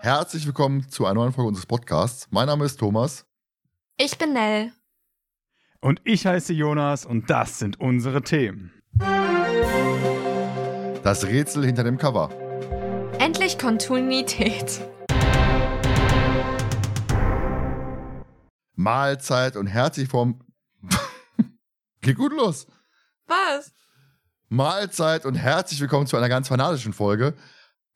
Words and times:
Herzlich 0.00 0.46
willkommen 0.46 0.88
zu 0.88 1.06
einer 1.06 1.14
neuen 1.14 1.32
Folge 1.32 1.48
unseres 1.48 1.66
Podcasts. 1.66 2.28
Mein 2.30 2.46
Name 2.46 2.64
ist 2.64 2.78
Thomas. 2.78 3.24
Ich 4.00 4.16
bin 4.16 4.32
Nell. 4.32 4.70
Und 5.80 6.00
ich 6.04 6.24
heiße 6.24 6.52
Jonas 6.52 7.04
und 7.04 7.30
das 7.30 7.58
sind 7.58 7.80
unsere 7.80 8.22
Themen. 8.22 8.72
Das 11.02 11.26
Rätsel 11.26 11.66
hinter 11.66 11.82
dem 11.82 11.98
Cover. 11.98 12.30
Endlich 13.18 13.58
Kontinuität. 13.58 14.82
Mahlzeit 18.76 19.56
und 19.56 19.66
herzlich 19.66 20.08
vom. 20.08 20.44
Geht 22.00 22.18
gut 22.18 22.32
los. 22.32 22.68
Was? 23.26 23.72
Mahlzeit 24.48 25.26
und 25.26 25.34
herzlich 25.34 25.80
willkommen 25.80 26.06
zu 26.06 26.16
einer 26.16 26.28
ganz 26.28 26.46
fanatischen 26.46 26.92
Folge. 26.92 27.34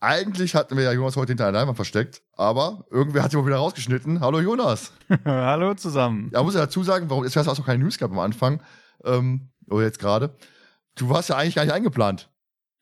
Eigentlich 0.02 0.56
hatten 0.56 0.76
wir 0.76 0.82
ja 0.82 0.90
Jonas 0.90 1.14
heute 1.14 1.30
hinter 1.30 1.46
einer 1.46 1.58
Leinwand 1.58 1.76
versteckt, 1.76 2.22
aber 2.32 2.84
irgendwer 2.90 3.22
hat 3.22 3.32
ihn 3.32 3.38
mal 3.38 3.46
wieder 3.46 3.58
rausgeschnitten. 3.58 4.18
Hallo 4.18 4.40
Jonas. 4.40 4.92
Hallo 5.24 5.74
zusammen. 5.74 6.28
Ja, 6.34 6.42
muss 6.42 6.54
ja 6.54 6.62
dazu 6.62 6.82
sagen, 6.82 7.08
warum, 7.08 7.22
jetzt 7.22 7.36
hast 7.36 7.46
du 7.46 7.52
auch 7.52 7.64
keine 7.64 7.84
News 7.84 7.98
gehabt 7.98 8.12
am 8.12 8.18
Anfang, 8.18 8.60
ähm, 9.04 9.52
oder 9.70 9.84
jetzt 9.84 10.00
gerade. 10.00 10.34
Du 10.96 11.08
warst 11.08 11.28
ja 11.28 11.36
eigentlich 11.36 11.54
gar 11.54 11.64
nicht 11.64 11.72
eingeplant. 11.72 12.30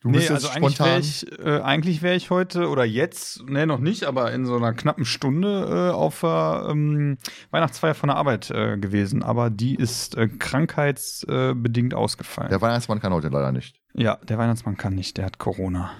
Du 0.01 0.09
nee, 0.09 0.17
bist 0.17 0.31
jetzt 0.31 0.47
also 0.47 0.49
eigentlich 0.49 0.77
spontan. 0.77 0.93
wäre 0.93 1.01
ich, 1.01 1.39
äh, 1.45 1.61
eigentlich 1.61 2.01
wär 2.01 2.17
ich 2.17 2.31
heute 2.31 2.71
oder 2.71 2.87
jetzt, 2.87 3.43
nee, 3.47 3.67
noch 3.67 3.81
nicht, 3.81 4.05
aber 4.05 4.33
in 4.33 4.47
so 4.47 4.57
einer 4.57 4.73
knappen 4.73 5.05
Stunde 5.05 5.91
äh, 5.91 5.95
auf 5.95 6.21
der 6.21 6.69
ähm, 6.71 7.19
Weihnachtsfeier 7.51 7.95
von 7.95 8.09
der 8.09 8.17
Arbeit 8.17 8.51
äh, 8.51 8.79
gewesen. 8.79 9.23
Aber 9.23 9.51
die 9.51 9.75
ist 9.75 10.17
äh, 10.17 10.27
krankheitsbedingt 10.27 11.93
ausgefallen. 11.93 12.49
Der 12.49 12.63
Weihnachtsmann 12.63 12.99
kann 12.99 13.13
heute 13.13 13.29
leider 13.29 13.53
nicht. 13.53 13.79
ja, 13.93 14.17
der 14.27 14.39
Weihnachtsmann 14.39 14.79
kann 14.79 14.95
nicht, 14.95 15.19
der 15.19 15.27
hat 15.27 15.37
Corona. 15.37 15.91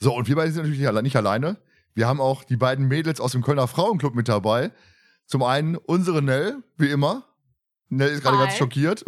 So, 0.00 0.14
und 0.16 0.28
wir 0.28 0.36
beide 0.36 0.50
sind 0.50 0.62
natürlich 0.62 0.78
nicht 0.80 0.88
alle- 0.88 1.02
nicht 1.02 1.16
alleine. 1.16 1.58
Wir 1.94 2.08
haben 2.08 2.20
auch 2.20 2.42
die 2.44 2.56
beiden 2.56 2.88
Mädels 2.88 3.20
aus 3.20 3.32
dem 3.32 3.42
Kölner 3.42 3.68
Frauenclub 3.68 4.14
mit 4.14 4.28
dabei. 4.28 4.72
Zum 5.26 5.42
einen 5.42 5.76
unsere 5.76 6.22
Nell, 6.22 6.62
wie 6.78 6.88
immer. 6.90 7.24
Nell 7.90 8.08
ist 8.10 8.22
gerade 8.22 8.38
ganz 8.38 8.56
schockiert. 8.56 9.04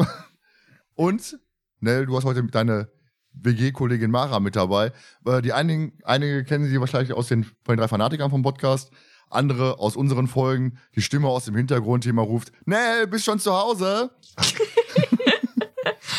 Und 0.95 1.39
Nell, 1.81 2.07
du 2.07 2.17
hast 2.17 2.25
heute 2.25 2.43
deine 2.45 2.91
WG-Kollegin 3.33 4.11
Mara 4.11 4.39
mit 4.41 4.55
dabei. 4.55 4.93
Äh, 5.25 5.41
Die 5.43 5.53
einigen, 5.55 5.98
einige 6.05 6.45
kennen 6.45 6.69
sie 6.69 6.79
wahrscheinlich 6.79 7.13
aus 7.15 7.29
den, 7.29 7.45
von 7.45 7.55
den 7.75 7.79
drei 7.79 7.89
Fanatikern 7.89 8.31
vom 8.31 8.43
Podcast. 8.43 8.91
Andere 9.31 9.79
aus 9.79 9.97
unseren 9.97 10.27
Folgen. 10.27 10.79
Die 10.95 11.01
Stimme 11.01 11.29
aus 11.29 11.47
dem 11.47 11.57
Hintergrund, 11.57 12.05
die 12.05 12.11
immer 12.11 12.23
ruft, 12.23 12.53
Nell, 12.67 13.07
bist 13.07 13.25
schon 13.25 13.39
zu 13.39 13.53
Hause? 13.53 14.11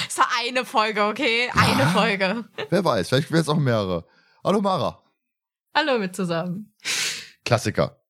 Es 0.08 0.18
war 0.18 0.28
eine 0.46 0.64
Folge, 0.66 1.04
okay? 1.06 1.50
Eine 1.56 1.88
Folge. 1.88 2.46
Wer 2.70 2.86
weiß, 2.86 3.10
vielleicht 3.10 3.32
werden 3.32 3.42
es 3.42 3.50
auch 3.50 3.58
mehrere. 3.58 4.06
Hallo 4.44 4.62
Mara. 4.62 5.02
Hallo 5.76 5.98
mit 6.00 6.16
zusammen. 6.16 6.74
Klassiker. 7.46 8.02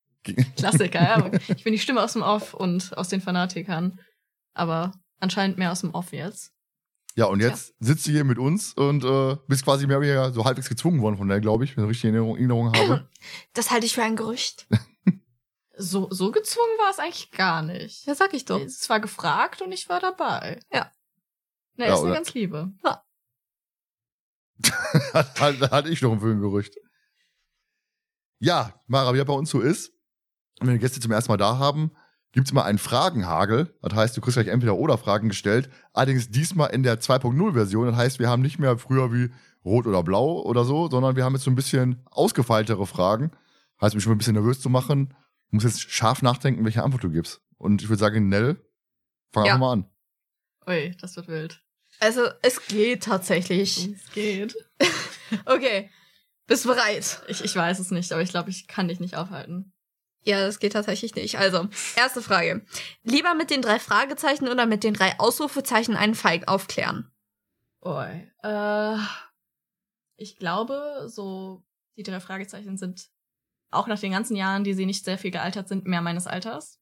Klassiker, 0.58 1.02
ja. 1.02 1.32
Ich 1.56 1.64
bin 1.64 1.74
die 1.74 1.80
Stimme 1.80 2.02
aus 2.02 2.14
dem 2.14 2.22
Off 2.22 2.54
und 2.54 2.96
aus 2.98 3.10
den 3.10 3.22
Fanatikern. 3.22 4.00
Aber 4.54 4.92
anscheinend 5.20 5.58
mehr 5.58 5.72
aus 5.72 5.82
dem 5.82 5.92
Off 5.94 6.12
jetzt. 6.12 6.52
Ja, 7.16 7.26
und 7.26 7.40
jetzt 7.42 7.76
sitzt 7.80 8.08
du 8.08 8.12
hier 8.12 8.24
mit 8.24 8.40
uns 8.40 8.74
und 8.74 9.04
äh, 9.04 9.38
bist 9.48 9.64
quasi 9.64 9.86
mehr 9.86 9.98
oder 9.98 10.08
weniger 10.08 10.32
so 10.34 10.46
halbwegs 10.46 10.70
gezwungen 10.70 11.02
worden 11.02 11.18
von 11.18 11.28
der, 11.28 11.40
glaube 11.40 11.64
ich, 11.64 11.78
wenn 11.78 11.84
ich 11.84 11.92
richtig 11.92 12.10
in 12.10 12.16
Erinnerung, 12.16 12.38
Erinnerung 12.38 12.74
habe. 12.74 13.10
Das 13.54 13.70
halte 13.70 13.86
ich 13.86 13.94
für 13.94 14.04
ein 14.04 14.16
Gerücht. 14.16 14.68
So, 15.76 16.08
so 16.12 16.30
gezwungen 16.32 16.78
war 16.78 16.92
es 16.92 17.00
eigentlich 17.00 17.32
gar 17.32 17.64
nicht. 17.64 18.06
Ja, 18.06 18.14
sag 18.14 18.36
ich 18.36 18.46
doch. 18.46 18.62
Es 18.62 18.88
war 18.92 19.00
gefragt 19.00 19.60
und 19.64 19.72
ich 19.72 19.90
war 19.90 20.00
dabei. 20.00 20.60
Ja. 20.72 20.92
Na, 21.78 21.88
Ja, 21.88 21.96
ist 21.96 22.04
eine 22.04 22.14
ganz 22.14 22.32
liebe. 22.36 22.72
hat, 25.14 25.72
hatte 25.72 25.90
ich 25.90 26.02
noch 26.02 26.12
ein 26.12 26.42
Gerücht. 26.42 26.76
Ja, 28.40 28.74
Mara, 28.88 29.14
wie 29.14 29.18
das 29.18 29.28
bei 29.28 29.34
uns 29.34 29.50
so 29.50 29.60
ist, 29.62 29.92
wenn 30.60 30.70
wir 30.70 30.78
Gäste 30.78 31.00
zum 31.00 31.12
ersten 31.12 31.32
Mal 31.32 31.38
da 31.38 31.58
haben, 31.58 31.92
gibt's 32.34 32.52
immer 32.52 32.66
einen 32.66 32.78
Fragenhagel. 32.78 33.74
Das 33.82 33.94
heißt, 33.94 34.18
du 34.18 34.22
kriegst 34.22 34.36
gleich 34.36 34.48
entweder 34.48 34.76
oder 34.76 34.98
Fragen 34.98 35.30
gestellt. 35.30 35.70
Allerdings 35.94 36.30
diesmal 36.30 36.72
in 36.72 36.84
der 36.84 37.00
2.0-Version. 37.00 37.88
Das 37.88 37.96
heißt, 37.96 38.20
wir 38.20 38.30
haben 38.30 38.42
nicht 38.42 38.60
mehr 38.60 38.78
früher 38.78 39.14
wie 39.14 39.32
rot 39.64 39.88
oder 39.88 40.04
blau 40.04 40.42
oder 40.42 40.66
so, 40.66 40.90
sondern 40.90 41.16
wir 41.16 41.24
haben 41.24 41.34
jetzt 41.34 41.44
so 41.46 41.52
ein 41.52 41.56
bisschen 41.56 42.02
ausgefeiltere 42.06 42.86
Fragen. 42.86 43.32
Heißt, 43.80 43.96
mich 43.96 44.04
schon 44.04 44.14
ein 44.14 44.18
bisschen 44.18 44.34
nervös 44.34 44.60
zu 44.60 44.70
machen. 44.70 45.10
Du 45.50 45.56
musst 45.56 45.66
jetzt 45.66 45.92
scharf 45.92 46.22
nachdenken, 46.22 46.66
welche 46.66 46.84
Antwort 46.84 47.04
du 47.04 47.12
gibst. 47.12 47.42
Und 47.58 47.82
ich 47.82 47.90
würde 47.90 48.00
sagen, 48.00 48.28
Nell, 48.28 48.58
fang 49.32 49.46
Ja. 49.46 49.54
einfach 49.54 49.68
mal 49.68 49.74
an. 49.74 49.90
Ui, 50.68 50.96
das 51.00 51.16
wird 51.16 51.28
wild. 51.28 51.64
Also, 52.04 52.28
es 52.42 52.68
geht 52.68 53.04
tatsächlich. 53.04 53.90
Es 53.90 54.12
geht. 54.12 54.56
Okay. 55.46 55.90
Bist 56.46 56.68
bereit? 56.68 57.24
Ich, 57.28 57.44
ich 57.44 57.56
weiß 57.56 57.80
es 57.80 57.90
nicht, 57.90 58.12
aber 58.12 58.22
ich 58.22 58.30
glaube, 58.30 58.52
ich 58.52 58.68
kann 58.68 58.88
dich 58.88 59.00
nicht 59.00 59.16
aufhalten. 59.16 59.74
Ja, 60.22 60.42
das 60.42 60.60
geht 60.60 60.74
tatsächlich 60.74 61.16
nicht. 61.16 61.40
Also, 61.40 61.70
erste 61.96 62.22
Frage. 62.22 62.64
Lieber 63.02 63.34
mit 63.34 63.50
den 63.50 63.64
drei 63.64 63.80
Fragezeichen 63.80 64.48
oder 64.48 64.68
mit 64.68 64.84
den 64.84 64.94
drei 64.94 65.20
Ausrufezeichen 65.20 65.96
einen 65.96 66.14
Fall 66.14 66.44
aufklären? 66.46 67.12
Ui. 67.84 68.32
Äh, 68.44 68.98
ich 70.18 70.38
glaube, 70.38 71.08
so 71.08 71.64
die 71.98 72.04
drei 72.04 72.20
Fragezeichen 72.20 72.78
sind 72.78 73.10
auch 73.72 73.88
nach 73.88 74.00
den 74.00 74.12
ganzen 74.12 74.36
Jahren, 74.36 74.64
die 74.64 74.76
sie 74.76 74.86
nicht 74.86 75.04
sehr 75.04 75.18
viel 75.18 75.32
gealtert 75.32 75.68
sind, 75.68 75.86
mehr 75.86 76.02
meines 76.02 76.28
Alters. 76.28 76.80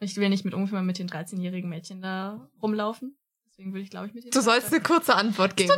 Ich 0.00 0.16
will 0.16 0.30
nicht 0.30 0.46
mit 0.46 0.54
ungefähr 0.54 0.80
mit 0.80 0.98
den 0.98 1.08
13-jährigen 1.08 1.68
Mädchen 1.68 2.00
da 2.00 2.48
rumlaufen. 2.62 3.18
Deswegen 3.56 3.72
würde 3.72 3.82
ich, 3.82 3.90
glaube 3.90 4.08
ich, 4.08 4.14
mit 4.14 4.24
den 4.24 4.32
Du 4.32 4.40
sollst 4.40 4.72
eine 4.72 4.82
kurze 4.82 5.14
Antwort 5.14 5.56
geben. 5.56 5.72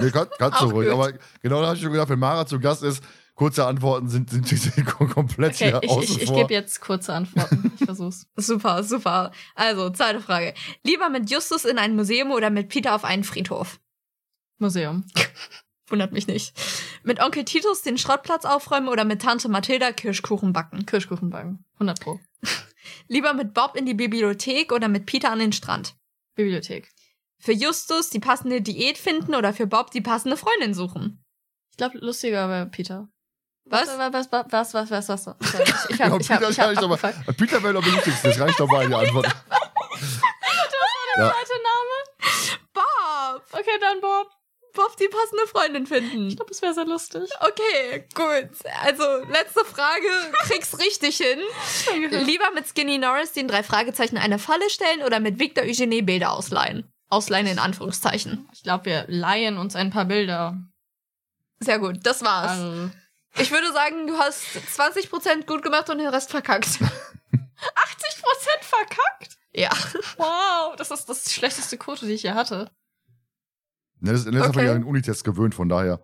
Nee, 0.00 0.10
kann, 0.10 0.28
kannst 0.38 0.62
du 0.62 0.66
Auch 0.66 0.72
ruhig. 0.72 0.88
gut. 0.88 0.94
Aber 0.98 1.12
genau 1.42 1.60
da 1.60 1.66
habe 1.66 1.76
ich 1.76 1.82
schon 1.82 1.92
gedacht, 1.92 2.08
wenn 2.08 2.18
Mara 2.18 2.46
zu 2.46 2.58
Gast 2.58 2.82
ist, 2.82 3.04
kurze 3.34 3.66
Antworten 3.66 4.08
sind, 4.08 4.30
sind, 4.30 4.48
sind 4.48 4.86
komplett 4.86 5.54
Okay, 5.54 5.68
hier 5.72 5.80
ich, 5.82 5.90
außen 5.90 6.02
ich, 6.16 6.22
ich 6.22 6.28
vor. 6.28 6.38
gebe 6.38 6.54
jetzt 6.54 6.80
kurze 6.80 7.12
Antworten. 7.12 7.70
Ich 7.78 7.84
versuch's. 7.84 8.26
Super, 8.36 8.82
super. 8.82 9.30
Also, 9.54 9.90
zweite 9.90 10.22
Frage. 10.22 10.54
Lieber 10.84 11.10
mit 11.10 11.30
Justus 11.30 11.66
in 11.66 11.76
ein 11.76 11.96
Museum 11.96 12.30
oder 12.30 12.48
mit 12.48 12.70
Peter 12.70 12.94
auf 12.94 13.04
einen 13.04 13.24
Friedhof? 13.24 13.78
Museum. 14.58 15.04
Wundert 15.88 16.12
mich 16.12 16.26
nicht. 16.26 16.54
Mit 17.02 17.20
Onkel 17.20 17.44
Titus 17.44 17.82
den 17.82 17.98
Schrottplatz 17.98 18.46
aufräumen 18.46 18.88
oder 18.88 19.04
mit 19.04 19.20
Tante 19.20 19.50
Mathilda 19.50 19.92
Kirschkuchen 19.92 20.54
backen? 20.54 20.86
Kirschkuchenbacken. 20.86 21.62
100 21.74 22.00
Pro. 22.00 22.20
Lieber 23.08 23.34
mit 23.34 23.52
Bob 23.52 23.76
in 23.76 23.84
die 23.84 23.92
Bibliothek 23.92 24.72
oder 24.72 24.88
mit 24.88 25.04
Peter 25.04 25.30
an 25.30 25.40
den 25.40 25.52
Strand? 25.52 25.94
Bibliothek. 26.36 26.88
Für 27.44 27.52
Justus 27.52 28.08
die 28.08 28.20
passende 28.20 28.60
Diät 28.62 28.98
finden 28.98 29.34
oder 29.34 29.52
für 29.52 29.66
Bob 29.66 29.90
die 29.90 30.00
passende 30.00 30.36
Freundin 30.36 30.74
suchen? 30.74 31.24
Ich 31.72 31.76
glaube, 31.76 31.98
lustiger 31.98 32.48
wäre 32.48 32.66
Peter. 32.66 33.08
Was? 33.64 33.88
Was, 33.98 34.12
was, 34.12 34.28
was, 34.52 34.74
was, 34.74 34.90
was, 35.08 35.26
was, 35.26 35.36
Ich, 35.40 35.54
ich 35.96 36.00
hab, 36.00 36.10
Ja, 36.12 36.16
ich 36.20 36.30
hab, 36.30 36.38
Peter 36.38 36.50
ich 36.50 36.56
kann 36.56 36.66
hab 36.66 36.72
ich 36.72 36.78
aber- 36.78 36.94
abgefuckt. 36.94 37.36
Peter 37.38 37.62
wäre 37.64 37.74
doch 37.74 37.84
wichtigste, 37.84 38.28
das 38.28 38.38
reicht 38.38 38.60
dabei, 38.60 38.86
die 38.86 38.94
Antwort. 38.94 39.26
ja, 41.16 41.30
Zweiter 41.30 41.58
Name? 41.64 42.60
Bob! 42.72 43.42
Okay, 43.52 43.78
dann 43.80 44.00
Bob. 44.00 44.28
Bob 44.74 44.96
die 44.96 45.08
passende 45.08 45.46
Freundin 45.48 45.86
finden. 45.86 46.28
Ich 46.28 46.36
glaube, 46.36 46.50
es 46.52 46.62
wäre 46.62 46.72
sehr 46.74 46.86
lustig. 46.86 47.28
Okay, 47.40 48.06
gut. 48.14 48.50
Also, 48.84 49.04
letzte 49.30 49.64
Frage. 49.64 50.06
Krieg's 50.44 50.78
richtig 50.78 51.16
hin. 51.18 51.40
Lieber 52.24 52.50
mit 52.54 52.66
Skinny 52.68 52.98
Norris 52.98 53.32
den 53.32 53.48
drei 53.48 53.62
Fragezeichen 53.64 54.16
eine 54.16 54.38
Falle 54.38 54.70
stellen 54.70 55.02
oder 55.02 55.20
mit 55.20 55.38
Victor 55.38 55.64
Eugenie 55.64 56.02
Bilder 56.02 56.32
ausleihen? 56.32 56.90
Ausleihen 57.12 57.46
in 57.46 57.58
Anführungszeichen. 57.58 58.48
Ich 58.52 58.62
glaube, 58.62 58.86
wir 58.86 59.04
leihen 59.08 59.58
uns 59.58 59.76
ein 59.76 59.90
paar 59.90 60.06
Bilder. 60.06 60.56
Sehr 61.60 61.78
gut, 61.78 62.00
das 62.04 62.22
war's. 62.24 62.50
Also, 62.52 62.90
Ich 63.36 63.50
würde 63.50 63.72
sagen, 63.72 64.06
du 64.06 64.16
hast 64.18 64.42
20% 64.76 65.46
gut 65.46 65.62
gemacht 65.62 65.88
und 65.90 65.98
den 65.98 66.08
Rest 66.08 66.30
verkackt. 66.30 66.66
80% 66.80 66.80
verkackt? 68.62 69.36
Ja. 69.54 69.70
Wow, 70.16 70.74
das 70.76 70.90
ist 70.90 71.06
das 71.08 71.32
schlechteste 71.32 71.76
Quote, 71.78 72.06
die 72.06 72.12
ich 72.12 72.22
je 72.24 72.32
hatte. 72.32 72.70
Ne, 74.00 74.12
das, 74.12 74.24
das 74.24 74.34
ist 74.34 74.40
Okay. 74.40 74.48
okay. 74.48 74.66
ja 74.66 74.72
einen 74.74 74.84
Unitest 74.84 75.22
gewöhnt, 75.24 75.54
von 75.54 75.68
daher. 75.68 76.00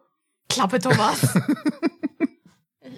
Klappe, 0.49 0.79
Thomas. 0.79 1.35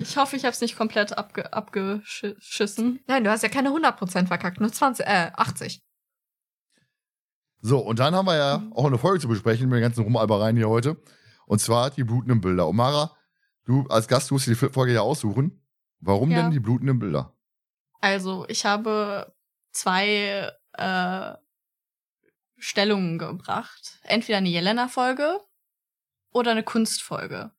Ich 0.02 0.16
hoffe, 0.16 0.34
ich 0.34 0.44
habe 0.46 0.54
es 0.54 0.60
nicht 0.62 0.76
komplett 0.78 1.18
abge 1.18 1.52
abgeschissen. 1.52 3.00
Nein, 3.06 3.22
du 3.22 3.30
hast 3.30 3.42
ja 3.42 3.50
keine 3.50 3.68
100% 3.68 4.28
verkackt, 4.28 4.58
nur 4.58 4.72
20, 4.72 5.06
äh, 5.06 5.30
80. 5.36 5.82
So, 7.62 7.78
und 7.78 7.98
dann 7.98 8.14
haben 8.14 8.26
wir 8.26 8.36
ja 8.36 8.62
auch 8.74 8.86
eine 8.86 8.98
Folge 8.98 9.20
zu 9.20 9.28
besprechen 9.28 9.68
mit 9.68 9.76
den 9.76 9.82
ganzen 9.82 10.02
Rumalbereien 10.04 10.56
hier 10.56 10.68
heute. 10.68 10.96
Und 11.46 11.60
zwar 11.60 11.90
die 11.90 12.04
blutenden 12.04 12.40
Bilder. 12.40 12.68
Und 12.68 12.76
Mara, 12.76 13.16
du 13.64 13.86
als 13.88 14.08
Gast 14.08 14.30
musst 14.32 14.46
dir 14.46 14.54
die 14.54 14.68
Folge 14.70 14.94
ja 14.94 15.00
aussuchen. 15.02 15.62
Warum 16.00 16.30
Ja. 16.30 16.42
denn 16.42 16.50
die 16.50 16.60
blutenden 16.60 16.98
Bilder? 16.98 17.34
Also, 18.00 18.46
ich 18.48 18.64
habe 18.64 19.34
zwei 19.72 20.50
äh, 20.72 21.34
Stellungen 22.56 23.18
gebracht. 23.18 23.98
Entweder 24.02 24.38
eine 24.38 24.48
Jelena-Folge 24.48 25.38
oder 26.30 26.52
eine 26.52 26.62
Kunstfolge. 26.62 27.50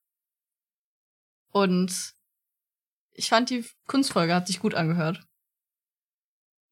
Und 1.51 2.13
ich 3.12 3.30
fand 3.30 3.50
die 3.50 3.65
Kunstfolge 3.88 4.33
hat 4.33 4.47
sich 4.47 4.59
gut 4.59 4.74
angehört. 4.74 5.27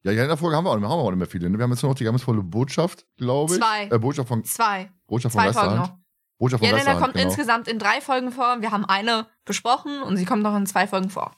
Ja, 0.04 0.12
ja, 0.14 0.24
in 0.24 0.30
der 0.30 0.38
Folge 0.38 0.56
haben 0.56 0.64
wir 0.64 0.72
auch 0.72 0.76
nicht 0.76 0.82
mehr, 0.82 0.90
haben 0.90 1.00
wir 1.00 1.04
auch 1.04 1.12
nicht 1.12 1.20
mehr 1.20 1.28
viele. 1.28 1.50
ne? 1.50 1.58
Wir 1.58 1.64
haben 1.64 1.72
jetzt 1.72 1.84
nur 1.84 1.92
noch 1.92 1.98
die 1.98 2.04
geheimnisvolle 2.06 2.42
Botschaft, 2.42 3.06
glaube 3.18 3.54
ich. 3.56 3.60
Zwei. 3.60 3.88
Äh, 3.90 4.00
Botschaft 4.00 4.28
von, 4.30 4.44
Zwei. 4.46 4.92
Botschaft 5.08 5.34
von 5.34 5.44
Zwei 5.44 5.54
Folgen 5.54 5.76
noch. 5.76 5.98
Botschaft 6.38 6.64
von 6.64 6.70
Jelena 6.74 7.00
kommt 7.00 7.16
genau. 7.16 7.28
insgesamt 7.28 7.68
in 7.68 7.80
drei 7.80 8.00
Folgen 8.00 8.32
vor. 8.32 8.62
Wir 8.62 8.72
haben 8.72 8.86
eine 8.86 9.28
besprochen 9.44 10.02
und 10.04 10.16
sie 10.16 10.24
kommt 10.26 10.42
noch 10.42 10.56
in 10.56 10.66
zwei 10.66 10.88
Folgen 10.88 11.10
vor. 11.10 11.36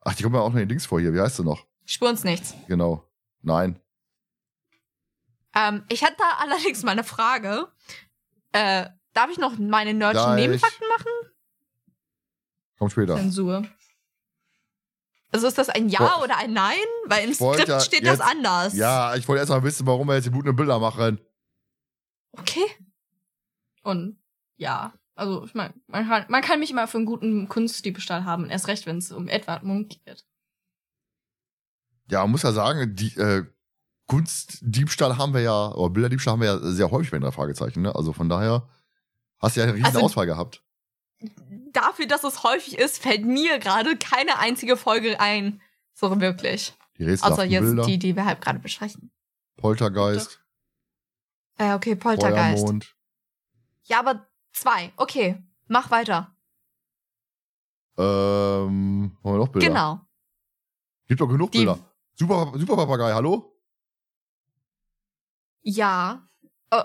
Ach, 0.00 0.14
die 0.14 0.24
kommen 0.24 0.34
ja 0.34 0.40
auch 0.40 0.48
noch 0.48 0.54
in 0.54 0.60
den 0.60 0.68
Links 0.68 0.86
vor 0.86 1.00
hier. 1.00 1.14
Wie 1.14 1.20
heißt 1.20 1.36
sie 1.36 1.44
noch? 1.44 1.64
Spür 1.84 2.08
uns 2.08 2.24
nichts. 2.24 2.54
Genau. 2.66 3.04
Nein. 3.42 3.78
Ähm, 5.54 5.84
ich 5.88 6.02
hatte 6.02 6.16
da 6.18 6.38
allerdings 6.40 6.82
mal 6.82 6.92
eine 6.92 7.04
Frage. 7.04 7.68
Äh, 8.52 8.86
darf 9.12 9.30
ich 9.30 9.38
noch 9.38 9.56
meine 9.58 9.94
nerdischen. 9.94 10.34
Nebenfakten 10.34 10.88
machen? 10.88 11.32
Kommt 12.78 12.92
später. 12.92 13.16
Zensur. 13.16 13.64
Also 15.32 15.46
ist 15.46 15.58
das 15.58 15.68
ein 15.68 15.88
Ja 15.88 15.98
Boah. 16.00 16.24
oder 16.24 16.36
ein 16.38 16.52
Nein? 16.52 16.76
Weil 17.06 17.28
im 17.28 17.34
Skript 17.34 17.68
ja 17.68 17.80
steht 17.80 18.04
das 18.04 18.18
jetzt- 18.18 18.20
anders. 18.28 18.74
Ja, 18.74 19.14
ich 19.14 19.28
wollte 19.28 19.40
erst 19.40 19.50
mal 19.50 19.62
wissen, 19.62 19.86
warum 19.86 20.08
wir 20.08 20.14
jetzt 20.16 20.24
die 20.24 20.30
blutenden 20.30 20.56
Bilder 20.56 20.78
machen. 20.78 21.20
Okay. 22.32 22.64
Und 23.82 24.18
ja, 24.56 24.92
also 25.14 25.44
ich 25.44 25.54
meine, 25.54 25.74
man 25.86 26.06
kann, 26.06 26.24
man 26.28 26.42
kann 26.42 26.58
mich 26.60 26.70
immer 26.70 26.86
für 26.88 26.98
einen 26.98 27.06
guten 27.06 27.48
Kunstdiebstahl 27.48 28.24
haben, 28.24 28.50
erst 28.50 28.68
recht, 28.68 28.86
wenn 28.86 28.98
es 28.98 29.12
um 29.12 29.28
Edward 29.28 29.62
Munk 29.62 29.90
geht. 30.04 30.24
Ja, 32.10 32.20
man 32.22 32.32
muss 32.32 32.42
ja 32.42 32.52
sagen, 32.52 32.94
die 32.96 33.14
äh, 33.16 33.44
Kunstdiebstahl 34.06 35.16
haben 35.16 35.32
wir 35.34 35.40
ja, 35.42 35.72
oder 35.72 35.90
Bilderdiebstahl 35.90 36.32
haben 36.32 36.40
wir 36.40 36.48
ja 36.48 36.58
sehr 36.58 36.90
häufig 36.90 37.12
bei 37.12 37.18
drei 37.20 37.30
Fragezeichen, 37.30 37.82
ne? 37.82 37.94
Also 37.94 38.12
von 38.12 38.28
daher 38.28 38.68
hast 39.38 39.54
du 39.56 39.60
ja 39.60 39.64
eine 39.66 39.74
riesen 39.74 39.86
Also- 39.86 40.00
Auswahl 40.00 40.26
gehabt. 40.26 40.62
Dafür, 41.72 42.06
dass 42.06 42.24
es 42.24 42.42
häufig 42.42 42.78
ist, 42.78 43.00
fällt 43.02 43.24
mir 43.24 43.58
gerade 43.58 43.96
keine 43.96 44.38
einzige 44.38 44.76
Folge 44.76 45.20
ein. 45.20 45.60
So 45.94 46.20
wirklich. 46.20 46.74
Die 46.98 47.06
Außer 47.10 47.44
jetzt 47.44 47.62
Bilder, 47.62 47.82
die, 47.84 47.98
die 47.98 48.16
wir 48.16 48.24
halt 48.24 48.40
gerade 48.40 48.58
besprechen. 48.58 49.10
Poltergeist, 49.56 50.40
Äh, 51.58 51.74
okay, 51.74 51.94
Poltergeist. 51.94 52.60
Feuermond. 52.62 52.96
Ja, 53.84 54.00
aber 54.00 54.26
zwei. 54.52 54.92
Okay, 54.96 55.42
mach 55.68 55.90
weiter. 55.90 56.34
Ähm, 57.98 59.16
haben 59.22 59.32
wir 59.32 59.36
noch 59.38 59.48
Bilder? 59.48 59.68
Genau. 59.68 60.00
Gibt 61.06 61.20
doch 61.20 61.26
genug 61.28 61.52
Die- 61.52 61.58
Bilder. 61.58 61.78
Super, 62.14 62.52
super 62.56 62.76
Papagei, 62.76 63.12
hallo? 63.12 63.54
Ja. 65.62 66.26
Äh, 66.70 66.84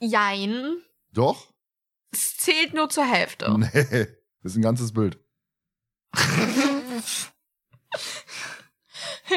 jein. 0.00 0.76
Doch? 1.12 1.52
Es 2.10 2.36
zählt 2.36 2.74
nur 2.74 2.88
zur 2.88 3.04
Hälfte. 3.04 3.46
Nee, 3.58 4.06
das 4.42 4.52
ist 4.52 4.56
ein 4.56 4.62
ganzes 4.62 4.92
Bild. 4.92 5.18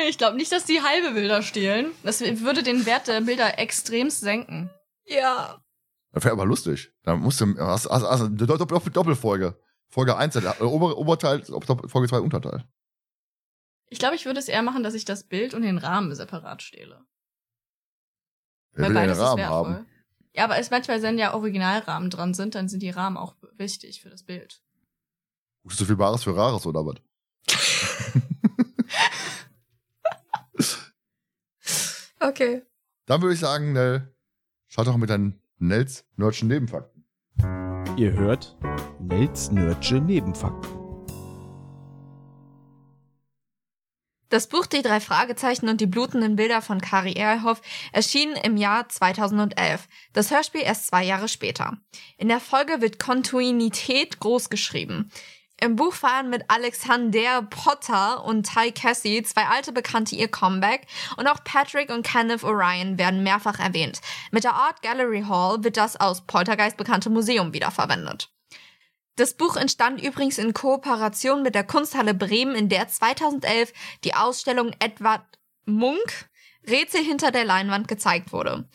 Ich 0.08 0.18
glaube 0.18 0.38
nicht, 0.38 0.52
dass 0.52 0.66
die 0.66 0.82
halbe 0.82 1.12
Bilder 1.12 1.42
stehlen. 1.42 1.92
Das 2.04 2.22
würde 2.22 2.64
den 2.64 2.86
Wert 2.86 3.08
der 3.08 3.22
Bilder 3.22 3.60
extremst 3.60 4.22
senken. 4.22 4.70
ja. 5.06 5.62
Das 6.14 6.26
wäre 6.26 6.34
aber 6.34 6.46
lustig. 6.46 6.92
Da 7.04 7.16
musst 7.16 7.40
du, 7.40 7.58
hast, 7.58 7.90
hast, 7.90 8.04
hast, 8.04 8.22
eine 8.22 8.36
Doppel, 8.36 8.68
Doppel, 8.68 8.92
Doppelfolge. 8.92 9.58
Folge 9.88 10.18
1, 10.18 10.36
äh, 10.36 10.62
Ober, 10.62 10.98
Oberteil, 10.98 11.44
Folge 11.44 12.08
2, 12.08 12.20
Unterteil. 12.20 12.66
Ich 13.88 14.00
glaube, 14.00 14.16
ich 14.16 14.26
würde 14.26 14.40
es 14.40 14.48
eher 14.48 14.62
machen, 14.62 14.84
dass 14.84 14.94
ich 14.94 15.06
das 15.06 15.26
Bild 15.26 15.54
und 15.54 15.62
den 15.62 15.78
Rahmen 15.78 16.14
separat 16.14 16.64
stehle. 16.64 17.06
Wer 18.74 18.88
will 18.88 18.94
denn 18.96 19.04
den 19.04 19.12
ist 19.12 19.20
Rahmen 19.20 19.46
haben? 19.46 19.86
Ja, 20.34 20.46
aber 20.46 20.58
es 20.58 20.72
manchmal, 20.72 21.02
wenn 21.02 21.18
ja 21.18 21.34
Originalrahmen 21.34 22.10
dran 22.10 22.34
sind, 22.34 22.56
dann 22.56 22.70
sind 22.70 22.82
die 22.82 22.90
Rahmen 22.90 23.18
auch 23.18 23.36
wichtig 23.58 24.02
für 24.02 24.10
das 24.10 24.24
Bild. 24.24 24.62
Guckst 25.64 25.80
du 25.80 25.84
so 25.84 25.88
viel 25.88 25.98
Bares 25.98 26.24
für 26.24 26.36
Rares 26.36 26.66
oder 26.66 26.86
was? 26.86 26.96
Okay. 32.22 32.62
Dann 33.08 33.22
würde 33.24 33.34
ich 33.34 33.40
sagen, 33.40 33.74
Nell, 33.74 34.16
schau 34.68 34.84
doch 34.84 34.96
mit 34.96 35.10
deinen 35.10 35.42
Nels 35.58 36.06
Nerdschen 36.18 36.50
Nebenfakten. 36.50 37.04
Ihr 37.98 38.12
hört 38.14 38.56
Nels 39.00 39.52
Nerdsche 39.52 39.96
Nebenfakten. 39.96 40.81
Das 44.32 44.48
Buch 44.48 44.66
Die 44.66 44.82
drei 44.82 45.02
Fragezeichen 45.02 45.68
und 45.68 45.82
die 45.82 45.88
blutenden 45.88 46.38
Bilder 46.38 46.62
von 46.62 46.80
Kari 46.80 47.12
Erlhoff 47.12 47.62
erschien 47.92 48.32
im 48.32 48.56
Jahr 48.56 48.88
2011. 48.88 49.90
Das 50.14 50.32
Hörspiel 50.32 50.62
erst 50.62 50.88
zwei 50.88 51.04
Jahre 51.04 51.28
später. 51.28 51.76
In 52.16 52.30
der 52.30 52.40
Folge 52.40 52.80
wird 52.80 52.98
Kontinuität 52.98 54.22
großgeschrieben. 54.22 55.12
Im 55.60 55.76
Buch 55.76 55.94
feiern 55.94 56.30
mit 56.30 56.46
Alexander 56.48 57.42
Potter 57.42 58.24
und 58.24 58.50
Ty 58.50 58.72
Cassie 58.72 59.22
zwei 59.24 59.48
alte 59.48 59.74
Bekannte 59.74 60.16
ihr 60.16 60.30
Comeback 60.30 60.88
und 61.18 61.28
auch 61.28 61.44
Patrick 61.44 61.90
und 61.90 62.06
Kenneth 62.06 62.46
Orion 62.46 62.98
werden 62.98 63.24
mehrfach 63.24 63.60
erwähnt. 63.60 64.00
Mit 64.32 64.46
der 64.46 64.54
Art 64.54 64.82
Gallery 64.82 65.26
Hall 65.28 65.62
wird 65.66 65.76
das 65.76 66.00
aus 66.00 66.26
Poltergeist 66.26 66.78
bekannte 66.78 67.10
Museum 67.10 67.52
wiederverwendet. 67.54 68.30
Das 69.22 69.36
Buch 69.36 69.56
entstand 69.56 70.02
übrigens 70.02 70.40
in 70.40 70.52
Kooperation 70.52 71.44
mit 71.44 71.54
der 71.54 71.64
Kunsthalle 71.64 72.16
Bremen, 72.16 72.56
in 72.56 72.70
der 72.70 72.88
2011 72.88 73.72
die 74.04 74.16
Ausstellung 74.16 74.72
Edward 74.80 75.22
Munk 75.66 76.28
Rätsel 76.68 77.04
hinter 77.04 77.30
der 77.30 77.46
Leinwand 77.46 77.88
gezeigt 77.88 78.34
wurde. 78.34 78.68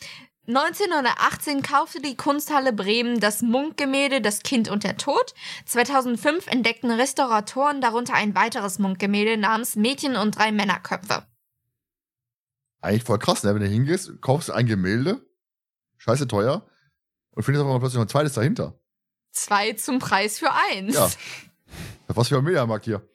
1918 0.46 1.62
kaufte 1.62 2.00
die 2.00 2.16
Kunsthalle 2.16 2.72
Bremen 2.72 3.18
das 3.18 3.42
Munk-Gemälde 3.42 4.20
Das 4.20 4.44
Kind 4.44 4.70
und 4.70 4.84
der 4.84 4.96
Tod. 4.96 5.34
2005 5.64 6.46
entdeckten 6.46 6.92
Restauratoren 6.92 7.80
darunter 7.80 8.14
ein 8.14 8.36
weiteres 8.36 8.78
Munk-Gemälde 8.78 9.38
namens 9.38 9.74
Mädchen 9.74 10.14
und 10.14 10.38
drei 10.38 10.52
Männerköpfe. 10.52 11.26
Eigentlich 12.82 13.02
voll 13.02 13.18
krass, 13.18 13.42
ne? 13.42 13.52
Wenn 13.52 13.62
du 13.62 13.68
hingehst, 13.68 14.22
kaufst 14.22 14.52
ein 14.52 14.66
Gemälde, 14.66 15.26
scheiße 15.96 16.28
teuer, 16.28 16.64
und 17.32 17.42
findest 17.42 17.64
aber 17.64 17.80
plötzlich 17.80 17.96
noch 17.96 18.04
ein 18.04 18.08
zweites 18.08 18.34
dahinter. 18.34 18.78
Zwei 19.36 19.74
zum 19.74 19.98
Preis 19.98 20.38
für 20.38 20.50
eins. 20.50 20.94
Ja. 20.94 21.10
Was 22.06 22.28
für 22.28 22.38
ein 22.38 22.44
Mediamarkt 22.44 22.86
hier. 22.86 23.06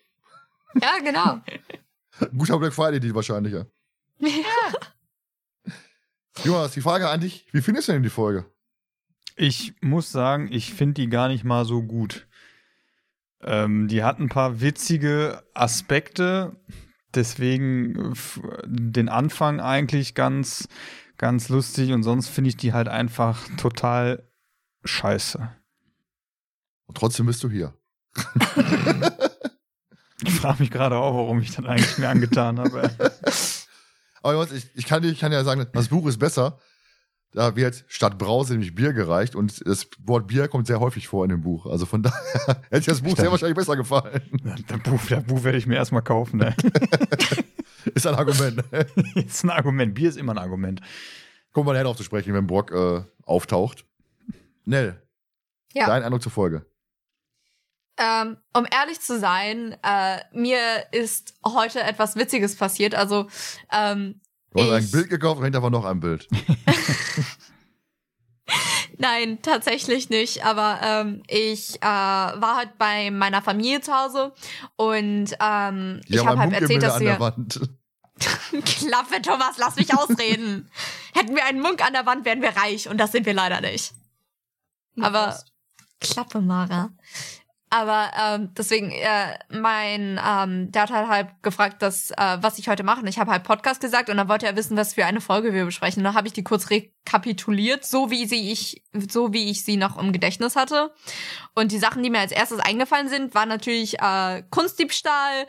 ja 0.80 1.00
genau. 1.04 1.42
Guter 2.38 2.60
Black 2.60 2.74
Friday, 2.74 3.00
die 3.00 3.16
wahrscheinlich, 3.16 3.54
ja. 3.54 3.66
Jonas, 6.44 6.74
die 6.74 6.82
Frage 6.82 7.10
an 7.10 7.22
dich, 7.22 7.48
wie 7.54 7.62
findest 7.64 7.88
du 7.88 7.94
denn 7.94 8.04
die 8.04 8.10
Folge? 8.10 8.46
Ich 9.36 9.74
muss 9.82 10.12
sagen, 10.12 10.48
ich 10.52 10.76
finde 10.76 11.02
die 11.02 11.10
gar 11.10 11.28
nicht 11.28 11.44
mal 11.44 11.66
so 11.66 11.82
gut. 11.82 12.28
Ähm, 13.42 13.88
die 13.88 14.04
hat 14.04 14.20
ein 14.20 14.30
paar 14.30 14.62
witzige 14.62 15.44
Aspekte, 15.56 16.56
deswegen 17.16 18.14
den 18.64 19.10
Anfang 19.10 19.60
eigentlich 19.60 20.14
ganz, 20.14 20.68
ganz 21.18 21.50
lustig 21.50 21.94
und 21.94 22.04
sonst 22.04 22.28
finde 22.28 22.50
ich 22.50 22.58
die 22.58 22.74
halt 22.74 22.90
einfach 22.90 23.40
total 23.58 24.30
scheiße. 24.84 25.50
Und 26.92 26.98
trotzdem 26.98 27.26
bist 27.26 27.42
du 27.42 27.50
hier. 27.50 27.74
Ich 30.24 30.34
frage 30.40 30.60
mich 30.62 30.70
gerade 30.70 30.98
auch, 30.98 31.16
warum 31.16 31.40
ich 31.42 31.56
das 31.56 31.66
eigentlich 31.66 31.98
mir 31.98 32.08
angetan 32.10 32.60
habe. 32.60 32.92
Aber 34.22 34.48
ich, 34.52 34.70
ich, 34.76 34.86
kann, 34.86 35.02
dir- 35.02 35.10
ich 35.10 35.20
kann 35.20 35.32
ja 35.32 35.44
sagen, 35.44 35.66
das 35.74 35.88
Buch 35.88 36.06
ist 36.06 36.20
besser. 36.20 36.60
Da 37.32 37.56
wird 37.56 37.86
statt 37.88 38.20
Brause 38.20 38.54
nämlich 38.54 38.76
Bier 38.76 38.94
gereicht 38.94 39.34
und 39.36 39.66
das 39.66 39.88
Wort 40.04 40.28
Bier 40.28 40.48
kommt 40.48 40.68
sehr 40.68 40.80
häufig 40.80 41.08
vor 41.08 41.24
in 41.26 41.30
dem 41.32 41.42
Buch. 41.42 41.66
Also 41.66 41.88
von 41.88 42.04
daher 42.04 42.22
hätte 42.70 42.78
ich 42.78 42.86
das 42.86 43.02
Buch 43.02 43.18
sehr 43.18 43.32
wahrscheinlich 43.32 43.56
besser 43.58 43.76
gefallen. 43.76 44.22
Das 44.68 44.80
Buch, 44.84 45.00
das 45.10 45.24
Buch 45.24 45.44
werde 45.44 45.58
ich 45.58 45.66
mir 45.66 45.76
erstmal 45.78 46.04
kaufen. 46.04 46.38
Ne? 46.38 46.56
Ist 47.96 48.06
ein 48.06 48.14
Argument. 48.14 48.64
ist 49.16 49.44
ein 49.44 49.50
Argument. 49.50 49.96
Bier 49.96 50.10
ist 50.10 50.18
immer 50.20 50.34
ein 50.34 50.38
Argument. 50.38 50.82
Kommen 51.52 51.68
wir 51.68 51.74
nachher 51.74 51.86
drauf 51.86 51.98
zu 51.98 52.04
sprechen, 52.04 52.36
wenn 52.36 52.46
Brock 52.46 52.70
äh, 52.72 53.02
auftaucht. 53.24 53.86
Nell, 54.66 55.02
Ja. 55.74 55.88
dein 55.88 56.04
Eindruck 56.04 56.22
zur 56.22 56.32
Folge. 56.32 56.68
Ähm, 58.04 58.38
um 58.54 58.66
ehrlich 58.72 59.00
zu 59.00 59.20
sein, 59.20 59.78
äh, 59.84 60.22
mir 60.34 60.58
ist 60.92 61.36
heute 61.46 61.84
etwas 61.84 62.16
Witziges 62.16 62.56
passiert. 62.56 62.96
Also, 62.96 63.28
ähm, 63.72 64.20
Du 64.54 64.64
hast 64.64 64.72
ein 64.72 64.84
Ich- 64.84 64.92
Bild 64.92 65.10
gekauft 65.10 65.38
und 65.38 65.44
hinter 65.44 65.62
war 65.62 65.70
noch 65.70 65.86
ein 65.86 66.00
Bild. 66.00 66.28
nein, 68.98 69.40
tatsächlich 69.42 70.10
nicht. 70.10 70.46
Aber 70.46 70.80
ähm, 70.84 71.24
ich 71.28 71.78
äh, 71.82 71.86
war 71.86 72.58
halt 72.58 72.78
bei 72.78 73.12
meiner 73.12 73.42
Familie 73.42 73.82
zu 73.82 73.94
Hause 73.94 74.34
und 74.76 75.36
ähm, 75.40 76.02
ich 76.08 76.20
habe 76.26 76.40
ein 76.40 76.52
halt 76.52 76.62
erzählt, 76.62 76.84
dass 76.84 76.96
an 76.96 77.04
der 77.04 77.14
wir. 77.16 77.20
Wand. 77.20 77.60
Klappe, 78.66 79.22
Thomas, 79.22 79.58
lass 79.58 79.76
mich 79.78 79.94
ausreden. 79.96 80.70
Hätten 81.14 81.36
wir 81.36 81.46
einen 81.46 81.62
Munk 81.62 81.84
an 81.86 81.94
der 81.94 82.06
Wand, 82.06 82.26
wären 82.26 82.42
wir 82.42 82.56
reich 82.56 82.88
und 82.90 82.98
das 82.98 83.12
sind 83.12 83.26
wir 83.26 83.34
leider 83.34 83.62
nicht. 83.62 83.94
Aber- 85.00 85.38
Klappe, 86.00 86.42
Mara. 86.42 86.90
Aber 87.74 88.12
ähm, 88.22 88.50
deswegen, 88.58 88.92
äh, 88.92 89.40
mein 89.48 90.20
ähm, 90.28 90.74
der 90.74 90.82
hat 90.82 90.90
halt 90.92 91.30
gefragt, 91.42 91.82
dass, 91.82 92.12
äh, 92.12 92.38
was 92.42 92.60
ich 92.60 92.68
heute 92.68 92.84
mache. 92.84 93.00
Und 93.00 93.08
ich 93.08 93.18
habe 93.18 93.32
halt 93.32 93.46
Podcast 93.46 93.80
gesagt 93.80 94.10
und 94.10 94.18
dann 94.18 94.28
wollte 94.28 94.46
er 94.46 94.58
wissen, 94.58 94.76
was 94.76 94.96
für 94.96 95.06
eine 95.06 95.22
Folge 95.22 95.54
wir 95.54 95.64
besprechen. 95.64 96.02
Und 96.02 96.04
dann 96.04 96.14
habe 96.14 96.28
ich 96.28 96.34
die 96.34 96.44
kurz 96.44 96.70
rekapituliert, 96.70 97.86
so 97.86 98.12
wie 98.12 98.26
sie 98.26 98.52
ich, 98.52 98.84
so 99.10 99.32
wie 99.32 99.50
ich 99.50 99.64
sie 99.64 99.78
noch 99.78 99.98
im 99.98 100.12
Gedächtnis 100.12 100.58
hatte. 100.58 100.94
Und 101.56 101.72
die 101.72 101.78
Sachen, 101.78 102.04
die 102.04 102.10
mir 102.10 102.20
als 102.20 102.34
erstes 102.34 102.60
eingefallen 102.60 103.08
sind, 103.08 103.34
waren 103.36 103.48
natürlich 103.48 104.02
äh, 104.02 104.44
Kunstdiebstahl 104.50 105.48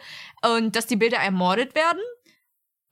und 0.56 0.76
dass 0.76 0.86
die 0.86 0.96
Bilder 0.96 1.18
ermordet 1.18 1.74
werden. 1.74 2.02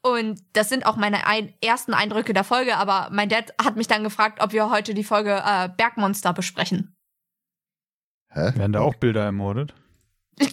Und 0.02 0.40
das 0.54 0.70
sind 0.70 0.86
auch 0.86 0.96
meine 0.96 1.24
ein 1.28 1.54
ersten 1.62 1.94
Eindrücke 1.94 2.34
der 2.34 2.42
Folge, 2.42 2.76
aber 2.78 3.10
mein 3.12 3.28
Dad 3.28 3.54
hat 3.62 3.76
mich 3.76 3.86
dann 3.86 4.02
gefragt, 4.02 4.42
ob 4.42 4.52
wir 4.52 4.70
heute 4.70 4.92
die 4.92 5.04
Folge 5.04 5.40
äh, 5.46 5.68
Bergmonster 5.68 6.32
besprechen. 6.32 6.96
Hä? 8.30 8.52
Werden 8.56 8.72
da 8.72 8.80
auch 8.80 8.94
Bilder 8.94 9.24
ermordet? 9.24 9.74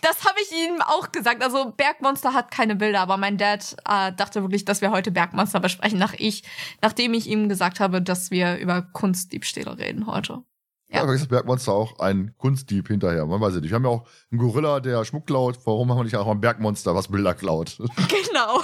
Das 0.00 0.24
habe 0.24 0.36
ich 0.42 0.50
ihm 0.52 0.80
auch 0.80 1.12
gesagt. 1.12 1.42
Also 1.42 1.72
Bergmonster 1.76 2.32
hat 2.32 2.50
keine 2.50 2.76
Bilder, 2.76 3.00
aber 3.00 3.16
mein 3.18 3.36
Dad 3.36 3.76
äh, 3.88 4.12
dachte 4.12 4.40
wirklich, 4.42 4.64
dass 4.64 4.80
wir 4.80 4.90
heute 4.90 5.10
Bergmonster 5.10 5.60
besprechen, 5.60 5.98
nach 5.98 6.14
ich, 6.16 6.44
nachdem 6.82 7.12
ich 7.14 7.26
ihm 7.26 7.48
gesagt 7.48 7.78
habe, 7.80 8.00
dass 8.00 8.30
wir 8.30 8.56
über 8.56 8.82
Kunstdiebstähle 8.82 9.76
reden 9.78 10.06
heute. 10.06 10.42
Ja, 10.88 10.96
Ja. 10.98 11.02
aber 11.02 11.12
ist 11.14 11.20
das 11.22 11.28
Bergmonster 11.28 11.72
auch 11.72 11.98
ein 11.98 12.34
Kunstdieb 12.38 12.88
hinterher? 12.88 13.26
Man 13.26 13.40
weiß 13.40 13.54
es 13.54 13.60
nicht. 13.60 13.70
Wir 13.70 13.76
haben 13.76 13.84
ja 13.84 13.90
auch 13.90 14.06
einen 14.30 14.38
Gorilla, 14.40 14.80
der 14.80 15.04
Schmuck 15.04 15.26
klaut. 15.26 15.58
Warum 15.66 15.90
haben 15.90 15.98
wir 15.98 16.04
nicht 16.04 16.16
auch 16.16 16.28
ein 16.30 16.40
Bergmonster, 16.40 16.94
was 16.94 17.08
Bilder 17.08 17.34
klaut? 17.34 17.76
Genau. 18.08 18.62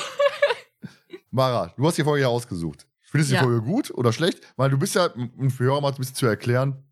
Mara, 1.30 1.72
du 1.76 1.86
hast 1.86 1.98
die 1.98 2.04
Folge 2.04 2.22
ja 2.22 2.28
ausgesucht. 2.28 2.86
Findest 3.02 3.30
du 3.30 3.34
Ja. 3.36 3.40
die 3.42 3.46
Folge 3.46 3.62
gut 3.62 3.90
oder 3.92 4.12
schlecht? 4.12 4.40
Weil 4.56 4.70
du 4.70 4.78
bist 4.78 4.94
ja, 4.94 5.06
um 5.36 5.50
für 5.50 5.64
Hörer 5.64 5.80
mal 5.80 5.88
ein 5.92 5.96
bisschen 5.96 6.14
zu 6.16 6.26
erklären, 6.26 6.84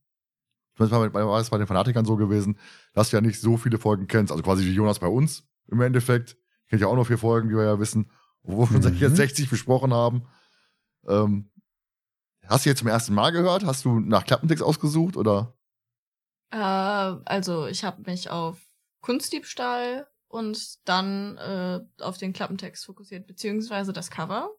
das 0.79 0.91
war 0.91 1.09
bei, 1.11 1.27
war 1.27 1.41
es 1.41 1.51
bei 1.51 1.59
den 1.59 1.67
Fanatikern 1.67 2.05
so 2.05 2.17
gewesen, 2.17 2.59
dass 2.95 3.11
du 3.11 3.17
ja 3.17 3.21
nicht 3.21 3.41
so 3.41 3.57
viele 3.57 3.79
Folgen 3.79 4.07
kennst. 4.07 4.31
Also 4.33 4.43
quasi 4.43 4.65
wie 4.65 4.73
Jonas 4.73 4.99
bei 4.99 5.07
uns 5.09 5.45
im 5.69 5.81
Endeffekt. 5.81 6.37
Kennt 6.69 6.83
ja 6.83 6.89
auch 6.89 6.97
noch 6.97 7.07
vier 7.07 7.19
Folgen, 7.19 7.49
die 7.49 7.55
wir 7.57 7.65
ja 7.65 7.79
wissen, 7.79 8.11
wo 8.43 8.69
wir 8.71 8.79
Mhm. 8.79 8.97
jetzt 8.99 9.17
60 9.17 9.49
besprochen 9.51 9.93
haben. 9.93 10.27
Ähm, 11.07 11.51
hast 12.47 12.65
du 12.65 12.71
jetzt 12.71 12.79
zum 12.81 12.89
ersten 12.89 13.15
Mal 13.15 13.31
gehört? 13.31 13.65
Hast 13.65 13.85
du 13.85 14.01
nach 14.01 14.25
Klappentext 14.25 14.63
ausgesucht 14.63 15.17
oder? 15.17 15.55
Äh, 16.51 16.57
also 16.57 17.67
ich 17.67 17.85
habe 17.85 18.03
mich 18.11 18.31
auf 18.31 18.59
Kunstdiebstahl 19.01 20.07
und 20.29 20.87
dann 20.89 21.37
äh, 21.39 21.81
auf 22.03 22.19
den 22.19 22.33
Klappentext 22.33 22.85
fokussiert, 22.85 23.27
beziehungsweise 23.27 23.93
das 23.93 24.11
Cover. 24.11 24.51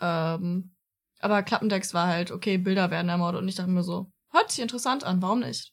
Ähm, 0.00 0.74
aber 1.20 1.42
Klappentext 1.42 1.92
war 1.92 2.06
halt, 2.06 2.30
okay, 2.30 2.56
Bilder 2.56 2.90
werden 2.90 3.10
ermordet 3.10 3.42
und 3.42 3.48
ich 3.48 3.56
dachte 3.56 3.70
mir 3.70 3.82
so, 3.82 4.10
hört 4.32 4.50
sich 4.50 4.60
interessant 4.60 5.04
an, 5.04 5.20
warum 5.22 5.40
nicht? 5.40 5.70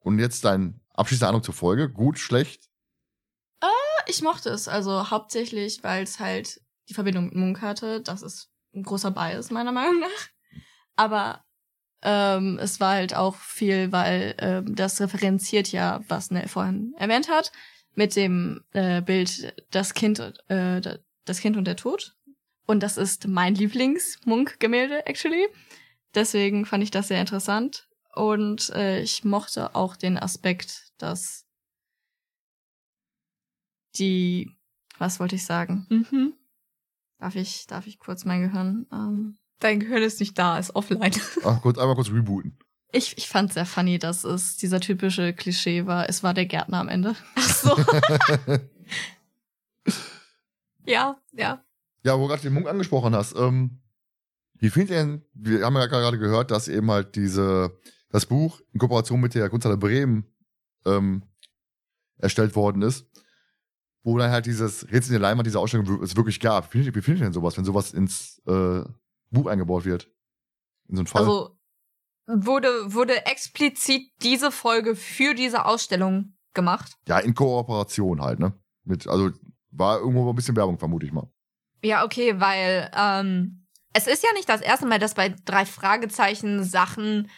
Und 0.00 0.18
jetzt 0.18 0.44
dein 0.44 0.80
abschließende 0.94 1.28
Ahnung 1.28 1.42
zur 1.42 1.54
Folge? 1.54 1.88
Gut, 1.90 2.18
schlecht? 2.18 2.68
Ich 4.08 4.20
mochte 4.20 4.50
es, 4.50 4.66
also 4.66 5.10
hauptsächlich, 5.10 5.84
weil 5.84 6.02
es 6.02 6.18
halt 6.18 6.60
die 6.88 6.94
Verbindung 6.94 7.26
mit 7.26 7.34
Munk 7.36 7.62
hatte. 7.62 8.00
Das 8.00 8.20
ist 8.22 8.50
ein 8.74 8.82
großer 8.82 9.12
Bias, 9.12 9.50
meiner 9.52 9.70
Meinung 9.70 10.00
nach. 10.00 10.28
Aber 10.96 11.44
ähm, 12.02 12.58
es 12.60 12.80
war 12.80 12.94
halt 12.94 13.14
auch 13.14 13.36
viel, 13.36 13.92
weil 13.92 14.34
ähm, 14.38 14.74
das 14.74 15.00
referenziert 15.00 15.70
ja, 15.70 16.00
was 16.08 16.32
Nell 16.32 16.48
vorhin 16.48 16.94
erwähnt 16.98 17.28
hat, 17.30 17.52
mit 17.94 18.16
dem 18.16 18.64
äh, 18.72 19.00
Bild 19.02 19.54
das 19.70 19.94
Kind, 19.94 20.18
äh, 20.48 20.80
da- 20.80 20.98
das 21.24 21.38
Kind 21.38 21.56
und 21.56 21.64
der 21.66 21.76
Tod. 21.76 22.16
Und 22.66 22.82
das 22.82 22.96
ist 22.96 23.28
mein 23.28 23.54
Lieblings-Munk-Gemälde, 23.54 25.06
actually. 25.06 25.46
Deswegen 26.14 26.66
fand 26.66 26.82
ich 26.82 26.90
das 26.90 27.08
sehr 27.08 27.20
interessant. 27.20 27.88
Und 28.14 28.70
äh, 28.70 29.00
ich 29.00 29.24
mochte 29.24 29.74
auch 29.74 29.96
den 29.96 30.18
Aspekt, 30.18 30.92
dass 30.98 31.46
die, 33.96 34.50
was 34.98 35.20
wollte 35.20 35.36
ich 35.36 35.44
sagen? 35.44 35.86
Mhm. 35.88 36.34
Darf 37.18 37.36
ich, 37.36 37.66
darf 37.66 37.86
ich 37.86 37.98
kurz 37.98 38.24
mein 38.24 38.42
Gehirn? 38.42 38.86
Ähm, 38.92 39.38
Dein 39.60 39.80
Gehirn 39.80 40.02
ist 40.02 40.20
nicht 40.20 40.38
da, 40.38 40.58
ist 40.58 40.74
offline. 40.74 41.12
Ach, 41.44 41.62
kurz, 41.62 41.78
einmal 41.78 41.94
kurz 41.94 42.10
rebooten. 42.10 42.58
ich 42.90 43.16
ich 43.16 43.28
fand 43.28 43.52
sehr 43.52 43.64
funny, 43.64 43.98
dass 43.98 44.24
es 44.24 44.56
dieser 44.56 44.80
typische 44.80 45.32
Klischee 45.32 45.86
war. 45.86 46.08
Es 46.08 46.22
war 46.22 46.34
der 46.34 46.46
Gärtner 46.46 46.80
am 46.80 46.88
Ende. 46.88 47.14
Ach 47.36 47.48
so. 47.48 47.76
ja, 50.84 51.16
ja. 51.32 51.64
Ja, 52.04 52.18
wo 52.18 52.22
du 52.22 52.28
gerade 52.28 52.42
den 52.42 52.54
Munk 52.54 52.66
angesprochen 52.66 53.14
hast, 53.14 53.36
ähm, 53.36 53.80
wie 54.62 54.70
findet 54.70 54.90
ihr 54.90 54.96
denn, 54.98 55.22
wir 55.34 55.64
haben 55.64 55.74
ja 55.76 55.86
gerade 55.86 56.18
gehört, 56.18 56.50
dass 56.50 56.68
eben 56.68 56.90
halt 56.90 57.16
diese, 57.16 57.76
das 58.10 58.26
Buch 58.26 58.60
in 58.72 58.78
Kooperation 58.78 59.20
mit 59.20 59.34
der 59.34 59.50
Kunsthalle 59.50 59.76
Bremen 59.76 60.24
ähm, 60.86 61.22
erstellt 62.18 62.54
worden 62.54 62.82
ist, 62.82 63.06
wo 64.04 64.16
dann 64.18 64.30
halt 64.30 64.46
dieses 64.46 64.84
Rätsel 64.84 65.14
in 65.16 65.20
der 65.20 65.28
Leinwand, 65.28 65.46
diese 65.46 65.58
Ausstellung 65.58 66.02
es 66.02 66.16
wirklich 66.16 66.38
gab. 66.40 66.66
Wie 66.72 66.78
findet, 66.78 66.88
ihr- 66.88 66.94
wie 66.96 67.02
findet 67.04 67.20
ihr 67.22 67.26
denn 67.26 67.32
sowas, 67.32 67.56
wenn 67.56 67.64
sowas 67.64 67.92
ins 67.92 68.40
äh, 68.46 68.82
Buch 69.30 69.46
eingebaut 69.46 69.84
wird? 69.84 70.08
In 70.88 70.96
so 70.96 71.00
einen 71.00 71.06
Fall? 71.06 71.22
Also 71.22 71.56
wurde, 72.26 72.68
wurde 72.94 73.26
explizit 73.26 74.02
diese 74.22 74.50
Folge 74.52 74.94
für 74.96 75.34
diese 75.34 75.64
Ausstellung 75.64 76.34
gemacht. 76.54 76.92
ja, 77.08 77.18
in 77.18 77.34
Kooperation 77.34 78.20
halt, 78.20 78.38
ne? 78.38 78.52
Mit, 78.84 79.06
also 79.08 79.30
war 79.70 79.98
irgendwo 80.00 80.28
ein 80.30 80.36
bisschen 80.36 80.54
Werbung, 80.56 80.78
vermute 80.78 81.06
ich 81.06 81.12
mal. 81.12 81.30
Ja, 81.82 82.04
okay, 82.04 82.38
weil 82.38 82.90
ähm, 82.94 83.61
es 83.92 84.06
ist 84.06 84.22
ja 84.22 84.32
nicht 84.32 84.48
das 84.48 84.60
erste 84.60 84.86
Mal, 84.86 84.98
dass 84.98 85.14
bei 85.14 85.34
drei 85.44 85.66
Fragezeichen 85.66 86.64
Sachen 86.64 87.30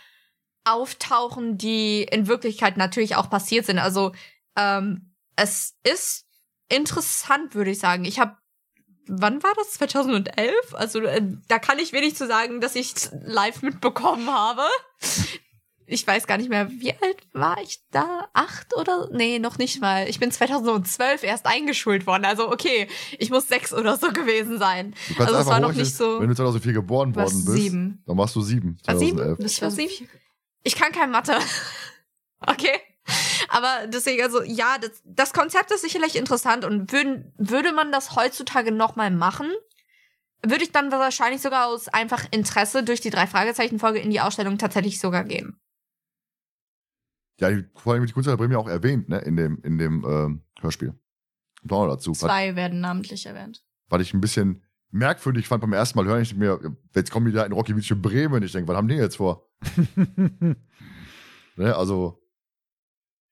auftauchen, 0.65 1.59
die 1.59 2.03
in 2.05 2.27
Wirklichkeit 2.27 2.77
natürlich 2.77 3.17
auch 3.17 3.29
passiert 3.29 3.67
sind. 3.67 3.79
Also 3.79 4.13
ähm, 4.57 5.15
es 5.37 5.75
ist 5.83 6.27
interessant, 6.69 7.55
würde 7.55 7.71
ich 7.71 7.79
sagen. 7.79 8.05
Ich 8.05 8.19
habe, 8.19 8.37
wann 9.07 9.43
war 9.43 9.53
das? 9.57 9.73
2011? 9.73 10.75
Also 10.75 11.01
äh, 11.01 11.23
da 11.49 11.59
kann 11.59 11.79
ich 11.79 11.93
wenig 11.93 12.17
zu 12.17 12.27
sagen, 12.27 12.61
dass 12.61 12.75
ich 12.75 12.95
live 13.13 13.63
mitbekommen 13.63 14.31
habe. 14.31 14.63
Ich 15.87 16.07
weiß 16.07 16.27
gar 16.27 16.39
nicht 16.39 16.49
mehr, 16.49 16.71
wie 16.71 16.93
alt 16.93 17.19
war 17.33 17.61
ich 17.63 17.81
da? 17.91 18.29
Acht 18.33 18.75
oder? 18.75 19.09
Nee, 19.13 19.39
noch 19.39 19.59
nicht 19.59 19.81
mal. 19.83 20.09
Ich 20.09 20.19
bin 20.19 20.31
2012 20.31 21.23
erst 21.23 21.45
eingeschult 21.47 22.07
worden. 22.07 22.25
Also 22.25 22.51
okay, 22.51 22.89
ich 23.19 23.29
muss 23.31 23.49
sechs 23.49 23.73
oder 23.75 23.97
so 23.99 24.11
gewesen 24.13 24.59
sein. 24.59 24.95
Du 25.09 25.15
kannst 25.15 25.29
Also 25.35 25.41
es 25.43 25.47
war 25.47 25.61
noch 25.61 25.73
nicht 25.73 25.95
so- 25.95 26.21
Wenn 26.21 26.29
du 26.29 26.35
2004 26.35 26.73
geboren 26.73 27.15
worden 27.15 27.45
bist, 27.45 27.57
sieben. 27.57 28.03
dann 28.07 28.17
machst 28.17 28.35
du 28.35 28.41
sieben, 28.41 28.79
Ah, 28.87 28.97
sieben? 28.97 29.19
2011. 29.19 29.39
Das 29.41 29.53
Ich 29.53 29.63
war 29.63 29.71
sieben. 29.71 30.09
Ich 30.63 30.77
kann 30.77 30.93
kein 30.93 31.11
Mathe. 31.11 31.37
okay. 32.47 32.81
Aber 33.49 33.87
deswegen, 33.87 34.23
also 34.23 34.43
ja, 34.43 34.79
das, 34.81 35.03
das 35.05 35.33
Konzept 35.35 35.71
ist 35.71 35.83
sicherlich 35.83 36.17
interessant 36.17 36.65
und 36.65 36.91
würden, 36.93 37.35
würde 37.37 37.73
man 37.73 37.93
das 37.93 38.17
heutzutage 38.17 38.73
nochmal 38.73 39.11
machen, 39.11 39.51
würde 40.43 40.65
ich 40.65 40.73
dann 40.73 40.91
wahrscheinlich 40.91 41.43
sogar 41.43 41.67
aus 41.67 41.89
einfach 41.89 42.25
Interesse 42.31 42.83
durch 42.83 43.01
die 43.03 43.11
drei 43.11 43.27
Fragezeichen-Folge 43.27 43.99
in 43.99 44.11
die 44.11 44.21
Ausstellung 44.21 44.57
tatsächlich 44.57 44.99
sogar 45.01 45.25
gehen. 45.25 45.61
Ja, 47.41 47.51
die, 47.51 47.65
vor 47.75 47.95
allem 47.95 48.07
die 48.07 48.13
Kunsthalle 48.13 48.37
Bremen 48.37 48.53
ja 48.53 48.59
auch 48.59 48.69
erwähnt, 48.69 49.09
ne, 49.09 49.19
in 49.19 49.37
dem, 49.37 49.61
in 49.63 49.79
dem 49.79 50.05
ähm, 50.09 50.43
Hörspiel. 50.61 50.95
Kommt 51.69 51.91
dazu. 51.93 52.11
Was, 52.13 52.19
Zwei 52.19 52.57
werden 52.57 52.81
namentlich 52.81 53.27
erwähnt. 53.27 53.65
was 53.89 54.03
ich 54.03 54.15
ein 54.15 54.21
bisschen 54.21 54.63
merkwürdig 54.91 55.49
fand 55.49 55.61
beim 55.61 55.73
ersten 55.73 55.99
Mal 55.99 56.07
hören, 56.07 56.23
ich 56.23 56.37
mir, 56.37 56.61
jetzt 56.95 57.11
kommen 57.11 57.27
die 57.27 57.33
da 57.33 57.45
in 57.45 57.53
Rocky 57.53 57.73
Beach 57.73 57.91
in 57.91 58.01
Bremen. 58.01 58.43
Ich 58.43 58.53
denke, 58.53 58.69
was 58.69 58.77
haben 58.77 58.89
die 58.89 58.95
jetzt 58.95 59.17
vor? 59.17 59.49
Ne, 61.57 61.73
also, 61.77 62.21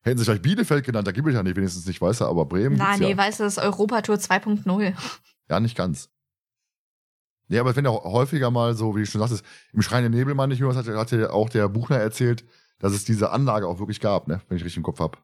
hätten 0.03 0.19
sie 0.19 0.25
vielleicht 0.25 0.43
Bielefeld 0.43 0.85
genannt, 0.85 1.09
da 1.09 1.11
gibt 1.11 1.27
es 1.27 1.35
ja 1.35 1.43
nicht, 1.43 1.57
wenigstens 1.57 1.87
nicht, 1.87 2.01
weißt 2.01 2.21
du, 2.21 2.27
aber 2.27 2.45
Bremen. 2.45 2.77
Na, 2.77 2.91
gibt's 2.91 3.01
nee, 3.01 3.11
ja. 3.11 3.17
weißt 3.17 3.41
du, 3.41 3.45
das 3.45 3.57
ist 3.57 3.63
Europatour 3.65 4.15
2.0. 4.17 4.95
Ja, 5.49 5.59
nicht 5.59 5.77
ganz. 5.77 6.09
Nee, 7.49 7.59
aber 7.59 7.75
wenn 7.75 7.85
ja 7.85 7.91
häufiger 7.91 8.51
mal 8.51 8.75
so, 8.75 8.95
wie 8.95 9.01
du 9.01 9.07
schon 9.07 9.21
sagtest, 9.21 9.45
im 9.73 9.83
Schrein 9.83 10.03
der 10.03 10.11
Nebel, 10.11 10.35
meine 10.35 10.55
ich, 10.55 10.61
Jonas, 10.61 10.77
hat, 10.77 10.87
hat 10.87 11.11
ja 11.11 11.31
auch 11.31 11.49
der 11.51 11.69
Buchner 11.69 11.97
erzählt, 11.97 12.45
dass 12.83 12.93
es 12.93 13.05
diese 13.07 13.31
Anlage 13.31 13.67
auch 13.67 13.79
wirklich 13.79 14.01
gab, 14.01 14.29
ne? 14.29 14.43
Wenn 14.49 14.57
ich 14.59 14.65
richtig 14.65 14.77
im 14.79 14.83
Kopf 14.83 15.01
hab. 15.01 15.23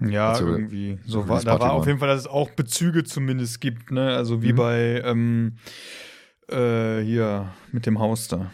Ja, 0.00 0.28
Also, 0.28 0.48
irgendwie. 0.48 0.98
So 1.06 1.26
war, 1.26 1.42
da 1.42 1.58
war 1.58 1.72
auf 1.72 1.86
jeden 1.86 1.98
Fall, 2.00 2.08
dass 2.08 2.20
es 2.20 2.26
auch 2.26 2.50
Bezüge 2.50 3.04
zumindest 3.04 3.62
gibt, 3.62 3.90
ne? 3.90 4.14
Also 4.14 4.42
wie 4.42 4.52
Mhm. 4.52 4.56
bei 4.56 5.00
ähm, 5.04 5.56
äh, 6.48 7.00
hier 7.00 7.54
mit 7.72 7.86
dem 7.86 7.98
Haus 7.98 8.28
da. 8.28 8.52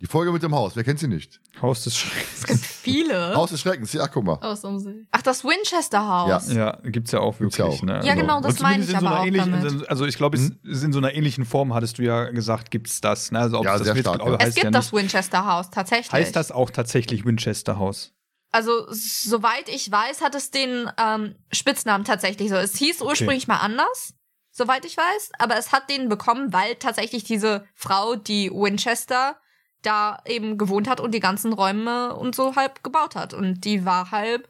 Die 0.00 0.06
Folge 0.06 0.32
mit 0.32 0.42
dem 0.42 0.54
Haus, 0.54 0.76
wer 0.76 0.84
kennt 0.84 0.98
sie 0.98 1.08
nicht? 1.08 1.40
Haus 1.60 1.84
des 1.84 1.92
Es 1.92 1.98
Schreckens. 1.98 2.46
gibt 2.46 2.64
viele. 2.64 3.34
Haus 3.34 3.50
des 3.50 3.60
Schreckens, 3.60 3.92
ja, 3.92 4.08
guck 4.08 4.24
mal. 4.24 4.34
Aus 4.40 4.64
um 4.64 4.78
See. 4.78 5.06
Ach, 5.10 5.20
das 5.20 5.44
Winchester 5.44 6.06
Haus. 6.08 6.50
Ja, 6.52 6.78
gibt's 6.84 7.12
ja 7.12 7.20
auch 7.20 7.38
wirklich. 7.38 7.58
ja 7.58 7.66
auch. 7.66 7.82
Ne? 7.82 8.00
Ja, 8.04 8.14
genau, 8.14 8.40
das 8.40 8.60
meine 8.60 8.82
ich 8.82 8.88
in 8.90 8.98
so 8.98 9.06
aber 9.06 9.20
auch 9.20 9.26
ähnlichen, 9.26 9.52
damit. 9.52 9.72
in- 9.72 9.86
Also 9.88 10.06
ich 10.06 10.16
glaube, 10.16 10.38
es 10.38 10.52
ist 10.62 10.84
in 10.84 10.94
so 10.94 10.98
einer 11.00 11.12
ähnlichen 11.12 11.44
Form, 11.44 11.74
hattest 11.74 11.98
du 11.98 12.02
ja 12.02 12.30
gesagt, 12.30 12.70
gibt's 12.70 13.02
das. 13.02 13.30
Ne? 13.30 13.40
Also 13.40 13.58
ob 13.58 13.64
Ja, 13.66 13.72
es 13.74 13.80
das 13.80 13.86
sehr 13.88 13.94
wird, 13.94 14.06
stark, 14.06 14.16
glaube, 14.22 14.32
ja. 14.40 14.48
Es 14.48 14.54
gibt 14.54 14.64
ja 14.64 14.70
das. 14.70 14.90
Winchester 14.94 15.44
Haus, 15.44 15.70
tatsächlich. 15.70 16.10
Heißt 16.12 16.34
das 16.34 16.50
auch 16.50 16.70
tatsächlich 16.70 17.26
Winchester 17.26 17.78
Haus? 17.78 18.14
Also, 18.52 18.86
soweit 18.90 19.68
ich 19.68 19.92
weiß, 19.92 20.22
hat 20.22 20.34
es 20.34 20.50
den 20.50 20.90
ähm, 20.96 21.34
Spitznamen 21.52 22.04
tatsächlich 22.06 22.48
so. 22.48 22.56
Es 22.56 22.74
hieß 22.76 23.02
ursprünglich 23.02 23.46
mal 23.48 23.58
anders, 23.58 24.14
soweit 24.50 24.84
ich 24.86 24.96
weiß, 24.96 25.32
aber 25.38 25.56
es 25.58 25.72
hat 25.72 25.90
den 25.90 26.08
bekommen, 26.08 26.52
weil 26.54 26.74
tatsächlich 26.76 27.22
diese 27.22 27.64
Frau, 27.74 28.16
die 28.16 28.50
Winchester, 28.50 29.36
da 29.82 30.22
eben 30.26 30.58
gewohnt 30.58 30.88
hat 30.88 31.00
und 31.00 31.12
die 31.12 31.20
ganzen 31.20 31.52
Räume 31.52 32.14
und 32.14 32.34
so 32.34 32.56
halb 32.56 32.82
gebaut 32.84 33.14
hat. 33.16 33.34
Und 33.34 33.64
die 33.64 33.84
war 33.84 34.10
halb. 34.10 34.48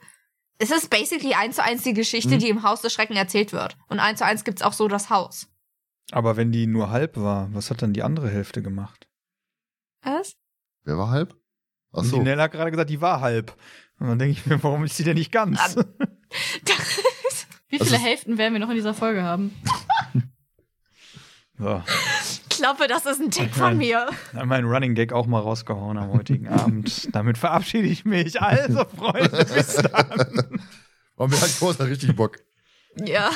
Es 0.58 0.70
ist 0.70 0.90
basically 0.90 1.34
eins 1.34 1.56
zu 1.56 1.62
eins 1.64 1.82
die 1.82 1.94
Geschichte, 1.94 2.34
Mhm. 2.34 2.38
die 2.38 2.48
im 2.48 2.62
Haus 2.62 2.82
des 2.82 2.92
Schrecken 2.92 3.16
erzählt 3.16 3.52
wird. 3.52 3.76
Und 3.88 3.98
eins 4.00 4.18
zu 4.18 4.24
eins 4.26 4.44
gibt's 4.44 4.62
auch 4.62 4.72
so 4.74 4.88
das 4.88 5.08
Haus. 5.10 5.48
Aber 6.12 6.36
wenn 6.36 6.50
die 6.52 6.66
nur 6.66 6.90
halb 6.90 7.16
war, 7.16 7.48
was 7.54 7.70
hat 7.70 7.82
dann 7.82 7.92
die 7.92 8.02
andere 8.02 8.28
Hälfte 8.28 8.62
gemacht? 8.62 9.08
Was? 10.02 10.34
Wer 10.84 10.98
war 10.98 11.10
halb? 11.10 11.36
Ach 11.92 11.98
Und 11.98 12.04
so. 12.06 12.16
Die 12.16 12.22
Nella 12.22 12.44
hat 12.44 12.52
gerade 12.52 12.70
gesagt, 12.70 12.90
die 12.90 13.00
war 13.00 13.20
halb. 13.20 13.56
Und 13.98 14.08
dann 14.08 14.18
denke 14.18 14.32
ich 14.32 14.46
mir, 14.46 14.62
warum 14.62 14.84
ist 14.84 14.96
sie 14.96 15.04
denn 15.04 15.16
nicht 15.16 15.30
ganz? 15.32 15.76
Ah. 15.76 15.84
Wie 17.68 17.78
viele 17.78 17.98
Hälften 17.98 18.36
werden 18.38 18.52
wir 18.54 18.60
noch 18.60 18.70
in 18.70 18.74
dieser 18.76 18.94
Folge 18.94 19.22
haben? 19.22 19.54
so, 21.58 21.82
glaube, 22.60 22.86
das 22.86 23.06
ist 23.06 23.20
ein 23.20 23.30
Tick 23.30 23.54
von 23.54 23.76
mir. 23.76 24.08
dann 24.32 24.48
mein 24.48 24.64
Running 24.64 24.94
Gag 24.94 25.12
auch 25.12 25.26
mal 25.26 25.40
rausgehauen 25.40 25.98
am 25.98 26.12
heutigen 26.12 26.48
Abend. 26.60 27.14
Damit 27.14 27.38
verabschiede 27.38 27.88
ich 27.88 28.04
mich. 28.04 28.40
Also, 28.40 28.84
Freunde, 28.84 29.44
bis 29.54 29.74
dann. 29.76 30.60
Und 31.16 31.30
mir 31.30 31.40
hat 31.40 31.58
Großer 31.58 31.86
richtig 31.86 32.14
Bock. 32.16 32.38
Ja. 32.96 33.30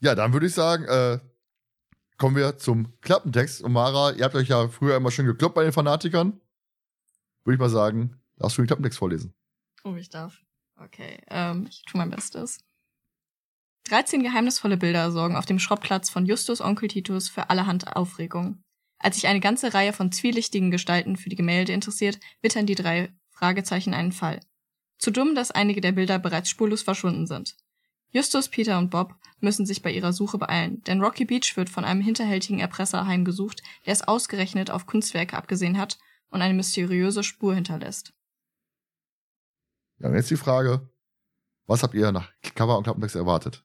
Ja, 0.00 0.14
dann 0.14 0.32
würde 0.32 0.46
ich 0.46 0.54
sagen, 0.54 0.84
äh, 0.84 1.18
kommen 2.16 2.36
wir 2.36 2.58
zum 2.58 2.92
Klappentext. 3.00 3.62
Und 3.62 3.72
Mara, 3.72 4.12
ihr 4.12 4.24
habt 4.24 4.34
euch 4.34 4.48
ja 4.48 4.68
früher 4.68 4.96
immer 4.96 5.10
schön 5.10 5.26
gekloppt 5.26 5.54
bei 5.54 5.64
den 5.64 5.72
Fanatikern. 5.72 6.40
Würde 7.44 7.54
ich 7.54 7.60
mal 7.60 7.70
sagen, 7.70 8.20
darfst 8.38 8.56
du 8.56 8.62
den 8.62 8.66
Klappentext 8.66 8.98
vorlesen. 8.98 9.34
Oh, 9.84 9.94
ich 9.94 10.10
darf. 10.10 10.40
Okay, 10.76 11.18
ähm, 11.28 11.66
ich 11.68 11.82
tue 11.82 11.98
mein 11.98 12.10
Bestes. 12.10 12.58
13 13.88 14.22
geheimnisvolle 14.22 14.76
Bilder 14.76 15.10
sorgen 15.10 15.36
auf 15.36 15.46
dem 15.46 15.58
Schrottplatz 15.58 16.10
von 16.10 16.26
Justus 16.26 16.60
Onkel 16.60 16.88
Titus 16.88 17.28
für 17.28 17.50
allerhand 17.50 17.96
Aufregung. 17.96 18.62
Als 18.98 19.16
sich 19.16 19.26
eine 19.26 19.40
ganze 19.40 19.72
Reihe 19.72 19.92
von 19.92 20.12
zwielichtigen 20.12 20.70
Gestalten 20.70 21.16
für 21.16 21.30
die 21.30 21.36
Gemälde 21.36 21.72
interessiert, 21.72 22.20
wittern 22.42 22.66
die 22.66 22.74
drei 22.74 23.12
Fragezeichen 23.30 23.94
einen 23.94 24.12
Fall. 24.12 24.40
Zu 24.98 25.10
dumm, 25.10 25.34
dass 25.34 25.50
einige 25.50 25.80
der 25.80 25.92
Bilder 25.92 26.18
bereits 26.18 26.50
spurlos 26.50 26.82
verschwunden 26.82 27.26
sind. 27.26 27.56
Justus, 28.10 28.48
Peter 28.48 28.76
und 28.76 28.90
Bob 28.90 29.14
müssen 29.40 29.64
sich 29.64 29.82
bei 29.82 29.90
ihrer 29.90 30.12
Suche 30.12 30.36
beeilen, 30.36 30.82
denn 30.84 31.00
Rocky 31.00 31.24
Beach 31.24 31.56
wird 31.56 31.70
von 31.70 31.84
einem 31.84 32.02
hinterhältigen 32.02 32.58
Erpresser 32.58 33.06
heimgesucht, 33.06 33.62
der 33.86 33.94
es 33.94 34.06
ausgerechnet 34.06 34.70
auf 34.70 34.86
Kunstwerke 34.86 35.36
abgesehen 35.36 35.78
hat 35.78 35.98
und 36.28 36.42
eine 36.42 36.54
mysteriöse 36.54 37.22
Spur 37.22 37.54
hinterlässt. 37.54 38.12
Ja, 39.98 40.08
und 40.08 40.14
jetzt 40.14 40.30
die 40.30 40.36
Frage, 40.36 40.90
was 41.66 41.82
habt 41.82 41.94
ihr 41.94 42.10
nach 42.12 42.32
Cover 42.54 42.76
und 42.76 42.84
Klappentext 42.84 43.16
erwartet? 43.16 43.64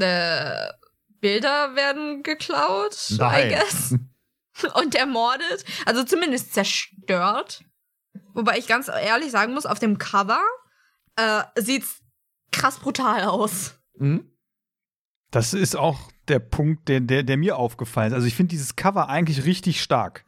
Äh, 0.00 0.72
Bilder 1.20 1.74
werden 1.74 2.22
geklaut, 2.22 2.96
Nein. 3.18 3.50
I 3.50 3.54
guess. 3.54 3.94
Und 4.80 4.94
ermordet. 4.94 5.64
Also 5.84 6.04
zumindest 6.04 6.54
zerstört. 6.54 7.64
Wobei 8.32 8.58
ich 8.58 8.66
ganz 8.66 8.88
ehrlich 8.88 9.30
sagen 9.30 9.54
muss, 9.54 9.66
auf 9.66 9.78
dem 9.78 9.98
Cover 9.98 10.40
äh, 11.16 11.42
sieht's 11.56 12.00
krass 12.52 12.78
brutal 12.78 13.24
aus. 13.24 13.78
Mhm. 13.98 14.30
Das 15.30 15.52
ist 15.54 15.76
auch 15.76 16.10
der 16.28 16.38
Punkt, 16.38 16.88
der, 16.88 17.00
der, 17.00 17.22
der 17.22 17.36
mir 17.36 17.56
aufgefallen 17.56 18.08
ist. 18.08 18.14
Also, 18.14 18.26
ich 18.26 18.34
finde 18.34 18.50
dieses 18.50 18.76
Cover 18.76 19.08
eigentlich 19.08 19.44
richtig 19.44 19.82
stark. 19.82 20.24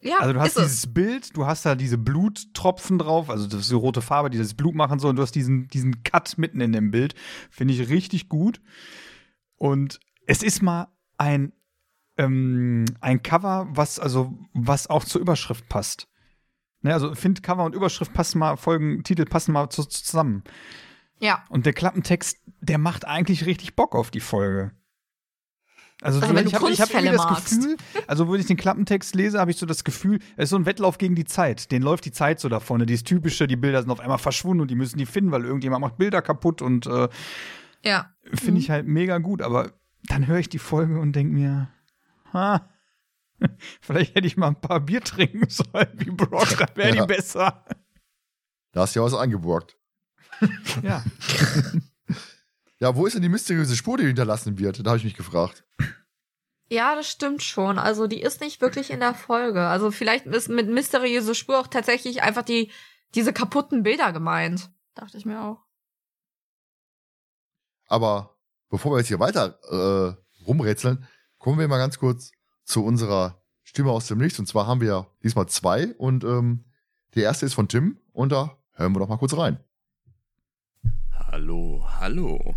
Ja, 0.00 0.16
Also 0.18 0.32
du 0.32 0.40
hast 0.40 0.48
ist 0.48 0.56
es. 0.56 0.64
dieses 0.64 0.92
Bild, 0.94 1.36
du 1.36 1.46
hast 1.46 1.64
da 1.64 1.74
diese 1.76 1.96
Bluttropfen 1.96 2.98
drauf, 2.98 3.30
also 3.30 3.46
das 3.46 3.60
ist 3.60 3.70
die 3.70 3.74
rote 3.76 4.02
Farbe, 4.02 4.30
die 4.30 4.38
das 4.38 4.54
Blut 4.54 4.74
machen 4.74 4.98
soll, 4.98 5.10
und 5.10 5.16
du 5.16 5.22
hast 5.22 5.34
diesen, 5.34 5.68
diesen 5.68 6.02
Cut 6.02 6.38
mitten 6.38 6.60
in 6.60 6.72
dem 6.72 6.90
Bild. 6.90 7.14
Finde 7.50 7.72
ich 7.72 7.88
richtig 7.88 8.28
gut. 8.28 8.60
Und 9.62 10.00
es 10.26 10.42
ist 10.42 10.60
mal 10.60 10.88
ein, 11.18 11.52
ähm, 12.16 12.84
ein 13.00 13.22
Cover, 13.22 13.68
was 13.70 14.00
also, 14.00 14.36
was 14.54 14.90
auch 14.90 15.04
zur 15.04 15.20
Überschrift 15.20 15.68
passt. 15.68 16.08
Ne, 16.80 16.92
also 16.92 17.14
finde 17.14 17.42
Cover 17.42 17.64
und 17.64 17.72
Überschrift 17.72 18.12
passen 18.12 18.40
mal, 18.40 18.56
Folgen, 18.56 19.04
Titel 19.04 19.24
passen 19.24 19.52
mal 19.52 19.70
zu, 19.70 19.84
zusammen. 19.84 20.42
Ja. 21.20 21.44
Und 21.48 21.64
der 21.64 21.74
Klappentext, 21.74 22.38
der 22.60 22.78
macht 22.78 23.06
eigentlich 23.06 23.46
richtig 23.46 23.76
Bock 23.76 23.94
auf 23.94 24.10
die 24.10 24.18
Folge. 24.18 24.72
Also, 26.00 26.20
Also 26.20 26.34
wenn 26.34 26.44
ich 26.48 26.56
habe 26.56 26.66
hab 26.66 26.90
irgendwie 26.90 27.12
das 27.12 27.24
magst. 27.24 27.60
Gefühl, 27.60 27.76
also 28.08 28.32
wenn 28.32 28.40
ich 28.40 28.46
den 28.46 28.56
Klappentext 28.56 29.14
lese, 29.14 29.38
habe 29.38 29.52
ich 29.52 29.58
so 29.58 29.66
das 29.66 29.84
Gefühl, 29.84 30.18
es 30.36 30.44
ist 30.44 30.50
so 30.50 30.56
ein 30.56 30.66
Wettlauf 30.66 30.98
gegen 30.98 31.14
die 31.14 31.24
Zeit. 31.24 31.70
Den 31.70 31.82
läuft 31.82 32.04
die 32.04 32.10
Zeit 32.10 32.40
so 32.40 32.48
da 32.48 32.58
vorne. 32.58 32.84
Dieses 32.84 33.04
typische, 33.04 33.46
die 33.46 33.54
Bilder 33.54 33.80
sind 33.80 33.92
auf 33.92 34.00
einmal 34.00 34.18
verschwunden 34.18 34.62
und 34.62 34.72
die 34.72 34.74
müssen 34.74 34.98
die 34.98 35.06
finden, 35.06 35.30
weil 35.30 35.44
irgendjemand 35.44 35.82
macht 35.82 35.98
Bilder 35.98 36.20
kaputt 36.20 36.62
und 36.62 36.88
äh, 36.88 37.08
Ja. 37.84 38.14
finde 38.34 38.60
ich 38.60 38.70
halt 38.70 38.86
mega 38.86 39.18
gut. 39.18 39.42
Aber 39.42 39.72
dann 40.04 40.26
höre 40.26 40.38
ich 40.38 40.48
die 40.48 40.58
Folge 40.58 40.98
und 41.00 41.12
denke 41.14 41.32
mir, 41.34 41.68
ha, 42.32 42.68
vielleicht 43.80 44.14
hätte 44.14 44.26
ich 44.26 44.36
mal 44.36 44.48
ein 44.48 44.60
paar 44.60 44.80
Bier 44.80 45.00
trinken 45.02 45.48
sollen 45.48 45.88
wie 45.94 46.10
Brock, 46.10 46.56
da 46.58 46.66
wäre 46.74 46.94
Ja. 46.96 47.06
die 47.06 47.14
besser. 47.14 47.64
Da 48.72 48.82
hast 48.82 48.94
du 48.96 49.00
ja 49.00 49.04
was 49.06 49.14
angeborgt. 49.14 49.76
Ja. 50.82 51.04
Ja, 52.80 52.96
wo 52.96 53.06
ist 53.06 53.12
denn 53.14 53.22
die 53.22 53.28
mysteriöse 53.28 53.76
Spur, 53.76 53.96
die 53.96 54.06
hinterlassen 54.06 54.58
wird? 54.58 54.84
Da 54.84 54.90
habe 54.90 54.98
ich 54.98 55.04
mich 55.04 55.14
gefragt. 55.14 55.64
Ja, 56.68 56.96
das 56.96 57.08
stimmt 57.08 57.42
schon. 57.44 57.78
Also 57.78 58.08
die 58.08 58.20
ist 58.22 58.40
nicht 58.40 58.60
wirklich 58.60 58.90
in 58.90 58.98
der 58.98 59.14
Folge. 59.14 59.60
Also 59.68 59.92
vielleicht 59.92 60.26
ist 60.26 60.48
mit 60.48 60.68
mysteriöse 60.68 61.34
Spur 61.36 61.60
auch 61.60 61.68
tatsächlich 61.68 62.22
einfach 62.22 62.42
die 62.42 62.72
diese 63.14 63.32
kaputten 63.32 63.82
Bilder 63.84 64.12
gemeint. 64.12 64.70
Dachte 64.96 65.16
ich 65.16 65.24
mir 65.26 65.42
auch. 65.42 65.62
Aber 67.92 68.38
bevor 68.70 68.92
wir 68.92 69.00
jetzt 69.00 69.08
hier 69.08 69.20
weiter 69.20 69.58
äh, 69.70 70.44
rumrätseln, 70.46 71.06
kommen 71.36 71.58
wir 71.58 71.68
mal 71.68 71.76
ganz 71.76 71.98
kurz 71.98 72.32
zu 72.64 72.82
unserer 72.82 73.42
Stimme 73.64 73.90
aus 73.90 74.06
dem 74.06 74.16
Nichts. 74.16 74.38
Und 74.38 74.46
zwar 74.46 74.66
haben 74.66 74.80
wir 74.80 75.08
diesmal 75.22 75.46
zwei. 75.48 75.88
Und 75.98 76.24
ähm, 76.24 76.64
der 77.14 77.24
erste 77.24 77.44
ist 77.44 77.52
von 77.52 77.68
Tim. 77.68 77.98
Und 78.14 78.32
da 78.32 78.56
hören 78.76 78.94
wir 78.94 79.00
doch 79.00 79.08
mal 79.08 79.18
kurz 79.18 79.36
rein. 79.36 79.58
Hallo, 81.10 81.86
hallo. 82.00 82.54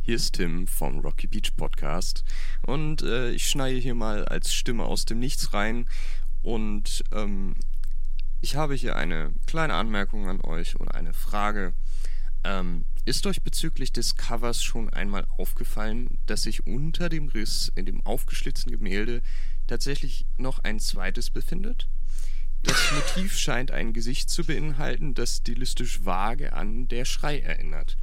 Hier 0.00 0.14
ist 0.14 0.34
Tim 0.34 0.68
vom 0.68 1.00
Rocky 1.00 1.26
Beach 1.26 1.56
Podcast 1.56 2.22
und 2.64 3.02
äh, 3.02 3.30
ich 3.32 3.48
schneide 3.48 3.78
hier 3.78 3.94
mal 3.94 4.24
als 4.26 4.54
Stimme 4.54 4.84
aus 4.84 5.04
dem 5.04 5.18
Nichts 5.18 5.52
rein 5.52 5.86
und 6.40 7.04
ähm, 7.12 7.56
ich 8.40 8.56
habe 8.56 8.74
hier 8.74 8.96
eine 8.96 9.34
kleine 9.46 9.74
Anmerkung 9.74 10.28
an 10.28 10.40
euch 10.40 10.80
oder 10.80 10.94
eine 10.94 11.12
Frage. 11.12 11.74
Ähm, 12.44 12.84
ist 13.08 13.26
euch 13.26 13.42
bezüglich 13.42 13.90
des 13.90 14.16
Covers 14.16 14.62
schon 14.62 14.90
einmal 14.90 15.26
aufgefallen, 15.38 16.18
dass 16.26 16.42
sich 16.42 16.66
unter 16.66 17.08
dem 17.08 17.28
Riss 17.28 17.72
in 17.74 17.86
dem 17.86 18.04
aufgeschlitzten 18.04 18.70
Gemälde 18.70 19.22
tatsächlich 19.66 20.26
noch 20.36 20.58
ein 20.58 20.78
zweites 20.78 21.30
befindet? 21.30 21.88
Das 22.62 22.92
Motiv 22.92 23.38
scheint 23.38 23.70
ein 23.70 23.94
Gesicht 23.94 24.28
zu 24.28 24.44
beinhalten, 24.44 25.14
das 25.14 25.38
stilistisch 25.38 26.04
vage 26.04 26.52
an 26.52 26.86
Der 26.88 27.06
Schrei 27.06 27.38
erinnert. 27.38 27.96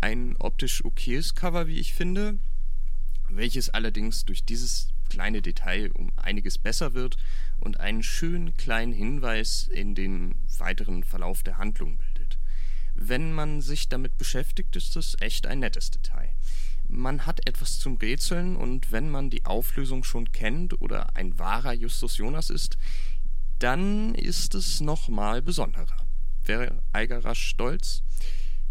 Ein 0.00 0.34
optisch 0.38 0.82
okayes 0.82 1.34
Cover, 1.34 1.66
wie 1.66 1.78
ich 1.78 1.92
finde, 1.92 2.38
welches 3.28 3.68
allerdings 3.68 4.24
durch 4.24 4.44
dieses 4.44 4.88
kleine 5.10 5.42
Detail 5.42 5.90
um 5.92 6.10
einiges 6.16 6.56
besser 6.56 6.94
wird 6.94 7.18
und 7.58 7.80
einen 7.80 8.02
schönen 8.02 8.56
kleinen 8.56 8.94
Hinweis 8.94 9.68
in 9.68 9.94
den 9.94 10.36
weiteren 10.56 11.04
Verlauf 11.04 11.42
der 11.42 11.58
Handlung 11.58 11.98
bildet. 11.98 12.07
Wenn 13.00 13.32
man 13.32 13.60
sich 13.60 13.88
damit 13.88 14.18
beschäftigt, 14.18 14.74
ist 14.74 14.96
das 14.96 15.16
echt 15.20 15.46
ein 15.46 15.60
nettes 15.60 15.92
Detail. 15.92 16.30
Man 16.88 17.26
hat 17.26 17.46
etwas 17.46 17.78
zum 17.78 17.96
Rätseln 17.96 18.56
und 18.56 18.90
wenn 18.90 19.08
man 19.08 19.30
die 19.30 19.44
Auflösung 19.44 20.02
schon 20.02 20.32
kennt 20.32 20.80
oder 20.80 21.14
ein 21.14 21.38
wahrer 21.38 21.72
Justus 21.72 22.16
Jonas 22.16 22.50
ist, 22.50 22.76
dann 23.60 24.16
ist 24.16 24.56
es 24.56 24.80
nochmal 24.80 25.42
besonderer. 25.42 26.06
Wäre 26.44 26.82
Eigerer 26.92 27.36
stolz? 27.36 28.02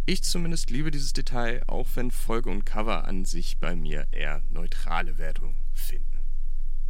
Ich 0.06 0.24
zumindest 0.24 0.72
liebe 0.72 0.92
dieses 0.92 1.14
Detail, 1.14 1.64
auch 1.68 1.88
wenn 1.96 2.12
Folge 2.12 2.50
und 2.50 2.66
Cover 2.66 3.06
an 3.06 3.24
sich 3.24 3.60
bei 3.60 3.78
mir 3.78 4.08
eher 4.12 4.44
neutrale 4.50 5.18
Wertung 5.18 5.56
finden. 5.74 6.20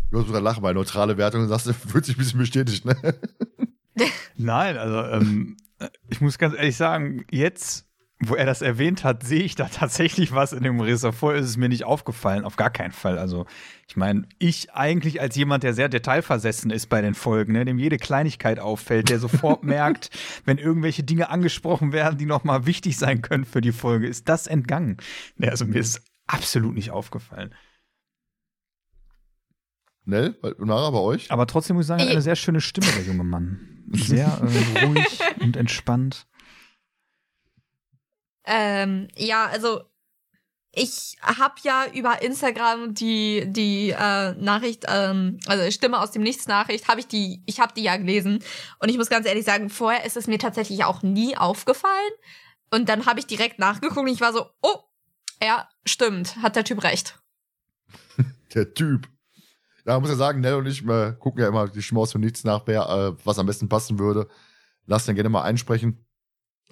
Du 0.09 0.19
hast 0.19 0.25
sogar 0.25 0.41
lachen 0.41 0.63
bei 0.63 0.73
neutrale 0.73 1.17
Wertung 1.17 1.43
und 1.43 1.49
sagst, 1.49 1.71
fühlt 1.71 2.05
sich 2.05 2.15
ein 2.15 2.19
bisschen 2.19 2.39
bestätigt, 2.39 2.83
ne? 2.83 2.95
Nein, 4.37 4.77
also 4.77 5.03
ähm, 5.03 5.57
ich 6.09 6.21
muss 6.21 6.37
ganz 6.37 6.55
ehrlich 6.55 6.77
sagen, 6.77 7.25
jetzt, 7.31 7.85
wo 8.19 8.35
er 8.35 8.45
das 8.45 8.63
erwähnt 8.63 9.03
hat, 9.03 9.23
sehe 9.23 9.43
ich 9.43 9.55
da 9.55 9.67
tatsächlich 9.71 10.33
was 10.33 10.53
in 10.53 10.63
dem 10.63 10.79
Riss. 10.79 11.01
Davor 11.01 11.35
ist 11.35 11.45
es 11.45 11.57
mir 11.57 11.69
nicht 11.69 11.83
aufgefallen, 11.83 12.45
auf 12.45 12.55
gar 12.55 12.71
keinen 12.71 12.91
Fall. 12.91 13.19
Also 13.19 13.45
ich 13.87 13.95
meine, 13.95 14.27
ich 14.39 14.73
eigentlich 14.73 15.21
als 15.21 15.35
jemand, 15.35 15.63
der 15.63 15.73
sehr 15.73 15.89
detailversessen 15.89 16.71
ist 16.71 16.87
bei 16.87 17.01
den 17.01 17.13
Folgen, 17.13 17.53
ne, 17.53 17.65
dem 17.65 17.77
jede 17.77 17.97
Kleinigkeit 17.97 18.59
auffällt, 18.59 19.09
der 19.09 19.19
sofort 19.19 19.63
merkt, 19.65 20.09
wenn 20.45 20.57
irgendwelche 20.57 21.03
Dinge 21.03 21.29
angesprochen 21.29 21.93
werden, 21.93 22.17
die 22.17 22.25
nochmal 22.25 22.65
wichtig 22.65 22.97
sein 22.97 23.21
können 23.21 23.45
für 23.45 23.61
die 23.61 23.71
Folge, 23.71 24.07
ist 24.07 24.27
das 24.29 24.47
entgangen. 24.47 24.97
Ne, 25.35 25.49
also 25.49 25.65
mir 25.65 25.79
ist 25.79 26.01
absolut 26.25 26.73
nicht 26.73 26.91
aufgefallen. 26.91 27.53
Nell, 30.07 30.31
bei- 30.41 30.53
Nara, 30.59 30.89
bei 30.91 30.99
euch? 30.99 31.29
Aber 31.31 31.45
trotzdem 31.47 31.75
muss 31.75 31.83
ich 31.83 31.87
sagen, 31.87 31.99
er 31.99 32.05
hat 32.05 32.11
eine 32.13 32.21
sehr 32.21 32.37
schöne 32.37 32.61
Stimme, 32.61 32.87
der 32.87 33.03
junge 33.03 33.25
Mann. 33.25 33.59
Sehr 33.93 34.25
äh, 34.27 34.85
ruhig 34.85 35.19
und 35.39 35.55
entspannt. 35.55 36.27
Ähm, 38.45 39.07
ja, 39.15 39.45
also 39.47 39.81
ich 40.73 41.15
habe 41.21 41.55
ja 41.63 41.85
über 41.93 42.21
Instagram 42.21 42.93
die 42.93 43.45
die 43.47 43.89
äh, 43.91 44.33
Nachricht, 44.35 44.85
ähm, 44.87 45.39
also 45.45 45.69
Stimme 45.71 45.99
aus 45.99 46.11
dem 46.11 46.21
Nichts 46.21 46.47
Nachricht, 46.47 46.87
habe 46.87 46.99
ich 46.99 47.07
die, 47.07 47.41
ich 47.45 47.59
habe 47.59 47.73
die 47.75 47.83
ja 47.83 47.95
gelesen 47.97 48.43
und 48.79 48.89
ich 48.89 48.97
muss 48.97 49.09
ganz 49.09 49.25
ehrlich 49.25 49.45
sagen, 49.45 49.69
vorher 49.69 50.05
ist 50.05 50.17
es 50.17 50.27
mir 50.27 50.37
tatsächlich 50.39 50.83
auch 50.83 51.01
nie 51.01 51.35
aufgefallen 51.37 52.11
und 52.71 52.87
dann 52.89 53.05
habe 53.05 53.19
ich 53.19 53.27
direkt 53.27 53.59
nachgeguckt 53.59 53.97
und 53.99 54.07
ich 54.07 54.21
war 54.21 54.31
so, 54.33 54.45
oh, 54.61 54.79
ja, 55.41 55.67
stimmt, 55.85 56.37
hat 56.41 56.55
der 56.55 56.63
Typ 56.65 56.83
recht. 56.83 57.19
Der 58.53 58.73
Typ. 58.73 59.07
Ja, 59.87 59.97
muss 60.01 60.09
ja 60.09 60.17
sagen, 60.17 60.41
Nell 60.41 60.55
und 60.55 60.65
ich 60.65 60.85
gucken 60.85 61.41
ja 61.41 61.47
immer 61.47 61.69
die 61.69 61.81
Stimme 61.81 62.01
aus 62.01 62.11
dem 62.11 62.19
Nichts 62.19 62.43
nach, 62.43 62.63
wer, 62.65 62.89
äh, 62.89 63.25
was 63.25 63.39
am 63.39 63.45
besten 63.45 63.69
passen 63.69 63.97
würde. 63.97 64.27
Lass 64.85 65.05
den 65.05 65.15
gerne 65.15 65.29
mal 65.29 65.43
einsprechen. 65.43 66.05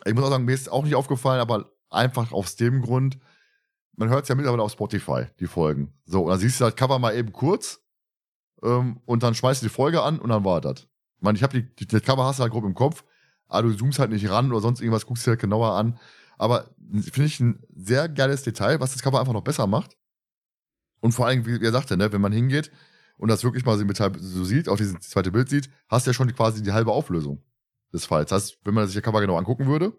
Ich 0.03 0.13
muss 0.13 0.25
auch 0.25 0.29
sagen, 0.29 0.43
mir 0.43 0.53
ist 0.53 0.69
auch 0.69 0.83
nicht 0.83 0.95
aufgefallen, 0.95 1.39
aber 1.39 1.71
einfach 1.89 2.33
aus 2.33 2.57
dem 2.57 2.81
Grund, 2.81 3.17
man 3.95 4.09
hört 4.09 4.23
es 4.23 4.29
ja 4.29 4.35
mittlerweile 4.35 4.63
auf 4.63 4.73
Spotify, 4.73 5.27
die 5.39 5.47
Folgen. 5.47 5.93
So, 6.05 6.23
und 6.23 6.29
dann 6.29 6.39
siehst 6.39 6.59
du 6.59 6.65
das 6.65 6.75
Cover 6.75 6.99
mal 6.99 7.15
eben 7.15 7.31
kurz 7.31 7.79
ähm, 8.61 8.99
und 9.05 9.23
dann 9.23 9.33
schmeißt 9.33 9.61
du 9.61 9.67
die 9.67 9.73
Folge 9.73 10.03
an 10.03 10.19
und 10.19 10.29
dann 10.29 10.43
war 10.43 10.59
das. 10.59 10.81
Ich 10.81 11.21
meine, 11.21 11.37
ich 11.37 11.43
habe 11.43 11.61
die, 11.61 11.73
die, 11.73 11.87
das 11.87 12.01
Cover 12.01 12.25
hast 12.25 12.39
du 12.39 12.43
halt 12.43 12.51
grob 12.51 12.65
im 12.65 12.75
Kopf, 12.75 13.05
aber 13.47 13.69
du 13.69 13.77
zoomst 13.77 13.97
halt 13.97 14.11
nicht 14.11 14.29
ran 14.29 14.51
oder 14.51 14.59
sonst 14.59 14.81
irgendwas, 14.81 15.05
guckst 15.05 15.25
dir 15.25 15.31
halt 15.31 15.39
genauer 15.39 15.71
an. 15.71 15.97
Aber 16.37 16.65
finde 16.91 17.27
ich 17.27 17.39
ein 17.39 17.63
sehr 17.73 18.09
geiles 18.09 18.43
Detail, 18.43 18.81
was 18.81 18.91
das 18.91 19.01
Cover 19.01 19.21
einfach 19.21 19.31
noch 19.31 19.41
besser 19.41 19.67
macht. 19.67 19.95
Und 20.99 21.13
vor 21.13 21.27
allem, 21.27 21.45
wie 21.45 21.63
er 21.63 21.71
sagte, 21.71 21.95
ne, 21.95 22.11
wenn 22.11 22.19
man 22.19 22.33
hingeht 22.33 22.71
und 23.17 23.29
das 23.29 23.43
wirklich 23.43 23.65
mal 23.65 23.77
so 23.77 24.43
sieht, 24.43 24.69
auch 24.69 24.77
dieses 24.77 24.99
zweite 24.99 25.31
Bild 25.31 25.49
sieht, 25.49 25.69
hast 25.87 26.05
du 26.05 26.11
ja 26.11 26.13
schon 26.13 26.33
quasi 26.35 26.61
die 26.61 26.71
halbe 26.71 26.91
Auflösung 26.91 27.43
des 27.93 28.05
Falls. 28.05 28.29
Das 28.29 28.43
heißt, 28.43 28.59
wenn 28.63 28.73
man 28.73 28.87
sich 28.87 28.95
das 28.95 29.03
Cover 29.03 29.21
genau 29.21 29.37
angucken 29.37 29.67
würde, 29.67 29.93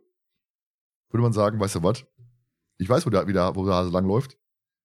würde 1.10 1.22
man 1.22 1.32
sagen, 1.32 1.58
weißt 1.58 1.76
du 1.76 1.82
was? 1.82 2.04
Ich 2.78 2.88
weiß, 2.88 3.06
wo 3.06 3.10
der, 3.10 3.26
wie 3.26 3.32
der, 3.32 3.56
wo 3.56 3.64
der 3.64 3.74
Hase 3.74 3.90
lang 3.90 4.06
läuft. 4.06 4.36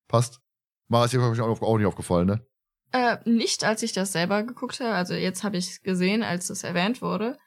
Passt. 0.08 0.39
Mara 0.88 1.06
ist 1.06 1.13
dir 1.13 1.22
auch, 1.22 1.78
nicht 1.78 1.88
aufgefallen, 1.88 2.28
ne? 2.28 2.46
Äh, 2.91 3.17
nicht, 3.26 3.63
als 3.63 3.84
ich 3.84 3.94
das 3.94 4.12
selber 4.12 4.44
geguckt 4.44 4.80
habe. 4.80 4.94
Also 4.94 5.13
jetzt 5.13 5.44
habe 5.44 5.58
ich 5.58 5.70
es 5.70 5.82
gesehen, 5.82 6.24
als 6.24 6.50
es 6.50 6.63
erwähnt 6.63 7.02
wurde. 7.02 7.38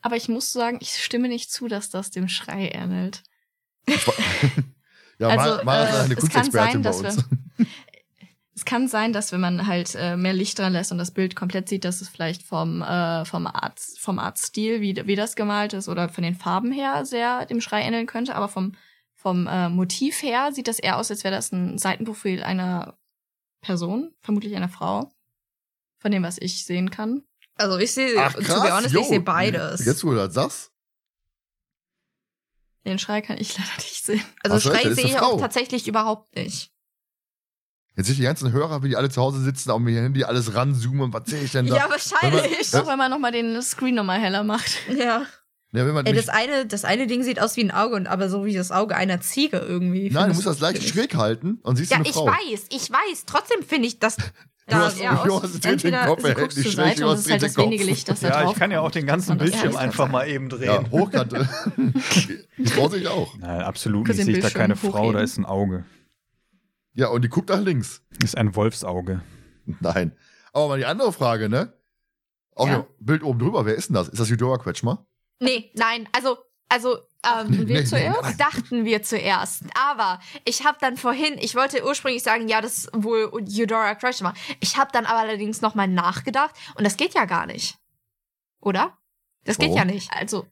Aber 0.00 0.16
ich 0.16 0.28
muss 0.28 0.52
sagen, 0.52 0.78
ich 0.80 1.02
stimme 1.02 1.28
nicht 1.28 1.50
zu, 1.50 1.68
dass 1.68 1.90
das 1.90 2.10
dem 2.10 2.28
Schrei 2.28 2.68
ähnelt. 2.68 3.22
ja, 5.18 5.28
Also, 5.28 5.64
Mara, 5.64 5.64
Mara 5.64 5.84
ist 5.84 5.94
äh, 5.94 5.98
eine 5.98 6.14
es 6.14 6.28
kann 6.28 6.42
Kunstexpertin 6.50 6.82
bei 6.82 6.90
uns. 6.90 7.24
Es 8.64 8.70
kann 8.70 8.88
sein, 8.88 9.12
dass 9.12 9.30
wenn 9.30 9.42
man 9.42 9.66
halt 9.66 9.94
äh, 9.94 10.16
mehr 10.16 10.32
Licht 10.32 10.58
dran 10.58 10.72
lässt 10.72 10.90
und 10.90 10.96
das 10.96 11.10
Bild 11.10 11.36
komplett 11.36 11.68
sieht, 11.68 11.84
dass 11.84 12.00
es 12.00 12.08
vielleicht 12.08 12.42
vom 12.42 12.80
äh, 12.80 13.26
vom 13.26 13.46
Art 13.46 13.78
vom 13.98 14.18
Artstil, 14.18 14.80
wie 14.80 15.06
wie 15.06 15.16
das 15.16 15.36
gemalt 15.36 15.74
ist 15.74 15.86
oder 15.86 16.08
von 16.08 16.24
den 16.24 16.34
Farben 16.34 16.72
her 16.72 17.04
sehr 17.04 17.44
dem 17.44 17.60
Schrei 17.60 17.82
ähneln 17.82 18.06
könnte, 18.06 18.34
aber 18.34 18.48
vom 18.48 18.72
vom 19.12 19.46
äh, 19.46 19.68
Motiv 19.68 20.22
her 20.22 20.50
sieht 20.52 20.66
das 20.66 20.78
eher 20.78 20.96
aus, 20.96 21.10
als 21.10 21.24
wäre 21.24 21.34
das 21.34 21.52
ein 21.52 21.76
Seitenprofil 21.76 22.42
einer 22.42 22.96
Person, 23.60 24.14
vermutlich 24.22 24.56
einer 24.56 24.70
Frau, 24.70 25.12
von 25.98 26.10
dem 26.10 26.22
was 26.22 26.38
ich 26.38 26.64
sehen 26.64 26.90
kann. 26.90 27.22
Also 27.56 27.76
ich 27.76 27.92
sehe, 27.92 28.14
to 28.14 28.62
be 28.62 28.74
honest, 28.74 28.94
yo. 28.94 29.02
ich 29.02 29.08
sehe 29.08 29.20
beides. 29.20 29.84
Jetzt, 29.84 30.04
wo 30.04 30.10
du 30.10 30.16
das 30.16 30.32
sagst, 30.32 30.72
Den 32.86 32.98
Schrei 32.98 33.20
kann 33.20 33.36
ich 33.38 33.58
leider 33.58 33.76
nicht 33.76 34.04
sehen. 34.06 34.24
also 34.42 34.58
Schrei 34.58 34.90
sehe 34.94 35.04
ich 35.04 35.18
auch 35.18 35.38
tatsächlich 35.38 35.86
überhaupt 35.86 36.34
nicht. 36.34 36.73
Jetzt 37.96 38.06
sind 38.06 38.18
die 38.18 38.22
ganzen 38.22 38.52
Hörer, 38.52 38.82
wie 38.82 38.88
die 38.90 38.96
alle 38.96 39.10
zu 39.10 39.20
Hause 39.20 39.40
sitzen, 39.42 39.70
auf 39.70 39.80
mir 39.80 40.00
Handy 40.02 40.24
alles 40.24 40.54
ranzoomen 40.54 41.00
und 41.02 41.12
was 41.14 41.22
sehe 41.26 41.42
ich 41.42 41.52
denn 41.52 41.66
da? 41.66 41.76
Ja, 41.76 41.86
wahrscheinlich. 41.90 42.74
Auch 42.74 42.86
wenn 42.86 42.98
man 42.98 43.10
nochmal 43.10 43.32
den 43.32 43.60
Screen 43.62 43.94
nochmal 43.94 44.20
heller 44.20 44.44
macht. 44.44 44.76
Ja. 44.96 45.22
Ja, 45.72 45.84
wenn 45.86 45.94
man 45.94 46.06
Ey, 46.06 46.12
das 46.12 46.28
eine, 46.28 46.66
das 46.66 46.84
eine 46.84 47.08
Ding 47.08 47.24
sieht 47.24 47.40
aus 47.42 47.56
wie 47.56 47.64
ein 47.64 47.72
Auge 47.72 47.96
und 47.96 48.06
aber 48.06 48.28
so 48.28 48.44
wie 48.44 48.54
das 48.54 48.70
Auge 48.70 48.94
einer 48.94 49.20
Ziege 49.20 49.56
irgendwie. 49.58 50.08
nein, 50.08 50.28
du 50.28 50.34
musst 50.34 50.46
das 50.46 50.60
leicht 50.60 50.86
schräg 50.88 51.16
halten 51.16 51.58
und 51.64 51.74
siehst 51.74 51.90
Ja, 51.90 51.96
eine 51.96 52.06
ich 52.06 52.12
Frau. 52.14 52.26
weiß, 52.26 52.66
ich 52.70 52.90
weiß. 52.90 53.24
Trotzdem 53.26 53.62
finde 53.66 53.88
ich 53.88 53.98
das. 53.98 54.16
Du 54.66 54.70
Da 54.76 54.78
hast, 54.86 54.98
eher 54.98 55.10
du 55.26 55.34
aus. 55.34 55.42
hast 55.42 55.52
dreht 55.52 55.64
den 55.64 55.72
Entweder 55.72 56.06
Kopf, 56.06 56.22
sie 56.22 56.28
er 56.28 56.34
hält 56.36 56.38
guckst 56.38 56.56
nicht 56.56 56.66
zur 56.70 56.84
Seite 56.84 57.00
du 57.02 57.04
und 57.06 57.10
hast 57.12 57.18
es 57.20 57.26
ist 57.26 57.32
halt 57.32 57.42
dreht 57.42 57.48
das 57.50 57.54
den 57.56 57.64
wenige 57.66 57.82
Kopf. 57.84 57.90
Licht, 57.90 58.08
das 58.08 58.20
da 58.20 58.28
Ja, 58.28 58.42
drauf 58.44 58.52
ich 58.52 58.58
kann 58.58 58.70
ja 58.70 58.80
auch 58.80 58.90
den 58.90 59.06
ganzen 59.06 59.36
das 59.36 59.50
Bildschirm 59.50 59.70
ist 59.72 59.76
einfach 59.76 60.08
mal 60.08 60.26
eben 60.26 60.48
drehen. 60.48 60.62
Ja, 60.64 60.90
hochkant. 60.90 61.32
die 62.56 62.66
Frau 62.66 62.88
sehe 62.88 63.00
ich 63.00 63.08
auch. 63.08 63.36
Nein, 63.36 63.60
absolut 63.60 64.06
Kannst 64.06 64.18
nicht. 64.20 64.28
den 64.28 64.34
Sehe 64.34 64.34
ich 64.36 64.40
da 64.40 64.58
Bildschirm 64.58 64.60
keine 64.62 64.76
Frau, 64.76 65.12
da 65.12 65.20
ist 65.20 65.36
ein 65.36 65.44
Auge. 65.44 65.84
Ja, 66.94 67.08
und 67.08 67.22
die 67.22 67.28
guckt 67.28 67.48
nach 67.50 67.60
links. 67.60 68.02
Ist 68.22 68.36
ein 68.38 68.54
Wolfsauge. 68.54 69.22
Nein. 69.80 70.16
Aber 70.52 70.68
mal 70.68 70.78
die 70.78 70.86
andere 70.86 71.12
Frage, 71.12 71.48
ne? 71.48 71.72
Auch 72.54 72.68
Ja. 72.68 72.86
Bild 73.00 73.22
oben 73.24 73.38
drüber, 73.40 73.66
wer 73.66 73.74
ist 73.74 73.88
denn 73.88 73.94
das? 73.94 74.08
Ist 74.08 74.20
das 74.20 74.30
Eudora 74.30 74.58
Quetschmer? 74.58 75.04
Nee, 75.40 75.72
nein, 75.74 76.08
also, 76.12 76.38
also, 76.68 76.98
ähm, 77.26 77.48
Nee, 77.50 77.64
nee, 77.80 77.84
zuerst? 77.84 78.22
nein. 78.22 78.36
dachten 78.38 78.84
wir 78.84 79.02
zuerst. 79.02 79.64
Aber 79.76 80.20
ich 80.44 80.64
habe 80.64 80.78
dann 80.80 80.96
vorhin, 80.96 81.36
ich 81.38 81.56
wollte 81.56 81.84
ursprünglich 81.84 82.22
sagen, 82.22 82.46
ja, 82.48 82.60
das 82.60 82.78
ist 82.78 82.90
wohl 82.94 83.28
Eudora 83.32 83.96
Kretschmer. 83.96 84.34
Ich 84.60 84.76
habe 84.76 84.90
dann 84.92 85.06
aber 85.06 85.18
allerdings 85.18 85.60
nochmal 85.62 85.88
nachgedacht 85.88 86.54
und 86.76 86.84
das 86.84 86.96
geht 86.96 87.14
ja 87.14 87.24
gar 87.24 87.46
nicht. 87.46 87.76
Oder? 88.60 88.96
Das 89.44 89.58
geht 89.58 89.70
Warum? 89.70 89.78
ja 89.78 89.84
nicht. 89.84 90.12
Also, 90.12 90.46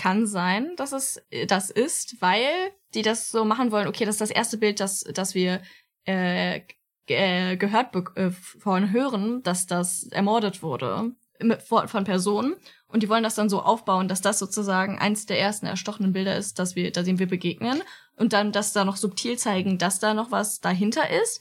kann 0.00 0.26
sein, 0.26 0.74
dass 0.76 0.92
es 0.92 1.22
äh, 1.30 1.46
das 1.46 1.68
ist, 1.70 2.20
weil 2.22 2.48
die 2.94 3.02
das 3.02 3.30
so 3.30 3.44
machen 3.44 3.70
wollen. 3.70 3.86
Okay, 3.86 4.06
das 4.06 4.14
ist 4.14 4.20
das 4.22 4.30
erste 4.30 4.56
Bild, 4.56 4.80
das, 4.80 5.04
das 5.04 5.34
wir 5.34 5.60
äh, 6.06 6.62
äh, 7.06 7.56
gehört 7.56 7.94
äh, 8.16 8.30
von 8.30 8.92
hören, 8.92 9.42
dass 9.42 9.66
das 9.66 10.04
ermordet 10.04 10.62
wurde 10.62 11.12
von, 11.58 12.04
Personen. 12.04 12.56
Und 12.88 13.02
die 13.02 13.08
wollen 13.08 13.22
das 13.22 13.34
dann 13.34 13.48
so 13.48 13.60
aufbauen, 13.62 14.08
dass 14.08 14.20
das 14.20 14.38
sozusagen 14.38 14.98
eins 14.98 15.26
der 15.26 15.38
ersten 15.38 15.66
erstochenen 15.66 16.12
Bilder 16.12 16.36
ist, 16.36 16.58
dass 16.58 16.76
wir, 16.76 16.90
da 16.90 17.02
dem 17.02 17.18
wir 17.18 17.28
begegnen. 17.28 17.82
Und 18.16 18.32
dann 18.32 18.52
das 18.52 18.72
da 18.72 18.84
noch 18.84 18.96
subtil 18.96 19.38
zeigen, 19.38 19.78
dass 19.78 20.00
da 20.00 20.14
noch 20.14 20.30
was 20.30 20.60
dahinter 20.60 21.08
ist. 21.22 21.40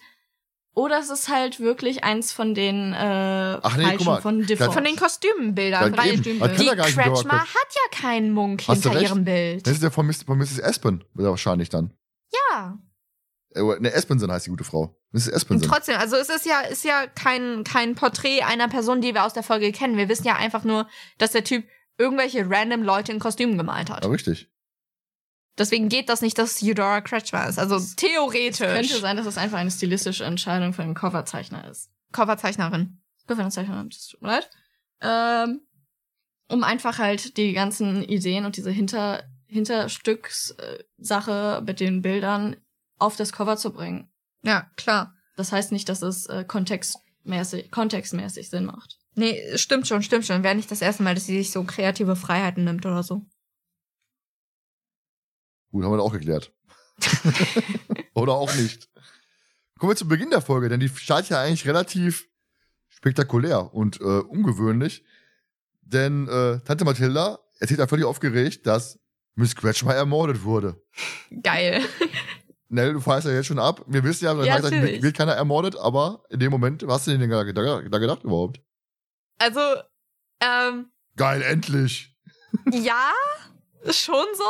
Oder 0.75 0.99
es 0.99 1.09
ist 1.09 1.29
halt 1.29 1.59
wirklich 1.59 2.03
eins 2.03 2.31
von 2.31 2.53
den 2.53 2.93
äh, 2.93 3.59
Ach 3.61 3.75
nee, 3.75 3.83
guck 3.83 3.91
falschen 3.91 4.05
mal, 4.05 4.21
von 4.21 4.45
Default. 4.45 4.73
Von 4.73 4.83
den 4.83 4.95
Kostümbildern. 4.95 5.93
Ja, 5.93 5.97
weil 5.97 6.13
eben. 6.13 6.39
ja. 6.39 6.47
die 6.47 6.65
ja 6.65 6.75
Kretschmer 6.75 7.39
hat 7.39 7.47
ja 7.53 7.99
keinen 7.99 8.31
Munk 8.31 8.63
Hast 8.67 8.83
hinter 8.83 9.01
ihrem 9.01 9.25
Bild. 9.25 9.65
Das 9.65 9.73
ist 9.73 9.83
der 9.83 9.91
von, 9.91 10.05
Mr., 10.05 10.25
von 10.25 10.37
Mrs. 10.37 10.61
Aspen, 10.61 11.03
wahrscheinlich 11.13 11.69
dann. 11.69 11.93
Ja. 12.31 12.77
Äh, 13.55 13.61
Ne, 13.79 13.91
Espenson 13.91 14.31
heißt 14.31 14.45
die 14.45 14.51
gute 14.51 14.63
Frau. 14.63 14.95
Mrs. 15.11 15.27
Und 15.27 15.33
Espenson. 15.33 15.71
trotzdem, 15.71 15.97
also 15.97 16.15
es 16.17 16.29
ist 16.29 16.45
ja, 16.45 16.61
ist 16.61 16.83
ja 16.83 17.07
kein, 17.07 17.63
kein 17.63 17.95
Porträt 17.95 18.43
einer 18.43 18.67
Person, 18.67 19.01
die 19.01 19.13
wir 19.13 19.25
aus 19.25 19.33
der 19.33 19.43
Folge 19.43 19.71
kennen. 19.71 19.97
Wir 19.97 20.07
wissen 20.07 20.27
ja 20.27 20.35
einfach 20.35 20.63
nur, 20.63 20.87
dass 21.17 21.31
der 21.31 21.43
Typ 21.43 21.65
irgendwelche 21.97 22.49
random 22.49 22.83
Leute 22.83 23.11
in 23.11 23.19
Kostümen 23.19 23.57
gemalt 23.57 23.89
hat. 23.89 24.03
Ja, 24.03 24.09
richtig. 24.11 24.49
Deswegen 25.59 25.89
geht 25.89 26.07
das 26.07 26.21
nicht, 26.21 26.37
dass 26.37 26.63
Eudora 26.63 27.01
Kretschmer 27.01 27.45
ist. 27.47 27.59
Also 27.59 27.81
theoretisch. 27.97 28.65
Könnte 28.65 28.99
sein, 28.99 29.17
dass 29.17 29.25
es 29.25 29.37
einfach 29.37 29.57
eine 29.57 29.71
stilistische 29.71 30.23
Entscheidung 30.23 30.71
von 30.73 30.85
dem 30.85 30.95
Coverzeichner 30.95 31.69
ist. 31.69 31.89
Coverzeichnerin. 32.13 33.01
Coverzeichner, 33.27 33.83
das 33.83 34.07
tut 34.07 34.21
mir 34.21 34.29
leid. 34.29 34.49
Ähm, 35.01 35.59
um 36.47 36.63
einfach 36.63 36.97
halt 36.97 37.35
die 37.37 37.51
ganzen 37.53 38.03
Ideen 38.03 38.45
und 38.45 38.57
diese 38.57 38.71
Hinter 38.71 39.23
Hinterstückssache 39.47 41.63
mit 41.65 41.79
den 41.79 42.01
Bildern 42.01 42.57
auf 42.97 43.15
das 43.15 43.31
Cover 43.33 43.57
zu 43.57 43.73
bringen. 43.73 44.11
Ja, 44.43 44.69
klar. 44.77 45.15
Das 45.35 45.51
heißt 45.51 45.71
nicht, 45.71 45.89
dass 45.89 46.03
es 46.03 46.27
äh, 46.27 46.45
kontextmäßig, 46.45 47.71
kontextmäßig 47.71 48.49
Sinn 48.49 48.65
macht. 48.65 48.99
Nee, 49.15 49.57
stimmt 49.57 49.87
schon, 49.87 50.03
stimmt 50.03 50.25
schon. 50.25 50.43
Wäre 50.43 50.53
nicht 50.55 50.69
das 50.69 50.83
erste 50.83 51.01
Mal, 51.03 51.15
dass 51.15 51.25
sie 51.25 51.37
sich 51.37 51.51
so 51.51 51.63
kreative 51.63 52.15
Freiheiten 52.15 52.63
nimmt 52.63 52.85
oder 52.85 53.01
so. 53.03 53.25
Gut, 55.71 55.83
haben 55.83 55.91
wir 55.91 56.01
auch 56.01 56.13
geklärt. 56.13 56.51
Oder 58.13 58.33
auch 58.33 58.53
nicht. 58.55 58.89
Kommen 59.77 59.91
wir 59.91 59.95
zu 59.95 60.07
Beginn 60.07 60.29
der 60.29 60.41
Folge, 60.41 60.67
denn 60.69 60.79
die 60.79 60.89
startet 60.89 61.29
ja 61.29 61.41
eigentlich 61.41 61.67
relativ 61.67 62.27
spektakulär 62.89 63.73
und 63.73 64.01
äh, 64.01 64.03
ungewöhnlich. 64.03 65.03
Denn 65.81 66.27
äh, 66.27 66.59
Tante 66.61 66.85
Mathilda 66.85 67.39
erzählt 67.59 67.79
ja 67.79 67.87
völlig 67.87 68.05
aufgeregt, 68.05 68.67
dass 68.67 68.99
Miss 69.35 69.55
Quetschmer 69.55 69.95
ermordet 69.95 70.43
wurde. 70.43 70.81
Geil. 71.41 71.81
Nell, 72.67 72.93
du 72.93 72.99
feierst 72.99 73.25
ja 73.25 73.33
jetzt 73.33 73.47
schon 73.47 73.57
ab. 73.57 73.83
Wir 73.87 74.03
wissen 74.03 74.25
ja, 74.25 74.43
Ja, 74.43 74.61
wird, 74.61 75.01
wird 75.01 75.17
keiner 75.17 75.33
ermordet, 75.33 75.75
aber 75.77 76.23
in 76.29 76.39
dem 76.39 76.51
Moment, 76.51 76.85
was 76.85 76.95
hast 77.01 77.07
du 77.07 77.17
denn 77.17 77.29
da, 77.29 77.43
da, 77.43 77.81
da 77.81 77.97
gedacht 77.97 78.23
überhaupt? 78.23 78.61
Also, 79.39 79.59
ähm, 80.41 80.91
Geil, 81.15 81.41
endlich. 81.41 82.15
ja, 82.71 83.11
schon 83.89 84.25
so. 84.33 84.43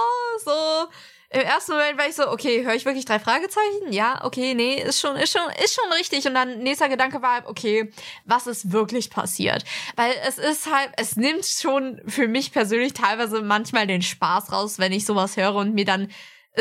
So. 0.45 0.87
Im 1.31 1.41
ersten 1.41 1.73
Moment 1.73 1.99
war 1.99 2.07
ich 2.07 2.15
so, 2.15 2.27
okay, 2.27 2.65
höre 2.65 2.73
ich 2.73 2.85
wirklich 2.85 3.05
drei 3.05 3.19
Fragezeichen? 3.19 3.91
Ja, 3.91 4.25
okay, 4.25 4.55
nee, 4.55 4.81
ist 4.81 4.99
schon, 4.99 5.15
ist 5.15 5.31
schon, 5.31 5.47
ist 5.63 5.75
schon 5.75 5.91
richtig. 5.93 6.25
Und 6.25 6.33
dann 6.33 6.59
nächster 6.59 6.89
Gedanke 6.89 7.21
war, 7.21 7.47
okay, 7.47 7.91
was 8.25 8.47
ist 8.47 8.71
wirklich 8.71 9.11
passiert? 9.11 9.63
Weil 9.95 10.11
es 10.27 10.39
ist 10.39 10.73
halt, 10.73 10.89
es 10.97 11.17
nimmt 11.17 11.45
schon 11.45 12.01
für 12.07 12.27
mich 12.27 12.51
persönlich 12.51 12.93
teilweise 12.93 13.43
manchmal 13.43 13.85
den 13.85 14.01
Spaß 14.01 14.51
raus, 14.51 14.79
wenn 14.79 14.91
ich 14.91 15.05
sowas 15.05 15.37
höre 15.37 15.53
und 15.53 15.75
mir 15.75 15.85
dann 15.85 16.09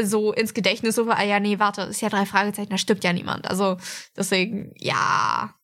so 0.03 0.35
ins 0.35 0.53
Gedächtnis 0.53 0.97
so, 0.97 1.09
ah 1.09 1.25
ja, 1.25 1.41
nee, 1.41 1.59
warte, 1.59 1.83
ist 1.83 2.03
ja 2.03 2.11
drei 2.11 2.27
Fragezeichen, 2.27 2.71
da 2.71 2.77
stirbt 2.77 3.05
ja 3.05 3.15
niemand. 3.15 3.49
Also 3.49 3.79
deswegen, 4.17 4.75
ja, 4.77 5.55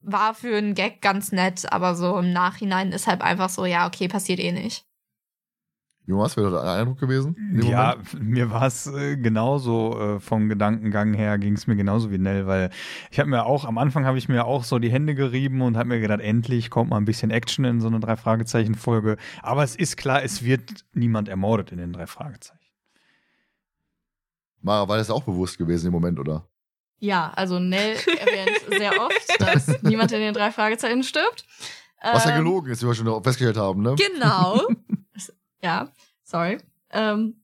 war 0.00 0.34
für 0.34 0.56
einen 0.56 0.74
Gag 0.74 1.00
ganz 1.00 1.30
nett, 1.30 1.72
aber 1.72 1.94
so 1.94 2.18
im 2.18 2.32
Nachhinein 2.32 2.90
ist 2.90 3.06
halt 3.06 3.22
einfach 3.22 3.50
so, 3.50 3.66
ja, 3.66 3.86
okay, 3.86 4.08
passiert 4.08 4.40
eh 4.40 4.50
nicht. 4.50 4.84
Jonas, 6.10 6.36
wäre 6.36 6.50
dein 6.50 6.66
Eindruck 6.80 6.98
gewesen? 6.98 7.36
Ja, 7.62 7.94
Moment? 7.96 8.28
mir 8.28 8.50
war 8.50 8.66
es 8.66 8.88
äh, 8.88 9.16
genauso 9.16 9.98
äh, 9.98 10.20
vom 10.20 10.48
Gedankengang 10.48 11.14
her 11.14 11.38
ging 11.38 11.54
es 11.54 11.68
mir 11.68 11.76
genauso 11.76 12.10
wie 12.10 12.18
Nell, 12.18 12.48
weil 12.48 12.70
ich 13.12 13.20
habe 13.20 13.30
mir 13.30 13.46
auch 13.46 13.64
am 13.64 13.78
Anfang 13.78 14.04
habe 14.04 14.18
ich 14.18 14.28
mir 14.28 14.44
auch 14.44 14.64
so 14.64 14.80
die 14.80 14.90
Hände 14.90 15.14
gerieben 15.14 15.62
und 15.62 15.76
habe 15.76 15.88
mir 15.88 16.00
gedacht, 16.00 16.20
endlich 16.20 16.68
kommt 16.68 16.90
mal 16.90 16.96
ein 16.96 17.04
bisschen 17.04 17.30
Action 17.30 17.64
in 17.64 17.80
so 17.80 17.86
eine 17.86 18.00
drei 18.00 18.16
Fragezeichen 18.16 18.74
Folge. 18.74 19.18
Aber 19.40 19.62
es 19.62 19.76
ist 19.76 19.96
klar, 19.96 20.22
es 20.24 20.44
wird 20.44 20.84
niemand 20.92 21.28
ermordet 21.28 21.70
in 21.70 21.78
den 21.78 21.92
drei 21.92 22.08
Fragezeichen. 22.08 22.58
Mara, 24.60 24.88
war 24.88 24.96
das 24.96 25.10
auch 25.10 25.22
bewusst 25.22 25.58
gewesen 25.58 25.86
im 25.86 25.92
Moment, 25.92 26.18
oder? 26.18 26.46
Ja, 26.98 27.32
also 27.36 27.60
Nell 27.60 27.96
erwähnt 28.18 28.60
sehr 28.76 28.92
oft, 29.00 29.40
dass 29.40 29.82
niemand 29.82 30.10
in 30.12 30.20
den 30.20 30.34
drei 30.34 30.50
Fragezeichen 30.50 31.02
stirbt. 31.02 31.46
Was 32.02 32.24
ja 32.24 32.30
Ähm, 32.32 32.38
gelogen 32.38 32.72
ist, 32.72 32.82
wie 32.82 32.86
wir 32.86 32.94
schon 32.94 33.22
festgestellt 33.22 33.56
haben, 33.56 33.82
ne? 33.82 33.94
Genau. 33.94 34.60
Ja, 35.62 35.92
sorry. 36.24 36.58
Ähm, 36.90 37.42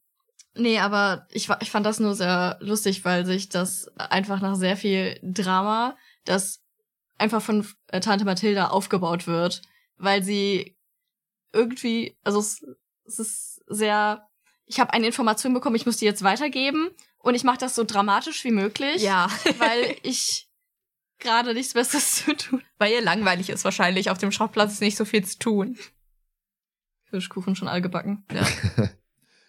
nee, 0.54 0.78
aber 0.78 1.26
ich, 1.30 1.48
ich 1.60 1.70
fand 1.70 1.86
das 1.86 2.00
nur 2.00 2.14
sehr 2.14 2.58
lustig, 2.60 3.04
weil 3.04 3.26
sich 3.26 3.48
das 3.48 3.88
einfach 3.96 4.40
nach 4.40 4.56
sehr 4.56 4.76
viel 4.76 5.18
Drama, 5.22 5.96
das 6.24 6.62
einfach 7.18 7.42
von 7.42 7.66
äh, 7.88 8.00
Tante 8.00 8.24
Mathilda 8.24 8.68
aufgebaut 8.68 9.26
wird, 9.26 9.62
weil 9.96 10.22
sie 10.22 10.76
irgendwie, 11.52 12.16
also 12.22 12.38
es, 12.38 12.64
es 13.06 13.18
ist 13.18 13.62
sehr, 13.66 14.28
ich 14.66 14.80
habe 14.80 14.92
eine 14.92 15.06
Information 15.06 15.54
bekommen, 15.54 15.76
ich 15.76 15.86
muss 15.86 15.96
die 15.96 16.04
jetzt 16.04 16.22
weitergeben 16.22 16.90
und 17.18 17.34
ich 17.34 17.44
mache 17.44 17.58
das 17.58 17.74
so 17.74 17.84
dramatisch 17.84 18.44
wie 18.44 18.50
möglich, 18.50 19.02
ja. 19.02 19.28
weil 19.58 19.96
ich 20.02 20.48
gerade 21.18 21.54
nichts 21.54 21.74
Besseres 21.74 22.24
zu 22.24 22.36
tun. 22.36 22.62
Weil 22.78 22.92
ihr 22.92 23.02
langweilig 23.02 23.50
ist 23.50 23.64
wahrscheinlich. 23.64 24.10
Auf 24.10 24.18
dem 24.18 24.32
Schrottplatz 24.32 24.80
nicht 24.80 24.96
so 24.96 25.04
viel 25.04 25.24
zu 25.24 25.38
tun. 25.38 25.78
Fischkuchen 27.20 27.56
schon 27.56 27.68
all 27.68 27.82
gebacken. 27.82 28.24
Ja. 28.32 28.46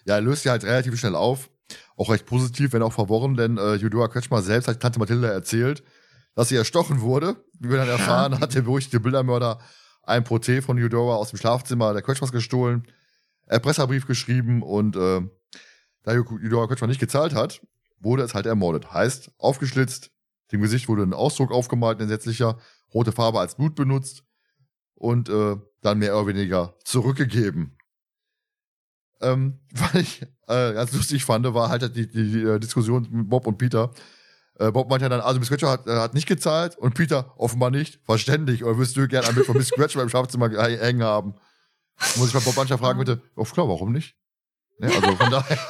Ja, 0.07 0.15
er 0.15 0.21
löst 0.21 0.43
sie 0.43 0.49
halt 0.49 0.63
relativ 0.63 0.97
schnell 0.97 1.15
auf. 1.15 1.49
Auch 1.97 2.09
recht 2.09 2.25
positiv, 2.25 2.71
wenn 2.71 2.81
auch 2.81 2.93
verworren, 2.93 3.35
denn 3.35 3.57
äh, 3.57 3.73
Judora 3.73 4.07
Kretschmer 4.07 4.41
selbst 4.41 4.69
hat 4.69 4.79
Tante 4.79 4.99
Mathilda 4.99 5.27
erzählt, 5.27 5.83
dass 6.33 6.47
sie 6.47 6.55
erstochen 6.55 7.01
wurde. 7.01 7.35
Wie 7.59 7.69
wir 7.69 7.75
dann 7.75 7.89
erfahren, 7.89 8.39
hat 8.39 8.55
der 8.55 8.61
berüchtigte 8.61 9.01
Bildermörder 9.01 9.59
ein 10.03 10.23
Proté 10.23 10.61
von 10.61 10.77
Judora 10.77 11.15
aus 11.15 11.31
dem 11.31 11.39
Schlafzimmer 11.39 11.91
der 11.91 12.03
Kretschmers 12.03 12.31
gestohlen, 12.31 12.87
Erpresserbrief 13.47 14.07
geschrieben 14.07 14.63
und 14.63 14.95
äh, 14.95 15.21
da 16.03 16.13
Judora 16.13 16.67
Kretschmer 16.67 16.87
nicht 16.87 17.01
gezahlt 17.01 17.35
hat, 17.35 17.59
wurde 17.99 18.23
es 18.23 18.33
halt 18.33 18.45
ermordet. 18.45 18.93
Heißt, 18.93 19.31
aufgeschlitzt, 19.37 20.11
dem 20.53 20.61
Gesicht 20.61 20.87
wurde 20.87 21.03
ein 21.03 21.13
Ausdruck 21.13 21.51
aufgemalt, 21.51 21.97
ein 21.97 22.03
entsetzlicher, 22.03 22.59
rote 22.93 23.11
Farbe 23.11 23.41
als 23.41 23.55
Blut 23.55 23.75
benutzt 23.75 24.23
und 24.95 25.27
äh, 25.27 25.57
dann 25.81 25.99
mehr 25.99 26.15
oder 26.17 26.27
weniger 26.27 26.75
zurückgegeben. 26.83 27.77
Ähm, 29.21 29.59
was 29.73 29.95
ich 29.95 30.21
äh, 30.47 30.73
ganz 30.73 30.91
lustig 30.93 31.25
fand, 31.25 31.51
war 31.53 31.69
halt 31.69 31.95
die, 31.95 32.07
die, 32.09 32.31
die 32.31 32.41
äh, 32.43 32.59
Diskussion 32.59 33.07
mit 33.09 33.29
Bob 33.29 33.47
und 33.47 33.57
Peter. 33.57 33.91
Äh, 34.59 34.71
Bob 34.71 34.89
meinte 34.89 35.05
ja 35.05 35.09
dann, 35.09 35.21
also 35.21 35.39
Miss 35.39 35.47
Scratcher 35.47 35.69
hat, 35.69 35.87
äh, 35.87 35.91
hat 35.95 36.13
nicht 36.13 36.27
gezahlt 36.27 36.77
und 36.77 36.93
Peter 36.95 37.33
offenbar 37.37 37.69
nicht. 37.71 37.99
Verständlich. 38.05 38.63
Oder 38.63 38.77
würdest 38.77 38.97
du 38.97 39.07
gerne 39.07 39.27
ein 39.27 39.35
Bild 39.35 39.45
von 39.47 39.57
Miss 39.57 39.67
Scratcher 39.67 40.01
im 40.01 40.09
Schlafzimmer 40.09 40.49
ge- 40.49 40.79
hängen 40.79 41.03
haben? 41.03 41.35
Muss 42.15 42.27
ich 42.29 42.33
mal 42.33 42.41
Bob 42.41 42.55
manchmal 42.55 42.77
fragen, 42.79 42.99
bitte. 42.99 43.21
Oh, 43.35 43.43
klar, 43.43 43.67
warum 43.67 43.91
nicht? 43.91 44.15
Ne, 44.79 44.87
also 44.87 45.15
von 45.15 45.31
daher. 45.31 45.57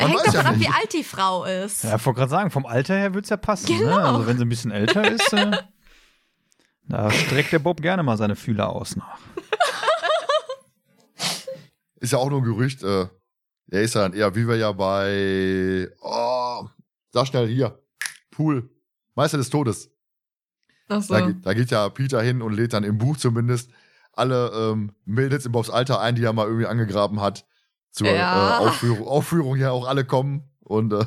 Man 0.00 0.10
Hängt 0.10 0.20
weiß 0.20 0.26
doch 0.26 0.34
ja 0.34 0.40
ab, 0.42 0.56
nicht. 0.56 0.68
wie 0.68 0.72
alt 0.72 0.92
die 0.92 1.02
Frau 1.02 1.44
ist. 1.44 1.82
Ja, 1.82 1.96
ich 1.96 2.06
wollte 2.06 2.18
gerade 2.18 2.30
sagen, 2.30 2.50
vom 2.52 2.66
Alter 2.66 2.94
her 2.94 3.14
wird's 3.14 3.30
ja 3.30 3.36
passen. 3.36 3.66
Genau. 3.66 3.96
Ne? 3.96 4.04
Also 4.04 4.26
wenn 4.28 4.36
sie 4.38 4.44
ein 4.44 4.48
bisschen 4.48 4.70
älter 4.70 5.10
ist, 5.10 5.32
äh, 5.32 5.50
da 6.88 7.10
streckt 7.10 7.52
der 7.52 7.58
Bob 7.58 7.80
gerne 7.82 8.02
mal 8.02 8.16
seine 8.16 8.36
Fühler 8.36 8.68
aus 8.70 8.96
nach. 8.96 9.18
Ist 12.00 12.12
ja 12.12 12.18
auch 12.18 12.30
nur 12.30 12.40
ein 12.40 12.44
Gerücht. 12.44 12.82
Äh, 12.82 13.08
er 13.70 13.82
ist 13.82 13.94
ja 13.94 14.02
dann 14.02 14.12
eher, 14.14 14.34
wie 14.34 14.46
wir 14.46 14.56
ja 14.56 14.70
bei. 14.72 15.90
Oh, 16.00 16.66
sag 17.10 17.26
schnell 17.26 17.48
hier. 17.48 17.82
Pool. 18.30 18.70
Meister 19.14 19.36
des 19.36 19.50
Todes. 19.50 19.90
Ach 20.88 21.02
so. 21.02 21.12
Da, 21.12 21.26
geht, 21.26 21.44
da 21.44 21.54
geht 21.54 21.70
ja 21.70 21.88
Peter 21.88 22.22
hin 22.22 22.40
und 22.40 22.52
lädt 22.54 22.72
dann 22.72 22.84
im 22.84 22.98
Buch 22.98 23.16
zumindest 23.16 23.70
alle 24.12 24.50
ähm, 24.54 24.92
Mädels 25.04 25.44
in 25.44 25.52
Bobs 25.52 25.70
Alter 25.70 26.00
ein, 26.00 26.14
die 26.14 26.22
er 26.24 26.32
mal 26.32 26.46
irgendwie 26.46 26.66
angegraben 26.66 27.20
hat. 27.20 27.44
Zur 27.90 28.06
Ja. 28.08 28.58
äh, 28.60 28.66
Aufführung, 28.68 29.06
Aufführung 29.08 29.56
ja 29.56 29.72
auch 29.72 29.86
alle 29.86 30.04
kommen. 30.04 30.48
Und 30.60 30.92
äh, 30.92 31.04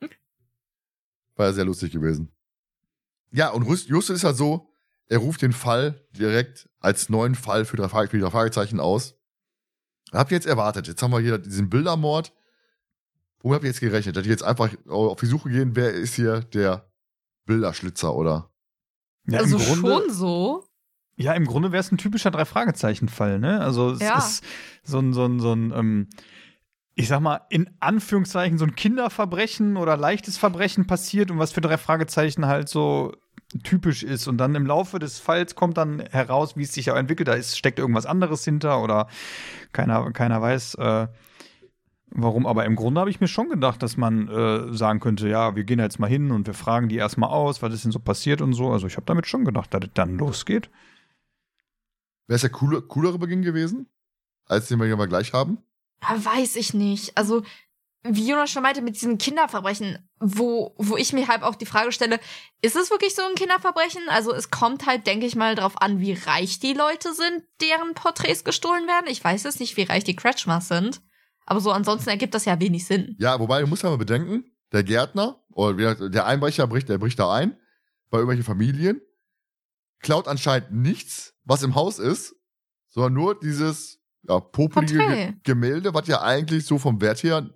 war 1.36 1.46
ja 1.46 1.52
sehr 1.52 1.64
lustig 1.64 1.92
gewesen. 1.92 2.32
Ja, 3.36 3.50
und 3.50 3.66
Justus 3.68 4.16
ist 4.16 4.24
halt 4.24 4.36
so, 4.36 4.70
er 5.08 5.18
ruft 5.18 5.42
den 5.42 5.52
Fall 5.52 6.00
direkt 6.12 6.70
als 6.80 7.10
neuen 7.10 7.34
Fall 7.34 7.66
für, 7.66 7.76
drei 7.76 7.88
Frage, 7.90 8.08
für 8.08 8.16
die 8.16 8.22
drei 8.22 8.30
Fragezeichen 8.30 8.80
aus. 8.80 9.14
Habt 10.10 10.30
ihr 10.30 10.36
jetzt 10.36 10.46
erwartet? 10.46 10.88
Jetzt 10.88 11.02
haben 11.02 11.10
wir 11.10 11.20
hier 11.20 11.36
diesen 11.36 11.68
Bildermord. 11.68 12.32
Womit 13.40 13.56
habt 13.56 13.64
ihr 13.64 13.70
jetzt 13.70 13.80
gerechnet? 13.80 14.16
Dass 14.16 14.22
die 14.22 14.30
jetzt 14.30 14.42
einfach 14.42 14.70
auf 14.88 15.20
die 15.20 15.26
Suche 15.26 15.50
gehen, 15.50 15.76
wer 15.76 15.92
ist 15.92 16.14
hier 16.14 16.40
der 16.40 16.90
Bilderschlitzer, 17.44 18.14
oder? 18.14 18.50
Ja, 19.26 19.40
also 19.40 19.58
im 19.58 19.64
Grunde, 19.64 19.90
schon 19.90 20.10
so. 20.14 20.64
Ja, 21.16 21.34
im 21.34 21.44
Grunde 21.44 21.72
wäre 21.72 21.80
es 21.80 21.92
ein 21.92 21.98
typischer 21.98 22.30
Drei-Fragezeichen-Fall, 22.30 23.38
ne? 23.38 23.60
Also 23.60 23.90
es 23.90 24.00
Ja. 24.00 24.16
ist 24.16 24.44
so 24.82 24.98
ein, 24.98 25.12
so 25.12 25.26
ein, 25.26 25.40
so 25.40 25.52
ein, 25.52 25.72
ähm, 25.72 26.08
ich 26.94 27.08
sag 27.08 27.20
mal, 27.20 27.42
in 27.50 27.68
Anführungszeichen 27.80 28.56
so 28.56 28.64
ein 28.64 28.74
Kinderverbrechen 28.76 29.76
oder 29.76 29.98
leichtes 29.98 30.38
Verbrechen 30.38 30.86
passiert 30.86 31.30
und 31.30 31.38
was 31.38 31.52
für 31.52 31.60
drei 31.60 31.76
Fragezeichen 31.76 32.46
halt 32.46 32.70
so 32.70 33.12
typisch 33.62 34.02
ist. 34.02 34.26
Und 34.26 34.38
dann 34.38 34.54
im 34.54 34.66
Laufe 34.66 34.98
des 34.98 35.18
Falls 35.18 35.54
kommt 35.54 35.76
dann 35.76 36.00
heraus, 36.10 36.56
wie 36.56 36.62
es 36.62 36.72
sich 36.72 36.90
auch 36.90 36.96
entwickelt. 36.96 37.28
Da 37.28 37.34
ist, 37.34 37.56
steckt 37.56 37.78
irgendwas 37.78 38.06
anderes 38.06 38.44
hinter 38.44 38.82
oder 38.82 39.08
keiner, 39.72 40.10
keiner 40.12 40.40
weiß, 40.42 40.74
äh, 40.74 41.08
warum. 42.10 42.46
Aber 42.46 42.64
im 42.64 42.76
Grunde 42.76 43.00
habe 43.00 43.10
ich 43.10 43.20
mir 43.20 43.28
schon 43.28 43.48
gedacht, 43.48 43.82
dass 43.82 43.96
man 43.96 44.28
äh, 44.28 44.74
sagen 44.76 45.00
könnte, 45.00 45.28
ja, 45.28 45.56
wir 45.56 45.64
gehen 45.64 45.78
jetzt 45.78 45.98
mal 45.98 46.08
hin 46.08 46.30
und 46.30 46.46
wir 46.46 46.54
fragen 46.54 46.88
die 46.88 46.96
erstmal 46.96 47.30
aus, 47.30 47.62
was 47.62 47.72
ist 47.72 47.84
denn 47.84 47.92
so 47.92 48.00
passiert 48.00 48.40
und 48.40 48.52
so. 48.52 48.70
Also 48.70 48.86
ich 48.86 48.96
habe 48.96 49.06
damit 49.06 49.26
schon 49.26 49.44
gedacht, 49.44 49.72
dass 49.72 49.84
es 49.84 49.90
dann 49.94 50.18
losgeht. 50.18 50.70
Wäre 52.26 52.36
es 52.36 52.40
der 52.40 52.50
coole, 52.50 52.82
coolere 52.82 53.18
Beginn 53.18 53.42
gewesen, 53.42 53.88
als 54.46 54.66
den 54.66 54.80
wir 54.80 54.86
hier 54.86 54.96
mal 54.96 55.08
gleich 55.08 55.32
haben? 55.32 55.58
Ah, 56.00 56.16
Weiß 56.16 56.56
ich 56.56 56.74
nicht. 56.74 57.16
Also, 57.16 57.42
wie 58.08 58.28
Jonas 58.28 58.50
schon 58.50 58.62
meinte, 58.62 58.82
mit 58.82 58.96
diesen 58.96 59.18
Kinderverbrechen, 59.18 59.98
wo, 60.20 60.74
wo 60.78 60.96
ich 60.96 61.12
mir 61.12 61.28
halt 61.28 61.42
auch 61.42 61.54
die 61.54 61.66
Frage 61.66 61.92
stelle, 61.92 62.18
ist 62.62 62.76
es 62.76 62.90
wirklich 62.90 63.14
so 63.14 63.22
ein 63.22 63.34
Kinderverbrechen? 63.34 64.02
Also, 64.08 64.32
es 64.32 64.50
kommt 64.50 64.86
halt, 64.86 65.06
denke 65.06 65.26
ich 65.26 65.36
mal, 65.36 65.54
drauf 65.54 65.80
an, 65.80 66.00
wie 66.00 66.12
reich 66.12 66.58
die 66.58 66.72
Leute 66.72 67.12
sind, 67.14 67.42
deren 67.60 67.94
Porträts 67.94 68.44
gestohlen 68.44 68.86
werden. 68.86 69.06
Ich 69.08 69.22
weiß 69.22 69.42
jetzt 69.44 69.60
nicht, 69.60 69.76
wie 69.76 69.82
reich 69.82 70.04
die 70.04 70.16
Kretschmers 70.16 70.68
sind. 70.68 71.00
Aber 71.46 71.60
so 71.60 71.70
ansonsten 71.70 72.10
ergibt 72.10 72.34
das 72.34 72.44
ja 72.44 72.58
wenig 72.60 72.86
Sinn. 72.86 73.16
Ja, 73.18 73.38
wobei, 73.38 73.60
du 73.60 73.66
musst 73.68 73.82
ja 73.82 73.90
mal 73.90 73.98
bedenken, 73.98 74.44
der 74.72 74.82
Gärtner, 74.82 75.40
oder 75.50 75.94
der 76.08 76.26
Einbrecher 76.26 76.66
bricht, 76.66 76.88
der 76.88 76.98
bricht 76.98 77.18
da 77.18 77.32
ein, 77.32 77.56
bei 78.10 78.18
irgendwelchen 78.18 78.44
Familien, 78.44 79.00
klaut 80.00 80.28
anscheinend 80.28 80.72
nichts, 80.72 81.34
was 81.44 81.62
im 81.62 81.74
Haus 81.74 81.98
ist, 81.98 82.34
sondern 82.88 83.14
nur 83.14 83.38
dieses, 83.38 84.00
ja, 84.28 84.40
popelige 84.40 85.34
Gemälde, 85.44 85.94
was 85.94 86.08
ja 86.08 86.22
eigentlich 86.22 86.66
so 86.66 86.78
vom 86.78 87.00
Wert 87.00 87.22
her 87.22 87.48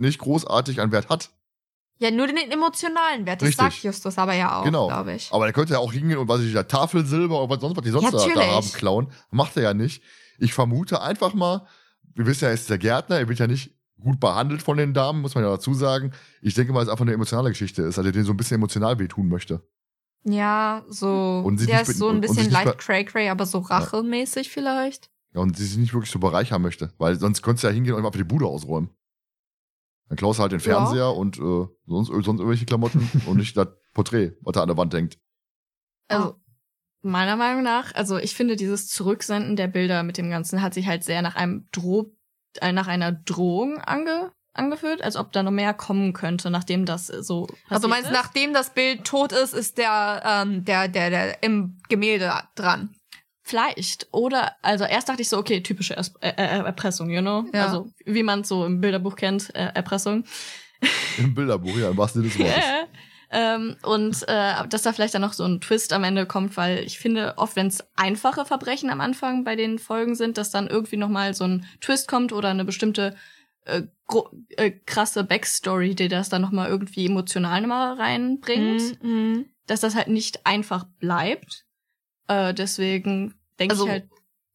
nicht 0.00 0.18
großartig 0.18 0.80
an 0.80 0.92
Wert 0.92 1.08
hat. 1.08 1.30
Ja, 1.98 2.10
nur 2.10 2.26
den 2.26 2.36
emotionalen 2.50 3.26
Wert. 3.26 3.42
Das 3.42 3.48
Richtig. 3.48 3.62
sagt 3.64 3.82
Justus 3.82 4.16
aber 4.16 4.32
ja 4.34 4.58
auch, 4.60 4.64
Genau. 4.64 4.86
glaube 4.88 5.14
ich. 5.14 5.28
Aber 5.32 5.44
der 5.44 5.52
könnte 5.52 5.74
ja 5.74 5.78
auch 5.80 5.92
hingehen 5.92 6.16
und 6.18 6.28
was 6.28 6.40
ich 6.40 6.52
da 6.54 6.62
Tafelsilber 6.62 7.42
oder 7.42 7.54
was 7.54 7.60
sonst 7.60 7.76
was 7.76 7.84
die 7.84 7.90
sonst 7.90 8.04
Ja, 8.12 8.34
da, 8.34 8.46
haben 8.46 8.72
klauen. 8.72 9.08
Macht 9.30 9.56
er 9.58 9.62
ja 9.64 9.74
nicht. 9.74 10.02
Ich 10.38 10.54
vermute 10.54 11.02
einfach 11.02 11.34
mal, 11.34 11.66
wir 12.14 12.24
wissen 12.26 12.44
ja, 12.44 12.48
er 12.48 12.54
ist 12.54 12.70
der 12.70 12.78
Gärtner, 12.78 13.18
er 13.18 13.28
wird 13.28 13.38
ja 13.38 13.46
nicht 13.46 13.74
gut 14.00 14.18
behandelt 14.18 14.62
von 14.62 14.78
den 14.78 14.94
Damen, 14.94 15.20
muss 15.20 15.34
man 15.34 15.44
ja 15.44 15.50
dazu 15.50 15.74
sagen. 15.74 16.12
Ich 16.40 16.54
denke 16.54 16.72
mal, 16.72 16.82
es 16.82 16.88
einfach 16.88 17.04
eine 17.04 17.12
emotionale 17.12 17.50
Geschichte 17.50 17.82
ist, 17.82 17.98
also 17.98 18.08
er 18.08 18.12
den 18.12 18.24
so 18.24 18.32
ein 18.32 18.36
bisschen 18.38 18.54
emotional 18.54 18.98
wehtun 18.98 19.28
möchte. 19.28 19.62
Ja, 20.24 20.84
so. 20.88 21.42
Und 21.44 21.58
sie 21.58 21.66
der 21.66 21.82
ist 21.82 21.98
so 21.98 22.08
ein 22.08 22.20
bisschen 22.22 22.44
nicht 22.44 22.52
leicht 22.52 22.64
be- 22.66 22.76
cray-cray, 22.76 23.28
aber 23.28 23.44
so 23.46 23.58
rachemäßig 23.58 24.50
vielleicht. 24.50 25.10
Ja, 25.34 25.40
und 25.42 25.56
sie 25.56 25.64
sich 25.66 25.76
nicht 25.78 25.92
wirklich 25.94 26.10
so 26.10 26.18
bereichern 26.18 26.62
möchte, 26.62 26.92
weil 26.98 27.18
sonst 27.18 27.42
könntest 27.42 27.64
du 27.64 27.68
ja 27.68 27.74
hingehen 27.74 27.94
und 27.94 28.04
einfach 28.04 28.16
die 28.18 28.24
Bude 28.24 28.46
ausräumen. 28.46 28.90
Dann 30.10 30.16
klaust 30.18 30.38
du 30.38 30.42
halt 30.42 30.52
den 30.52 30.58
Ja. 30.58 30.64
Fernseher 30.64 31.14
und 31.16 31.38
äh, 31.38 31.66
sonst, 31.86 32.08
sonst 32.08 32.26
irgendwelche 32.26 32.66
Klamotten 32.66 33.08
und 33.26 33.36
nicht 33.36 33.56
das 33.56 33.68
Porträt, 33.94 34.32
was 34.42 34.56
er 34.56 34.62
an 34.62 34.68
der 34.68 34.76
Wand 34.76 34.92
hängt. 34.92 35.18
Also, 36.08 36.34
meiner 37.02 37.36
Meinung 37.36 37.62
nach, 37.62 37.94
also 37.94 38.18
ich 38.18 38.34
finde, 38.34 38.56
dieses 38.56 38.88
Zurücksenden 38.88 39.54
der 39.56 39.68
Bilder 39.68 40.02
mit 40.02 40.18
dem 40.18 40.28
Ganzen 40.28 40.60
hat 40.62 40.74
sich 40.74 40.86
halt 40.88 41.04
sehr 41.04 41.22
nach 41.22 41.36
einem 41.36 41.68
Droh, 41.70 42.12
äh, 42.60 42.72
nach 42.72 42.88
einer 42.88 43.12
Drohung 43.12 43.78
ange, 43.78 44.32
angefühlt, 44.52 45.00
als 45.00 45.14
ob 45.14 45.30
da 45.30 45.44
noch 45.44 45.52
mehr 45.52 45.74
kommen 45.74 46.12
könnte, 46.12 46.50
nachdem 46.50 46.84
das 46.86 47.08
äh, 47.08 47.22
so 47.22 47.46
Also 47.68 47.86
meinst 47.86 48.10
du, 48.10 48.12
ist. 48.12 48.18
nachdem 48.20 48.52
das 48.52 48.74
Bild 48.74 49.04
tot 49.04 49.30
ist, 49.30 49.54
ist 49.54 49.78
der, 49.78 50.22
ähm, 50.26 50.64
der, 50.64 50.88
der, 50.88 51.10
der 51.10 51.42
im 51.44 51.78
Gemälde 51.88 52.32
dran. 52.56 52.96
Vielleicht. 53.50 54.06
Oder, 54.12 54.56
also 54.62 54.84
erst 54.84 55.08
dachte 55.08 55.22
ich 55.22 55.28
so, 55.28 55.36
okay, 55.38 55.60
typische 55.62 55.94
Ers 55.96 56.14
äh, 56.20 56.28
äh, 56.30 56.58
Erpressung, 56.64 57.10
you 57.10 57.20
know? 57.20 57.44
Ja. 57.52 57.66
Also, 57.66 57.90
wie 58.06 58.22
man 58.22 58.44
so 58.44 58.64
im 58.64 58.80
Bilderbuch 58.80 59.16
kennt, 59.16 59.54
äh, 59.54 59.70
Erpressung. 59.74 60.24
Im 61.18 61.34
Bilderbuch, 61.34 61.76
ja, 61.76 61.90
im 61.90 61.96
wahrsten 61.96 62.22
Sinne 62.22 62.32
des 62.32 62.38
Wortes. 62.40 62.64
Äh, 62.64 62.86
Ähm, 63.32 63.76
und 63.84 64.24
äh, 64.26 64.66
dass 64.68 64.82
da 64.82 64.92
vielleicht 64.92 65.14
dann 65.14 65.22
noch 65.22 65.34
so 65.34 65.44
ein 65.44 65.60
Twist 65.60 65.92
am 65.92 66.02
Ende 66.02 66.26
kommt, 66.26 66.56
weil 66.56 66.80
ich 66.80 66.98
finde, 66.98 67.34
oft 67.36 67.54
wenn 67.54 67.68
es 67.68 67.84
einfache 67.94 68.44
Verbrechen 68.44 68.90
am 68.90 69.00
Anfang 69.00 69.44
bei 69.44 69.54
den 69.54 69.78
Folgen 69.78 70.16
sind, 70.16 70.36
dass 70.36 70.50
dann 70.50 70.66
irgendwie 70.66 70.96
noch 70.96 71.08
mal 71.08 71.32
so 71.32 71.44
ein 71.44 71.64
Twist 71.80 72.08
kommt 72.08 72.32
oder 72.32 72.48
eine 72.48 72.64
bestimmte 72.64 73.14
äh, 73.66 73.82
äh, 74.56 74.72
krasse 74.84 75.22
Backstory, 75.22 75.94
die 75.94 76.08
das 76.08 76.28
dann 76.28 76.42
noch 76.42 76.50
mal 76.50 76.68
irgendwie 76.68 77.06
emotional 77.06 77.60
noch 77.60 77.68
mal 77.68 77.92
reinbringt, 77.94 79.00
Mhm. 79.00 79.46
dass 79.68 79.78
das 79.78 79.94
halt 79.94 80.08
nicht 80.08 80.44
einfach 80.44 80.86
bleibt. 80.98 81.66
Äh, 82.26 82.52
deswegen 82.52 83.34
denke 83.60 83.72
Also, 83.74 83.84
ich 83.86 83.90
halt, 83.92 84.08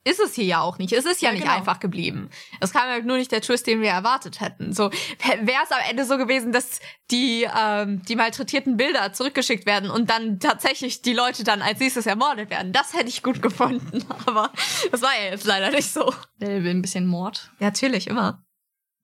Ist 0.07 0.19
es 0.19 0.35
hier 0.35 0.45
ja 0.45 0.61
auch 0.61 0.77
nicht. 0.77 0.93
Es 0.93 1.05
ist 1.05 1.21
ja, 1.21 1.29
Ja, 1.29 1.33
nicht 1.33 1.43
genau. 1.43 1.55
einfach 1.55 1.79
geblieben. 1.79 2.29
Es 2.61 2.73
kam 2.73 2.83
halt 2.89 3.05
nur 3.05 3.17
nicht 3.17 3.31
der 3.31 3.41
Twist, 3.41 3.65
den 3.65 3.81
wir 3.81 3.89
erwartet 3.89 4.39
hätten. 4.41 4.71
So 4.73 4.91
wäre 4.91 5.63
es 5.63 5.71
am 5.71 5.79
Ende 5.89 6.05
so 6.05 6.17
gewesen, 6.17 6.51
dass 6.51 6.79
die 7.09 7.47
ähm, 7.57 8.03
die 8.03 8.15
malträtierten 8.15 8.77
Bilder 8.77 9.13
zurückgeschickt 9.13 9.65
werden 9.65 9.89
und 9.89 10.09
dann 10.11 10.39
tatsächlich 10.39 11.01
die 11.01 11.13
Leute 11.13 11.43
dann 11.43 11.61
als 11.63 11.79
nächstes 11.79 12.05
ermordet 12.05 12.49
werden. 12.51 12.71
Das 12.73 12.93
hätte 12.93 13.07
ich 13.09 13.23
gut 13.23 13.41
gefunden, 13.41 14.03
aber 14.27 14.51
das 14.91 15.01
war 15.01 15.11
ja 15.23 15.31
jetzt 15.31 15.45
leider 15.45 15.71
nicht 15.71 15.91
so. 15.91 16.13
der 16.39 16.63
will 16.63 16.71
ein 16.71 16.81
bisschen 16.83 17.07
Mord. 17.07 17.51
Ja, 17.59 17.67
natürlich 17.67 18.05
immer. 18.07 18.43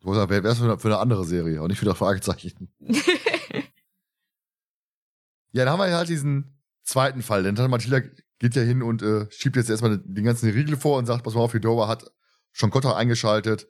Wer 0.04 0.28
wäre 0.30 0.48
es 0.50 0.58
für, 0.60 0.66
eine- 0.66 0.80
für 0.80 0.88
eine 0.88 0.98
andere 1.00 1.26
Serie 1.26 1.62
und 1.62 1.70
nicht 1.70 1.80
für 1.80 1.86
das 1.86 1.98
Fragezeichen. 1.98 2.74
Ja, 5.54 5.66
dann 5.66 5.74
haben 5.74 5.80
wir 5.90 5.96
halt 5.98 6.08
diesen 6.10 6.58
zweiten 6.84 7.22
Fall. 7.22 7.44
Denn 7.44 7.56
Matilda 7.70 8.00
geht 8.42 8.56
ja 8.56 8.64
hin 8.64 8.82
und 8.82 9.04
äh, 9.04 9.28
schiebt 9.30 9.56
jetzt 9.56 9.70
erstmal 9.70 10.00
den 10.00 10.24
ganzen 10.24 10.50
Riegel 10.50 10.76
vor 10.76 10.98
und 10.98 11.06
sagt, 11.06 11.24
pass 11.24 11.36
mal 11.36 11.42
auf, 11.42 11.52
Fedora 11.52 11.88
hat 11.88 12.12
schon 12.52 12.72
Kotter 12.72 12.98
eingeschaltet. 12.98 13.68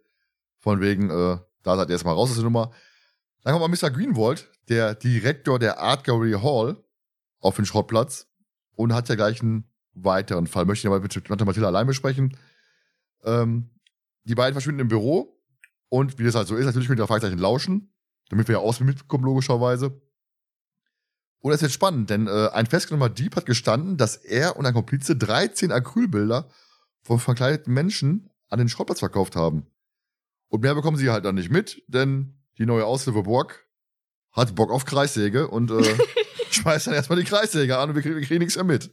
Von 0.59 0.79
wegen, 0.79 1.09
äh, 1.09 1.39
da 1.63 1.75
seid 1.75 1.89
ihr 1.89 1.93
erstmal 1.93 2.13
raus 2.13 2.29
aus 2.29 2.37
der 2.37 2.45
Nummer. 2.45 2.71
Dann 3.43 3.53
kommt 3.53 3.69
mal 3.69 3.89
Mr. 3.89 3.91
Greenwald, 3.93 4.49
der 4.69 4.95
Direktor 4.95 5.59
der 5.59 5.79
Art 5.79 6.05
Gallery 6.05 6.39
Hall, 6.41 6.81
auf 7.39 7.57
den 7.57 7.65
Schrottplatz 7.65 8.27
und 8.71 8.93
hat 8.93 9.09
ja 9.09 9.15
gleich 9.15 9.41
einen 9.41 9.69
weiteren 9.91 10.47
Fall. 10.47 10.63
Möchte 10.63 10.87
ich 10.87 10.93
aber 10.93 11.01
mit 11.01 11.11
Tante 11.11 11.43
Matilda 11.43 11.67
allein 11.67 11.87
besprechen. 11.87 12.37
Ähm, 13.25 13.71
die 14.23 14.35
beiden 14.35 14.53
verschwinden 14.53 14.79
im 14.79 14.87
Büro 14.87 15.37
und 15.89 16.17
wie 16.17 16.23
das 16.23 16.35
halt 16.35 16.47
so 16.47 16.55
ist, 16.55 16.65
natürlich 16.65 16.89
ihr 16.89 17.03
auf 17.03 17.09
Fragezeichen 17.09 17.39
lauschen, 17.39 17.93
damit 18.29 18.47
wir 18.47 18.53
ja 18.53 18.61
aus 18.61 18.79
mitbekommen, 18.79 19.25
logischerweise. 19.25 20.01
Und 21.41 21.51
das 21.51 21.57
ist 21.57 21.69
jetzt 21.69 21.73
spannend, 21.73 22.09
denn 22.09 22.27
äh, 22.27 22.49
ein 22.53 22.67
festgenommener 22.67 23.09
Dieb 23.09 23.35
hat 23.35 23.45
gestanden, 23.45 23.97
dass 23.97 24.15
er 24.15 24.57
und 24.57 24.65
ein 24.65 24.73
Komplize 24.73 25.15
13 25.15 25.71
Acrylbilder 25.71 26.47
von 27.01 27.19
verkleideten 27.19 27.73
Menschen 27.73 28.29
an 28.49 28.59
den 28.59 28.69
Schrottplatz 28.69 28.99
verkauft 28.99 29.35
haben. 29.35 29.65
Und 30.49 30.61
mehr 30.61 30.75
bekommen 30.75 30.97
sie 30.97 31.09
halt 31.09 31.25
dann 31.25 31.35
nicht 31.35 31.49
mit, 31.49 31.81
denn 31.87 32.37
die 32.57 32.65
neue 32.65 32.85
Aushilfe 32.85 33.23
Borg 33.23 33.65
hat 34.31 34.53
Bock 34.53 34.71
auf 34.71 34.85
Kreissäge 34.85 35.47
und 35.47 35.71
äh, 35.71 35.97
schmeißt 36.51 36.87
dann 36.87 36.93
erstmal 36.93 37.19
die 37.19 37.25
Kreissäge 37.25 37.77
an 37.77 37.89
und 37.89 37.95
wir 37.95 38.03
kriegen, 38.03 38.15
wir 38.15 38.25
kriegen 38.25 38.39
nichts 38.39 38.55
mehr 38.55 38.65
mit. 38.65 38.91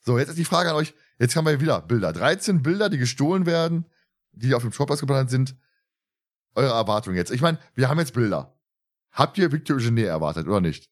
So, 0.00 0.18
jetzt 0.18 0.30
ist 0.30 0.38
die 0.38 0.44
Frage 0.44 0.70
an 0.70 0.76
euch. 0.76 0.94
Jetzt 1.18 1.36
haben 1.36 1.46
wir 1.46 1.60
wieder 1.60 1.82
Bilder. 1.82 2.12
13 2.12 2.62
Bilder, 2.62 2.88
die 2.88 2.98
gestohlen 2.98 3.44
werden, 3.44 3.84
die 4.32 4.54
auf 4.54 4.62
dem 4.62 4.72
Schrottplatz 4.72 5.00
geplant 5.00 5.28
sind. 5.30 5.54
Eure 6.54 6.72
Erwartung 6.72 7.14
jetzt. 7.14 7.30
Ich 7.30 7.42
meine, 7.42 7.58
wir 7.74 7.88
haben 7.88 7.98
jetzt 7.98 8.14
Bilder. 8.14 8.57
Habt 9.12 9.38
ihr 9.38 9.50
Victor 9.52 9.76
Eugenie 9.76 10.02
erwartet 10.04 10.46
oder 10.46 10.60
nicht? 10.60 10.88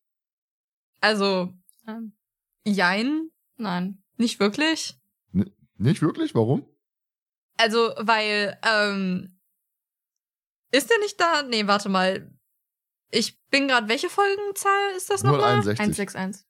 Also, 1.00 1.52
Ähm, 1.87 2.12
jein, 2.64 3.31
nein. 3.57 4.02
nicht 4.16 4.40
wirklich. 4.40 4.98
Nicht 5.79 6.00
wirklich? 6.02 6.35
Warum? 6.35 6.66
Also, 7.59 7.92
weil, 7.98 8.59
ähm, 8.66 9.38
ist 10.72 10.90
der 10.90 10.98
nicht 10.98 11.20
da? 11.20 11.42
Nee, 11.42 11.66
warte 11.66 11.88
mal. 11.88 12.33
Ich 13.11 13.40
bin 13.50 13.68
gerade, 13.68 13.88
welche 13.88 14.09
Folgenzahl 14.11 14.90
ist 14.96 15.11
das 15.11 15.22
nochmal? 15.22 15.62
061. 15.62 15.79
161. 16.16 16.46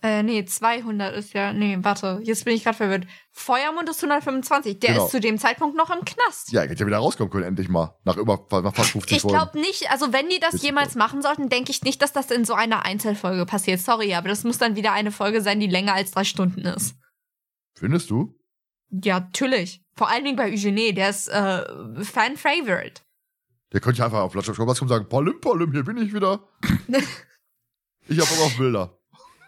Äh, 0.00 0.22
nee, 0.22 0.44
200 0.44 1.16
ist 1.16 1.32
ja, 1.32 1.52
nee, 1.52 1.76
warte, 1.80 2.20
jetzt 2.22 2.44
bin 2.44 2.54
ich 2.54 2.62
gerade 2.62 2.76
verwirrt. 2.76 3.06
Feuermond 3.32 3.88
ist 3.88 3.96
125, 4.02 4.78
der 4.78 4.92
Genau. 4.92 5.04
ist 5.06 5.10
zu 5.10 5.18
dem 5.18 5.38
Zeitpunkt 5.38 5.76
noch 5.76 5.90
im 5.90 6.04
Knast. 6.04 6.52
Ja, 6.52 6.60
ihr 6.60 6.66
hättet 6.66 6.80
ja 6.80 6.86
wieder 6.86 6.98
rauskommen 6.98 7.32
können, 7.32 7.44
endlich 7.44 7.68
mal. 7.68 7.96
Nach 8.04 8.16
über 8.16 8.46
nach 8.62 8.74
fast 8.74 8.90
50 8.92 9.16
Ich 9.16 9.22
glaube 9.24 9.58
nicht, 9.58 9.90
also 9.90 10.12
wenn 10.12 10.28
die 10.28 10.38
das 10.38 10.54
Ist 10.54 10.62
jemals 10.62 10.92
super. 10.92 11.04
machen 11.04 11.20
sollten, 11.20 11.48
denke 11.48 11.72
ich 11.72 11.82
nicht, 11.82 12.00
dass 12.00 12.12
das 12.12 12.30
in 12.30 12.44
so 12.44 12.54
einer 12.54 12.84
Einzelfolge 12.84 13.44
passiert. 13.44 13.80
Sorry, 13.80 14.14
aber 14.14 14.28
das 14.28 14.44
muss 14.44 14.58
dann 14.58 14.76
wieder 14.76 14.92
eine 14.92 15.10
Folge 15.10 15.40
sein, 15.42 15.58
die 15.58 15.66
länger 15.66 15.94
als 15.94 16.12
drei 16.12 16.22
Stunden 16.22 16.60
ist. 16.60 16.94
Findest 17.74 18.10
du? 18.10 18.36
Ja, 18.90 19.18
natürlich. 19.18 19.82
Vor 19.96 20.08
allen 20.08 20.24
Dingen 20.24 20.36
bei 20.36 20.52
Eugenie, 20.52 20.94
der 20.94 21.10
ist 21.10 21.26
äh, 21.26 21.64
Fan-Favorite. 22.04 23.02
Der 23.72 23.80
könnte 23.80 23.98
ja 23.98 24.04
einfach 24.06 24.20
auf 24.20 24.32
Platz 24.32 24.46
kommen 24.46 24.68
und 24.68 24.88
sagen, 24.88 25.08
Palim, 25.08 25.40
Palim, 25.40 25.72
hier 25.72 25.82
bin 25.84 25.98
ich 25.98 26.14
wieder. 26.14 26.48
ich 28.08 28.18
hab 28.20 28.28
Bock 28.28 28.46
auf 28.46 28.56
Bilder. 28.56 28.97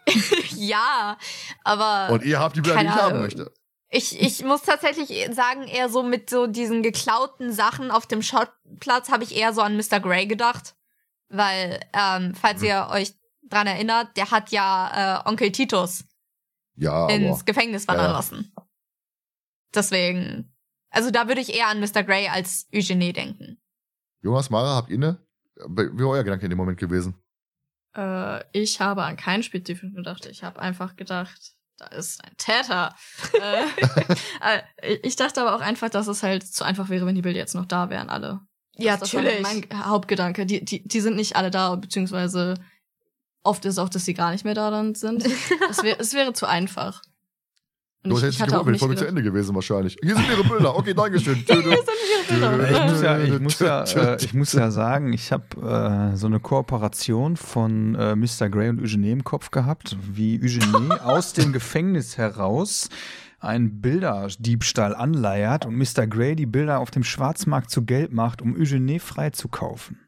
ja, 0.56 1.16
aber 1.64 2.12
Und 2.12 2.24
ihr 2.24 2.38
habt 2.40 2.56
die 2.56 2.60
Bilder, 2.60 2.80
die 2.80 2.86
ich 2.86 2.92
haben 2.92 3.20
möchte. 3.20 3.52
ich, 3.90 4.20
ich 4.20 4.44
muss 4.44 4.62
tatsächlich 4.62 5.28
sagen, 5.34 5.64
eher 5.68 5.88
so 5.88 6.02
mit 6.02 6.30
so 6.30 6.46
diesen 6.46 6.82
geklauten 6.82 7.52
Sachen 7.52 7.90
auf 7.90 8.06
dem 8.06 8.22
Schrottplatz 8.22 9.10
habe 9.10 9.24
ich 9.24 9.34
eher 9.36 9.52
so 9.52 9.60
an 9.62 9.76
Mr. 9.76 10.00
Grey 10.00 10.26
gedacht. 10.26 10.74
Weil, 11.28 11.78
ähm, 11.92 12.34
falls 12.34 12.60
Hm. 12.60 12.66
ihr 12.68 12.88
euch 12.90 13.14
dran 13.44 13.66
erinnert, 13.68 14.16
der 14.16 14.30
hat 14.32 14.50
ja 14.50 15.22
äh, 15.24 15.28
Onkel 15.28 15.52
Titus 15.52 16.04
Ja, 16.76 17.08
ins 17.08 17.44
Gefängnis 17.44 17.86
wandern 17.86 18.06
Ja, 18.06 18.12
lassen. 18.12 18.52
Deswegen. 19.74 20.52
Also 20.90 21.10
da 21.12 21.28
würde 21.28 21.40
ich 21.40 21.54
eher 21.54 21.68
an 21.68 21.78
Mr. 21.80 22.02
Grey 22.02 22.28
als 22.28 22.66
Eugenie 22.74 23.12
denken. 23.12 23.60
Jonas, 24.22 24.50
Mara, 24.50 24.74
habt 24.74 24.90
ihr 24.90 24.96
eine? 24.96 25.24
Wie 25.68 26.02
war 26.02 26.10
euer 26.10 26.24
Gedanke 26.24 26.46
in 26.46 26.50
dem 26.50 26.56
Moment 26.56 26.78
gewesen? 26.78 27.14
Äh, 27.96 28.44
ich 28.52 28.80
habe 28.80 29.04
an 29.04 29.16
keinen 29.16 29.42
Spezifischen 29.42 29.94
gedacht. 29.94 30.26
Ich 30.26 30.42
habe 30.42 30.60
einfach 30.60 30.96
gedacht, 30.96 31.54
da 31.78 31.86
ist 31.86 32.22
ein 32.24 32.36
Täter. 32.36 32.94
äh, 33.40 34.58
äh, 34.92 34.98
ich 35.02 35.16
dachte 35.16 35.40
aber 35.40 35.56
auch 35.56 35.60
einfach, 35.60 35.88
dass 35.88 36.06
es 36.06 36.22
halt 36.22 36.46
zu 36.46 36.64
einfach 36.64 36.88
wäre, 36.88 37.06
wenn 37.06 37.14
die 37.14 37.22
Bilder 37.22 37.38
jetzt 37.38 37.54
noch 37.54 37.66
da 37.66 37.90
wären, 37.90 38.10
alle. 38.10 38.40
Ja, 38.76 38.92
das, 38.92 39.10
das 39.10 39.14
war 39.14 39.22
natürlich. 39.22 39.68
mein 39.70 39.86
Hauptgedanke. 39.86 40.46
Die, 40.46 40.64
die, 40.64 40.86
die 40.86 41.00
sind 41.00 41.16
nicht 41.16 41.36
alle 41.36 41.50
da, 41.50 41.74
beziehungsweise 41.74 42.54
oft 43.42 43.64
ist 43.64 43.78
auch, 43.78 43.88
dass 43.88 44.04
sie 44.04 44.14
gar 44.14 44.30
nicht 44.30 44.44
mehr 44.44 44.54
da 44.54 44.70
dann 44.70 44.94
sind. 44.94 45.24
Es, 45.70 45.82
wär, 45.82 46.00
es 46.00 46.14
wäre 46.14 46.32
zu 46.32 46.46
einfach. 46.46 47.02
Und 48.02 48.10
Du 48.10 48.16
ich, 48.16 48.22
hättest 48.22 48.40
ich 48.40 48.64
nicht 48.64 48.80
Folge 48.80 48.96
zu 48.96 49.04
Ende 49.04 49.22
gewesen 49.22 49.54
wahrscheinlich. 49.54 49.98
Hier 50.02 50.16
sind 50.16 50.26
ihre 50.30 50.42
Bilder. 50.42 50.74
Okay, 50.74 50.94
Dankeschön. 50.94 51.44
Tschö, 51.44 51.62
tschö. 51.62 51.76
Ich 52.30 52.90
muss 52.90 53.02
ja, 53.02 53.18
ich 53.18 53.40
muss 53.40 53.58
ja, 53.58 53.84
äh, 53.84 54.16
ich 54.24 54.32
muss 54.32 54.52
ja 54.54 54.70
sagen, 54.70 55.12
ich 55.12 55.32
habe 55.32 56.12
äh, 56.12 56.16
so 56.16 56.26
eine 56.26 56.40
Kooperation 56.40 57.36
von 57.36 57.94
äh, 57.96 58.16
Mr. 58.16 58.48
Grey 58.48 58.70
und 58.70 58.80
Eugenie 58.80 59.10
im 59.10 59.24
Kopf 59.24 59.50
gehabt, 59.50 59.98
wie 60.10 60.40
Eugenie 60.42 60.92
aus 61.04 61.34
dem 61.34 61.52
Gefängnis 61.52 62.16
heraus 62.16 62.88
einen 63.38 63.82
Bilderdiebstahl 63.82 64.94
anleiert 64.94 65.66
und 65.66 65.76
Mr. 65.76 66.06
Grey 66.06 66.36
die 66.36 66.46
Bilder 66.46 66.78
auf 66.78 66.90
dem 66.90 67.04
Schwarzmarkt 67.04 67.70
zu 67.70 67.84
Geld 67.84 68.12
macht, 68.12 68.40
um 68.40 68.54
Eugenie 68.54 68.98
freizukaufen. 68.98 69.98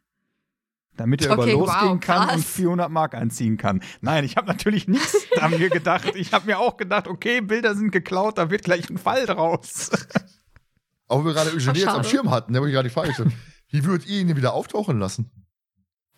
Damit 0.97 1.23
er 1.25 1.39
Okay, 1.39 1.53
über 1.55 1.67
losgehen 1.67 1.93
wow, 1.93 2.01
kann 2.01 2.29
und 2.37 2.45
400 2.45 2.91
Mark 2.91 3.15
einziehen 3.15 3.57
kann. 3.57 3.83
Nein, 4.01 4.25
ich 4.25 4.37
habe 4.37 4.47
natürlich 4.47 4.89
nichts 4.89 5.27
an 5.41 5.51
mir 5.59 5.71
gedacht. 5.71 6.15
Ich 6.15 6.33
habe 6.33 6.47
mir 6.47 6.59
auch 6.59 6.77
gedacht, 6.77 7.09
okay, 7.09 7.41
Bilder 7.41 7.75
sind 7.75 7.93
geklaut, 7.93 8.37
da 8.39 8.51
wird 8.51 8.65
gleich 8.65 8.91
ein 8.91 8.99
Fall 8.99 9.27
draus. 9.27 9.91
Auch 11.09 11.19
wenn 11.19 11.27
wir 11.27 11.35
gerade 11.35 11.51
Eugenie 11.51 11.81
jetzt 11.81 11.89
am. 11.89 12.05
Schirm 12.05 12.31
hatten, 12.31 12.53
da 12.53 12.59
habe 12.59 12.69
ich 12.69 12.75
gerade 12.75 12.89
die 12.89 12.95
Frage 12.95 13.09
gestellt. 13.09 13.33
Wie 13.69 13.85
würdet 13.85 14.07
ihr 14.07 14.21
ihn 14.21 14.35
wieder 14.37 14.55
auftauchen 14.55 14.99
lassen? 14.99 15.31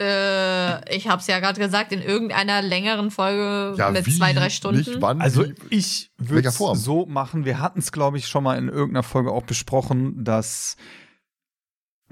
Äh, 0.01 0.95
ich 0.95 1.09
hab's 1.09 1.29
ja 1.29 1.39
gerade 1.39 1.61
gesagt, 1.61 1.93
in 1.93 2.03
irgendeiner 2.03 2.63
längeren 2.63 3.13
Folge 3.13 3.77
mit 3.93 4.07
wie, 4.07 4.17
zwei, 4.17 4.33
drei 4.33 4.51
Stunden. 4.51 4.79
Nicht 4.79 5.01
wann, 5.01 5.21
Also 5.21 5.45
ich 5.71 6.11
würde 6.19 6.49
es 6.49 6.59
so 6.59 7.07
machen. 7.07 7.45
Wir 7.45 7.61
hatten 7.61 7.79
es, 7.79 7.93
glaube 7.93 8.19
ich, 8.19 8.27
schon 8.27 8.43
mal 8.43 8.59
in 8.59 8.69
irgendeiner 8.69 9.05
Folge 9.05 9.31
auch 9.31 9.45
besprochen, 9.45 10.25
dass 10.25 10.77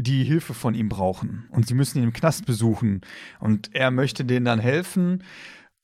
die 0.02 0.24
Hilfe 0.24 0.54
von 0.54 0.74
ihm 0.74 0.88
brauchen. 0.88 1.46
Und 1.50 1.66
sie 1.66 1.74
müssen 1.74 1.98
ihn 1.98 2.04
im 2.04 2.12
Knast 2.12 2.46
besuchen. 2.46 3.02
Und 3.40 3.74
er 3.74 3.90
möchte 3.90 4.24
denen 4.24 4.44
dann 4.44 4.58
helfen 4.58 5.22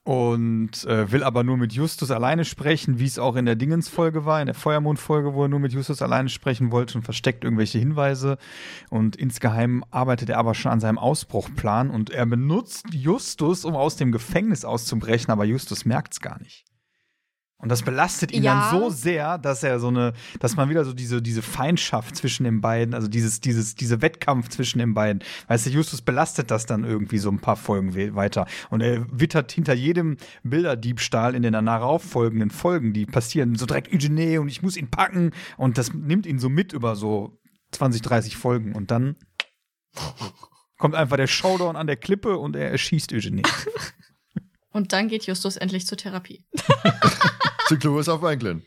und 0.09 0.87
äh, 0.87 1.13
will 1.13 1.23
aber 1.23 1.45
nur 1.45 1.59
mit 1.59 1.75
Justus 1.75 2.11
alleine 2.11 2.47
sprechen, 2.47 2.99
wie 2.99 3.05
es 3.05 3.19
auch 3.19 3.37
in 3.37 3.45
der 3.45 3.57
Dingens-Folge 3.57 4.25
war, 4.25 4.41
in 4.41 4.47
der 4.47 4.55
Feuermond-Folge, 4.55 5.35
wo 5.35 5.43
er 5.43 5.49
nur 5.49 5.61
mit 5.61 5.75
Justus 5.75 6.01
alleine 6.01 6.31
sprechen 6.31 6.73
wollte 6.73 6.97
und 6.97 7.05
versteckt 7.05 7.45
irgendwelche 7.45 7.79
Hinweise. 7.79 8.39
Und 8.89 9.17
insgeheim 9.17 9.85
arbeitet 9.91 10.31
er 10.31 10.39
aber 10.39 10.55
schon 10.55 10.73
an 10.73 10.81
seinem 10.81 10.97
Ausbruchplan. 10.97 11.91
Und 11.91 12.09
er 12.09 12.25
benutzt 12.25 12.87
Justus, 12.95 13.67
um 13.67 13.75
aus 13.75 13.97
dem 13.97 14.11
Gefängnis 14.11 14.65
auszubrechen, 14.65 15.31
aber 15.31 15.45
Justus 15.45 15.85
merkt 15.85 16.15
es 16.15 16.21
gar 16.23 16.41
nicht. 16.41 16.68
Und 17.61 17.71
das 17.71 17.83
belastet 17.83 18.31
ihn 18.31 18.45
Ja. 18.45 18.71
dann 18.71 18.81
so 18.81 18.89
sehr, 18.89 19.37
dass 19.37 19.65
er 19.65 19.81
so 19.81 19.89
eine, 19.89 20.13
dass 20.39 20.55
man 20.55 20.71
wieder 20.71 20.85
so 20.85 20.93
diese, 20.93 21.21
diese 21.21 21.43
Feindschaft 21.43 22.15
zwischen 22.15 22.45
den 22.45 22.61
beiden, 22.61 22.95
also 22.95 23.09
dieses, 23.09 23.41
dieses, 23.41 23.75
diese 23.75 24.01
Wettkampf 24.01 24.49
zwischen 24.49 24.79
den 24.79 24.95
beiden. 24.95 25.25
Weißt 25.49 25.67
du, 25.67 25.71
Justus 25.71 26.01
belastet 26.01 26.53
das 26.53 26.67
dann 26.67 26.85
irgendwie 26.85 27.19
so 27.19 27.31
ein 27.31 27.41
paar 27.41 27.57
Folgen 27.57 27.97
we- 27.97 28.15
weiter. 28.15 28.47
Und 28.71 28.81
er 28.81 29.05
wittert 29.11 29.51
hinter 29.51 29.75
jedem 29.75 30.19
Bilderdiebstahl 30.45 31.35
in 31.35 31.43
den 31.43 31.53
danach 31.53 32.01
folgenden 32.01 32.51
Folgen, 32.51 32.93
die 32.93 33.07
passieren, 33.07 33.57
so 33.57 33.67
direkt 33.67 33.93
Eugenie 33.93 34.39
und 34.39 34.47
ich 34.49 34.63
muss 34.63 34.77
ihn 34.77 34.89
packen. 34.91 35.33
Und 35.57 35.79
das 35.79 35.93
nimmt 35.93 36.27
ihn 36.27 36.39
so 36.39 36.49
mit 36.49 36.73
über 36.73 36.95
so 36.95 37.41
20, 37.73 38.03
30 38.03 38.37
Folgen. 38.37 38.77
Und 38.77 38.93
dann 38.93 39.17
kommt 40.79 40.95
einfach 40.95 41.17
der 41.17 41.27
Showdown 41.27 41.75
an 41.75 41.89
der 41.89 41.97
Klippe 41.97 42.39
und 42.39 42.55
er 42.55 42.71
erschießt 42.71 43.13
Eugenie. 43.13 43.43
Und 44.71 44.93
dann 44.93 45.09
geht 45.09 45.25
Justus 45.27 45.57
endlich 45.57 45.87
zur 45.87 45.99
Therapie. 45.99 46.45
Zu 47.69 47.79
Clarissa 47.79 48.19
Franklin. 48.19 48.65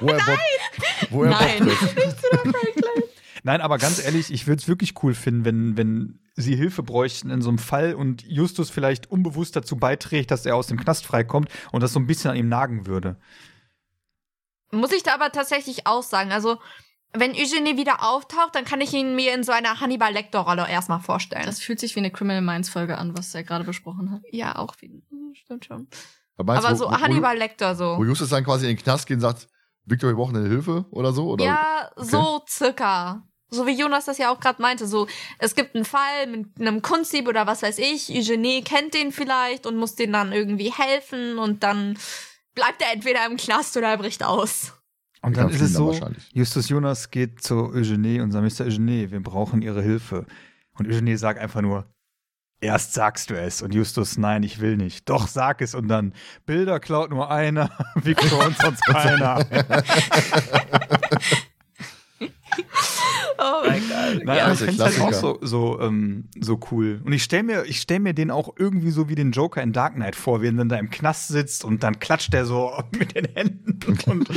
Wo 0.00 0.08
er 0.08 0.24
Bob, 0.24 0.38
wo 1.10 1.24
er 1.24 1.30
Nein. 1.30 1.64
Bob 1.64 1.78
trifft. 1.78 1.94
Nein, 3.42 3.60
aber 3.60 3.76
ganz 3.76 4.02
ehrlich, 4.02 4.32
ich 4.32 4.46
würde 4.46 4.60
es 4.60 4.68
wirklich 4.68 4.94
cool 5.02 5.14
finden, 5.14 5.44
wenn, 5.44 5.76
wenn 5.76 6.18
sie 6.34 6.56
Hilfe 6.56 6.82
bräuchten 6.82 7.30
in 7.30 7.42
so 7.42 7.50
einem 7.50 7.58
Fall 7.58 7.94
und 7.94 8.22
Justus 8.22 8.70
vielleicht 8.70 9.10
unbewusst 9.10 9.54
dazu 9.54 9.76
beiträgt, 9.76 10.30
dass 10.30 10.46
er 10.46 10.56
aus 10.56 10.66
dem 10.66 10.80
Knast 10.80 11.04
freikommt 11.04 11.50
und 11.70 11.82
das 11.82 11.92
so 11.92 12.00
ein 12.00 12.06
bisschen 12.06 12.30
an 12.30 12.36
ihm 12.38 12.48
nagen 12.48 12.86
würde. 12.86 13.16
Muss 14.70 14.92
ich 14.92 15.02
da 15.02 15.14
aber 15.14 15.30
tatsächlich 15.30 15.86
auch 15.86 16.02
sagen. 16.02 16.32
Also, 16.32 16.58
wenn 17.16 17.32
Eugenie 17.32 17.76
wieder 17.76 18.02
auftaucht, 18.02 18.54
dann 18.54 18.64
kann 18.64 18.80
ich 18.80 18.92
ihn 18.92 19.14
mir 19.14 19.34
in 19.34 19.44
so 19.44 19.52
einer 19.52 19.80
Hannibal 19.80 20.12
Lecter-Rolle 20.12 20.68
erstmal 20.68 21.00
vorstellen. 21.00 21.46
Das 21.46 21.60
fühlt 21.60 21.78
sich 21.80 21.94
wie 21.94 22.00
eine 22.00 22.10
Criminal 22.10 22.42
Minds 22.42 22.68
Folge 22.68 22.98
an, 22.98 23.16
was 23.16 23.34
er 23.34 23.44
gerade 23.44 23.64
besprochen 23.64 24.10
hat. 24.10 24.22
ja, 24.30 24.56
auch. 24.56 24.74
Hm, 24.80 25.02
Stimmt 25.34 25.64
schon. 25.64 25.88
Aber 26.36 26.52
meinst 26.52 26.66
aber 26.66 26.76
so 26.76 26.86
wo, 26.86 26.90
wo, 26.90 27.00
Hannibal 27.00 27.36
Lecter 27.36 27.74
so. 27.74 27.96
Wo 27.96 28.04
Justus 28.04 28.30
dann 28.30 28.44
quasi 28.44 28.68
in 28.68 28.76
den 28.76 28.82
Knast 28.82 29.06
geht 29.06 29.16
und 29.16 29.20
sagt, 29.20 29.48
Victor, 29.84 30.08
wir 30.10 30.16
brauchen 30.16 30.36
eine 30.36 30.48
Hilfe 30.48 30.86
oder 30.90 31.12
so? 31.12 31.28
Oder? 31.30 31.44
Ja, 31.44 31.90
so 31.96 32.42
circa. 32.48 33.22
So 33.50 33.66
wie 33.66 33.78
Jonas 33.78 34.06
das 34.06 34.18
ja 34.18 34.32
auch 34.32 34.40
gerade 34.40 34.60
meinte. 34.60 34.86
So, 34.88 35.06
es 35.38 35.54
gibt 35.54 35.76
einen 35.76 35.84
Fall 35.84 36.26
mit 36.26 36.58
einem 36.58 36.82
Kunstdieb 36.82 37.28
oder 37.28 37.46
was 37.46 37.62
weiß 37.62 37.78
ich. 37.78 38.10
Eugenie 38.10 38.62
kennt 38.62 38.94
den 38.94 39.12
vielleicht 39.12 39.66
und 39.66 39.76
muss 39.76 39.94
den 39.94 40.12
dann 40.12 40.32
irgendwie 40.32 40.72
helfen 40.72 41.38
und 41.38 41.62
dann 41.62 41.96
bleibt 42.54 42.82
er 42.82 42.92
entweder 42.92 43.24
im 43.26 43.36
Knast 43.36 43.76
oder 43.76 43.90
er 43.90 43.98
bricht 43.98 44.24
aus. 44.24 44.72
Und 45.24 45.36
dann 45.36 45.48
ist 45.48 45.60
es 45.60 45.72
so. 45.72 45.98
Justus 46.32 46.68
Jonas 46.68 47.10
geht 47.10 47.42
zu 47.42 47.72
Eugenie 47.72 48.20
und 48.20 48.30
sagt, 48.30 48.44
Mr. 48.44 48.66
Eugenie, 48.66 49.10
wir 49.10 49.22
brauchen 49.22 49.62
Ihre 49.62 49.82
Hilfe. 49.82 50.26
Und 50.76 50.86
Eugenie 50.86 51.16
sagt 51.16 51.40
einfach 51.40 51.62
nur, 51.62 51.86
erst 52.60 52.94
sagst 52.94 53.30
du 53.30 53.40
es. 53.40 53.62
Und 53.62 53.74
Justus, 53.74 54.18
nein, 54.18 54.42
ich 54.42 54.60
will 54.60 54.76
nicht. 54.76 55.08
Doch, 55.08 55.28
sag 55.28 55.62
es. 55.62 55.74
Und 55.74 55.88
dann, 55.88 56.12
Bilder 56.46 56.80
klaut 56.80 57.10
nur 57.10 57.30
einer, 57.30 57.70
Victor 57.94 58.46
und 58.46 58.56
sonst 58.58 58.82
keiner. 58.86 59.46
Oh 63.38 63.66
mein 63.66 63.80
Gott. 63.88 64.24
Nein, 64.24 64.36
Ja, 64.36 64.48
das 64.48 64.62
ich 64.62 64.80
halt 64.80 65.00
auch 65.00 65.12
so, 65.12 65.38
so, 65.42 65.80
ähm, 65.80 66.28
so 66.40 66.60
cool. 66.70 67.00
Und 67.04 67.12
ich 67.12 67.22
stelle 67.22 67.42
mir, 67.42 67.64
ich 67.64 67.80
stell 67.80 68.00
mir 68.00 68.14
den 68.14 68.30
auch 68.30 68.54
irgendwie 68.58 68.90
so 68.90 69.08
wie 69.08 69.14
den 69.14 69.32
Joker 69.32 69.62
in 69.62 69.72
Dark 69.72 69.94
Knight 69.94 70.16
vor, 70.16 70.42
wie 70.42 70.46
er 70.46 70.52
dann 70.52 70.68
da 70.68 70.76
im 70.76 70.90
Knast 70.90 71.28
sitzt 71.28 71.64
und 71.64 71.82
dann 71.82 71.98
klatscht 71.98 72.32
er 72.34 72.46
so 72.46 72.72
mit 72.98 73.14
den 73.14 73.26
Händen 73.34 73.78
und 74.06 74.28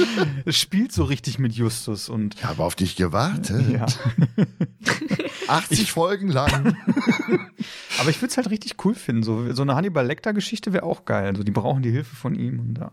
spielt 0.54 0.92
so 0.92 1.04
richtig 1.04 1.40
mit 1.40 1.54
Justus. 1.54 2.10
Und 2.10 2.36
Ich 2.36 2.44
habe 2.44 2.64
auf 2.64 2.76
dich 2.76 2.96
gewartet. 2.96 3.70
ja. 3.70 3.86
80 5.48 5.92
Folgen 5.92 6.30
lang. 6.30 6.76
Aber 8.00 8.10
ich 8.10 8.22
würde 8.22 8.32
es 8.32 8.38
halt 8.38 8.50
richtig 8.50 8.84
cool 8.86 8.96
finden. 8.96 9.24
So, 9.24 9.52
so 9.54 9.62
eine 9.62 9.76
Hannibal 9.76 10.06
Lecter-Geschichte 10.06 10.74
wäre 10.74 10.84
auch 10.84 11.06
geil. 11.06 11.28
Also 11.28 11.44
die 11.44 11.52
brauchen 11.52 11.82
die 11.84 11.92
Hilfe 11.92 12.16
von 12.16 12.36
ihm. 12.36 12.60
Und 12.60 12.78
ja. 12.78 12.92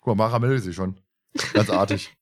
Guck 0.00 0.16
mal, 0.16 0.24
Mara 0.24 0.38
meldet 0.38 0.62
sich 0.62 0.76
schon. 0.76 0.98
Ganz 1.52 1.70
artig. 1.70 2.16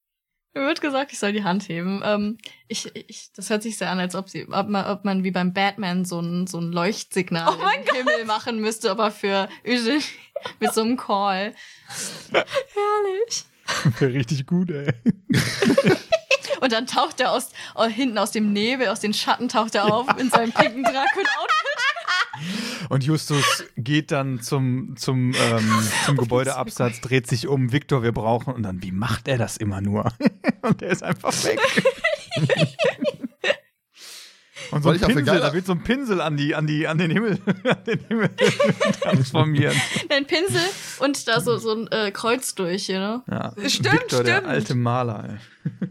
Mir 0.57 0.67
wird 0.69 0.81
gesagt, 0.81 1.13
ich 1.13 1.19
soll 1.19 1.35
die 1.35 1.45
Hand 1.45 1.69
heben. 1.69 2.01
Ähm, 2.03 2.39
ich, 2.67 2.91
ich, 2.95 3.31
das 3.37 3.51
hört 3.51 3.63
sich 3.63 3.77
sehr 3.77 3.91
an, 3.91 3.99
als 3.99 4.15
ob, 4.15 4.31
sie, 4.31 4.49
ob, 4.51 4.69
man, 4.71 4.87
ob 4.87 5.05
man 5.05 5.23
wie 5.23 5.31
beim 5.31 5.53
Batman 5.53 6.07
so 6.07 6.19
ein, 6.19 6.47
so 6.47 6.59
ein 6.59 6.73
Leuchtsignal 6.73 7.55
Oh 7.61 7.63
im 7.63 7.95
Himmel 7.95 8.25
machen 8.25 8.59
müsste, 8.63 8.91
aber 8.91 9.11
für 9.11 9.51
Eugenie 9.67 10.01
mit 10.59 10.73
so 10.73 10.81
einem 10.81 10.97
Call. 10.97 11.55
Herrlich. 12.33 13.45
Wäre 14.01 14.15
richtig 14.15 14.47
gut, 14.47 14.71
ey. 14.71 14.95
Und 16.63 16.73
dann 16.73 16.87
taucht 16.87 17.21
er 17.21 17.33
aus, 17.33 17.51
oh, 17.75 17.85
hinten 17.85 18.17
aus 18.17 18.31
dem 18.31 18.55
Nebel, 18.55 18.89
aus 18.89 19.01
den 19.01 19.13
Schatten 19.13 19.51
taucht 19.51 19.75
er 19.75 19.93
auf 19.93 20.07
in 20.19 20.31
seinem 20.31 20.53
pinken 20.53 20.85
Dracula-Outfit. 20.85 21.76
Und 22.89 23.05
Justus 23.05 23.65
geht 23.77 24.13
dann 24.13 24.41
zum, 24.41 24.97
zum, 24.97 25.33
ähm, 25.35 25.89
zum 26.05 26.17
Gebäudeabsatz, 26.17 27.01
dreht 27.01 27.27
sich 27.27 27.49
um, 27.49 27.73
Victor, 27.73 28.03
wir 28.03 28.13
brauchen. 28.13 28.55
Und 28.55 28.63
dann, 28.63 28.83
wie 28.83 28.93
macht 28.93 29.29
er 29.29 29.39
das 29.39 29.57
immer 29.57 29.81
nur? 29.81 30.13
und 30.63 30.83
er 30.83 30.91
ist 30.91 31.03
einfach 31.03 31.33
weg. 31.45 31.61
Und 34.71 34.83
so 34.83 34.91
Soll 34.91 35.03
ein 35.03 35.15
Pinsel, 35.15 35.41
da 35.41 35.53
wird 35.53 35.67
so 35.67 35.73
ein 35.73 35.83
Pinsel 35.83 36.21
an, 36.21 36.37
die, 36.37 36.55
an, 36.55 36.67
die, 36.67 36.87
an 36.87 36.99
den 36.99 37.11
Himmel, 37.11 37.39
an 37.65 37.85
den 37.87 38.01
Himmel 38.09 38.31
transformiert. 39.01 39.75
Ein 40.09 40.27
Pinsel 40.27 40.63
und 40.99 41.29
da 41.29 41.41
so, 41.41 41.59
so 41.59 41.73
ein 41.73 41.89
äh, 41.93 42.11
Kreuz 42.11 42.55
durch, 42.55 42.89
you 42.89 42.97
know? 42.97 43.23
Ja. 43.31 43.53
Stimmt, 43.69 43.93
Victor, 43.93 44.25
der 44.25 44.39
stimmt. 44.39 44.49
alte 44.51 44.75
Maler, 44.75 45.39
ey. 45.81 45.89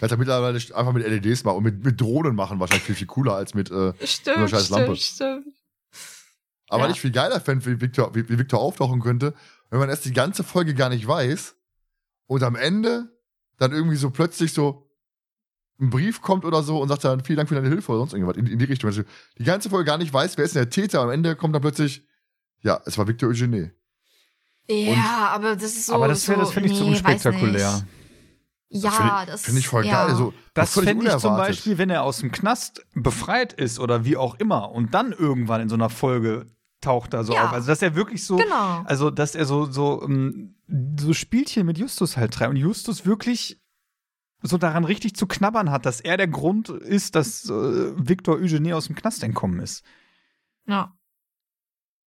ja 0.10 0.16
mittlerweile 0.16 0.56
einfach 0.58 0.92
mit 0.92 1.06
LEDs 1.06 1.44
machen 1.44 1.58
und 1.58 1.62
mit, 1.64 1.84
mit 1.84 2.00
Drohnen 2.00 2.34
machen, 2.34 2.58
wahrscheinlich 2.58 2.84
viel, 2.84 2.94
viel 2.94 3.06
cooler 3.06 3.34
als 3.34 3.54
mit. 3.54 3.70
Äh, 3.70 3.92
Stimmt, 4.06 4.38
Nur 4.38 4.48
scheiß 4.48 4.70
Lampe. 4.70 4.96
stimmt, 4.96 5.44
stimmt. 5.44 5.56
aber 6.68 6.82
Ja. 6.84 6.88
nicht 6.88 7.00
viel 7.00 7.10
geiler 7.10 7.40
fände, 7.40 7.66
wie 7.66 7.80
Victor, 7.80 8.14
wie, 8.14 8.28
wie 8.28 8.38
Victor 8.38 8.60
auftauchen 8.60 9.00
könnte, 9.00 9.34
wenn 9.70 9.78
man 9.78 9.88
erst 9.90 10.04
die 10.06 10.12
ganze 10.12 10.42
Folge 10.44 10.74
gar 10.74 10.88
nicht 10.88 11.06
weiß 11.06 11.54
und 12.26 12.42
am 12.42 12.56
Ende 12.56 13.08
dann 13.58 13.72
irgendwie 13.72 13.96
so 13.96 14.10
plötzlich 14.10 14.52
so 14.52 14.88
ein 15.80 15.90
Brief 15.90 16.22
kommt 16.22 16.44
oder 16.44 16.62
so 16.62 16.80
und 16.80 16.88
sagt 16.88 17.04
dann 17.04 17.22
vielen 17.22 17.36
Dank 17.36 17.48
für 17.48 17.54
deine 17.54 17.68
Hilfe 17.68 17.92
oder 17.92 18.00
sonst 18.00 18.12
irgendwas 18.14 18.36
in, 18.36 18.46
in 18.46 18.58
die 18.58 18.64
Richtung. 18.64 18.88
Also 18.88 19.02
die 19.38 19.44
ganze 19.44 19.70
Folge 19.70 19.84
gar 19.84 19.98
nicht 19.98 20.12
weiß, 20.12 20.36
wer 20.36 20.44
ist 20.44 20.54
denn 20.54 20.62
der 20.62 20.70
Täter. 20.70 21.00
Am 21.02 21.10
Ende 21.10 21.36
kommt 21.36 21.54
dann 21.54 21.62
plötzlich, 21.62 22.02
ja, 22.62 22.80
es 22.86 22.96
war 22.98 23.06
Victor 23.06 23.28
Eugenie. 23.28 23.70
Ja, 24.70 25.30
aber 25.32 25.54
das 25.54 25.64
ist 25.76 25.86
so. 25.86 25.94
Aber 25.94 26.08
das, 26.08 26.24
so, 26.24 26.34
das 26.34 26.52
finde 26.52 26.68
ich 26.70 26.76
zu 26.76 26.84
nee, 26.84 26.90
weiß 26.92 26.96
unspektakulär. 27.02 27.86
Nicht. 28.70 28.84
Das 28.84 28.84
Ja, 28.84 28.90
finde 28.90 29.12
ich, 29.24 29.30
das 29.30 29.42
find 29.42 29.58
ich 29.58 29.68
voll 29.68 29.86
ja. 29.86 30.06
geil. 30.06 30.14
So, 30.16 30.34
Das 30.54 30.72
völlig 30.72 30.88
fände 30.90 31.06
ich 31.06 31.16
zum. 31.18 31.36
Beispiel, 31.36 31.78
wenn 31.78 31.90
er 31.90 32.02
aus 32.02 32.18
dem 32.18 32.30
Knast 32.32 32.84
befreit 32.94 33.52
ist 33.54 33.78
oder 33.80 34.04
wie 34.04 34.16
auch 34.16 34.34
immer 34.36 34.70
und 34.72 34.92
dann 34.94 35.12
irgendwann 35.12 35.60
in 35.62 35.68
so 35.68 35.74
einer 35.74 35.90
Folge 35.90 36.46
taucht 36.80 37.12
er 37.14 37.24
so 37.24 37.32
Ja. 37.34 37.46
auf. 37.46 37.52
Also, 37.52 37.66
dass 37.68 37.82
er 37.82 37.94
wirklich 37.96 38.24
so, 38.24 38.36
Genau. 38.36 38.82
also, 38.84 39.10
dass 39.10 39.34
er 39.34 39.46
so, 39.46 39.66
so, 39.70 40.02
ähm, 40.04 40.54
so 40.98 41.12
Spielchen 41.12 41.66
mit 41.66 41.78
Justus 41.78 42.16
halt 42.16 42.32
treibt 42.34 42.50
und 42.50 42.56
Justus 42.56 43.04
wirklich 43.06 43.60
so 44.42 44.56
daran 44.58 44.84
richtig 44.84 45.16
zu 45.16 45.26
knabbern 45.26 45.70
hat, 45.72 45.84
dass 45.86 46.00
er 46.00 46.16
der 46.16 46.28
Grund 46.28 46.68
ist, 46.68 47.16
dass 47.16 47.48
äh, 47.48 47.92
Victor 47.96 48.36
Eugenie 48.36 48.72
aus 48.74 48.86
dem 48.86 48.94
Knast 48.94 49.24
entkommen 49.24 49.58
ist. 49.60 49.82
Ja. 50.66 50.94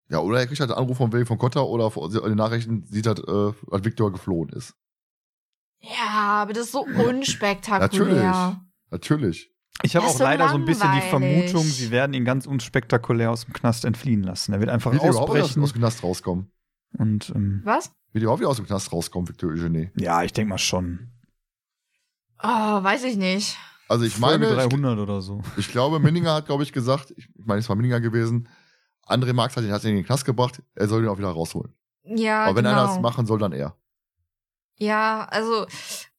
Ja, 0.09 0.19
oder 0.19 0.39
er 0.39 0.47
kriegt 0.47 0.59
halt 0.61 0.71
einen 0.71 0.79
Anruf 0.79 0.97
von 0.97 1.11
Willi 1.11 1.25
von 1.25 1.37
Cotta 1.37 1.61
oder 1.61 1.89
von- 1.91 2.09
in 2.13 2.21
den 2.21 2.35
Nachrichten 2.37 2.83
sieht 2.85 3.07
halt, 3.07 3.19
äh, 3.27 3.51
als 3.71 3.83
Victor 3.83 4.11
geflohen 4.11 4.49
ist. 4.49 4.75
Ja, 5.81 6.41
aber 6.43 6.53
das 6.53 6.65
ist 6.65 6.71
so 6.73 6.81
unspektakulär. 6.85 8.23
Natürlich. 8.23 8.57
Natürlich. 8.91 9.51
Ich 9.83 9.95
habe 9.95 10.05
auch 10.05 10.11
so 10.15 10.23
leider 10.23 10.47
so 10.49 10.55
ein 10.55 10.65
bisschen 10.65 10.91
die 10.91 10.99
langweilig. 10.99 11.49
Vermutung, 11.49 11.63
sie 11.63 11.89
werden 11.91 12.13
ihn 12.13 12.23
ganz 12.25 12.45
unspektakulär 12.45 13.31
aus 13.31 13.45
dem 13.45 13.53
Knast 13.53 13.83
entfliehen 13.85 14.21
lassen. 14.23 14.53
Er 14.53 14.59
wird 14.59 14.69
einfach 14.69 14.91
Wird 14.91 15.01
ausbrechen 15.01 15.63
aus 15.63 15.71
dem 15.73 15.79
Knast 15.79 16.03
rauskommen? 16.03 16.51
und 16.97 17.31
ähm, 17.35 17.61
Was? 17.63 17.85
Wird 18.11 18.21
er 18.21 18.23
überhaupt 18.23 18.41
wieder 18.41 18.49
aus 18.49 18.57
dem 18.57 18.65
Knast 18.67 18.91
rauskommen, 18.91 19.27
Victor 19.29 19.49
Eugenie? 19.49 19.89
ja, 19.97 20.21
ich 20.23 20.33
denke 20.33 20.49
mal 20.49 20.57
schon. 20.57 21.11
Oh, 22.43 22.47
weiß 22.47 23.03
ich 23.05 23.17
nicht. 23.17 23.57
Also 23.87 24.05
ich 24.05 24.15
Folge 24.15 24.45
meine, 24.47 24.61
ich, 24.63 24.69
300 24.69 24.99
oder 24.99 25.21
so. 25.21 25.41
ich 25.57 25.69
glaube, 25.69 25.99
Minninger 25.99 26.33
hat, 26.33 26.45
glaube 26.45 26.63
ich, 26.63 26.71
gesagt, 26.73 27.13
ich 27.17 27.27
meine, 27.35 27.59
es 27.59 27.69
war 27.69 27.75
Minninger 27.75 28.01
gewesen, 28.01 28.47
André 29.07 29.33
Marx 29.33 29.55
hat 29.57 29.63
ihn, 29.63 29.71
hat 29.71 29.83
ihn 29.83 29.91
in 29.91 29.95
den 29.97 30.05
Knast 30.05 30.25
gebracht, 30.25 30.61
er 30.75 30.87
soll 30.87 31.03
ihn 31.03 31.09
auch 31.09 31.17
wieder 31.17 31.29
rausholen. 31.29 31.73
Ja, 32.03 32.45
Aber 32.45 32.57
wenn 32.57 32.65
genau. 32.65 32.77
einer 32.77 32.87
das 32.87 32.99
machen 33.01 33.25
soll, 33.25 33.39
dann 33.39 33.51
er. 33.51 33.75
Ja, 34.81 35.25
also 35.29 35.67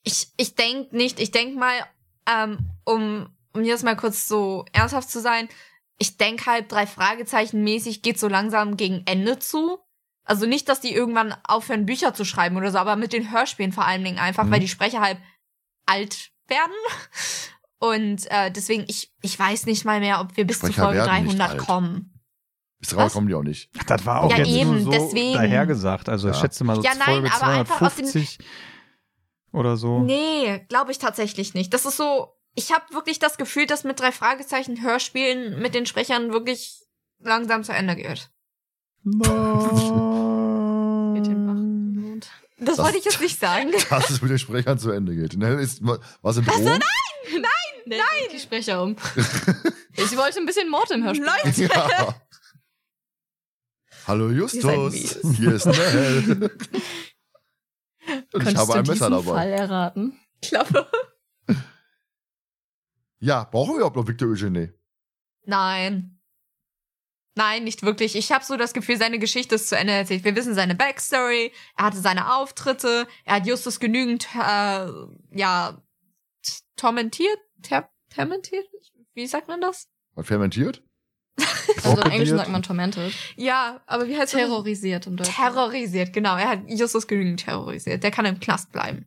ich, 0.05 0.29
ich 0.37 0.55
denk 0.55 0.93
nicht, 0.93 1.19
ich 1.19 1.33
denk 1.33 1.57
mal, 1.57 1.75
ähm, 2.27 2.59
um, 2.85 3.29
um 3.53 3.65
jetzt 3.65 3.83
mal 3.83 3.97
kurz 3.97 4.29
so 4.29 4.65
ernsthaft 4.73 5.11
zu 5.11 5.21
sein, 5.21 5.49
ich 5.99 6.17
denk 6.17 6.47
halt 6.47 6.71
drei 6.71 6.87
Fragezeichen 6.87 7.65
mäßig 7.65 8.03
geht 8.03 8.21
so 8.21 8.29
langsam 8.29 8.77
gegen 8.77 9.03
Ende 9.07 9.41
zu. 9.41 9.79
Also 10.25 10.47
nicht, 10.47 10.69
dass 10.69 10.81
die 10.81 10.95
irgendwann 10.95 11.35
aufhören, 11.43 11.87
Bücher 11.87 12.15
zu 12.15 12.25
schreiben 12.25 12.57
oder 12.57 12.71
so, 12.71 12.79
aber 12.79 12.95
mit 12.95 13.13
den 13.13 13.33
Hörspielen 13.33 13.73
vor 13.73 13.85
allen 13.85 14.05
Dingen 14.05 14.21
einfach, 14.21 14.45
Mhm. 14.45 14.53
weil 14.53 14.61
die 14.61 14.69
Sprecher 14.69 15.01
halt 15.01 15.19
alt 15.87 16.31
werden. 16.47 16.73
Und 17.81 18.31
äh, 18.31 18.53
deswegen, 18.53 18.85
ich, 18.87 19.13
ich 19.23 19.37
weiß 19.37 19.67
nicht 19.67 19.85
mal 19.85 19.99
mehr, 19.99 20.21
ob 20.21 20.37
wir 20.37 20.47
bis 20.47 20.61
zu 20.61 20.67
Sprecher 20.67 20.85
Folge 20.85 20.99
werden 21.01 21.25
nicht 21.25 21.39
300 21.39 21.51
alt. 21.51 21.59
kommen. 21.67 22.12
Bis 22.83 22.97
Was? 22.97 23.13
kommen 23.13 23.29
die 23.29 23.35
auch 23.35 23.45
nicht. 23.45 23.71
Das 23.87 24.05
war 24.05 24.23
auch 24.25 24.31
Ja, 24.31 24.39
jetzt 24.39 24.49
eben, 24.51 24.83
so 24.85 24.91
deswegen. 24.91 25.35
dahergesagt. 25.35 26.09
Also 26.09 26.29
ich 26.29 26.35
Ja. 26.35 26.41
schätze 26.43 26.65
mal 26.65 26.77
so 26.77 26.83
Ja, 26.83 26.91
nein, 26.97 27.05
Folge 27.07 27.33
aber 27.33 27.47
einfach 27.47 27.81
aus 27.81 27.95
den- 27.95 28.07
250 28.07 28.39
oder 29.53 29.77
so. 29.77 30.01
Nee, 30.01 30.65
glaube 30.69 30.91
ich 30.91 30.99
tatsächlich 30.99 31.55
nicht. 31.55 31.73
Das 31.73 31.87
ist 31.87 31.97
so, 31.97 32.35
ich 32.55 32.73
habe 32.73 32.83
wirklich 32.93 33.19
das 33.21 33.37
Gefühl, 33.39 33.67
dass 33.67 33.85
mit 33.85 34.01
drei 34.01 34.11
Fragezeichen 34.13 34.83
Hörspielen 34.83 35.61
mit 35.63 35.75
den 35.75 35.87
Sprechern 35.87 36.33
wirklich 36.33 36.81
langsam 37.21 37.63
zu 37.63 37.73
Ende 37.73 37.95
geht. 37.95 38.31
Nein. 39.05 39.33
Das, 42.59 42.77
Das- 42.77 42.85
wollte 42.85 42.99
ich 42.99 43.05
jetzt 43.05 43.21
nicht 43.21 43.41
sagen. 43.41 43.71
Dass 43.91 44.11
es 44.11 44.23
mit 44.23 44.31
den 44.31 44.39
Sprechern 44.39 44.79
zu 44.79 44.91
Ende 44.93 45.15
geht. 45.17 45.37
Ne, 45.37 45.55
ist, 45.55 45.81
was 46.23 46.37
in 46.37 46.45
Drohung? 46.45 46.65
Nein, 46.65 46.81
nein, 47.87 47.99
die 48.33 48.39
Sprecher 48.39 48.81
um. 48.83 48.95
ich 49.97 50.17
wollte 50.17 50.39
ein 50.39 50.47
bisschen 50.47 50.71
Mord 50.71 50.91
im 50.93 51.03
Hörspiel. 51.05 51.27
Leute! 51.27 51.63
Ja. 51.75 52.15
Hallo 54.07 54.31
Justus, 54.31 54.95
hier 55.37 55.53
ist 55.55 55.67
Nell. 55.67 56.51
Und 58.33 58.49
ich 58.49 58.57
habe 58.57 58.75
ein 58.75 58.85
du 58.85 58.91
Messer 58.93 59.11
diesen 59.11 59.27
dabei. 59.27 59.41
Fall 59.41 59.53
erraten? 59.53 60.19
Klappe. 60.41 60.87
Ja, 63.25 63.45
brauchen 63.45 63.71
wir 63.71 63.77
überhaupt 63.77 63.95
noch 63.95 64.09
Victor 64.09 64.27
Eugenie? 64.31 64.71
Nein. 65.45 66.19
Nein, 67.37 67.63
nicht 67.63 67.85
wirklich. 67.85 68.17
Ich 68.17 68.33
habe 68.33 68.45
so 68.45 68.57
das 68.57 68.73
Gefühl, 68.75 68.97
seine 68.97 69.21
Geschichte 69.21 69.55
ist 69.55 69.69
zu 69.69 69.77
Ende 69.77 69.93
erzählt. 69.93 70.25
Wir 70.25 70.35
wissen 70.35 70.57
seine 70.57 70.75
Backstory, 70.75 71.53
er 71.77 71.85
hatte 71.85 71.99
seine 71.99 72.35
Auftritte, 72.35 73.07
er 73.25 73.37
hat 73.37 73.47
Justus 73.47 73.79
genügend, 73.79 74.27
äh, 74.35 74.89
ja, 75.31 75.81
tormentiert, 76.75 77.39
ter 77.63 77.89
tormentiert? 78.13 78.67
Wie 79.15 79.29
sagt 79.29 79.47
man 79.47 79.61
das? 79.61 79.89
Was 80.17 80.27
fermentiert? 80.27 80.83
Also 81.93 82.03
im 82.07 82.11
Englischen 82.13 82.37
sagt 82.37 82.51
man 82.51 82.63
tormented. 82.63 83.13
Ja, 83.37 83.81
aber 83.87 84.07
wie 84.09 84.17
heißt 84.17 84.35
das? 84.35 84.41
Terrorisiert 84.41 85.07
im 85.07 85.17
Deutschen. 85.17 85.35
Terrorisiert, 85.35 86.13
genau. 86.13 86.37
Er 86.37 86.49
hat 86.49 86.61
Justus 86.69 87.07
genügend 87.07 87.41
terrorisiert. 87.41 88.03
Der 88.03 88.11
kann 88.11 88.25
im 88.27 88.41
Knast 88.41 88.73
bleiben. 88.73 89.07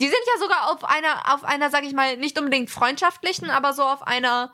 Die 0.00 0.06
sind 0.06 0.18
ja 0.34 0.40
sogar 0.40 0.70
auf 0.72 0.84
einer, 0.84 1.34
auf 1.34 1.44
einer, 1.44 1.70
sag 1.70 1.84
ich 1.84 1.92
mal, 1.92 2.16
nicht 2.16 2.38
unbedingt 2.38 2.70
freundschaftlichen, 2.70 3.50
aber 3.50 3.72
so 3.72 3.82
auf 3.82 4.02
einer, 4.06 4.52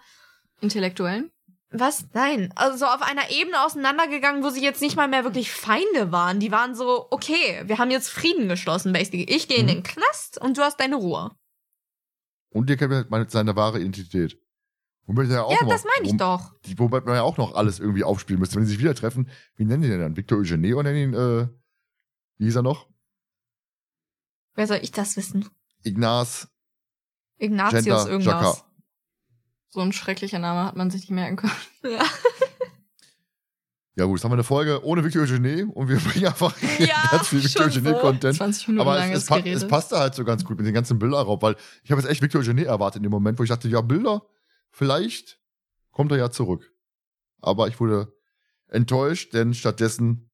Intellektuellen. 0.61 1.31
was? 1.71 2.05
Nein, 2.13 2.53
also 2.57 2.77
so 2.79 2.87
auf 2.87 3.01
einer 3.03 3.31
Ebene 3.31 3.65
auseinandergegangen, 3.65 4.43
wo 4.43 4.51
sie 4.51 4.63
jetzt 4.63 4.83
nicht 4.83 4.97
mal 4.97 5.09
mehr 5.09 5.25
wirklich 5.25 5.51
Feinde 5.53 6.11
waren. 6.13 6.41
Die 6.41 6.51
waren 6.53 6.75
so, 6.75 7.07
okay, 7.11 7.63
wir 7.65 7.79
haben 7.79 7.91
jetzt 7.91 8.09
Frieden 8.11 8.49
geschlossen, 8.49 8.93
basically. 8.93 9.25
Ich 9.25 9.49
gehe 9.49 9.59
in 9.59 9.65
Mhm. 9.67 9.69
den 9.69 9.83
Knast 9.85 10.39
und 10.41 10.59
du 10.59 10.63
hast 10.63 10.81
deine 10.81 10.97
Ruhe. 10.97 11.31
Und 12.51 12.69
ihr 12.71 12.77
kennt 12.77 12.93
halt 12.93 13.11
meine, 13.11 13.29
seine 13.29 13.55
wahre 13.57 13.79
Identität. 13.81 14.39
Womit 15.09 15.31
er 15.31 15.37
ja 15.37 15.43
auch 15.45 15.51
ja, 15.53 15.63
noch, 15.63 15.71
das 15.71 15.85
meine 15.85 16.07
ich 16.07 16.13
wom- 16.13 16.19
doch. 16.19 16.53
Die, 16.67 16.79
wobei 16.79 17.01
man 17.01 17.15
ja 17.15 17.23
auch 17.23 17.39
noch 17.39 17.55
alles 17.55 17.81
irgendwie 17.81 18.05
aufspielen 18.05 18.39
müsste. 18.39 18.57
Wenn 18.57 18.67
sie 18.67 18.73
sich 18.73 18.79
wieder 18.79 18.95
treffen, 18.95 19.29
wie 19.57 19.65
nennen 19.65 19.83
die 19.83 19.89
den 19.89 20.01
dann? 20.01 20.17
Victor 20.19 20.39
Eugene 20.39 20.77
oder 20.77 20.93
nennen 20.93 21.15
ihn, 21.15 21.19
äh, 21.19 21.49
wie 22.37 22.45
hieß 22.45 22.57
er 22.57 22.63
noch? 22.63 22.87
Wer 24.55 24.67
soll 24.67 24.81
ich 24.83 24.93
das 24.93 25.17
wissen? 25.17 25.49
Ignaz 25.83 26.49
Ignatius 27.39 27.85
Gender 27.85 28.07
irgendwas. 28.11 28.35
Jacquard. 28.35 28.65
So 29.71 29.81
ein 29.81 29.93
schrecklicher 29.93 30.39
Name 30.41 30.65
hat 30.67 30.77
man 30.77 30.91
sich 30.91 31.03
nicht 31.03 31.11
merken 31.11 31.37
können. 31.37 31.53
Ja. 31.85 32.05
Ja 33.95 34.05
gut, 34.05 34.19
jetzt 34.19 34.25
haben 34.25 34.31
wir 34.31 34.35
eine 34.37 34.45
Folge 34.45 34.85
ohne 34.85 35.03
Victor 35.03 35.23
Eugene 35.23 35.67
und 35.73 35.89
wir 35.89 35.97
bringen 36.01 36.27
einfach 36.27 36.55
Ja, 36.79 36.95
ganz 37.11 37.29
viel 37.29 37.43
Victor 37.43 37.71
schon 37.71 37.85
Eugene-Content. 37.87 38.37
20 38.37 38.69
Minuten 38.69 38.87
Aber 38.89 39.03
es, 39.05 39.11
es, 39.23 39.27
pa 39.27 39.39
es 39.39 39.67
passte 39.67 39.99
halt 39.99 40.15
so 40.15 40.25
ganz 40.25 40.45
gut 40.45 40.59
mit 40.59 40.67
den 40.67 40.75
ganzen 40.75 40.99
Bilderraub, 40.99 41.43
weil 41.43 41.57
ich 41.83 41.91
habe 41.91 42.01
jetzt 42.01 42.11
echt 42.11 42.23
Victor 42.23 42.41
Eugene 42.43 42.65
erwartet 42.65 42.99
in 42.99 43.05
dem 43.05 43.11
Moment, 43.11 43.39
wo 43.39 43.43
ich 43.43 43.49
dachte, 43.49 43.69
ja, 43.69 43.81
Bilder, 43.81 44.23
vielleicht 44.79 45.41
kommt 45.91 46.13
er 46.13 46.19
ja 46.19 46.31
zurück. 46.31 46.73
Aber 47.41 47.69
ich 47.69 47.79
wurde 47.81 48.17
enttäuscht, 48.69 49.35
denn 49.35 49.53
stattdessen 49.53 50.31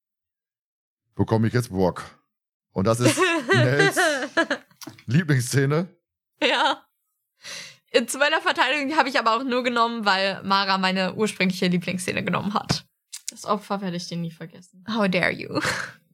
bekomme 1.15 1.49
ich 1.49 1.55
jetzt 1.55 1.71
Brock. 1.71 2.05
Und 2.73 2.87
das 2.87 3.01
ist 3.01 3.19
Nels 3.55 3.99
Lieblingsszene. 5.07 5.89
Ja. 6.43 6.87
In 7.91 8.09
zu 8.09 8.19
meiner 8.19 8.41
Verteidigung 8.41 8.97
habe 8.97 9.09
ich 9.09 9.19
aber 9.19 9.37
auch 9.37 9.45
nur 9.45 9.63
genommen, 9.63 10.05
weil 10.05 10.43
Mara 10.43 10.79
meine 10.79 11.15
ursprüngliche 11.15 11.69
Lieblingsszene 11.69 12.25
genommen 12.25 12.53
hat. 12.55 12.85
Das 13.31 13.47
Opfer 13.47 13.81
werde 13.81 13.97
ich 13.97 14.09
dir 14.09 14.19
nie 14.19 14.33
vergessen. 14.33 14.85
How 14.89 15.09
dare 15.09 15.31
you? 15.31 15.61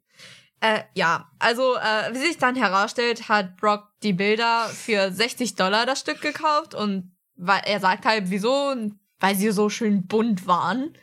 äh, 0.61 0.83
ja, 0.95 1.33
also 1.39 1.77
äh, 1.77 2.13
wie 2.13 2.19
sich 2.19 2.39
dann 2.39 2.55
herausstellt, 2.55 3.29
hat 3.29 3.57
Brock 3.57 3.89
die 4.03 4.13
Bilder 4.13 4.69
für 4.69 5.11
60 5.11 5.55
Dollar 5.57 5.87
das 5.87 6.01
Stück 6.01 6.21
gekauft 6.21 6.75
und 6.75 7.17
weil 7.41 7.63
er 7.65 7.81
sagt 7.81 8.05
halt, 8.05 8.25
wieso? 8.31 8.75
Weil 9.19 9.35
sie 9.37 9.51
so 9.51 9.69
schön 9.69 10.07
bunt 10.07 10.47
waren. 10.47 10.97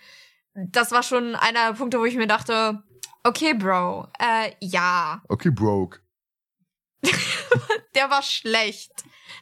Das 0.54 0.92
war 0.92 1.04
schon 1.04 1.36
einer 1.36 1.68
der 1.72 1.74
Punkte, 1.78 2.00
wo 2.00 2.06
ich 2.06 2.16
mir 2.16 2.28
dachte, 2.28 2.82
okay, 3.24 3.54
Bro, 3.54 4.08
äh, 4.20 4.52
ja, 4.60 5.22
Okay, 5.28 5.52
Broke. 5.52 6.00
der 7.96 8.10
war 8.10 8.24
schlecht. 8.24 8.92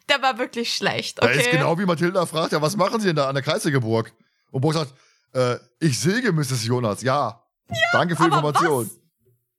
Der 0.10 0.22
war 0.22 0.38
wirklich 0.38 0.74
schlecht, 0.76 1.22
Da 1.22 1.28
okay? 1.28 1.40
ist 1.40 1.52
genau 1.52 1.78
wie 1.80 1.86
Mathilda 1.86 2.26
fragt, 2.26 2.52
ja, 2.52 2.62
was 2.62 2.76
machen 2.76 3.00
Sie 3.00 3.08
denn 3.08 3.16
da 3.16 3.30
an 3.30 3.36
der 3.36 3.44
Kreisigeburg? 3.44 4.14
Und 4.52 4.62
Brock 4.62 4.74
sagt, 4.74 4.94
äh, 5.34 5.58
ich 5.80 6.00
säge 6.00 6.32
Mrs. 6.32 6.66
Jonas. 6.66 7.02
Ja. 7.02 7.44
Danke 7.92 8.16
für 8.16 8.24
die 8.24 8.28
Information. 8.28 8.90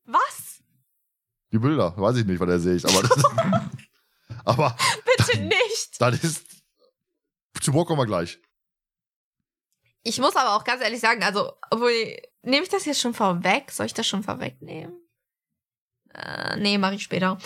Was? 0.05 0.61
Die 1.53 1.59
Bilder, 1.59 1.95
weiß 1.97 2.16
ich 2.18 2.26
nicht, 2.26 2.39
was 2.39 2.49
er 2.49 2.61
sägt, 2.61 2.84
aber 2.87 3.03
das 3.03 3.24
Aber 4.45 4.76
Bitte 5.16 5.41
nicht. 5.41 6.01
das 6.01 6.22
ist. 6.22 6.45
Zu 7.66 7.72
Brock 7.72 7.88
kommen 7.88 7.98
wir 7.98 8.06
gleich. 8.06 8.38
Ich 10.04 10.20
muss 10.20 10.36
aber 10.36 10.54
auch 10.54 10.62
ganz 10.62 10.80
ehrlich 10.84 11.00
sagen, 11.00 11.24
also, 11.24 11.50
obwohl, 11.72 11.90
nehme 12.42 12.62
ich 12.62 12.68
das 12.68 12.84
jetzt 12.84 13.00
schon 13.00 13.12
vorweg? 13.12 13.72
Soll 13.72 13.86
ich 13.86 13.92
das 13.92 14.06
schon 14.06 14.22
vorwegnehmen? 14.22 14.94
Äh, 16.14 16.58
nee, 16.58 16.78
mache 16.78 16.94
ich 16.94 17.02
später. 17.02 17.38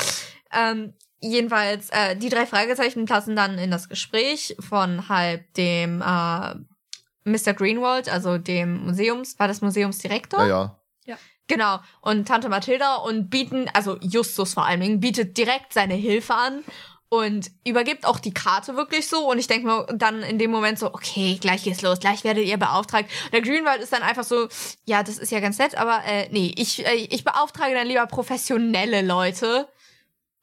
Ähm, 0.52 0.92
jedenfalls, 1.20 1.88
äh, 1.88 2.16
die 2.16 2.28
drei 2.28 2.44
Fragezeichen 2.44 3.06
passen 3.06 3.34
dann 3.34 3.56
in 3.56 3.70
das 3.70 3.88
Gespräch 3.88 4.54
von 4.60 5.08
halt 5.08 5.56
dem 5.56 6.02
äh, 6.02 6.54
Mr. 7.24 7.54
Greenwald, 7.54 8.10
also 8.10 8.36
dem 8.36 8.84
Museums, 8.84 9.38
war 9.38 9.48
das 9.48 9.62
Museumsdirektor? 9.62 10.46
Ja, 10.46 10.78
ja. 11.06 11.16
Genau. 11.46 11.78
Und 12.02 12.28
Tante 12.28 12.50
Mathilda 12.50 12.96
und 12.96 13.30
bieten, 13.30 13.70
also 13.72 13.96
Justus 14.02 14.52
vor 14.52 14.66
allen 14.66 14.82
Dingen, 14.82 15.00
bietet 15.00 15.38
direkt 15.38 15.72
seine 15.72 15.94
Hilfe 15.94 16.34
an 16.34 16.62
und 17.10 17.50
übergibt 17.66 18.06
auch 18.06 18.20
die 18.20 18.32
Karte 18.32 18.76
wirklich 18.76 19.08
so. 19.08 19.28
Und 19.28 19.38
ich 19.38 19.48
denke 19.48 19.66
mir 19.66 19.86
dann 19.92 20.22
in 20.22 20.38
dem 20.38 20.50
Moment 20.50 20.78
so, 20.78 20.94
okay, 20.94 21.38
gleich 21.40 21.64
geht's 21.64 21.82
los, 21.82 21.98
gleich 21.98 22.24
werdet 22.24 22.46
ihr 22.46 22.56
beauftragt. 22.56 23.10
Der 23.32 23.42
Greenwald 23.42 23.82
ist 23.82 23.92
dann 23.92 24.02
einfach 24.02 24.24
so, 24.24 24.48
ja, 24.84 25.02
das 25.02 25.18
ist 25.18 25.32
ja 25.32 25.40
ganz 25.40 25.58
nett, 25.58 25.74
aber 25.74 26.02
äh, 26.06 26.28
nee, 26.30 26.54
ich, 26.56 26.86
äh, 26.86 26.94
ich 26.94 27.24
beauftrage 27.24 27.74
dann 27.74 27.88
lieber 27.88 28.06
professionelle 28.06 29.02
Leute. 29.02 29.68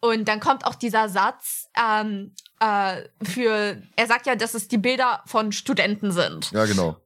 Und 0.02 0.28
dann 0.28 0.42
kommt 0.42 0.66
auch 0.66 0.76
dieser 0.76 1.10
Satz 1.10 1.70
ähm, 1.82 2.36
äh, 2.60 3.02
für, 3.24 3.82
er 3.96 4.08
sagt 4.08 4.28
ja, 4.28 4.36
dass 4.36 4.54
es 4.54 4.68
die 4.68 4.78
Bilder 4.78 5.24
von 5.26 5.54
Studenten 5.54 6.12
sind. 6.12 6.52
Ja, 6.52 6.66
genau. 6.66 6.98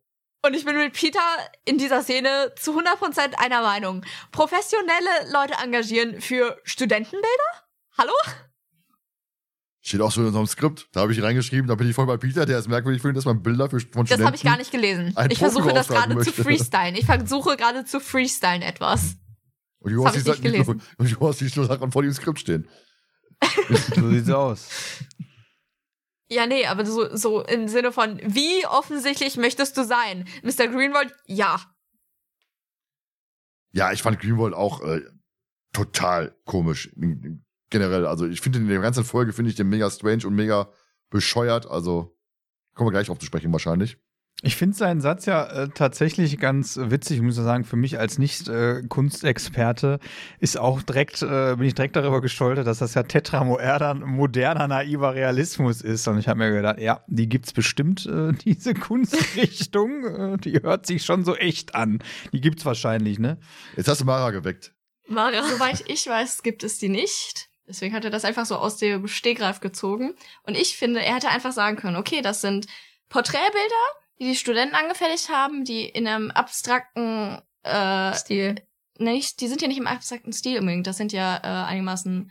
Und 0.43 0.55
ich 0.55 0.65
bin 0.65 0.75
mit 0.75 0.93
Peter 0.93 1.19
in 1.65 1.77
dieser 1.77 2.01
Szene 2.01 2.51
zu 2.57 2.77
100% 2.77 3.35
einer 3.35 3.61
Meinung. 3.61 4.03
Professionelle 4.31 5.31
Leute 5.31 5.53
engagieren 5.63 6.19
für 6.19 6.59
Studentenbilder? 6.63 7.27
Hallo? 7.95 8.13
Steht 9.83 9.99
auch 10.01 10.11
so 10.11 10.21
in 10.21 10.27
unserem 10.27 10.45
Skript. 10.45 10.87
Da 10.91 11.01
habe 11.01 11.11
ich 11.11 11.21
reingeschrieben, 11.21 11.67
da 11.67 11.73
bin 11.73 11.89
ich 11.89 11.95
voll 11.95 12.05
bei 12.05 12.17
Peter, 12.17 12.45
der 12.45 12.59
ist 12.59 12.67
merkwürdig 12.67 13.01
findet, 13.01 13.17
dass 13.17 13.25
man 13.25 13.41
Bilder 13.41 13.67
für, 13.67 13.79
von 13.79 14.05
Das 14.05 14.21
habe 14.21 14.35
ich 14.35 14.43
gar 14.43 14.57
nicht 14.57 14.71
gelesen. 14.71 15.15
Ich 15.29 15.39
versuche 15.39 15.73
das 15.73 15.87
gerade 15.87 16.19
zu 16.19 16.31
freestylen. 16.31 16.95
Ich 16.95 17.05
versuche 17.05 17.57
gerade 17.57 17.83
zu 17.85 17.99
freestylen 17.99 18.61
etwas. 18.61 19.15
Und 19.79 19.97
hab 19.97 20.05
hast 20.05 20.17
ich 20.17 20.23
die 20.23 20.29
nicht 20.29 20.37
Sachen- 20.37 20.43
gelesen. 20.51 20.81
und 20.97 21.11
du 21.19 21.27
hast 21.27 21.41
die 21.41 21.47
Sachen 21.49 21.91
vor 21.91 22.03
dem 22.03 22.13
Skript 22.13 22.39
stehen. 22.39 22.67
So 23.95 24.09
sieht's 24.09 24.29
aus. 24.29 24.69
Ja, 26.29 26.45
nee, 26.45 26.65
aber 26.67 26.85
so, 26.85 27.13
so 27.15 27.43
im 27.43 27.67
Sinne 27.67 27.91
von, 27.91 28.19
wie 28.23 28.65
offensichtlich 28.67 29.35
möchtest 29.35 29.75
du 29.77 29.83
sein? 29.83 30.27
Mr. 30.43 30.67
Greenwald, 30.67 31.11
ja. 31.25 31.59
Ja, 33.73 33.91
ich 33.91 34.01
fand 34.03 34.19
Greenwald 34.19 34.53
auch 34.53 34.81
äh, 34.81 35.01
total 35.73 36.35
komisch. 36.45 36.91
Generell. 37.71 38.05
Also 38.05 38.27
ich 38.27 38.41
finde 38.41 38.59
in 38.59 38.67
der 38.67 38.79
ganzen 38.79 39.03
Folge 39.03 39.33
finde 39.33 39.49
ich 39.49 39.55
den 39.55 39.69
mega 39.69 39.89
strange 39.89 40.27
und 40.27 40.35
mega 40.35 40.69
bescheuert. 41.09 41.65
Also 41.65 42.15
kommen 42.75 42.87
wir 42.87 42.91
gleich 42.91 43.09
auf 43.09 43.17
zu 43.17 43.25
sprechen 43.25 43.51
wahrscheinlich. 43.51 43.97
Ich 44.43 44.55
finde 44.55 44.75
seinen 44.75 45.01
Satz 45.01 45.27
ja 45.27 45.45
äh, 45.45 45.69
tatsächlich 45.69 46.39
ganz 46.39 46.79
witzig, 46.81 47.21
muss 47.21 47.37
ich 47.37 47.43
sagen, 47.43 47.63
für 47.63 47.75
mich 47.75 47.99
als 47.99 48.17
Nicht-Kunstexperte 48.17 49.99
ist 50.39 50.57
auch 50.57 50.81
direkt, 50.81 51.21
äh, 51.21 51.55
bin 51.57 51.67
ich 51.67 51.75
direkt 51.75 51.95
darüber 51.95 52.21
gestolpert, 52.21 52.65
dass 52.65 52.79
das 52.79 52.95
ja 52.95 53.03
tetramoderner, 53.03 53.93
moderner, 53.93 54.67
naiver 54.67 55.13
Realismus 55.13 55.81
ist. 55.81 56.07
Und 56.07 56.17
ich 56.17 56.27
habe 56.27 56.39
mir 56.39 56.51
gedacht, 56.51 56.79
ja, 56.79 57.03
die 57.07 57.29
gibt's 57.29 57.53
bestimmt, 57.53 58.07
äh, 58.07 58.31
diese 58.45 58.73
Kunstrichtung, 58.73 60.05
äh, 60.05 60.37
die 60.37 60.59
hört 60.63 60.87
sich 60.87 61.05
schon 61.05 61.23
so 61.23 61.35
echt 61.35 61.75
an. 61.75 61.99
Die 62.33 62.41
gibt's 62.41 62.65
wahrscheinlich, 62.65 63.19
ne? 63.19 63.37
Jetzt 63.77 63.89
hast 63.89 64.01
du 64.01 64.05
Mara 64.05 64.31
geweckt. 64.31 64.73
Mara. 65.07 65.43
Soweit 65.43 65.83
ich 65.87 66.07
weiß, 66.07 66.41
gibt 66.41 66.63
es 66.63 66.79
die 66.79 66.89
nicht. 66.89 67.50
Deswegen 67.71 67.95
hat 67.95 68.03
er 68.03 68.11
das 68.11 68.25
einfach 68.25 68.45
so 68.45 68.57
aus 68.57 68.75
dem 68.75 69.07
Stegreif 69.07 69.61
gezogen. 69.61 70.13
Und 70.43 70.57
ich 70.57 70.75
finde, 70.75 70.99
er 71.01 71.15
hätte 71.15 71.29
einfach 71.29 71.53
sagen 71.53 71.77
können, 71.77 71.95
okay, 71.95 72.21
das 72.21 72.41
sind 72.41 72.67
Porträtbilder, 73.07 73.85
die 74.19 74.25
die 74.25 74.35
Studenten 74.35 74.75
angefertigt 74.75 75.29
haben, 75.29 75.63
die 75.63 75.85
in 75.85 76.05
einem 76.05 76.31
abstrakten 76.31 77.41
äh, 77.63 78.13
Stil. 78.13 78.55
nicht, 78.99 79.39
die 79.39 79.47
sind 79.47 79.61
ja 79.61 79.69
nicht 79.69 79.77
im 79.77 79.87
abstrakten 79.87 80.33
Stil 80.33 80.59
unbedingt. 80.59 80.85
Das 80.85 80.97
sind 80.97 81.13
ja 81.13 81.37
äh, 81.37 81.67
einigermaßen 81.69 82.29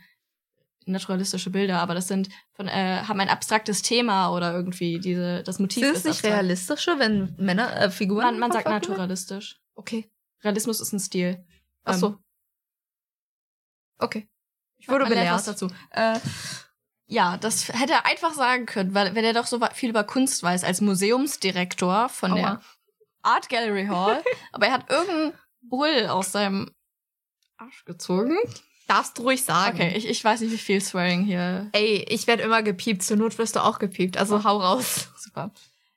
naturalistische 0.85 1.49
Bilder, 1.49 1.79
aber 1.79 1.95
das 1.95 2.07
sind 2.07 2.29
von 2.53 2.67
äh, 2.67 3.01
haben 3.07 3.19
ein 3.19 3.29
abstraktes 3.29 3.81
Thema 3.81 4.31
oder 4.35 4.53
irgendwie 4.53 4.99
diese 4.99 5.41
das 5.41 5.57
Motiv 5.57 5.81
Ist 5.81 5.89
es 5.89 5.97
ist 5.97 6.05
nicht 6.05 6.13
abstrakt. 6.17 6.33
realistische, 6.35 6.99
wenn 6.99 7.33
Männer, 7.39 7.75
äh, 7.81 7.89
Figuren. 7.89 8.25
Man, 8.25 8.39
man 8.39 8.51
sagt 8.51 8.67
naturalistisch. 8.67 9.59
Okay. 9.73 10.07
Realismus 10.43 10.79
ist 10.81 10.93
ein 10.93 10.99
Stil. 10.99 11.43
Ach 11.83 11.95
so. 11.95 12.07
Ähm, 12.09 12.17
Okay. 14.03 14.27
Ich 14.81 14.89
wurde 14.89 15.05
lernt 15.05 15.31
was 15.31 15.45
belehrt. 15.45 15.61
dazu. 15.61 15.67
Äh, 15.91 16.19
ja, 17.05 17.37
das 17.37 17.69
hätte 17.69 17.93
er 17.93 18.05
einfach 18.05 18.33
sagen 18.33 18.65
können, 18.65 18.93
weil 18.93 19.13
wenn 19.15 19.23
er 19.23 19.33
doch 19.33 19.45
so 19.45 19.59
viel 19.73 19.89
über 19.89 20.03
Kunst 20.03 20.41
weiß 20.41 20.63
als 20.63 20.81
Museumsdirektor 20.81 22.09
von 22.09 22.31
Aua. 22.31 22.37
der 22.37 22.61
Art 23.21 23.49
Gallery 23.49 23.85
Hall, 23.87 24.23
aber 24.51 24.67
er 24.67 24.73
hat 24.73 24.89
irgendeinen 24.89 25.33
Bull 25.61 26.07
aus 26.07 26.31
seinem 26.31 26.71
Arsch 27.57 27.85
gezogen. 27.85 28.37
Darfst 28.87 29.17
du 29.17 29.23
ruhig 29.23 29.43
sagen. 29.43 29.77
Okay, 29.77 29.93
ich, 29.95 30.07
ich 30.09 30.23
weiß 30.23 30.41
nicht, 30.41 30.51
wie 30.51 30.57
viel 30.57 30.81
Swearing 30.81 31.23
hier. 31.23 31.69
Ey, 31.73 32.05
ich 32.09 32.27
werde 32.27 32.43
immer 32.43 32.63
gepiept. 32.63 33.03
Zur 33.03 33.17
Not 33.17 33.37
wirst 33.37 33.55
du 33.55 33.63
auch 33.63 33.77
gepiept. 33.77 34.17
Also 34.17 34.43
hau 34.43 34.57
raus. 34.57 35.09
Super. 35.17 35.51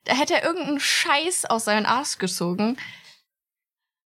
da 0.05 0.15
hätte 0.15 0.35
er 0.35 0.45
irgendeinen 0.45 0.79
Scheiß 0.79 1.47
aus 1.47 1.65
seinem 1.65 1.87
Arsch 1.87 2.19
gezogen. 2.19 2.77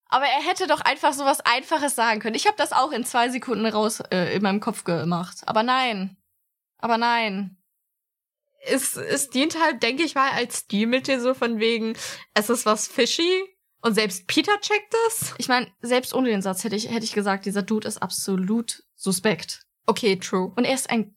Aber 0.08 0.24
er 0.24 0.42
hätte 0.42 0.66
doch 0.66 0.80
einfach 0.80 1.12
so 1.12 1.24
was 1.24 1.40
Einfaches 1.40 1.94
sagen 1.94 2.20
können. 2.20 2.34
Ich 2.34 2.46
habe 2.46 2.56
das 2.56 2.72
auch 2.72 2.92
in 2.92 3.04
zwei 3.04 3.28
Sekunden 3.28 3.66
raus 3.66 4.00
äh, 4.10 4.34
in 4.34 4.42
meinem 4.42 4.60
Kopf 4.60 4.84
gemacht. 4.84 5.38
Aber 5.46 5.62
nein. 5.62 6.16
Aber 6.78 6.96
nein. 6.96 7.56
Es, 8.64 8.96
es 8.96 9.28
dient 9.30 9.60
halt, 9.62 9.82
denke 9.82 10.02
ich 10.02 10.14
mal, 10.14 10.30
als 10.32 10.60
Stilmittel 10.60 11.20
so 11.20 11.34
von 11.34 11.60
wegen, 11.60 11.94
es 12.34 12.48
ist 12.50 12.66
was 12.66 12.88
fishy 12.88 13.44
und 13.82 13.94
selbst 13.94 14.26
Peter 14.26 14.58
checkt 14.60 14.92
es. 15.08 15.34
Ich 15.38 15.48
meine, 15.48 15.68
selbst 15.80 16.12
ohne 16.14 16.28
den 16.28 16.42
Satz 16.42 16.64
hätte 16.64 16.74
ich, 16.74 16.90
hätte 16.90 17.04
ich 17.04 17.12
gesagt, 17.12 17.44
dieser 17.46 17.62
Dude 17.62 17.86
ist 17.86 18.02
absolut 18.02 18.82
suspekt. 18.96 19.62
Okay, 19.86 20.16
true. 20.16 20.52
Und 20.56 20.64
er 20.64 20.74
ist 20.74 20.90
ein. 20.90 21.14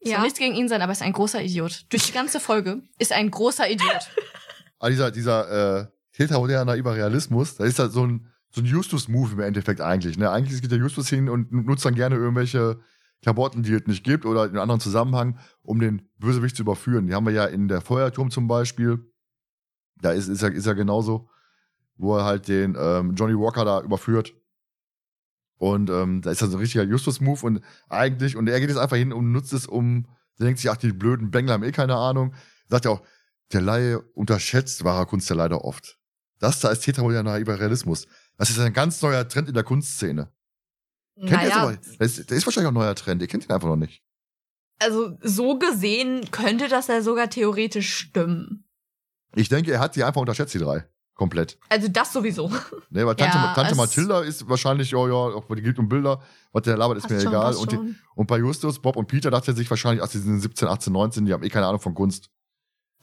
Es 0.00 0.08
soll 0.10 0.12
Ja. 0.18 0.22
nichts 0.22 0.38
gegen 0.38 0.54
ihn 0.54 0.68
sein, 0.68 0.80
aber 0.80 0.92
er 0.92 0.94
ist 0.94 1.02
ein 1.02 1.12
großer 1.12 1.42
Idiot. 1.42 1.84
Durch 1.90 2.06
die 2.06 2.12
ganze 2.12 2.40
Folge 2.40 2.82
ist 2.98 3.10
er 3.10 3.18
ein 3.18 3.30
großer 3.30 3.68
Idiot. 3.68 4.08
Aber 4.78 4.90
dieser, 4.90 5.10
dieser 5.10 5.80
äh, 5.80 5.86
tätermoderner 6.18 6.74
Überrealismus, 6.74 7.56
da 7.56 7.64
ist 7.64 7.78
halt 7.78 7.92
so 7.92 8.04
ein, 8.04 8.26
so 8.50 8.60
ein 8.60 8.64
Justus-Move 8.64 9.34
im 9.34 9.40
Endeffekt 9.40 9.80
eigentlich. 9.80 10.18
Ne? 10.18 10.30
Eigentlich 10.30 10.60
geht 10.60 10.70
der 10.70 10.78
Justus 10.78 11.08
hin 11.08 11.28
und 11.28 11.52
nutzt 11.52 11.84
dann 11.84 11.94
gerne 11.94 12.16
irgendwelche 12.16 12.80
Klamotten, 13.22 13.62
die 13.62 13.72
es 13.72 13.86
nicht 13.86 14.02
gibt 14.04 14.26
oder 14.26 14.44
in 14.44 14.50
einem 14.50 14.60
anderen 14.60 14.80
Zusammenhang, 14.80 15.38
um 15.62 15.78
den 15.78 16.08
Bösewicht 16.18 16.56
zu 16.56 16.62
überführen. 16.62 17.06
Die 17.06 17.14
haben 17.14 17.24
wir 17.24 17.32
ja 17.32 17.44
in 17.44 17.68
der 17.68 17.80
Feuerturm 17.80 18.30
zum 18.30 18.48
Beispiel. 18.48 18.98
Da 20.00 20.10
ist, 20.10 20.26
ist, 20.28 20.42
er, 20.42 20.52
ist 20.52 20.66
er 20.66 20.74
genauso, 20.74 21.30
wo 21.96 22.16
er 22.16 22.24
halt 22.24 22.48
den 22.48 22.76
ähm, 22.78 23.14
Johnny 23.14 23.34
Walker 23.34 23.64
da 23.64 23.80
überführt. 23.80 24.34
Und 25.56 25.88
ähm, 25.90 26.20
da 26.22 26.32
ist 26.32 26.42
dann 26.42 26.50
so 26.50 26.56
ein 26.56 26.60
richtiger 26.60 26.84
Justus-Move 26.84 27.46
und 27.46 27.60
eigentlich, 27.88 28.36
und 28.36 28.48
er 28.48 28.58
geht 28.58 28.70
jetzt 28.70 28.78
einfach 28.78 28.96
hin 28.96 29.12
und 29.12 29.30
nutzt 29.30 29.52
es, 29.52 29.66
um, 29.66 30.06
der 30.38 30.46
denkt 30.46 30.60
sich, 30.60 30.70
ach, 30.70 30.76
die 30.76 30.92
blöden 30.92 31.30
Bengler 31.30 31.54
haben 31.54 31.64
eh 31.64 31.72
keine 31.72 31.96
Ahnung. 31.96 32.34
Sagt 32.68 32.86
ja 32.86 32.92
auch, 32.92 33.02
der 33.52 33.60
Laie 33.60 34.00
unterschätzt 34.14 34.84
wahrer 34.84 35.06
Kunst 35.06 35.30
ja 35.30 35.36
leider 35.36 35.64
oft. 35.64 35.98
Das 36.38 36.60
da 36.60 36.70
ist 36.70 36.80
tätermoderner 36.80 37.38
Überrealismus. 37.38 38.06
Das 38.36 38.50
ist 38.50 38.58
ein 38.58 38.72
ganz 38.72 39.02
neuer 39.02 39.26
Trend 39.28 39.48
in 39.48 39.54
der 39.54 39.64
Kunstszene. 39.64 40.30
Kennt 41.16 41.30
ihr 41.30 41.36
das 41.36 41.48
Naja, 41.48 41.62
aber? 41.62 41.76
Das 41.98 42.18
ist, 42.18 42.30
das 42.30 42.38
ist 42.38 42.46
wahrscheinlich 42.46 42.68
auch 42.68 42.72
ein 42.72 42.74
neuer 42.74 42.94
Trend. 42.94 43.20
Ihr 43.22 43.28
kennt 43.28 43.44
ihn 43.44 43.50
einfach 43.50 43.68
noch 43.68 43.76
nicht. 43.76 44.02
also 44.80 45.18
so 45.22 45.58
gesehen 45.58 46.30
könnte 46.30 46.68
das 46.68 46.86
ja 46.86 47.02
sogar 47.02 47.28
theoretisch 47.28 47.92
stimmen. 47.92 48.64
Ich 49.34 49.48
denke, 49.48 49.72
er 49.72 49.80
hat 49.80 49.96
die 49.96 50.04
einfach 50.04 50.20
unterschätzt, 50.20 50.54
die 50.54 50.58
drei. 50.58 50.86
Komplett. 51.14 51.58
Also 51.68 51.88
das 51.88 52.12
sowieso. 52.12 52.48
Ne, 52.90 53.04
weil 53.04 53.16
Tante, 53.16 53.36
Ja, 53.36 53.52
Tante 53.52 53.74
Mathilda 53.74 54.20
ist 54.20 54.48
wahrscheinlich, 54.48 54.92
ja, 54.92 55.06
ja, 55.08 55.14
auch 55.14 55.44
die 55.52 55.60
geht 55.60 55.78
um 55.78 55.88
Bilder, 55.88 56.22
was 56.52 56.62
der 56.62 56.76
labert, 56.76 56.98
ist 56.98 57.10
mir 57.10 57.20
schon, 57.20 57.32
egal. 57.32 57.54
Und, 57.56 57.72
die, 57.72 57.78
und 58.14 58.26
bei 58.26 58.38
Justus, 58.38 58.80
Bob 58.80 58.96
und 58.96 59.08
Peter 59.08 59.30
dachte 59.30 59.50
er 59.50 59.56
sich 59.56 59.68
wahrscheinlich, 59.68 60.02
ach, 60.02 60.08
die 60.08 60.18
sind 60.18 60.40
17, 60.40 60.68
18, 60.68 60.92
19, 60.92 61.26
die 61.26 61.32
haben 61.32 61.42
eh 61.42 61.48
keine 61.48 61.66
Ahnung 61.66 61.80
von 61.80 61.94
Kunst. 61.94 62.30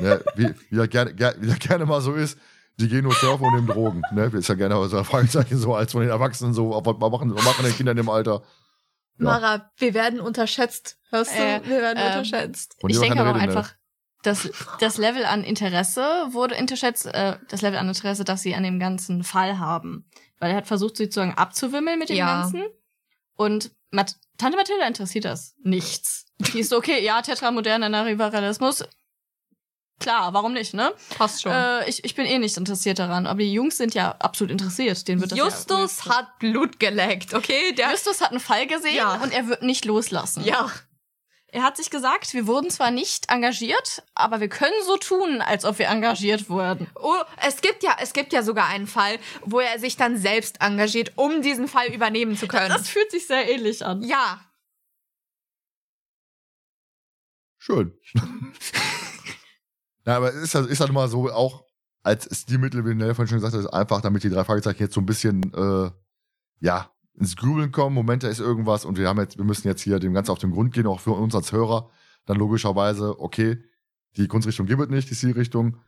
ne, 0.00 0.22
wie, 0.36 0.54
wie, 0.70 0.78
er 0.78 0.86
gerne, 0.86 1.14
ger, 1.14 1.34
wie 1.40 1.48
er 1.48 1.56
gerne 1.56 1.86
mal 1.86 2.02
so 2.02 2.12
ist, 2.12 2.38
die 2.78 2.88
gehen 2.88 3.04
nur 3.04 3.14
surfen 3.14 3.46
und 3.46 3.54
nehmen 3.54 3.66
Drogen. 3.66 4.02
Ne? 4.12 4.24
Ist 4.34 4.48
ja 4.48 4.54
gerne 4.54 4.88
so 4.88 4.98
ein 4.98 5.04
Fragezeichen 5.04 5.56
so 5.56 5.74
als 5.74 5.92
von 5.92 6.02
den 6.02 6.10
Erwachsenen 6.10 6.52
so, 6.52 6.70
was 6.70 7.10
machen, 7.10 7.34
was 7.34 7.44
machen 7.44 7.64
denn 7.64 7.74
Kinder 7.74 7.92
in 7.92 7.96
dem 7.96 8.08
Alter? 8.08 8.42
Ja. 9.18 9.24
Mara, 9.24 9.70
wir 9.78 9.94
werden 9.94 10.20
unterschätzt. 10.20 10.98
Hörst 11.10 11.36
du? 11.36 11.42
Äh, 11.42 11.60
wir 11.64 11.80
werden 11.80 11.98
ähm, 11.98 12.06
unterschätzt. 12.06 12.76
Und 12.82 12.90
ich 12.90 12.98
denke 12.98 13.18
aber 13.18 13.30
auch 13.30 13.34
Rede, 13.36 13.46
ne? 13.46 13.56
einfach, 13.56 13.74
das, 14.22 14.50
das 14.80 14.98
Level 14.98 15.24
an 15.24 15.42
Interesse 15.42 16.02
wurde 16.30 16.56
unterschätzt, 16.56 17.06
äh, 17.06 17.38
das 17.48 17.62
Level 17.62 17.78
an 17.78 17.88
Interesse, 17.88 18.24
das 18.24 18.42
sie 18.42 18.54
an 18.54 18.62
dem 18.62 18.78
ganzen 18.78 19.24
Fall 19.24 19.58
haben. 19.58 20.06
Weil 20.38 20.50
er 20.50 20.56
hat 20.58 20.66
versucht, 20.66 20.96
sie 20.96 21.04
sozusagen 21.04 21.34
abzuwimmeln 21.34 21.98
mit 21.98 22.10
dem 22.10 22.16
Ja. 22.16 22.42
Ganzen. 22.42 22.64
Und 23.36 23.70
Mat 23.90 24.16
Tante 24.36 24.58
Mathilda 24.58 24.86
interessiert 24.86 25.24
das 25.24 25.54
nichts. 25.62 26.26
Die 26.38 26.60
ist 26.60 26.68
so, 26.68 26.76
okay, 26.76 27.02
ja, 27.02 27.22
tetramoderner 27.22 28.04
Rivalismus. 28.04 28.84
Klar, 29.98 30.34
warum 30.34 30.52
nicht, 30.52 30.74
ne? 30.74 30.92
Passt 31.16 31.42
schon. 31.42 31.52
Äh, 31.52 31.88
ich, 31.88 32.04
ich 32.04 32.14
bin 32.14 32.26
eh 32.26 32.38
nicht 32.38 32.56
interessiert 32.56 32.98
daran. 32.98 33.26
Aber 33.26 33.38
die 33.38 33.52
Jungs 33.52 33.76
sind 33.78 33.94
ja 33.94 34.14
absolut 34.18 34.50
interessiert. 34.50 35.08
Denen 35.08 35.20
wird 35.22 35.32
das 35.32 35.38
Justus 35.38 36.04
ja 36.04 36.16
hat 36.16 36.38
Blut 36.38 36.78
geleckt, 36.78 37.32
okay? 37.34 37.72
Der, 37.72 37.90
Justus 37.92 38.20
hat 38.20 38.30
einen 38.30 38.40
Fall 38.40 38.66
gesehen 38.66 38.94
Ja. 38.96 39.14
und 39.22 39.32
er 39.32 39.48
wird 39.48 39.62
nicht 39.62 39.84
loslassen. 39.84 40.44
ja. 40.44 40.70
Er 41.48 41.62
hat 41.62 41.76
sich 41.78 41.88
gesagt, 41.88 42.34
wir 42.34 42.46
wurden 42.46 42.68
zwar 42.70 42.90
nicht 42.90 43.30
engagiert, 43.30 44.02
aber 44.14 44.40
wir 44.40 44.48
können 44.48 44.74
so 44.84 44.98
tun, 44.98 45.40
als 45.40 45.64
ob 45.64 45.78
wir 45.78 45.86
engagiert 45.88 46.50
wurden. 46.50 46.86
Oh, 46.96 47.14
es 47.40 47.62
gibt 47.62 47.82
ja, 47.82 47.96
es 47.98 48.12
gibt 48.12 48.34
ja 48.34 48.42
sogar 48.42 48.66
einen 48.66 48.86
Fall, 48.86 49.16
wo 49.42 49.60
er 49.60 49.78
sich 49.78 49.96
dann 49.96 50.18
selbst 50.18 50.60
engagiert, 50.60 51.12
um 51.16 51.40
diesen 51.40 51.66
Fall 51.68 51.86
übernehmen 51.86 52.36
zu 52.36 52.46
können. 52.46 52.68
Das 52.68 52.88
fühlt 52.88 53.10
sich 53.10 53.26
sehr 53.26 53.48
ähnlich 53.48 53.86
an. 53.86 54.02
ja. 54.02 54.40
Schön. 57.58 57.94
ja, 60.06 60.16
aber 60.16 60.28
es 60.34 60.42
ist, 60.42 60.54
halt- 60.54 60.68
ist 60.70 60.80
halt 60.80 60.90
immer 60.90 61.08
so, 61.08 61.30
auch 61.30 61.64
als 62.02 62.28
Stilmittel, 62.38 62.84
wie 62.86 62.94
Nell 62.94 63.14
vorhin 63.14 63.28
schon 63.28 63.40
gesagt 63.40 63.54
hat, 63.64 63.74
einfach, 63.74 64.00
damit 64.00 64.22
die 64.22 64.30
drei 64.30 64.44
Fragezeichen 64.44 64.80
jetzt 64.80 64.94
so 64.94 65.00
ein 65.00 65.06
bisschen, 65.06 65.52
äh, 65.52 65.90
ja, 66.60 66.90
ins 67.14 67.34
Grübeln 67.36 67.72
kommen. 67.72 67.94
Moment, 67.94 68.22
da 68.22 68.28
ist 68.28 68.38
irgendwas 68.40 68.84
und 68.84 68.98
wir 68.98 69.08
haben 69.08 69.18
jetzt, 69.18 69.38
wir 69.38 69.44
müssen 69.44 69.66
jetzt 69.66 69.82
hier 69.82 69.98
dem 69.98 70.12
Ganzen 70.14 70.30
auf 70.30 70.38
den 70.38 70.52
Grund 70.52 70.72
gehen, 70.72 70.86
auch 70.86 71.00
für 71.00 71.12
uns 71.12 71.34
als 71.34 71.50
Hörer. 71.50 71.90
Dann 72.26 72.36
logischerweise, 72.36 73.18
okay, 73.20 73.62
die 74.16 74.28
Kunstrichtung 74.28 74.66
gibt 74.66 74.80
es 74.82 74.88
nicht, 74.88 75.10
die 75.10 75.14
Stilrichtung. 75.14 75.78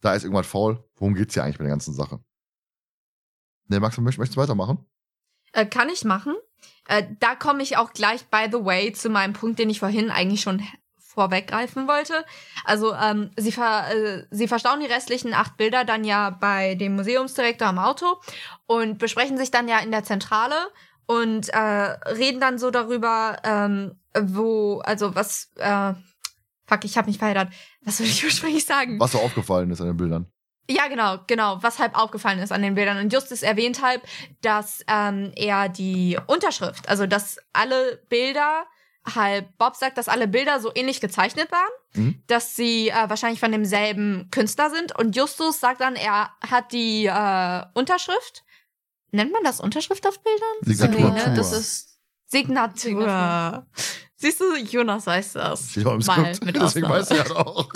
Da 0.00 0.14
ist 0.14 0.22
irgendwas 0.24 0.46
faul. 0.46 0.84
Worum 0.96 1.14
geht's 1.14 1.34
hier 1.34 1.44
eigentlich 1.44 1.58
bei 1.58 1.64
der 1.64 1.72
ganzen 1.72 1.94
Sache? 1.94 2.20
Ne, 3.68 3.80
Max, 3.80 3.98
möchtest, 3.98 4.18
möchtest 4.18 4.36
du 4.36 4.40
weitermachen? 4.40 4.78
Äh, 5.52 5.66
kann 5.66 5.88
ich 5.88 6.04
machen. 6.04 6.34
Äh, 6.86 7.02
da 7.18 7.34
komme 7.34 7.62
ich 7.62 7.76
auch 7.76 7.92
gleich, 7.92 8.26
by 8.26 8.46
the 8.50 8.64
way, 8.64 8.92
zu 8.92 9.08
meinem 9.10 9.32
Punkt, 9.32 9.58
den 9.58 9.70
ich 9.70 9.80
vorhin 9.80 10.10
eigentlich 10.10 10.40
schon 10.42 10.62
vorweggreifen 11.16 11.88
wollte. 11.88 12.24
Also 12.64 12.94
ähm, 12.94 13.30
sie, 13.36 13.50
ver, 13.50 13.90
äh, 13.90 14.26
sie 14.30 14.46
verstauen 14.46 14.80
die 14.80 14.86
restlichen 14.86 15.32
acht 15.32 15.56
Bilder 15.56 15.84
dann 15.84 16.04
ja 16.04 16.30
bei 16.30 16.74
dem 16.74 16.94
Museumsdirektor 16.94 17.66
am 17.66 17.78
Auto 17.78 18.20
und 18.66 18.98
besprechen 18.98 19.38
sich 19.38 19.50
dann 19.50 19.66
ja 19.66 19.78
in 19.78 19.90
der 19.90 20.04
Zentrale 20.04 20.54
und 21.06 21.48
äh, 21.48 21.58
reden 21.58 22.40
dann 22.40 22.58
so 22.58 22.70
darüber, 22.70 23.38
ähm, 23.44 23.98
wo, 24.18 24.80
also 24.84 25.14
was, 25.14 25.50
äh, 25.56 25.94
fuck, 26.66 26.84
ich 26.84 26.98
habe 26.98 27.08
mich 27.08 27.18
verheddert. 27.18 27.48
Was 27.80 27.96
soll 27.96 28.06
ich 28.06 28.22
ursprünglich 28.24 28.66
sagen? 28.66 29.00
Was 29.00 29.12
so 29.12 29.18
aufgefallen 29.18 29.70
ist 29.70 29.80
an 29.80 29.86
den 29.86 29.96
Bildern. 29.96 30.26
Ja, 30.68 30.88
genau, 30.88 31.18
genau, 31.28 31.62
was 31.62 31.78
halb 31.78 31.96
aufgefallen 31.96 32.40
ist 32.40 32.52
an 32.52 32.60
den 32.60 32.74
Bildern. 32.74 32.98
Und 32.98 33.12
Justus 33.12 33.42
erwähnt 33.42 33.82
halb, 33.82 34.02
dass 34.42 34.84
ähm, 34.88 35.32
er 35.36 35.70
die 35.70 36.18
Unterschrift, 36.26 36.88
also 36.88 37.06
dass 37.06 37.38
alle 37.52 38.02
Bilder, 38.08 38.66
halb 39.14 39.56
Bob 39.58 39.76
sagt, 39.76 39.98
dass 39.98 40.08
alle 40.08 40.26
Bilder 40.28 40.60
so 40.60 40.70
ähnlich 40.74 41.00
gezeichnet 41.00 41.50
waren, 41.52 41.70
Mhm. 41.94 42.22
dass 42.26 42.56
sie 42.56 42.88
äh, 42.90 43.08
wahrscheinlich 43.08 43.40
von 43.40 43.52
demselben 43.52 44.28
Künstler 44.30 44.70
sind. 44.70 44.98
Und 44.98 45.16
Justus 45.16 45.60
sagt 45.60 45.80
dann, 45.80 45.96
er 45.96 46.30
hat 46.46 46.72
die 46.72 47.06
äh, 47.06 47.62
Unterschrift. 47.74 48.44
Nennt 49.12 49.32
man 49.32 49.42
das 49.44 49.60
Unterschrift 49.60 50.06
auf 50.06 50.20
Bildern? 50.22 50.76
Signatur. 50.76 51.10
Nee, 51.10 51.28
ne? 51.28 51.34
Das 51.36 51.52
ist 51.52 51.98
Signatur. 52.26 52.76
Signatur. 52.78 53.66
Siehst 54.18 54.40
du, 54.40 54.56
Jonas 54.56 55.06
weiß 55.06 55.34
das. 55.34 55.70
Steht 55.70 55.86
auch 55.86 55.92
im 55.92 55.98
Mal 56.06 56.34
Skript. 56.34 56.44
mit 56.44 56.56
Deswegen 56.60 56.88
weißt 56.88 57.10
du 57.10 57.14
ja 57.16 57.30
auch. 57.36 57.68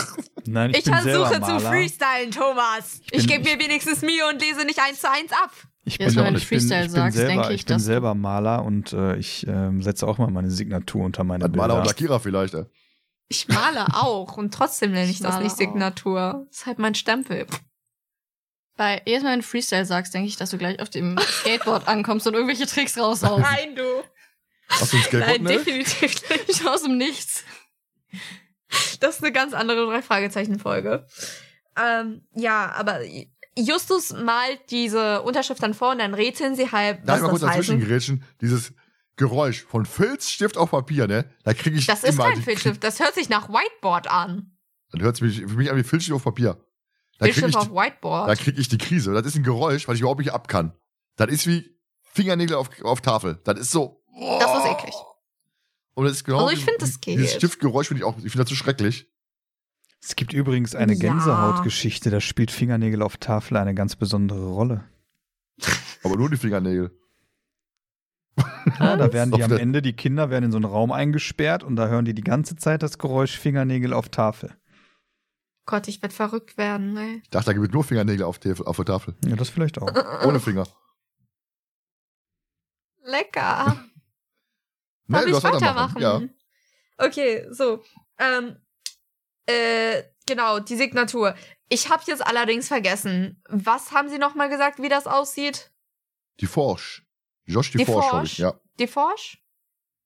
Nein, 0.46 0.70
ich, 0.70 0.78
Ich 0.78 0.84
versuche 0.92 1.40
zu 1.40 1.60
freestylen, 1.60 2.30
Thomas. 2.30 3.00
Ich, 3.10 3.26
bin- 3.26 3.42
gebe 3.42 3.44
mir 3.56 3.58
wenigstens 3.64 4.00
Mühe 4.02 4.26
und 4.28 4.40
lese 4.40 4.64
nicht 4.64 4.78
eins 4.80 5.00
zu 5.00 5.10
eins 5.10 5.32
ab. 5.32 5.50
Ich 5.84 5.98
bin, 5.98 6.14
wenn 6.14 6.34
du 6.34 6.38
ich 6.40 6.48
bin, 6.48 6.58
Freestyle 6.58 6.80
ich 6.80 6.86
bin 6.88 6.90
sagst, 6.90 7.16
selber, 7.16 7.32
denke 7.32 7.48
ich, 7.48 7.60
ich 7.60 7.66
bin 7.66 7.78
selber 7.78 8.14
Maler 8.14 8.64
und 8.64 8.92
äh, 8.92 9.16
ich 9.16 9.46
ähm, 9.46 9.82
setze 9.82 10.06
auch 10.06 10.18
mal 10.18 10.30
meine 10.30 10.50
Signatur 10.50 11.04
unter 11.04 11.24
meine 11.24 11.44
Hat 11.44 11.56
Maler 11.56 11.74
und 11.74 11.80
Bilder. 11.80 11.90
Lackierer 11.90 12.20
vielleicht, 12.20 12.54
ey. 12.54 12.64
Ich 13.28 13.48
male 13.48 13.86
auch 13.94 14.36
und 14.36 14.52
trotzdem 14.52 14.90
nenne 14.92 15.06
ich 15.10 15.16
Ich 15.18 15.22
das 15.22 15.38
nicht 15.38 15.52
auch. 15.52 15.56
Signatur. 15.56 16.46
Das 16.48 16.58
ist 16.58 16.66
halt 16.66 16.78
mein 16.78 16.94
Stempel. 16.94 17.46
bei 18.76 19.00
jedes 19.06 19.22
Mal, 19.22 19.32
wenn 19.32 19.40
du 19.40 19.46
Freestyle 19.46 19.84
sagst, 19.86 20.12
denke 20.14 20.28
ich, 20.28 20.36
dass 20.36 20.50
du 20.50 20.58
gleich 20.58 20.80
auf 20.80 20.90
dem 20.90 21.16
Skateboard 21.40 21.88
ankommst 21.88 22.26
und 22.26 22.34
irgendwelche 22.34 22.66
Tricks 22.66 22.98
raushaust. 22.98 23.40
Nein, 23.42 23.74
du. 23.76 23.82
Hast 24.68 24.92
du 24.92 24.96
ein 24.98 25.02
Skateboard, 25.04 25.42
Nein, 25.42 25.42
ne? 25.42 25.58
definitiv 25.58 26.02
nicht. 26.02 26.24
Ich 26.48 26.66
aus 26.68 26.82
dem 26.82 26.96
Nichts. 26.98 27.44
Das 29.00 29.16
ist 29.16 29.22
eine 29.22 29.32
ganz 29.32 29.54
andere 29.54 29.86
Drei-Fragezeichen-Folge. 29.86 31.06
Ähm, 31.80 32.22
ja, 32.34 32.70
aber 32.72 33.00
Justus 33.64 34.12
malt 34.12 34.60
diese 34.70 35.22
Unterschrift 35.22 35.62
dann 35.62 35.74
vor 35.74 35.92
und 35.92 35.98
dann 35.98 36.14
rätseln 36.14 36.54
sie 36.56 36.70
halb, 36.70 37.04
Darf 37.04 37.08
was 37.08 37.16
ich 37.16 37.22
mal 37.22 37.28
kurz 37.30 37.40
das 37.42 37.50
dazwischen 37.50 37.80
gerätschen? 37.80 38.24
Dieses 38.40 38.72
Geräusch 39.16 39.62
von 39.64 39.84
Filzstift 39.86 40.56
auf 40.56 40.70
Papier, 40.70 41.06
ne? 41.06 41.24
Da 41.44 41.52
kriege 41.54 41.76
ich 41.76 41.86
Das 41.86 42.04
ist 42.04 42.14
immer 42.14 42.24
kein 42.28 42.36
die- 42.36 42.42
Filzstift, 42.42 42.82
das 42.82 43.00
hört 43.00 43.14
sich 43.14 43.28
nach 43.28 43.48
Whiteboard 43.48 44.10
an. 44.10 44.56
Dann 44.92 45.02
hört 45.02 45.14
es 45.16 45.20
mich 45.20 45.40
für 45.40 45.56
mich 45.56 45.70
an 45.70 45.76
wie 45.76 45.82
Filzstift 45.84 46.14
auf 46.16 46.24
Papier. 46.24 46.56
Da 47.18 47.26
kriege 47.26 47.40
Filzstift 47.40 47.48
ich, 47.50 47.56
auf 47.56 47.68
die- 47.68 47.74
Whiteboard. 47.90 48.28
da 48.30 48.34
krieg 48.34 48.58
ich 48.58 48.68
die 48.68 48.78
Krise. 48.78 49.12
Das 49.12 49.26
ist 49.26 49.36
ein 49.36 49.42
Geräusch, 49.42 49.86
was 49.88 49.94
ich 49.96 50.00
überhaupt 50.00 50.20
nicht 50.20 50.32
ab 50.32 50.48
kann. 50.48 50.72
Das 51.16 51.28
ist 51.30 51.46
wie 51.46 51.76
Fingernägel 52.12 52.56
auf, 52.56 52.70
auf 52.82 53.00
Tafel. 53.02 53.38
Das 53.44 53.58
ist 53.58 53.70
so. 53.70 54.02
Das 54.40 54.58
ist 54.58 54.70
eklig. 54.70 54.94
Und 55.94 56.04
das 56.04 56.14
ist 56.14 56.24
genau 56.24 56.38
Also 56.46 56.52
ich 56.52 56.64
finde, 56.64 56.78
das 56.80 57.00
geht. 57.00 57.18
Dieses 57.18 57.34
Stiftgeräusch 57.34 57.88
finde 57.88 58.00
ich 58.00 58.04
auch, 58.04 58.16
ich 58.16 58.22
finde 58.32 58.38
das 58.44 58.48
so 58.48 58.54
schrecklich. 58.54 59.09
Es 60.02 60.16
gibt 60.16 60.32
übrigens 60.32 60.74
eine 60.74 60.94
Ja. 60.94 60.98
Gänsehautgeschichte, 60.98 62.10
da 62.10 62.20
spielt 62.20 62.50
Fingernägel 62.50 63.02
auf 63.02 63.16
Tafel 63.18 63.56
eine 63.58 63.74
ganz 63.74 63.96
besondere 63.96 64.46
Rolle. 64.48 64.84
Aber 66.02 66.16
nur 66.16 66.30
die 66.30 66.36
Fingernägel. 66.38 66.90
Ja, 68.78 68.96
da 68.96 69.12
werden 69.12 69.32
die 69.32 69.42
am 69.44 69.52
Ende, 69.52 69.82
die 69.82 69.92
Kinder 69.92 70.30
werden 70.30 70.46
in 70.46 70.52
so 70.52 70.56
einen 70.56 70.64
Raum 70.64 70.92
eingesperrt 70.92 71.62
und 71.62 71.76
da 71.76 71.88
hören 71.88 72.04
die 72.06 72.14
die 72.14 72.22
ganze 72.24 72.56
Zeit 72.56 72.82
das 72.82 72.96
Geräusch 72.98 73.38
Fingernägel 73.38 73.92
auf 73.92 74.08
Tafel. 74.08 74.56
Gott, 75.66 75.88
ich 75.88 76.00
werd 76.00 76.12
verrückt 76.14 76.56
werden, 76.56 76.96
ey. 76.96 77.20
Ich 77.22 77.30
dachte, 77.30 77.46
da 77.46 77.52
gibt 77.52 77.66
es 77.66 77.72
nur 77.72 77.84
Fingernägel 77.84 78.24
auf, 78.24 78.38
der- 78.38 78.56
auf 78.66 78.76
der 78.76 78.86
Tafel. 78.86 79.14
Ja, 79.26 79.36
das 79.36 79.50
vielleicht 79.50 79.78
auch. 79.78 79.92
Ohne 80.26 80.40
Finger. 80.40 80.66
Lecker. 83.02 83.84
Nee, 85.06 85.16
Darf 85.16 85.24
du 85.24 85.30
ich 85.30 85.38
darfst 85.42 85.60
weitermachen? 85.62 86.00
Ja. 86.00 86.20
Okay, 86.98 87.44
so. 87.50 87.82
Ähm, 88.16 88.54
äh, 89.50 90.04
genau, 90.26 90.58
die 90.60 90.76
Signatur. 90.76 91.34
Ich 91.68 91.88
habe 91.88 92.02
jetzt 92.06 92.26
allerdings 92.26 92.68
vergessen. 92.68 93.42
Was 93.48 93.92
haben 93.92 94.08
Sie 94.08 94.18
noch 94.18 94.34
mal 94.34 94.48
gesagt, 94.48 94.80
wie 94.82 94.88
das 94.88 95.06
aussieht? 95.06 95.70
Die 96.40 96.46
Forsch. 96.46 97.04
Josh 97.46 97.70
die, 97.72 97.78
Die 97.78 97.84
Forsch, 97.86 98.06
Forsch? 98.06 98.32
ich. 98.32 98.38
Ja. 98.38 98.60
Die 98.78 98.86
Forsch? 98.86 99.42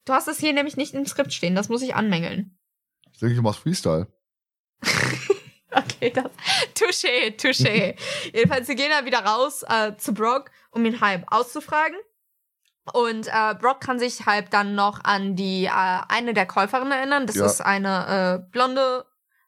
Du 0.05 0.13
hast 0.13 0.29
es 0.29 0.39
hier 0.39 0.53
nämlich 0.53 0.77
nicht 0.77 0.95
im 0.95 1.07
Skript 1.07 1.33
stehen, 1.33 1.55
das 1.55 1.69
muss 1.69 1.81
ich 1.83 1.95
anmängeln. 1.95 2.59
Ich 3.13 3.21
denke, 3.21 3.37
du 3.37 3.43
machst 3.43 3.61
Freestyle. 3.61 4.07
Okay, 5.77 6.11
das. 6.11 6.31
Touché, 6.77 7.37
touché. 7.37 7.97
Jedenfalls, 8.33 8.69
sie 8.69 8.77
gehen 8.77 8.91
dann 8.91 9.07
wieder 9.07 9.25
raus 9.25 9.65
äh, 9.69 9.97
zu 9.97 10.15
Brock, 10.15 10.53
um 10.71 10.85
ihn 10.85 11.01
halb 11.01 11.25
auszufragen. 11.33 11.97
Und 12.93 13.27
äh, 13.27 13.55
Brock 13.61 13.81
kann 13.81 13.99
sich 13.99 14.25
halb 14.25 14.51
dann 14.51 14.77
noch 14.77 15.03
an 15.03 15.35
die 15.35 15.65
äh, 15.65 15.71
eine 15.71 16.33
der 16.33 16.47
Käuferinnen 16.47 16.93
erinnern. 16.93 17.27
Das 17.27 17.35
Ja. 17.35 17.47
ist 17.47 17.61
eine 17.61 18.45
äh, 18.47 18.51
blonde 18.53 19.05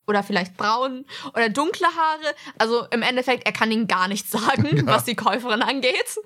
oder 0.06 0.22
vielleicht 0.22 0.56
braun 0.56 1.04
oder 1.34 1.48
dunkle 1.48 1.86
Haare. 1.86 2.34
Also 2.58 2.84
im 2.90 3.02
Endeffekt, 3.02 3.46
er 3.46 3.52
kann 3.52 3.70
ihnen 3.70 3.88
gar 3.88 4.08
nichts 4.08 4.30
sagen, 4.30 4.76
Ja. 4.76 4.86
was 4.86 5.04
die 5.04 5.16
Käuferin 5.16 5.62
angeht. 5.62 6.16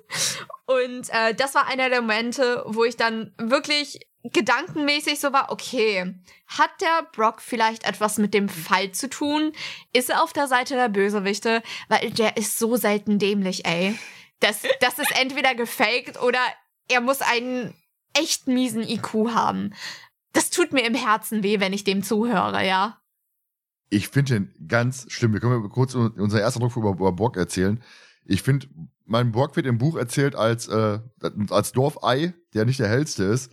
Und 0.65 1.09
äh, 1.09 1.33
das 1.33 1.55
war 1.55 1.67
einer 1.67 1.89
der 1.89 2.01
Momente, 2.01 2.63
wo 2.67 2.83
ich 2.83 2.97
dann 2.97 3.33
wirklich 3.37 3.99
gedankenmäßig 4.23 5.19
so 5.19 5.33
war, 5.33 5.51
okay, 5.51 6.13
hat 6.47 6.69
der 6.79 7.07
Brock 7.13 7.41
vielleicht 7.41 7.85
etwas 7.85 8.17
mit 8.19 8.33
dem 8.35 8.49
Fall 8.49 8.91
zu 8.91 9.09
tun? 9.09 9.51
Ist 9.93 10.09
er 10.11 10.21
auf 10.23 10.31
der 10.31 10.47
Seite 10.47 10.75
der 10.75 10.89
Bösewichte? 10.89 11.63
Weil 11.89 12.11
der 12.11 12.37
ist 12.37 12.59
so 12.59 12.75
selten 12.75 13.17
dämlich, 13.17 13.65
ey. 13.65 13.97
Das, 14.39 14.61
das 14.79 14.99
ist 14.99 15.11
entweder 15.19 15.55
gefaked 15.55 16.21
oder 16.21 16.39
er 16.87 17.01
muss 17.01 17.21
einen 17.21 17.73
echt 18.13 18.47
miesen 18.47 18.83
IQ 18.83 19.33
haben. 19.33 19.73
Das 20.33 20.49
tut 20.49 20.71
mir 20.71 20.85
im 20.85 20.95
Herzen 20.95 21.43
weh, 21.43 21.59
wenn 21.59 21.73
ich 21.73 21.83
dem 21.83 22.03
zuhöre, 22.03 22.65
ja. 22.65 23.00
Ich 23.93 24.07
finde 24.07 24.33
den 24.33 24.67
ganz 24.69 25.05
schlimm. 25.11 25.33
Wir 25.33 25.41
können 25.41 25.61
mal 25.61 25.69
kurz 25.69 25.93
unser 25.95 26.39
erster 26.39 26.61
Druck 26.61 26.77
über, 26.77 26.91
über 26.91 27.11
Brock 27.11 27.35
erzählen. 27.35 27.83
Ich 28.23 28.41
finde, 28.41 28.67
mein 29.05 29.33
Brock 29.33 29.57
wird 29.57 29.65
im 29.65 29.77
Buch 29.77 29.97
erzählt 29.97 30.33
als, 30.33 30.69
äh, 30.69 30.99
als 31.49 31.73
Dorfei, 31.73 32.33
der 32.53 32.63
nicht 32.63 32.79
der 32.79 32.87
hellste 32.87 33.25
ist. 33.25 33.51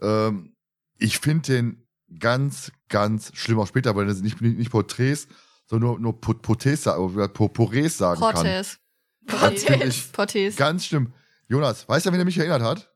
Ähm, 0.00 0.56
ich 0.98 1.20
finde 1.20 1.52
den 1.52 1.86
ganz, 2.18 2.72
ganz 2.88 3.30
schlimm. 3.36 3.60
Auch 3.60 3.68
später, 3.68 3.94
weil 3.94 4.08
er 4.08 4.14
nicht, 4.14 4.40
nicht, 4.40 4.58
nicht 4.58 4.70
Porträts, 4.72 5.28
sondern 5.66 5.90
nur, 5.90 6.00
nur 6.00 6.20
Porträts, 6.20 6.84
Porträts 6.84 7.98
sagen 7.98 8.20
kann. 8.20 8.34
Portes. 8.34 8.78
Das 9.26 9.62
find 9.62 9.84
ich 9.84 10.10
Portes. 10.10 10.56
Ganz 10.56 10.86
schlimm. 10.86 11.12
Jonas, 11.46 11.88
weißt 11.88 12.06
du, 12.06 12.12
wen 12.12 12.18
er 12.18 12.24
mich 12.24 12.38
erinnert 12.38 12.62
hat? 12.62 12.92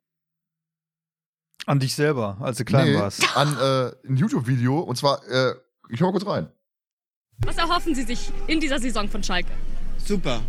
An 1.67 1.79
dich 1.79 1.95
selber, 1.95 2.39
als 2.41 2.59
du 2.59 2.64
klein 2.64 2.89
Nee, 2.93 2.99
warst. 2.99 3.37
An 3.37 3.57
äh, 3.57 4.09
ein 4.09 4.17
YouTube-Video. 4.17 4.81
Und 4.81 4.97
zwar, 4.97 5.25
äh, 5.29 5.55
ich 5.91 6.01
hör 6.01 6.09
mal 6.09 6.12
kurz 6.12 6.27
rein. 6.27 6.51
Was 7.45 7.57
erhoffen 7.59 7.95
Sie 7.95 8.03
sich 8.03 8.30
in 8.47 8.61
dieser 8.61 8.78
Saison 8.78 9.09
von 9.09 9.22
Schalke? 9.22 9.51
Super. 9.99 10.41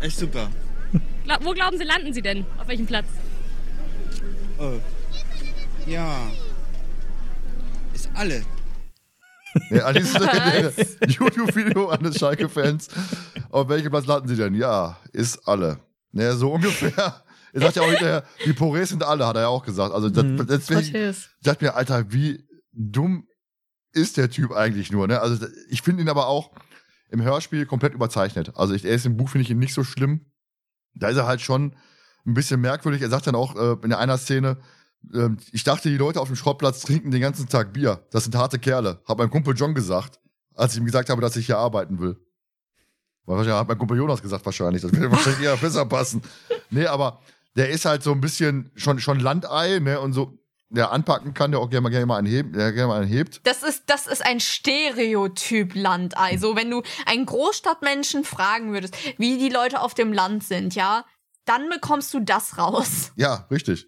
Echt 0.00 0.18
super. 0.18 0.48
Gla 1.24 1.38
wo 1.42 1.52
glauben 1.52 1.78
Sie, 1.78 1.84
landen 1.84 2.12
Sie 2.12 2.22
denn? 2.22 2.44
Auf 2.58 2.68
welchem 2.68 2.86
Platz? 2.86 3.06
Oh. 4.58 4.78
Ja. 5.86 6.16
Ist 7.94 8.08
alle. 8.14 8.42
Ja, 9.70 9.84
an 9.86 9.94
dieses 9.94 10.14
YouTube-Video 11.06 11.88
an 11.90 12.02
den 12.02 12.12
Schalke-Fans. 12.14 12.88
Auf 13.50 13.68
welchem 13.68 13.90
Platz 13.90 14.06
landen 14.06 14.28
sie 14.28 14.36
denn? 14.36 14.54
Ja, 14.54 14.96
ist 15.12 15.46
alle. 15.46 15.78
Ne, 16.12 16.32
so 16.34 16.52
ungefähr. 16.52 17.22
Er 17.52 17.60
sagt 17.60 17.76
ja 17.76 17.82
auch 17.82 17.88
hinterher, 17.90 18.24
die 18.46 18.52
Porés 18.54 18.86
sind 18.86 19.02
alle, 19.02 19.26
hat 19.26 19.36
er 19.36 19.42
ja 19.42 19.48
auch 19.48 19.62
gesagt. 19.64 19.94
Also 19.94 20.08
das, 20.08 20.24
Mhm. 20.24 20.46
deswegen, 20.48 21.10
ich 21.10 21.28
dachte 21.42 21.64
mir, 21.66 21.74
Alter, 21.74 22.10
wie 22.10 22.42
dumm 22.72 23.26
ist 23.92 24.16
der 24.16 24.30
Typ 24.30 24.52
eigentlich 24.52 24.90
nur, 24.90 25.06
ne? 25.06 25.20
Also 25.20 25.46
ich 25.68 25.82
finde 25.82 26.02
ihn 26.02 26.08
aber 26.08 26.26
auch 26.26 26.50
im 27.10 27.22
Hörspiel 27.22 27.66
komplett 27.66 27.94
überzeichnet. 27.94 28.52
Also 28.56 28.74
ich, 28.74 28.84
er 28.84 28.94
ist 28.94 29.06
im 29.06 29.16
Buch, 29.16 29.28
finde 29.28 29.42
ich 29.42 29.50
ihn 29.50 29.58
nicht 29.58 29.74
so 29.74 29.84
schlimm. 29.84 30.26
Da 30.94 31.08
ist 31.08 31.16
er 31.16 31.26
halt 31.26 31.40
schon 31.40 31.76
ein 32.26 32.34
bisschen 32.34 32.60
merkwürdig. 32.60 33.02
Er 33.02 33.10
sagt 33.10 33.26
dann 33.26 33.34
auch 33.34 33.56
äh, 33.56 33.76
in 33.84 33.92
einer 33.92 34.18
Szene, 34.18 34.58
ähm, 35.12 35.38
ich 35.52 35.64
dachte, 35.64 35.88
die 35.88 35.96
Leute 35.96 36.20
auf 36.20 36.28
dem 36.28 36.36
Schrottplatz 36.36 36.80
trinken 36.80 37.10
den 37.10 37.20
ganzen 37.20 37.48
Tag 37.48 37.72
Bier. 37.72 38.06
Das 38.10 38.24
sind 38.24 38.34
harte 38.34 38.58
Kerle. 38.58 39.02
Hat 39.06 39.18
mein 39.18 39.30
Kumpel 39.30 39.54
John 39.56 39.74
gesagt, 39.74 40.20
als 40.54 40.72
ich 40.72 40.78
ihm 40.78 40.86
gesagt 40.86 41.10
habe, 41.10 41.20
dass 41.20 41.36
ich 41.36 41.46
hier 41.46 41.58
arbeiten 41.58 42.00
will. 42.00 42.16
Wahrscheinlich 43.24 43.54
hat 43.54 43.68
mein 43.68 43.78
Kumpel 43.78 43.96
Jonas 43.96 44.22
gesagt, 44.22 44.44
wahrscheinlich. 44.44 44.82
Das 44.82 44.92
würde 44.92 45.10
wahrscheinlich 45.10 45.42
eher 45.42 45.56
besser 45.56 45.86
passen. 45.86 46.22
Nee, 46.70 46.86
aber 46.86 47.20
der 47.56 47.70
ist 47.70 47.84
halt 47.84 48.02
so 48.02 48.12
ein 48.12 48.20
bisschen 48.20 48.70
schon, 48.74 48.98
schon 48.98 49.20
Landei, 49.20 49.78
ne, 49.78 50.00
und 50.00 50.12
so, 50.12 50.38
der 50.74 50.90
anpacken 50.90 51.34
kann, 51.34 51.50
der 51.50 51.60
auch 51.60 51.70
gerne 51.70 51.82
mal, 51.82 51.90
gerne 51.90 52.06
mal 52.06 52.16
einen 52.16 52.26
hebt, 52.26 52.56
der 52.56 52.72
gerne 52.72 52.88
mal 52.88 53.02
einen 53.02 53.10
hebt. 53.10 53.40
Das 53.44 53.62
ist, 53.62 53.84
das 53.86 54.06
ist 54.06 54.24
ein 54.24 54.40
Stereotyp 54.40 55.74
Landei. 55.74 56.36
So, 56.38 56.56
wenn 56.56 56.70
du 56.70 56.82
einen 57.06 57.26
Großstadtmenschen 57.26 58.24
fragen 58.24 58.72
würdest, 58.72 58.96
wie 59.18 59.38
die 59.38 59.50
Leute 59.50 59.80
auf 59.80 59.94
dem 59.94 60.12
Land 60.12 60.44
sind, 60.44 60.74
ja, 60.74 61.04
dann 61.44 61.68
bekommst 61.68 62.14
du 62.14 62.20
das 62.20 62.58
raus. 62.58 63.12
Ja, 63.16 63.46
richtig. 63.50 63.86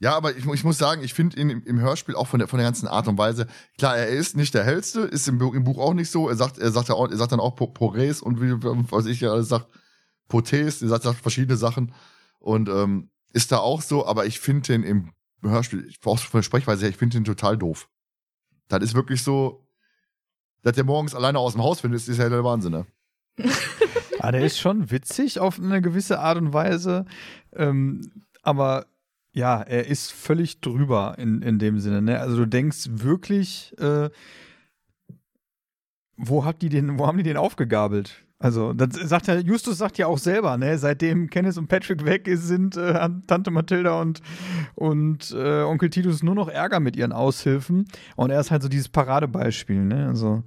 Ja, 0.00 0.16
aber 0.16 0.36
ich, 0.36 0.44
ich 0.44 0.64
muss 0.64 0.76
sagen, 0.76 1.02
ich 1.02 1.14
finde 1.14 1.40
ihn 1.40 1.48
im, 1.50 1.62
im 1.62 1.80
Hörspiel 1.80 2.14
auch 2.16 2.26
von 2.26 2.40
der, 2.40 2.48
von 2.48 2.58
der 2.58 2.66
ganzen 2.66 2.88
Art 2.88 3.08
und 3.08 3.16
Weise, 3.16 3.46
klar, 3.78 3.96
er 3.96 4.08
ist 4.08 4.36
nicht 4.36 4.52
der 4.52 4.64
hellste, 4.64 5.00
ist 5.00 5.28
im, 5.28 5.40
im 5.40 5.64
Buch 5.64 5.78
auch 5.78 5.94
nicht 5.94 6.10
so. 6.10 6.28
Er 6.28 6.36
sagt, 6.36 6.58
er 6.58 6.72
sagt, 6.72 6.88
ja 6.88 6.94
auch, 6.94 7.08
er 7.08 7.16
sagt 7.16 7.32
dann 7.32 7.40
auch 7.40 7.54
Po- 7.54 7.72
Porés 7.72 8.20
und 8.20 8.42
wie, 8.42 8.52
was 8.90 9.06
ich 9.06 9.20
ja 9.20 9.30
alles 9.30 9.48
sagt, 9.48 9.68
Potés, 10.28 10.82
er 10.82 10.88
sagt, 10.88 11.04
sagt 11.04 11.20
verschiedene 11.20 11.56
Sachen 11.56 11.94
und 12.40 12.68
ähm, 12.68 13.10
ist 13.32 13.52
da 13.52 13.58
auch 13.58 13.80
so, 13.80 14.06
aber 14.06 14.26
ich 14.26 14.40
finde 14.40 14.66
den 14.66 14.82
im 14.82 15.12
Hörspiel, 15.50 15.86
ich 15.88 16.00
brauch's 16.00 16.22
von 16.22 16.38
der 16.38 16.42
Sprechweise 16.42 16.82
her, 16.82 16.90
ich 16.90 16.96
finde 16.96 17.18
den 17.18 17.24
total 17.24 17.56
doof. 17.56 17.88
Das 18.68 18.82
ist 18.82 18.94
wirklich 18.94 19.22
so, 19.22 19.66
dass 20.62 20.74
der 20.74 20.84
morgens 20.84 21.14
alleine 21.14 21.38
aus 21.38 21.52
dem 21.52 21.62
Haus 21.62 21.80
findet, 21.80 22.00
ist, 22.00 22.08
ist 22.08 22.18
ja 22.18 22.28
der 22.28 22.44
Wahnsinn, 22.44 22.72
ne? 22.72 22.86
Ah, 24.20 24.32
der 24.32 24.40
ist 24.40 24.58
schon 24.58 24.90
witzig 24.90 25.38
auf 25.38 25.58
eine 25.58 25.82
gewisse 25.82 26.18
Art 26.18 26.38
und 26.38 26.54
Weise. 26.54 27.04
Ähm, 27.52 28.24
aber 28.42 28.86
ja, 29.34 29.60
er 29.60 29.86
ist 29.86 30.12
völlig 30.12 30.62
drüber 30.62 31.16
in, 31.18 31.42
in 31.42 31.58
dem 31.58 31.78
Sinne. 31.78 32.00
Ne? 32.00 32.18
Also 32.18 32.36
du 32.36 32.46
denkst 32.46 32.88
wirklich, 32.90 33.78
äh, 33.78 34.08
wo 36.16 36.46
habt 36.46 36.62
die 36.62 36.70
den, 36.70 36.98
wo 36.98 37.06
haben 37.06 37.18
die 37.18 37.24
den 37.24 37.36
aufgegabelt? 37.36 38.23
Also, 38.44 38.74
das 38.74 38.96
sagt 38.96 39.26
ja, 39.26 39.38
Justus 39.38 39.78
sagt 39.78 39.96
ja 39.96 40.06
auch 40.06 40.18
selber, 40.18 40.58
ne, 40.58 40.76
seitdem 40.76 41.30
Kenneth 41.30 41.56
und 41.56 41.66
Patrick 41.66 42.04
weg 42.04 42.28
ist, 42.28 42.46
sind 42.46 42.76
äh, 42.76 43.08
Tante 43.26 43.50
Mathilda 43.50 43.98
und, 44.02 44.20
und 44.74 45.30
äh, 45.30 45.62
Onkel 45.62 45.88
Titus 45.88 46.22
nur 46.22 46.34
noch 46.34 46.48
Ärger 46.48 46.78
mit 46.78 46.94
ihren 46.94 47.12
Aushilfen. 47.12 47.86
Und 48.16 48.28
er 48.28 48.38
ist 48.38 48.50
halt 48.50 48.62
so 48.62 48.68
dieses 48.68 48.90
Paradebeispiel, 48.90 49.82
ne? 49.82 50.08
Also, 50.08 50.42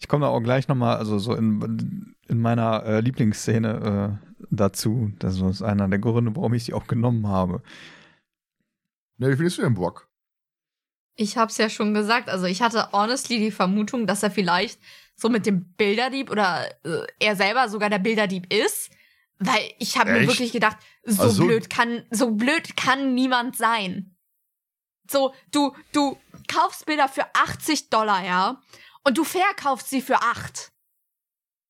ich 0.00 0.08
komme 0.08 0.26
da 0.26 0.32
auch 0.32 0.40
gleich 0.40 0.66
nochmal, 0.66 0.96
also 0.96 1.20
so 1.20 1.36
in, 1.36 2.16
in 2.26 2.40
meiner 2.40 2.82
äh, 2.84 2.98
Lieblingsszene 2.98 4.18
äh, 4.20 4.46
dazu. 4.50 5.12
Das 5.20 5.40
ist 5.40 5.62
einer 5.62 5.86
der 5.86 6.00
Gründe, 6.00 6.34
warum 6.34 6.52
ich 6.54 6.64
sie 6.64 6.74
auch 6.74 6.88
genommen 6.88 7.28
habe. 7.28 7.62
Ne, 9.18 9.28
wie 9.28 9.36
findest 9.36 9.58
du 9.58 9.62
den 9.62 9.74
Brock? 9.74 10.08
Ich 11.14 11.36
hab's 11.36 11.58
ja 11.58 11.68
schon 11.68 11.94
gesagt. 11.94 12.28
Also 12.28 12.46
ich 12.46 12.60
hatte 12.60 12.88
honestly 12.90 13.38
die 13.38 13.52
Vermutung, 13.52 14.08
dass 14.08 14.24
er 14.24 14.32
vielleicht 14.32 14.80
so 15.16 15.28
mit 15.28 15.46
dem 15.46 15.72
Bilderdieb 15.74 16.30
oder 16.30 16.68
äh, 16.84 17.06
er 17.20 17.36
selber 17.36 17.68
sogar 17.68 17.90
der 17.90 17.98
Bilderdieb 17.98 18.52
ist. 18.52 18.90
Weil 19.38 19.72
ich 19.78 19.98
habe 19.98 20.12
mir 20.12 20.26
wirklich 20.28 20.52
gedacht, 20.52 20.76
so 21.02 21.22
Also 21.22 21.34
so- 21.42 21.46
blöd 21.46 21.68
kann, 21.68 22.06
so 22.10 22.30
blöd 22.30 22.76
kann 22.76 23.14
niemand 23.14 23.56
sein. 23.56 24.16
So, 25.10 25.34
du, 25.50 25.74
du 25.92 26.18
kaufst 26.48 26.86
Bilder 26.86 27.08
für 27.08 27.26
80 27.34 27.90
Dollar, 27.90 28.24
ja? 28.24 28.62
Und 29.02 29.18
du 29.18 29.24
verkaufst 29.24 29.90
sie 29.90 30.00
für 30.00 30.16
8. 30.16 30.70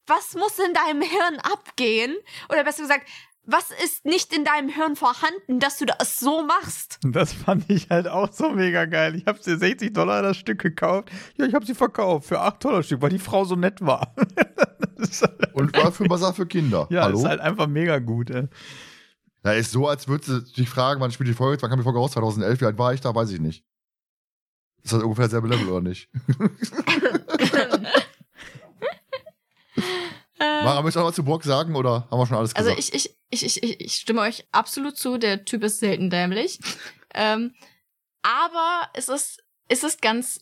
Was 0.07 0.35
muss 0.35 0.59
in 0.59 0.73
deinem 0.75 1.03
Hirn 1.03 1.41
abgehen? 1.41 2.15
Oder 2.49 2.63
besser 2.63 2.83
gesagt, 2.83 3.09
was 3.47 3.71
ist 3.85 4.05
nicht 4.05 4.33
in 4.33 4.45
deinem 4.45 4.69
Hirn 4.69 4.97
vorhanden, 4.97 5.61
dass 5.61 5.79
du 5.79 5.87
das 5.87 6.19
so 6.21 6.45
machst? 6.45 6.99
Das 7.03 7.33
fand 7.33 7.69
ich 7.71 7.91
halt 7.91 8.09
auch 8.09 8.33
so 8.33 8.51
mega 8.51 8.85
geil. 8.87 9.15
Ich 9.15 9.27
habe 9.27 9.39
sie 9.43 9.57
60 9.57 9.93
Dollar 9.93 10.23
das 10.23 10.37
Stück 10.37 10.61
gekauft. 10.61 11.11
Ja, 11.37 11.47
ich 11.47 11.55
habe 11.55 11.67
sie 11.67 11.75
verkauft 11.75 12.29
für 12.29 12.41
8 12.41 12.65
Dollar 12.65 12.83
Stück, 12.83 13.03
weil 13.03 13.11
die 13.11 13.19
Frau 13.19 13.45
so 13.45 13.57
nett 13.57 13.81
war. 13.81 14.15
halt, 14.99 15.55
Und 15.55 15.77
war 15.77 15.93
für 15.93 16.05
Basar 16.05 16.33
für 16.35 16.47
Kinder. 16.47 16.87
ja, 16.91 17.03
Hallo? 17.03 17.19
ist 17.19 17.25
halt 17.27 17.41
einfach 17.41 17.67
mega 17.67 17.99
gut. 17.99 18.31
Ey. 18.31 18.49
Ja, 19.45 19.53
ist 19.53 19.73
so, 19.73 19.87
als 19.89 20.09
würdest 20.09 20.29
du 20.29 20.41
dich 20.41 20.69
fragen, 20.71 21.01
wann 21.01 21.11
spielt 21.11 21.29
die 21.29 21.35
Folge, 21.35 21.61
wann 21.63 21.71
kam 21.71 21.79
die 21.79 21.85
Folge 21.85 21.99
raus? 21.99 22.13
2011, 22.13 22.61
wie 22.61 22.65
alt 22.67 22.79
war 22.79 22.95
ich 22.95 23.01
da? 23.01 23.15
Weiß 23.15 23.31
ich 23.31 23.41
nicht. 23.41 23.65
Ist 24.83 24.93
das 24.93 25.03
ungefähr 25.03 25.25
dasselbe 25.27 25.49
Level 25.49 25.69
oder 25.69 25.81
nicht? 25.81 26.11
Mara, 30.65 30.83
möchtest 30.83 30.97
du 30.97 31.01
noch 31.01 31.09
was 31.09 31.15
zu 31.15 31.25
Brock 31.25 31.45
sagen 31.45 31.75
oder 31.77 32.09
haben 32.11 32.19
wir 32.19 32.27
schon 32.27 32.37
alles 32.37 32.55
Also 32.57 32.71
gesagt? 32.75 32.95
ich, 32.95 33.07
ich, 33.07 33.17
ich, 33.31 33.45
ich, 33.45 33.63
ich, 33.63 33.81
ich 33.81 33.95
stimme 33.95 34.21
euch 34.23 34.47
absolut 34.53 34.97
zu, 34.97 35.19
der 35.19 35.45
Typ 35.45 35.63
ist 35.65 35.81
selten 35.81 36.11
dämlich. 36.11 36.59
ähm, 37.15 37.55
aber 38.23 38.89
es 38.95 39.09
ist, 39.09 39.43
es 39.69 39.83
ist 39.85 40.01
ganz 40.03 40.41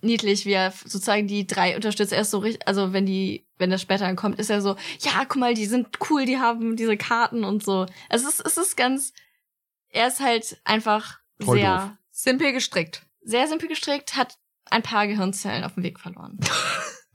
niedlich, 0.00 0.46
wie 0.46 0.52
er 0.52 0.70
sozusagen 0.72 1.26
die 1.26 1.46
drei 1.46 1.76
unterstützt. 1.76 2.12
Er 2.12 2.22
ist 2.22 2.30
so 2.30 2.38
richtig, 2.38 2.66
also 2.66 2.92
wenn 2.94 3.04
die, 3.04 3.46
wenn 3.58 3.70
das 3.70 3.82
später 3.82 4.06
dann 4.06 4.16
kommt, 4.16 4.38
ist 4.38 4.48
er 4.48 4.62
so, 4.62 4.76
ja, 5.00 5.24
guck 5.28 5.36
mal, 5.36 5.52
die 5.54 5.66
sind 5.66 5.98
cool, 6.08 6.24
die 6.24 6.38
haben 6.38 6.76
diese 6.76 6.96
Karten 6.96 7.44
und 7.44 7.62
so. 7.62 7.86
Es 8.08 8.24
ist, 8.24 8.40
es 8.44 8.56
ist 8.56 8.76
ganz, 8.76 9.12
er 9.90 10.08
ist 10.08 10.20
halt 10.20 10.58
einfach 10.64 11.18
Voll 11.42 11.58
sehr, 11.58 11.76
doof. 11.78 11.90
Simpel 12.10 12.52
gestrickt. 12.52 13.02
sehr 13.20 13.46
simpel 13.48 13.68
gestrickt, 13.68 14.16
hat 14.16 14.38
ein 14.70 14.82
paar 14.82 15.06
Gehirnzellen 15.06 15.62
auf 15.64 15.74
dem 15.74 15.82
Weg 15.82 16.00
verloren. 16.00 16.38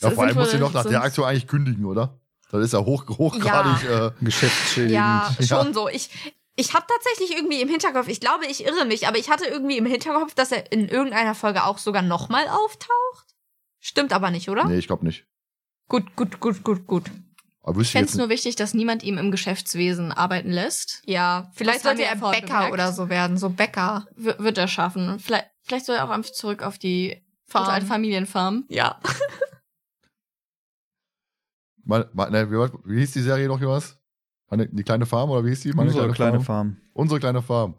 Ja, 0.00 0.10
vor 0.10 0.24
allem 0.24 0.34
muss 0.36 0.50
sie 0.50 0.58
noch 0.58 0.72
nach 0.72 0.84
der 0.84 1.02
Aktion 1.02 1.26
eigentlich 1.26 1.46
kündigen, 1.46 1.84
oder? 1.84 2.20
Das 2.50 2.62
ist 2.64 2.72
ja 2.72 2.80
hoch, 2.80 3.04
hochgradig. 3.08 3.88
Äh, 3.88 4.10
Geschäftsschädigend. 4.24 4.92
Ja, 4.94 5.34
Ja. 5.38 5.46
schon 5.46 5.74
so. 5.74 5.88
Ich, 5.88 6.10
ich 6.54 6.74
habe 6.74 6.86
tatsächlich 6.88 7.36
irgendwie 7.36 7.60
im 7.60 7.68
Hinterkopf, 7.68 8.08
ich 8.08 8.20
glaube, 8.20 8.46
ich 8.46 8.64
irre 8.64 8.84
mich, 8.84 9.08
aber 9.08 9.18
ich 9.18 9.30
hatte 9.30 9.46
irgendwie 9.46 9.78
im 9.78 9.86
Hinterkopf, 9.86 10.34
dass 10.34 10.52
er 10.52 10.70
in 10.72 10.88
irgendeiner 10.88 11.34
Folge 11.34 11.64
auch 11.64 11.78
sogar 11.78 12.02
nochmal 12.02 12.46
auftaucht. 12.48 13.26
Stimmt 13.80 14.12
aber 14.12 14.30
nicht, 14.30 14.48
oder? 14.48 14.64
nee, 14.66 14.78
ich 14.78 14.86
glaube 14.86 15.04
nicht. 15.04 15.26
Gut, 15.88 16.14
gut, 16.16 16.40
gut, 16.40 16.62
gut, 16.64 16.86
gut. 16.86 17.10
Aber 17.62 17.72
Ich 17.72 17.78
wüsste 17.78 17.82
ich 17.88 17.92
fände 17.92 18.04
jetzt 18.06 18.12
es 18.12 18.18
nur 18.18 18.28
wichtig, 18.28 18.56
dass 18.56 18.74
niemand 18.74 19.02
ihm 19.02 19.18
im 19.18 19.30
Geschäftswesen 19.32 20.12
arbeiten 20.12 20.50
lässt. 20.50 21.02
Ja, 21.04 21.50
vielleicht 21.54 21.82
sollte 21.82 21.98
wir 21.98 22.06
er 22.06 22.16
Bäcker 22.16 22.46
bemerkt. 22.46 22.72
oder 22.72 22.92
so 22.92 23.08
werden, 23.08 23.36
so 23.38 23.50
Bäcker. 23.50 24.06
W 24.16 24.34
wird 24.38 24.56
er 24.58 24.68
schaffen. 24.68 25.18
Vielleicht, 25.18 25.46
vielleicht 25.62 25.86
soll 25.86 25.96
er 25.96 26.04
auch 26.04 26.10
einfach 26.10 26.30
zurück 26.32 26.62
auf 26.62 26.78
die 26.78 27.22
Farm. 27.44 27.66
alte 27.68 27.86
Familienfarm. 27.86 28.64
Ja. 28.68 29.00
Mal, 31.86 32.10
mal, 32.12 32.30
ne, 32.30 32.50
wie, 32.50 32.56
wie 32.84 32.98
hieß 32.98 33.12
die 33.12 33.22
Serie 33.22 33.46
noch, 33.46 33.60
Jonas? 33.60 33.96
Die 34.50 34.82
kleine 34.82 35.06
Farm 35.06 35.30
oder 35.30 35.44
wie 35.44 35.50
hieß 35.50 35.60
die? 35.60 35.72
Meine 35.72 35.90
Unsere 35.90 36.12
kleine 36.12 36.40
Farm. 36.40 36.76
Unsere 36.92 37.20
kleine 37.20 37.42
Farm. 37.42 37.76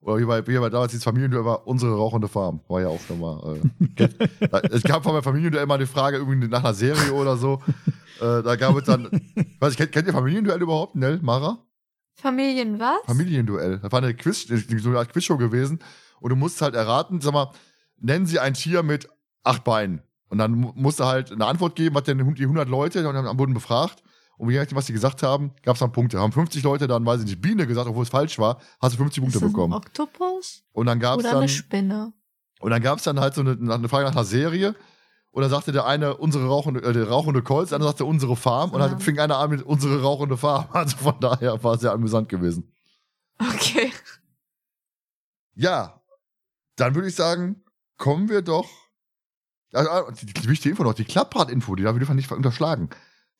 Oder 0.00 0.18
wie 0.18 0.24
bei, 0.24 0.46
wie 0.46 0.58
bei 0.58 0.68
damals 0.68 0.90
dieses 0.90 1.04
Familienduell 1.04 1.44
war, 1.44 1.66
unsere 1.66 1.94
rauchende 1.96 2.28
Farm. 2.28 2.60
War 2.68 2.82
ja 2.82 2.88
auch 2.88 3.00
schon 3.00 3.20
mal. 3.20 3.60
Äh, 3.96 4.08
es 4.70 4.82
gab 4.82 5.02
von 5.02 5.12
meinem 5.12 5.22
Familienduell 5.22 5.64
immer 5.64 5.78
die 5.78 5.86
Frage, 5.86 6.18
irgendwie 6.18 6.48
nach 6.48 6.60
einer 6.60 6.74
Serie 6.74 7.12
oder 7.12 7.36
so. 7.36 7.62
Äh, 8.20 8.42
da 8.42 8.56
gab 8.56 8.76
es 8.76 8.84
dann. 8.84 9.04
weiß 9.60 9.72
ich, 9.72 9.78
kennt, 9.78 9.92
kennt 9.92 10.06
ihr 10.06 10.12
Familienduell 10.12 10.60
überhaupt, 10.60 10.94
Nell, 10.94 11.20
Mara? 11.22 11.64
Familien 12.16 12.78
was? 12.78 13.00
Familienduell. 13.06 13.78
Das 13.78 13.90
war 13.92 14.02
eine 14.02 14.14
Quiz, 14.14 14.46
so 14.46 14.88
eine 14.88 14.98
Art 14.98 15.12
Quizshow 15.12 15.36
gewesen. 15.36 15.78
Und 16.20 16.30
du 16.30 16.36
musst 16.36 16.60
halt 16.60 16.74
erraten, 16.74 17.20
sag 17.20 17.32
mal, 17.32 17.50
nennen 17.98 18.26
sie 18.26 18.38
ein 18.38 18.54
Tier 18.54 18.82
mit 18.82 19.08
acht 19.42 19.64
Beinen. 19.64 20.02
Und 20.34 20.38
dann 20.38 20.50
mu- 20.50 20.72
musst 20.74 20.98
du 20.98 21.04
halt 21.04 21.30
eine 21.30 21.46
Antwort 21.46 21.76
geben, 21.76 21.94
was 21.94 22.02
denn 22.02 22.18
die 22.34 22.42
100 22.42 22.68
Leute 22.68 23.04
dann 23.04 23.14
am 23.14 23.36
Boden 23.36 23.54
befragt. 23.54 24.02
Und 24.36 24.50
je 24.50 24.58
nachdem, 24.58 24.76
was 24.76 24.86
sie 24.86 24.92
gesagt 24.92 25.22
haben, 25.22 25.52
gab 25.62 25.74
es 25.76 25.78
dann 25.80 25.92
Punkte. 25.92 26.18
Haben 26.18 26.32
50 26.32 26.60
Leute 26.64 26.88
dann, 26.88 27.06
weiß 27.06 27.20
ich 27.20 27.26
nicht, 27.26 27.40
Biene 27.40 27.68
gesagt, 27.68 27.86
obwohl 27.88 28.02
es 28.02 28.08
falsch 28.08 28.36
war, 28.40 28.58
hast 28.82 28.94
du 28.94 28.98
50 28.98 29.22
Punkte 29.22 29.38
Ist 29.38 29.42
das 29.42 29.48
ein 29.48 29.52
bekommen. 29.52 29.74
Oktopus? 29.74 30.64
Und 30.72 30.86
dann 30.86 30.98
gab 30.98 31.20
es 31.20 31.24
Oder 31.24 31.34
dann, 31.34 31.42
eine 31.42 31.48
Spinne? 31.48 32.12
und 32.58 32.70
dann 32.72 32.82
gab 32.82 32.98
es 32.98 33.04
dann 33.04 33.20
halt 33.20 33.34
so 33.34 33.42
eine, 33.42 33.52
eine 33.72 33.88
Frage 33.88 34.06
nach 34.06 34.12
einer 34.16 34.24
Serie. 34.24 34.74
Und 35.30 35.42
dann 35.42 35.50
sagte 35.52 35.70
der 35.70 35.86
eine 35.86 36.16
unsere 36.16 36.48
rauchende, 36.48 36.82
äh, 36.82 36.92
der 36.92 37.08
rauchende 37.08 37.42
Colts, 37.42 37.68
der 37.68 37.76
andere 37.76 37.90
sagte 37.90 38.04
unsere 38.06 38.34
Farm. 38.34 38.70
Und 38.72 38.80
dann 38.80 38.90
Ja. 38.90 38.98
fing 38.98 39.20
einer 39.20 39.38
an 39.38 39.50
mit 39.50 39.62
unsere 39.62 40.02
rauchende 40.02 40.36
Farm. 40.36 40.66
Also 40.72 40.96
von 40.96 41.14
daher 41.20 41.62
war 41.62 41.74
es 41.74 41.80
sehr 41.82 41.92
amüsant 41.92 42.28
gewesen. 42.28 42.72
Okay. 43.38 43.92
Ja, 45.54 46.00
dann 46.74 46.96
würde 46.96 47.06
ich 47.06 47.14
sagen, 47.14 47.62
kommen 47.98 48.28
wir 48.28 48.42
doch. 48.42 48.68
Also, 49.74 50.10
die, 50.12 50.26
die 50.26 50.48
wichtige 50.48 50.70
Info 50.70 50.84
noch, 50.84 50.94
die 50.94 51.04
Klapprad-Info, 51.04 51.74
die 51.74 51.82
darf 51.82 51.96
wir 51.96 52.14
nicht 52.14 52.30
unterschlagen. 52.30 52.90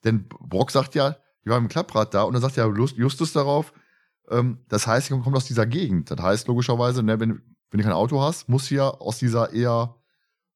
Denn 0.04 0.28
Brock 0.28 0.70
sagt 0.70 0.94
ja, 0.94 1.16
wir 1.42 1.52
waren 1.52 1.62
im 1.62 1.68
Klapprad 1.68 2.14
da 2.14 2.22
und 2.22 2.32
dann 2.32 2.42
sagt 2.42 2.56
ja 2.56 2.66
Justus 2.66 3.32
darauf, 3.32 3.72
ähm, 4.28 4.64
das 4.68 4.86
heißt, 4.86 5.10
ihr 5.10 5.18
kommt 5.20 5.36
aus 5.36 5.46
dieser 5.46 5.66
Gegend. 5.66 6.10
Das 6.10 6.20
heißt 6.20 6.48
logischerweise, 6.48 7.02
ne, 7.02 7.20
wenn, 7.20 7.42
wenn 7.70 7.78
du 7.78 7.84
kein 7.84 7.92
Auto 7.92 8.20
hast, 8.20 8.48
muss 8.48 8.66
hier 8.66 9.00
aus 9.00 9.18
dieser 9.18 9.52
eher 9.52 9.96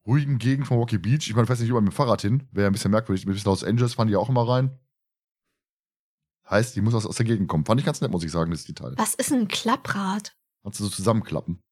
ruhigen 0.06 0.38
Gegend 0.38 0.66
von 0.66 0.78
Rocky 0.78 0.98
Beach, 0.98 1.28
ich 1.28 1.34
meine, 1.34 1.44
ich 1.44 1.50
weiß 1.50 1.60
nicht 1.60 1.68
überall 1.68 1.82
mit 1.82 1.92
dem 1.92 1.96
Fahrrad 1.96 2.22
hin, 2.22 2.48
wäre 2.50 2.66
ein 2.66 2.72
bisschen 2.72 2.90
merkwürdig, 2.90 3.26
bis 3.26 3.44
Los 3.44 3.64
Angeles 3.64 3.94
fahren 3.94 4.08
die 4.08 4.16
auch 4.16 4.30
immer 4.30 4.48
rein. 4.48 4.78
Heißt, 6.48 6.74
die 6.74 6.80
muss 6.80 6.94
aus, 6.94 7.04
aus 7.04 7.16
der 7.16 7.26
Gegend 7.26 7.48
kommen. 7.48 7.66
Fand 7.66 7.78
ich 7.78 7.84
ganz 7.84 8.00
nett, 8.00 8.10
muss 8.10 8.24
ich 8.24 8.32
sagen, 8.32 8.50
das 8.50 8.64
Detail. 8.64 8.94
Was 8.96 9.14
ist 9.14 9.32
ein 9.32 9.48
Klapprad? 9.48 10.34
Kannst 10.62 10.80
du 10.80 10.84
so 10.84 10.90
zusammenklappen. 10.90 11.62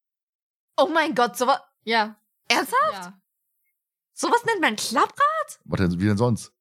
Oh 0.77 0.87
mein 0.93 1.15
Gott, 1.15 1.35
sowas. 1.35 1.59
Ja. 1.83 2.15
Ernsthaft? 2.47 2.93
ja. 2.93 3.19
Sowas 4.19 4.43
nennt 4.45 4.61
man 4.61 4.75
Klapprad? 4.75 5.59
Was 5.65 5.77
denn, 5.79 5.99
wie 5.99 6.05
denn 6.05 6.17
sonst? 6.17 6.51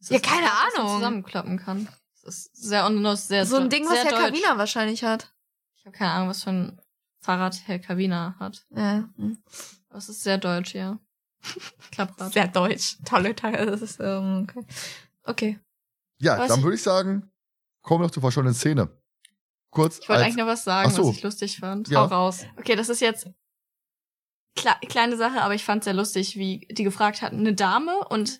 Es 0.00 0.10
Ja, 0.10 0.20
keine 0.20 0.46
was 0.46 0.76
man 0.76 0.86
Ahnung. 0.86 0.98
zusammenklappen 0.98 1.58
kann. 1.58 1.88
Das 2.22 2.36
ist 2.36 2.56
sehr 2.56 2.86
ungenutzt, 2.86 3.26
sehr 3.26 3.44
So 3.46 3.56
ein 3.56 3.68
Ding, 3.68 3.84
was 3.84 4.04
Herr 4.04 4.12
deutsch. 4.12 4.20
Kavina 4.20 4.58
wahrscheinlich 4.58 5.02
hat. 5.02 5.34
Ich 5.74 5.84
habe 5.86 5.96
keine 5.96 6.12
Ahnung, 6.12 6.28
was 6.28 6.44
für 6.44 6.50
ein 6.50 6.80
Fahrrad 7.20 7.66
Herr 7.66 7.80
Kavina 7.80 8.36
hat. 8.38 8.64
Ja. 8.70 9.08
hm. 9.16 9.42
Aber 9.88 9.98
es 9.98 10.08
ist 10.08 10.22
sehr 10.22 10.38
deutsch, 10.38 10.74
ja. 10.74 11.00
Klapprad. 11.90 12.32
Sehr 12.32 12.46
deutsch. 12.46 12.98
Tolle 13.04 13.34
Teile. 13.34 13.66
Das 13.66 13.82
ist, 13.82 13.98
ähm, 13.98 14.46
okay. 14.48 14.66
okay. 15.24 15.60
Ja, 16.20 16.38
Was 16.38 16.48
dann 16.48 16.62
würde 16.62 16.76
ich 16.76 16.82
sagen, 16.82 17.28
kommen 17.82 18.02
wir 18.02 18.06
noch 18.06 18.12
zur 18.12 18.20
verschollenen 18.20 18.54
Szene. 18.54 18.88
Kurz. 19.70 19.98
Ich 19.98 20.08
wollte 20.08 20.22
eigentlich 20.22 20.36
noch 20.36 20.46
was 20.46 20.62
sagen, 20.62 20.90
so. 20.92 21.08
was 21.08 21.16
ich 21.16 21.22
lustig 21.24 21.58
fand. 21.58 21.88
Ja. 21.88 22.02
Hau 22.02 22.04
raus. 22.04 22.44
Okay, 22.56 22.76
das 22.76 22.88
ist 22.88 23.00
jetzt 23.00 23.28
kle 24.60 24.72
kleine 24.88 25.16
Sache, 25.16 25.42
aber 25.42 25.54
ich 25.54 25.64
fand 25.64 25.84
sehr 25.84 25.94
lustig, 25.94 26.36
wie 26.36 26.66
die 26.70 26.84
gefragt 26.84 27.22
hatten, 27.22 27.38
eine 27.40 27.54
Dame 27.54 27.96
und 28.08 28.38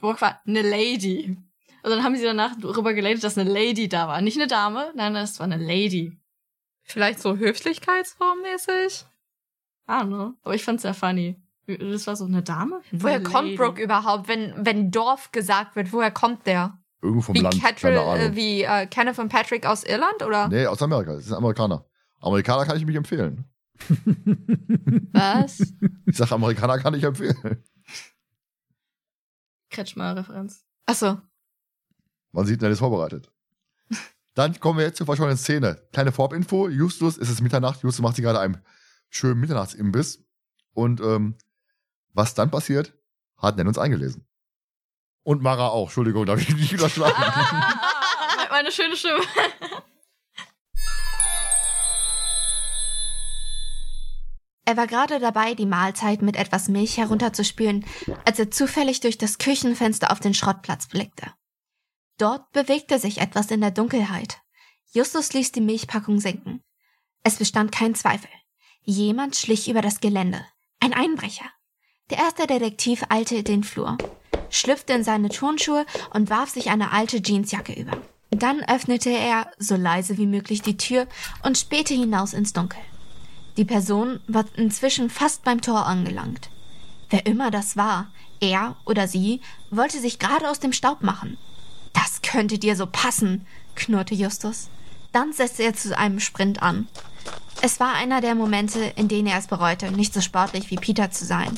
Burg 0.00 0.20
war 0.20 0.40
eine 0.46 0.62
Lady. 0.62 1.36
Und 1.82 1.90
dann 1.90 2.02
haben 2.02 2.16
sie 2.16 2.24
danach 2.24 2.52
darüber 2.60 2.94
geredet, 2.94 3.22
dass 3.22 3.38
eine 3.38 3.48
Lady 3.50 3.88
da 3.88 4.08
war. 4.08 4.20
Nicht 4.20 4.36
eine 4.36 4.46
Dame, 4.48 4.92
nein, 4.96 5.14
das 5.14 5.38
war 5.38 5.44
eine 5.44 5.56
Lady. 5.56 6.18
Vielleicht 6.82 7.20
so 7.20 7.36
höflichkeitsformmäßig? 7.36 9.06
Ah, 9.86 10.04
ne? 10.04 10.34
Aber 10.42 10.54
ich 10.54 10.64
fand's 10.64 10.82
sehr 10.82 10.94
funny. 10.94 11.36
Das 11.66 12.06
war 12.06 12.14
so 12.16 12.24
eine 12.24 12.42
Dame? 12.42 12.80
Woher 12.92 13.16
Eine 13.16 13.24
kommt 13.24 13.44
Lady. 13.48 13.56
Brooke 13.56 13.82
überhaupt, 13.82 14.28
wenn, 14.28 14.52
wenn 14.56 14.90
Dorf 14.90 15.32
gesagt 15.32 15.74
wird? 15.76 15.92
Woher 15.92 16.10
kommt 16.12 16.46
der? 16.46 16.78
Irgendwo 17.02 17.22
vom 17.22 17.34
Wie, 17.34 17.40
Land. 17.40 17.60
Catril, 17.60 17.94
keine 17.94 18.00
Ahnung. 18.00 18.32
äh, 18.32 18.36
wie 18.36 18.62
äh, 18.62 18.86
Kenneth 18.86 19.18
und 19.18 19.28
Patrick 19.28 19.66
aus 19.66 19.84
Irland, 19.84 20.22
oder? 20.24 20.48
Nee, 20.48 20.66
aus 20.66 20.80
Amerika. 20.82 21.14
Das 21.14 21.24
ist 21.26 21.32
ein 21.32 21.36
Amerikaner. 21.38 21.84
Amerikaner 22.20 22.64
kann 22.66 22.76
ich 22.76 22.86
mich 22.86 22.96
empfehlen. 22.96 23.44
Was? 25.12 25.58
Ich 26.06 26.16
sag, 26.16 26.30
Amerikaner 26.32 26.78
kann 26.78 26.94
ich 26.94 27.02
empfehlen. 27.02 27.62
Kretschmer-Referenz. 29.70 30.64
Achso. 30.86 31.20
Man 32.32 32.46
sieht, 32.46 32.62
er 32.62 32.70
ist 32.70 32.78
vorbereitet. 32.78 33.30
Dann 34.34 34.58
kommen 34.60 34.78
wir 34.78 34.86
jetzt 34.86 34.98
zur 34.98 35.06
verschollenen 35.06 35.36
Szene. 35.38 35.82
Kleine 35.92 36.12
Vorabinfo. 36.12 36.68
Justus, 36.68 37.16
es 37.18 37.28
ist 37.30 37.40
Mitternacht. 37.40 37.82
Justus 37.82 38.02
macht 38.02 38.16
sich 38.16 38.24
gerade 38.24 38.38
einen 38.40 38.62
schönen 39.10 39.40
Mitternachtsimbiss. 39.40 40.24
Und 40.74 41.00
ähm, 41.00 41.36
was 42.12 42.34
dann 42.34 42.50
passiert, 42.50 42.94
hat 43.38 43.56
Nen 43.56 43.66
uns 43.68 43.78
eingelesen. 43.78 44.26
Und 45.22 45.42
Mara 45.42 45.68
auch. 45.68 45.86
Entschuldigung, 45.86 46.24
darf 46.26 46.40
ich 46.40 46.54
nicht 46.54 46.72
überschlagen. 46.78 47.14
Ah, 47.18 48.46
Meine 48.50 48.70
schöne 48.70 48.96
Stimme. 48.96 49.20
Er 54.66 54.76
war 54.76 54.88
gerade 54.88 55.20
dabei, 55.20 55.54
die 55.54 55.64
Mahlzeit 55.64 56.22
mit 56.22 56.34
etwas 56.34 56.66
Milch 56.66 56.98
herunterzuspülen, 56.98 57.86
als 58.24 58.40
er 58.40 58.50
zufällig 58.50 58.98
durch 58.98 59.16
das 59.16 59.38
Küchenfenster 59.38 60.10
auf 60.10 60.18
den 60.18 60.34
Schrottplatz 60.34 60.88
blickte. 60.88 61.32
Dort 62.18 62.50
bewegte 62.50 62.98
sich 62.98 63.18
etwas 63.18 63.52
in 63.52 63.60
der 63.60 63.70
Dunkelheit. 63.70 64.38
Justus 64.90 65.32
ließ 65.32 65.52
die 65.52 65.60
Milchpackung 65.60 66.18
sinken. 66.18 66.64
Es 67.22 67.36
bestand 67.36 67.70
kein 67.70 67.94
Zweifel. 67.94 68.30
Jemand 68.82 69.36
schlich 69.36 69.68
über 69.68 69.82
das 69.82 70.00
Gelände. 70.00 70.44
Ein 70.80 70.94
Einbrecher. 70.94 71.46
Der 72.10 72.18
erste 72.18 72.48
Detektiv 72.48 73.04
eilte 73.08 73.44
den 73.44 73.62
Flur, 73.62 73.96
schlüpfte 74.50 74.94
in 74.94 75.04
seine 75.04 75.28
Turnschuhe 75.28 75.86
und 76.12 76.28
warf 76.28 76.50
sich 76.50 76.70
eine 76.70 76.90
alte 76.90 77.18
Jeansjacke 77.18 77.72
über. 77.72 78.00
Dann 78.30 78.64
öffnete 78.64 79.10
er, 79.10 79.52
so 79.58 79.76
leise 79.76 80.18
wie 80.18 80.26
möglich, 80.26 80.62
die 80.62 80.76
Tür 80.76 81.06
und 81.44 81.56
spähte 81.56 81.94
hinaus 81.94 82.32
ins 82.32 82.52
Dunkel. 82.52 82.80
Die 83.56 83.64
Person 83.64 84.20
war 84.26 84.44
inzwischen 84.56 85.08
fast 85.08 85.42
beim 85.42 85.60
Tor 85.60 85.86
angelangt. 85.86 86.50
Wer 87.08 87.24
immer 87.26 87.50
das 87.50 87.76
war, 87.76 88.08
er 88.40 88.76
oder 88.84 89.08
sie, 89.08 89.40
wollte 89.70 89.98
sich 89.98 90.18
gerade 90.18 90.50
aus 90.50 90.60
dem 90.60 90.72
Staub 90.72 91.02
machen. 91.02 91.38
Das 91.94 92.20
könnte 92.20 92.58
dir 92.58 92.76
so 92.76 92.86
passen, 92.86 93.46
knurrte 93.74 94.14
Justus. 94.14 94.68
Dann 95.12 95.32
setzte 95.32 95.62
er 95.62 95.74
zu 95.74 95.96
einem 95.96 96.20
Sprint 96.20 96.62
an. 96.62 96.88
Es 97.62 97.80
war 97.80 97.94
einer 97.94 98.20
der 98.20 98.34
Momente, 98.34 98.80
in 98.96 99.08
denen 99.08 99.28
er 99.28 99.38
es 99.38 99.46
bereute, 99.46 99.90
nicht 99.90 100.12
so 100.12 100.20
sportlich 100.20 100.70
wie 100.70 100.76
Peter 100.76 101.10
zu 101.10 101.24
sein. 101.24 101.56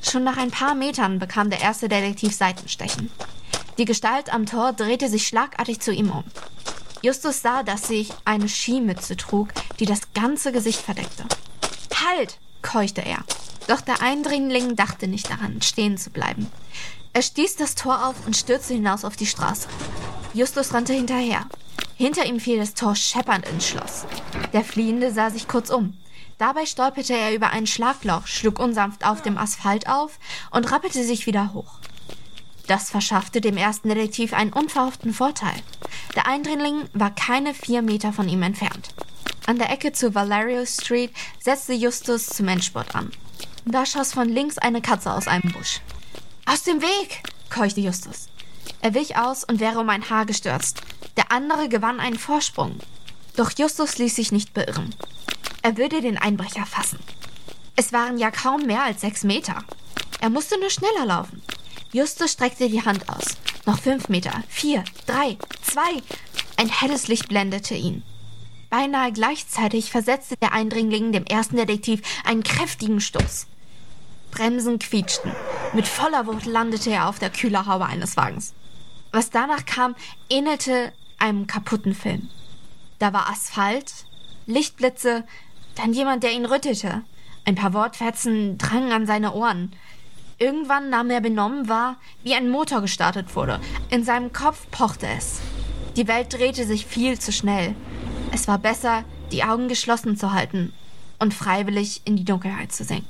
Schon 0.00 0.22
nach 0.22 0.36
ein 0.36 0.52
paar 0.52 0.76
Metern 0.76 1.18
bekam 1.18 1.50
der 1.50 1.60
erste 1.60 1.88
Detektiv 1.88 2.34
Seitenstechen. 2.34 3.10
Die 3.78 3.84
Gestalt 3.84 4.32
am 4.32 4.46
Tor 4.46 4.72
drehte 4.72 5.08
sich 5.08 5.26
schlagartig 5.26 5.80
zu 5.80 5.92
ihm 5.92 6.10
um. 6.10 6.24
Justus 7.02 7.42
sah, 7.42 7.64
dass 7.64 7.88
sie 7.88 8.08
eine 8.24 8.48
Skimütze 8.48 9.16
trug, 9.16 9.48
die 9.80 9.86
das 9.86 10.12
ganze 10.14 10.52
Gesicht 10.52 10.80
verdeckte. 10.80 11.24
Halt! 12.06 12.38
keuchte 12.62 13.04
er. 13.04 13.24
Doch 13.66 13.80
der 13.80 14.00
Eindringling 14.00 14.76
dachte 14.76 15.08
nicht 15.08 15.28
daran, 15.28 15.60
stehen 15.62 15.98
zu 15.98 16.10
bleiben. 16.10 16.46
Er 17.12 17.22
stieß 17.22 17.56
das 17.56 17.74
Tor 17.74 18.06
auf 18.06 18.26
und 18.26 18.36
stürzte 18.36 18.74
hinaus 18.74 19.04
auf 19.04 19.16
die 19.16 19.26
Straße. 19.26 19.68
Justus 20.32 20.72
rannte 20.72 20.92
hinterher. 20.92 21.46
Hinter 21.96 22.24
ihm 22.24 22.40
fiel 22.40 22.58
das 22.58 22.74
Tor 22.74 22.94
scheppernd 22.94 23.46
ins 23.48 23.66
Schloss. 23.66 24.06
Der 24.52 24.64
Fliehende 24.64 25.12
sah 25.12 25.30
sich 25.30 25.48
kurz 25.48 25.70
um. 25.70 25.96
Dabei 26.38 26.66
stolperte 26.66 27.14
er 27.14 27.34
über 27.34 27.50
ein 27.50 27.66
Schlagloch, 27.66 28.26
schlug 28.26 28.58
unsanft 28.58 29.04
auf 29.04 29.22
dem 29.22 29.38
Asphalt 29.38 29.88
auf 29.88 30.18
und 30.50 30.70
rappelte 30.70 31.04
sich 31.04 31.26
wieder 31.26 31.52
hoch. 31.52 31.78
Das 32.72 32.88
verschaffte 32.88 33.42
dem 33.42 33.58
ersten 33.58 33.90
Detektiv 33.90 34.32
einen 34.32 34.54
unverhofften 34.54 35.12
Vorteil. 35.12 35.60
Der 36.16 36.26
Eindringling 36.26 36.88
war 36.94 37.14
keine 37.14 37.52
vier 37.52 37.82
Meter 37.82 38.14
von 38.14 38.30
ihm 38.30 38.40
entfernt. 38.40 38.94
An 39.44 39.58
der 39.58 39.68
Ecke 39.68 39.92
zu 39.92 40.14
Valerio 40.14 40.64
Street 40.64 41.12
setzte 41.38 41.74
Justus 41.74 42.24
zum 42.28 42.48
Endspurt 42.48 42.94
an. 42.94 43.12
Da 43.66 43.84
schoss 43.84 44.14
von 44.14 44.26
links 44.26 44.56
eine 44.56 44.80
Katze 44.80 45.12
aus 45.12 45.28
einem 45.28 45.52
Busch. 45.52 45.82
Aus 46.46 46.62
dem 46.62 46.80
Weg! 46.80 47.22
keuchte 47.50 47.82
Justus. 47.82 48.30
Er 48.80 48.94
wich 48.94 49.18
aus 49.18 49.44
und 49.44 49.60
wäre 49.60 49.78
um 49.78 49.90
ein 49.90 50.08
Haar 50.08 50.24
gestürzt. 50.24 50.80
Der 51.18 51.30
andere 51.30 51.68
gewann 51.68 52.00
einen 52.00 52.18
Vorsprung. 52.18 52.78
Doch 53.36 53.50
Justus 53.54 53.98
ließ 53.98 54.16
sich 54.16 54.32
nicht 54.32 54.54
beirren. 54.54 54.94
Er 55.60 55.76
würde 55.76 56.00
den 56.00 56.16
Einbrecher 56.16 56.64
fassen. 56.64 57.00
Es 57.76 57.92
waren 57.92 58.16
ja 58.16 58.30
kaum 58.30 58.62
mehr 58.62 58.82
als 58.82 59.02
sechs 59.02 59.24
Meter. 59.24 59.62
Er 60.22 60.30
musste 60.30 60.58
nur 60.58 60.70
schneller 60.70 61.04
laufen. 61.04 61.42
Justus 61.92 62.32
streckte 62.32 62.70
die 62.70 62.84
Hand 62.84 63.06
aus. 63.10 63.36
Noch 63.66 63.78
fünf 63.78 64.08
Meter. 64.08 64.42
Vier, 64.48 64.82
drei, 65.04 65.36
zwei. 65.60 66.02
Ein 66.56 66.70
helles 66.70 67.06
Licht 67.08 67.28
blendete 67.28 67.74
ihn. 67.74 68.02
Beinahe 68.70 69.12
gleichzeitig 69.12 69.90
versetzte 69.90 70.38
der 70.38 70.54
Eindringling 70.54 71.12
dem 71.12 71.26
ersten 71.26 71.56
Detektiv 71.56 72.00
einen 72.24 72.42
kräftigen 72.42 73.02
Stoß. 73.02 73.46
Bremsen 74.30 74.78
quietschten. 74.78 75.32
Mit 75.74 75.86
voller 75.86 76.26
Wucht 76.26 76.46
landete 76.46 76.90
er 76.90 77.10
auf 77.10 77.18
der 77.18 77.28
Kühlerhaube 77.28 77.84
eines 77.84 78.16
Wagens. 78.16 78.54
Was 79.10 79.28
danach 79.28 79.66
kam, 79.66 79.94
ähnelte 80.30 80.94
einem 81.18 81.46
kaputten 81.46 81.94
Film. 81.94 82.30
Da 83.00 83.12
war 83.12 83.28
Asphalt, 83.28 83.92
Lichtblitze, 84.46 85.24
dann 85.74 85.92
jemand, 85.92 86.22
der 86.22 86.32
ihn 86.32 86.46
rüttelte. 86.46 87.02
Ein 87.44 87.56
paar 87.56 87.74
Wortfetzen 87.74 88.56
drangen 88.56 88.92
an 88.92 89.06
seine 89.06 89.34
Ohren. 89.34 89.72
Irgendwann 90.42 90.90
nahm 90.90 91.08
er 91.10 91.20
benommen 91.20 91.68
wahr, 91.68 91.98
wie 92.24 92.34
ein 92.34 92.50
Motor 92.50 92.80
gestartet 92.80 93.36
wurde. 93.36 93.60
In 93.90 94.02
seinem 94.02 94.32
Kopf 94.32 94.66
pochte 94.72 95.06
es. 95.06 95.40
Die 95.94 96.08
Welt 96.08 96.32
drehte 96.32 96.66
sich 96.66 96.84
viel 96.84 97.16
zu 97.16 97.30
schnell. 97.30 97.76
Es 98.32 98.48
war 98.48 98.58
besser, 98.58 99.04
die 99.30 99.44
Augen 99.44 99.68
geschlossen 99.68 100.16
zu 100.16 100.32
halten 100.32 100.72
und 101.20 101.32
freiwillig 101.32 102.00
in 102.06 102.16
die 102.16 102.24
Dunkelheit 102.24 102.72
zu 102.72 102.82
senken. 102.82 103.06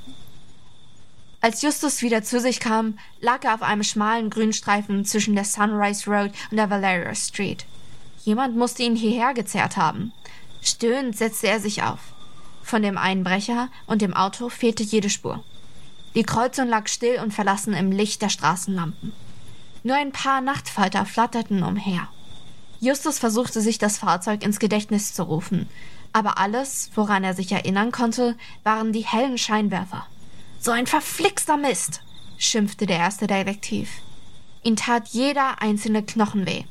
Als 1.40 1.62
Justus 1.62 2.02
wieder 2.02 2.22
zu 2.22 2.38
sich 2.38 2.60
kam, 2.60 2.98
lag 3.22 3.42
er 3.44 3.54
auf 3.54 3.62
einem 3.62 3.82
schmalen 3.82 4.28
Grünstreifen 4.28 5.06
zwischen 5.06 5.34
der 5.34 5.46
Sunrise 5.46 6.10
Road 6.10 6.32
und 6.50 6.58
der 6.58 6.68
Valeria 6.68 7.14
Street. 7.14 7.64
Jemand 8.24 8.58
musste 8.58 8.82
ihn 8.82 8.94
hierher 8.94 9.32
gezerrt 9.32 9.78
haben. 9.78 10.12
Stöhnend 10.60 11.16
setzte 11.16 11.48
er 11.48 11.60
sich 11.60 11.82
auf. 11.82 12.00
Von 12.62 12.82
dem 12.82 12.98
Einbrecher 12.98 13.70
und 13.86 14.02
dem 14.02 14.12
Auto 14.12 14.50
fehlte 14.50 14.82
jede 14.82 15.08
Spur. 15.08 15.42
Die 16.14 16.24
Kreuzung 16.24 16.68
lag 16.68 16.88
still 16.88 17.20
und 17.20 17.32
verlassen 17.32 17.72
im 17.72 17.90
Licht 17.90 18.20
der 18.20 18.28
Straßenlampen. 18.28 19.12
Nur 19.82 19.96
ein 19.96 20.12
paar 20.12 20.40
Nachtfalter 20.40 21.06
flatterten 21.06 21.62
umher. 21.62 22.08
Justus 22.80 23.18
versuchte 23.18 23.60
sich 23.60 23.78
das 23.78 23.98
Fahrzeug 23.98 24.44
ins 24.44 24.58
Gedächtnis 24.58 25.14
zu 25.14 25.22
rufen, 25.22 25.68
aber 26.12 26.38
alles, 26.38 26.90
woran 26.94 27.24
er 27.24 27.34
sich 27.34 27.50
erinnern 27.52 27.92
konnte, 27.92 28.36
waren 28.64 28.92
die 28.92 29.06
hellen 29.06 29.38
Scheinwerfer. 29.38 30.06
So 30.60 30.70
ein 30.70 30.86
verflixter 30.86 31.56
Mist, 31.56 32.02
schimpfte 32.38 32.86
der 32.86 32.98
erste 32.98 33.26
Detektiv. 33.26 33.88
Ihn 34.62 34.76
tat 34.76 35.08
jeder 35.08 35.62
einzelne 35.62 36.02
Knochen 36.02 36.46
weh. 36.46 36.64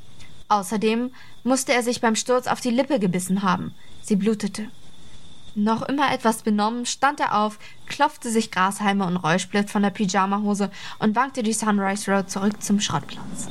Außerdem 0.47 1.11
musste 1.43 1.73
er 1.73 1.81
sich 1.81 2.01
beim 2.01 2.15
Sturz 2.15 2.47
auf 2.47 2.61
die 2.61 2.69
Lippe 2.69 2.99
gebissen 2.99 3.41
haben. 3.41 3.73
Sie 4.01 4.15
blutete. 4.15 4.69
Noch 5.53 5.81
immer 5.81 6.13
etwas 6.13 6.43
benommen, 6.43 6.85
stand 6.85 7.19
er 7.19 7.37
auf, 7.37 7.59
klopfte 7.87 8.29
sich 8.29 8.51
Grashalme 8.51 9.05
und 9.05 9.17
Räuschblitz 9.17 9.71
von 9.71 9.83
der 9.83 9.89
Pyjamahose 9.89 10.71
und 10.99 11.15
wankte 11.15 11.43
die 11.43 11.51
Sunrise 11.51 12.09
Road 12.09 12.29
zurück 12.29 12.63
zum 12.63 12.79
Schrottplatz. 12.79 13.49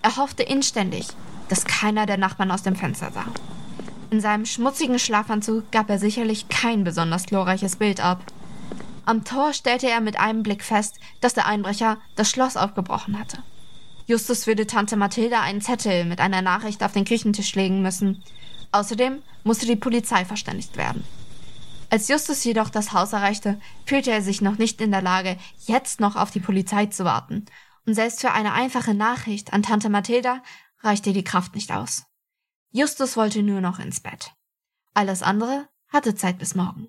Er 0.00 0.16
hoffte 0.16 0.42
inständig, 0.42 1.06
dass 1.50 1.66
keiner 1.66 2.06
der 2.06 2.16
Nachbarn 2.16 2.50
aus 2.50 2.62
dem 2.62 2.76
Fenster 2.76 3.10
sah. 3.12 3.26
In 4.10 4.20
seinem 4.20 4.46
schmutzigen 4.46 4.98
Schlafanzug 4.98 5.70
gab 5.70 5.90
er 5.90 5.98
sicherlich 5.98 6.48
kein 6.48 6.82
besonders 6.82 7.26
glorreiches 7.26 7.76
Bild 7.76 8.00
ab. 8.00 8.22
Am 9.04 9.24
Tor 9.24 9.52
stellte 9.52 9.90
er 9.90 10.00
mit 10.00 10.18
einem 10.18 10.42
Blick 10.42 10.64
fest, 10.64 10.98
dass 11.20 11.34
der 11.34 11.46
Einbrecher 11.46 11.98
das 12.16 12.30
Schloss 12.30 12.56
aufgebrochen 12.56 13.18
hatte. 13.18 13.38
Justus 14.06 14.46
würde 14.46 14.66
Tante 14.66 14.96
Mathilda 14.96 15.40
einen 15.40 15.60
Zettel 15.60 16.06
mit 16.06 16.20
einer 16.20 16.40
Nachricht 16.40 16.82
auf 16.82 16.92
den 16.92 17.04
Küchentisch 17.04 17.54
legen 17.54 17.82
müssen. 17.82 18.22
Außerdem 18.72 19.22
musste 19.42 19.66
die 19.66 19.76
Polizei 19.76 20.24
verständigt 20.24 20.76
werden. 20.76 21.04
Als 21.94 22.08
Justus 22.08 22.42
jedoch 22.42 22.70
das 22.70 22.92
Haus 22.92 23.12
erreichte, 23.12 23.60
fühlte 23.86 24.10
er 24.10 24.20
sich 24.20 24.40
noch 24.40 24.58
nicht 24.58 24.80
in 24.80 24.90
der 24.90 25.00
Lage, 25.00 25.38
jetzt 25.60 26.00
noch 26.00 26.16
auf 26.16 26.32
die 26.32 26.40
Polizei 26.40 26.86
zu 26.86 27.04
warten. 27.04 27.46
Und 27.86 27.94
selbst 27.94 28.20
für 28.20 28.32
eine 28.32 28.52
einfache 28.52 28.94
Nachricht 28.94 29.52
an 29.52 29.62
Tante 29.62 29.88
Mathilda 29.88 30.42
reichte 30.80 31.12
die 31.12 31.22
Kraft 31.22 31.54
nicht 31.54 31.70
aus. 31.70 32.02
Justus 32.72 33.16
wollte 33.16 33.44
nur 33.44 33.60
noch 33.60 33.78
ins 33.78 34.00
Bett. 34.00 34.32
Alles 34.92 35.22
andere 35.22 35.68
hatte 35.86 36.16
Zeit 36.16 36.36
bis 36.36 36.56
morgen. 36.56 36.88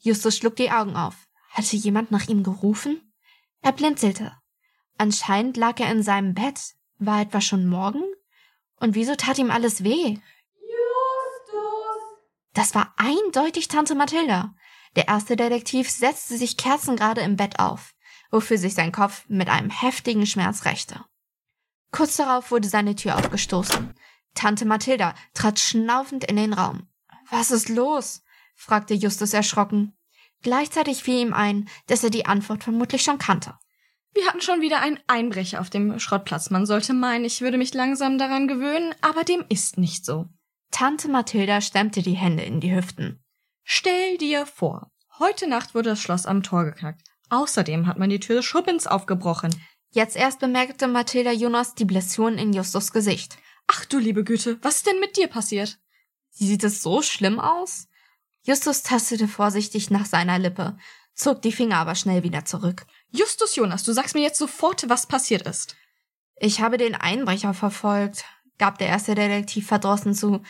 Justus 0.00 0.36
schlug 0.36 0.56
die 0.56 0.72
Augen 0.72 0.96
auf. 0.96 1.28
Hatte 1.50 1.76
jemand 1.76 2.10
nach 2.10 2.26
ihm 2.26 2.42
gerufen? 2.42 3.14
Er 3.60 3.70
blinzelte. 3.70 4.32
Anscheinend 4.98 5.56
lag 5.56 5.78
er 5.78 5.92
in 5.92 6.02
seinem 6.02 6.34
Bett. 6.34 6.74
War 6.98 7.20
etwa 7.20 7.40
schon 7.40 7.68
morgen? 7.68 8.02
Und 8.80 8.96
wieso 8.96 9.14
tat 9.14 9.38
ihm 9.38 9.52
alles 9.52 9.84
weh? 9.84 10.18
Das 12.54 12.74
war 12.74 12.94
eindeutig 12.96 13.68
Tante 13.68 13.94
Mathilda. 13.94 14.54
Der 14.96 15.08
erste 15.08 15.36
Detektiv 15.36 15.90
setzte 15.90 16.36
sich 16.36 16.56
kerzengerade 16.56 17.20
im 17.20 17.36
Bett 17.36 17.58
auf, 17.58 17.94
wofür 18.30 18.58
sich 18.58 18.74
sein 18.74 18.92
Kopf 18.92 19.24
mit 19.28 19.48
einem 19.48 19.70
heftigen 19.70 20.24
Schmerz 20.24 20.64
rächte. 20.64 21.04
Kurz 21.90 22.16
darauf 22.16 22.50
wurde 22.50 22.68
seine 22.68 22.94
Tür 22.94 23.16
aufgestoßen. 23.16 23.94
Tante 24.34 24.64
Mathilda 24.64 25.14
trat 25.34 25.58
schnaufend 25.58 26.24
in 26.24 26.36
den 26.36 26.52
Raum. 26.52 26.88
Was 27.30 27.50
ist 27.50 27.68
los? 27.68 28.22
fragte 28.54 28.94
Justus 28.94 29.32
erschrocken. 29.32 29.96
Gleichzeitig 30.42 31.02
fiel 31.02 31.20
ihm 31.20 31.34
ein, 31.34 31.68
dass 31.86 32.04
er 32.04 32.10
die 32.10 32.26
Antwort 32.26 32.62
vermutlich 32.62 33.02
schon 33.02 33.18
kannte. 33.18 33.58
Wir 34.12 34.26
hatten 34.26 34.40
schon 34.40 34.60
wieder 34.60 34.80
einen 34.80 35.00
Einbrecher 35.08 35.60
auf 35.60 35.70
dem 35.70 35.98
Schrottplatz. 35.98 36.50
Man 36.50 36.66
sollte 36.66 36.94
meinen, 36.94 37.24
ich 37.24 37.40
würde 37.40 37.58
mich 37.58 37.74
langsam 37.74 38.18
daran 38.18 38.46
gewöhnen, 38.46 38.94
aber 39.00 39.24
dem 39.24 39.44
ist 39.48 39.76
nicht 39.78 40.04
so. 40.04 40.28
Tante 40.74 41.06
Mathilda 41.06 41.60
stemmte 41.60 42.02
die 42.02 42.14
Hände 42.14 42.42
in 42.42 42.58
die 42.58 42.74
Hüften. 42.74 43.22
Stell 43.62 44.18
dir 44.18 44.44
vor, 44.44 44.90
heute 45.20 45.46
Nacht 45.46 45.72
wurde 45.72 45.90
das 45.90 46.00
Schloss 46.00 46.26
am 46.26 46.42
Tor 46.42 46.64
geknackt. 46.64 47.00
Außerdem 47.30 47.86
hat 47.86 47.96
man 47.96 48.10
die 48.10 48.18
Tür 48.18 48.34
des 48.38 48.44
Schuppens 48.44 48.88
aufgebrochen. 48.88 49.54
Jetzt 49.90 50.16
erst 50.16 50.40
bemerkte 50.40 50.88
Mathilda 50.88 51.30
Jonas 51.30 51.76
die 51.76 51.84
Blessuren 51.84 52.38
in 52.38 52.52
Justus 52.52 52.90
Gesicht. 52.90 53.38
Ach 53.68 53.84
du 53.84 53.98
liebe 53.98 54.24
Güte, 54.24 54.58
was 54.62 54.78
ist 54.78 54.88
denn 54.88 54.98
mit 54.98 55.16
dir 55.16 55.28
passiert? 55.28 55.78
Sieht 56.30 56.64
es 56.64 56.82
so 56.82 57.02
schlimm 57.02 57.38
aus? 57.38 57.86
Justus 58.42 58.82
tastete 58.82 59.28
vorsichtig 59.28 59.92
nach 59.92 60.06
seiner 60.06 60.40
Lippe, 60.40 60.76
zog 61.14 61.40
die 61.40 61.52
Finger 61.52 61.76
aber 61.76 61.94
schnell 61.94 62.24
wieder 62.24 62.46
zurück. 62.46 62.84
Justus 63.12 63.54
Jonas, 63.54 63.84
du 63.84 63.92
sagst 63.92 64.16
mir 64.16 64.22
jetzt 64.22 64.40
sofort, 64.40 64.88
was 64.88 65.06
passiert 65.06 65.42
ist. 65.42 65.76
Ich 66.34 66.60
habe 66.60 66.78
den 66.78 66.96
Einbrecher 66.96 67.54
verfolgt, 67.54 68.24
gab 68.58 68.78
der 68.78 68.88
erste 68.88 69.14
Detektiv 69.14 69.68
verdrossen 69.68 70.14
zu, 70.14 70.42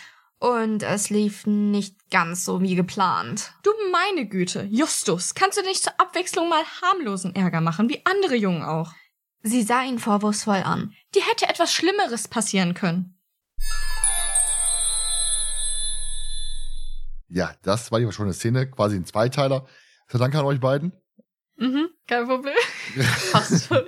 und 0.44 0.82
es 0.82 1.08
lief 1.08 1.46
nicht 1.46 2.10
ganz 2.10 2.44
so 2.44 2.60
wie 2.60 2.74
geplant. 2.74 3.54
Du 3.62 3.70
meine 3.90 4.28
Güte, 4.28 4.64
Justus, 4.64 5.34
kannst 5.34 5.56
du 5.56 5.62
nicht 5.62 5.82
zur 5.82 5.98
Abwechslung 5.98 6.50
mal 6.50 6.62
harmlosen 6.82 7.34
Ärger 7.34 7.62
machen, 7.62 7.88
wie 7.88 8.04
andere 8.04 8.36
Jungen 8.36 8.62
auch? 8.62 8.92
Sie 9.42 9.62
sah 9.62 9.82
ihn 9.84 9.98
vorwurfsvoll 9.98 10.62
an. 10.62 10.92
Dir 11.14 11.22
hätte 11.26 11.48
etwas 11.48 11.72
Schlimmeres 11.72 12.28
passieren 12.28 12.74
können. 12.74 13.18
Ja, 17.28 17.54
das 17.62 17.90
war 17.90 17.98
die 17.98 18.12
schon 18.12 18.26
eine 18.26 18.34
Szene, 18.34 18.70
quasi 18.70 18.96
ein 18.96 19.06
Zweiteiler. 19.06 19.66
So, 20.08 20.18
danke 20.18 20.38
an 20.38 20.44
euch 20.44 20.60
beiden. 20.60 20.92
Mhm, 21.56 21.88
kein 22.06 22.26
Problem. 22.26 22.54
Passt 23.32 23.68
schon. 23.68 23.84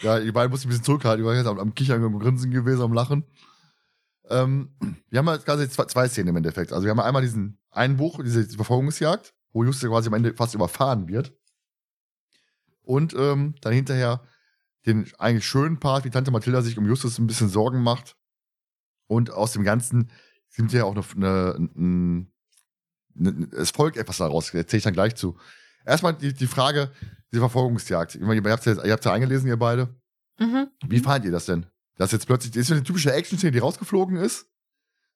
Ja, 0.00 0.18
die 0.20 0.32
beiden 0.32 0.50
mussten 0.50 0.68
ein 0.68 0.70
bisschen 0.70 0.84
zurückhalten. 0.84 1.22
Ich 1.22 1.28
war 1.28 1.36
jetzt 1.36 1.46
am, 1.46 1.58
am 1.58 1.74
Kichern, 1.74 2.02
am 2.02 2.18
Grinsen 2.18 2.50
gewesen, 2.50 2.80
am 2.80 2.94
Lachen. 2.94 3.24
Ähm, 4.30 4.70
wir 5.08 5.18
haben 5.18 5.28
jetzt 5.28 5.44
quasi 5.44 5.68
zwei, 5.68 5.84
zwei 5.84 6.08
Szenen 6.08 6.28
im 6.28 6.36
Endeffekt. 6.36 6.72
Also 6.72 6.84
wir 6.84 6.90
haben 6.90 7.00
einmal 7.00 7.22
diesen 7.22 7.58
Einbruch, 7.70 8.22
diese 8.22 8.44
Verfolgungsjagd, 8.44 9.34
wo 9.52 9.64
Justus 9.64 9.88
quasi 9.88 10.08
am 10.08 10.14
Ende 10.14 10.34
fast 10.34 10.54
überfahren 10.54 11.08
wird. 11.08 11.34
Und 12.82 13.14
ähm, 13.14 13.54
dann 13.60 13.72
hinterher 13.72 14.22
den 14.86 15.10
eigentlich 15.18 15.46
schönen 15.46 15.78
Part, 15.78 16.04
wie 16.04 16.10
Tante 16.10 16.30
Mathilda 16.30 16.62
sich 16.62 16.78
um 16.78 16.86
Justus 16.86 17.18
ein 17.18 17.26
bisschen 17.26 17.48
Sorgen 17.48 17.82
macht. 17.82 18.16
Und 19.06 19.30
aus 19.30 19.52
dem 19.52 19.64
Ganzen 19.64 20.10
sind 20.48 20.72
ja 20.72 20.84
auch 20.84 20.94
noch 20.94 21.14
eine, 21.14 21.54
eine, 21.56 22.26
eine, 23.18 23.48
es 23.52 23.70
folgt 23.70 23.96
etwas 23.96 24.18
daraus, 24.18 24.52
erzähle 24.54 24.78
ich 24.78 24.84
dann 24.84 24.94
gleich 24.94 25.16
zu. 25.16 25.36
Erstmal 25.84 26.14
die, 26.14 26.32
die 26.32 26.46
Frage, 26.46 26.90
diese 27.30 27.40
Verfolgungsjagd. 27.40 28.14
Ich 28.14 28.20
meine, 28.20 28.40
ihr 28.40 28.52
habt 28.52 28.64
ja, 28.66 28.84
ihr 28.84 28.92
habt's 28.92 29.04
ja 29.04 29.12
eingelesen, 29.12 29.48
ihr 29.48 29.56
beide. 29.58 29.94
Mhm. 30.38 30.68
Wie 30.86 31.00
fandet 31.00 31.26
ihr 31.26 31.32
das 31.32 31.46
denn? 31.46 31.66
Das 31.98 32.12
jetzt 32.12 32.26
plötzlich, 32.26 32.52
das 32.52 32.62
ist 32.62 32.72
eine 32.72 32.82
typische 32.84 33.12
Action-Szene, 33.12 33.50
die 33.52 33.58
rausgeflogen 33.58 34.16
ist. 34.16 34.46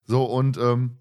So, 0.04 0.24
und 0.24 0.56
ähm, 0.58 0.98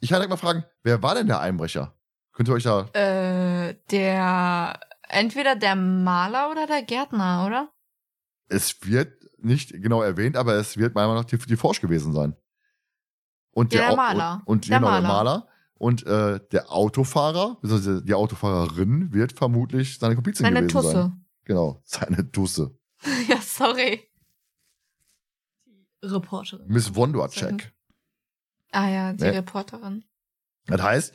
Ich 0.00 0.08
kann 0.08 0.16
direkt 0.16 0.30
mal 0.30 0.36
fragen, 0.36 0.64
wer 0.82 1.02
war 1.02 1.14
denn 1.14 1.26
der 1.26 1.40
Einbrecher? 1.40 1.94
Könnt 2.32 2.48
ihr 2.48 2.54
euch 2.54 2.62
da. 2.62 2.86
Äh, 2.94 3.74
der, 3.90 4.78
entweder 5.08 5.56
der 5.56 5.74
Maler 5.76 6.50
oder 6.50 6.66
der 6.66 6.82
Gärtner, 6.82 7.44
oder? 7.46 7.70
Es 8.48 8.76
wird 8.86 9.12
nicht 9.38 9.70
genau 9.82 10.00
erwähnt, 10.02 10.36
aber 10.36 10.54
es 10.54 10.76
wird 10.76 10.94
meiner 10.94 11.08
Meinung 11.08 11.22
nach 11.24 11.28
die, 11.30 11.38
die 11.38 11.56
Forsch 11.56 11.80
gewesen 11.80 12.12
sein. 12.12 12.36
Und 13.52 13.72
Ja, 13.74 13.80
der 13.80 13.90
Au- 13.92 13.96
Maler. 13.96 14.42
Und, 14.46 14.56
und 14.64 14.68
Der 14.70 14.78
genau, 14.78 14.90
der 14.92 15.00
Maler. 15.02 15.08
Maler. 15.24 15.46
Und 15.74 16.06
äh, 16.06 16.40
der 16.52 16.70
Autofahrer, 16.70 17.56
beziehungsweise 17.62 18.02
die 18.04 18.14
Autofahrerin, 18.14 19.12
wird 19.12 19.32
vermutlich 19.32 19.98
seine 19.98 20.14
Komplizin 20.14 20.44
Seine 20.44 20.60
gewesen 20.66 20.82
sein. 20.82 20.92
Tusse. 20.92 21.12
Genau, 21.44 21.82
seine 21.84 22.30
Tusse. 22.30 22.78
ja, 23.28 23.40
sorry. 23.40 24.06
Reporterin. 26.02 26.66
Miss 26.68 26.94
Wondorczek. 26.94 27.72
Ah 28.72 28.88
ja, 28.88 29.12
die 29.12 29.24
Ne? 29.24 29.34
Reporterin. 29.34 30.04
Das 30.66 30.80
heißt, 30.82 31.14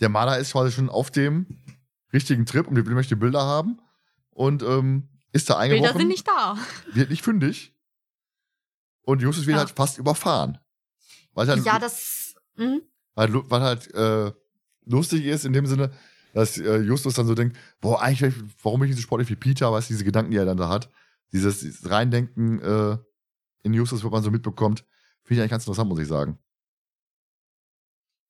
der 0.00 0.08
Maler 0.08 0.38
ist 0.38 0.52
quasi 0.52 0.72
schon 0.72 0.88
auf 0.88 1.10
dem 1.10 1.46
richtigen 2.12 2.46
Trip 2.46 2.66
und 2.66 2.74
will 2.76 2.94
möchte 2.94 3.16
Bilder 3.16 3.42
haben 3.42 3.80
und 4.30 4.62
ähm, 4.62 5.08
ist 5.32 5.48
da 5.50 5.58
eingebrochen. 5.58 5.84
Bilder 5.92 5.98
sind 5.98 6.08
nicht 6.08 6.26
da. 6.28 6.56
wird 6.92 7.10
nicht 7.10 7.22
fündig. 7.22 7.74
Und 9.02 9.22
Justus 9.22 9.46
wird 9.46 9.56
Ja. 9.56 9.60
halt 9.64 9.70
fast 9.70 9.98
überfahren. 9.98 10.58
Weil 11.34 11.48
halt, 11.48 11.64
Ja, 11.64 11.78
das. 11.78 12.34
Hm? 12.56 12.82
weil, 13.14 13.32
weil 13.50 13.60
halt 13.62 13.94
äh, 13.94 14.32
lustig 14.84 15.24
ist 15.24 15.44
in 15.44 15.52
dem 15.52 15.66
Sinne, 15.66 15.90
dass 16.34 16.58
äh, 16.58 16.78
Justus 16.78 17.14
dann 17.14 17.26
so 17.26 17.34
denkt, 17.34 17.56
boah, 17.80 18.02
eigentlich, 18.02 18.34
warum 18.62 18.80
bin 18.80 18.88
ich 18.90 18.94
nicht 18.96 19.02
so 19.02 19.06
sportlich 19.06 19.28
wie 19.30 19.36
Peter, 19.36 19.70
weißt 19.72 19.88
du, 19.90 19.94
diese 19.94 20.04
Gedanken, 20.04 20.30
die 20.30 20.36
er 20.36 20.44
dann 20.44 20.56
da 20.56 20.68
hat. 20.68 20.90
Dieses, 21.32 21.60
dieses 21.60 21.88
Reindenken 21.90 22.60
äh, 22.60 22.98
in 23.62 23.74
Justus, 23.74 24.04
was 24.04 24.10
man 24.10 24.22
so 24.22 24.30
mitbekommt, 24.30 24.84
finde 25.24 25.34
ich 25.34 25.40
eigentlich 25.40 25.50
ganz 25.50 25.64
interessant, 25.64 25.88
muss 25.88 26.00
ich 26.00 26.08
sagen. 26.08 26.38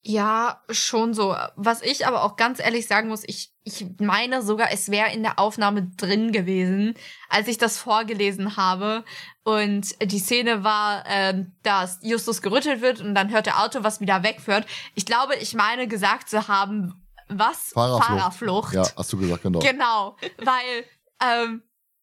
Ja, 0.03 0.63
schon 0.71 1.13
so. 1.13 1.37
Was 1.57 1.83
ich 1.83 2.07
aber 2.07 2.23
auch 2.23 2.37
ganz 2.37 2.61
ehrlich 2.61 2.87
sagen 2.87 3.09
muss, 3.09 3.25
ich, 3.27 3.53
ich 3.65 3.85
meine 3.99 4.43
sogar, 4.43 4.71
es 4.73 4.91
wäre 4.91 5.13
in 5.13 5.23
der 5.23 5.39
Aufnahme 5.39 5.91
drin 5.97 6.31
gewesen, 6.31 6.95
als 7.29 7.49
ich 7.49 7.59
das 7.59 7.79
vorgelesen 7.79 8.57
habe. 8.57 9.05
Und 9.43 9.97
die 10.01 10.21
Szene 10.21 10.63
war, 10.63 11.05
ähm, 11.07 11.53
dass 11.63 11.99
Justus 12.03 12.43
gerüttelt 12.43 12.81
wird 12.81 13.01
und 13.01 13.15
dann 13.15 13.31
hört 13.31 13.47
der 13.47 13.63
Auto, 13.63 13.83
was 13.83 14.01
wieder 14.01 14.23
wegführt. 14.23 14.67
Ich 14.95 15.05
glaube, 15.05 15.35
ich 15.37 15.55
meine 15.55 15.89
gesagt 15.89 16.29
zu 16.29 16.47
haben, 16.47 16.95
was? 17.29 17.71
Fahrerflucht. 17.75 18.07
Fahrerflucht. 18.07 18.75
Ja, 18.75 18.87
hast 18.97 19.13
du 19.13 19.19
gesagt, 19.19 19.43
genau. 19.43 19.59
Genau, 19.59 20.17
weil 20.39 20.85
ähm, 21.21 21.63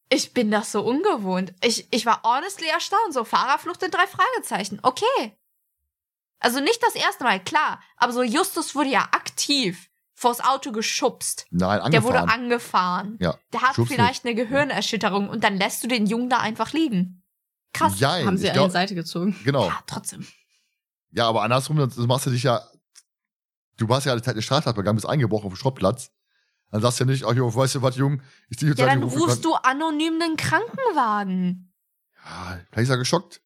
ich 0.09 0.33
bin 0.33 0.51
das 0.51 0.71
so 0.71 0.81
ungewohnt. 0.81 1.53
Ich, 1.61 1.87
ich 1.91 2.05
war 2.05 2.21
honestly 2.23 2.67
erstaunt. 2.67 3.13
So 3.13 3.23
Fahrerflucht 3.23 3.81
in 3.83 3.91
drei 3.91 4.07
Fragezeichen. 4.07 4.79
Okay. 4.81 5.37
Also 6.39 6.59
nicht 6.59 6.81
das 6.83 6.95
erste 6.95 7.23
Mal, 7.23 7.43
klar. 7.43 7.81
Aber 7.97 8.13
so 8.13 8.21
Justus 8.21 8.75
wurde 8.75 8.89
ja 8.89 9.01
aktiv 9.11 9.89
vors 10.13 10.41
Auto 10.41 10.71
geschubst. 10.71 11.45
Nein, 11.49 11.91
Der 11.91 12.03
wurde 12.03 12.19
angefahren. 12.19 12.41
angefahren. 12.41 13.17
Ja, 13.19 13.37
Der 13.51 13.61
hat 13.61 13.75
schubst 13.75 13.91
vielleicht 13.93 14.25
eine 14.25 14.35
Gehirnerschütterung 14.35 15.29
und 15.29 15.43
dann 15.43 15.57
lässt 15.57 15.83
du 15.83 15.87
den 15.87 16.05
Jungen 16.05 16.29
da 16.29 16.39
einfach 16.39 16.71
liegen. 16.71 17.23
Krass. 17.73 17.99
Jein, 17.99 18.25
Haben 18.25 18.37
sie 18.37 18.47
eine 18.49 18.53
glaub, 18.59 18.71
Seite 18.71 18.95
gezogen. 18.95 19.37
Genau. 19.43 19.67
Ja, 19.67 19.79
trotzdem. 19.87 20.25
Ja, 21.11 21.27
aber 21.27 21.43
andersrum, 21.43 21.77
dann 21.77 21.91
machst 22.07 22.25
du 22.25 22.29
dich 22.29 22.43
ja, 22.43 22.65
du 23.77 23.87
hast 23.89 24.05
ja 24.05 24.13
eine 24.13 24.41
Straftat 24.41 24.75
begangen, 24.75 24.95
bist 24.95 25.07
eingebrochen 25.07 25.47
auf 25.47 25.53
dem 25.53 25.57
Schrottplatz. 25.57 26.11
Dann 26.71 26.81
sagst 26.81 26.99
du 26.99 27.03
ja 27.05 27.11
nicht, 27.11 27.23
ach 27.25 27.33
jo, 27.33 27.53
weißt 27.53 27.75
du 27.75 27.81
was, 27.81 27.95
Jung, 27.95 28.21
ich 28.49 28.57
zieh 28.57 28.67
jetzt 28.67 28.79
Ja, 28.79 28.87
dann 28.87 29.03
rufst 29.03 29.45
du 29.45 29.53
anonym 29.55 30.19
einen 30.21 30.35
Krankenwagen. 30.35 31.73
Ja, 32.25 32.59
vielleicht 32.71 32.85
ist 32.85 32.89
er 32.89 32.97
geschockt. 32.97 33.41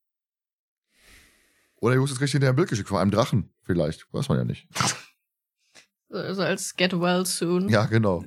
Oder 1.82 1.96
Justus 1.96 2.18
kriegt 2.18 2.32
hinterher 2.32 2.54
ein 2.54 2.56
Bild 2.56 2.70
geschickt 2.70 2.90
von 2.90 2.98
einem 2.98 3.12
Drachen, 3.12 3.54
vielleicht. 3.64 4.12
Weiß 4.14 4.30
man 4.30 4.38
ja 4.38 4.44
nicht. 4.44 4.68
Also 6.12 6.42
als 6.42 6.76
Get 6.76 7.00
Well 7.00 7.26
Soon. 7.26 7.70
Ja, 7.70 7.86
genau. 7.86 8.24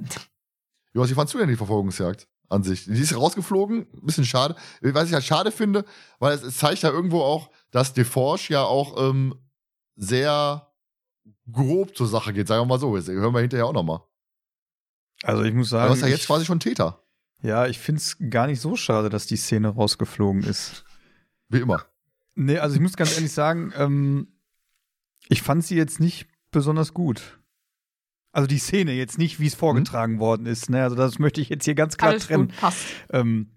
Jonas, 0.95 1.11
wie 1.11 1.15
fandst 1.15 1.35
du 1.35 1.39
denn 1.39 1.49
die 1.49 1.57
Verfolgungsjagd 1.57 2.29
an 2.49 2.63
sich? 2.63 2.85
Die 2.85 2.93
ist 2.93 3.17
rausgeflogen, 3.17 3.89
ein 3.93 4.07
bisschen 4.07 4.25
schade. 4.25 4.55
Was 4.81 5.09
ich 5.09 5.15
halt 5.15 5.25
schade 5.25 5.51
finde, 5.51 5.85
weil 6.19 6.35
es, 6.35 6.43
es 6.43 6.59
zeigt 6.59 6.83
ja 6.83 6.91
irgendwo 6.91 7.23
auch, 7.23 7.51
dass 7.71 7.93
DeForge 7.93 8.47
ja 8.51 8.63
auch 8.63 9.03
ähm, 9.03 9.35
sehr 9.97 10.71
grob 11.51 11.97
zur 11.97 12.07
Sache 12.07 12.33
geht, 12.33 12.47
sagen 12.47 12.63
wir 12.63 12.67
mal 12.67 12.79
so. 12.79 12.97
Das 12.97 13.09
hören 13.09 13.35
wir 13.35 13.41
hinterher 13.41 13.67
auch 13.67 13.73
nochmal. 13.73 14.01
Also 15.23 15.43
ich 15.45 15.55
muss 15.55 15.69
sagen, 15.69 15.87
du 15.87 15.93
hast 15.93 16.03
ja 16.03 16.09
jetzt 16.09 16.23
ich, 16.23 16.27
quasi 16.27 16.45
schon 16.45 16.61
Täter. 16.61 17.03
ja, 17.43 17.67
ich 17.67 17.79
finde 17.79 18.01
es 18.01 18.17
gar 18.31 18.47
nicht 18.47 18.61
so 18.61 18.77
schade, 18.77 19.09
dass 19.09 19.27
die 19.27 19.37
Szene 19.37 19.69
rausgeflogen 19.69 20.43
ist. 20.43 20.85
Wie 21.49 21.61
immer. 21.61 21.85
Nee, 22.35 22.59
also 22.59 22.75
ich 22.75 22.81
muss 22.81 22.97
ganz 22.97 23.15
ehrlich 23.15 23.33
sagen, 23.33 23.73
ähm, 23.77 24.29
ich 25.29 25.43
fand 25.43 25.65
sie 25.65 25.77
jetzt 25.77 26.01
nicht 26.01 26.29
besonders 26.51 26.95
gut. 26.95 27.39
Also 28.33 28.47
die 28.47 28.59
Szene 28.59 28.93
jetzt 28.93 29.19
nicht, 29.19 29.41
wie 29.41 29.47
es 29.47 29.55
vorgetragen 29.55 30.19
worden 30.19 30.47
ist. 30.47 30.71
Ne? 30.71 30.83
Also 30.83 30.97
das 30.97 31.19
möchte 31.19 31.41
ich 31.43 31.51
jetzt 31.51 31.65
hier 31.65 31.75
ganz 31.75 31.99
klar 31.99 32.13
Alles 32.13 32.27
trennen. 32.27 32.49
gut, 32.49 32.57
passt. 32.57 32.87
Ähm, 33.11 33.51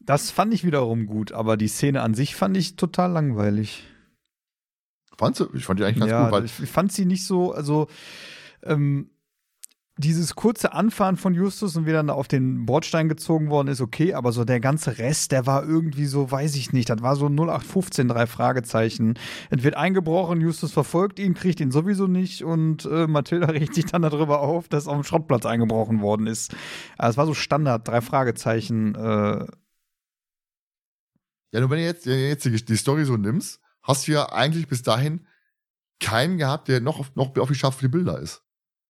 das 0.00 0.30
fand 0.30 0.52
ich 0.54 0.64
wiederum 0.64 1.06
gut, 1.06 1.32
aber 1.32 1.56
die 1.56 1.68
Szene 1.68 2.00
an 2.00 2.14
sich 2.14 2.34
fand 2.34 2.56
ich 2.56 2.76
total 2.76 3.12
langweilig. 3.12 3.84
Fandst 5.16 5.40
du? 5.40 5.48
Ich 5.54 5.64
fand 5.64 5.78
die 5.78 5.84
eigentlich 5.84 6.00
ganz 6.00 6.10
ja, 6.10 6.24
gut, 6.24 6.32
weil 6.32 6.44
ich 6.44 6.58
ich 6.60 6.70
fand 6.70 6.90
sie 6.92 7.04
nicht 7.04 7.26
so, 7.26 7.52
also 7.52 7.88
ähm, 8.62 9.10
dieses 9.98 10.34
kurze 10.34 10.72
Anfahren 10.72 11.16
von 11.16 11.34
Justus 11.34 11.76
und 11.76 11.84
wie 11.84 11.92
dann 11.92 12.08
auf 12.08 12.26
den 12.26 12.64
Bordstein 12.64 13.10
gezogen 13.10 13.50
worden 13.50 13.68
ist, 13.68 13.82
okay, 13.82 14.14
aber 14.14 14.32
so 14.32 14.44
der 14.44 14.58
ganze 14.58 14.96
Rest, 14.98 15.32
der 15.32 15.46
war 15.46 15.64
irgendwie 15.64 16.06
so, 16.06 16.30
weiß 16.30 16.54
ich 16.56 16.72
nicht, 16.72 16.88
das 16.88 17.02
war 17.02 17.14
so 17.14 17.26
0815, 17.26 18.08
drei 18.08 18.26
Fragezeichen. 18.26 19.18
Es 19.50 19.62
wird 19.62 19.76
eingebrochen, 19.76 20.40
Justus 20.40 20.72
verfolgt 20.72 21.18
ihn, 21.18 21.34
kriegt 21.34 21.60
ihn 21.60 21.70
sowieso 21.70 22.06
nicht 22.06 22.42
und 22.42 22.86
äh, 22.86 23.06
Mathilda 23.06 23.46
regt 23.50 23.74
sich 23.74 23.84
dann 23.84 24.02
darüber 24.02 24.40
auf, 24.40 24.68
dass 24.68 24.88
auf 24.88 24.94
dem 24.94 25.04
Schrottplatz 25.04 25.44
eingebrochen 25.44 26.00
worden 26.00 26.26
ist. 26.26 26.54
Also 26.96 27.10
es 27.10 27.16
war 27.18 27.26
so 27.26 27.34
Standard, 27.34 27.86
drei 27.86 28.00
Fragezeichen. 28.00 28.94
Äh, 28.94 29.46
Ja, 31.52 31.60
nur 31.60 31.68
wenn 31.68 31.78
du 31.78 31.84
jetzt, 31.84 32.06
wenn 32.06 32.14
du 32.14 32.28
jetzt 32.28 32.46
die, 32.46 32.64
die 32.64 32.76
Story 32.76 33.04
so 33.04 33.18
nimmst, 33.18 33.60
hast 33.82 34.08
du 34.08 34.12
ja 34.12 34.32
eigentlich 34.32 34.68
bis 34.68 34.82
dahin 34.82 35.26
keinen 36.00 36.38
gehabt, 36.38 36.68
der 36.68 36.80
noch 36.80 36.98
auf, 36.98 37.14
noch 37.14 37.36
auf 37.36 37.48
die 37.48 37.54
Schaft 37.54 37.78
für 37.78 37.86
die 37.86 37.92
Bilder 37.92 38.18
ist. 38.18 38.42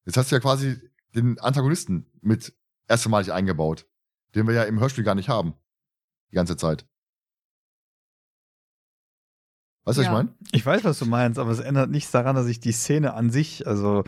Jetzt 0.06 0.16
hast 0.16 0.30
du 0.30 0.36
ja 0.36 0.40
quasi 0.40 0.76
den 1.14 1.38
Antagonisten 1.38 2.06
mit 2.20 2.54
erstmalig 2.88 3.32
eingebaut, 3.32 3.86
den 4.34 4.46
wir 4.46 4.54
ja 4.54 4.62
im 4.64 4.80
Hörspiel 4.80 5.04
gar 5.04 5.14
nicht 5.14 5.28
haben. 5.28 5.54
Die 6.30 6.36
ganze 6.36 6.56
Zeit. 6.56 6.86
Weißt 9.84 9.98
du, 9.98 10.02
was 10.02 10.06
Ja. 10.06 10.12
ich 10.12 10.16
meine? 10.16 10.34
Ich 10.52 10.64
weiß, 10.64 10.84
was 10.84 10.98
du 10.98 11.06
meinst, 11.06 11.38
aber 11.38 11.50
es 11.50 11.58
ändert 11.58 11.90
nichts 11.90 12.10
daran, 12.12 12.36
dass 12.36 12.46
ich 12.46 12.60
die 12.60 12.72
Szene 12.72 13.14
an 13.14 13.30
sich, 13.30 13.66
also 13.66 14.04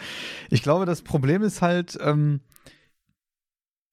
ich 0.50 0.62
glaube, 0.62 0.86
das 0.86 1.02
Problem 1.02 1.42
ist 1.42 1.62
halt, 1.62 1.98
ähm, 2.00 2.40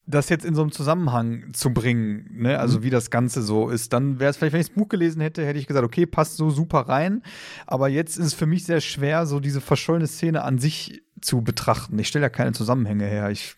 das 0.06 0.30
jetzt 0.30 0.46
in 0.46 0.56
so 0.56 0.62
einem 0.62 0.72
Zusammenhang 0.72 1.54
zu 1.54 1.74
bringen, 1.74 2.28
ne? 2.34 2.60
also 2.60 2.80
Mhm. 2.80 2.84
wie 2.84 2.90
das 2.90 3.10
Ganze 3.12 3.42
so 3.42 3.70
ist. 3.70 3.94
Dann 3.94 4.20
wäre 4.20 4.30
es 4.32 4.38
vielleicht, 4.38 4.54
wenn 4.54 4.62
ich 4.62 4.68
das 4.68 4.76
Buch 4.76 4.90
gelesen 4.90 5.22
hätte, 5.22 5.46
hätte 5.46 5.60
ich 5.60 5.68
gesagt, 5.68 5.86
okay, 5.86 6.06
passt 6.06 6.38
so 6.38 6.50
super 6.50 6.82
rein. 6.82 7.24
Aber 7.66 7.88
jetzt 7.88 8.18
ist 8.18 8.26
es 8.28 8.34
für 8.34 8.46
mich 8.48 8.66
sehr 8.66 8.82
schwer, 8.82 9.26
so 9.26 9.40
diese 9.40 9.62
verschollene 9.62 10.08
Szene 10.08 10.44
an 10.44 10.58
sich 10.60 11.02
zu 11.22 11.42
betrachten. 11.42 11.98
Ich 12.00 12.08
stelle 12.08 12.24
ja 12.24 12.30
keine 12.30 12.52
Zusammenhänge 12.54 13.06
her. 13.06 13.30
Ich 13.30 13.56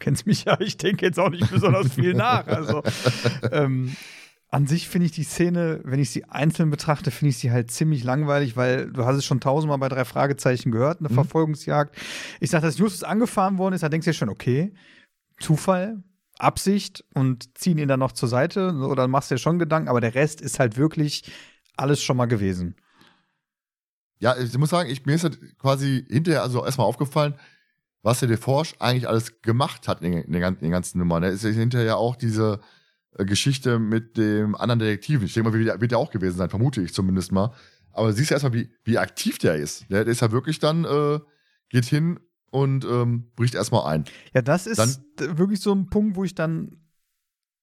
kenn's 0.00 0.26
mich 0.26 0.44
ja, 0.44 0.60
ich 0.60 0.76
denke 0.76 1.06
jetzt 1.06 1.18
auch 1.18 1.30
nicht 1.30 1.50
besonders 1.50 1.94
viel 1.94 2.14
nach. 2.14 2.46
Also 2.46 2.82
ähm, 3.52 3.96
an 4.50 4.66
sich 4.66 4.88
finde 4.88 5.06
ich 5.06 5.12
die 5.12 5.24
Szene, 5.24 5.80
wenn 5.84 5.98
ich 5.98 6.10
sie 6.10 6.24
einzeln 6.26 6.70
betrachte, 6.70 7.10
finde 7.10 7.30
ich 7.30 7.38
sie 7.38 7.50
halt 7.50 7.70
ziemlich 7.70 8.04
langweilig, 8.04 8.56
weil 8.56 8.90
du 8.90 9.04
hast 9.04 9.16
es 9.16 9.24
schon 9.24 9.40
tausendmal 9.40 9.78
bei 9.78 9.88
drei 9.88 10.04
Fragezeichen 10.04 10.70
gehört, 10.70 11.00
eine 11.00 11.08
Mhm. 11.08 11.14
Verfolgungsjagd. 11.14 11.96
Ich 12.40 12.50
sage, 12.50 12.66
dass 12.66 12.78
Justus 12.78 13.02
angefahren 13.02 13.58
worden 13.58 13.74
ist, 13.74 13.82
da 13.82 13.88
denkst 13.88 14.04
du 14.04 14.10
ja 14.10 14.14
schon, 14.14 14.28
okay, 14.28 14.72
Zufall, 15.40 16.02
Absicht 16.38 17.04
und 17.14 17.56
ziehen 17.58 17.78
ihn 17.78 17.88
dann 17.88 18.00
noch 18.00 18.12
zur 18.12 18.28
Seite, 18.28 18.72
dann 18.96 19.10
machst 19.10 19.30
du 19.30 19.34
dir 19.36 19.40
schon 19.40 19.58
Gedanken, 19.58 19.88
aber 19.88 20.00
der 20.00 20.14
Rest 20.14 20.40
ist 20.40 20.58
halt 20.60 20.76
wirklich 20.76 21.24
alles 21.76 22.02
schon 22.02 22.16
mal 22.16 22.26
gewesen. 22.26 22.76
Ja, 24.24 24.36
ich 24.38 24.56
muss 24.58 24.70
sagen, 24.70 24.88
ich, 24.90 25.04
mir 25.06 25.14
ist 25.14 25.24
halt 25.24 25.38
quasi 25.58 26.04
hinterher 26.08 26.42
also 26.42 26.64
erstmal 26.64 26.86
aufgefallen, 26.86 27.34
was 28.02 28.20
der 28.20 28.38
Forsch 28.38 28.74
eigentlich 28.78 29.06
alles 29.08 29.40
gemacht 29.42 29.86
hat 29.86 30.00
in, 30.02 30.12
den- 30.12 30.22
in, 30.24 30.34
in 30.42 30.54
den 30.60 30.70
ganzen 30.70 30.98
Nummern. 30.98 31.22
Da 31.22 31.28
ist 31.28 31.44
ja 31.44 31.50
hinterher 31.50 31.98
auch 31.98 32.16
diese 32.16 32.60
äh, 33.18 33.24
Geschichte 33.26 33.78
mit 33.78 34.16
dem 34.16 34.54
anderen 34.54 34.78
Detektiven. 34.78 35.26
Ich 35.26 35.34
denke 35.34 35.50
mal, 35.50 35.58
wird, 35.58 35.80
wird 35.80 35.90
der 35.90 35.98
auch 35.98 36.10
gewesen 36.10 36.36
sein, 36.38 36.48
vermute 36.50 36.80
ich 36.82 36.94
zumindest 36.94 37.32
mal. 37.32 37.52
Aber 37.92 38.12
siehst 38.14 38.30
du 38.30 38.34
erstmal, 38.34 38.54
wie, 38.54 38.70
wie 38.84 38.98
aktiv 38.98 39.38
der 39.38 39.56
ist. 39.56 39.84
Der, 39.90 40.04
der 40.04 40.12
ist 40.12 40.20
ja 40.22 40.32
wirklich 40.32 40.58
dann, 40.58 40.84
äh, 40.84 41.20
geht 41.68 41.84
hin 41.84 42.18
und 42.50 42.84
ähm, 42.84 43.30
bricht 43.36 43.54
erstmal 43.54 43.86
ein. 43.92 44.04
Ja, 44.32 44.42
das 44.42 44.66
ist 44.66 44.78
Dann- 44.78 45.38
wirklich 45.38 45.60
so 45.60 45.72
ein 45.74 45.88
Punkt, 45.90 46.16
wo 46.16 46.24
ich 46.24 46.34
dann 46.34 46.78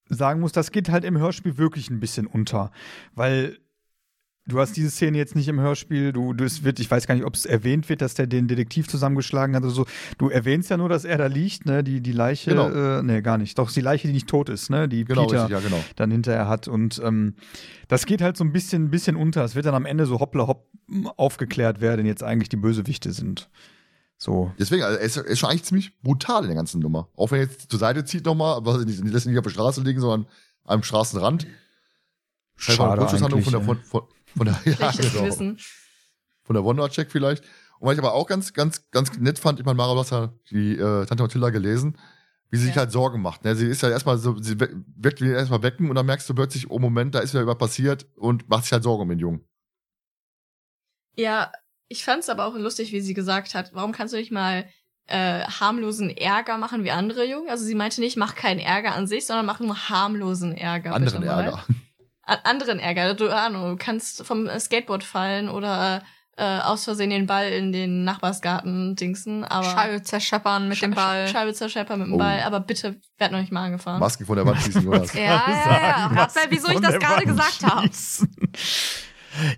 sagen 0.09 0.41
muss, 0.41 0.51
das 0.51 0.71
geht 0.71 0.89
halt 0.89 1.05
im 1.05 1.17
Hörspiel 1.17 1.57
wirklich 1.57 1.89
ein 1.89 1.99
bisschen 1.99 2.27
unter. 2.27 2.71
Weil 3.13 3.57
du 4.47 4.59
hast 4.59 4.75
diese 4.75 4.89
Szene 4.89 5.17
jetzt 5.17 5.35
nicht 5.35 5.47
im 5.47 5.59
Hörspiel, 5.59 6.11
du, 6.11 6.33
du 6.33 6.43
es 6.43 6.63
wird, 6.63 6.79
ich 6.79 6.89
weiß 6.89 7.07
gar 7.07 7.15
nicht, 7.15 7.25
ob 7.25 7.35
es 7.35 7.45
erwähnt 7.45 7.89
wird, 7.89 8.01
dass 8.01 8.13
der 8.15 8.27
den 8.27 8.47
Detektiv 8.47 8.87
zusammengeschlagen 8.87 9.55
hat 9.55 9.63
oder 9.63 9.71
so. 9.71 9.85
Du 10.17 10.29
erwähnst 10.29 10.69
ja 10.69 10.77
nur, 10.77 10.89
dass 10.89 11.05
er 11.05 11.17
da 11.17 11.27
liegt, 11.27 11.65
ne, 11.65 11.83
die, 11.83 12.01
die 12.01 12.11
Leiche, 12.11 12.51
Genau. 12.51 12.69
äh, 12.69 13.03
nee, 13.03 13.21
gar 13.21 13.37
nicht. 13.37 13.57
Doch, 13.57 13.71
die 13.71 13.81
Leiche, 13.81 14.07
die 14.07 14.13
nicht 14.13 14.27
tot 14.27 14.49
ist, 14.49 14.69
ne, 14.69 14.87
die 14.89 15.05
Genau, 15.05 15.25
Peter 15.25 15.43
richtig, 15.43 15.51
ja, 15.51 15.59
genau. 15.59 15.83
dann 15.95 16.11
hinterher 16.11 16.47
hat. 16.47 16.67
Und 16.67 17.01
ähm, 17.03 17.35
das 17.87 18.05
geht 18.05 18.21
halt 18.21 18.37
so 18.37 18.43
ein 18.43 18.51
bisschen, 18.51 18.89
bisschen 18.89 19.15
unter. 19.15 19.43
Es 19.43 19.55
wird 19.55 19.65
dann 19.65 19.75
am 19.75 19.85
Ende 19.85 20.05
so 20.05 20.19
hoppla 20.19 20.47
hopp 20.47 20.67
aufgeklärt, 21.17 21.79
wer 21.79 21.95
denn 21.95 22.05
jetzt 22.05 22.23
eigentlich 22.23 22.49
die 22.49 22.57
Bösewichte 22.57 23.13
sind. 23.13 23.49
So. 24.17 24.51
Deswegen, 24.59 24.83
also 24.83 24.99
er 24.99 25.03
ist, 25.03 25.17
er 25.17 25.25
ist 25.25 25.39
schon 25.39 25.49
eigentlich 25.49 25.63
ziemlich 25.63 25.99
brutal 26.01 26.43
in 26.43 26.49
der 26.49 26.55
ganzen 26.55 26.79
Nummer. 26.79 27.07
Auch 27.15 27.31
wenn 27.31 27.39
er 27.39 27.45
jetzt 27.45 27.71
zur 27.71 27.79
Seite 27.79 28.05
zieht 28.05 28.25
nochmal, 28.25 28.55
aber 28.55 28.79
er 28.79 28.85
nicht, 28.85 29.03
lässt 29.03 29.25
ihn 29.25 29.29
nicht 29.31 29.39
auf 29.39 29.43
der 29.45 29.49
Straße 29.51 29.81
liegen, 29.81 29.99
sondern 29.99 30.29
am 30.63 30.83
Straßenrand. 30.83 31.45
Eine 31.45 31.53
Schade 32.55 32.99
Kurzschlusshandlung 32.99 33.41
von 33.41 33.51
der, 33.53 33.61
eigentlich, 33.61 33.85
von, 33.87 34.01
von, 34.01 34.09
von 34.35 34.45
der, 34.45 34.59
ja, 34.65 34.91
genau. 34.91 35.23
Gewissen. 35.23 35.59
von 36.43 36.53
der 36.53 36.63
Wonder-Check 36.63 37.11
vielleicht. 37.11 37.43
Und 37.79 37.87
was 37.87 37.93
ich 37.93 37.99
aber 37.99 38.13
auch 38.13 38.27
ganz, 38.27 38.53
ganz, 38.53 38.89
ganz 38.91 39.17
nett 39.17 39.39
fand, 39.39 39.59
ich 39.59 39.65
meine, 39.65 39.75
Mara, 39.77 39.93
du 39.93 39.99
hast 39.99 40.11
ja 40.11 40.33
die 40.51 40.73
äh, 40.73 41.05
Tante 41.05 41.23
Mathilda 41.23 41.49
gelesen, 41.49 41.97
wie 42.51 42.57
sie 42.57 42.65
sich 42.65 42.75
Ja. 42.75 42.81
halt 42.81 42.91
Sorgen 42.91 43.21
macht. 43.21 43.43
Ne? 43.43 43.55
Sie 43.55 43.65
ist 43.67 43.81
ja 43.81 43.89
erstmal 43.89 44.17
so, 44.17 44.37
sie 44.37 44.59
weckt 44.59 45.21
ihn 45.21 45.31
erstmal 45.31 45.63
wecken 45.63 45.89
und 45.89 45.95
dann 45.95 46.05
merkst 46.05 46.29
du 46.29 46.35
plötzlich, 46.35 46.69
oh 46.69 46.79
Moment, 46.79 47.15
da 47.15 47.19
ist 47.19 47.33
wieder 47.33 47.47
was 47.47 47.57
passiert 47.57 48.05
und 48.15 48.47
macht 48.49 48.63
sich 48.65 48.73
halt 48.73 48.83
Sorgen 48.83 49.03
um 49.03 49.09
den 49.09 49.19
Jungen. 49.19 49.47
Ja, 51.15 51.51
ich 51.87 52.03
fand's 52.05 52.29
aber 52.29 52.45
auch 52.45 52.55
lustig, 52.55 52.91
wie 52.91 53.01
sie 53.01 53.13
gesagt 53.13 53.53
hat, 53.55 53.71
warum 53.73 53.91
kannst 53.91 54.13
du 54.13 54.17
nicht 54.17 54.31
mal 54.31 54.65
äh, 55.07 55.41
harmlosen 55.43 56.09
Ärger 56.09 56.57
machen 56.57 56.83
wie 56.83 56.91
andere 56.91 57.25
Jungen? 57.25 57.49
Also 57.49 57.65
sie 57.65 57.75
meinte 57.75 57.99
nicht, 57.99 58.15
mach 58.15 58.35
keinen 58.35 58.59
Ärger 58.59 58.93
an 58.95 59.07
sich, 59.07 59.25
sondern 59.25 59.45
mach 59.45 59.59
nur 59.59 59.89
harmlosen 59.89 60.53
Ärger. 60.55 60.93
Anderen. 60.93 61.23
Ärger. 61.23 61.65
An 62.31 62.39
anderen 62.43 62.79
Ärger. 62.79 63.13
Du, 63.13 63.29
Ahnung, 63.29 63.71
du 63.71 63.75
kannst 63.77 64.25
vom 64.25 64.47
Skateboard 64.59 65.03
fallen 65.03 65.49
oder 65.49 66.01
äh, 66.37 66.59
aus 66.59 66.85
Versehen 66.85 67.09
den 67.09 67.27
Ball 67.27 67.49
in 67.49 67.71
den 67.73 68.03
Nachbarsgarten 68.05 68.95
dingsen, 68.95 69.43
aber 69.43 69.65
Scheibe 69.69 70.01
zerscheppern 70.01 70.69
mit 70.69 70.81
dem 70.81 70.93
Sch- 70.93 70.95
Ball. 70.95 71.27
Scheibe 71.27 71.53
zerscheppern 71.53 71.99
mit 71.99 72.07
dem 72.07 72.13
Oh. 72.13 72.17
Ball, 72.17 72.41
aber 72.43 72.61
bitte 72.61 73.01
werd 73.17 73.31
noch 73.33 73.39
nicht 73.39 73.51
mal 73.51 73.65
angefahren. 73.65 73.99
Masken 73.99 74.25
von 74.25 74.37
der 74.37 74.45
Wand 74.45 74.61
schießen, 74.61 74.81
Jonas. 74.83 75.13
Ja, 75.13 75.21
ja, 75.21 75.81
ja. 75.81 76.07
Rat 76.07 76.33
mal, 76.35 76.45
wieso 76.49 76.69
ich 76.71 76.79
das 76.79 76.97
gerade 76.99 77.25
gesagt 77.25 77.63
habe. 77.65 77.89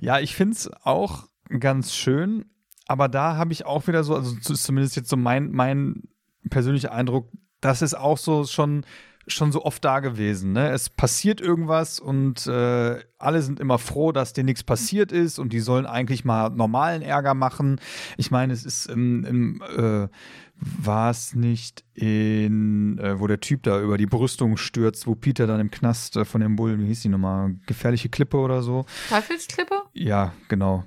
Ja, 0.02 0.20
ich 0.20 0.36
find's 0.36 0.70
auch 0.84 1.26
ganz 1.60 1.94
schön, 1.94 2.46
aber 2.88 3.08
da 3.08 3.36
habe 3.38 3.54
ich 3.54 3.66
auch 3.66 3.88
wieder 3.88 4.04
so, 4.04 4.16
also 4.16 4.36
zumindest 4.42 4.96
jetzt 4.96 5.10
so 5.10 5.18
mein, 5.18 5.52
mein 5.52 6.04
persönlicher 6.50 6.92
Eindruck, 6.92 7.30
das 7.62 7.82
ist 7.82 7.94
auch 7.94 8.18
so 8.18 8.46
schon 8.46 8.86
schon 9.28 9.52
so 9.52 9.64
oft 9.64 9.84
da 9.86 10.00
gewesen. 10.00 10.54
Ne? 10.54 10.70
Es 10.70 10.90
passiert 10.90 11.40
irgendwas 11.40 12.00
und 12.00 12.46
äh, 12.48 13.00
alle 13.18 13.42
sind 13.42 13.60
immer 13.60 13.78
froh, 13.78 14.12
dass 14.12 14.34
dir 14.34 14.44
nichts 14.44 14.64
passiert 14.64 15.12
ist 15.12 15.40
und 15.40 15.54
die 15.54 15.60
sollen 15.60 15.86
eigentlich 15.86 16.26
mal 16.26 16.50
normalen 16.50 17.02
Ärger 17.02 17.34
machen. 17.34 17.80
Ich 18.18 18.32
meine, 18.32 18.54
es 18.54 18.66
ist 18.66 18.88
im, 18.88 19.24
im 19.24 19.62
äh, 19.78 20.08
war 20.56 21.10
es 21.10 21.36
nicht 21.36 21.84
in, 21.94 22.98
äh, 23.00 23.20
wo 23.20 23.28
der 23.28 23.40
Typ 23.40 23.64
da 23.64 23.82
über 23.82 23.98
die 23.98 24.06
Brüstung 24.06 24.58
stürzt, 24.58 25.08
wo 25.08 25.16
Peter 25.16 25.48
dann 25.48 25.60
im 25.60 25.72
Knast 25.72 26.18
äh, 26.18 26.26
von 26.26 26.42
dem 26.42 26.56
Bullen, 26.56 26.82
wie 26.82 26.88
hieß 26.88 27.02
die 27.02 27.10
nochmal, 27.10 27.56
gefährliche 27.66 28.10
Klippe 28.10 28.38
oder 28.38 28.62
so? 28.62 28.86
Teufelsklippe? 29.10 29.76
Ja, 29.94 30.34
genau. 30.48 30.86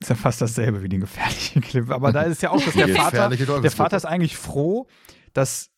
Ist 0.00 0.08
ja 0.08 0.16
fast 0.16 0.40
dasselbe 0.40 0.82
wie 0.82 0.88
die 0.88 0.98
gefährliche 0.98 1.60
Klippe. 1.60 1.94
Aber 1.94 2.12
da 2.12 2.22
ist 2.22 2.36
es 2.36 2.40
ja 2.40 2.50
auch, 2.50 2.62
dass 2.62 2.74
der 2.74 2.88
Vater, 2.88 3.28
gefährliche 3.28 3.60
der. 3.60 3.70
Vater 3.70 3.96
ist 3.96 4.06
eigentlich 4.06 4.36
froh, 4.36 4.86
dass 5.34 5.69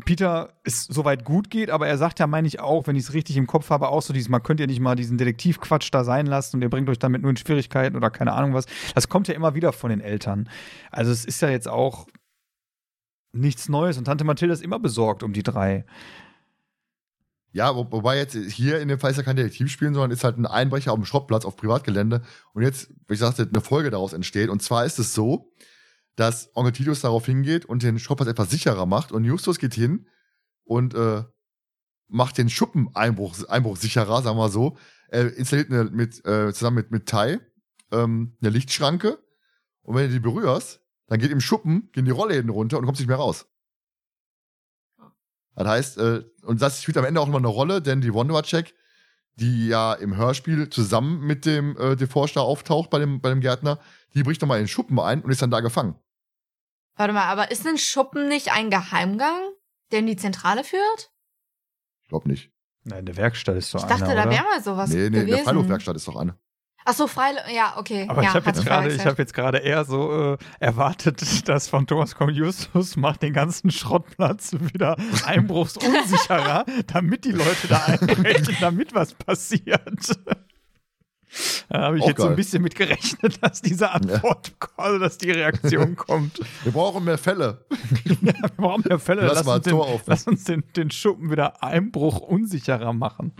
Peter 0.00 0.54
es 0.64 0.84
soweit 0.84 1.24
gut 1.24 1.50
geht, 1.50 1.70
aber 1.70 1.88
er 1.88 1.98
sagt 1.98 2.18
ja, 2.18 2.26
meine 2.26 2.46
ich 2.48 2.60
auch, 2.60 2.86
wenn 2.86 2.96
ich 2.96 3.04
es 3.04 3.14
richtig 3.14 3.36
im 3.36 3.46
Kopf 3.46 3.70
habe, 3.70 3.88
auch 3.88 4.02
so 4.02 4.12
diesmal 4.12 4.40
könnt 4.40 4.60
ihr 4.60 4.66
nicht 4.66 4.80
mal 4.80 4.96
diesen 4.96 5.18
Detektivquatsch 5.18 5.88
da 5.92 6.04
sein 6.04 6.26
lassen 6.26 6.56
und 6.56 6.62
ihr 6.62 6.70
bringt 6.70 6.88
euch 6.88 6.98
damit 6.98 7.22
nur 7.22 7.30
in 7.30 7.36
Schwierigkeiten 7.36 7.96
oder 7.96 8.10
keine 8.10 8.32
Ahnung 8.32 8.54
was. 8.54 8.66
Das 8.94 9.08
kommt 9.08 9.28
ja 9.28 9.34
immer 9.34 9.54
wieder 9.54 9.72
von 9.72 9.90
den 9.90 10.00
Eltern. 10.00 10.48
Also 10.90 11.10
es 11.12 11.24
ist 11.24 11.40
ja 11.42 11.50
jetzt 11.50 11.68
auch 11.68 12.06
nichts 13.32 13.68
Neues 13.68 13.98
und 13.98 14.04
Tante 14.04 14.24
Mathilda 14.24 14.52
ist 14.52 14.62
immer 14.62 14.78
besorgt 14.78 15.22
um 15.22 15.32
die 15.32 15.42
drei. 15.42 15.84
Ja, 17.52 17.74
wo, 17.74 17.86
wobei 17.90 18.16
jetzt 18.16 18.34
hier 18.34 18.80
in 18.80 18.88
dem 18.88 19.00
Fall 19.00 19.10
ist 19.10 19.16
ja 19.16 19.22
kein 19.22 19.36
Detektiv 19.36 19.70
spielen, 19.70 19.94
sondern 19.94 20.12
ist 20.12 20.22
halt 20.22 20.38
ein 20.38 20.46
Einbrecher 20.46 20.92
auf 20.92 20.98
dem 20.98 21.04
Schrottplatz 21.04 21.44
auf 21.44 21.56
Privatgelände. 21.56 22.22
Und 22.52 22.62
jetzt, 22.62 22.90
wie 23.08 23.14
ich 23.14 23.20
sagte, 23.20 23.48
eine 23.48 23.60
Folge 23.60 23.90
daraus 23.90 24.12
entsteht. 24.12 24.50
Und 24.50 24.62
zwar 24.62 24.84
ist 24.84 25.00
es 25.00 25.14
so, 25.14 25.52
dass 26.16 26.54
Onkel 26.54 26.72
Titus 26.72 27.00
darauf 27.00 27.26
hingeht 27.26 27.64
und 27.64 27.82
den 27.82 27.98
Schrottplatz 27.98 28.28
etwas 28.28 28.50
sicherer 28.50 28.86
macht. 28.86 29.12
Und 29.12 29.24
Justus 29.24 29.58
geht 29.58 29.74
hin 29.74 30.06
und 30.64 30.94
äh, 30.94 31.24
macht 32.08 32.38
den 32.38 32.50
Schuppen 32.50 32.94
Einbruch, 32.94 33.34
sicherer, 33.76 34.22
sagen 34.22 34.38
wir 34.38 34.48
so. 34.48 34.76
Er 35.08 35.34
installiert 35.36 35.70
eine, 35.70 35.84
mit, 35.84 36.24
äh, 36.24 36.52
zusammen 36.52 36.76
mit, 36.76 36.90
mit 36.90 37.06
Tai 37.06 37.40
ähm, 37.90 38.36
eine 38.40 38.50
Lichtschranke. 38.50 39.18
Und 39.82 39.96
wenn 39.96 40.06
du 40.06 40.12
die 40.12 40.20
berührst, 40.20 40.80
dann 41.06 41.18
geht 41.18 41.30
im 41.30 41.40
Schuppen, 41.40 41.90
gehen 41.92 42.04
die 42.04 42.10
Rollläden 42.10 42.50
runter 42.50 42.76
und 42.76 42.82
du 42.82 42.86
kommst 42.86 43.00
nicht 43.00 43.08
mehr 43.08 43.16
raus. 43.16 43.46
Das 45.56 45.66
heißt, 45.66 45.98
äh, 45.98 46.24
und 46.42 46.62
das 46.62 46.82
spielt 46.82 46.96
am 46.96 47.04
Ende 47.04 47.20
auch 47.20 47.26
nochmal 47.26 47.40
eine 47.40 47.48
Rolle, 47.48 47.82
denn 47.82 48.00
die 48.00 48.14
Wondercheck, 48.14 48.74
die 49.34 49.68
ja 49.68 49.94
im 49.94 50.16
Hörspiel 50.16 50.70
zusammen 50.70 51.20
mit 51.26 51.46
dem 51.46 51.76
äh, 51.76 51.96
DeForge 51.96 52.32
da 52.34 52.40
auftaucht 52.40 52.90
bei 52.90 52.98
dem, 52.98 53.20
bei 53.20 53.30
dem 53.30 53.40
Gärtner, 53.40 53.78
die 54.14 54.22
bricht 54.22 54.40
nochmal 54.40 54.58
in 54.58 54.64
den 54.64 54.68
Schuppen 54.68 54.98
ein 54.98 55.22
und 55.22 55.30
ist 55.30 55.42
dann 55.42 55.50
da 55.50 55.60
gefangen. 55.60 55.96
Warte 56.96 57.12
mal, 57.12 57.24
aber 57.24 57.50
ist 57.50 57.66
ein 57.66 57.78
Schuppen 57.78 58.28
nicht 58.28 58.52
ein 58.52 58.70
Geheimgang, 58.70 59.40
der 59.90 60.00
in 60.00 60.06
die 60.06 60.16
Zentrale 60.16 60.64
führt? 60.64 61.12
Ich 62.02 62.08
glaube 62.08 62.28
nicht. 62.28 62.50
Nein, 62.84 63.00
in 63.00 63.06
der 63.06 63.16
Werkstatt 63.16 63.56
ist 63.56 63.70
so 63.70 63.78
Ich 63.78 63.84
einer, 63.84 63.98
dachte, 63.98 64.14
da 64.14 64.30
wäre 64.30 64.44
mal 64.44 64.62
sowas 64.62 64.90
nee, 64.90 64.96
nee, 64.96 65.06
in 65.06 65.12
gewesen. 65.12 65.28
der 65.28 65.44
Freiluftwerkstatt 65.44 65.96
ist 65.96 66.08
doch 66.08 66.16
eine. 66.16 66.36
Ach 66.84 66.94
so, 66.94 67.06
Freilo 67.06 67.38
ja, 67.54 67.74
okay. 67.76 68.06
Aber 68.08 68.22
ja, 68.22 68.30
ich 68.30 68.34
habe 68.34 68.46
jetzt 68.46 68.64
gerade, 68.64 68.88
ich 68.88 68.94
verwechselt. 68.94 69.06
habe 69.06 69.22
jetzt 69.22 69.34
gerade 69.34 69.58
eher 69.58 69.84
so 69.84 70.32
äh, 70.34 70.38
erwartet, 70.60 71.22
dass 71.48 71.68
von 71.68 71.86
Thomas 71.86 72.14
kommt 72.14 72.34
Justus 72.34 72.96
macht 72.96 73.22
den 73.22 73.34
ganzen 73.34 73.70
Schrottplatz 73.70 74.52
wieder 74.52 74.96
einbruchsunsicherer, 75.26 76.64
damit 76.86 77.24
die 77.24 77.32
Leute 77.32 77.68
da 77.68 77.84
einbrechen, 77.84 78.56
damit 78.60 78.94
was 78.94 79.14
passiert. 79.14 80.18
Da 81.68 81.80
habe 81.82 81.98
ich 81.98 82.02
Auch 82.02 82.08
jetzt 82.08 82.16
so 82.18 82.24
ein 82.24 82.28
geil. 82.30 82.36
bisschen 82.36 82.62
mit 82.62 82.74
gerechnet, 82.74 83.38
dass 83.42 83.62
diese 83.62 83.90
Antwort, 83.92 84.52
also 84.76 84.98
dass 84.98 85.18
die 85.18 85.30
Reaktion 85.30 85.94
kommt. 85.96 86.40
Wir 86.64 86.72
brauchen 86.72 87.04
mehr 87.04 87.18
Fälle. 87.18 87.64
Wir 88.04 88.32
brauchen 88.56 88.84
mehr 88.88 88.98
Fälle. 88.98 89.22
Lass 89.26 89.34
Lass, 89.36 89.46
mal 89.46 89.56
uns, 89.56 89.66
ein 89.66 89.70
den, 89.70 89.78
Tor 89.78 89.86
auf. 89.86 90.02
lass 90.06 90.26
uns 90.26 90.44
den, 90.44 90.64
den 90.76 90.90
Schuppen 90.90 91.30
wieder 91.30 91.62
einbruchunsicherer 91.62 92.92
machen. 92.92 93.32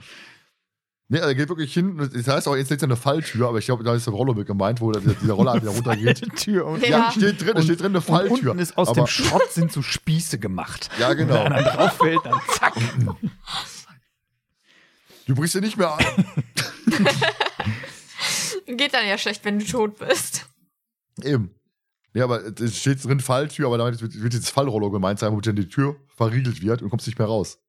Nee, 1.13 1.19
er 1.19 1.35
geht 1.35 1.49
wirklich 1.49 1.75
hin. 1.75 1.97
Das 2.15 2.29
heißt 2.29 2.47
auch, 2.47 2.55
jetzt 2.55 2.71
ist 2.71 2.85
eine 2.85 2.95
Falltür, 2.95 3.49
aber 3.49 3.59
ich 3.59 3.65
glaube, 3.65 3.83
da 3.83 3.93
ist 3.97 4.07
der 4.07 4.15
Rollo 4.15 4.33
mit 4.33 4.47
gemeint, 4.47 4.81
wo 4.81 4.93
der, 4.93 5.03
dieser 5.03 5.33
Roller 5.33 5.57
wieder 5.61 5.73
runtergeht. 5.73 6.21
Tür 6.37 6.67
und, 6.67 6.87
Ja. 6.87 6.89
Ja, 7.07 7.11
steht 7.11 7.45
drin, 7.45 7.57
es 7.57 7.65
steht 7.65 7.81
drin 7.81 7.87
eine 7.89 7.99
und 7.99 8.05
Falltür. 8.05 8.51
unten 8.53 8.63
ist 8.63 8.79
aus 8.79 8.91
aber, 8.91 9.01
dem 9.03 9.07
Schrott 9.09 9.51
sind 9.51 9.73
so 9.73 9.83
Spieße 9.83 10.39
gemacht. 10.39 10.89
Ja, 11.01 11.15
genau. 11.15 11.35
Wenn 11.47 11.53
einer 11.53 11.69
drauf 11.69 11.95
fällt, 11.95 12.21
dann 12.25 12.35
zack. 12.55 12.75
Du 15.31 15.37
brichst 15.37 15.55
dir 15.55 15.61
nicht 15.61 15.77
mehr 15.77 15.93
an. 15.93 16.05
Geht 18.67 18.93
dann 18.93 19.07
ja 19.07 19.17
schlecht, 19.17 19.45
wenn 19.45 19.61
du 19.61 19.65
tot 19.65 19.97
bist. 20.01 20.49
Eben. 21.23 21.55
Ja, 22.13 22.25
aber 22.25 22.45
es 22.59 22.77
steht 22.77 23.05
drin 23.05 23.21
Falltür, 23.21 23.67
aber 23.67 23.79
damit 23.79 24.03
wird, 24.03 24.35
jetzt 24.35 24.51
Fallrollo 24.51 24.91
gemeint 24.91 25.21
sein, 25.21 25.31
wo 25.33 25.41
dann 25.41 25.55
die 25.55 25.69
Tür 25.69 25.95
verriegelt 26.17 26.63
wird 26.63 26.83
und 26.83 26.91
kommst 26.91 27.07
nicht 27.07 27.21
mehr 27.21 27.29
raus. 27.29 27.61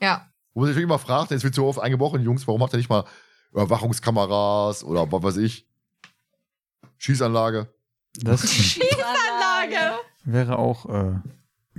Ja. 0.00 0.28
Wo 0.54 0.60
man 0.60 0.66
sich 0.66 0.74
wirklich 0.74 0.88
immer 0.88 0.98
fragt, 0.98 1.30
jetzt 1.30 1.44
wird 1.44 1.54
so 1.54 1.68
oft 1.68 1.78
eingebrochen, 1.78 2.20
Jungs, 2.20 2.48
warum 2.48 2.58
macht 2.58 2.74
er 2.74 2.78
nicht 2.78 2.90
mal 2.90 3.04
Überwachungskameras 3.52 4.82
oder 4.82 5.12
was 5.12 5.22
weiß 5.22 5.36
ich? 5.36 5.68
Schießanlage. 6.98 7.72
Das 8.14 8.42
Anlage. 9.30 10.00
wäre 10.24 10.58
auch 10.58 10.86
äh, 10.86 11.20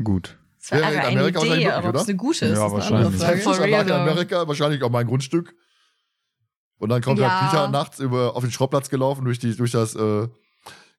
gut. 0.02 0.40
Das 0.70 0.72
wäre 0.72 0.94
in 0.94 1.00
eine 1.00 1.08
Amerika 1.08 1.40
wahrscheinlich 1.40 1.66
Idee, 1.66 1.66
wirklich, 1.66 1.74
aber 1.74 1.90
ob 1.90 1.96
es 1.96 2.02
oder? 2.02 2.10
eine 2.10 2.18
gute 2.18 2.46
ist, 2.46 2.58
Ja, 2.58 2.66
ist 2.68 2.74
eine 2.74 2.84
andere 2.84 3.04
wahrscheinlich. 3.14 3.44
Frage. 3.44 3.56
Schießanlage 3.56 3.90
in 3.90 3.96
Amerika, 3.96 4.48
wahrscheinlich 4.48 4.84
auch 4.84 4.90
mein 4.90 5.08
Grundstück. 5.08 5.56
Und 6.78 6.90
dann 6.90 7.02
kommt 7.02 7.20
Ja. 7.20 7.28
der 7.42 7.48
Peter 7.50 7.68
nachts 7.70 8.00
über, 8.00 8.36
auf 8.36 8.44
den 8.44 8.52
Schrottplatz 8.52 8.90
gelaufen 8.90 9.26
durch, 9.26 9.40
die, 9.40 9.56
durch 9.56 9.72
das 9.72 9.96
äh, 9.96 10.28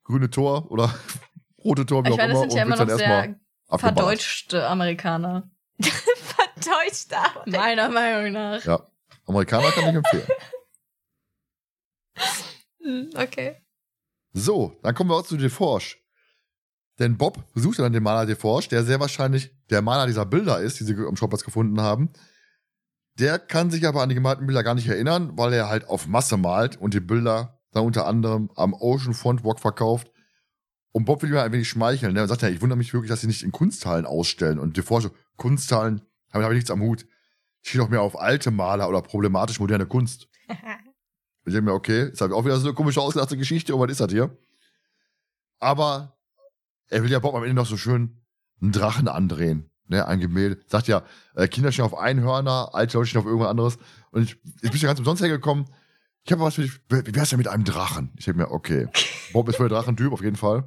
grüne 0.03 0.29
Tor 0.29 0.69
oder 0.71 0.93
rote 1.63 1.85
Tor, 1.85 2.03
wie 2.03 2.09
Ich 2.09 2.13
auch 2.13 2.17
meine, 2.17 2.33
das 2.33 2.41
immer, 2.43 2.51
sind 2.51 2.57
ja 2.57 2.63
und 2.63 2.67
immer 2.67 2.79
wird 2.79 2.89
noch 2.89 2.97
dann 2.97 3.09
erstmal 3.09 3.39
sehr 3.69 3.79
verdeutschte 3.79 4.67
Amerikaner. 4.67 5.49
Verdeutscht 5.81 7.11
da. 7.11 7.23
Meiner 7.47 7.89
Meinung 7.89 8.33
nach. 8.33 8.63
Ja. 8.63 8.87
Amerikaner 9.25 9.71
kann 9.71 9.89
ich 9.89 9.95
empfehlen. 9.95 10.27
Okay. 13.15 13.55
So, 14.33 14.77
dann 14.83 14.93
kommen 14.93 15.09
wir 15.09 15.15
auch 15.15 15.25
zu 15.25 15.37
DeForge. 15.37 15.95
Denn 16.99 17.17
Bob 17.17 17.43
besucht 17.53 17.79
dann 17.79 17.91
den 17.91 18.03
Maler 18.03 18.25
DeForge, 18.25 18.67
der 18.71 18.83
sehr 18.83 18.99
wahrscheinlich 18.99 19.51
der 19.69 19.81
Maler 19.81 20.07
dieser 20.07 20.25
Bilder 20.25 20.59
ist, 20.59 20.79
die 20.79 20.85
sie 20.85 20.95
am 20.95 21.15
Schrottplatz 21.15 21.43
gefunden 21.43 21.81
haben. 21.81 22.11
Der 23.19 23.39
kann 23.39 23.69
sich 23.71 23.85
aber 23.87 24.01
an 24.01 24.09
die 24.09 24.15
gemalten 24.15 24.45
Bilder 24.45 24.63
gar 24.63 24.75
nicht 24.75 24.87
erinnern, 24.87 25.37
weil 25.37 25.53
er 25.53 25.69
halt 25.69 25.87
auf 25.87 26.07
Masse 26.07 26.37
malt 26.37 26.77
und 26.77 26.93
die 26.93 26.99
Bilder 26.99 27.59
dann 27.71 27.85
unter 27.85 28.07
anderem 28.07 28.49
am 28.55 28.73
Oceanfront 28.73 29.43
Walk 29.43 29.59
verkauft. 29.59 30.11
Und 30.91 31.05
Bob 31.05 31.21
will 31.21 31.29
ihm 31.29 31.37
ein 31.37 31.51
wenig 31.51 31.67
schmeicheln. 31.67 32.13
Ne? 32.13 32.19
Er 32.19 32.27
sagt 32.27 32.41
ja, 32.41 32.47
ich 32.47 32.61
wundere 32.61 32.77
mich 32.77 32.93
wirklich, 32.93 33.09
dass 33.09 33.21
sie 33.21 33.27
nicht 33.27 33.43
in 33.43 33.51
Kunsthallen 33.51 34.05
ausstellen. 34.05 34.59
Und 34.59 34.77
DeForge, 34.77 35.11
Kunsthallen, 35.35 36.01
damit 36.31 36.45
habe 36.45 36.53
ich 36.53 36.59
nichts 36.59 36.71
am 36.71 36.81
Hut. 36.81 37.05
Ich 37.61 37.69
stehe 37.69 37.83
doch 37.83 37.89
mehr 37.89 38.01
auf 38.01 38.17
alte 38.17 38.51
Maler 38.51 38.87
oder 38.87 39.01
problematisch 39.01 39.59
moderne 39.59 39.85
Kunst. 39.85 40.27
Ich 41.47 41.53
denke 41.53 41.69
mir, 41.69 41.75
okay, 41.75 42.09
ist 42.09 42.21
halt 42.21 42.31
auch 42.31 42.43
wieder 42.43 42.57
so 42.57 42.67
eine 42.67 42.73
komische 42.73 42.99
ausgedachte 42.99 43.37
Geschichte, 43.37 43.75
und 43.75 43.81
was 43.81 43.91
ist 43.91 43.99
das 43.99 44.11
hier? 44.11 44.35
Aber 45.59 46.14
er 46.89 47.03
will 47.03 47.11
ja 47.11 47.19
Bob 47.19 47.35
am 47.35 47.43
Ende 47.43 47.55
noch 47.55 47.65
so 47.65 47.77
schön 47.77 48.21
einen 48.61 48.71
Drachen 48.71 49.07
andrehen. 49.07 49.69
Ne, 49.87 50.07
ein 50.07 50.19
Gemälde. 50.19 50.59
Sagt 50.67 50.87
ja, 50.87 51.03
äh, 51.35 51.47
Kinder 51.47 51.71
stehen 51.71 51.85
auf 51.85 51.95
Einhörner, 51.95 52.69
alte 52.73 52.97
Leute 52.97 53.09
stehen 53.09 53.21
auf 53.21 53.27
irgendwas 53.27 53.49
anderes. 53.49 53.77
Und 54.09 54.23
ich, 54.23 54.29
jetzt 54.31 54.61
bin 54.61 54.75
ich 54.75 54.81
ja 54.81 54.87
ganz 54.87 54.99
umsonst 54.99 55.21
hergekommen. 55.21 55.65
Ich 56.23 56.31
habe 56.31 56.41
was 56.41 56.55
für 56.55 56.63
dich. 56.63 56.79
Wie 56.89 57.13
wär's 57.13 57.29
denn 57.29 57.37
mit 57.37 57.47
einem 57.47 57.65
Drachen? 57.65 58.11
Ich 58.17 58.25
denke 58.25 58.41
mir, 58.41 58.51
okay. 58.51 58.87
Bob 59.33 59.47
ist 59.47 59.57
voll 59.57 59.69
der 59.69 59.77
Drachentyp, 59.77 60.11
auf 60.11 60.23
jeden 60.23 60.37
Fall. 60.37 60.63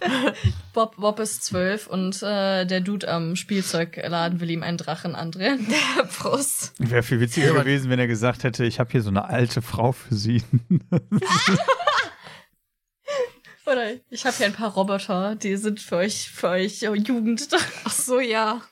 Bob, 0.72 0.96
Bob 0.96 1.20
ist 1.20 1.44
zwölf 1.44 1.86
und 1.86 2.22
äh, 2.22 2.64
der 2.66 2.80
Dude 2.80 3.08
am 3.08 3.36
Spielzeugladen 3.36 4.40
will 4.40 4.50
ihm 4.50 4.64
einen 4.64 4.78
Drachen 4.78 5.14
andrehen. 5.14 5.66
Prost. 6.18 6.72
Wäre 6.78 7.04
viel 7.04 7.20
witziger 7.20 7.52
gewesen, 7.52 7.88
wenn 7.88 8.00
er 8.00 8.08
gesagt 8.08 8.42
hätte, 8.42 8.64
ich 8.64 8.80
habe 8.80 8.90
hier 8.90 9.02
so 9.02 9.10
eine 9.10 9.24
alte 9.24 9.62
Frau 9.62 9.92
für 9.92 10.14
sie. 10.14 10.42
Oder 13.66 13.92
ich 14.10 14.24
habe 14.24 14.36
hier 14.36 14.46
ein 14.46 14.52
paar 14.54 14.72
Roboter, 14.72 15.34
die 15.36 15.56
sind 15.56 15.80
für 15.80 15.96
euch, 15.96 16.30
für 16.30 16.48
euch 16.48 16.88
oh, 16.88 16.94
Jugend. 16.94 17.48
Ach 17.84 17.90
so, 17.92 18.18
ja. 18.20 18.62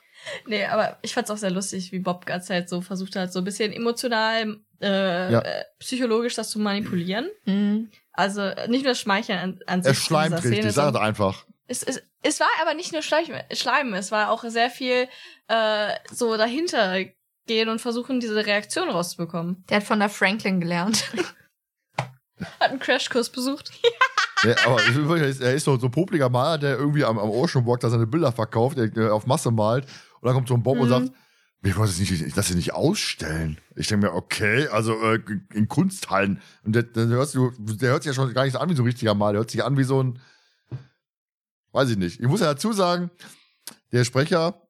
nee, 0.45 0.65
aber 0.65 0.97
ich 1.01 1.13
fand's 1.13 1.29
auch 1.31 1.37
sehr 1.37 1.51
lustig, 1.51 1.91
wie 1.91 1.99
Bob 1.99 2.25
ganz 2.25 2.49
halt 2.49 2.69
so 2.69 2.81
versucht 2.81 3.15
hat, 3.15 3.31
so 3.31 3.39
ein 3.39 3.45
bisschen 3.45 3.71
emotional, 3.71 4.57
äh, 4.81 5.31
Ja. 5.31 5.39
äh, 5.41 5.65
psychologisch 5.79 6.35
das 6.35 6.49
zu 6.49 6.59
manipulieren. 6.59 7.29
Mhm. 7.45 7.91
Also 8.13 8.41
äh, 8.41 8.67
nicht 8.67 8.83
nur 8.83 8.91
das 8.91 8.99
Schmeicheln 8.99 9.39
an, 9.39 9.59
an 9.67 9.79
Er 9.85 9.93
sich. 9.93 10.03
schleimt 10.03 10.31
dieser 10.33 10.39
Szene, 10.41 10.55
richtig, 10.57 10.73
sag 10.73 10.83
sondern- 10.85 11.03
es 11.03 11.07
einfach. 11.07 11.45
es, 11.67 11.83
es, 11.83 12.01
es 12.21 12.39
war 12.39 12.49
aber 12.61 12.73
nicht 12.73 12.91
nur 12.91 13.01
Schleim, 13.01 13.27
Schleimen, 13.53 13.93
es 13.93 14.11
war 14.11 14.31
auch 14.31 14.43
sehr 14.43 14.69
viel 14.69 15.07
äh, 15.47 15.93
so 16.11 16.35
dahinter 16.35 17.05
gehen 17.47 17.69
und 17.69 17.79
versuchen, 17.79 18.19
diese 18.19 18.45
Reaktion 18.45 18.89
rauszubekommen. 18.89 19.63
Der 19.69 19.77
hat 19.77 19.83
von 19.83 19.99
der 19.99 20.09
Franklin 20.09 20.59
gelernt. 20.59 21.05
Hat 22.59 22.69
einen 22.71 22.79
Crashkurs 22.79 23.29
besucht. 23.31 23.69
Ja, 23.83 23.89
aber 24.65 24.77
will 24.95 25.07
wirklich- 25.07 25.41
er 25.41 25.53
ist 25.53 25.65
so, 25.65 25.77
so 25.77 25.87
ein 25.87 25.91
popliger 25.91 26.29
Maler, 26.29 26.57
der 26.57 26.77
irgendwie 26.77 27.03
am, 27.03 27.17
am 27.19 27.29
Ocean 27.29 27.65
Walk 27.65 27.79
da 27.81 27.89
seine 27.89 28.07
Bilder 28.07 28.31
verkauft, 28.31 28.77
der, 28.77 29.13
auf 29.13 29.25
Masse 29.25 29.51
malt. 29.51 29.85
Und 30.21 30.25
dann 30.27 30.33
kommt 30.35 30.47
so 30.47 30.53
ein 30.53 30.63
Bob 30.63 30.77
und 30.79 30.85
Mhm. 30.87 30.89
sagt, 30.89 31.11
wir 31.61 31.75
wollen 31.75 31.87
das 31.87 31.99
nicht, 31.99 32.11
ich 32.11 32.35
lass 32.35 32.47
sie 32.47 32.55
nicht 32.55 32.73
ausstellen. 32.73 33.59
Ich 33.75 33.87
denke 33.87 34.07
mir, 34.07 34.13
okay, 34.13 34.67
also 34.69 34.93
äh, 35.01 35.19
in 35.53 35.67
Kunsthallen. 35.67 36.41
Und 36.63 36.73
der, 36.73 36.83
der, 36.83 37.07
hörst 37.07 37.35
du, 37.35 37.51
der 37.59 37.91
hört 37.91 38.03
sich 38.03 38.09
ja 38.11 38.13
schon 38.13 38.33
gar 38.33 38.45
nicht 38.45 38.55
an 38.55 38.69
wie 38.69 38.75
so 38.75 38.83
ein 38.83 38.85
richtiger 38.85 39.13
Maler. 39.13 39.33
Der 39.33 39.39
hört 39.41 39.51
sich 39.51 39.63
an 39.63 39.77
wie 39.77 39.83
so 39.83 40.01
ein, 40.01 40.19
weiß 41.73 41.89
ich 41.89 41.97
nicht. 41.97 42.19
Ich 42.21 42.27
muss 42.27 42.39
ja 42.39 42.47
dazu 42.47 42.71
sagen, 42.71 43.11
der 43.91 44.05
Sprecher, 44.05 44.61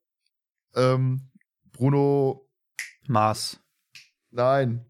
ähm, 0.74 1.30
Bruno, 1.72 2.48
Mars. 3.06 3.58
nein, 4.30 4.84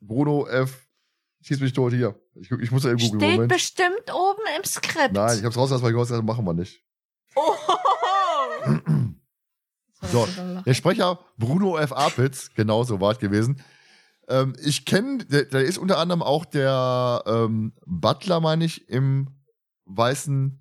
Bruno 0.00 0.46
F. 0.48 0.86
Schieß 1.42 1.60
mich 1.60 1.72
tot 1.72 1.92
hier. 1.94 2.14
Ich, 2.40 2.50
ich 2.50 2.70
muss 2.70 2.84
ja 2.84 2.90
eben 2.90 2.98
googeln. 2.98 3.20
Steht 3.20 3.32
Moment. 3.32 3.52
bestimmt 3.52 4.14
oben 4.14 4.42
im 4.56 4.64
Skript. 4.64 5.12
Nein, 5.12 5.38
ich 5.38 5.44
hab's 5.44 5.56
rausgelassen, 5.56 5.84
weil 5.84 5.92
ich 5.92 6.10
habe, 6.10 6.22
machen 6.22 6.44
wir 6.44 6.54
nicht. 6.54 6.82
Oh. 7.36 7.54
So, 10.02 10.26
der 10.64 10.74
Sprecher 10.74 11.18
Bruno 11.36 11.76
F. 11.76 11.92
Apitz, 11.92 12.50
genau 12.54 12.84
so 12.84 13.00
war 13.00 13.12
es 13.12 13.18
gewesen. 13.18 13.62
Ähm, 14.28 14.56
ich 14.62 14.86
kenne, 14.86 15.24
der, 15.26 15.44
der 15.44 15.64
ist 15.64 15.76
unter 15.76 15.98
anderem 15.98 16.22
auch 16.22 16.46
der 16.46 17.22
ähm, 17.26 17.74
Butler, 17.84 18.40
meine 18.40 18.64
ich, 18.64 18.88
im 18.88 19.28
weißen 19.84 20.58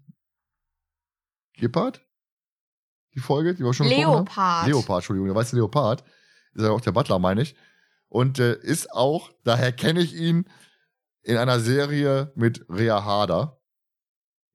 Gepard? 1.53 2.01
Die 3.15 3.19
Folge, 3.19 3.55
die 3.55 3.63
wir 3.63 3.73
schon 3.73 3.87
besprochen 3.87 4.07
haben? 4.07 4.25
Leopard. 4.25 4.67
Leopard, 4.67 4.97
Entschuldigung, 4.97 5.27
der 5.27 5.35
weiße 5.35 5.55
Leopard. 5.55 6.03
Ist 6.53 6.63
ja 6.63 6.71
auch 6.71 6.81
der 6.81 6.91
Butler, 6.91 7.19
meine 7.19 7.41
ich. 7.41 7.55
Und 8.09 8.39
äh, 8.39 8.57
ist 8.59 8.91
auch, 8.91 9.31
daher 9.43 9.71
kenne 9.71 10.01
ich 10.01 10.15
ihn, 10.15 10.45
in 11.29 11.37
einer 11.37 11.59
Serie 11.59 12.31
mit 12.35 12.65
Rea 12.69 13.03
Harder. 13.03 13.59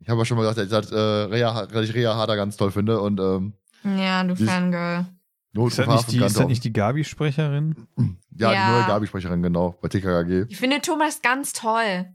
Ich 0.00 0.08
habe 0.08 0.20
ja 0.20 0.24
schon 0.24 0.36
mal 0.36 0.46
gesagt, 0.48 0.70
dass, 0.70 0.90
äh, 0.92 0.96
Rea, 0.98 1.66
dass 1.66 1.88
ich 1.88 1.94
Rea 1.94 2.14
Harder 2.14 2.36
ganz 2.36 2.56
toll 2.56 2.70
finde 2.72 3.00
und 3.00 3.20
ähm, 3.20 3.54
Ja, 3.84 4.22
du 4.24 4.34
Die- 4.34 4.44
Fangirl. 4.44 5.06
Ist 5.56 5.78
das 5.78 5.86
nicht 5.86 6.10
die, 6.12 6.18
ist 6.24 6.36
das 6.36 6.46
nicht 6.48 6.64
die 6.64 6.72
Gabi-Sprecherin? 6.72 7.86
Ja, 7.96 8.52
Ja. 8.52 8.66
die 8.66 8.72
neue 8.72 8.86
Gabi-Sprecherin, 8.88 9.40
genau, 9.40 9.78
bei 9.80 9.88
TKKG. 9.88 10.46
Ich 10.48 10.56
finde 10.56 10.80
Thomas 10.80 11.22
ganz 11.22 11.52
toll. 11.52 12.12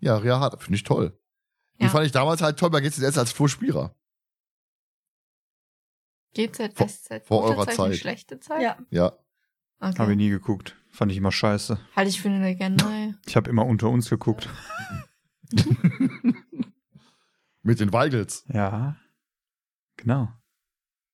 Ja, 0.00 0.16
Rea 0.16 0.40
Harder, 0.40 0.58
finde 0.58 0.76
ich 0.76 0.82
toll. 0.82 1.16
Die 1.78 1.84
Ja. 1.84 1.88
fand 1.90 2.04
ich 2.04 2.12
damals 2.12 2.42
halt 2.42 2.58
toll 2.58 2.70
bei 2.70 2.80
GCS 2.80 3.16
als 3.16 3.30
Vorspieler. 3.32 3.94
GZSZ. 6.34 7.22
vor 7.26 7.42
gute 7.46 7.56
eurer 7.58 7.66
Zeit. 7.68 7.96
Schlechte 7.96 8.38
Zeit? 8.40 8.60
Ja. 8.62 8.76
Ja. 8.90 9.12
Okay. 9.80 9.98
Habe 9.98 10.12
ich 10.12 10.16
nie 10.16 10.30
geguckt. 10.30 10.76
Fand 10.90 11.12
ich 11.12 11.18
immer 11.18 11.32
scheiße. 11.32 11.78
Halte 11.94 12.08
ich 12.10 12.20
für 12.20 12.28
eine 12.28 12.40
Legende. 12.42 13.14
Ich 13.26 13.36
habe 13.36 13.50
immer 13.50 13.66
unter 13.66 13.90
uns 13.90 14.08
geguckt. 14.08 14.48
Mit 17.62 17.80
den 17.80 17.92
Weigels. 17.92 18.44
Ja. 18.48 18.96
Genau. 19.96 20.28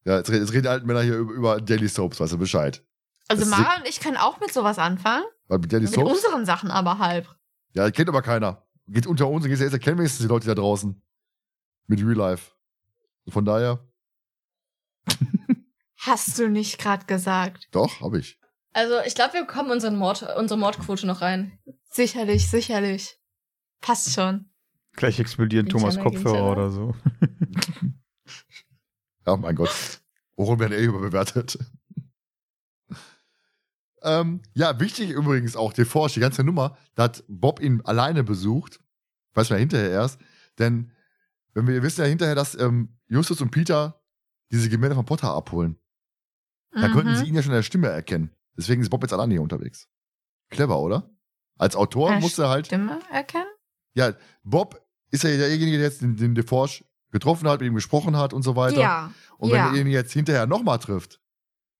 Ja, 0.04 0.18
jetzt, 0.18 0.28
jetzt 0.28 0.52
reden 0.52 0.62
die 0.64 0.68
alten 0.68 0.86
Männer 0.86 1.02
hier 1.02 1.16
über, 1.16 1.32
über 1.32 1.60
Daily 1.60 1.88
Soaps, 1.88 2.20
weißt 2.20 2.32
du 2.34 2.38
Bescheid. 2.38 2.84
Also 3.28 3.42
Das 3.42 3.50
Mara 3.50 3.76
und 3.78 3.88
ich 3.88 4.00
können 4.00 4.16
auch 4.16 4.40
mit 4.40 4.52
sowas 4.52 4.78
anfangen. 4.78 5.24
Weil 5.48 5.58
mit 5.58 5.72
Daily 5.72 5.84
Mit 5.84 5.94
Soaps? 5.94 6.10
unseren 6.24 6.44
Sachen 6.44 6.70
aber 6.70 6.98
halb. 6.98 7.28
Ja, 7.74 7.90
kennt 7.90 8.08
aber 8.08 8.22
keiner. 8.22 8.66
Geht 8.88 9.06
unter 9.06 9.28
uns 9.28 9.44
und 9.44 9.50
GCS, 9.50 9.78
kennen 9.80 9.98
wenigstens 9.98 10.20
die 10.26 10.28
Leute 10.28 10.46
da 10.46 10.54
draußen. 10.54 11.00
Mit 11.86 12.00
Real 12.00 12.14
Life. 12.14 12.52
Von 13.28 13.44
daher, 13.44 13.86
Hast 15.98 16.36
du 16.38 16.48
nicht 16.48 16.78
gerade 16.80 17.06
gesagt. 17.06 17.68
doch, 17.70 18.00
hab 18.00 18.14
ich. 18.14 18.38
Also 18.72 18.94
ich 19.06 19.14
glaube, 19.14 19.34
wir 19.34 19.40
bekommen 19.44 19.70
unseren 19.70 19.96
Mord, 19.96 20.22
unsere 20.36 20.58
Mordquote 20.58 21.06
noch 21.06 21.20
rein. 21.20 21.58
Sicherlich, 21.90 22.48
sicherlich. 22.48 23.18
Passt 23.80 24.12
schon. 24.14 24.50
Gleich 24.94 25.18
explodieren 25.20 25.66
Ging's 25.66 25.80
Thomas 25.82 25.98
Kopfhörer 25.98 26.52
oder 26.52 26.70
so. 26.70 26.94
Ja, 29.24 29.36
mein 29.36 29.54
Gott. 29.54 30.00
Worum 30.34 30.58
werden 30.58 30.72
eh 30.72 30.84
überbewertet? 30.84 31.56
ähm, 34.02 34.42
ja, 34.54 34.80
wichtig 34.80 35.10
übrigens 35.10 35.54
auch, 35.54 35.72
der 35.72 35.86
Forsch, 35.86 36.14
die 36.14 36.20
ganze 36.20 36.42
Nummer, 36.42 36.76
da 36.94 37.04
hat 37.04 37.22
Bob 37.28 37.60
ihn 37.60 37.80
alleine 37.82 38.24
besucht. 38.24 38.80
Weiß 39.34 39.48
man 39.50 39.58
ja 39.58 39.60
hinterher 39.60 39.90
erst. 39.90 40.20
Denn, 40.58 40.90
wenn 41.54 41.66
wir 41.68 41.82
wissen 41.82 42.00
ja 42.00 42.06
hinterher, 42.08 42.34
dass 42.34 42.58
ähm, 42.58 42.98
Justus 43.06 43.40
und 43.40 43.50
Peter 43.50 44.02
diese 44.50 44.68
Gemälde 44.68 44.94
von 44.96 45.06
Potter 45.06 45.30
abholen. 45.32 45.78
Da 46.72 46.88
Mhm. 46.88 46.92
könnten 46.92 47.16
sie 47.16 47.26
ihn 47.26 47.34
ja 47.34 47.42
schon 47.42 47.52
in 47.52 47.56
der 47.58 47.62
Stimme 47.62 47.88
erkennen. 47.88 48.34
Deswegen 48.56 48.82
ist 48.82 48.90
Bob 48.90 49.02
jetzt 49.02 49.12
alleine 49.12 49.34
hier 49.34 49.42
unterwegs. 49.42 49.88
Clever, 50.50 50.78
oder? 50.80 51.10
Als 51.58 51.76
Autor 51.76 52.10
Eine 52.10 52.20
musste 52.20 52.42
er 52.44 52.48
halt. 52.50 52.66
Stimme 52.66 52.98
erkennen? 53.10 53.46
Ja, 53.94 54.12
Bob 54.42 54.80
ist 55.10 55.24
ja 55.24 55.30
derjenige, 55.30 55.72
der 55.78 55.86
jetzt 55.86 56.02
den, 56.02 56.16
den 56.16 56.34
DeForge 56.34 56.84
getroffen 57.10 57.48
hat, 57.48 57.60
mit 57.60 57.68
ihm 57.68 57.74
gesprochen 57.74 58.16
hat 58.16 58.32
und 58.32 58.42
so 58.42 58.56
weiter. 58.56 58.80
Ja. 58.80 59.12
Und 59.38 59.50
ja. 59.50 59.66
wenn 59.70 59.74
er 59.74 59.80
ihn 59.80 59.86
jetzt 59.88 60.12
hinterher 60.12 60.46
nochmal 60.46 60.78
trifft, 60.78 61.20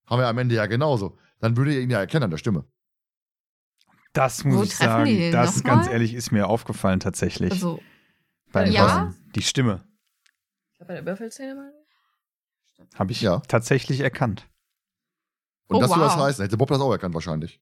haben 0.07 0.21
wir 0.21 0.29
am 0.29 0.39
Ende 0.39 0.55
ja 0.55 0.67
genauso, 0.67 1.19
dann 1.41 1.57
würde 1.57 1.73
er 1.75 1.81
ihn 1.81 1.91
ja 1.91 2.01
erkennen 2.01 2.25
an 2.25 2.31
der 2.31 2.39
Stimme. 2.39 2.67
Das 4.13 4.45
muss 4.45 4.57
Wo 4.57 4.63
ich 4.65 4.77
sagen. 4.77 5.33
Das 5.33 5.57
noch 5.57 5.65
ganz 5.65 5.87
mal? 5.87 5.93
ehrlich 5.93 6.13
ist 6.15 6.33
mir 6.33 6.47
aufgefallen 6.49 7.01
tatsächlich. 7.01 7.51
Also, 7.53 7.81
Beim 8.53 8.71
Ja? 8.71 9.05
Hören. 9.05 9.17
Die 9.35 9.43
Stimme 9.43 9.83
Ich 10.73 10.77
glaube, 10.77 10.89
bei 10.89 10.95
der 10.97 11.07
Würfelszene 11.07 11.55
mal. 11.55 11.73
habe 12.95 13.13
ich 13.13 13.23
Ja. 13.23 13.41
tatsächlich 13.49 14.01
erkannt. 14.01 14.47
Und 15.73 15.79
Oh, 15.79 15.81
das 15.81 15.91
soll 15.91 16.01
das 16.01 16.17
wow. 16.17 16.23
heißen. 16.25 16.45
Hätte 16.45 16.57
Bob 16.57 16.69
das 16.69 16.81
auch 16.81 16.93
erkannt 16.93 17.15
wahrscheinlich. 17.15 17.61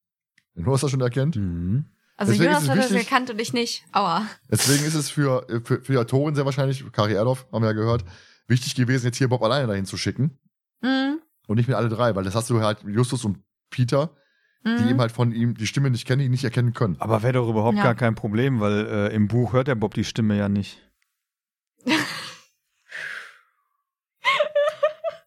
Wenn 0.55 0.65
du 0.65 0.73
hast 0.73 0.83
das 0.83 0.91
schon 0.91 1.01
erkennt. 1.01 1.37
Mhm. 1.37 1.87
also 2.17 2.33
Deswegen 2.33 2.51
Jonas 2.53 2.69
hat 2.69 2.79
das 2.79 2.91
wichtig- 2.91 3.09
erkannt 3.11 3.31
und 3.31 3.41
ich 3.41 3.53
nicht. 3.53 3.85
Aua. 3.93 4.27
Deswegen 4.51 4.85
ist 4.85 4.95
es 4.95 5.11
für, 5.11 5.47
für, 5.65 5.81
für 5.83 5.93
die 5.93 5.99
Autorin 5.99 6.35
sehr 6.35 6.45
wahrscheinlich, 6.45 6.85
Kari 6.93 7.15
Erdorf, 7.15 7.47
haben 7.53 7.63
wir 7.63 7.69
ja 7.69 7.73
gehört, 7.75 8.05
wichtig 8.49 8.75
gewesen, 8.75 9.07
jetzt 9.07 9.17
hier 9.19 9.29
Bob 9.29 9.43
alleine 9.43 9.67
dahin 9.69 9.87
zu 9.87 9.97
schicken. 9.97 10.39
Mhm. 10.83 11.21
Und 11.47 11.57
nicht 11.57 11.69
mit 11.69 11.77
alle 11.77 11.89
drei, 11.89 12.15
weil 12.15 12.25
das 12.25 12.35
hast 12.35 12.51
du 12.51 12.61
halt 12.61 12.83
Justus 12.85 13.25
und 13.25 13.39
Peter, 13.71 14.11
die 14.65 14.71
Mhm. 14.83 14.89
eben 14.91 15.01
halt 15.01 15.13
von 15.13 15.33
ihm 15.33 15.55
die 15.55 15.67
Stimme 15.67 15.89
nicht 15.91 16.07
kennen, 16.07 16.19
die 16.19 16.27
ihn 16.27 16.31
nicht 16.33 16.45
erkennen 16.45 16.75
können. 16.75 16.97
Aber 17.01 17.23
wäre 17.23 17.33
doch 17.35 17.49
überhaupt 17.49 17.77
Ja. 17.79 17.83
gar 17.85 17.95
kein 17.95 18.15
Problem, 18.15 18.61
weil 18.61 18.87
äh, 18.87 19.15
im 19.15 19.27
Buch 19.29 19.53
hört 19.55 19.69
der 19.69 19.75
Bob 19.77 19.95
die 19.95 20.05
Stimme 20.05 20.37
ja 20.37 20.49
nicht. 20.49 20.79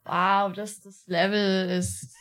Wow, 0.06 0.52
das, 0.54 0.82
das 0.82 1.08
Level 1.08 1.70
ist. 1.70 2.14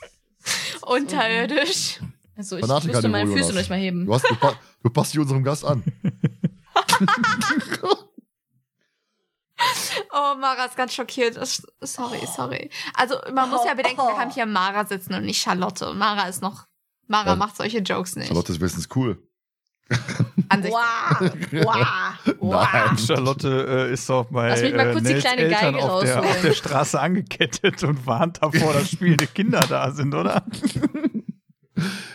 Unterirdisch. 0.83 2.01
Also 2.37 2.57
ich 2.57 2.63
Fanatiker 2.67 2.93
müsste 2.95 3.09
meine 3.09 3.31
Füße 3.31 3.53
nicht 3.53 3.69
mal 3.71 3.79
heben. 3.79 4.07
Du, 4.07 4.15
hast, 4.15 4.29
du, 4.29 4.35
pa- 4.37 4.55
du 4.83 4.91
passt 4.91 5.13
dich 5.13 5.21
unserem 5.21 5.43
Gast 5.45 5.65
an. 5.65 5.85
Oh, 10.13 10.35
Mara 10.39 10.65
ist 10.65 10.77
ganz 10.77 10.93
schockiert. 10.95 11.35
Sorry, 11.81 12.27
sorry. 12.27 12.71
Also, 12.95 13.17
man 13.33 13.49
muss 13.51 13.65
ja 13.65 13.75
bedenken, 13.75 13.99
wir 13.99 14.19
haben 14.19 14.31
hier 14.31 14.47
Mara 14.47 14.85
sitzen 14.85 15.15
und 15.15 15.25
nicht 15.25 15.41
Charlotte. 15.41 15.89
Und 15.91 15.99
Mara 15.99 16.29
ist 16.29 16.43
noch. 16.43 16.67
Mara 17.07 17.31
Ja. 17.31 17.37
macht 17.37 17.57
solche 17.57 17.79
Jokes 17.79 18.17
nicht. 18.17 18.29
Charlotte 18.29 18.53
ist 18.53 18.61
wenigstens 18.61 18.89
cool. 18.97 19.23
An 20.49 20.63
sich. 20.63 20.73
Wow, 20.73 21.31
wow, 21.53 22.35
wow. 22.41 22.69
Nein. 22.73 22.99
Charlotte 22.99 23.89
äh, 23.89 23.93
ist 23.93 24.09
doch 24.09 24.27
bei 24.27 24.49
Lass 24.49 24.63
mich 24.63 24.75
mal 24.75 24.89
äh, 24.89 24.93
kurz 24.93 25.05
die 25.05 25.13
Nels 25.13 25.25
kleine 25.25 25.43
Eltern 25.43 25.75
Geige 25.75 25.79
auf 25.79 26.03
der, 26.03 26.15
rausholen. 26.17 26.37
auf 26.37 26.43
der 26.43 26.53
Straße 26.53 27.01
angekettet 27.01 27.83
und 27.85 28.07
warnt 28.07 28.43
davor, 28.43 28.73
dass 28.73 28.91
spielende 28.91 29.27
Kinder 29.27 29.65
da 29.69 29.91
sind, 29.91 30.15
oder? 30.15 30.45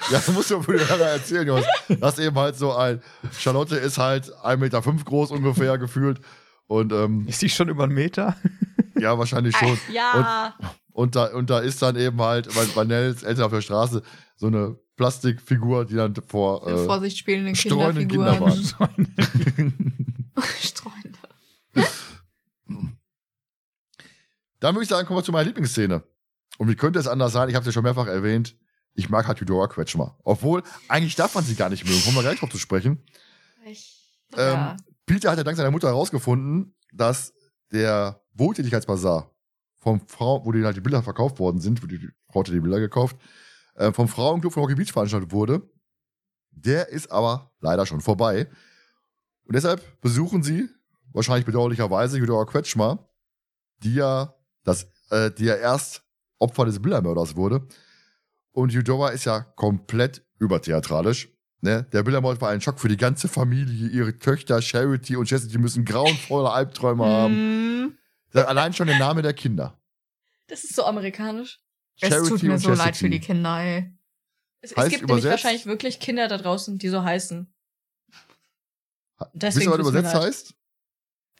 Ja, 0.10 0.20
das 0.20 0.28
musst 0.30 0.52
du 0.52 0.62
für 0.62 0.78
die 0.78 0.88
Hörer 0.88 1.08
erzählen, 1.08 1.46
Jungs. 1.46 1.66
Das 2.00 2.18
ist 2.18 2.26
eben 2.26 2.38
halt 2.38 2.56
so 2.56 2.74
ein. 2.74 3.02
Charlotte 3.38 3.76
ist 3.76 3.98
halt 3.98 4.32
1,5 4.32 4.58
Meter 4.58 4.84
fünf 4.84 5.04
groß 5.04 5.32
ungefähr 5.32 5.78
gefühlt. 5.78 6.22
Und 6.68 6.94
ähm, 6.94 7.26
Ist 7.28 7.42
die 7.42 7.50
schon 7.50 7.68
über 7.68 7.84
einen 7.84 7.94
Meter? 7.94 8.38
ja, 9.00 9.18
wahrscheinlich 9.18 9.58
schon. 9.58 9.78
Ja. 9.92 10.54
Und 10.94 11.16
da, 11.16 11.26
und 11.26 11.50
da 11.50 11.60
ist 11.60 11.82
dann 11.82 11.96
eben 11.96 12.22
halt 12.22 12.54
bei, 12.56 12.66
bei 12.76 12.84
Nels 12.86 13.24
Eltern 13.24 13.46
auf 13.46 13.52
der 13.52 13.62
Straße 13.62 14.02
so 14.36 14.48
eine 14.48 14.78
Plastikfigur, 14.98 15.86
die 15.86 15.96
dann 15.96 16.14
vor. 16.16 16.68
Äh, 16.68 16.86
Vorsicht 16.86 17.18
spielende 17.18 17.56
streunende 17.56 18.06
Kinderfiguren. 18.08 19.16
Kinder 19.56 19.74
Streunende. 20.60 21.20
Dann 24.60 24.74
würde 24.76 24.84
ich 24.84 24.90
sagen, 24.90 25.08
kommen 25.08 25.20
wir 25.20 25.24
zu 25.24 25.32
meiner 25.32 25.46
Lieblingsszene. 25.46 26.04
Und 26.58 26.68
wie 26.68 26.76
könnte 26.76 26.98
es 27.00 27.08
anders 27.08 27.32
sein? 27.32 27.48
Ich 27.48 27.56
habe 27.56 27.62
es 27.62 27.68
ja 27.68 27.72
schon 27.72 27.84
mehrfach 27.84 28.08
erwähnt. 28.08 28.58
Ich 28.96 29.10
mag 29.10 29.28
halt 29.28 29.40
Eudora 29.40 29.68
Quetschmer. 29.68 30.18
Obwohl, 30.24 30.64
eigentlich 30.88 31.16
darf 31.16 31.36
man 31.36 31.44
sie 31.44 31.54
gar 31.54 31.70
nicht 31.70 31.86
mögen. 31.86 32.02
Kommen 32.04 32.16
wir 32.16 32.24
gleich 32.24 32.40
drauf 32.40 32.50
zu 32.50 32.58
sprechen. 32.58 33.04
Ja. 34.36 34.74
Ähm, 34.74 34.78
Peter 35.06 35.30
hat 35.30 35.38
ja 35.38 35.44
dank 35.44 35.58
seiner 35.58 35.70
Mutter 35.70 35.90
herausgefunden, 35.90 36.76
dass 36.92 37.34
der 37.72 38.24
Wohltätigkeitsbazar 38.34 39.32
vom 39.76 40.02
Frau, 40.08 40.44
wo 40.44 40.52
die 40.52 40.66
halt 40.66 40.76
die 40.76 40.82
Bilder 40.82 41.04
verkauft 41.04 41.38
worden 41.38 41.62
sind, 41.62 41.84
wo 41.84 41.88
die, 41.88 42.10
Frau 42.32 42.40
hatte 42.40 42.52
die 42.52 42.60
Bilder 42.60 42.80
gekauft, 42.80 43.16
äh, 43.78 43.92
vom 43.92 44.08
Frauenclub 44.08 44.54
von 44.54 44.64
Rocky 44.64 44.76
Beach 44.76 44.92
veranstaltet 44.92 45.32
wurde. 45.32 45.62
Der 46.52 46.90
ist 46.90 47.12
aber 47.12 47.52
leider 47.62 47.86
schon 47.86 48.02
vorbei. 48.02 48.48
Und 49.46 49.56
deshalb 49.56 50.02
besuchen 50.02 50.44
sie, 50.44 50.68
wahrscheinlich 51.14 51.46
bedauerlicherweise, 51.46 52.20
Eudora 52.20 52.46
Quetschmer, 52.46 53.08
die 53.84 53.96
ja, 53.96 54.34
das, 54.64 54.88
äh, 55.12 55.32
die 55.32 55.46
ja 55.46 55.56
erst 55.56 56.04
Opfer 56.40 56.66
des 56.66 56.82
Bildermörders 56.82 57.36
wurde. 57.36 57.68
Und 58.52 58.76
Eudora 58.76 59.10
ist 59.10 59.26
ja 59.26 59.42
komplett 59.42 60.26
übertheatralisch. 60.40 61.30
Ne? 61.62 61.84
Der 61.92 62.04
Bildermord 62.04 62.42
war 62.42 62.50
ein 62.50 62.62
Schock 62.62 62.80
für 62.80 62.88
die 62.88 62.98
ganze 62.98 63.28
Familie. 63.28 63.90
Ihre 63.90 64.18
Töchter 64.18 64.62
Charity 64.62 65.16
und 65.16 65.28
Chastity 65.28 65.58
müssen 65.58 65.86
grauenvolle 65.86 66.52
Albträume 66.52 67.06
haben. 67.06 67.84
Mm, 67.84 67.98
Allein 68.34 68.74
schon 68.74 68.88
der 68.88 69.00
Name 69.00 69.22
der 69.22 69.34
Kinder. 69.34 69.80
Das 70.48 70.64
ist 70.64 70.76
so 70.76 70.86
amerikanisch. 70.86 71.60
Es 72.00 72.10
Charity 72.10 72.30
tut 72.30 72.44
mir 72.44 72.58
so 72.60 72.70
leid 72.70 72.78
Chastity. 72.80 73.00
für 73.00 73.10
die 73.10 73.20
Kinder, 73.20 73.60
ey. 73.60 73.92
Es, 74.62 74.72
es 74.72 74.90
gibt 74.90 75.08
nämlich 75.08 75.26
wahrscheinlich 75.26 75.66
wirklich 75.66 76.00
Kinder 76.00 76.28
da 76.28 76.38
draußen, 76.38 76.78
die 76.78 76.90
so 76.90 77.04
heißen. 77.04 77.48
Wisst 79.20 79.32
Deswegen 79.34 79.72
ihr, 79.72 79.80
was 79.80 79.80
übersetzt 79.80 80.14
leid. 80.14 80.24
heißt? 80.24 80.54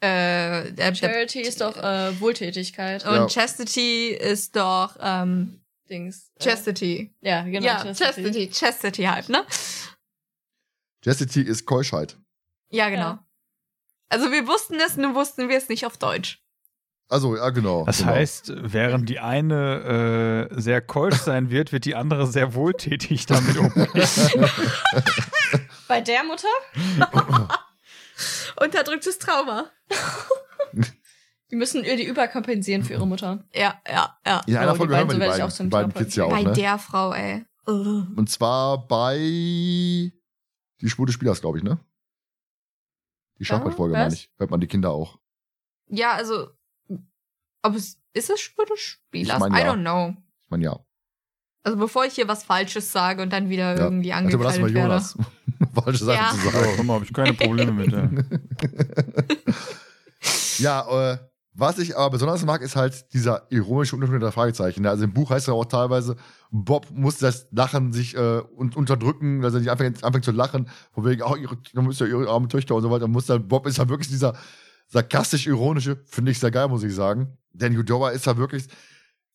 Äh, 0.00 0.06
der, 0.06 0.72
der, 0.72 0.94
Charity 0.94 1.40
ist 1.40 1.60
doch 1.60 1.76
äh, 1.76 2.20
Wohltätigkeit. 2.20 3.04
und 3.04 3.14
Ja. 3.14 3.26
Chastity 3.26 4.10
ist 4.10 4.54
doch 4.54 4.96
ähm, 5.00 5.60
Dings. 5.90 6.30
Äh, 6.36 6.44
Chastity. 6.44 7.14
ja, 7.20 7.42
genau. 7.42 7.66
ja, 7.66 7.92
Chastity. 7.94 8.48
Chastity 8.48 9.02
halt, 9.04 9.28
ne? 9.28 9.44
Chastity 11.02 11.42
ist 11.42 11.66
Keuschheit. 11.66 12.16
Ja, 12.70 12.90
genau. 12.90 13.02
Ja. 13.02 13.26
Also 14.08 14.30
wir 14.30 14.46
wussten 14.46 14.74
es, 14.74 14.96
nur 14.96 15.14
wussten 15.14 15.48
wir 15.48 15.56
es 15.56 15.68
nicht 15.68 15.84
auf 15.84 15.96
Deutsch. 15.96 16.42
Also, 17.10 17.36
ja, 17.36 17.48
genau. 17.50 17.84
Das 17.86 17.98
genau. 17.98 18.10
heißt, 18.10 18.52
während 18.54 19.08
die 19.08 19.18
eine 19.18 20.48
äh, 20.50 20.60
sehr 20.60 20.82
keusch 20.82 21.16
sein 21.16 21.48
wird, 21.50 21.72
wird 21.72 21.86
die 21.86 21.94
andere 21.94 22.26
sehr 22.26 22.54
wohltätig 22.54 23.24
damit 23.24 23.56
umgehen. 23.56 23.88
Bei 25.88 26.02
der 26.02 26.22
Mutter? 26.24 26.48
Unterdrücktes 28.60 29.18
Trauma. 29.18 29.70
Die 31.50 31.56
müssen 31.56 31.82
ihr 31.82 31.96
die 31.96 32.04
überkompensieren 32.04 32.84
für 32.84 32.92
ihre 32.94 33.06
Mutter. 33.06 33.42
Ja, 33.54 33.80
ja, 33.88 34.18
ja. 34.26 34.42
In 34.46 34.56
einer 34.58 34.72
die 34.72 34.78
Folge 34.78 34.96
hören 34.96 35.08
wir 35.08 35.14
so 35.14 35.18
die 35.18 35.20
werde 35.20 35.32
ich 35.32 35.38
beiden, 35.38 35.50
auch 35.50 35.56
zum 35.56 35.70
beiden 35.70 35.94
Kids 35.94 36.16
ja 36.16 36.24
auch, 36.24 36.30
Bei 36.30 36.42
ne? 36.42 36.52
der 36.52 36.78
Frau, 36.78 37.12
ey. 37.12 37.46
Und 37.64 38.28
zwar 38.30 38.86
bei 38.86 39.16
Die 39.18 40.88
Spur 40.88 41.06
des 41.06 41.14
Spielers, 41.14 41.40
glaube 41.40 41.58
ich, 41.58 41.64
ne? 41.64 41.78
Die 43.38 43.44
Schachbrettfolge, 43.44 43.94
meine 43.94 44.12
ich. 44.12 44.30
Hört 44.36 44.50
man 44.50 44.60
die 44.60 44.66
Kinder 44.66 44.90
auch. 44.90 45.18
Ja, 45.86 46.12
also, 46.12 46.48
ob 47.68 47.76
es, 47.76 47.98
ist 48.12 48.30
es 48.30 48.40
Spur 48.40 48.64
des 48.66 48.80
Spielers? 48.80 49.36
Ich 49.36 49.48
mein, 49.48 49.52
I 49.52 49.64
ja. 49.64 49.72
don't 49.72 49.80
know. 49.80 50.14
Ich 50.44 50.50
meine, 50.50 50.64
ja. 50.64 50.78
Also 51.62 51.78
bevor 51.78 52.04
ich 52.04 52.14
hier 52.14 52.28
was 52.28 52.44
Falsches 52.44 52.92
sage 52.92 53.22
und 53.22 53.32
dann 53.32 53.48
wieder 53.48 53.76
ja. 53.76 53.84
irgendwie 53.84 54.12
Also 54.12 54.30
überlassen 54.30 54.58
wir 54.58 54.82
angekreidet 54.82 55.16
werde. 55.16 55.28
Jonas. 55.60 55.74
Falsche 55.84 56.04
Sachen 56.04 56.18
Ja. 56.18 56.30
zu 56.30 56.50
sagen. 56.50 56.72
guck 56.76 56.86
mal, 56.86 56.94
habe 56.94 57.04
ich 57.04 57.12
keine 57.12 57.34
Probleme 57.34 57.72
mit. 57.72 57.92
Ja. 57.92 58.10
Ja, 60.58 61.12
äh, 61.12 61.18
was 61.54 61.78
ich 61.78 61.96
aber 61.96 62.10
besonders 62.10 62.44
mag, 62.44 62.62
ist 62.62 62.76
halt 62.76 63.12
dieser 63.12 63.46
ironische 63.50 63.94
Unterton 63.96 64.20
der 64.20 64.32
Fragezeichen. 64.32 64.86
Also 64.86 65.04
im 65.04 65.12
Buch 65.12 65.30
heißt 65.30 65.42
es 65.42 65.46
ja 65.46 65.54
auch 65.54 65.64
teilweise, 65.64 66.16
Bob 66.50 66.90
muss 66.90 67.18
das 67.18 67.46
Lachen 67.50 67.92
sich 67.92 68.16
äh, 68.16 68.42
un 68.56 68.72
unterdrücken, 68.74 69.40
dass 69.40 69.54
er 69.54 69.60
nicht 69.60 69.70
anfängt, 69.70 70.02
anfängt 70.02 70.24
zu 70.24 70.32
lachen, 70.32 70.68
von 70.92 71.04
wegen, 71.04 71.22
auch 71.22 71.36
ihre, 71.36 71.56
dann 71.74 71.84
muss 71.84 72.00
ja 72.00 72.06
ihre 72.06 72.28
arme 72.28 72.48
Töchter 72.48 72.74
und 72.74 72.82
so 72.82 72.90
weiter. 72.90 73.06
Muss 73.06 73.26
dann, 73.26 73.46
Bob 73.46 73.66
ist 73.66 73.78
ja 73.78 73.88
wirklich 73.88 74.08
dieser 74.08 74.34
sarkastisch-ironische, 74.88 76.02
finde 76.06 76.32
ich 76.32 76.38
sehr 76.38 76.50
geil, 76.50 76.68
muss 76.68 76.82
ich 76.82 76.94
sagen. 76.94 77.37
Denn 77.52 77.76
Eudora 77.76 78.10
ist 78.10 78.26
ja 78.26 78.36
wirklich, 78.36 78.66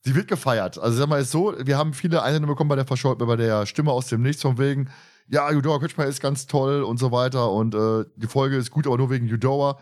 sie 0.02 0.16
wird 0.16 0.28
gefeiert. 0.28 0.78
Also 0.78 0.98
sag 0.98 1.10
mal, 1.10 1.22
ist 1.22 1.32
so, 1.32 1.56
wir 1.58 1.78
haben 1.78 1.94
viele 1.94 2.22
Einsendungen 2.22 2.56
bekommen 2.56 2.70
bei 2.70 2.76
der, 2.76 2.86
Verschau 2.86 3.16
bei 3.16 3.36
der 3.36 3.66
Stimme 3.66 3.92
aus 3.92 4.08
dem 4.08 4.22
Nichts, 4.22 4.42
von 4.42 4.58
wegen, 4.58 4.90
ja, 5.28 5.48
Eudora 5.48 5.80
Kretschmer 5.80 6.06
ist 6.06 6.22
ganz 6.22 6.48
toll 6.48 6.84
und 6.84 6.98
so 6.98 7.12
weiter 7.12 7.52
und 7.52 7.74
äh, 7.76 8.06
die 8.16 8.28
Folge 8.28 8.58
ist 8.58 8.72
gut, 8.72 8.88
aber 8.88 8.98
nur 8.98 9.10
wegen 9.10 9.32
Eudora. 9.32 9.80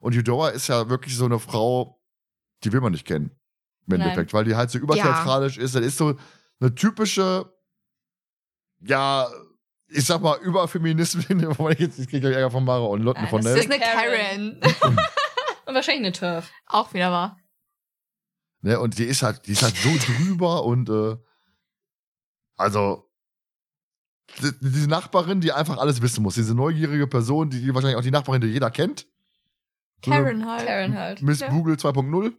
Und 0.00 0.16
Eudora 0.16 0.50
ist 0.50 0.68
ja 0.68 0.88
wirklich 0.88 1.16
so 1.16 1.24
eine 1.24 1.38
Frau, 1.38 2.00
die 2.62 2.72
will 2.72 2.80
man 2.80 2.92
nicht 2.92 3.06
kennen. 3.06 3.30
Im. 3.86 3.94
Endeffekt, 3.94 4.32
weil 4.32 4.44
die 4.44 4.56
halt 4.56 4.70
so 4.70 4.78
übertheatralisch 4.78 5.58
ist. 5.58 5.74
Das 5.74 5.84
ist 5.84 5.98
so 5.98 6.14
eine 6.60 6.74
typische, 6.74 7.52
ja, 8.80 9.28
ich 9.88 10.06
sag 10.06 10.22
mal, 10.22 10.38
Überfeministin, 10.38 11.46
wo 11.58 11.68
ich 11.68 11.78
jetzt 11.78 11.98
ich 11.98 12.08
kriege 12.08 12.32
Ärger 12.32 12.50
von 12.50 12.64
Mara 12.64 12.84
und 12.84 13.02
Lotten 13.02 13.22
Nein, 13.22 13.30
von 13.30 13.42
das 13.42 13.56
ist 13.56 13.70
eine 13.70 13.80
Karen. 13.80 14.60
Karen. 14.60 14.98
Und 15.66 15.74
wahrscheinlich 15.74 16.04
eine 16.04 16.12
Turf. 16.12 16.50
Auch 16.66 16.92
wieder 16.92 17.10
wahr. 17.10 17.38
Ne? 18.64 18.80
Und 18.80 18.98
die 18.98 19.04
ist 19.04 19.22
halt, 19.22 19.46
die 19.46 19.52
ist 19.52 19.62
halt 19.62 19.76
so 19.76 19.90
drüber 20.06 20.64
und 20.64 20.88
äh, 20.88 21.16
also 22.56 23.08
die- 24.42 24.52
diese 24.60 24.88
Nachbarin, 24.88 25.40
die 25.40 25.52
einfach 25.52 25.76
alles 25.78 26.00
wissen 26.02 26.22
muss, 26.22 26.34
diese 26.34 26.54
neugierige 26.54 27.06
Person, 27.06 27.50
die, 27.50 27.60
die 27.60 27.74
wahrscheinlich 27.74 27.98
auch 27.98 28.02
die 28.02 28.10
Nachbarin, 28.10 28.40
die 28.40 28.48
jeder 28.48 28.70
kennt. 28.70 29.06
Karen 30.02 30.46
halt. 30.46 30.66
Karen 30.66 30.94
halt. 30.98 31.22
Miss 31.22 31.40
Ja. 31.40 31.50
Google 31.50 31.76
2.0. 31.76 32.32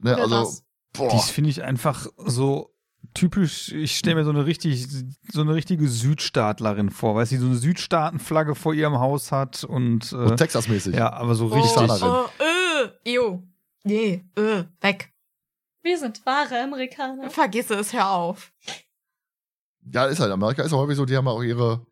Ne, 0.00 0.16
also, 0.16 0.28
das. 0.40 0.64
boah. 0.92 1.08
Dies 1.10 1.30
finde 1.30 1.50
ich 1.50 1.62
einfach 1.62 2.06
so 2.18 2.74
typisch. 3.14 3.72
Ich 3.72 3.96
stelle 3.96 4.16
mir 4.16 4.24
so 4.24 4.30
eine 4.30 4.44
richtig, 4.46 4.86
so 5.32 5.40
eine 5.40 5.54
richtige 5.54 5.88
Südstaatlerin 5.88 6.90
vor, 6.90 7.14
weil 7.14 7.26
sie 7.26 7.36
so 7.38 7.46
eine 7.46 7.56
Südstaatenflagge 7.56 8.54
vor 8.54 8.74
ihrem 8.74 8.98
Haus 8.98 9.32
hat 9.32 9.64
und 9.64 10.12
äh, 10.12 10.36
Texas-mäßig. 10.36 10.94
ja, 10.94 11.12
aber 11.12 11.34
so 11.34 11.46
Oh, 11.46 11.54
richtig. 11.54 11.72
Texanerin. 11.74 12.26
oh, 12.38 12.42
äh, 13.06 13.10
jo. 13.12 13.42
Nee, 13.84 14.24
äh, 14.36 14.64
weg. 14.80 15.12
Wir 15.88 15.96
sind 15.96 16.26
wahre 16.26 16.60
Amerikaner. 16.62 17.30
Vergiss 17.30 17.70
es, 17.70 17.94
hör 17.94 18.10
auf. 18.10 18.52
Ja, 19.90 20.04
ist 20.04 20.20
halt. 20.20 20.30
Amerika 20.30 20.62
ist 20.62 20.72
ja 20.72 20.76
häufig 20.76 20.96
so, 20.98 21.06
die 21.06 21.16
haben 21.16 21.26
auch 21.26 21.42
ihre 21.42 21.86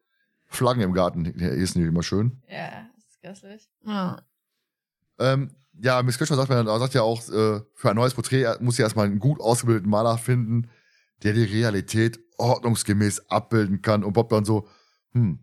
Flaggen 0.48 0.82
im 0.82 0.92
Garten. 0.92 1.24
Ja, 1.38 1.48
ist 1.48 1.76
nicht 1.76 1.86
immer 1.86 2.02
schön. 2.02 2.42
Ja, 2.46 2.90
das 2.94 3.04
ist 3.06 3.22
grässlich. 3.22 3.70
Ja. 3.86 4.20
Ähm, 5.18 5.56
ja, 5.80 6.02
Miss 6.02 6.18
Kirschner 6.18 6.36
sagt, 6.36 6.50
mir- 6.50 6.78
sagt 6.78 6.92
ja 6.92 7.00
auch, 7.00 7.26
äh, 7.30 7.62
für 7.72 7.88
ein 7.88 7.96
neues 7.96 8.12
Porträt 8.12 8.56
muss 8.60 8.76
sie 8.76 8.82
erstmal 8.82 9.06
einen 9.06 9.18
gut 9.18 9.40
ausgebildeten 9.40 9.88
Maler 9.88 10.18
finden, 10.18 10.68
der 11.22 11.32
die 11.32 11.44
Realität 11.44 12.20
ordnungsgemäß 12.36 13.30
abbilden 13.30 13.80
kann. 13.80 14.04
Und 14.04 14.12
Bob 14.12 14.28
dann 14.28 14.44
so, 14.44 14.68
hm, 15.12 15.42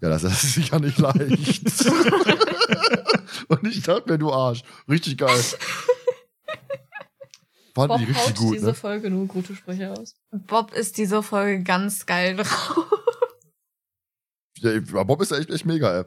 ja, 0.00 0.10
das 0.10 0.22
ist 0.22 0.42
sicher 0.54 0.78
nicht 0.78 0.98
leicht. 0.98 1.86
Und 3.48 3.66
ich 3.66 3.82
dachte 3.82 4.12
mir, 4.12 4.18
du 4.18 4.32
Arsch, 4.32 4.62
richtig 4.88 5.18
geil. 5.18 5.42
Fand 7.80 7.88
Bob 7.90 7.98
die 7.98 8.04
richtig 8.04 8.26
haut 8.28 8.36
gut, 8.36 8.54
diese 8.54 8.66
ne? 8.66 8.74
Folge 8.74 9.10
nur 9.10 9.26
gute 9.26 9.54
Sprüche 9.54 9.92
aus. 9.92 10.16
Bob 10.30 10.72
ist 10.72 10.98
diese 10.98 11.22
Folge 11.22 11.62
ganz 11.62 12.06
geil 12.06 12.36
drauf. 12.36 12.76
Ja, 14.58 15.02
Bob 15.04 15.22
ist 15.22 15.32
echt, 15.32 15.50
echt 15.50 15.64
mega, 15.64 16.00
ey. 16.00 16.04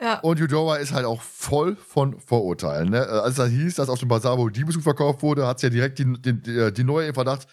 Ja. 0.00 0.18
Und 0.20 0.40
Eudora 0.40 0.76
ist 0.76 0.92
halt 0.92 1.06
auch 1.06 1.22
voll 1.22 1.76
von 1.76 2.20
Vorurteilen. 2.20 2.90
Ne? 2.90 2.98
Äh, 2.98 3.20
Als 3.20 3.38
es 3.38 3.50
hieß, 3.50 3.76
dass 3.76 3.88
auf 3.88 3.98
dem 3.98 4.08
Bazar, 4.08 4.36
wo 4.36 4.48
Diebesgut 4.48 4.82
verkauft 4.82 5.22
wurde, 5.22 5.46
hat 5.46 5.60
sie 5.60 5.66
ja 5.66 5.70
direkt 5.70 5.98
die, 5.98 6.20
die, 6.20 6.42
die, 6.42 6.72
die 6.72 6.84
neue 6.84 7.08
im 7.08 7.14
Verdacht, 7.14 7.46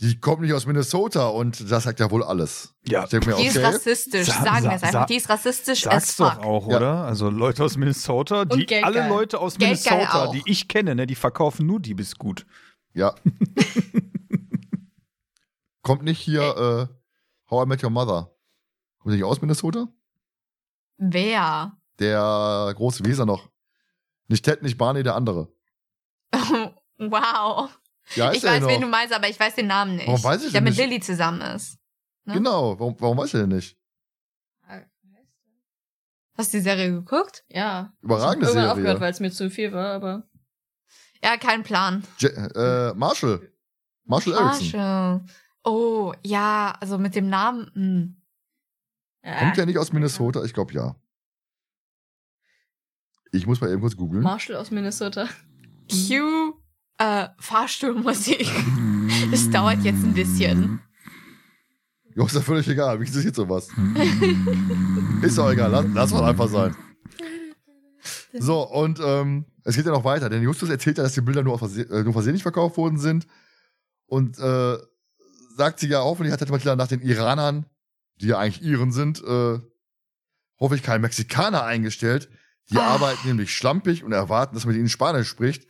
die 0.00 0.20
kommt 0.20 0.42
nicht 0.42 0.52
aus 0.52 0.66
Minnesota 0.66 1.28
und 1.28 1.70
das 1.70 1.84
sagt 1.84 2.00
ja 2.00 2.10
wohl 2.10 2.22
alles. 2.22 2.74
Ja, 2.86 3.06
mir, 3.10 3.18
Die 3.20 3.46
ist 3.46 3.56
okay, 3.56 3.64
rassistisch, 3.66 4.26
Sa- 4.26 4.42
sagen 4.44 4.62
sa- 4.64 4.70
wir 4.70 4.76
es 4.76 4.82
einfach. 4.82 5.06
Die 5.06 5.16
ist 5.16 5.28
rassistisch 5.30 5.86
as 5.86 6.14
Sag's 6.16 6.34
fuck. 6.34 6.42
doch 6.42 6.44
auch, 6.46 6.68
Ja. 6.68 6.76
oder? 6.76 7.04
Also 7.04 7.30
Leute 7.30 7.64
aus 7.64 7.76
Minnesota, 7.78 8.44
die 8.44 8.66
alle 8.84 9.08
Leute 9.08 9.38
aus 9.38 9.56
Geldgeil 9.56 9.96
Minnesota, 9.98 10.24
auch. 10.26 10.32
die 10.32 10.42
ich 10.44 10.68
kenne, 10.68 10.94
ne, 10.94 11.06
die 11.06 11.14
verkaufen 11.14 11.66
nur 11.66 11.80
Diebesgut. 11.80 12.44
ja. 12.92 13.14
kommt 15.82 16.02
nicht 16.02 16.20
hier 16.20 16.42
äh, 16.90 17.50
How 17.50 17.64
I 17.64 17.68
Met 17.68 17.82
Your 17.84 17.90
Mother. 17.90 18.32
Kommt 18.98 19.14
nicht 19.14 19.24
aus 19.24 19.40
Minnesota? 19.40 19.88
Wer? 20.98 21.76
Der 22.00 22.72
große 22.74 23.04
Weser 23.04 23.24
noch. 23.24 23.48
Nicht 24.28 24.44
Ted, 24.44 24.62
nicht 24.62 24.76
Barney, 24.78 25.02
der 25.04 25.14
andere. 25.14 25.48
wow. 26.98 27.70
Ja, 28.14 28.32
ich 28.32 28.42
weiß, 28.42 28.62
noch. 28.62 28.68
wen 28.68 28.80
du 28.80 28.86
meinst, 28.86 29.14
aber 29.14 29.28
ich 29.28 29.38
weiß 29.38 29.56
den 29.56 29.66
Namen 29.66 29.96
nicht. 29.96 30.06
Warum 30.06 30.22
weiß 30.22 30.44
ich 30.44 30.52
der 30.52 30.60
mit 30.60 30.76
nicht? 30.76 30.78
Lilly 30.78 31.00
zusammen 31.00 31.40
ist. 31.40 31.78
Ne? 32.24 32.34
Genau, 32.34 32.78
warum, 32.78 32.96
warum 32.98 33.18
weiß 33.18 33.34
er 33.34 33.40
denn 33.40 33.56
nicht? 33.56 33.76
Hast 36.36 36.52
du 36.52 36.58
die 36.58 36.62
Serie 36.62 36.90
geguckt? 36.90 37.44
Ja. 37.48 37.94
Überragende 38.02 38.46
Irgendwann 38.46 38.52
Serie. 38.52 38.72
aufgehört, 38.72 39.00
weil 39.00 39.12
es 39.12 39.20
mir 39.20 39.30
zu 39.30 39.48
viel 39.50 39.72
war, 39.72 39.94
aber. 39.94 40.28
Ja, 41.24 41.38
kein 41.38 41.62
Plan. 41.62 42.04
Je 42.18 42.28
äh, 42.28 42.92
Marshall. 42.94 43.50
Marshall 44.04 44.34
Erickson. 44.34 44.78
Marshall. 44.78 45.24
Oh, 45.64 46.12
ja, 46.22 46.76
also 46.78 46.98
mit 46.98 47.14
dem 47.14 47.28
Namen. 47.30 47.70
Hm. 47.74 48.22
Ja. 49.24 49.38
Kommt 49.38 49.56
der 49.56 49.66
nicht 49.66 49.78
aus 49.78 49.92
Minnesota? 49.92 50.44
Ich 50.44 50.52
glaube 50.52 50.74
ja. 50.74 50.94
Ich 53.32 53.46
muss 53.46 53.60
mal 53.60 53.70
eben 53.70 53.80
kurz 53.80 53.96
googeln. 53.96 54.22
Marshall 54.22 54.56
aus 54.56 54.70
Minnesota. 54.70 55.28
Cue 55.90 56.52
äh, 56.98 57.28
Fahrstuhlmusik. 57.38 58.50
Es 59.32 59.48
dauert 59.50 59.82
jetzt 59.84 60.02
ein 60.02 60.14
bisschen. 60.14 60.80
Jo, 62.16 62.26
ist 62.26 62.34
ja 62.34 62.40
völlig 62.40 62.66
egal. 62.68 63.00
Wie 63.00 63.04
ist 63.04 63.14
jetzt 63.24 63.36
sowas? 63.36 63.68
ist 65.22 65.38
doch 65.38 65.50
egal. 65.50 65.70
Lass, 65.70 65.86
lass 65.94 66.10
mal 66.12 66.24
einfach 66.24 66.48
sein. 66.48 66.74
So, 68.32 68.62
und 68.68 69.00
ähm, 69.02 69.46
es 69.64 69.76
geht 69.76 69.86
ja 69.86 69.92
noch 69.92 70.04
weiter, 70.04 70.28
denn 70.28 70.42
Justus 70.42 70.68
erzählt 70.70 70.98
ja, 70.98 71.04
dass 71.04 71.12
die 71.14 71.20
Bilder 71.20 71.42
nur, 71.42 71.54
auf 71.54 71.60
verse 71.60 71.82
äh, 71.82 72.02
nur 72.02 72.12
versehentlich 72.12 72.42
verkauft 72.42 72.76
worden 72.76 72.98
sind. 72.98 73.26
Und 74.06 74.38
äh, 74.38 74.76
sagt 75.56 75.80
sie 75.80 75.88
ja, 75.88 76.00
hoffentlich 76.02 76.32
hat 76.32 76.48
Matilda 76.48 76.76
nach 76.76 76.88
den 76.88 77.00
Iranern, 77.00 77.66
die 78.20 78.26
ja 78.28 78.38
eigentlich 78.38 78.62
Iren 78.62 78.92
sind, 78.92 79.22
äh, 79.22 79.58
hoffe 80.58 80.74
ich 80.74 80.82
keinen 80.82 81.02
Mexikaner 81.02 81.62
eingestellt. 81.64 82.28
Die 82.70 82.76
Ah. 82.78 82.94
arbeiten 82.94 83.28
nämlich 83.28 83.54
schlampig 83.54 84.02
und 84.02 84.12
erwarten, 84.12 84.54
dass 84.56 84.64
man 84.64 84.74
mit 84.74 84.80
ihnen 84.80 84.88
Spanisch 84.88 85.28
spricht. 85.28 85.66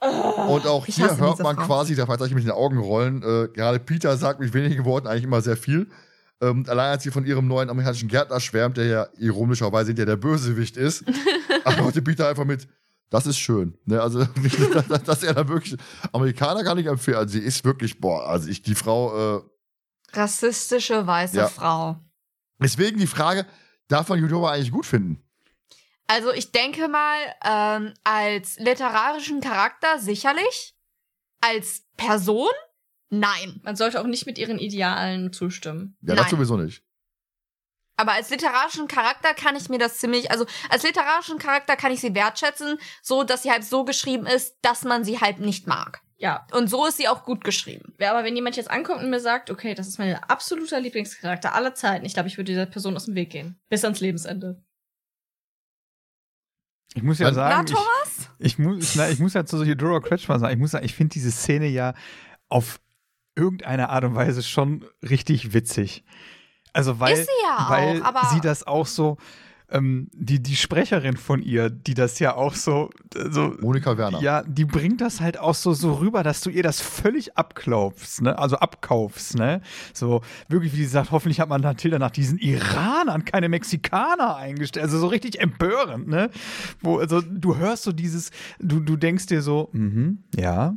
Und 0.00 0.66
auch 0.66 0.86
Ich 0.86 0.96
hier 0.96 1.16
hört 1.16 1.38
man 1.40 1.56
Frau. 1.56 1.66
quasi, 1.66 1.94
da 1.94 2.06
ich 2.26 2.34
mit 2.34 2.44
den 2.44 2.50
Augen 2.50 2.78
rollen, 2.78 3.22
äh, 3.22 3.48
gerade 3.48 3.78
Peter 3.78 4.16
sagt 4.16 4.40
mit 4.40 4.52
wenigen 4.52 4.84
Worten 4.84 5.06
eigentlich 5.06 5.24
immer 5.24 5.40
sehr 5.40 5.56
viel. 5.56 5.88
Ähm, 6.42 6.64
allein 6.68 6.90
als 6.92 7.02
sie 7.02 7.10
von 7.10 7.24
ihrem 7.24 7.48
neuen 7.48 7.70
amerikanischen 7.70 8.08
Gärtner 8.08 8.40
schwärmt, 8.40 8.76
der 8.76 8.84
ja 8.86 9.06
ironischerweise 9.18 9.94
der 9.94 10.04
der 10.04 10.16
Bösewicht 10.16 10.76
ist, 10.76 11.02
antwortet 11.64 12.04
Peter 12.04 12.28
einfach 12.28 12.44
mit, 12.44 12.68
das 13.08 13.26
ist 13.26 13.38
schön. 13.38 13.78
Ne? 13.86 14.02
Also, 14.02 14.24
dass, 14.88 15.02
dass 15.02 15.22
er 15.22 15.32
da 15.32 15.48
wirklich, 15.48 15.76
Amerikaner 16.12 16.62
kann 16.62 16.76
ich 16.76 16.86
empfehlen. 16.86 17.16
Also, 17.16 17.32
sie 17.32 17.44
ist 17.44 17.64
wirklich, 17.64 17.98
boah, 18.00 18.28
also 18.28 18.48
ich, 18.50 18.60
die 18.62 18.74
Frau, 18.74 19.38
äh, 19.38 19.42
Rassistische 20.12 21.06
weiße 21.06 21.36
Ja. 21.36 21.48
Frau. 21.48 21.96
deswegen 22.60 22.98
die 22.98 23.06
Frage, 23.06 23.46
darf 23.88 24.08
man 24.08 24.18
Judova 24.18 24.50
eigentlich 24.52 24.70
gut 24.70 24.86
finden? 24.86 25.22
Also 26.06 26.32
ich 26.32 26.52
denke 26.52 26.88
mal, 26.88 27.18
ähm, 27.44 27.94
als 28.04 28.58
literarischen 28.58 29.40
Charakter 29.40 29.98
sicherlich. 29.98 30.74
Als 31.40 31.84
Person? 31.96 32.50
Nein. 33.10 33.60
Man 33.62 33.76
sollte 33.76 34.00
auch 34.00 34.06
nicht 34.06 34.26
mit 34.26 34.38
ihren 34.38 34.58
Idealen 34.58 35.32
zustimmen. 35.32 35.96
Ja, 36.00 36.14
Nein. 36.14 36.24
das 36.24 36.30
sowieso 36.30 36.56
nicht. 36.56 36.82
Aber 37.96 38.12
als 38.12 38.30
literarischen 38.30 38.88
Charakter 38.88 39.32
kann 39.32 39.56
ich 39.56 39.68
mir 39.68 39.78
das 39.78 39.98
ziemlich, 39.98 40.30
also 40.30 40.44
als 40.68 40.82
literarischen 40.82 41.38
Charakter 41.38 41.76
kann 41.76 41.92
ich 41.92 42.00
sie 42.00 42.14
wertschätzen, 42.14 42.78
so 43.02 43.22
dass 43.24 43.42
sie 43.42 43.50
halt 43.50 43.64
so 43.64 43.84
geschrieben 43.84 44.26
ist, 44.26 44.56
dass 44.60 44.84
man 44.84 45.02
sie 45.02 45.20
halt 45.20 45.40
nicht 45.40 45.66
mag. 45.66 46.02
Ja. 46.18 46.46
Und 46.52 46.68
so 46.68 46.86
ist 46.86 46.98
sie 46.98 47.08
auch 47.08 47.24
gut 47.24 47.42
geschrieben. 47.42 47.94
Ja, 47.98 48.10
Aber 48.12 48.24
wenn 48.24 48.36
jemand 48.36 48.56
jetzt 48.56 48.70
ankommt 48.70 49.02
und 49.02 49.10
mir 49.10 49.20
sagt, 49.20 49.50
okay, 49.50 49.74
das 49.74 49.86
ist 49.86 49.98
mein 49.98 50.14
absoluter 50.14 50.80
Lieblingscharakter 50.80 51.54
aller 51.54 51.74
Zeiten, 51.74 52.04
ich 52.04 52.14
glaube, 52.14 52.28
ich 52.28 52.36
würde 52.36 52.52
dieser 52.52 52.66
Person 52.66 52.96
aus 52.96 53.06
dem 53.06 53.14
Weg 53.14 53.30
gehen. 53.30 53.58
Bis 53.68 53.84
ans 53.84 54.00
Lebensende. 54.00 54.62
Ich 56.96 57.02
muss 57.02 57.18
ja 57.18 57.26
Dann- 57.30 57.34
Na, 57.36 57.50
sagen, 57.50 57.66
ich, 57.68 57.74
Thomas? 57.74 58.30
ich, 58.38 58.58
muss, 58.58 58.94
na, 58.96 59.08
ich 59.10 59.18
muss 59.18 59.34
ja 59.34 59.44
zu 59.44 59.58
Eudora 59.58 60.00
Kretschmer 60.00 60.38
sagen, 60.38 60.54
ich 60.54 60.58
muss 60.58 60.70
sagen, 60.72 60.84
ich 60.84 60.94
finde 60.94 61.12
diese 61.12 61.30
Szene 61.30 61.66
ja 61.68 61.92
auf 62.48 62.80
irgendeine 63.36 63.90
Art 63.90 64.04
und 64.04 64.14
Weise 64.14 64.42
schon 64.42 64.84
richtig 65.02 65.52
witzig. 65.52 66.04
Also 66.72 66.98
weil, 66.98 67.12
Ist 67.14 67.26
sie 67.26 67.32
ja 67.46 67.66
weil 67.68 68.00
auch, 68.02 68.06
aber- 68.06 68.28
sie 68.32 68.40
das 68.40 68.66
auch 68.66 68.86
so, 68.86 69.18
ähm, 69.70 70.08
die, 70.12 70.42
die 70.42 70.56
Sprecherin 70.56 71.16
von 71.16 71.42
ihr, 71.42 71.70
die 71.70 71.94
das 71.94 72.18
ja 72.18 72.34
auch 72.34 72.54
so, 72.54 72.90
so 73.12 73.54
Monika 73.60 73.98
Werner. 73.98 74.20
ja, 74.20 74.42
die 74.42 74.64
bringt 74.64 75.00
das 75.00 75.20
halt 75.20 75.38
auch 75.38 75.54
so, 75.54 75.72
so 75.72 75.94
rüber, 75.94 76.22
dass 76.22 76.40
du 76.40 76.50
ihr 76.50 76.62
das 76.62 76.80
völlig 76.80 77.36
abklaufst, 77.36 78.22
ne? 78.22 78.38
Also 78.38 78.56
abkaufst, 78.56 79.36
ne? 79.36 79.60
So, 79.92 80.22
wirklich, 80.48 80.72
wie 80.72 80.78
sie 80.78 80.84
sagt, 80.86 81.10
hoffentlich 81.10 81.40
hat 81.40 81.48
man 81.48 81.62
Matilda 81.62 81.98
nach 81.98 82.10
diesen 82.10 82.38
Iranern 82.38 83.24
keine 83.24 83.48
Mexikaner 83.48 84.36
eingestellt. 84.36 84.84
Also 84.84 84.98
so 84.98 85.08
richtig 85.08 85.40
empörend, 85.40 86.06
ne? 86.08 86.30
Wo, 86.80 86.98
also 86.98 87.20
du 87.20 87.56
hörst 87.56 87.82
so 87.82 87.92
dieses, 87.92 88.30
du, 88.60 88.80
du 88.80 88.96
denkst 88.96 89.26
dir 89.26 89.42
so, 89.42 89.68
mhm, 89.72 90.24
ja. 90.36 90.76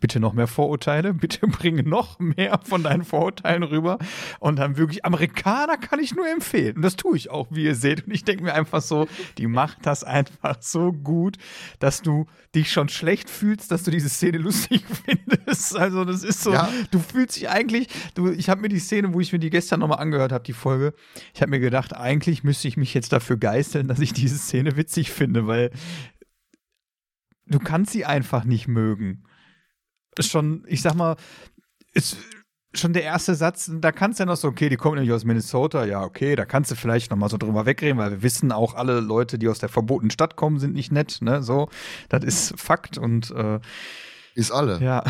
Bitte 0.00 0.20
noch 0.20 0.32
mehr 0.34 0.46
Vorurteile, 0.46 1.14
bitte 1.14 1.46
bringe 1.46 1.82
noch 1.82 2.18
mehr 2.18 2.60
von 2.64 2.82
deinen 2.82 3.04
Vorurteilen 3.04 3.62
rüber. 3.62 3.98
Und 4.40 4.58
dann 4.58 4.76
wirklich, 4.76 5.04
Amerikaner 5.04 5.76
kann 5.76 6.00
ich 6.00 6.14
nur 6.14 6.28
empfehlen. 6.28 6.76
Und 6.76 6.82
das 6.82 6.96
tue 6.96 7.16
ich 7.16 7.30
auch, 7.30 7.46
wie 7.50 7.64
ihr 7.64 7.74
seht. 7.74 8.06
Und 8.06 8.12
ich 8.12 8.24
denke 8.24 8.44
mir 8.44 8.54
einfach 8.54 8.82
so, 8.82 9.08
die 9.38 9.46
macht 9.46 9.78
das 9.86 10.04
einfach 10.04 10.56
so 10.60 10.92
gut, 10.92 11.36
dass 11.78 12.02
du 12.02 12.26
dich 12.54 12.70
schon 12.72 12.88
schlecht 12.88 13.28
fühlst, 13.30 13.70
dass 13.70 13.82
du 13.82 13.90
diese 13.90 14.08
Szene 14.08 14.38
lustig 14.46 14.82
findest. 15.04 15.76
Also, 15.76 16.04
das 16.04 16.22
ist 16.24 16.42
so, 16.42 16.52
Ja. 16.52 16.68
du 16.90 16.98
fühlst 16.98 17.36
dich 17.36 17.48
eigentlich, 17.48 17.88
du, 18.14 18.30
ich 18.30 18.48
habe 18.48 18.60
mir 18.60 18.68
die 18.68 18.78
Szene, 18.78 19.12
wo 19.14 19.20
ich 19.20 19.32
mir 19.32 19.38
die 19.38 19.50
gestern 19.50 19.80
nochmal 19.80 19.98
angehört 19.98 20.32
habe, 20.32 20.44
die 20.44 20.52
Folge, 20.52 20.94
ich 21.34 21.40
habe 21.42 21.50
mir 21.50 21.60
gedacht, 21.60 21.94
eigentlich 21.94 22.44
müsste 22.44 22.68
ich 22.68 22.76
mich 22.76 22.94
jetzt 22.94 23.12
dafür 23.12 23.36
geißeln, 23.36 23.88
dass 23.88 24.00
ich 24.00 24.12
diese 24.12 24.36
Szene 24.38 24.76
witzig 24.76 25.10
finde, 25.10 25.46
weil 25.46 25.70
du 27.46 27.58
kannst 27.58 27.92
sie 27.92 28.04
einfach 28.04 28.44
nicht 28.44 28.68
mögen. 28.68 29.24
Ist 30.18 30.30
schon, 30.30 30.64
ich 30.66 30.82
sag 30.82 30.94
mal, 30.94 31.16
ist 31.92 32.16
schon 32.74 32.92
der 32.92 33.02
erste 33.02 33.34
Satz, 33.34 33.70
da 33.80 33.92
kannst 33.92 34.18
du 34.18 34.22
ja 34.22 34.26
noch 34.26 34.36
so, 34.36 34.48
okay, 34.48 34.68
die 34.68 34.76
kommen 34.76 34.96
nämlich 34.96 35.12
aus 35.12 35.24
Minnesota, 35.24 35.84
ja, 35.84 36.02
okay, 36.02 36.36
da 36.36 36.44
kannst 36.44 36.70
du 36.70 36.74
vielleicht 36.74 37.10
noch 37.10 37.16
mal 37.16 37.28
so 37.28 37.36
drüber 37.36 37.66
wegreden, 37.66 37.98
weil 37.98 38.10
wir 38.10 38.22
wissen 38.22 38.52
auch, 38.52 38.74
alle 38.74 39.00
Leute, 39.00 39.38
die 39.38 39.48
aus 39.48 39.58
der 39.58 39.68
verbotenen 39.68 40.10
Stadt 40.10 40.36
kommen, 40.36 40.58
sind 40.58 40.74
nicht 40.74 40.92
nett, 40.92 41.18
ne, 41.20 41.42
so, 41.42 41.68
das 42.08 42.24
ist 42.24 42.60
Fakt 42.60 42.98
und 42.98 43.30
äh, 43.30 43.60
Ist 44.34 44.52
alle. 44.52 44.78
ja. 44.82 45.02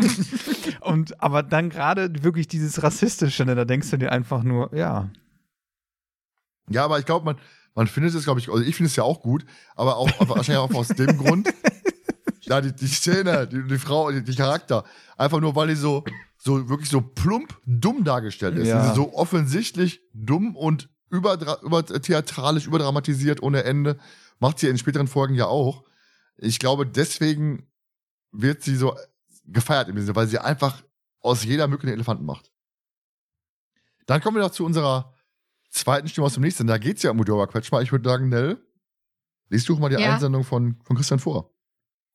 und 0.80 1.22
aber 1.22 1.42
dann 1.42 1.70
gerade 1.70 2.22
wirklich 2.22 2.48
dieses 2.48 2.82
Rassistische, 2.82 3.44
ne, 3.44 3.54
da 3.54 3.64
denkst 3.64 3.90
du 3.90 3.96
dir 3.96 4.12
einfach 4.12 4.42
nur, 4.42 4.74
ja. 4.74 5.10
Ja, 6.70 6.84
aber 6.84 6.98
ich 6.98 7.06
glaube, 7.06 7.24
man, 7.24 7.36
man 7.74 7.86
findet 7.86 8.14
es, 8.14 8.24
glaube 8.24 8.40
ich, 8.40 8.50
also 8.50 8.62
ich 8.62 8.76
finde 8.76 8.88
es 8.88 8.96
ja 8.96 9.04
auch 9.04 9.22
gut, 9.22 9.46
aber 9.74 9.96
auch 9.96 10.10
aber 10.20 10.36
wahrscheinlich 10.36 10.58
auch 10.62 10.74
aus 10.74 10.88
dem 10.88 11.16
Grund, 11.16 11.48
ja, 12.48 12.60
die, 12.60 12.74
die 12.74 12.86
Szene, 12.88 13.46
die, 13.46 13.66
die 13.66 13.78
Frau, 13.78 14.10
die, 14.10 14.22
die 14.22 14.34
Charakter, 14.34 14.84
einfach 15.16 15.40
nur, 15.40 15.54
weil 15.54 15.68
die 15.68 15.74
so, 15.74 16.04
so 16.36 16.68
wirklich 16.68 16.88
so 16.88 17.00
plump 17.00 17.58
dumm 17.66 18.04
dargestellt 18.04 18.56
ist. 18.56 18.68
Ja. 18.68 18.94
So 18.94 19.14
offensichtlich 19.14 20.00
dumm 20.12 20.56
und 20.56 20.88
über, 21.10 21.38
theatralisch 21.38 22.66
überdramatisiert 22.66 23.42
ohne 23.42 23.64
Ende. 23.64 23.98
Macht 24.38 24.58
sie 24.58 24.68
in 24.68 24.78
späteren 24.78 25.08
Folgen 25.08 25.34
ja 25.34 25.46
auch. 25.46 25.84
Ich 26.36 26.58
glaube, 26.58 26.86
deswegen 26.86 27.66
wird 28.30 28.62
sie 28.62 28.76
so 28.76 28.94
gefeiert 29.44 29.88
im 29.88 29.98
Sinne, 29.98 30.14
weil 30.14 30.28
sie 30.28 30.38
einfach 30.38 30.82
aus 31.20 31.44
jeder 31.44 31.66
Mücke 31.66 31.84
einen 31.84 31.94
Elefanten 31.94 32.24
macht. 32.24 32.52
Dann 34.06 34.20
kommen 34.20 34.36
wir 34.36 34.42
noch 34.42 34.52
zu 34.52 34.64
unserer 34.64 35.14
zweiten 35.70 36.08
Stimme 36.08 36.26
aus 36.26 36.34
dem 36.34 36.42
nächsten. 36.42 36.66
Da 36.66 36.78
geht's 36.78 37.02
ja 37.02 37.10
um 37.10 37.20
Udora 37.20 37.46
Quetschmer. 37.46 37.82
Ich 37.82 37.92
würde 37.92 38.08
sagen, 38.08 38.28
Nell, 38.28 38.58
liest 39.48 39.68
du 39.68 39.76
mal 39.76 39.88
die 39.88 40.00
Ja. 40.00 40.14
Einsendung 40.14 40.44
von, 40.44 40.80
von 40.84 40.96
Christian 40.96 41.18
vor. 41.18 41.52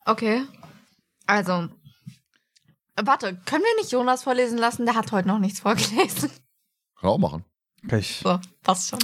Okay. 0.06 0.44
Also. 1.26 1.70
Warte, 3.02 3.36
können 3.46 3.64
wir 3.64 3.82
nicht 3.82 3.92
Jonas 3.92 4.24
vorlesen 4.24 4.58
lassen? 4.58 4.86
Der 4.86 4.96
hat 4.96 5.12
heute 5.12 5.28
noch 5.28 5.40
nichts 5.40 5.60
vorgelesen. 5.62 6.30
Kann 7.00 7.10
er 7.10 7.10
auch 7.10 7.18
machen. 7.18 7.44
Kann 7.88 8.00
ich, 8.00 8.18
So, 8.24 8.40
passt 8.62 8.90
schon. 8.90 9.00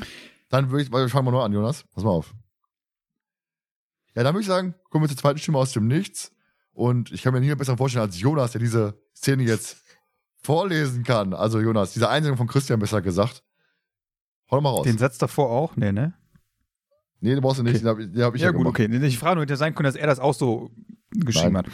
Dann 0.49 0.69
würde 0.69 0.83
ich, 0.83 0.91
weil 0.91 1.05
wir 1.05 1.09
fangen 1.09 1.25
mal 1.25 1.31
neu 1.31 1.41
an, 1.41 1.51
Jonas. 1.53 1.83
Pass 1.93 2.03
mal 2.03 2.11
auf. 2.11 2.33
Ja, 4.15 4.23
dann 4.23 4.33
würde 4.33 4.41
ich 4.41 4.47
sagen, 4.47 4.75
kommen 4.89 5.03
wir 5.03 5.09
zur 5.09 5.17
zweiten 5.17 5.39
Stimme 5.39 5.57
aus 5.57 5.71
dem 5.71 5.87
Nichts. 5.87 6.31
Und 6.71 7.11
ich 7.11 7.23
kann 7.23 7.33
mir 7.33 7.41
nie 7.41 7.53
besser 7.55 7.77
vorstellen 7.77 8.05
als 8.05 8.19
Jonas, 8.19 8.51
der 8.51 8.61
diese 8.61 9.01
Szene 9.15 9.43
jetzt 9.43 9.83
vorlesen 10.41 11.03
kann. 11.03 11.33
Also 11.33 11.59
Jonas, 11.59 11.93
diese 11.93 12.09
Einsendung 12.09 12.37
von 12.37 12.47
Christian 12.47 12.79
besser 12.79 13.01
gesagt. 13.01 13.43
Hau 14.49 14.57
doch 14.57 14.63
mal 14.63 14.69
raus. 14.69 14.83
den 14.83 14.97
Satz 14.97 15.17
davor 15.17 15.49
auch, 15.51 15.75
nee, 15.75 15.91
ne? 15.91 16.13
nee, 17.19 17.33
den 17.35 17.41
brauchst 17.41 17.59
du 17.59 17.63
nicht, 17.63 17.75
Okay. 17.75 17.79
den 17.83 17.87
habe 17.89 18.03
ich, 18.03 18.11
den 18.11 18.23
hab 18.23 18.35
ich 18.35 18.41
ja, 18.41 18.47
ja, 18.47 18.51
gut, 18.51 18.61
gemacht. 18.61 18.79
okay. 18.79 19.05
Ich 19.07 19.19
frage 19.19 19.35
nur, 19.35 19.43
hätte 19.43 19.57
sein 19.57 19.75
können, 19.75 19.85
dass 19.85 19.95
er 19.95 20.07
das 20.07 20.19
auch 20.19 20.33
so 20.33 20.71
geschrieben 21.11 21.53
Nein. 21.53 21.65
hat. 21.65 21.71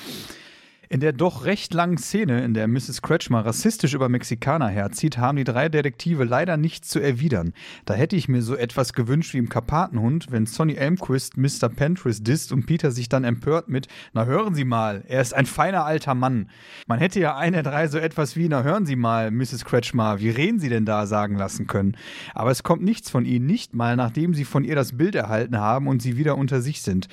In 0.87 0.99
der 0.99 1.13
doch 1.13 1.45
recht 1.45 1.73
langen 1.73 1.97
Szene, 1.97 2.43
in 2.43 2.53
der 2.53 2.67
Mrs. 2.67 3.01
Kretschmer 3.01 3.45
rassistisch 3.45 3.93
über 3.93 4.07
Mexikaner 4.07 4.67
herzieht, 4.67 5.17
haben 5.17 5.37
die 5.37 5.43
drei 5.43 5.67
Detektive 5.67 6.23
leider 6.25 6.57
nichts 6.57 6.89
zu 6.89 6.99
erwidern. 6.99 7.53
Da 7.85 7.95
hätte 7.95 8.15
ich 8.15 8.27
mir 8.27 8.41
so 8.41 8.55
etwas 8.55 8.93
gewünscht 8.93 9.33
wie 9.33 9.39
im 9.39 9.49
Karpatenhund, 9.49 10.27
wenn 10.29 10.45
Sonny 10.45 10.75
Elmquist 10.75 11.37
Mr. 11.37 11.69
Pentris 11.69 12.21
disst 12.21 12.51
und 12.51 12.65
Peter 12.65 12.91
sich 12.91 13.09
dann 13.09 13.23
empört 13.23 13.67
mit, 13.67 13.87
na 14.13 14.25
hören 14.25 14.53
Sie 14.53 14.65
mal, 14.65 15.03
er 15.07 15.21
ist 15.21 15.33
ein 15.33 15.47
feiner 15.47 15.85
alter 15.85 16.13
Mann. 16.13 16.49
Man 16.87 16.99
hätte 16.99 17.19
ja 17.19 17.35
einer 17.35 17.63
der 17.63 17.71
drei 17.71 17.87
so 17.87 17.97
etwas 17.97 18.35
wie, 18.35 18.47
na 18.47 18.63
hören 18.63 18.85
Sie 18.85 18.95
mal, 18.95 19.31
Mrs. 19.31 19.65
Kretschmer, 19.65 20.19
wie 20.19 20.29
reden 20.29 20.59
Sie 20.59 20.69
denn 20.69 20.85
da 20.85 21.07
sagen 21.07 21.35
lassen 21.35 21.67
können. 21.67 21.97
Aber 22.33 22.51
es 22.51 22.63
kommt 22.63 22.83
nichts 22.83 23.09
von 23.09 23.25
ihnen, 23.25 23.47
nicht 23.47 23.73
mal 23.73 23.95
nachdem 23.95 24.33
sie 24.33 24.45
von 24.45 24.63
ihr 24.63 24.75
das 24.75 24.97
Bild 24.97 25.15
erhalten 25.15 25.57
haben 25.57 25.87
und 25.87 26.01
sie 26.01 26.17
wieder 26.17 26.37
unter 26.37 26.61
sich 26.61 26.81
sind. 26.81 27.07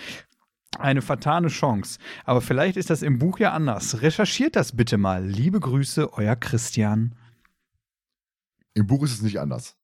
Eine 0.79 1.03
vertane 1.03 1.49
Chance. 1.49 1.99
Aber 2.25 2.41
vielleicht 2.41 2.77
ist 2.77 2.91
das 2.91 3.03
im 3.03 3.19
Buch 3.19 3.39
ja 3.39 3.53
anders. 3.53 4.03
Recherchiert 4.03 4.57
das 4.57 4.75
bitte 4.77 4.97
mal. 4.97 5.25
Liebe 5.25 5.61
Grüße, 5.61 6.13
euer 6.15 6.37
Christian. 6.37 7.15
Im 8.75 8.87
Buch 8.87 9.05
ist 9.05 9.13
es 9.13 9.23
nicht 9.23 9.39
anders. 9.39 9.77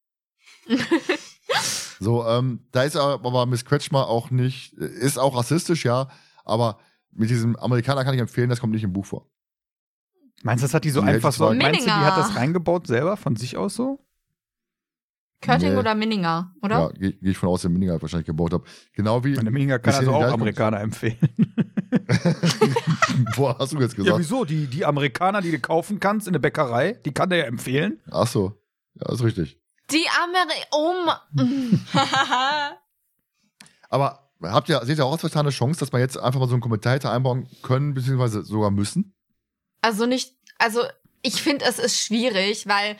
so, 2.00 2.26
ähm, 2.26 2.66
da 2.72 2.82
ist 2.82 2.96
aber 2.96 3.46
Miss 3.46 3.64
Kretschmer 3.64 4.08
auch 4.08 4.30
nicht, 4.30 4.72
ist 4.74 5.18
auch 5.18 5.36
rassistisch, 5.36 5.84
ja, 5.84 6.08
aber 6.44 6.78
mit 7.10 7.30
diesem 7.30 7.56
Amerikaner 7.56 8.04
kann 8.04 8.14
ich 8.14 8.20
empfehlen, 8.20 8.48
das 8.48 8.60
kommt 8.60 8.72
nicht 8.72 8.84
im 8.84 8.92
Buch 8.92 9.06
vor. 9.06 9.26
Meinst 10.42 10.62
du, 10.62 10.66
das 10.66 10.74
hat 10.74 10.84
die 10.84 10.90
so 10.90 11.00
Die 11.02 11.08
einfach 11.08 11.32
so, 11.32 11.52
meinst 11.52 11.80
du, 11.80 11.84
die 11.84 11.90
hat 11.90 12.16
das 12.16 12.36
reingebaut 12.36 12.86
selber 12.86 13.16
von 13.16 13.36
sich 13.36 13.56
aus 13.56 13.74
so? 13.74 13.98
Körting 15.40 15.74
Nee. 15.74 15.78
oder 15.78 15.94
Minninger, 15.94 16.52
Ja, 16.62 16.62
oder? 16.62 16.92
gehe 16.94 17.12
geh 17.12 17.30
ich 17.30 17.38
von 17.38 17.48
aus, 17.48 17.60
der 17.62 17.70
Mininger 17.70 17.92
halt 17.92 18.02
wahrscheinlich 18.02 18.26
gebaut 18.26 18.52
habe. 18.52 18.64
Genau 18.94 19.22
wie, 19.22 19.36
Und 19.36 19.44
der 19.44 19.52
Minninger 19.52 19.78
kann 19.78 19.94
also 19.94 20.12
auch 20.12 20.24
Amerikaner 20.32 20.80
empfehlen. 20.80 21.16
wo 23.36 23.48
hast 23.56 23.72
du 23.72 23.80
jetzt 23.80 23.96
Ja, 23.96 24.02
gesagt? 24.04 24.18
wieso? 24.18 24.44
Die, 24.44 24.66
die 24.66 24.84
Amerikaner, 24.84 25.40
die 25.40 25.52
du 25.52 25.60
kaufen 25.60 26.00
kannst 26.00 26.26
in 26.26 26.32
der 26.32 26.40
Bäckerei, 26.40 26.94
die 27.04 27.12
kann 27.12 27.28
der 27.30 27.38
ja 27.38 27.44
empfehlen. 27.44 28.00
Ach 28.10 28.26
so, 28.26 28.60
ja, 28.94 29.12
ist 29.12 29.22
richtig. 29.22 29.60
Die 29.90 30.06
Ameri... 30.22 30.64
Oh 30.72 30.92
Aber 33.90 34.30
habt 34.42 34.68
ihr, 34.68 34.84
seht 34.84 34.98
ihr 34.98 35.04
auch 35.06 35.12
als 35.12 35.20
vertane 35.20 35.50
Chance, 35.50 35.80
dass 35.80 35.92
man 35.92 36.00
jetzt 36.00 36.18
einfach 36.18 36.40
mal 36.40 36.48
so 36.48 36.54
einen 36.54 36.60
Kommentar 36.62 36.94
hätte 36.94 37.10
einbauen 37.10 37.48
können, 37.62 37.94
beziehungsweise 37.94 38.44
sogar 38.44 38.70
müssen? 38.70 39.14
Also 39.82 40.06
nicht... 40.06 40.34
Also 40.58 40.82
ich 41.22 41.40
finde, 41.42 41.64
es 41.64 41.78
ist 41.78 42.00
schwierig, 42.00 42.66
weil 42.66 42.96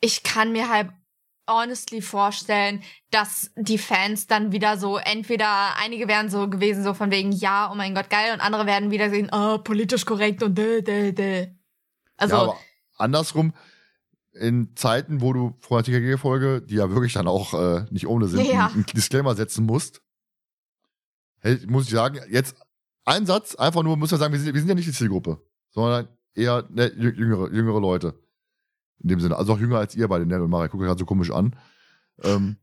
ich 0.00 0.22
kann 0.22 0.52
mir 0.52 0.68
halt 0.68 0.90
honestly 1.50 2.00
vorstellen, 2.00 2.82
dass 3.10 3.50
die 3.56 3.78
Fans 3.78 4.26
dann 4.26 4.52
wieder 4.52 4.78
so, 4.78 4.96
entweder 4.98 5.76
einige 5.76 6.06
wären 6.08 6.30
so 6.30 6.48
gewesen, 6.48 6.84
so 6.84 6.94
von 6.94 7.10
wegen, 7.10 7.32
ja, 7.32 7.70
oh 7.70 7.74
mein 7.74 7.94
Gott, 7.94 8.08
geil, 8.08 8.32
und 8.32 8.40
andere 8.40 8.66
werden 8.66 8.90
wieder 8.90 9.10
sehen, 9.10 9.28
oh, 9.32 9.58
politisch 9.58 10.04
korrekt 10.06 10.42
und 10.42 10.56
dä, 10.56 10.80
dä, 10.82 11.12
dä. 11.12 11.54
Also, 12.16 12.36
ja, 12.36 12.42
aber 12.42 12.56
andersrum, 12.98 13.52
in 14.32 14.76
Zeiten, 14.76 15.20
wo 15.20 15.32
du 15.32 15.56
vor 15.60 15.82
der 15.82 15.92
TKG-Folge, 15.92 16.62
die 16.62 16.76
ja 16.76 16.88
wirklich 16.90 17.14
dann 17.14 17.26
auch 17.26 17.52
äh, 17.54 17.84
nicht 17.90 18.06
ohne 18.06 18.28
sind, 18.28 18.46
Ja. 18.46 18.68
einen 18.68 18.86
Disclaimer 18.86 19.34
setzen 19.34 19.66
musst, 19.66 20.00
hey, 21.40 21.58
muss 21.66 21.84
ich 21.86 21.90
sagen, 21.90 22.20
jetzt 22.30 22.54
ein 23.04 23.26
Satz, 23.26 23.56
einfach 23.56 23.82
nur, 23.82 23.96
muss 23.96 24.10
man 24.12 24.20
sagen, 24.20 24.32
wir 24.32 24.38
sind, 24.40 24.54
wir 24.54 24.60
sind 24.60 24.68
ja 24.68 24.74
nicht 24.76 24.86
die 24.88 24.92
Zielgruppe, 24.92 25.42
sondern 25.70 26.08
eher 26.34 26.64
ne, 26.70 26.86
jü- 26.88 27.14
jüngere, 27.16 27.50
jüngere 27.52 27.80
Leute. 27.80 28.14
In 29.00 29.08
dem 29.08 29.20
Sinne, 29.20 29.36
also 29.36 29.54
auch 29.54 29.58
jünger 29.58 29.78
als 29.78 29.94
ihr 29.94 30.08
beide, 30.08 30.26
Nell 30.26 30.40
und 30.40 30.50
Mara, 30.50 30.66
ich 30.66 30.70
gucke 30.70 30.84
gerade 30.84 30.98
so 30.98 31.06
komisch 31.06 31.30
an. 31.30 31.56
Ähm, 32.22 32.56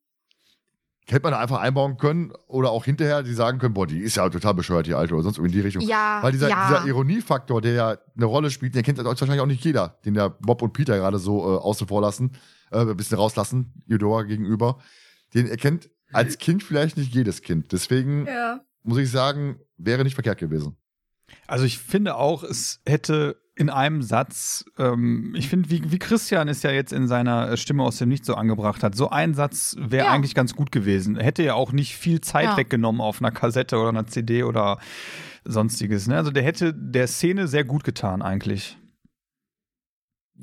hätte 1.09 1.23
man 1.23 1.31
da 1.31 1.39
einfach 1.39 1.59
einbauen 1.59 1.97
können 1.97 2.33
oder 2.47 2.71
auch 2.71 2.85
hinterher, 2.85 3.23
die 3.23 3.33
sagen 3.33 3.59
können, 3.59 3.73
boah, 3.73 3.87
die 3.87 3.99
ist 3.99 4.17
ja 4.17 4.29
total 4.29 4.53
bescheuert, 4.53 4.87
die 4.87 4.93
Alte, 4.93 5.13
oder 5.13 5.23
sonst 5.23 5.37
irgendwie 5.37 5.55
in 5.55 5.61
die 5.61 5.65
Richtung. 5.65 5.81
ja, 5.83 6.19
Weil 6.21 6.33
dieser, 6.33 6.49
ja. 6.49 6.67
dieser 6.67 6.85
Ironiefaktor, 6.85 7.61
der 7.61 7.73
ja 7.73 7.97
eine 8.15 8.25
Rolle 8.25 8.51
spielt, 8.51 8.75
den 8.75 8.83
kennt 8.83 9.03
wahrscheinlich 9.03 9.39
auch 9.39 9.45
nicht 9.45 9.63
jeder, 9.63 9.97
den 10.05 10.15
der 10.15 10.29
Bob 10.29 10.61
und 10.61 10.73
Peter 10.73 10.97
gerade 10.97 11.19
so 11.19 11.39
äh, 11.41 11.57
außen 11.57 11.87
vor 11.87 12.01
lassen, 12.01 12.31
äh, 12.71 12.79
ein 12.81 12.97
bisschen 12.97 13.17
rauslassen, 13.17 13.73
Eudora 13.89 14.23
gegenüber. 14.23 14.79
Den 15.33 15.47
erkennt 15.47 15.89
als 16.11 16.37
Kind 16.37 16.63
vielleicht 16.63 16.97
nicht 16.97 17.13
jedes 17.13 17.41
Kind. 17.41 17.71
Deswegen 17.71 18.25
ja. 18.25 18.61
muss 18.83 18.97
ich 18.97 19.09
sagen, 19.09 19.59
wäre 19.77 20.03
nicht 20.03 20.15
verkehrt 20.15 20.39
gewesen. 20.39 20.77
Also 21.47 21.65
ich 21.65 21.79
finde 21.79 22.15
auch, 22.15 22.43
es 22.43 22.81
hätte 22.85 23.41
in 23.57 23.71
einem 23.71 24.03
Satz, 24.03 24.65
ähm, 24.77 25.33
ich 25.35 25.49
finde, 25.49 25.69
wie, 25.71 25.91
wie 25.91 25.97
Christian 25.97 26.47
es 26.47 26.61
ja 26.61 26.69
jetzt 26.71 26.93
in 26.93 27.07
seiner 27.07 27.49
äh, 27.51 27.57
Stimme 27.57 27.81
aus 27.83 27.97
dem 27.97 28.07
Nichts 28.09 28.27
so 28.27 28.35
angebracht 28.35 28.83
hat, 28.83 28.93
so 28.93 29.09
ein 29.09 29.33
Satz 29.33 29.75
wäre 29.79 30.05
Ja. 30.05 30.11
eigentlich 30.11 30.35
ganz 30.35 30.55
gut 30.55 30.71
gewesen. 30.71 31.15
Hätte 31.17 31.41
ja 31.41 31.55
auch 31.55 31.71
nicht 31.71 31.95
viel 31.97 32.21
Zeit 32.21 32.45
Ja. 32.45 32.57
weggenommen 32.57 33.01
auf 33.01 33.19
einer 33.19 33.31
Kassette 33.31 33.77
oder 33.77 33.89
einer 33.89 34.05
CD 34.05 34.43
oder 34.43 34.77
sonstiges. 35.43 36.07
Ne? 36.07 36.17
Also 36.17 36.29
der 36.29 36.43
hätte 36.43 36.71
der 36.73 37.07
Szene 37.07 37.47
sehr 37.47 37.63
gut 37.63 37.83
getan 37.83 38.21
eigentlich. 38.21 38.77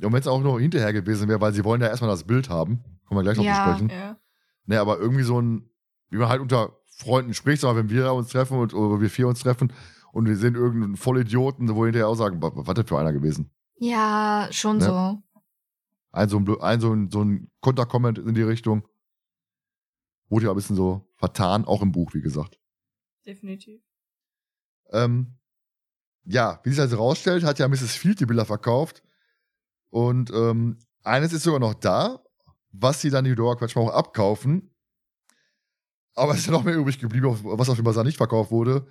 Und 0.02 0.12
wenn 0.12 0.20
es 0.20 0.26
auch 0.26 0.42
noch 0.42 0.58
hinterher 0.58 0.92
gewesen 0.92 1.28
wäre, 1.28 1.40
weil 1.40 1.52
sie 1.52 1.64
wollen 1.64 1.80
ja 1.80 1.86
erstmal 1.88 2.10
das 2.10 2.24
Bild 2.24 2.48
haben, 2.50 2.82
können 3.06 3.18
wir 3.20 3.22
gleich 3.22 3.36
noch 3.36 3.44
Ja. 3.44 3.50
besprechen. 3.52 3.90
ja. 3.90 4.16
Ne, 4.66 4.80
aber 4.80 4.98
irgendwie 4.98 5.22
so 5.22 5.40
ein, 5.40 5.68
wie 6.10 6.16
man 6.16 6.28
halt 6.28 6.40
unter 6.40 6.72
Freunden 6.96 7.34
spricht, 7.34 7.62
mal, 7.62 7.76
wenn 7.76 7.90
wir 7.90 8.12
uns 8.12 8.30
treffen 8.30 8.58
und, 8.58 8.72
oder 8.74 9.00
wir 9.00 9.10
vier 9.10 9.28
uns 9.28 9.40
treffen 9.40 9.72
und 10.14 10.26
wir 10.26 10.36
sehen 10.36 10.54
irgendeinen 10.54 10.96
Vollidioten, 10.96 11.68
wo 11.68 11.80
wir 11.82 11.86
hinterher 11.86 12.08
auch 12.08 12.14
sagen, 12.14 12.40
wa- 12.40 12.52
was 12.54 12.74
denn 12.74 12.86
für 12.86 12.98
einer 12.98 13.12
gewesen? 13.12 13.50
Ja, 13.76 14.48
schon 14.50 14.78
Ne? 14.78 14.84
so. 14.84 15.22
Ein 16.12 16.28
so 16.28 16.38
ein, 16.38 16.60
ein, 16.60 16.80
so 16.80 16.92
ein, 16.94 17.10
so 17.10 17.22
ein 17.24 17.50
Konterkomment 17.60 18.18
in 18.18 18.34
die 18.34 18.42
Richtung. 18.42 18.86
Wurde 20.28 20.46
ja 20.46 20.52
ein 20.52 20.56
bisschen 20.56 20.76
so 20.76 21.08
vertan, 21.16 21.64
auch 21.64 21.82
im 21.82 21.90
Buch, 21.92 22.14
wie 22.14 22.20
gesagt. 22.22 22.58
Definitiv. 23.26 23.82
Ähm, 24.92 25.36
ja, 26.24 26.60
wie 26.62 26.70
sich 26.70 26.80
also 26.80 26.96
rausstellt, 26.96 27.42
hat 27.44 27.58
ja 27.58 27.66
Mrs. 27.68 27.96
Field 27.96 28.20
die 28.20 28.26
Bilder 28.26 28.44
verkauft. 28.44 29.02
Und 29.90 30.30
ähm, 30.32 30.78
eines 31.02 31.32
ist 31.32 31.42
sogar 31.42 31.60
noch 31.60 31.74
da, 31.74 32.22
was 32.70 33.00
sie 33.00 33.10
dann 33.10 33.24
die 33.24 33.32
Eudora 33.32 33.56
Quatschma 33.56 33.82
auch 33.82 33.90
abkaufen. 33.92 34.70
Aber 36.14 36.32
es 36.32 36.38
ist 36.40 36.46
ja 36.46 36.52
noch 36.52 36.64
mehr 36.64 36.76
übrig 36.76 36.98
geblieben, 37.00 37.26
auf- 37.26 37.40
was 37.44 37.68
auf 37.68 37.76
dem 37.76 37.84
Basar 37.84 38.04
nicht 38.04 38.16
verkauft 38.18 38.50
wurde. 38.52 38.86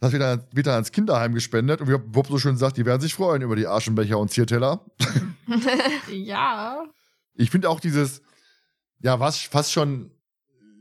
Das 0.00 0.12
wird 0.12 0.22
dann, 0.22 0.44
wird 0.52 0.66
dann 0.66 0.74
ans 0.74 0.92
Kinderheim 0.92 1.34
gespendet. 1.34 1.80
Und 1.80 1.88
wie 1.88 1.96
Bob 1.96 2.26
so 2.26 2.38
schön 2.38 2.56
sagt, 2.56 2.76
die 2.76 2.84
werden 2.84 3.00
sich 3.00 3.14
freuen 3.14 3.42
über 3.42 3.56
die 3.56 3.66
Aschenbecher 3.66 4.18
und 4.18 4.30
Zierteller. 4.30 4.84
Ja. 6.10 6.84
Ich 7.34 7.50
finde 7.50 7.70
auch 7.70 7.78
dieses, 7.78 8.20
ja, 8.98 9.20
was 9.20 9.40
fast 9.40 9.72
schon, 9.72 10.10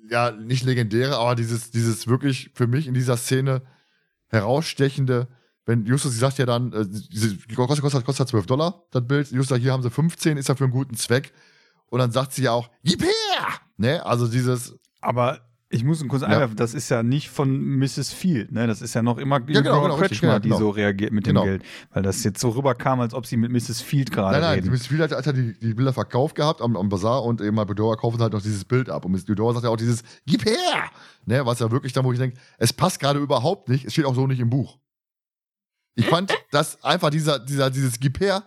ja, 0.10 0.32
nicht 0.32 0.64
legendäre, 0.64 1.18
aber 1.18 1.36
dieses, 1.36 1.70
dieses 1.70 2.08
wirklich 2.08 2.50
für 2.56 2.66
mich 2.66 2.88
in 2.88 2.96
dieser 2.96 3.18
Szene 3.18 3.62
herausstechende, 4.30 5.28
wenn 5.66 5.86
Justus, 5.86 6.14
sie 6.14 6.20
sagt 6.20 6.38
ja 6.38 6.46
dann, 6.46 6.74
äh, 6.74 6.86
diese, 6.88 7.38
kostet, 7.56 7.82
kostet, 7.82 8.06
kostet 8.06 8.28
12 8.28 8.46
Dollar, 8.46 8.86
das 8.92 9.06
Bild. 9.08 9.32
Justus 9.32 9.50
sagt, 9.50 9.62
hier 9.62 9.72
haben 9.72 9.84
sie 9.84 9.90
15, 9.92 10.38
ist 10.38 10.50
ja 10.50 10.56
für 10.56 10.64
einen 10.64 10.74
guten 10.74 10.96
Zweck. 10.96 11.34
Und 11.88 12.00
dann 12.00 12.12
sagt 12.12 12.34
sie 12.34 12.44
ja 12.44 12.52
auch, 12.52 12.70
gib 12.84 13.04
her! 13.04 13.48
Ne, 13.78 14.06
also 14.06 14.28
dieses, 14.28 14.76
Aber 15.02 15.42
ich 15.76 15.84
muss 15.84 16.06
kurz 16.08 16.22
Ja. 16.22 16.30
einwerfen, 16.30 16.56
das 16.56 16.74
ist 16.74 16.90
ja 16.90 17.04
nicht 17.04 17.30
von 17.30 17.78
Mrs. 17.78 18.12
Field, 18.12 18.52
ne? 18.52 18.66
Das 18.66 18.82
ist 18.82 18.94
ja 18.94 19.02
noch 19.02 19.18
immer 19.18 19.40
Ja, 19.48 19.62
genau, 19.62 19.82
genau, 19.82 19.96
richtig, 19.96 20.20
Kretschmer, 20.20 20.30
ja, 20.30 20.38
genau. 20.40 20.56
die 20.56 20.60
so 20.64 20.70
reagiert 20.70 21.12
mit 21.12 21.26
Genau. 21.26 21.42
dem 21.44 21.46
Geld. 21.50 21.64
Weil 21.92 22.04
das 22.04 22.24
jetzt 22.24 22.40
so 22.40 22.50
rüberkam, 22.50 23.02
als 23.02 23.14
ob 23.14 23.26
sie 23.26 23.38
mit 23.38 23.52
Mrs. 23.52 23.82
Field 23.82 24.12
gerade 24.12 24.34
nein, 24.34 24.42
nein, 24.42 24.54
reden. 24.60 24.72
Miss 24.72 24.88
Field 24.88 25.02
hat, 25.02 25.12
hat 25.12 25.26
ja 25.26 25.32
die, 25.34 25.60
die 25.60 25.74
Bilder 25.74 25.94
verkauft 25.94 26.36
gehabt 26.36 26.62
am, 26.62 26.76
am 26.78 26.90
Bazar 26.90 27.24
und 27.24 27.42
eben 27.42 27.58
halt 27.58 27.68
Bedora 27.68 27.96
kaufen 27.96 28.20
halt 28.22 28.34
noch 28.34 28.42
dieses 28.42 28.64
Bild 28.66 28.90
ab. 28.90 29.06
Und 29.06 29.12
Miss 29.12 29.26
Bedora 29.26 29.54
sagt 29.54 29.66
ja 29.66 29.70
auch 29.70 29.78
dieses, 29.78 30.02
gib 30.26 30.46
her! 30.46 30.90
Ne, 31.26 31.46
was 31.46 31.60
ja 31.60 31.70
wirklich 31.72 31.92
dann, 31.94 32.06
wo 32.06 32.14
ich 32.14 32.20
denke, 32.20 32.38
es 32.58 32.72
passt 32.72 33.00
gerade 33.00 33.20
überhaupt 33.20 33.68
nicht, 33.70 33.86
es 33.86 33.94
steht 33.94 34.06
auch 34.06 34.16
so 34.16 34.28
nicht 34.28 34.40
im 34.40 34.50
Buch. 34.50 34.78
Ich 35.96 36.06
fand, 36.08 36.32
dass 36.52 36.84
einfach 36.84 37.10
dieser, 37.10 37.40
dieser, 37.40 37.70
dieses 37.70 38.00
Gib 38.00 38.20
her, 38.20 38.44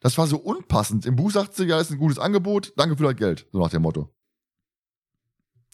das 0.00 0.18
war 0.18 0.26
so 0.26 0.36
unpassend. 0.36 1.06
Im 1.06 1.16
Buch 1.16 1.30
sagt 1.30 1.54
sie, 1.54 1.64
ja, 1.64 1.80
ist 1.80 1.90
ein 1.92 1.98
gutes 1.98 2.18
Angebot, 2.18 2.72
danke 2.76 2.96
für 2.96 3.04
das 3.04 3.16
Geld. 3.16 3.46
So 3.52 3.60
nach 3.60 3.70
dem 3.70 3.82
Motto. 3.82 4.12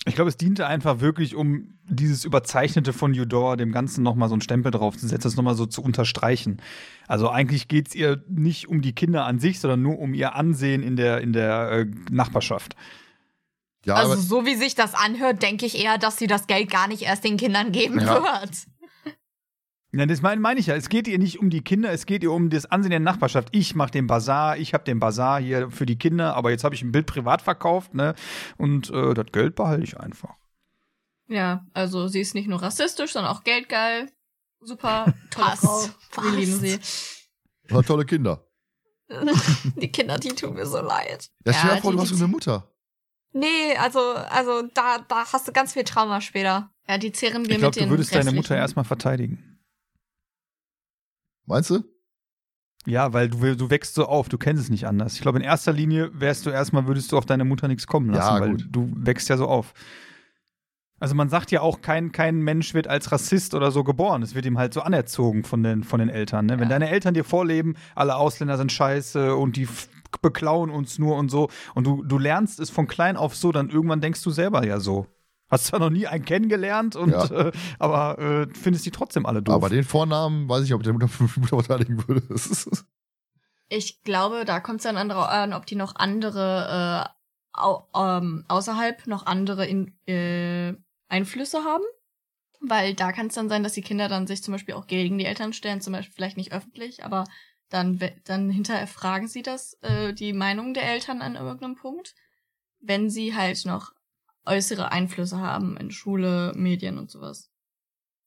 Ich 0.06 0.14
glaube, 0.14 0.28
es 0.30 0.36
diente 0.36 0.66
einfach 0.66 1.00
wirklich, 1.00 1.34
um 1.34 1.74
dieses 1.84 2.24
Überzeichnete 2.24 2.92
von 2.92 3.12
Eudora 3.18 3.56
dem 3.56 3.72
Ganzen 3.72 4.02
nochmal 4.04 4.28
so 4.28 4.34
einen 4.34 4.42
Stempel 4.42 4.70
draufzusetzen, 4.70 5.22
das 5.22 5.36
nochmal 5.36 5.56
so 5.56 5.66
zu 5.66 5.82
unterstreichen. 5.82 6.62
Also 7.08 7.28
eigentlich 7.30 7.66
geht 7.68 7.88
es 7.88 7.94
ihr 7.94 8.22
nicht 8.28 8.68
um 8.68 8.80
die 8.80 8.94
Kinder 8.94 9.24
an 9.24 9.38
sich, 9.40 9.58
sondern 9.60 9.82
nur 9.82 9.98
um 9.98 10.14
ihr 10.14 10.34
Ansehen 10.34 10.82
in 10.82 10.96
der, 10.96 11.20
in 11.20 11.32
der 11.32 11.70
äh, 11.72 11.86
Nachbarschaft. 12.10 12.76
Ja, 13.84 13.94
Also 13.94 14.16
so 14.16 14.46
wie 14.46 14.54
sich 14.54 14.74
das 14.74 14.94
anhört, 14.94 15.42
denke 15.42 15.66
ich 15.66 15.82
eher, 15.82 15.98
dass 15.98 16.16
sie 16.16 16.26
das 16.26 16.46
Geld 16.46 16.70
gar 16.70 16.88
nicht 16.88 17.02
erst 17.02 17.24
den 17.24 17.36
Kindern 17.36 17.72
geben 17.72 18.00
Ja. 18.00 18.22
wird. 18.22 18.50
Ja, 19.92 20.04
das 20.04 20.20
meine 20.20 20.40
mein 20.40 20.58
ich 20.58 20.66
ja. 20.66 20.74
Es 20.74 20.90
geht 20.90 21.08
ihr 21.08 21.18
nicht 21.18 21.38
um 21.38 21.48
die 21.48 21.62
Kinder, 21.62 21.90
es 21.90 22.04
geht 22.04 22.22
ihr 22.22 22.32
um 22.32 22.50
das 22.50 22.66
Ansehen 22.66 22.90
der 22.90 23.00
Nachbarschaft. 23.00 23.48
Ich 23.52 23.74
mache 23.74 23.90
den 23.90 24.06
Bazar, 24.06 24.58
ich 24.58 24.74
habe 24.74 24.84
den 24.84 24.98
Bazar 24.98 25.40
hier 25.40 25.70
für 25.70 25.86
die 25.86 25.96
Kinder, 25.96 26.34
aber 26.36 26.50
jetzt 26.50 26.62
habe 26.64 26.74
ich 26.74 26.82
ein 26.82 26.92
Bild 26.92 27.06
privat 27.06 27.40
verkauft, 27.40 27.94
ne? 27.94 28.14
Und 28.58 28.90
äh, 28.90 29.14
das 29.14 29.26
Geld 29.32 29.54
behalte 29.54 29.84
ich 29.84 29.98
einfach. 29.98 30.34
Ja, 31.26 31.64
also 31.72 32.06
sie 32.08 32.20
ist 32.20 32.34
nicht 32.34 32.48
nur 32.48 32.60
rassistisch, 32.60 33.12
sondern 33.12 33.32
auch 33.32 33.44
geldgeil. 33.44 34.10
Super, 34.60 35.14
tolle 35.30 35.46
Passt, 35.46 35.96
Frau. 36.10 36.22
Wir 36.22 36.32
lieben 36.32 36.58
sie. 36.58 36.78
war 37.70 37.82
tolle 37.82 38.04
Kinder. 38.04 38.44
Die 39.76 39.90
Kinder, 39.90 40.18
die 40.18 40.28
tun 40.28 40.52
mir 40.54 40.66
so 40.66 40.82
leid. 40.82 41.30
Ja, 41.46 41.52
stell 41.54 41.70
dir 41.70 41.76
Ja, 41.76 41.80
vor, 41.80 41.92
du 41.92 42.00
hast 42.00 42.10
so 42.10 42.16
eine 42.16 42.28
Mutter. 42.28 42.70
Nee, 43.32 43.74
also, 43.78 44.00
also 44.00 44.68
da, 44.74 44.98
da 45.08 45.32
hast 45.32 45.48
du 45.48 45.52
ganz 45.52 45.72
viel 45.72 45.84
Trauma 45.84 46.20
später. 46.20 46.70
Ja, 46.86 46.98
die 46.98 47.12
zehren 47.12 47.46
wir 47.46 47.52
Ich 47.52 47.58
glaube, 47.58 47.68
mit 47.68 47.76
den 47.76 47.84
du 47.84 47.90
würdest 47.94 48.14
deine. 48.14 48.32
Mutter 48.32 48.54
erstmal 48.56 48.84
verteidigen. 48.84 49.47
Meinst 51.48 51.70
du? 51.70 51.82
Ja, 52.86 53.12
weil 53.12 53.28
du, 53.28 53.56
du 53.56 53.70
wächst 53.70 53.94
so 53.94 54.06
auf, 54.06 54.28
du 54.28 54.38
kennst 54.38 54.62
es 54.62 54.70
nicht 54.70 54.86
anders. 54.86 55.14
Ich 55.14 55.20
glaube, 55.20 55.38
in 55.38 55.44
erster 55.44 55.72
Linie 55.72 56.10
wärst 56.12 56.46
du 56.46 56.50
erstmal, 56.50 56.86
würdest 56.86 57.10
du 57.10 57.18
auf 57.18 57.26
deine 57.26 57.44
Mutter 57.44 57.68
nichts 57.68 57.86
kommen 57.86 58.10
lassen, 58.10 58.34
Ja, 58.34 58.40
weil 58.40 58.56
du 58.56 58.90
wächst 58.94 59.28
ja 59.28 59.36
so 59.36 59.46
auf. 59.46 59.74
Also 61.00 61.14
man 61.14 61.28
sagt 61.28 61.50
ja 61.50 61.60
auch, 61.60 61.80
kein, 61.80 62.12
kein 62.12 62.38
Mensch 62.40 62.74
wird 62.74 62.88
als 62.88 63.12
Rassist 63.12 63.54
oder 63.54 63.70
so 63.70 63.84
geboren. 63.84 64.22
Es 64.22 64.34
wird 64.34 64.46
ihm 64.46 64.58
halt 64.58 64.74
so 64.74 64.80
anerzogen 64.80 65.44
von 65.44 65.62
den, 65.62 65.84
von 65.84 66.00
den 66.00 66.08
Eltern. 66.08 66.46
Ne? 66.46 66.54
Wenn 66.54 66.64
Ja. 66.68 66.78
deine 66.78 66.90
Eltern 66.90 67.14
dir 67.14 67.24
vorleben, 67.24 67.74
alle 67.94 68.16
Ausländer 68.16 68.56
sind 68.56 68.72
scheiße 68.72 69.34
und 69.34 69.56
die 69.56 69.68
beklauen 70.22 70.70
uns 70.70 70.98
nur 70.98 71.16
und 71.16 71.30
so, 71.30 71.50
und 71.74 71.86
du, 71.86 72.02
du 72.02 72.18
lernst 72.18 72.58
es 72.58 72.70
von 72.70 72.86
klein 72.88 73.16
auf 73.16 73.36
so, 73.36 73.52
dann 73.52 73.70
irgendwann 73.70 74.00
denkst 74.00 74.22
du 74.22 74.30
selber 74.30 74.66
ja 74.66 74.80
so. 74.80 75.06
Hast 75.50 75.66
zwar 75.66 75.80
noch 75.80 75.90
nie 75.90 76.06
einen 76.06 76.24
kennengelernt, 76.24 76.94
und, 76.96 77.10
Ja. 77.10 77.24
äh, 77.30 77.52
aber 77.78 78.18
äh, 78.18 78.46
findest 78.54 78.84
die 78.86 78.90
trotzdem 78.90 79.26
alle 79.26 79.42
doof. 79.42 79.54
Aber 79.54 79.68
den 79.70 79.84
Vornamen 79.84 80.48
weiß 80.48 80.62
ich 80.64 80.70
nicht, 80.70 80.74
ob 80.74 80.80
ich 80.82 80.84
der 80.84 80.92
Mutter, 80.92 81.08
verteidigen 81.62 82.06
würde. 82.06 82.22
Ich 83.70 84.02
glaube, 84.02 84.46
da 84.46 84.60
kommt 84.60 84.78
es 84.78 84.84
dann 84.84 84.96
an, 84.96 85.10
an, 85.10 85.52
ob 85.52 85.66
die 85.66 85.74
noch 85.74 85.94
andere, 85.94 87.04
äh, 87.54 87.58
au, 87.60 87.82
ähm, 87.94 88.46
außerhalb 88.48 89.06
noch 89.06 89.26
andere 89.26 89.66
in, 89.66 89.92
äh, 90.06 90.74
Einflüsse 91.08 91.64
haben. 91.64 91.84
Weil 92.60 92.94
da 92.94 93.12
kann 93.12 93.26
es 93.26 93.34
dann 93.34 93.50
sein, 93.50 93.62
dass 93.62 93.74
die 93.74 93.82
Kinder 93.82 94.08
dann 94.08 94.26
sich 94.26 94.42
zum 94.42 94.52
Beispiel 94.52 94.74
auch 94.74 94.86
gegen 94.86 95.18
die 95.18 95.26
Eltern 95.26 95.52
stellen, 95.52 95.82
zum 95.82 95.92
Beispiel 95.92 96.14
vielleicht 96.14 96.38
nicht 96.38 96.52
öffentlich, 96.52 97.04
aber 97.04 97.24
dann, 97.68 98.00
dann 98.24 98.48
hinterher 98.50 98.86
fragen 98.86 99.28
sie 99.28 99.42
das, 99.42 99.74
äh, 99.82 100.14
die 100.14 100.32
Meinung 100.32 100.72
der 100.72 100.84
Eltern 100.90 101.20
an 101.20 101.36
irgendeinem 101.36 101.76
Punkt, 101.76 102.14
wenn 102.80 103.10
sie 103.10 103.36
halt 103.36 103.64
noch 103.66 103.92
äußere 104.48 104.90
Einflüsse 104.92 105.38
haben 105.38 105.76
in 105.76 105.90
Schule, 105.90 106.52
Medien 106.56 106.98
und 106.98 107.10
sowas. 107.10 107.50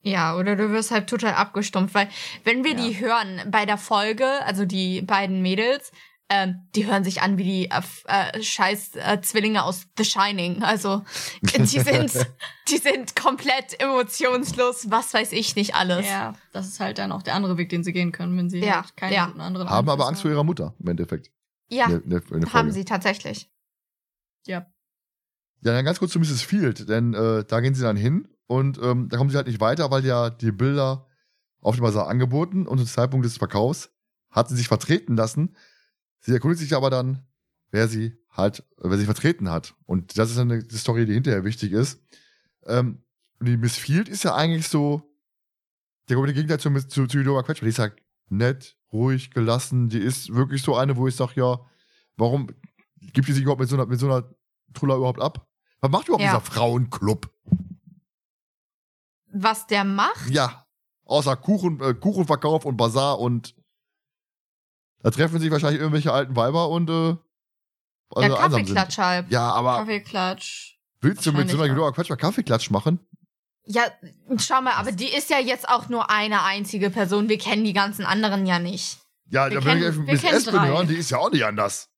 Ja, 0.03 0.35
oder 0.35 0.56
du 0.56 0.72
wirst 0.72 0.89
halt 0.91 1.07
total 1.10 1.34
abgestumpft, 1.34 1.93
weil 1.93 2.10
wenn 2.43 2.64
wir 2.64 2.72
Ja. 2.72 2.77
die 2.88 2.99
hören 2.99 3.41
bei 3.52 3.65
der 3.65 3.77
Folge, 3.77 4.26
also 4.45 4.65
die 4.65 5.02
beiden 5.02 5.41
Mädels, 5.41 5.91
ähm, 6.34 6.68
die 6.76 6.88
hören 6.88 7.03
sich 7.03 7.22
an 7.22 7.38
wie 7.38 7.43
die 7.43 7.69
äh, 7.69 7.81
äh, 8.06 8.41
scheiß 8.41 8.95
äh, 8.95 9.19
Zwillinge 9.22 9.64
aus 9.64 9.88
The 9.98 10.06
Shining. 10.06 10.64
Also 10.64 11.03
die 11.43 11.65
sind, 11.65 12.14
die 12.69 12.77
sind 12.77 13.15
komplett 13.18 13.80
emotionslos, 13.80 14.89
was 14.89 15.14
weiß 15.14 15.34
ich 15.34 15.56
nicht 15.57 15.76
alles. 15.76 16.07
Ja, 16.07 16.34
das 16.53 16.68
ist 16.68 16.80
halt 16.80 16.98
dann 16.99 17.11
auch 17.11 17.22
der 17.22 17.35
andere 17.35 17.57
Weg, 17.57 17.69
den 17.69 17.84
sie 17.84 17.91
gehen 17.91 18.11
können, 18.14 18.38
wenn 18.38 18.49
sie 18.49 18.60
Ja, 18.60 18.84
halt 18.84 18.95
keinen 18.98 19.14
ja. 19.14 19.26
anderen 19.26 19.69
Haben 19.69 19.89
aber 19.89 19.91
Einfluss 19.91 20.07
Angst 20.07 20.22
vor 20.22 20.31
ihrer 20.31 20.43
Mutter, 20.45 20.73
im 20.80 20.88
Endeffekt. 20.88 21.31
Ja, 21.69 21.88
in 21.88 22.10
der 22.10 22.22
haben 22.53 22.72
sie 22.72 22.85
tatsächlich. 22.85 23.49
Ja. 24.48 24.65
Ja, 25.63 25.73
dann 25.73 25.85
ganz 25.85 25.99
kurz 25.99 26.11
zu 26.11 26.19
Mrs. 26.19 26.41
Field, 26.41 26.89
denn 26.89 27.13
äh, 27.13 27.43
da 27.45 27.59
gehen 27.59 27.75
sie 27.75 27.83
dann 27.83 27.95
hin 27.95 28.27
und 28.47 28.79
ähm, 28.81 29.09
da 29.09 29.17
kommen 29.17 29.29
sie 29.29 29.38
halt 29.38 29.47
nicht 29.47 29.61
weiter, 29.61 29.91
weil 29.91 30.03
ja 30.05 30.29
die 30.29 30.51
Bilder 30.51 31.07
auf 31.61 31.75
dem 31.75 31.83
Basar 31.83 32.07
angeboten 32.07 32.67
und 32.67 32.79
zum 32.79 32.88
Zeitpunkt 32.88 33.25
des 33.25 33.38
Verkaufs 33.38 33.91
hat 34.31 34.49
sie 34.49 34.55
sich 34.55 34.67
vertreten 34.67 35.15
lassen. 35.15 35.55
Sie 36.19 36.31
erkundigt 36.33 36.61
sich 36.61 36.75
aber 36.75 36.89
dann, 36.89 37.25
wer 37.69 37.88
sie 37.88 38.17
halt, 38.31 38.63
wer 38.77 38.97
sie 38.97 39.05
vertreten 39.05 39.49
hat. 39.49 39.75
Und 39.85 40.17
das 40.17 40.29
ist 40.29 40.38
dann 40.38 40.51
eine 40.51 40.63
Story, 40.71 41.05
die 41.05 41.13
hinterher 41.13 41.43
wichtig 41.43 41.71
ist. 41.71 42.01
Ähm, 42.65 43.03
die 43.39 43.57
Miss 43.57 43.77
Field 43.77 44.09
ist 44.09 44.23
ja 44.23 44.35
eigentlich 44.35 44.67
so 44.67 45.15
der 46.09 46.15
komplette 46.15 46.35
Gegenteil 46.35 46.59
zu, 46.59 46.88
zu, 46.88 47.07
zu 47.07 47.17
Eudora 47.19 47.43
Quetsch, 47.43 47.61
weil 47.61 47.67
die 47.67 47.71
ist 47.71 47.77
ja 47.77 47.89
nett, 48.29 48.77
ruhig, 48.91 49.31
gelassen. 49.31 49.89
Die 49.89 49.99
ist 49.99 50.33
wirklich 50.33 50.61
so 50.61 50.75
eine, 50.75 50.97
wo 50.97 51.07
ich 51.07 51.15
sage, 51.15 51.33
ja, 51.35 51.59
warum 52.17 52.47
gibt 53.13 53.27
die 53.27 53.33
sich 53.33 53.43
überhaupt 53.43 53.61
mit 53.61 53.69
so 53.69 53.75
einer, 53.75 53.85
mit 53.85 53.99
so 53.99 54.07
einer 54.07 54.29
Truller 54.73 54.95
überhaupt 54.95 55.21
ab? 55.21 55.47
Was 55.82 55.90
macht 55.91 56.08
überhaupt 56.08 56.24
Ja. 56.24 56.30
dieser 56.40 56.41
Frauenclub? 56.41 57.30
Was 59.34 59.68
der 59.68 59.84
macht? 59.84 60.30
Ja, 60.30 60.66
außer 61.06 61.36
Kuchen, 61.38 61.80
äh, 61.82 61.94
Kuchenverkauf 61.94 62.66
und 62.66 62.78
Bazar 62.78 63.20
und 63.20 63.56
da 64.99 65.10
treffen 65.10 65.40
sich 65.40 65.49
wahrscheinlich 65.49 65.80
irgendwelche 65.80 66.12
alten 66.14 66.36
Weiber 66.36 66.70
und 66.70 66.90
äh, 66.90 67.16
also 68.14 68.30
ja. 68.36 68.36
Kaffeeklatsch 68.36 68.98
halt. 68.98 69.32
Ja, 69.32 69.52
aber 69.53 69.78
Kaffeeklatsch. 69.80 70.78
willst 70.99 71.26
du 71.26 71.32
mit 71.32 71.49
so 71.49 71.60
einer 71.60 71.72
Eudora 71.74 71.91
Quetsch 71.91 72.10
mal 72.10 72.18
Kaffeeklatsch 72.18 72.70
machen? 72.70 72.99
Ja, 73.66 73.84
schau 74.38 74.62
mal, 74.62 74.74
aber 74.74 74.91
die 74.91 75.08
ist 75.12 75.30
ja 75.30 75.40
jetzt 75.40 75.70
auch 75.70 75.88
nur 75.88 76.10
eine 76.10 76.44
einzige 76.44 76.90
Person. 76.90 77.30
Wir 77.30 77.38
kennen 77.38 77.64
die 77.64 77.74
ganzen 77.74 78.06
anderen 78.06 78.45
ja 78.45 78.60
nicht. 78.60 78.99
Ja, 79.28 79.49
Wir 79.49 79.60
da 79.62 79.66
will 79.66 79.74
ich 79.78 79.80
kennen- 79.82 79.86
einfach 79.86 80.03
Miss 80.12 80.22
kennen 80.22 80.38
Espen 80.38 80.66
hören, 80.66 80.88
die 80.88 80.95
ist 80.95 81.10
ja 81.10 81.18
auch 81.20 81.32
nicht 81.32 81.45
anders. 81.45 81.90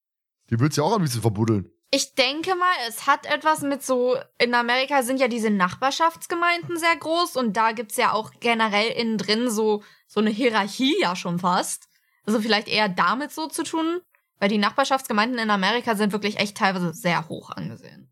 Die 0.49 0.59
will's 0.59 0.75
ja 0.75 0.83
auch 0.83 0.95
ein 0.95 1.01
bisschen 1.01 1.21
verbuddeln. 1.21 1.69
Ich 1.95 2.15
denke 2.15 2.55
mal, 2.55 2.73
es 2.87 3.05
hat 3.05 3.27
etwas 3.27 3.61
mit 3.61 3.83
so, 3.83 4.17
in 4.39 4.55
Amerika 4.55 5.03
sind 5.03 5.19
ja 5.19 5.27
diese 5.27 5.51
Nachbarschaftsgemeinden 5.51 6.75
sehr 6.75 6.95
groß 6.95 7.35
und 7.35 7.55
da 7.55 7.71
gibt's 7.71 7.97
ja 7.97 8.13
auch 8.13 8.31
generell 8.39 8.89
innen 8.93 9.19
drin 9.19 9.47
so, 9.47 9.83
so 10.07 10.19
eine 10.19 10.31
Hierarchie 10.31 10.99
ja 10.99 11.15
schon 11.15 11.37
fast. 11.37 11.87
Also 12.25 12.41
vielleicht 12.41 12.67
eher 12.67 12.89
damit 12.89 13.31
so 13.31 13.45
zu 13.45 13.61
tun, 13.61 14.01
weil 14.39 14.49
die 14.49 14.57
Nachbarschaftsgemeinden 14.57 15.37
in 15.37 15.51
Amerika 15.51 15.93
sind 15.93 16.13
wirklich 16.13 16.39
echt 16.39 16.57
teilweise 16.57 16.95
sehr 16.95 17.29
hoch 17.29 17.51
angesehen. 17.51 18.11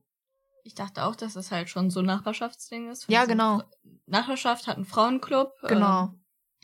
Ich 0.63 0.75
dachte 0.75 1.03
auch, 1.03 1.15
dass 1.15 1.33
das 1.33 1.49
halt 1.49 1.67
schon 1.67 1.89
so 1.89 2.01
ein 2.01 2.05
Nachbarschaftsding 2.05 2.91
ist. 2.91 3.09
Ja, 3.09 3.25
genau. 3.25 3.63
Nachbarschaft 4.05 4.67
hat 4.67 4.75
einen 4.75 4.85
Frauenclub. 4.85 5.53
Genau. 5.63 6.03
ähm, 6.03 6.21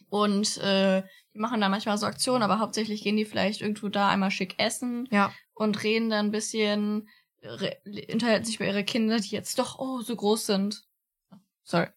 und 0.10 0.57
äh, 0.57 1.02
die 1.38 1.41
machen 1.41 1.61
da 1.61 1.69
manchmal 1.69 1.97
so 1.99 2.07
Aktionen, 2.07 2.41
aber 2.41 2.57
hauptsächlich 2.59 3.03
gehen 3.03 3.15
die 3.15 3.26
vielleicht 3.26 3.61
irgendwo 3.61 3.89
da 3.89 4.09
einmal 4.09 4.31
schick 4.31 4.55
essen 4.57 5.07
Ja. 5.11 5.31
und 5.53 5.84
reden 5.84 6.09
dann 6.09 6.26
ein 6.27 6.31
bisschen, 6.31 7.07
unterhalten 8.11 8.43
sich 8.43 8.55
über 8.55 8.65
ihre 8.65 8.84
Kinder, 8.84 9.19
die 9.19 9.30
jetzt 9.30 9.59
doch 9.59 9.77
oh 9.77 10.01
so 10.01 10.15
groß 10.15 10.47
sind. 10.47 10.84
Sorry. 11.64 11.88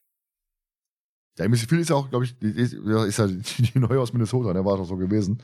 Ja, 1.38 1.48
Miss 1.48 1.64
Field 1.64 1.80
ist 1.80 1.88
ja 1.88 1.96
auch, 1.96 2.10
glaube 2.10 2.26
ich, 2.26 2.38
die 2.38 2.50
ist, 2.50 2.74
ja, 2.84 3.04
ist 3.04 3.18
ja 3.18 3.26
die, 3.28 3.40
die 3.62 3.78
neue 3.78 3.98
aus 3.98 4.12
Minnesota, 4.12 4.52
der 4.52 4.64
war 4.64 4.76
doch 4.76 4.84
so 4.84 4.96
gewesen. 4.98 5.42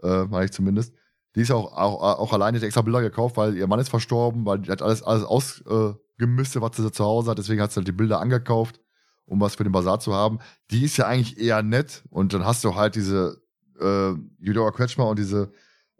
Äh, 0.00 0.24
meine 0.26 0.44
ich 0.44 0.52
zumindest. 0.52 0.94
Die 1.34 1.40
ist 1.40 1.48
ja 1.48 1.56
auch, 1.56 1.72
auch, 1.72 2.18
auch 2.20 2.32
alleine 2.32 2.60
die 2.60 2.66
extra 2.66 2.82
Bilder 2.82 3.00
gekauft, 3.00 3.36
weil 3.36 3.56
ihr 3.56 3.66
Mann 3.66 3.80
ist 3.80 3.88
verstorben, 3.88 4.46
weil 4.46 4.60
die 4.60 4.70
hat 4.70 4.80
alles, 4.80 5.02
alles 5.02 5.24
ausgemistet, 5.24 6.62
was 6.62 6.76
sie 6.76 6.92
zu 6.92 7.04
Hause 7.04 7.32
hat. 7.32 7.38
Deswegen 7.38 7.60
hat 7.60 7.72
sie 7.72 7.78
halt 7.78 7.88
die 7.88 7.92
Bilder 7.92 8.20
angekauft, 8.20 8.80
um 9.28 9.40
was 9.40 9.54
für 9.54 9.64
den 9.64 9.72
Bazar 9.72 10.00
zu 10.00 10.14
haben. 10.14 10.38
Die 10.70 10.84
ist 10.84 10.96
ja 10.96 11.06
eigentlich 11.06 11.38
eher 11.38 11.62
nett. 11.62 12.02
Und 12.10 12.32
dann 12.32 12.44
hast 12.44 12.64
du 12.64 12.74
halt 12.74 12.94
diese 12.94 13.40
äh, 13.78 14.14
Eudora 14.46 14.70
Kretschmer 14.70 15.06
und 15.08 15.18
diese 15.18 15.52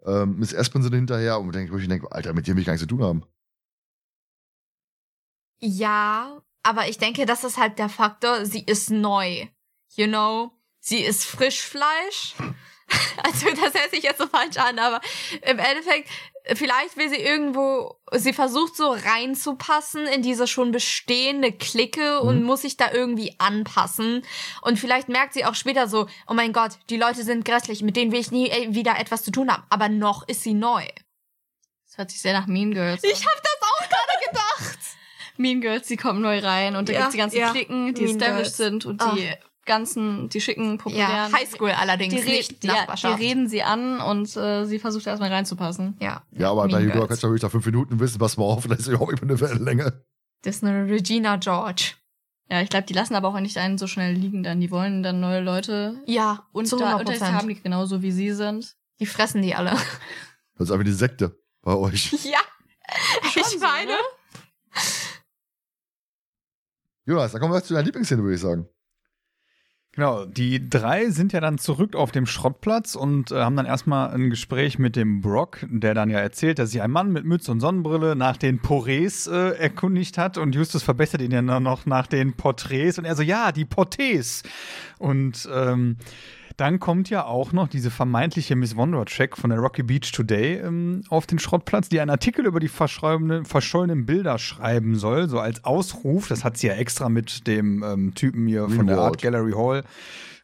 äh, 0.05 0.25
Miss 0.25 0.53
Espen 0.53 0.81
hinterher. 0.91 1.39
Und 1.39 1.55
ich 1.55 1.87
denke, 1.87 2.11
Alter, 2.11 2.33
mit 2.33 2.47
dem 2.47 2.55
will 2.55 2.61
ich 2.61 2.65
gar 2.65 2.73
nichts 2.73 2.87
zu 2.87 2.87
tun 2.87 3.03
haben. 3.03 3.23
Ja, 5.61 6.41
aber 6.63 6.87
ich 6.87 6.97
denke, 6.97 7.25
das 7.25 7.43
ist 7.43 7.57
halt 7.57 7.79
der 7.79 7.89
Faktor, 7.89 8.45
sie 8.45 8.63
ist 8.63 8.89
neu. 8.89 9.47
You 9.95 10.07
know? 10.07 10.51
Sie 10.79 11.01
ist 11.01 11.25
Frischfleisch. 11.25 12.35
Also, 13.23 13.47
das 13.49 13.73
hört 13.73 13.91
sich 13.91 14.03
jetzt 14.03 14.17
so 14.19 14.27
falsch 14.27 14.57
an, 14.57 14.79
aber 14.79 15.01
im 15.41 15.59
Endeffekt, 15.59 16.09
vielleicht 16.55 16.95
will 16.97 17.09
sie 17.09 17.17
irgendwo, 17.21 17.99
sie 18.13 18.33
versucht 18.33 18.75
so 18.75 18.91
reinzupassen 18.91 20.07
in 20.07 20.21
diese 20.21 20.47
schon 20.47 20.71
bestehende 20.71 21.51
Clique 21.51 22.21
und 22.21 22.39
Mhm. 22.39 22.43
muss 22.45 22.61
sich 22.61 22.77
da 22.77 22.91
irgendwie 22.91 23.35
anpassen. 23.37 24.23
Und 24.61 24.79
vielleicht 24.79 25.09
merkt 25.09 25.33
sie 25.33 25.45
auch 25.45 25.55
später 25.55 25.87
so, 25.87 26.07
oh 26.27 26.33
mein 26.33 26.53
Gott, 26.53 26.71
die 26.89 26.97
Leute 26.97 27.23
sind 27.23 27.45
grässlich, 27.45 27.81
mit 27.83 27.95
denen 27.97 28.11
will 28.11 28.19
ich 28.21 28.31
nie 28.31 28.49
äh, 28.49 28.73
wieder 28.73 28.97
etwas 28.99 29.23
zu 29.23 29.31
tun 29.31 29.51
haben. 29.51 29.63
Aber 29.69 29.89
noch 29.89 30.27
ist 30.27 30.43
sie 30.43 30.53
neu. 30.53 30.85
Das 31.87 31.97
hört 31.97 32.11
sich 32.11 32.21
sehr 32.21 32.33
nach 32.33 32.47
Mean 32.47 32.71
Girls 32.73 33.03
Ich 33.03 33.25
hab 33.25 33.33
das 33.43 33.57
auch 33.61 33.79
gerade 33.89 34.25
gedacht. 34.29 34.79
Mean 35.37 35.61
Girls, 35.61 35.87
die 35.87 35.97
kommen 35.97 36.21
neu 36.21 36.39
rein 36.39 36.75
und 36.75 36.89
da 36.89 36.93
Ja, 36.93 36.99
gibt's 36.99 37.11
die 37.13 37.17
ganzen 37.19 37.37
ja. 37.39 37.51
Klicken, 37.51 37.93
die 37.93 38.03
Mean 38.03 38.15
established 38.15 38.55
Girls. 38.55 38.57
sind 38.57 38.85
und 38.85 39.01
Ah. 39.01 39.13
die 39.15 39.33
ganzen, 39.69 40.27
die 40.27 40.41
schicken, 40.41 40.77
populären. 40.77 41.09
Ja, 41.09 41.31
Highschool 41.31 41.69
allerdings, 41.71 42.13
die, 42.15 42.29
nicht 42.29 42.63
die, 42.63 42.67
ja, 42.67 42.73
die 42.73 42.79
Nachbarschaft. 42.79 43.19
reden 43.21 43.47
sie 43.47 43.63
an 43.63 44.01
und 44.01 44.35
äh, 44.35 44.65
sie 44.65 44.79
versucht 44.79 45.07
erstmal 45.07 45.31
reinzupassen. 45.31 45.95
Ja, 46.01 46.23
Ja, 46.31 46.51
aber 46.51 46.63
bei 46.63 46.79
Mean 46.79 46.91
Eudora 46.91 47.05
Girls. 47.05 47.09
Kretschmer 47.09 47.29
will 47.29 47.35
ich 47.37 47.41
da 47.41 47.49
fünf 47.49 47.65
Minuten 47.65 47.99
wissen, 48.01 48.19
was 48.19 48.35
mal 48.35 48.43
auf, 48.45 48.67
das 48.67 48.79
ist 48.79 48.87
überhaupt 48.87 49.11
nicht 49.11 49.21
mehr 49.23 49.31
eine 49.31 49.39
Wellenlänge. 49.39 50.03
Das 50.41 50.57
ist 50.57 50.63
eine 50.65 50.89
Regina 50.89 51.37
George. 51.37 51.93
Ja, 52.51 52.61
ich 52.61 52.69
glaube, 52.69 52.87
die 52.87 52.93
lassen 52.93 53.13
aber 53.13 53.27
auch 53.27 53.39
nicht 53.39 53.57
einen 53.57 53.77
so 53.77 53.85
schnell 53.85 54.13
liegen 54.13 54.41
dann. 54.41 54.59
Die 54.59 54.71
wollen 54.71 55.03
dann 55.03 55.19
neue 55.19 55.39
Leute 55.39 56.01
Ja, 56.07 56.47
und 56.51 56.71
da 56.71 56.77
100 56.77 56.99
unter 56.99 57.13
sich 57.13 57.21
haben, 57.21 57.47
die 57.47 57.61
genauso 57.61 58.01
wie 58.01 58.11
sie 58.11 58.31
sind. 58.31 58.75
Die 58.99 59.05
fressen 59.05 59.41
die 59.41 59.53
alle. 59.55 59.71
Das 60.55 60.67
ist 60.67 60.71
einfach 60.71 60.85
die 60.85 60.91
Sekte 60.91 61.39
bei 61.61 61.75
euch. 61.75 62.11
ja, 62.23 62.39
ich 63.23 63.59
meine. 63.59 63.93
Jonas, 67.05 67.31
dann 67.31 67.41
kommen 67.41 67.53
wir 67.53 67.63
zu 67.63 67.73
deiner 67.73 67.85
Lieblingsszene, 67.85 68.21
würde 68.21 68.35
ich 68.35 68.41
sagen. 68.41 68.67
Genau, 69.93 70.23
die 70.25 70.69
drei 70.69 71.09
sind 71.09 71.33
ja 71.33 71.41
dann 71.41 71.57
zurück 71.57 71.95
auf 71.95 72.11
dem 72.11 72.27
Schrottplatz 72.27 72.95
und 72.95 73.31
äh, 73.31 73.41
haben 73.41 73.55
dann 73.55 73.65
erstmal 73.65 74.11
ein 74.11 74.29
Gespräch 74.29 74.77
mit 74.77 74.95
dem 74.95 75.21
Brock, 75.21 75.65
der 75.67 75.95
dann 75.95 76.11
ja 76.11 76.19
erzählt, 76.19 76.59
dass 76.59 76.71
sich 76.71 76.81
ein 76.81 76.91
Mann 76.91 77.11
mit 77.11 77.25
Mütze 77.25 77.51
und 77.51 77.59
Sonnenbrille 77.59 78.15
nach 78.15 78.37
den 78.37 78.61
Porés 78.61 79.29
äh, 79.29 79.57
erkundigt 79.57 80.19
hat 80.19 80.37
und 80.37 80.53
Justus 80.53 80.83
verbessert 80.83 81.21
ihn 81.21 81.31
ja 81.31 81.41
noch 81.41 81.87
nach 81.87 82.05
den 82.05 82.33
Porträts 82.33 82.99
und 82.99 83.05
er 83.05 83.15
so, 83.15 83.23
ja, 83.23 83.51
die 83.51 83.65
Porträts. 83.65 84.43
Und 84.99 85.49
ähm, 85.51 85.97
dann 86.59 86.79
kommt 86.79 87.09
ja 87.09 87.25
auch 87.25 87.53
noch 87.53 87.67
diese 87.67 87.89
vermeintliche 87.89 88.55
Miss 88.55 88.75
Wondercheck 88.75 89.37
von 89.37 89.49
der 89.49 89.59
Rocky 89.59 89.83
Beach 89.83 90.11
Today 90.11 90.57
ähm, 90.57 91.03
auf 91.09 91.25
den 91.25 91.39
Schrottplatz, 91.39 91.87
die 91.87 92.01
einen 92.01 92.09
Artikel 92.09 92.45
über 92.45 92.59
die 92.59 92.67
verschollenen, 92.67 94.05
Bilder 94.05 94.37
schreiben 94.37 94.95
soll, 94.95 95.29
so 95.29 95.39
als 95.39 95.63
Ausruf. 95.63 96.27
Das 96.27 96.43
hat 96.43 96.57
sie 96.57 96.67
ja 96.67 96.73
extra 96.73 97.07
mit 97.07 97.47
dem 97.47 97.83
ähm, 97.83 98.13
Typen 98.13 98.47
hier 98.47 98.67
von 98.67 98.87
der. 98.87 98.99
Art 98.99 99.21
Gallery 99.21 99.53
Hall, 99.53 99.83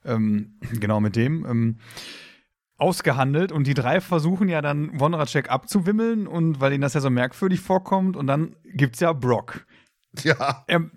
ähm, 0.05 0.53
genau 0.79 1.01
mit 1.01 1.17
dem, 1.17 1.45
ähm, 1.45 1.77
ausgehandelt. 2.77 3.51
Und 3.51 3.67
die 3.67 3.73
drei 3.73 3.99
versuchen 3.99 4.47
ja 4.47 4.61
dann 4.61 4.97
Wondercheck 4.99 5.49
abzuwimmeln 5.49 6.27
und 6.27 6.61
weil 6.61 6.71
ihnen 6.71 6.81
das 6.81 6.93
ja 6.93 7.01
so 7.01 7.09
merkwürdig 7.09 7.59
vorkommt. 7.59 8.15
Und 8.15 8.27
dann 8.27 8.55
gibt's 8.63 9.01
ja 9.01 9.11
Brock. 9.11 9.65
Ja. 10.23 10.63
Er, 10.67 10.89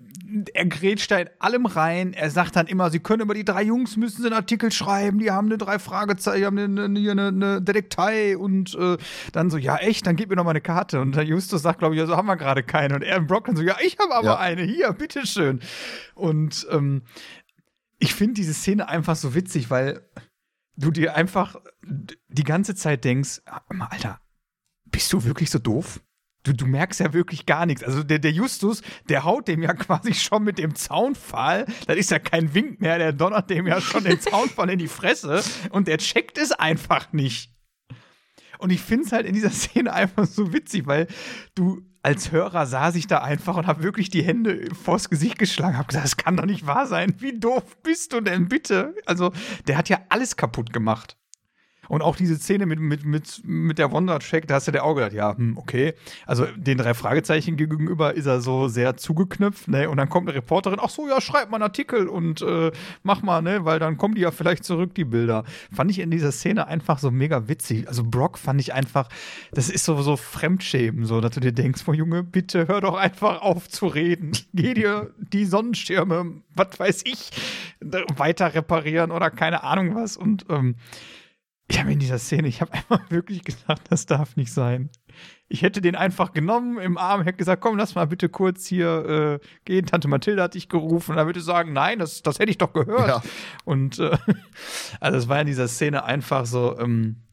er 0.53 0.65
grätscht 0.65 1.11
da 1.11 1.19
in 1.19 1.29
allem 1.39 1.65
rein. 1.65 2.13
Er 2.13 2.29
sagt 2.29 2.55
dann 2.55 2.67
immer, 2.67 2.89
sie 2.89 2.99
können 2.99 3.21
über 3.21 3.33
die 3.33 3.45
drei 3.45 3.63
Jungs 3.63 3.97
müssen 3.97 4.21
sie 4.21 4.27
einen 4.27 4.35
Artikel 4.35 4.71
schreiben. 4.71 5.19
Die 5.19 5.31
haben 5.31 5.47
eine 5.47 5.57
drei 5.57 5.79
Fragezeichen, 5.79 6.39
die 6.39 6.45
haben 6.45 6.57
eine, 6.57 6.85
eine, 6.85 7.27
eine, 7.27 7.61
Detektei 7.61 8.37
und 8.37 8.75
äh, 8.75 8.97
dann 9.31 9.49
so, 9.49 9.57
ja 9.57 9.77
echt, 9.77 10.07
dann 10.07 10.15
gib 10.15 10.29
mir 10.29 10.35
noch 10.35 10.43
mal 10.43 10.51
eine 10.51 10.61
Karte. 10.61 11.01
Und 11.01 11.15
der 11.15 11.23
Justus 11.23 11.61
sagt, 11.61 11.79
glaube 11.79 11.95
ich, 11.95 11.99
ja, 11.99 12.07
so 12.07 12.15
haben 12.15 12.27
wir 12.27 12.37
gerade 12.37 12.63
keine. 12.63 12.95
Und 12.95 13.03
er 13.03 13.17
im 13.17 13.27
Brock 13.27 13.45
dann 13.45 13.55
so, 13.55 13.63
ja, 13.63 13.77
ich 13.83 13.97
habe 13.99 14.13
aber 14.15 14.27
Ja. 14.27 14.37
eine. 14.37 14.63
Hier, 14.63 14.93
bitteschön. 14.93 15.59
Und 16.15 16.67
ähm, 16.71 17.03
ich 17.99 18.15
finde 18.15 18.35
diese 18.35 18.53
Szene 18.53 18.87
einfach 18.87 19.15
so 19.15 19.35
witzig, 19.35 19.69
weil 19.69 20.01
du 20.77 20.91
dir 20.91 21.15
einfach 21.15 21.57
die 22.29 22.43
ganze 22.43 22.75
Zeit 22.75 23.03
denkst, 23.03 23.41
ah, 23.45 23.61
Alter, 23.89 24.21
bist 24.85 25.11
du 25.13 25.23
wirklich 25.23 25.49
so 25.49 25.59
doof? 25.59 25.99
Du, 26.43 26.53
du 26.53 26.65
merkst 26.65 26.99
ja 26.99 27.13
wirklich 27.13 27.45
gar 27.45 27.65
nichts. 27.65 27.83
Also 27.83 28.03
der, 28.03 28.19
der 28.19 28.31
Justus, 28.31 28.81
der 29.09 29.23
haut 29.23 29.47
dem 29.47 29.61
ja 29.61 29.73
quasi 29.75 30.13
schon 30.13 30.43
mit 30.43 30.57
dem 30.57 30.75
Zaunpfahl. 30.75 31.65
Das 31.87 31.97
ist 31.97 32.11
ja 32.11 32.19
kein 32.19 32.53
Wink 32.53 32.79
mehr, 32.81 32.97
der 32.97 33.13
donnert 33.13 33.49
dem 33.49 33.67
ja 33.67 33.81
schon 33.81 34.03
den 34.03 34.19
Zaunpfahl 34.19 34.69
in 34.69 34.79
die 34.79 34.87
Fresse 34.87 35.43
und 35.71 35.87
der 35.87 35.97
checkt 35.97 36.37
es 36.37 36.51
einfach 36.51 37.11
nicht. 37.11 37.51
Und 38.59 38.71
ich 38.71 38.81
finde 38.81 39.05
es 39.05 39.11
halt 39.11 39.25
in 39.25 39.33
dieser 39.33 39.49
Szene 39.51 39.93
einfach 39.93 40.25
so 40.25 40.53
witzig, 40.53 40.85
weil 40.87 41.07
du 41.55 41.81
als 42.01 42.31
Hörer 42.31 42.65
saß 42.65 42.95
ich 42.95 43.07
da 43.07 43.19
einfach 43.19 43.57
und 43.57 43.67
habe 43.67 43.83
wirklich 43.83 44.09
die 44.09 44.23
Hände 44.23 44.69
vors 44.73 45.09
Gesicht 45.09 45.37
geschlagen, 45.37 45.77
habe 45.77 45.87
gesagt, 45.87 46.05
das 46.05 46.17
kann 46.17 46.37
doch 46.37 46.45
nicht 46.45 46.65
wahr 46.65 46.87
sein. 46.87 47.15
Wie 47.17 47.37
doof 47.37 47.81
bist 47.83 48.13
du 48.13 48.21
denn 48.21 48.47
bitte? 48.47 48.95
Also, 49.05 49.33
der 49.67 49.77
hat 49.77 49.89
ja 49.89 49.99
alles 50.07 50.37
kaputt 50.37 50.71
gemacht. 50.71 51.18
Und 51.89 52.03
auch 52.03 52.15
diese 52.15 52.37
Szene 52.37 52.65
mit, 52.65 52.79
mit, 52.79 53.03
mit, 53.03 53.41
mit 53.43 53.79
der 53.79 53.91
Wonder-Check, 53.91 54.47
da 54.47 54.55
hast 54.55 54.67
du 54.67 54.71
dir 54.71 54.83
auch 54.83 54.93
gedacht, 54.93 55.11
ja, 55.11 55.35
hm, 55.35 55.57
okay. 55.57 55.95
Also 56.25 56.45
den 56.55 56.77
drei 56.77 56.93
Fragezeichen 56.93 57.57
gegenüber 57.57 58.13
ist 58.13 58.27
er 58.27 58.41
so 58.41 58.67
sehr 58.67 58.95
zugeknüpft, 58.95 59.67
ne? 59.67 59.89
Und 59.89 59.97
dann 59.97 60.07
kommt 60.07 60.29
eine 60.29 60.37
Reporterin, 60.37 60.79
ach 60.81 60.89
so, 60.89 61.07
ja, 61.07 61.19
schreib 61.19 61.49
mal 61.49 61.57
einen 61.57 61.63
Artikel 61.63 62.07
und 62.07 62.41
äh, 62.41 62.71
mach 63.03 63.23
mal, 63.23 63.41
ne? 63.41 63.65
Weil 63.65 63.79
dann 63.79 63.97
kommen 63.97 64.13
die 64.15 64.21
ja 64.21 64.31
vielleicht 64.31 64.63
zurück, 64.63 64.93
die 64.93 65.03
Bilder. 65.03 65.43
Fand 65.73 65.89
ich 65.89 65.99
in 65.99 66.11
dieser 66.11 66.31
Szene 66.31 66.67
einfach 66.67 66.99
so 66.99 67.09
mega 67.09 67.47
witzig. 67.47 67.87
Also 67.87 68.03
Brock 68.03 68.37
fand 68.37 68.61
ich 68.61 68.73
einfach, 68.73 69.09
das 69.51 69.69
ist 69.69 69.83
so, 69.83 69.99
so 70.03 70.15
Fremdschämen, 70.15 71.05
so, 71.05 71.21
dass 71.21 71.31
du 71.31 71.39
dir 71.39 71.53
denkst, 71.53 71.81
oh 71.87 71.93
Junge, 71.93 72.23
bitte 72.23 72.67
hör 72.67 72.81
doch 72.81 72.95
einfach 72.95 73.41
auf 73.41 73.67
zu 73.67 73.87
reden. 73.87 74.31
Geh 74.53 74.75
dir 74.75 75.11
die 75.17 75.45
Sonnenschirme, 75.45 76.33
was 76.53 76.79
weiß 76.79 77.01
ich, 77.05 77.31
weiter 77.81 78.53
reparieren 78.53 79.09
oder 79.09 79.31
keine 79.31 79.63
Ahnung 79.63 79.95
was. 79.95 80.17
Und 80.17 80.45
ähm, 80.49 80.75
ich 81.69 81.79
habe 81.79 81.93
in 81.93 81.99
dieser 81.99 82.17
Szene, 82.17 82.47
ich 82.47 82.61
habe 82.61 82.73
einfach 82.73 83.09
wirklich 83.09 83.43
gedacht, 83.43 83.81
das 83.89 84.05
darf 84.05 84.35
nicht 84.35 84.51
sein. 84.51 84.89
Ich 85.47 85.61
hätte 85.61 85.81
den 85.81 85.95
einfach 85.95 86.33
genommen 86.33 86.79
im 86.79 86.97
Arm, 86.97 87.23
hätte 87.23 87.37
gesagt, 87.37 87.61
komm, 87.61 87.77
lass 87.77 87.95
mal 87.95 88.07
bitte 88.07 88.29
kurz 88.29 88.65
hier 88.65 89.39
äh, 89.41 89.45
gehen. 89.65 89.85
Tante 89.85 90.07
Mathilde 90.07 90.41
hat 90.41 90.55
dich 90.55 90.69
gerufen. 90.69 91.11
Und 91.11 91.17
dann 91.17 91.27
würde 91.27 91.39
ich 91.39 91.45
sagen, 91.45 91.73
nein, 91.73 91.99
das, 91.99 92.21
das 92.21 92.39
hätte 92.39 92.51
ich 92.51 92.57
doch 92.57 92.73
gehört. 92.73 93.07
Ja. 93.07 93.21
Und 93.65 93.99
äh, 93.99 94.17
also 94.99 95.17
es 95.17 95.27
war 95.27 95.41
in 95.41 95.47
dieser 95.47 95.67
Szene 95.67 96.03
einfach 96.03 96.45
so, 96.45 96.77
ähm, 96.79 97.23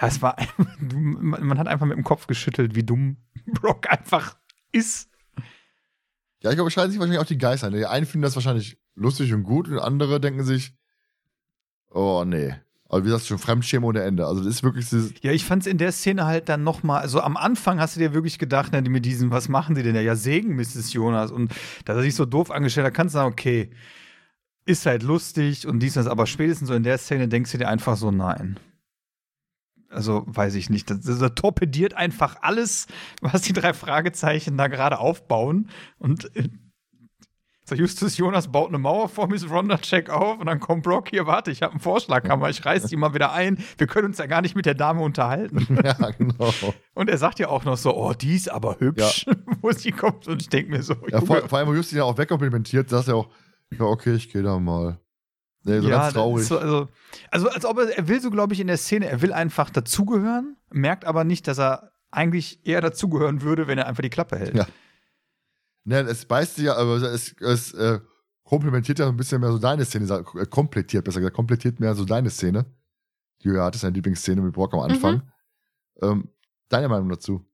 ja, 0.00 0.08
es 0.08 0.22
war, 0.22 0.36
man, 0.80 1.58
hat 1.58 1.68
einfach 1.68 1.86
mit 1.86 1.96
dem 1.96 2.04
Kopf 2.04 2.26
geschüttelt, 2.26 2.74
wie 2.74 2.84
dumm 2.84 3.18
Brock 3.46 3.90
einfach 3.90 4.36
ist. 4.72 5.10
Ja, 6.42 6.50
ich 6.50 6.56
glaube, 6.56 6.68
es 6.68 6.74
scheiden 6.74 6.90
sich 6.90 6.98
wahrscheinlich 6.98 7.20
auch 7.20 7.26
die 7.26 7.38
Geister. 7.38 7.70
Die 7.70 7.86
einen 7.86 8.06
finden 8.06 8.22
das 8.22 8.34
wahrscheinlich 8.34 8.78
lustig 8.94 9.32
und 9.32 9.42
gut 9.44 9.68
und 9.68 9.78
andere 9.78 10.18
denken 10.18 10.44
sich, 10.44 10.74
oh 11.90 12.24
nee. 12.26 12.54
Aber 12.92 13.06
wie 13.06 13.08
du 13.08 13.18
schon, 13.18 13.38
Fremdschämen 13.38 13.88
ohne 13.88 14.02
Ende. 14.02 14.26
Also 14.26 14.44
das 14.44 14.56
ist 14.56 14.62
wirklich 14.62 14.86
dieses, 14.86 15.14
Ja, 15.22 15.32
ich 15.32 15.46
fand's 15.46 15.66
in 15.66 15.78
der 15.78 15.92
Szene 15.92 16.26
halt 16.26 16.50
dann 16.50 16.62
noch 16.62 16.82
mal, 16.82 17.00
also 17.00 17.22
am 17.22 17.38
Anfang 17.38 17.80
hast 17.80 17.96
du 17.96 18.00
dir 18.00 18.12
wirklich 18.12 18.38
gedacht, 18.38 18.72
ne, 18.72 18.82
mit 18.82 19.06
diesen, 19.06 19.30
was 19.30 19.48
machen 19.48 19.74
die 19.74 19.82
denn? 19.82 19.96
Ja, 19.96 20.14
Segen, 20.14 20.56
Mrs. 20.56 20.92
Jonas. 20.92 21.30
Und 21.30 21.52
dass 21.86 21.96
er 21.96 22.02
sich 22.02 22.14
so 22.14 22.26
doof 22.26 22.50
angestellt 22.50 22.86
hat, 22.86 22.92
kannst 22.92 23.14
du 23.14 23.18
sagen, 23.18 23.32
okay, 23.32 23.70
ist 24.66 24.84
halt 24.84 25.02
lustig 25.02 25.66
und 25.66 25.80
dies 25.80 25.94
das, 25.94 26.06
aber 26.06 26.26
spätestens 26.26 26.68
so 26.68 26.74
in 26.74 26.82
der 26.82 26.98
Szene 26.98 27.28
denkst 27.28 27.50
du 27.52 27.58
dir 27.58 27.68
einfach 27.68 27.96
so, 27.96 28.10
nein. 28.10 28.60
Also, 29.88 30.24
weiß 30.26 30.54
ich 30.54 30.68
nicht. 30.68 30.90
Das, 30.90 31.00
das 31.00 31.34
torpediert 31.34 31.94
einfach 31.94 32.36
alles, 32.42 32.88
was 33.22 33.40
die 33.40 33.54
drei 33.54 33.72
Fragezeichen 33.72 34.58
da 34.58 34.68
gerade 34.68 34.98
aufbauen. 34.98 35.70
Und 35.98 36.30
so 37.72 37.80
Justus 37.80 38.16
Jonas 38.16 38.48
baut 38.48 38.68
eine 38.68 38.78
Mauer 38.78 39.08
vor 39.08 39.28
Miss 39.28 39.48
Ronda-Check 39.48 40.10
auf 40.10 40.38
und 40.38 40.46
dann 40.46 40.60
kommt 40.60 40.82
Brock, 40.82 41.08
hier, 41.08 41.26
warte, 41.26 41.50
ich 41.50 41.62
habe 41.62 41.72
einen 41.72 41.80
Vorschlaghammer, 41.80 42.50
ich 42.50 42.64
reiß 42.64 42.84
die 42.84 42.96
mal 42.96 43.14
wieder 43.14 43.32
ein. 43.32 43.58
Wir 43.78 43.86
können 43.86 44.08
uns 44.08 44.18
ja 44.18 44.26
gar 44.26 44.42
nicht 44.42 44.54
mit 44.54 44.66
der 44.66 44.74
Dame 44.74 45.00
unterhalten. 45.00 45.66
ja, 45.84 46.10
genau. 46.10 46.52
Und 46.94 47.08
er 47.08 47.18
sagt 47.18 47.38
ja 47.38 47.48
auch 47.48 47.64
noch 47.64 47.76
so, 47.76 47.94
oh, 47.96 48.12
die 48.12 48.36
ist 48.36 48.50
aber 48.50 48.76
hübsch, 48.78 49.26
wo 49.62 49.72
sie 49.72 49.92
kommt. 49.92 50.28
Und 50.28 50.42
ich 50.42 50.48
denke 50.48 50.70
mir 50.70 50.82
so, 50.82 50.94
Ja, 51.08 51.20
vor, 51.20 51.48
vor 51.48 51.58
allem, 51.58 51.68
wo 51.68 51.74
Justin 51.74 51.98
ja 51.98 52.04
auch 52.04 52.18
wegkomplimentiert, 52.18 52.90
sagt 52.90 53.08
er 53.08 53.16
auch, 53.16 53.28
ja, 53.70 53.84
okay, 53.84 54.14
ich 54.14 54.30
gehe 54.30 54.42
da 54.42 54.58
mal. 54.58 54.98
Nee, 55.64 55.80
so 55.80 55.88
ja, 55.88 56.00
ganz 56.00 56.14
traurig. 56.14 56.46
So, 56.46 56.58
also, 56.58 56.88
also 57.30 57.48
als 57.48 57.64
ob 57.64 57.78
er, 57.78 57.96
er 57.96 58.08
will 58.08 58.20
so, 58.20 58.30
glaube 58.30 58.52
ich, 58.52 58.60
in 58.60 58.66
der 58.66 58.76
Szene, 58.76 59.06
er 59.06 59.22
will 59.22 59.32
einfach 59.32 59.70
dazugehören, 59.70 60.56
merkt 60.70 61.04
aber 61.04 61.24
nicht, 61.24 61.46
dass 61.46 61.58
er 61.58 61.92
eigentlich 62.10 62.66
eher 62.66 62.80
dazugehören 62.82 63.40
würde, 63.40 63.66
wenn 63.66 63.78
er 63.78 63.86
einfach 63.86 64.02
die 64.02 64.10
Klappe 64.10 64.38
hält. 64.38 64.54
Ja. 64.54 64.66
Ne, 65.84 66.00
es 66.00 66.24
beißt 66.26 66.56
sich 66.56 66.66
ja, 66.66 66.76
aber 66.76 66.96
es, 67.02 67.34
es 67.40 67.72
äh, 67.74 68.00
komplementiert 68.44 68.98
ja 68.98 69.08
ein 69.08 69.16
bisschen 69.16 69.40
mehr 69.40 69.50
so 69.50 69.58
deine 69.58 69.84
Szene, 69.84 70.24
äh, 70.34 70.46
komplettiert, 70.46 71.04
besser 71.04 71.20
gesagt, 71.20 71.34
komplettiert 71.36 71.80
mehr 71.80 71.94
so 71.94 72.04
deine 72.04 72.30
Szene. 72.30 72.66
Die 73.42 73.48
du 73.48 73.56
ja 73.56 73.64
hattest, 73.64 73.82
deine 73.82 73.94
Lieblingsszene 73.94 74.40
mit 74.40 74.52
Brock 74.52 74.74
am 74.74 74.80
Anfang. 74.80 75.32
Ähm, 76.00 76.28
deine 76.68 76.88
Meinung 76.88 77.08
dazu? 77.08 77.44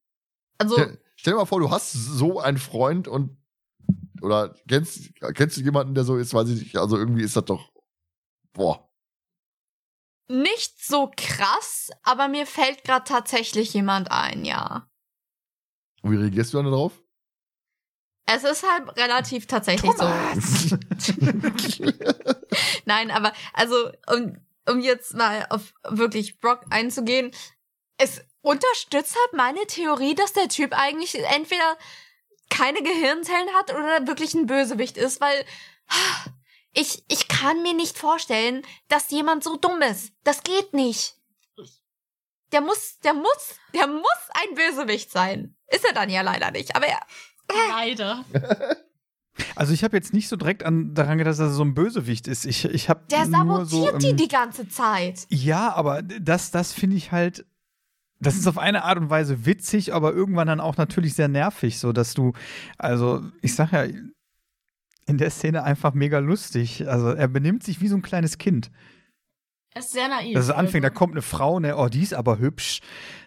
Also, 0.59 0.74
Stell, 0.74 0.98
stell 1.16 1.32
dir 1.32 1.38
mal 1.38 1.46
vor, 1.46 1.60
du 1.60 1.70
hast 1.70 1.92
so 1.92 2.40
einen 2.40 2.59
Freund 2.59 3.09
und 3.09 3.38
oder 4.20 4.55
kennst, 4.66 5.14
kennst 5.34 5.56
du 5.56 5.60
jemanden, 5.62 5.94
der 5.94 6.05
so 6.05 6.16
ist, 6.16 6.34
weiß 6.34 6.48
ich 6.50 6.60
nicht, 6.60 6.76
also 6.76 6.98
irgendwie 6.98 7.22
ist 7.22 7.36
das 7.36 7.44
doch, 7.44 7.72
boah. 8.52 8.90
nicht 10.28 10.84
so 10.84 11.10
krass, 11.16 11.90
aber 12.02 12.28
mir 12.28 12.46
fällt 12.46 12.84
gerade 12.84 13.05
tatsächlich 13.05 13.72
jemand 13.72 14.10
ein, 14.10 14.44
ja. 14.44 14.90
Und 16.02 16.12
wie 16.12 16.16
reagierst 16.16 16.52
du 16.52 16.59
dann 16.59 16.66
darauf? 16.66 17.00
Es 18.30 18.44
ist 18.44 18.62
halt 18.62 18.94
relativ 18.98 19.46
tatsächlich 19.46 19.90
so. 19.92 20.05
Nein, 22.84 23.10
aber 23.10 23.32
also, 23.55 23.90
um, 24.12 24.36
um 24.68 24.80
jetzt 24.80 25.14
mal 25.14 25.46
auf 25.48 25.72
wirklich 25.88 26.38
Brock 26.38 26.66
einzugehen, 26.68 27.32
es 27.96 28.20
unterstützt 28.42 29.16
halt 29.16 29.32
meine 29.32 29.66
Theorie, 29.66 30.14
dass 30.14 30.34
der 30.34 30.48
Typ 30.48 30.74
eigentlich 30.78 31.14
entweder 31.14 31.78
keine 32.50 32.82
Gehirnzellen 32.82 33.48
hat 33.55 33.70
oder 33.72 34.06
wirklich 34.06 34.34
ein 34.34 34.46
Bösewicht 34.46 34.98
ist, 34.98 35.22
weil 35.22 35.46
ich, 36.74 37.05
ich 37.09 37.28
kann 37.28 37.62
mir 37.62 37.72
nicht 37.72 37.96
vorstellen, 37.96 38.62
dass 38.88 39.10
jemand 39.10 39.42
so 39.42 39.56
dumm 39.56 39.80
ist. 39.80 40.12
Das 40.24 40.42
geht 40.42 40.74
nicht. 40.74 41.14
Der 42.52 42.60
muss, 42.60 42.98
der 43.00 43.14
muss, 43.14 43.55
der 43.72 43.86
muss 43.86 44.28
ein 44.30 44.55
Bösewicht 44.55 45.10
sein. 45.10 45.56
Ist 45.68 45.86
er 45.86 45.94
dann 45.94 46.10
ja 46.10 46.20
leider 46.20 46.50
nicht, 46.50 46.76
aber 46.76 46.86
er, 46.86 47.00
Leider. 47.50 48.24
Also 49.54 49.72
ich 49.72 49.84
habe 49.84 49.96
jetzt 49.96 50.12
nicht 50.12 50.28
so 50.28 50.36
direkt 50.36 50.64
an, 50.64 50.94
daran 50.94 51.18
gedacht, 51.18 51.32
dass 51.32 51.38
er 51.38 51.50
so 51.50 51.62
ein 51.62 51.74
Bösewicht 51.74 52.26
ist. 52.26 52.44
Ich, 52.44 52.64
ich 52.64 52.88
habe 52.88 53.02
der 53.10 53.26
nur 53.26 53.64
sabotiert 53.64 53.92
so, 53.92 53.98
die 53.98 54.08
ähm, 54.08 54.16
die 54.16 54.28
ganze 54.28 54.68
Zeit. 54.68 55.26
Ja, 55.28 55.72
aber 55.74 56.02
das, 56.02 56.50
das 56.50 56.72
finde 56.72 56.96
ich 56.96 57.12
halt. 57.12 57.46
Das 58.20 58.34
ist 58.34 58.48
auf 58.48 58.58
eine 58.58 58.82
Art 58.82 58.98
und 58.98 59.10
Weise 59.10 59.46
witzig, 59.46 59.94
aber 59.94 60.12
irgendwann 60.12 60.48
dann 60.48 60.58
auch 60.58 60.76
natürlich 60.76 61.14
sehr 61.14 61.28
nervig, 61.28 61.78
so 61.78 61.92
dass 61.92 62.14
du, 62.14 62.32
also 62.76 63.22
ich 63.42 63.54
sag 63.54 63.70
ja, 63.70 63.84
in 65.06 65.18
der 65.18 65.30
Szene 65.30 65.62
einfach 65.62 65.94
mega 65.94 66.18
lustig. 66.18 66.88
Also 66.88 67.10
er 67.10 67.28
benimmt 67.28 67.62
sich 67.62 67.80
wie 67.80 67.86
so 67.86 67.94
ein 67.94 68.02
kleines 68.02 68.38
Kind. 68.38 68.72
Er 69.72 69.80
ist 69.80 69.92
sehr 69.92 70.08
naiv. 70.08 70.34
Dass 70.34 70.46
es 70.46 70.50
anfängt, 70.50 70.84
da 70.84 70.88
also. 70.88 70.98
kommt 70.98 71.12
eine 71.14 71.22
Frau, 71.22 71.60
ne, 71.60 71.76
oh, 71.76 71.88
die 71.88 72.02
ist 72.02 72.14
aber 72.14 72.38
hübsch, 72.40 72.80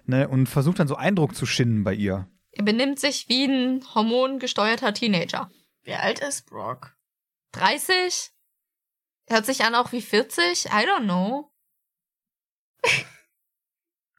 ne, 0.06 0.28
und 0.28 0.48
versucht 0.48 0.80
dann 0.80 0.90
so 0.90 0.96
Eindruck 0.96 1.36
zu 1.36 1.46
schinden 1.46 1.86
bei 1.86 1.94
ihr. 1.94 2.28
Er 2.52 2.64
benimmt 2.64 3.00
sich 3.00 3.30
wie 3.30 3.46
ein 3.46 3.84
hormongesteuerter 3.96 4.94
Teenager. 4.94 5.50
Wie 5.84 5.94
alt 5.94 6.20
ist 6.20 6.46
Brock? 6.48 6.96
30? 7.54 8.32
Hört 9.28 9.46
sich 9.46 9.64
an 9.64 9.76
auch 9.76 9.92
wie 9.92 10.02
40? 10.02 10.66
I 10.66 10.70
don't 10.70 11.04
know. 11.06 11.52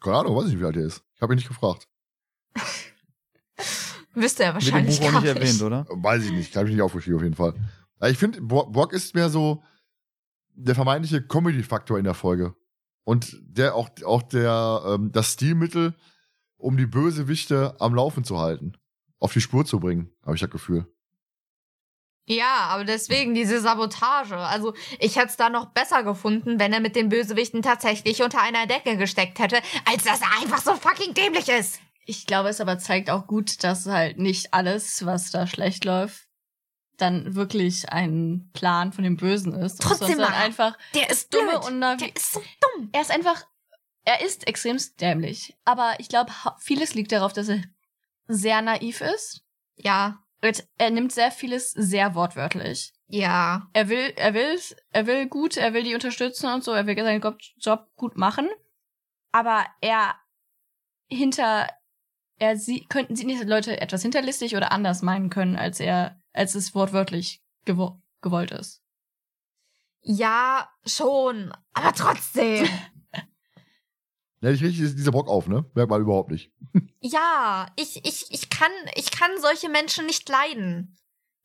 Keine 0.01 0.17
Ahnung, 0.19 0.37
weiß 0.37 0.47
ich 0.47 0.53
nicht, 0.53 0.61
wie 0.61 0.67
alt 0.67 0.77
er 0.77 0.87
ist. 0.87 1.03
Ich 1.15 1.21
habe 1.23 1.35
ihn 1.35 1.37
nicht 1.37 1.49
gefragt. 1.49 1.87
Wüsste 4.15 4.45
er 4.45 4.55
Wird 4.55 4.65
im 4.65 4.73
wahrscheinlich 4.73 5.01
Buch 5.01 5.07
auch 5.09 5.13
nicht 5.13 5.23
nicht. 5.23 5.37
erwähnt, 5.37 5.63
oder? 5.63 5.87
Weiß 5.89 6.25
ich 6.25 6.33
nicht, 6.33 6.57
habe 6.57 6.69
ich 6.69 6.75
nicht 6.75 6.83
aufgeschrieben 6.83 7.17
auf 7.19 7.23
jeden 7.23 7.35
Fall. 7.37 7.55
Ich 8.11 8.19
finde, 8.19 8.41
Bro- 8.43 8.71
Brock 8.71 8.93
ist 8.93 9.15
mehr 9.15 9.31
so 9.31 9.63
der 10.55 10.75
vermeintliche 10.75 11.23
Comedy-Faktor 11.27 11.99
in 11.99 12.05
der 12.05 12.15
Folge. 12.15 12.55
Und 13.05 13.37
der 13.43 13.75
auch, 13.75 13.89
auch 14.05 14.23
der, 14.23 14.83
ähm, 14.87 15.13
das 15.13 15.33
Stilmittel, 15.33 15.95
um 16.63 16.77
die 16.77 16.87
Bösewichte 16.87 17.77
am 17.81 17.95
Laufen 17.95 18.25
zu 18.25 18.39
halten. 18.39 18.75
Auf 19.19 19.33
die 19.33 19.41
Spur 19.41 19.65
zu 19.65 19.79
bringen, 19.81 20.11
habe 20.25 20.35
ich 20.35 20.41
das 20.41 20.51
Gefühl. 20.51 20.87
Ja, 22.27 22.67
aber 22.69 22.85
deswegen 22.85 23.35
diese 23.35 23.61
Sabotage. 23.61 24.37
Also, 24.37 24.75
ich 25.01 25.17
hätte 25.17 25.27
es 25.29 25.37
da 25.37 25.51
noch 25.51 25.67
besser 25.67 26.05
gefunden, 26.05 26.61
wenn 26.61 26.73
er 26.73 26.81
mit 26.81 26.95
den 26.95 27.09
Bösewichten 27.09 27.63
tatsächlich 27.63 28.23
unter 28.23 28.41
einer 28.41 28.67
Decke 28.67 28.97
gesteckt 28.97 29.39
hätte, 29.41 29.61
als 29.85 30.05
dass 30.05 30.21
er 30.21 30.41
einfach 30.41 30.59
so 30.63 30.75
fucking 30.75 31.15
dämlich 31.15 31.49
ist. 31.49 31.81
Ich 32.07 32.27
glaube, 32.27 32.49
es 32.49 32.61
aber 32.61 32.79
zeigt 32.79 33.11
auch 33.11 33.27
gut, 33.27 33.63
dass 33.65 33.87
halt 33.87 34.19
nicht 34.19 34.55
alles, 34.55 35.05
was 35.05 35.31
da 35.33 35.47
schlecht 35.49 35.85
läuft, 35.85 36.29
dann 36.97 37.35
wirklich 37.35 37.89
ein 37.91 38.51
Plan 38.53 38.93
von 38.93 39.03
dem 39.03 39.17
Bösen 39.17 39.53
ist. 39.55 39.83
Trotzdem 39.83 40.09
sondern 40.09 40.31
mal. 40.31 40.37
einfach 40.39 40.79
Der 40.95 41.11
ist 41.11 41.33
dumme 41.35 41.51
blöd. 41.59 41.65
und 41.67 41.79
navi- 41.83 41.99
Der 41.99 42.15
ist 42.17 42.33
so 42.33 42.41
dumm. 42.61 42.89
Er 42.93 43.01
ist 43.03 43.11
einfach, 43.11 43.45
er 44.05 44.21
ist 44.25 44.47
extremst 44.47 45.01
dämlich. 45.01 45.57
Aber 45.65 45.95
ich 45.99 46.09
glaube, 46.09 46.33
vieles 46.59 46.95
liegt 46.95 47.13
darauf, 47.13 47.33
dass 47.33 47.49
er 47.49 47.63
sehr 48.29 48.63
naiv 48.63 49.01
ist. 49.01 49.45
Ja, 49.77 50.19
Und 50.43 50.67
er 50.79 50.91
nimmt 50.91 51.13
sehr 51.13 51.31
vieles 51.31 51.71
sehr 51.73 52.15
wortwörtlich. 52.15 52.93
ja. 53.09 53.69
Er 53.73 53.89
will, 53.89 54.13
er 54.17 54.35
will, 54.35 54.59
er 54.91 55.07
will 55.07 55.27
gut, 55.29 55.57
er 55.57 55.73
will 55.75 55.83
die 55.85 55.95
unterstützen 55.95 56.53
und 56.53 56.65
so. 56.65 56.73
Er 56.73 56.87
will 56.87 56.97
seinen 56.97 57.21
Job- 57.23 57.39
Job 57.59 57.89
gut 57.97 58.17
machen. 58.17 58.49
aber 59.33 59.65
er 59.81 60.15
hinter, 61.09 61.69
er 62.39 62.57
sie, 62.57 62.85
könnten 62.89 63.17
sie 63.17 63.25
nicht 63.27 63.45
Leute 63.45 63.81
etwas 63.81 64.03
hinterlistig 64.03 64.57
oder 64.57 64.73
anders 64.73 65.03
meinen 65.03 65.31
können, 65.31 65.57
als 65.57 65.79
er, 65.81 66.19
als 66.33 66.55
es 66.55 66.75
wortwörtlich 66.75 67.43
gewo 67.65 68.01
gewollt 68.23 68.51
ist. 68.51 68.83
Ja, 70.01 70.69
schon, 70.85 71.53
aber 71.75 71.93
trotzdem. 71.93 72.69
Ja, 74.43 74.51
ich 74.51 74.63
richtig 74.63 74.97
dieser 74.97 75.13
Bock 75.13 75.29
auf, 75.29 75.47
ne? 75.47 75.65
Merkt 75.75 75.91
man 75.91 76.03
überhaupt 76.03 76.33
nicht. 76.33 76.53
ja, 77.01 77.71
ich, 77.77 78.05
ich, 78.05 78.27
ich 78.31 78.51
kann, 78.51 78.73
ich 78.97 79.13
kann 79.13 79.31
solche 79.41 79.69
Menschen 79.69 80.05
nicht 80.05 80.29
leiden. 80.29 80.97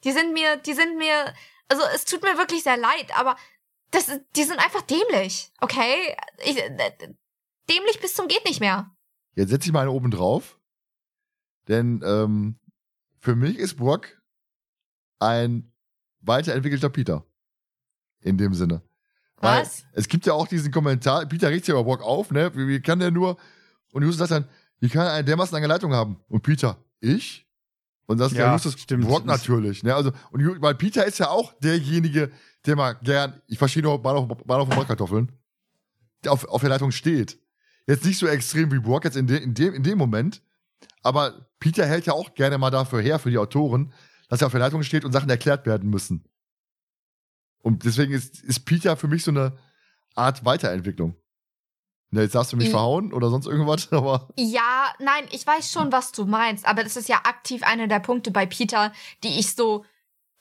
Die 0.04 0.12
sind 0.12 0.34
mir, 0.34 0.58
die 0.58 0.74
sind 0.74 0.98
mir, 0.98 1.34
also 1.70 1.84
es 1.94 2.06
tut 2.06 2.24
mir 2.24 2.38
wirklich 2.40 2.64
sehr 2.64 2.78
leid, 2.78 3.16
aber 3.16 3.38
das, 3.92 4.20
die 4.36 4.44
sind 4.44 4.58
einfach 4.58 4.82
dämlich, 4.82 5.52
okay? 5.62 6.18
Ich, 6.44 6.56
dämlich 7.70 8.00
bis 8.02 8.16
zum 8.16 8.28
geht 8.28 8.46
nicht 8.46 8.62
mehr. 8.62 8.92
Jetzt 9.36 9.50
setze 9.50 9.68
ich 9.68 9.74
mal 9.74 9.82
einen 9.82 9.96
oben 9.96 10.10
drauf. 10.10 10.60
Denn 11.68 12.02
ähm, 12.04 12.60
für 13.20 13.36
mich 13.36 13.58
ist 13.58 13.76
Brock 13.76 14.20
ein 15.20 15.72
weiterentwickelter 16.22 16.90
Peter. 16.90 17.28
In 18.22 18.38
dem 18.38 18.56
Sinne. 18.56 18.82
Weil 19.40 19.62
Was? 19.62 19.86
Es 19.94 20.08
gibt 20.08 20.26
ja 20.26 20.34
auch 20.34 20.48
diesen 20.48 20.72
Kommentar, 20.72 21.26
Peter 21.26 21.50
regt 21.50 21.66
sich 21.66 21.74
über 21.74 21.84
Brock 21.84 22.02
auf, 22.02 22.32
ne? 22.32 22.52
Wie, 22.56 22.68
wie 22.68 22.82
kann 22.82 23.00
der 23.00 23.12
nur? 23.12 23.38
Und 23.92 24.04
Justus 24.04 24.28
sagt 24.28 24.32
dann, 24.32 24.50
wie 24.80 24.90
kann 24.90 25.06
er 25.08 25.24
dermaßen 25.24 25.54
lange 25.54 25.68
Leitung 25.68 25.94
haben? 25.94 26.18
Und 26.28 26.42
Peter, 26.42 26.78
ich? 27.00 27.46
Und 28.08 28.20
das 28.20 28.32
ist 28.32 28.38
Ja, 28.38 28.54
Justus 28.54 28.80
stimmt. 28.80 29.06
Brock 29.06 29.26
natürlich, 29.26 29.84
ne? 29.84 29.94
Also, 29.94 30.12
und 30.32 30.62
weil 30.62 30.76
Peter 30.76 31.06
ist 31.06 31.20
ja 31.20 31.30
auch 31.30 31.54
derjenige, 31.60 32.32
der 32.66 32.76
mal 32.76 32.94
gern, 32.94 33.42
ich 33.48 33.58
verstehe 33.58 33.84
noch 33.84 33.98
Bahnhof, 33.98 34.28
Bahnhof 34.46 34.70
und 34.70 34.76
Bratkartoffeln, 34.76 35.32
der 36.24 36.32
auf, 36.32 36.46
auf 36.46 36.62
der 36.62 36.70
Leitung 36.70 36.92
steht. 36.92 37.38
Jetzt 37.86 38.06
nicht 38.06 38.18
so 38.18 38.28
extrem 38.28 38.72
wie 38.72 38.80
Brock 38.80 39.06
jetzt 39.06 39.18
in, 39.18 39.28
de, 39.28 39.42
in, 39.42 39.54
dem, 39.54 39.74
in 39.74 39.84
dem 39.84 39.98
Moment, 39.98 40.42
aber 41.04 41.48
Peter 41.60 41.86
hält 41.86 42.06
ja 42.06 42.14
auch 42.14 42.34
gerne 42.34 42.58
mal 42.58 42.72
dafür 42.72 43.02
her, 43.02 43.20
für 43.20 43.30
die 43.30 43.38
Autoren, 43.38 43.94
dass 44.30 44.42
er 44.42 44.48
auf 44.48 44.52
der 44.52 44.60
Leitung 44.60 44.84
steht 44.84 45.06
und 45.06 45.12
Sachen 45.12 45.30
erklärt 45.30 45.66
werden 45.66 45.90
müssen. 45.90 46.24
Und 47.68 47.84
deswegen 47.84 48.14
ist, 48.14 48.42
ist 48.44 48.62
Peter 48.66 48.96
für 48.96 49.10
mich 49.10 49.26
so 49.26 49.32
eine 49.32 49.58
Art 50.16 50.46
Weiterentwicklung. 50.46 51.18
Ne, 52.12 52.22
jetzt 52.22 52.36
darfst 52.36 52.54
du 52.54 52.58
mich 52.58 52.68
I- 52.70 52.72
verhauen 52.72 53.12
oder 53.12 53.30
sonst 53.30 53.46
irgendwas, 53.46 53.92
aber 53.92 54.30
Ja, 54.38 54.94
nein, 55.00 55.28
ich 55.32 55.46
weiß 55.46 55.70
schon, 55.70 55.92
was 55.92 56.14
du 56.14 56.24
meinst, 56.26 56.66
aber 56.66 56.82
das 56.86 56.96
ist 56.96 57.10
ja 57.10 57.18
aktiv 57.26 57.64
einer 57.64 57.88
der 57.88 58.00
Punkte 58.00 58.32
bei 58.32 58.46
Peter, 58.46 58.94
die 59.26 59.38
ich 59.40 59.54
so, 59.56 59.84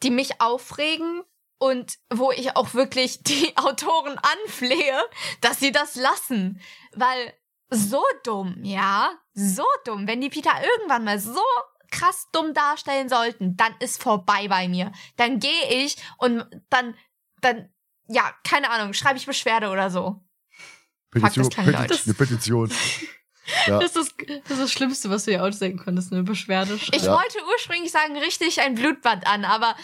die 0.04 0.10
mich 0.10 0.40
aufregen 0.40 1.24
und 1.58 1.98
wo 2.14 2.30
ich 2.30 2.54
auch 2.56 2.74
wirklich 2.74 3.22
die 3.24 3.56
Autoren 3.56 4.16
anflehe, 4.44 5.00
dass 5.40 5.58
sie 5.58 5.72
das 5.72 5.96
lassen. 5.96 6.60
Weil 6.94 7.32
so 7.70 8.04
dumm, 8.22 8.60
ja, 8.62 9.10
so 9.34 9.64
dumm, 9.84 10.06
wenn 10.06 10.20
die 10.20 10.28
Peter 10.30 10.52
irgendwann 10.62 11.02
mal 11.02 11.18
so 11.18 11.40
krass 11.90 12.28
dumm 12.32 12.52
darstellen 12.54 13.08
sollten, 13.08 13.56
dann 13.56 13.74
ist 13.80 14.00
vorbei 14.02 14.46
bei 14.48 14.68
mir. 14.68 14.92
Dann 15.16 15.40
gehe 15.40 15.68
ich 15.84 15.96
und 16.18 16.44
dann, 16.68 16.94
dann, 17.46 17.68
ja, 18.08 18.30
keine 18.44 18.70
Ahnung, 18.70 18.92
schreibe 18.92 19.18
ich 19.18 19.26
Beschwerde 19.26 19.70
oder 19.70 19.90
so. 19.90 20.22
Fuck, 21.12 21.34
das 21.34 21.48
Peti- 21.50 22.04
eine 22.04 22.14
Petition. 22.14 22.70
Ja. 23.68 23.78
Das, 23.78 23.94
ist 23.94 23.96
das, 23.96 24.14
das 24.48 24.50
ist 24.58 24.60
das 24.60 24.72
Schlimmste, 24.72 25.08
was 25.08 25.24
du 25.24 25.30
dir 25.30 25.44
ausdenken 25.44 25.78
konntest, 25.78 26.12
eine 26.12 26.24
Beschwerde 26.24 26.76
schreiben. 26.80 26.96
Ich 26.96 27.04
Ja. 27.04 27.12
wollte 27.14 27.38
ursprünglich 27.54 27.92
sagen, 27.92 28.16
richtig 28.16 28.60
ein 28.60 28.74
Blutband 28.74 29.24
an, 29.24 29.44
aber 29.44 29.76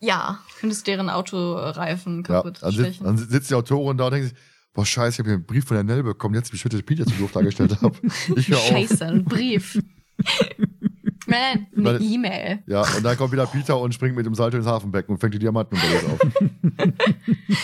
ja. 0.00 0.40
Du 0.54 0.60
könntest 0.60 0.86
deren 0.86 1.10
Autoreifen 1.10 2.24
Ja, 2.26 2.36
kaputt 2.40 2.62
dann, 2.62 2.72
sitzt, 2.72 3.02
dann 3.02 3.18
sitzt 3.18 3.50
die 3.50 3.54
Autorin 3.54 3.98
da 3.98 4.06
und 4.06 4.12
denkt 4.14 4.28
sich, 4.30 4.38
boah, 4.72 4.86
scheiße, 4.86 5.16
ich 5.16 5.18
habe 5.18 5.28
hier 5.28 5.34
einen 5.36 5.44
Brief 5.44 5.66
von 5.66 5.74
der 5.74 5.84
Nell 5.84 6.02
bekommen, 6.02 6.34
jetzt 6.36 6.54
wie 6.54 6.56
schön 6.56 6.70
ich 6.74 6.86
Peter 6.86 7.04
zu 7.04 7.12
doof 7.12 7.32
dargestellt 7.32 7.76
habe. 7.82 7.94
Scheiße, 8.42 9.04
ein 9.04 9.24
Brief. 9.26 9.78
nein, 11.26 11.66
eine 11.76 11.98
E-Mail. 11.98 12.62
Ja, 12.66 12.82
und 12.96 13.04
dann 13.04 13.16
kommt 13.16 13.32
wieder 13.32 13.46
Peter 13.46 13.78
und 13.78 13.94
springt 13.94 14.16
mit 14.16 14.26
dem 14.26 14.34
Salto 14.34 14.56
ins 14.56 14.66
Hafenbecken 14.66 15.14
und 15.14 15.18
fängt 15.18 15.34
die 15.34 15.38
Diamanten 15.38 15.78
unter 15.78 16.12
auf. 16.12 16.20
Nein, 16.62 16.94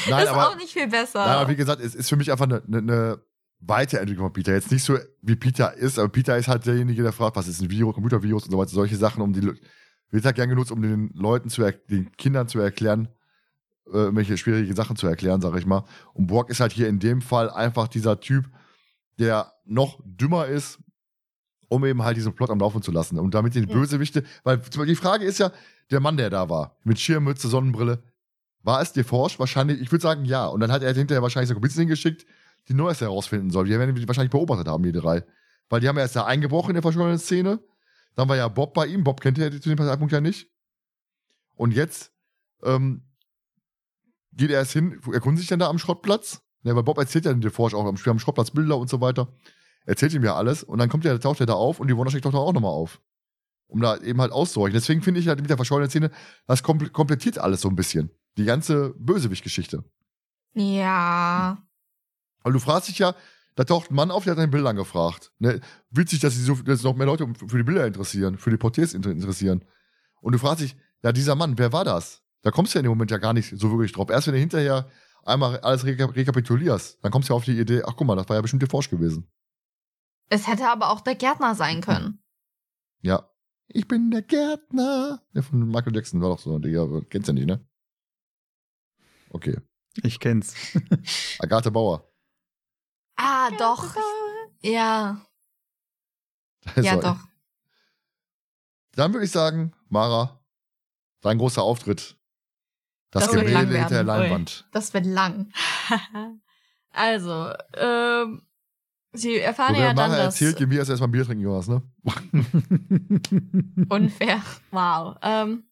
Das 0.08 0.22
ist 0.24 0.28
aber, 0.28 0.48
auch 0.48 0.56
nicht 0.56 0.72
viel 0.72 0.88
besser. 0.88 1.24
nein, 1.24 1.36
aber 1.36 1.50
wie 1.50 1.56
gesagt, 1.56 1.82
es 1.82 1.94
ist 1.94 2.08
für 2.08 2.16
mich 2.16 2.30
einfach 2.30 2.46
eine, 2.46 2.62
eine, 2.66 3.20
Weiterentwicklung 3.60 4.26
von 4.26 4.32
Peter. 4.32 4.52
Jetzt 4.52 4.70
nicht 4.70 4.84
so, 4.84 4.96
wie 5.20 5.34
Peter 5.34 5.74
ist, 5.74 5.98
aber 5.98 6.08
Peter 6.08 6.36
ist 6.36 6.46
halt 6.46 6.64
derjenige, 6.64 7.02
der 7.02 7.12
fragt, 7.12 7.34
was 7.34 7.48
ist 7.48 7.60
ein 7.60 7.68
Virus, 7.68 7.94
Computervirus 7.94 8.44
und 8.44 8.52
so 8.52 8.58
weiter, 8.58 8.70
solche 8.70 8.96
Sachen, 8.96 9.20
um 9.20 9.32
die 9.32 9.52
wird 10.10 10.24
halt 10.24 10.36
gern 10.36 10.48
genutzt, 10.48 10.70
um 10.70 10.80
den 10.80 11.10
Leuten 11.14 11.50
zu 11.50 11.68
den 11.90 12.12
Kindern 12.12 12.48
zu 12.48 12.60
erklären, 12.60 13.08
äh, 13.88 14.08
welche 14.12 14.36
schwierige 14.36 14.74
Sachen 14.74 14.96
zu 14.96 15.06
erklären, 15.06 15.40
sag 15.40 15.56
ich 15.56 15.66
mal. 15.66 15.84
Und 16.14 16.26
Brock 16.26 16.50
ist 16.50 16.60
halt 16.60 16.72
hier 16.72 16.88
in 16.88 16.98
dem 16.98 17.20
Fall 17.20 17.50
einfach 17.50 17.88
dieser 17.88 18.20
Typ, 18.20 18.48
der 19.18 19.52
noch 19.64 20.00
dümmer 20.04 20.46
ist, 20.46 20.78
um 21.68 21.84
eben 21.84 22.02
halt 22.02 22.16
diesen 22.16 22.34
Plot 22.34 22.50
am 22.50 22.58
Laufen 22.58 22.82
zu 22.82 22.90
lassen. 22.90 23.18
Und 23.18 23.34
damit 23.34 23.54
die 23.54 23.66
Bösewichte, 23.66 24.24
weil 24.42 24.58
die 24.58 24.94
Frage 24.94 25.24
ist 25.24 25.38
ja, 25.38 25.52
der 25.90 26.00
Mann, 26.00 26.16
der 26.16 26.30
da 26.30 26.48
war, 26.48 26.76
mit 26.84 26.98
Schirmmütze, 26.98 27.48
Sonnenbrille, 27.48 28.02
war 28.62 28.82
es 28.82 28.92
DeForge? 28.92 29.34
Wahrscheinlich, 29.38 29.80
ich 29.80 29.92
würde 29.92 30.02
sagen, 30.02 30.24
ja. 30.24 30.46
Und 30.46 30.60
dann 30.60 30.72
hat 30.72 30.82
er 30.82 30.92
hinterher 30.94 31.22
wahrscheinlich 31.22 31.48
so 31.48 31.54
Komplizen 31.54 31.80
hingeschickt, 31.80 32.26
die 32.68 32.74
Neues 32.74 33.00
herausfinden 33.00 33.50
soll. 33.50 33.66
Die 33.66 33.70
werden 33.70 33.94
die 33.94 34.08
wahrscheinlich 34.08 34.30
beobachtet 34.30 34.68
haben, 34.68 34.82
die 34.82 34.92
drei. 34.92 35.24
Weil 35.68 35.80
die 35.80 35.88
haben 35.88 35.96
ja 35.96 36.02
erst 36.02 36.16
da 36.16 36.24
eingebrochen 36.24 36.70
in 36.70 36.74
der 36.74 36.82
verschollenen 36.82 37.18
Szene. 37.18 37.60
Dann 38.14 38.28
war 38.28 38.36
ja 38.36 38.48
Bob 38.48 38.74
bei 38.74 38.86
ihm. 38.86 39.04
Bob 39.04 39.20
kennt 39.20 39.38
er 39.38 39.50
zu 39.52 39.68
dem 39.68 39.78
Zeitpunkt 39.78 40.12
ja 40.12 40.20
nicht. 40.20 40.50
Und 41.54 41.72
jetzt 41.72 42.12
ähm, 42.62 43.02
geht 44.32 44.50
er 44.50 44.58
erst 44.58 44.72
hin, 44.72 45.00
erkundigt 45.12 45.42
sich 45.42 45.48
dann 45.48 45.60
da 45.60 45.68
am 45.68 45.78
Schrottplatz. 45.78 46.42
Ne, 46.62 46.74
weil 46.74 46.82
Bob 46.82 46.98
erzählt 46.98 47.24
ja 47.24 47.32
den 47.32 47.40
DeForge 47.40 47.76
auch 47.76 47.86
am, 47.86 47.96
am 48.04 48.18
Schrottplatz 48.18 48.50
Bilder 48.50 48.76
und 48.76 48.90
so 48.90 49.00
weiter. 49.00 49.28
Erzählt 49.88 50.12
ihm 50.12 50.22
ja 50.24 50.36
alles. 50.36 50.62
Und 50.62 50.78
dann 50.78 50.88
kommt 50.88 51.04
er, 51.06 51.18
taucht 51.18 51.40
er 51.40 51.46
da 51.46 51.54
auf 51.54 51.80
und 51.80 51.88
die 51.88 51.96
Wonderstick 51.96 52.22
taucht 52.22 52.34
auch 52.34 52.52
nochmal 52.52 52.70
auf. 52.72 53.00
Um 53.66 53.80
da 53.80 53.96
eben 53.98 54.20
halt 54.20 54.32
auszuräuchen. 54.32 54.74
Deswegen 54.74 55.02
finde 55.02 55.20
ich 55.20 55.28
halt 55.28 55.40
mit 55.40 55.50
der 55.50 55.56
verschollenen 55.56 55.90
Szene, 55.90 56.10
das 56.46 56.62
komple- 56.64 56.90
komplettiert 56.90 57.38
alles 57.38 57.60
so 57.60 57.68
ein 57.68 57.76
bisschen. 57.76 58.10
Die 58.36 58.44
ganze 58.44 58.94
Bösewicht-Geschichte. 58.98 59.84
ja. 60.54 61.58
Weil 62.44 62.52
du 62.52 62.60
fragst 62.60 62.88
dich 62.88 62.98
ja, 62.98 63.14
da 63.56 63.64
taucht 63.64 63.90
ein 63.90 63.94
Mann 63.94 64.10
auf, 64.12 64.22
der 64.24 64.30
hat 64.32 64.38
deine 64.38 64.48
Bilder 64.48 64.70
angefragt. 64.70 65.32
Ne? 65.38 65.60
Witzig, 65.90 66.20
dass 66.20 66.34
sich 66.34 66.44
so, 66.44 66.54
dass 66.54 66.82
noch 66.84 66.94
mehr 66.94 67.06
Leute 67.06 67.26
für 67.48 67.56
die 67.58 67.64
Bilder 67.64 67.84
interessieren, 67.86 68.38
für 68.38 68.50
die 68.50 68.56
Porträts 68.56 68.94
inter- 68.94 69.10
interessieren. 69.10 69.64
Und 70.20 70.32
du 70.32 70.38
fragst 70.38 70.62
dich, 70.62 70.76
ja, 71.02 71.12
dieser 71.12 71.34
Mann, 71.34 71.58
wer 71.58 71.72
war 71.72 71.84
das? 71.84 72.22
Da 72.42 72.50
kommst 72.52 72.72
du 72.72 72.78
ja 72.78 72.80
in 72.80 72.84
dem 72.84 72.90
Moment 72.90 73.10
ja 73.10 73.18
gar 73.18 73.32
nicht 73.32 73.50
so 73.58 73.70
wirklich 73.70 73.92
drauf. 73.92 74.08
Erst 74.10 74.28
wenn 74.28 74.34
du 74.34 74.40
hinterher 74.40 74.88
einmal 75.24 75.58
alles 75.60 75.84
reka 75.84 76.06
rekapitulierst, 76.06 76.98
dann 77.02 77.10
kommst 77.10 77.28
du 77.28 77.32
ja 77.32 77.36
auf 77.36 77.44
die 77.44 77.58
Idee, 77.58 77.82
ach 77.84 77.94
guck 77.96 78.06
mal, 78.06 78.14
das 78.16 78.28
war 78.28 78.36
ja 78.36 78.42
bestimmt 78.42 78.62
der 78.62 78.70
Forsch 78.70 78.88
gewesen. 78.88 79.26
Es 80.28 80.46
hätte 80.46 80.68
aber 80.68 80.90
auch 80.90 81.00
der 81.00 81.14
Gärtner 81.14 81.54
sein 81.54 81.80
können. 81.80 82.22
Ja. 83.00 83.28
Ich 83.70 83.86
bin 83.86 84.10
der 84.10 84.22
Gärtner. 84.22 85.22
Der 85.34 85.42
von 85.42 85.68
Michael 85.68 85.94
Jackson 85.94 86.20
war 86.22 86.30
doch 86.30 86.38
so. 86.38 86.58
Der 86.58 86.86
kennst 87.10 87.28
du 87.28 87.32
ja 87.32 87.34
nicht, 87.34 87.46
ne? 87.46 87.66
Okay. 89.30 89.60
Ich 90.02 90.20
kenn's. 90.20 90.54
Agathe 91.38 91.70
Bauer. 91.70 92.10
Ah, 93.16 93.50
doch. 93.58 93.94
Ja. 94.60 95.24
Ja, 96.76 96.94
So. 96.96 97.00
doch. 97.00 97.18
Dann 98.92 99.12
würde 99.14 99.24
ich 99.24 99.30
sagen, 99.30 99.72
Mara, 99.88 100.44
dein 101.22 101.38
großer 101.38 101.62
Auftritt. 101.62 102.18
Das, 103.10 103.24
Das 103.24 103.32
wird 103.34 103.46
Gemälde 103.46 103.72
lang 103.72 103.80
hinter 103.80 103.94
der. 103.94 104.02
Leinwand. 104.04 104.68
Das 104.72 104.92
wird 104.92 105.06
lang. 105.06 105.50
also, 106.90 107.52
ähm, 107.74 108.46
sie 109.12 109.36
erfahren 109.38 109.74
So, 109.74 109.80
ja 109.80 109.94
dann, 109.94 110.10
dass... 110.10 110.18
erzählt, 110.40 110.60
je 110.60 110.66
mir 110.66 110.78
erst 110.78 110.90
erstmal 110.90 111.08
Bier 111.08 111.24
trinken, 111.24 111.42
Jonas, 111.44 111.68
ne? 111.68 111.82
Unfair. 113.88 114.42
Wow. 114.70 115.16
Ähm, 115.22 115.64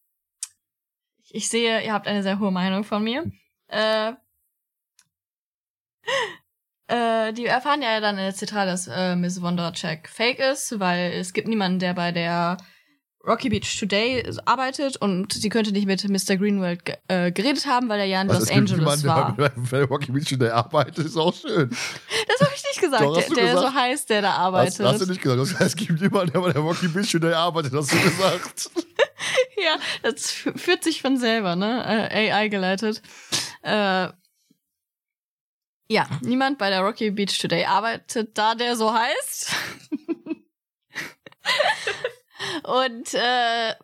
ich- 1.23 1.35
ich 1.35 1.49
sehe, 1.49 1.85
ihr 1.85 1.93
habt 1.93 2.07
eine 2.09 2.23
sehr 2.23 2.39
hohe 2.39 2.51
Meinung 2.53 2.85
von 2.85 3.03
mir. 3.05 3.31
Äh, 3.69 4.13
äh, 6.89 7.33
die 7.33 7.47
erfahren 7.47 7.83
ja 7.83 8.01
dann 8.01 8.17
in 8.17 8.25
der 8.25 8.35
Zentrale, 8.35 8.71
dass 8.71 8.87
äh, 8.89 9.17
Miss 9.17 9.43
Wondercheck 9.43 10.09
fake 10.09 10.39
ist, 10.39 10.79
weil 10.79 11.13
es 11.13 11.33
gibt 11.33 11.49
niemanden, 11.49 11.79
der 11.79 11.95
bei 11.95 12.13
der 12.13 12.57
Rocky 13.27 13.49
Beach 13.49 13.79
Today 13.81 14.23
arbeitet 14.45 14.97
und 14.99 15.33
sie 15.33 15.49
könnte 15.49 15.73
nicht 15.73 15.87
mit 15.87 16.07
Mr. 16.09 16.37
Greenwald 16.37 16.83
äh, 17.09 17.33
geredet 17.33 17.67
haben, 17.67 17.89
weil 17.89 18.01
er 18.01 18.07
ja 18.07 18.23
in 18.23 18.29
Los 18.29 18.51
Angeles 18.51 18.79
jemanden, 19.03 19.07
war. 19.07 19.35
Der 19.37 19.53
bei 19.57 19.83
Rocky 19.85 20.13
Beach 20.13 20.37
der 20.39 20.55
arbeitet, 20.55 21.07
ist 21.07 21.17
auch 21.17 21.35
schön. 21.35 21.71
Das 22.29 22.41
habe 22.41 22.53
ich 22.55 22.63
nicht 22.63 22.81
gesagt, 22.81 23.03
Doch, 23.03 23.17
hast 23.17 23.29
der, 23.31 23.35
der 23.37 23.45
gesagt. 23.55 23.67
so 23.69 23.75
heißt, 23.75 24.11
der 24.11 24.23
da 24.23 24.33
Hast, 24.33 24.39
arbeitet. 24.39 24.87
hast 24.87 25.01
du 25.01 25.07
nicht 25.07 25.23
gesagt. 25.23 25.41
Das 25.41 25.53
heißt, 25.55 25.63
es 25.63 25.77
gibt 25.77 26.01
jemanden, 26.01 26.33
der 26.33 26.41
bei 26.41 26.53
der 26.53 26.63
Rocky 26.63 26.89
Beach 26.89 27.17
der 27.21 27.39
arbeitet, 27.39 27.73
hast 27.75 27.93
du 27.93 28.01
gesagt. 28.01 28.71
Ja, 29.59 29.77
das 30.03 30.31
fü- 30.31 30.57
führt 30.57 30.85
sich 30.85 31.01
von 31.01 31.17
selber, 31.17 31.57
ne? 31.57 32.11
Äh, 32.13 32.31
AI 32.31 32.49
geleitet. 32.49 33.01
Äh, 33.63 34.09
ja, 35.89 36.07
niemand 36.21 36.59
bei 36.59 36.69
der 36.69 36.83
Rocky 36.83 37.11
Beach 37.11 37.37
Today 37.39 37.65
arbeitet 37.65 38.37
da, 38.37 38.55
der 38.55 38.77
so 38.77 38.93
heißt. 38.93 39.51
Und 42.65 43.15
äh, 43.15 43.75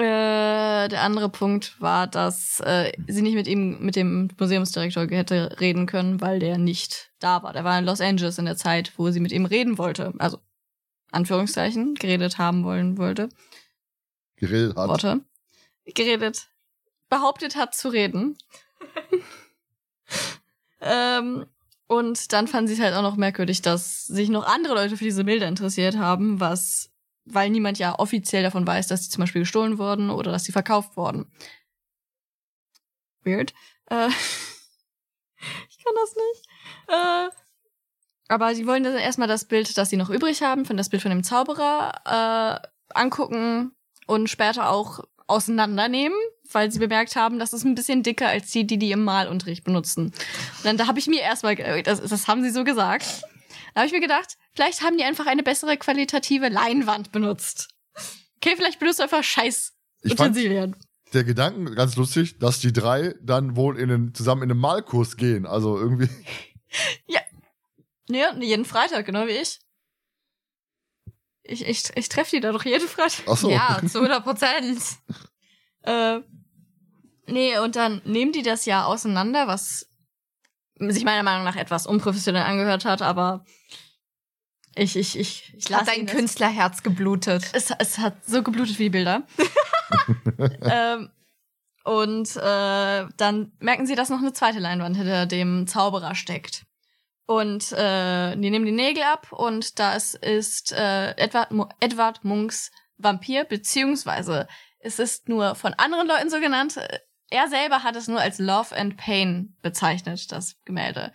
Äh, 0.00 0.88
der 0.88 1.02
andere 1.02 1.28
Punkt 1.28 1.78
war, 1.78 2.06
dass 2.06 2.60
äh, 2.60 2.90
sie 3.06 3.20
nicht 3.20 3.34
mit 3.34 3.46
ihm, 3.46 3.80
mit 3.80 3.96
dem 3.96 4.30
Museumsdirektor 4.38 5.06
hätte 5.08 5.58
reden 5.60 5.84
können, 5.84 6.22
weil 6.22 6.38
der 6.38 6.56
nicht 6.56 7.10
da 7.18 7.42
war. 7.42 7.52
Der 7.52 7.64
war 7.64 7.78
in 7.78 7.84
Los 7.84 8.00
Angeles 8.00 8.38
in 8.38 8.46
der 8.46 8.56
Zeit, 8.56 8.92
wo 8.96 9.10
sie 9.10 9.20
mit 9.20 9.30
ihm 9.30 9.44
reden 9.44 9.76
wollte. 9.76 10.14
Also, 10.18 10.38
Anführungszeichen, 11.10 11.96
geredet 11.96 12.38
haben 12.38 12.64
wollen 12.64 12.96
wollte. 12.96 13.28
Geredet 14.36 14.74
hat. 14.74 14.88
Worte. 14.88 15.20
Geredet. 15.84 16.48
Behauptet 17.10 17.56
hat 17.56 17.74
zu 17.74 17.88
reden. 17.90 18.38
ähm, 20.80 21.44
und 21.88 22.32
dann 22.32 22.48
fanden 22.48 22.68
sie 22.68 22.74
es 22.74 22.80
halt 22.80 22.94
auch 22.94 23.02
noch 23.02 23.16
merkwürdig, 23.16 23.60
dass 23.60 24.06
sich 24.06 24.30
noch 24.30 24.46
andere 24.46 24.74
Leute 24.74 24.96
für 24.96 25.04
diese 25.04 25.24
Bilder 25.24 25.48
interessiert 25.48 25.98
haben, 25.98 26.40
was, 26.40 26.89
weil 27.24 27.50
niemand 27.50 27.78
ja 27.78 27.98
offiziell 27.98 28.42
davon 28.42 28.66
weiß, 28.66 28.88
dass 28.88 29.02
die 29.02 29.10
zum 29.10 29.20
Beispiel 29.22 29.42
gestohlen 29.42 29.78
wurden 29.78 30.10
oder 30.10 30.32
dass 30.32 30.44
sie 30.44 30.52
verkauft 30.52 30.96
wurden. 30.96 31.26
Weird. 33.24 33.52
Äh, 33.90 34.08
ich 35.68 35.84
kann 35.84 35.94
das 35.94 36.14
nicht. 36.16 36.46
Äh, 36.88 37.28
aber 38.28 38.54
sie 38.54 38.66
wollen 38.66 38.84
dann 38.84 38.96
erstmal 38.96 39.28
das 39.28 39.44
Bild, 39.44 39.76
das 39.76 39.90
sie 39.90 39.96
noch 39.96 40.10
übrig 40.10 40.42
haben, 40.42 40.64
von 40.64 40.76
das 40.76 40.88
Bild 40.88 41.02
von 41.02 41.10
dem 41.10 41.24
Zauberer, 41.24 42.60
äh, 42.62 42.68
angucken 42.94 43.72
und 44.06 44.28
später 44.30 44.70
auch 44.70 45.00
auseinandernehmen, 45.26 46.16
weil 46.52 46.70
sie 46.72 46.78
bemerkt 46.80 47.14
haben, 47.16 47.38
das 47.38 47.52
ist 47.52 47.64
ein 47.64 47.74
bisschen 47.76 48.02
dicker 48.02 48.28
als 48.28 48.50
die, 48.50 48.66
die 48.66 48.78
die 48.78 48.90
im 48.92 49.04
Malunterricht 49.04 49.62
benutzen. 49.64 50.06
Und 50.06 50.64
dann 50.64 50.76
da 50.76 50.86
habe 50.88 50.98
ich 50.98 51.06
mir 51.06 51.20
erstmal, 51.20 51.54
ge- 51.56 51.82
das, 51.82 52.00
das 52.00 52.26
haben 52.28 52.42
sie 52.42 52.50
so 52.50 52.64
gesagt. 52.64 53.22
Da 53.74 53.80
habe 53.80 53.86
ich 53.86 53.92
mir 53.92 54.00
gedacht, 54.00 54.36
vielleicht 54.54 54.82
haben 54.82 54.96
die 54.96 55.04
einfach 55.04 55.26
eine 55.26 55.42
bessere 55.42 55.76
qualitative 55.76 56.48
Leinwand 56.48 57.12
benutzt. 57.12 57.68
Okay, 58.36 58.54
vielleicht 58.56 58.78
benutzt 58.78 58.98
du 58.98 59.02
einfach 59.04 59.22
scheiß 59.22 59.72
Ich 60.02 60.14
fand 60.14 60.30
Utensilien. 60.36 60.76
der 61.12 61.24
Gedanken 61.24 61.74
ganz 61.74 61.96
lustig, 61.96 62.38
dass 62.38 62.60
die 62.60 62.72
drei 62.72 63.14
dann 63.22 63.56
wohl 63.56 63.78
in 63.78 63.88
den, 63.88 64.14
zusammen 64.14 64.42
in 64.42 64.50
einen 64.50 64.60
Malkurs 64.60 65.16
gehen. 65.16 65.46
Also 65.46 65.78
irgendwie. 65.78 66.08
Ja, 68.12 68.34
jeden 68.40 68.64
Freitag, 68.64 69.06
genau 69.06 69.26
wie 69.26 69.32
ich. 69.32 69.60
Ich, 71.42 71.66
ich, 71.66 71.84
ich 71.96 72.08
treffe 72.08 72.36
die 72.36 72.40
da 72.40 72.52
doch 72.52 72.64
jeden 72.64 72.88
Freitag. 72.88 73.24
Ach 73.28 73.36
so. 73.36 73.50
Ja, 73.50 73.80
zu 73.88 73.98
100 73.98 74.22
Prozent. 74.24 74.80
Äh, 75.82 76.20
nee, 77.26 77.58
und 77.58 77.76
dann 77.76 78.02
nehmen 78.04 78.32
die 78.32 78.42
das 78.42 78.66
ja 78.66 78.84
auseinander, 78.84 79.46
was 79.48 79.88
sich 80.88 81.04
meiner 81.04 81.22
Meinung 81.22 81.44
nach 81.44 81.56
etwas 81.56 81.86
unprofessionell 81.86 82.42
angehört 82.44 82.84
hat, 82.84 83.02
aber 83.02 83.44
ich, 84.74 84.96
ich, 84.96 85.18
ich, 85.18 85.52
ich 85.56 85.64
Hat 85.66 85.70
lasse 85.70 85.84
dein 85.86 86.00
ihn 86.00 86.06
das- 86.06 86.14
Künstlerherz 86.16 86.82
geblutet. 86.82 87.44
Es, 87.52 87.70
es 87.78 87.98
hat 87.98 88.24
so 88.24 88.42
geblutet 88.42 88.78
wie 88.78 88.84
die 88.84 88.90
Bilder. 88.90 89.22
ähm, 90.62 91.10
und 91.84 92.36
äh, 92.36 93.06
dann 93.16 93.52
merken 93.58 93.86
sie, 93.86 93.94
dass 93.94 94.10
noch 94.10 94.20
eine 94.20 94.32
zweite 94.32 94.58
Leinwand 94.58 94.96
hinter 94.96 95.26
dem 95.26 95.66
Zauberer 95.66 96.14
steckt. 96.14 96.64
Und 97.26 97.72
äh, 97.72 98.36
die 98.36 98.50
nehmen 98.50 98.64
die 98.66 98.72
Nägel 98.72 99.02
ab 99.04 99.32
und 99.32 99.78
das 99.78 100.14
ist 100.14 100.72
äh, 100.72 101.12
Edward, 101.16 101.50
Edward 101.78 102.24
Munks 102.24 102.70
Vampir, 102.96 103.44
beziehungsweise 103.44 104.48
es 104.80 104.98
ist 104.98 105.28
nur 105.28 105.54
von 105.54 105.74
anderen 105.74 106.08
Leuten 106.08 106.28
so 106.30 106.40
genannt. 106.40 106.78
Er 107.30 107.48
selber 107.48 107.82
hat 107.84 107.96
es 107.96 108.08
nur 108.08 108.20
als 108.20 108.38
Love 108.38 108.76
and 108.76 108.96
Pain 108.96 109.56
bezeichnet, 109.62 110.30
das 110.32 110.56
Gemälde. 110.64 111.12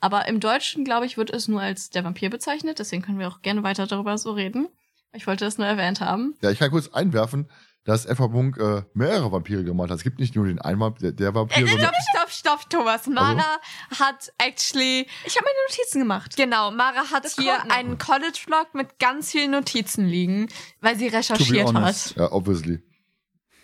Aber 0.00 0.28
im 0.28 0.40
Deutschen, 0.40 0.84
glaube 0.84 1.06
ich, 1.06 1.16
wird 1.16 1.30
es 1.30 1.48
nur 1.48 1.62
als 1.62 1.88
der 1.90 2.04
Vampir 2.04 2.28
bezeichnet. 2.30 2.78
Deswegen 2.78 3.02
können 3.02 3.18
wir 3.18 3.28
auch 3.28 3.40
gerne 3.40 3.62
weiter 3.62 3.86
darüber 3.86 4.18
so 4.18 4.32
reden. 4.32 4.68
Ich 5.14 5.26
wollte 5.26 5.46
das 5.46 5.56
nur 5.56 5.66
erwähnt 5.66 6.00
haben. 6.02 6.34
Ja, 6.42 6.50
ich 6.50 6.58
kann 6.58 6.70
kurz 6.70 6.88
einwerfen, 6.88 7.50
dass 7.84 8.04
Eva 8.04 8.28
Munk 8.28 8.58
äh, 8.58 8.82
mehrere 8.92 9.32
Vampire 9.32 9.64
gemalt 9.64 9.90
hat. 9.90 9.96
Es 9.96 10.04
gibt 10.04 10.18
nicht 10.18 10.34
nur 10.36 10.44
den 10.44 10.60
einen 10.60 10.78
Vampir, 10.78 11.00
der, 11.00 11.12
der 11.12 11.34
Vampir, 11.34 11.64
Äh, 11.64 11.68
stopp, 11.68 11.94
stopp, 12.10 12.30
stopp, 12.30 12.70
Thomas. 12.70 13.06
Mara 13.06 13.58
hat 13.98 14.30
actually, 14.36 15.06
Ich 15.24 15.36
habe 15.36 15.46
meine 15.46 15.58
Notizen 15.70 16.00
gemacht. 16.00 16.36
genau, 16.36 16.70
Mara 16.72 17.10
hat 17.10 17.24
Das 17.24 17.36
hier 17.36 17.62
einen 17.72 17.96
College-Vlog 17.96 18.74
mit 18.74 18.98
ganz 18.98 19.30
vielen 19.30 19.52
Notizen 19.52 20.04
liegen, 20.04 20.48
weil 20.82 20.96
sie 20.98 21.06
To 21.06 21.12
be 21.12 21.16
recherchiert 21.18 21.68
honest. 21.68 22.10
hat. 22.10 22.16
ja, 22.16 22.32
obviously. 22.32 22.82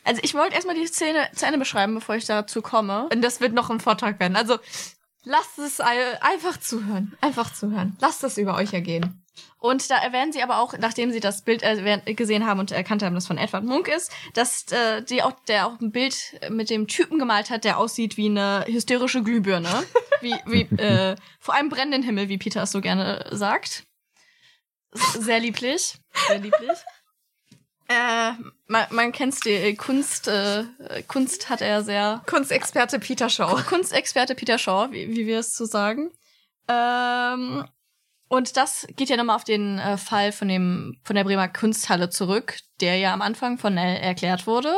Also 0.05 0.21
ich 0.25 0.35
wollte 0.35 0.55
erstmal 0.55 0.75
die 0.75 0.87
Szene 0.87 1.29
zu 1.35 1.47
Ende 1.47 1.59
beschreiben, 1.59 1.95
bevor 1.95 2.15
ich 2.17 2.25
dazu 2.27 2.63
komme. 2.63 3.09
Und 3.13 3.23
das 3.23 3.41
wird 3.41 3.53
noch 3.53 3.71
ein 3.71 3.81
Vortrag 3.81 4.19
werden. 4.21 4.37
Also, 4.37 4.59
lasst 5.25 5.59
es 5.59 5.81
ei- 5.81 6.21
einfach 6.21 6.59
zuhören. 6.59 7.17
Einfach 7.21 7.53
zuhören. 7.55 7.97
Lasst 8.01 8.25
es 8.25 8.39
über 8.39 8.55
euch 8.57 8.73
ergehen. 8.73 9.19
Und 9.59 9.91
da 9.91 9.97
erwähnen 9.97 10.33
sie 10.33 10.43
aber 10.43 10.59
auch, 10.59 10.77
nachdem 10.77 11.13
sie 11.13 11.21
das 11.21 11.43
Bild 11.43 11.63
gesehen 12.17 12.45
haben 12.47 12.59
und 12.61 12.73
erkannt 12.73 13.03
haben, 13.03 13.15
dass 13.15 13.29
von 13.29 13.39
Edward 13.39 13.65
Munk 13.65 13.87
ist, 13.89 14.11
dass 14.35 14.67
äh, 14.73 15.03
die 15.03 15.23
auch, 15.23 15.33
der 15.47 15.67
auch 15.69 15.81
ein 15.81 15.93
Bild 15.93 16.17
mit 16.51 16.69
dem 16.69 16.89
Typen 16.89 17.19
gemalt 17.19 17.49
hat, 17.49 17.63
der 17.65 17.79
aussieht 17.79 18.17
wie 18.17 18.27
eine 18.27 18.65
hysterische 18.67 19.23
Glühbirne. 19.23 19.85
wie, 20.21 20.35
wie, 20.47 20.63
äh, 20.77 21.17
vor 21.39 21.55
einem 21.55 21.69
brennenden 21.69 22.03
Himmel, 22.03 22.29
wie 22.29 22.39
Peter 22.39 22.63
es 22.65 22.73
so 22.73 22.81
gerne 22.81 23.25
sagt. 23.31 23.85
Sehr 24.93 25.41
lieblich. 25.41 25.95
Sehr 26.27 26.39
lieblich. 26.41 26.79
Äh, 27.93 28.33
man, 28.67 28.87
man 28.91 29.13
kennt's 29.13 29.41
die 29.41 29.51
äh, 29.51 29.75
Kunst, 29.75 30.29
äh, 30.29 30.65
Kunst 31.09 31.51
hat 31.51 31.61
er 31.61 31.83
sehr 31.83 32.23
Kunstexperte 32.27 32.99
Peter 32.99 33.29
Shaw. 33.29 33.63
Kunstexperte 33.69 34.35
Peter 34.35 34.59
Shaw, 34.59 34.89
wie, 34.93 35.11
wie 35.11 35.27
wir 35.27 35.41
es 35.41 35.57
so 35.57 35.65
sagen. 35.65 36.11
Ähm, 36.69 37.67
und 38.29 38.57
das 38.57 38.87
geht 38.97 39.11
ja 39.11 39.17
nochmal 39.17 39.37
auf 39.37 39.45
den 39.45 39.79
äh, 39.79 39.99
Fall 39.99 40.33
von 40.33 40.49
dem 40.49 40.99
von 41.05 41.17
der 41.17 41.25
Bremer 41.25 41.49
Kunsthalle 41.49 42.09
zurück, 42.09 42.59
der 42.81 42.97
ja 42.97 43.13
am 43.13 43.21
Anfang 43.23 43.59
von 43.59 43.75
Nell 43.75 43.97
erklärt 43.99 44.47
wurde. 44.47 44.75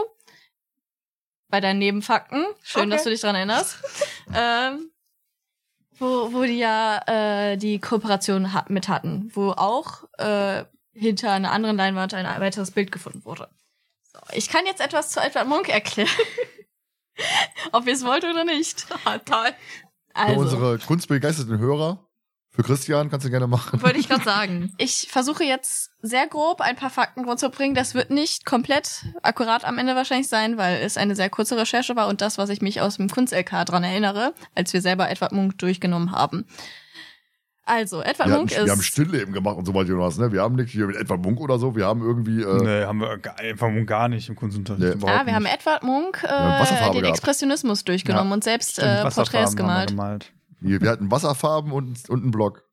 Bei 1.49 1.61
deinen 1.61 1.79
Nebenfakten. 1.79 2.45
Schön, 2.63 2.83
Okay. 2.83 2.91
dass 2.91 3.05
du 3.05 3.11
dich 3.11 3.21
dran 3.21 3.37
erinnerst. 3.37 3.79
ähm, 4.35 4.91
wo, 5.99 6.33
wo 6.33 6.43
die 6.43 6.59
ja 6.59 7.01
äh, 7.07 7.57
die 7.57 7.79
Kooperation 7.79 8.53
ha 8.53 8.65
mit 8.69 8.89
hatten, 8.89 9.31
wo 9.35 9.51
auch 9.51 10.05
äh, 10.19 10.65
hinter 10.95 11.33
einer 11.33 11.53
anderen 11.53 11.77
Leinwand 11.77 12.15
ein 12.15 12.27
weiteres 12.41 12.71
Bild 12.71 12.93
gefunden 12.93 13.25
wurde. 13.25 13.49
So, 14.13 14.19
ich 14.33 14.49
kann 14.49 14.67
jetzt 14.67 14.81
etwas 14.81 15.11
zu 15.11 15.21
Edward 15.21 15.49
Monk 15.49 15.69
erklären. 15.69 16.09
Ob 17.73 17.87
ihr 17.87 17.95
es 17.95 18.05
wollt 18.05 18.25
oder 18.25 18.45
nicht. 18.45 18.87
Ah, 19.05 19.19
toll. 19.19 19.51
Für 20.15 20.17
Also, 20.17 20.41
unsere 20.41 20.79
kunstbegeisterten 20.79 21.59
Hörer, 21.59 22.07
für 22.51 22.63
Christian 22.63 23.11
kannst 23.11 23.27
du 23.27 23.31
gerne 23.31 23.49
machen. 23.49 23.83
Wollte 23.83 23.99
ich 23.99 24.09
gerade 24.09 24.23
sagen. 24.23 24.73
ich 24.79 25.09
versuche 25.11 25.43
jetzt 25.43 25.91
sehr 26.01 26.29
grob 26.29 26.61
ein 26.61 26.77
paar 26.77 26.91
Fakten 26.91 27.25
runterzubringen. 27.25 27.75
Das 27.75 27.95
wird 27.95 28.11
nicht 28.11 28.47
komplett 28.47 29.07
akkurat 29.23 29.65
am 29.65 29.77
Ende 29.79 29.97
wahrscheinlich 29.97 30.29
sein, 30.29 30.57
weil 30.57 30.81
es 30.81 30.97
eine 30.97 31.17
sehr 31.17 31.31
kurze 31.31 31.57
Recherche 31.57 31.97
war 31.97 32.07
und 32.07 32.21
das, 32.21 32.39
was 32.39 32.51
ich 32.51 32.63
mich 32.63 32.81
aus 32.81 32.97
dem 32.97 33.11
Kunst-LK 33.11 33.67
dran 33.67 33.83
erinnere, 33.83 34.35
als 34.55 34.73
wir 34.73 34.81
selber 34.81 35.11
Edward 35.11 35.33
Munk 35.33 35.59
durchgenommen 35.59 36.13
haben. 36.13 36.47
Also, 37.67 38.03
Edward 38.03 38.29
Wir, 38.29 38.37
Munk 38.37 38.51
hatten, 38.55 38.67
wir 38.67 38.73
haben 38.73 38.81
ist. 38.81 38.87
Stillleben 38.87 39.33
gemacht 39.33 39.57
und 39.57 39.65
so 39.65 39.73
weiter, 39.73 39.89
Jonas. 39.89 40.19
Ne? 40.19 40.31
Wir 40.33 40.43
haben 40.43 40.55
nicht 40.55 40.71
hier 40.71 40.87
mit 40.87 40.97
Edward 40.97 41.23
Munk 41.23 41.41
oder 41.41 41.59
so. 41.59 41.75
Wir 41.75 41.87
haben 41.87 42.03
irgendwie. 42.03 42.43
Äh, 42.43 42.63
Nee, 42.63 42.85
haben 42.85 43.01
wir 43.01 43.17
gar- 43.19 43.39
einfach 43.39 43.69
gar 43.87 44.09
nicht 44.09 44.29
im 44.29 44.37
Kunstunterricht. 44.37 44.99
Nee. 45.03 45.11
Ah, 45.11 45.25
wir 45.25 45.35
haben 45.35 45.45
nicht. 45.45 45.55
Edward 45.55 45.83
Munk 45.83 46.23
äh, 46.25 46.29
haben 46.29 46.93
den 46.93 47.01
gehabt. 47.03 47.07
Expressionismus 47.17 47.85
durchgenommen 47.85 48.29
Ja, 48.29 48.35
und 48.35 48.45
selbst 48.45 48.79
äh, 48.79 49.03
Porträts 49.03 49.33
haben 49.33 49.53
wir 49.53 49.57
gemalt. 49.57 49.89
gemalt. 49.91 50.33
wir, 50.61 50.81
wir 50.83 50.91
hatten 50.91 51.11
Wasserfarben 51.11 51.73
und, 51.73 52.09
und 52.11 52.23
einen 52.23 52.31
Block. 52.31 52.65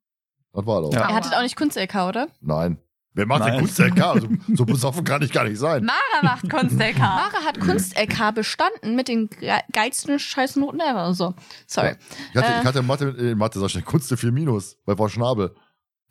Das 0.53 0.65
war 0.65 0.81
doch. 0.81 0.91
Ja. 0.93 1.07
Ihr 1.09 1.15
hattet 1.15 1.33
auch 1.35 1.41
nicht 1.41 1.55
Kunst-LK, 1.55 1.95
oder? 2.09 2.27
Nein. 2.41 2.77
Wer 3.13 3.25
macht 3.25 3.43
denn 3.43 3.49
Nein. 3.55 3.59
Kunst-LK? 3.59 4.21
So, 4.47 4.55
so 4.55 4.65
besoffen 4.65 5.03
kann 5.03 5.21
ich 5.21 5.31
gar 5.33 5.43
nicht 5.43 5.59
sein. 5.59 5.83
Mara 5.83 6.23
macht 6.23 6.49
Kunst-LK. 6.49 6.97
Mara 6.97 7.43
hat 7.45 7.59
Kunst-LK 7.59 8.31
bestanden 8.33 8.95
mit 8.95 9.09
den 9.09 9.29
ge- 9.29 9.51
geilsten 9.73 10.17
Scheißnoten 10.17 10.79
ever. 10.79 11.07
und 11.07 11.15
So, 11.15 11.33
sorry. 11.67 11.95
Ich 12.31 12.37
hatte, 12.41 12.53
Äh. 12.53 12.59
ich 12.61 12.65
hatte 12.65 12.81
Mathe, 12.83 13.05
äh, 13.17 13.35
Mathe, 13.35 13.59
sag 13.59 13.65
ich 13.67 13.73
schon, 13.73 13.83
Kunst 13.85 14.13
4 14.17 14.31
Minus 14.31 14.77
bei 14.85 14.95
Frau 14.95 15.09
Schnabel. 15.09 15.53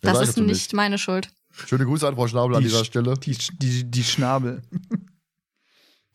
Mehr 0.03 0.13
Das 0.13 0.29
ist 0.29 0.37
nicht 0.39 0.73
meine 0.75 0.99
Schuld. 0.99 1.29
Schöne 1.53 1.85
Grüße 1.87 2.07
an 2.07 2.15
Frau 2.17 2.29
Schnabel 2.29 2.57
an 2.57 2.63
Die 2.63 2.69
dieser 2.69 2.83
Sch- 2.83 2.87
Stelle. 2.87 3.15
Die, 3.19 3.37
die, 3.59 3.91
die 3.91 4.05
Schnabel. 4.05 4.63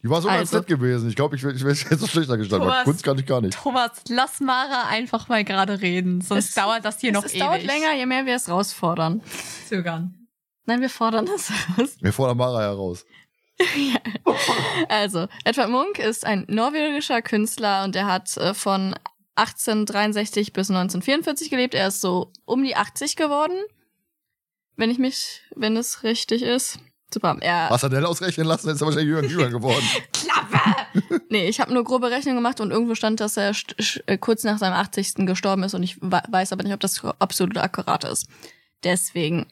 Die 0.04 0.10
war 0.10 0.22
so 0.22 0.28
ganz 0.28 0.40
Also. 0.42 0.58
nett 0.60 0.68
gewesen. 0.68 1.10
Ich 1.10 1.16
glaube, 1.16 1.36
ich 1.36 1.44
wäre 1.44 1.54
jetzt 1.56 2.00
so 2.00 2.06
schlechter 2.08 2.38
gestanden. 2.38 2.70
Thomas. 2.70 2.84
Kunst 2.84 3.04
kann 3.04 3.18
ich 3.18 3.26
gar 3.26 3.42
nicht. 3.42 3.58
Thomas, 3.58 3.90
lass 4.08 4.40
Mara 4.40 4.88
einfach 4.90 5.28
mal 5.30 5.44
gerade 5.44 5.82
reden, 5.82 6.22
sonst 6.22 6.50
Es- 6.50 6.54
dauert 6.56 6.86
das 6.86 7.00
hier 7.00 7.12
noch 7.12 7.24
es, 7.24 7.32
es 7.32 7.34
ewig. 7.34 7.44
dauert 7.44 7.64
länger, 7.64 7.96
je 7.96 8.06
mehr 8.06 8.26
wir 8.28 8.36
es 8.36 8.48
rausfordern. 8.48 9.22
Zögern. 9.68 10.25
Nein, 10.66 10.82
wir 10.82 10.90
fordern 10.90 11.28
es 11.28 11.52
raus. 11.78 11.96
Wir 12.02 12.14
fordern 12.14 12.38
Mara 12.38 12.62
heraus. 12.62 13.06
Also, 14.90 15.28
Edward 15.46 15.70
Munk 15.70 16.00
ist 16.00 16.26
ein 16.26 16.46
norwegischer 16.50 17.22
Künstler 17.22 17.84
und 17.86 17.96
er 17.96 18.06
hat 18.06 18.36
äh, 18.38 18.54
von 18.54 18.94
1863 19.36 20.54
bis 20.54 20.70
1944 20.70 21.50
gelebt. 21.50 21.74
Er 21.74 21.88
ist 21.88 22.02
so 22.02 22.32
um 22.46 22.64
die 22.64 22.76
80 22.76 23.16
geworden. 23.16 23.56
Wenn 24.76 24.90
ich 24.92 25.00
mich, 25.00 25.42
wenn 25.56 25.78
es 25.78 26.04
richtig 26.04 26.42
ist. 26.42 26.80
Super. 27.14 27.38
Er, 27.40 27.70
Hast 27.70 27.84
du 27.84 27.88
Nell 27.90 28.06
ausrechnen 28.06 28.46
lassen, 28.46 28.68
dann 28.68 28.76
ist 28.76 28.82
er 28.82 28.88
wahrscheinlich 28.88 29.10
Jürgen 29.10 29.30
Jürgen 29.30 29.52
geworden. 29.54 29.86
Klappe! 30.12 31.22
nee, 31.30 31.48
ich 31.48 31.60
habe 31.62 31.74
nur 31.74 31.84
grobe 31.86 32.12
Rechnung 32.12 32.36
gemacht 32.36 32.60
und 32.60 32.72
irgendwo 32.72 32.96
stand, 32.96 33.20
dass 33.22 33.38
er 33.38 33.54
äh, 34.08 34.18
kurz 34.18 34.44
nach 34.44 34.58
seinem 34.58 34.74
80. 34.74 35.14
gestorben 35.26 35.64
ist 35.64 35.74
und 35.76 35.84
ich 35.84 36.02
we- 36.02 36.22
weiß 36.28 36.52
aber 36.52 36.64
nicht, 36.64 36.74
ob 36.74 36.80
das 36.82 37.04
absolut 37.20 37.58
akkurat 37.58 38.04
ist. 38.04 38.28
Deswegen. 38.84 39.46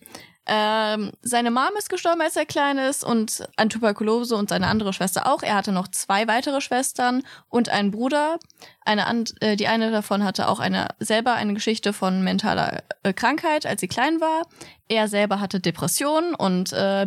Ähm, 0.46 1.12
seine 1.22 1.52
Mom 1.52 1.70
ist 1.78 1.90
gestorben, 1.90 2.22
als 2.22 2.36
er 2.36 2.46
klein 2.46 2.78
ist 2.78 3.04
und 3.04 3.48
an 3.56 3.70
Tuberkulose 3.70 4.36
und 4.36 4.50
seine 4.50 4.68
andere 4.68 4.92
Schwester 4.92 5.26
auch. 5.32 5.42
Er 5.42 5.56
hatte 5.56 5.72
noch 5.72 5.88
zwei 5.88 6.28
weitere 6.28 6.60
Schwestern 6.60 7.24
und 7.48 7.70
einen 7.70 7.92
Bruder. 7.92 8.40
Eine 8.82 9.08
and 9.08 9.42
äh, 9.42 9.56
die 9.56 9.68
eine 9.68 9.92
davon 9.92 10.24
hatte 10.24 10.50
auch 10.50 10.60
eine 10.60 10.90
selber 11.00 11.34
eine 11.34 11.54
Geschichte 11.54 11.94
von 11.94 12.24
mentaler 12.24 12.84
äh, 13.04 13.14
Krankheit, 13.14 13.66
als 13.66 13.80
sie 13.80 13.88
klein 13.88 14.20
war. 14.20 14.44
Er 14.90 15.08
selber 15.08 15.40
hatte 15.40 15.62
Depressionen 15.62 16.36
und 16.36 16.74
äh, 16.74 17.06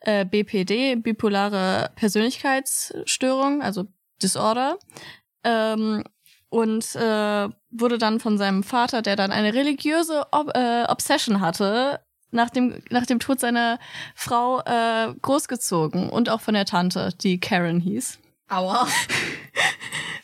äh, 0.00 0.24
BPD, 0.24 0.96
bipolare 0.96 1.90
Persönlichkeitsstörung, 1.96 3.62
also 3.62 3.86
Disorder. 4.22 4.78
Ähm, 5.42 6.04
und 6.48 6.94
äh, 6.94 7.48
wurde 7.70 7.98
dann 7.98 8.20
von 8.20 8.36
seinem 8.36 8.62
Vater, 8.62 9.00
der 9.02 9.16
dann 9.16 9.32
eine 9.32 9.54
religiöse 9.54 10.26
Ob 10.32 10.54
äh, 10.54 10.84
Obsession 10.86 11.40
hatte, 11.40 12.00
nach 12.32 12.50
dem, 12.50 12.82
nach 12.90 13.06
dem 13.06 13.20
Tod 13.20 13.40
seiner 13.40 13.78
Frau 14.14 14.60
äh, 14.60 15.14
großgezogen 15.22 16.10
und 16.10 16.28
auch 16.28 16.40
von 16.40 16.54
der 16.54 16.64
Tante, 16.64 17.10
die 17.20 17.38
Karen 17.38 17.80
hieß. 17.80 18.18
Aua. 18.48 18.86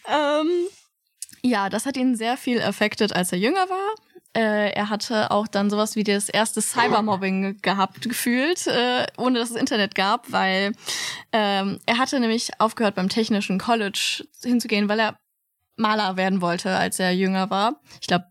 Ähm, 0.09 0.49
ja, 1.43 1.69
das 1.69 1.87
hat 1.87 1.97
ihn 1.97 2.17
sehr 2.17 2.37
viel 2.37 2.63
affected, 2.63 3.15
als 3.15 3.33
er 3.33 3.39
jünger 3.39 3.69
war. 3.69 3.95
Äh, 4.35 4.73
er 4.73 4.91
hatte 4.91 5.31
auch 5.31 5.47
dann 5.49 5.71
sowas 5.71 5.97
wie 5.97 6.05
das 6.05 6.29
erste 6.29 6.61
Cybermobbing 6.61 7.59
gehabt, 7.63 8.03
gefühlt, 8.03 8.67
äh, 8.67 9.07
ohne 9.17 9.39
dass 9.39 9.51
es 9.51 9.57
Internet 9.57 9.95
gab, 9.95 10.31
weil 10.33 10.73
ähm, 11.33 11.79
er 11.87 11.99
hatte 11.99 12.21
nämlich 12.21 12.51
aufgehört 12.59 12.95
beim 12.95 13.09
Technischen 13.09 13.59
College 13.59 14.25
hinzugehen, 14.43 14.89
weil 14.89 15.01
er 15.01 15.19
Maler 15.77 16.17
werden 16.17 16.41
wollte, 16.41 16.77
als 16.77 16.99
er 16.99 17.13
jünger 17.13 17.51
war. 17.51 17.81
Ich 18.01 18.09
glaube 18.09 18.27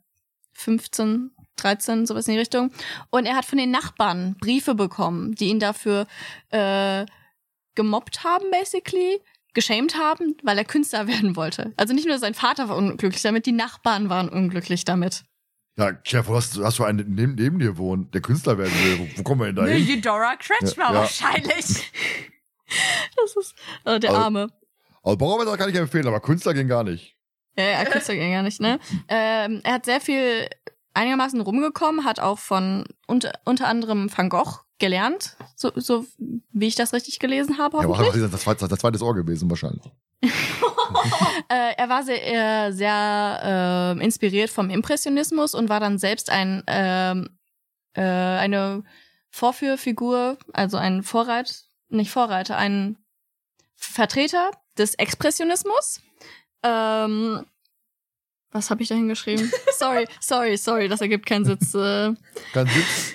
15, 0.54 1.32
13, 1.58 2.06
sowas 2.06 2.28
in 2.28 2.34
die 2.34 2.40
Richtung. 2.40 2.72
Und 3.10 3.26
er 3.26 3.36
hat 3.36 3.46
von 3.46 3.58
den 3.58 3.72
Nachbarn 3.72 4.36
Briefe 4.40 4.76
bekommen, 4.76 5.36
die 5.36 5.50
ihn 5.50 5.60
dafür 5.60 6.08
äh, 6.50 7.06
gemobbt 7.76 8.24
haben, 8.24 8.46
basically, 8.52 9.22
geschämt 9.54 9.98
haben, 9.98 10.36
weil 10.44 10.58
er 10.58 10.66
Künstler 10.66 11.08
werden 11.08 11.36
wollte. 11.36 11.74
Also 11.78 11.94
nicht 11.94 12.08
nur 12.08 12.18
sein 12.20 12.34
Vater 12.34 12.70
war 12.70 12.78
unglücklich 12.78 13.22
damit, 13.22 13.46
die 13.46 13.52
Nachbarn 13.52 14.10
waren 14.10 14.30
unglücklich 14.30 14.86
damit. 14.86 15.24
Ja, 15.80 15.92
Chef, 16.04 16.28
hast, 16.28 16.58
hast 16.58 16.80
du 16.80 16.84
einen 16.86 17.14
neben, 17.14 17.36
neben 17.36 17.60
dir 17.60 17.78
wohnen, 17.78 18.10
der 18.10 18.22
Künstler 18.22 18.58
werden 18.58 18.74
will? 18.84 19.00
Wo, 19.00 19.20
wo 19.20 19.24
kommen 19.24 19.42
wir 19.42 19.46
denn 19.48 19.56
da 19.58 19.66
hin? 19.68 19.88
Eudora 19.98 20.36
Kretschmer 20.36 20.86
Ja, 20.86 20.94
ja. 20.94 21.00
wahrscheinlich. 21.02 21.92
Das 23.16 23.36
ist 23.38 23.56
äh, 23.86 24.00
der 24.00 24.10
Also- 24.10 24.22
Arme. 24.22 24.48
Also 25.04 25.18
Bauarbeiter 25.18 25.56
kann 25.58 25.70
ich 25.70 25.76
empfehlen, 25.76 26.06
aber 26.08 26.20
Künstler 26.20 26.54
ging 26.54 26.68
gar 26.68 26.84
nicht. 26.84 27.16
Ja, 27.58 27.64
ja, 27.64 27.86
Künstler 27.86 28.16
ging 28.16 28.32
gar 28.34 28.44
nicht, 28.44 28.60
ne? 28.60 28.80
Ähm, 29.08 29.62
er 29.64 29.74
hat 29.76 29.86
sehr 29.86 30.02
viel 30.02 30.50
einigermaßen 30.98 31.40
rumgekommen, 31.42 32.04
hat 32.04 32.20
auch 32.20 32.40
von 32.40 32.86
unter, 33.08 33.34
unter 33.46 33.68
anderem 33.68 34.10
Van 34.16 34.30
Gogh 34.30 34.60
gelernt, 34.80 35.38
so, 35.56 35.72
so 35.76 36.06
wie 36.52 36.68
ich 36.68 36.76
das 36.76 36.94
richtig 36.94 37.20
gelesen 37.20 37.58
habe, 37.58 37.78
Ja, 37.78 37.84
aber 37.84 38.12
das, 38.28 38.46
war 38.46 38.56
das 38.56 38.80
zweite 38.80 39.04
Ohr 39.04 39.16
gewesen 39.16 39.50
wahrscheinlich. 39.50 39.84
Äh, 41.50 41.76
er 41.78 41.90
war 41.90 42.04
sehr, 42.04 42.68
äh, 42.68 42.72
sehr 42.72 43.96
äh, 44.00 44.04
inspiriert 44.04 44.50
vom 44.50 44.70
Impressionismus 44.70 45.54
und 45.54 45.68
war 45.68 45.82
dann 45.82 45.98
selbst 45.98 46.30
ein 46.30 46.64
ähm, 46.68 47.38
äh, 47.98 48.02
eine 48.02 48.84
Vorführfigur, 49.30 50.38
also 50.54 50.78
ein 50.78 51.04
Vorreit, 51.04 51.64
nicht 51.90 52.12
Vorreiter, 52.12 52.58
ein 52.58 52.98
Vertreter 53.76 54.52
des 54.78 54.94
Expressionismus. 54.96 56.02
Ähm, 56.64 57.46
was 58.52 58.70
habe 58.70 58.82
ich 58.84 58.90
da 58.90 58.96
hingeschrieben? 58.96 59.52
sorry, 59.78 60.08
sorry, 60.20 60.58
sorry, 60.58 60.88
das 60.88 61.02
ergibt 61.02 61.26
keinen 61.26 61.46
Sitz. 61.46 61.74
Äh, 61.74 62.14
Kein 62.54 62.68
Sitz. 62.68 63.14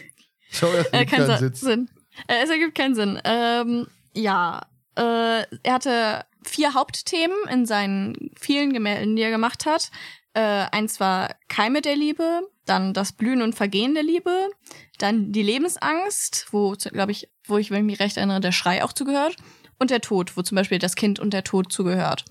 Schau, 0.50 0.68
er 0.68 0.92
äh, 0.92 1.00
hat 1.00 1.08
keinen 1.08 1.38
Sitz. 1.38 1.60
Sinn. 1.60 1.88
Äh, 2.26 2.42
es 2.44 2.50
ergibt 2.50 2.74
keinen 2.74 2.94
Sinn. 2.94 3.18
Ähm, 3.24 3.86
ja, 4.14 4.66
äh, 4.96 5.42
er 5.62 5.72
hatte 5.72 6.24
vier 6.44 6.74
Hauptthemen 6.74 7.36
in 7.50 7.66
seinen 7.66 8.30
vielen 8.38 8.72
Gemälden, 8.72 9.16
die 9.16 9.22
er 9.22 9.30
gemacht 9.30 9.64
hat. 9.66 9.90
Äh, 10.34 10.40
eins 10.40 11.00
war 11.00 11.34
Keime 11.48 11.82
der 11.82 11.96
Liebe, 11.96 12.48
dann 12.64 12.94
das 12.94 13.12
Blühen 13.12 13.42
und 13.42 13.54
Vergehen 13.54 13.94
der 13.94 14.02
Liebe, 14.02 14.50
dann 14.98 15.32
die 15.32 15.42
Lebensangst, 15.42 16.48
wo, 16.52 16.72
glaube 16.72 17.12
ich, 17.12 17.28
wo 17.46 17.58
ich, 17.58 17.70
wenn 17.70 17.80
ich 17.80 17.92
mich 17.92 18.00
recht 18.00 18.16
erinnere, 18.16 18.40
der 18.40 18.52
Schrei 18.52 18.84
auch 18.84 18.92
zugehört, 18.92 19.36
und 19.78 19.90
der 19.90 20.00
Tod, 20.00 20.36
wo 20.36 20.42
zum 20.42 20.56
Beispiel 20.56 20.78
das 20.78 20.94
Kind 20.94 21.18
und 21.18 21.34
der 21.34 21.44
Tod 21.44 21.72
zugehört. 21.72 22.24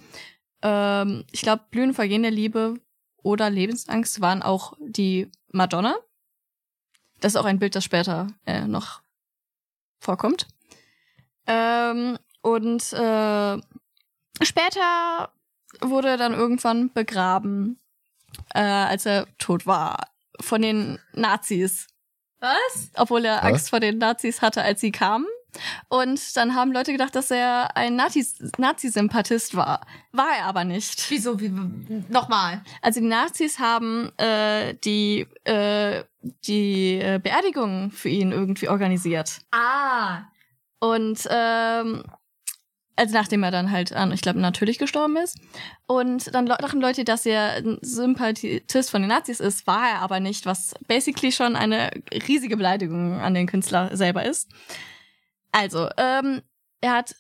Ähm, 0.62 1.26
ich 1.32 1.42
glaube, 1.42 1.64
Blühen 1.70 1.90
und 1.90 1.96
Vergehen 1.96 2.22
der 2.22 2.32
Liebe 2.32 2.76
oder 3.24 3.50
Lebensangst 3.50 4.22
waren 4.22 4.42
auch 4.42 4.74
die 4.80 5.30
Madonna. 5.52 5.96
Das 7.20 7.34
ist 7.34 7.36
auch 7.36 7.46
ein 7.46 7.60
Bild, 7.60 7.76
das 7.76 7.84
später 7.84 8.28
äh, 8.46 8.68
noch 8.68 9.02
vorkommt. 10.00 10.48
Ähm, 11.46 12.18
und 12.42 12.94
äh, 12.94 13.58
später 14.42 15.32
wurde 15.80 16.10
er 16.10 16.18
dann 16.18 16.34
irgendwann 16.34 16.92
begraben, 16.92 17.80
äh, 18.54 18.62
als 18.62 19.06
er 19.06 19.28
tot 19.38 19.66
war, 19.66 20.08
von 20.40 20.62
den 20.62 21.00
Nazis. 21.14 21.88
Was? 22.40 22.90
Obwohl 22.96 23.26
er 23.26 23.38
Was? 23.38 23.44
Angst 23.44 23.70
vor 23.70 23.80
den 23.80 24.00
Nazis 24.00 24.42
hatte, 24.42 24.64
als 24.64 24.82
sie 24.82 24.92
kamen. 24.92 25.28
Und 25.90 26.36
dann 26.38 26.56
haben 26.56 26.72
Leute 26.72 26.92
gedacht, 26.92 27.16
dass 27.16 27.32
er 27.32 27.76
ein 27.76 27.96
Nazis- 27.96 28.52
Nazi-Sympathist 28.58 29.56
war. 29.56 29.86
War 30.12 30.38
er 30.38 30.46
aber 30.46 30.64
nicht. 30.64 31.10
Wieso? 31.10 31.40
Wie, 31.40 31.50
nochmal. 32.10 32.64
Also 32.82 33.00
die 33.00 33.08
Nazis 33.08 33.60
haben 33.60 34.12
äh, 34.18 34.76
die, 34.84 35.28
äh, 35.44 36.04
die 36.46 37.00
äh, 37.00 37.20
Beerdigung 37.22 37.92
für 37.92 38.10
ihn 38.10 38.32
irgendwie 38.32 38.70
organisiert. 38.70 39.40
Ah. 39.52 40.24
Und 40.80 41.28
ähm, 41.30 42.04
also 42.96 43.14
nachdem 43.14 43.44
er 43.44 43.52
dann 43.52 43.72
halt 43.72 43.94
an, 43.94 44.12
ich 44.12 44.22
glaube, 44.22 44.40
natürlich 44.40 44.78
gestorben 44.78 45.18
ist. 45.18 45.40
Und 45.88 46.34
dann 46.36 46.46
dachten 46.46 46.82
Leute, 46.82 47.04
dass 47.04 47.26
er 47.26 47.54
ein 47.54 47.80
Sympathist 47.82 48.92
von 48.92 49.02
den 49.02 49.10
Nazis 49.10 49.40
ist, 49.40 49.66
war 49.66 49.90
er 49.90 50.00
aber 50.02 50.20
nicht, 50.20 50.46
was 50.46 50.76
basically 50.88 51.32
schon 51.32 51.56
eine 51.56 51.90
riesige 52.28 52.58
Beleidigung 52.58 53.20
an 53.20 53.34
den 53.34 53.48
Künstler 53.48 53.96
selber 53.96 54.26
ist. 54.26 54.50
Also, 55.52 55.90
ähm, 55.98 56.42
er 56.82 56.94
hat 56.94 57.16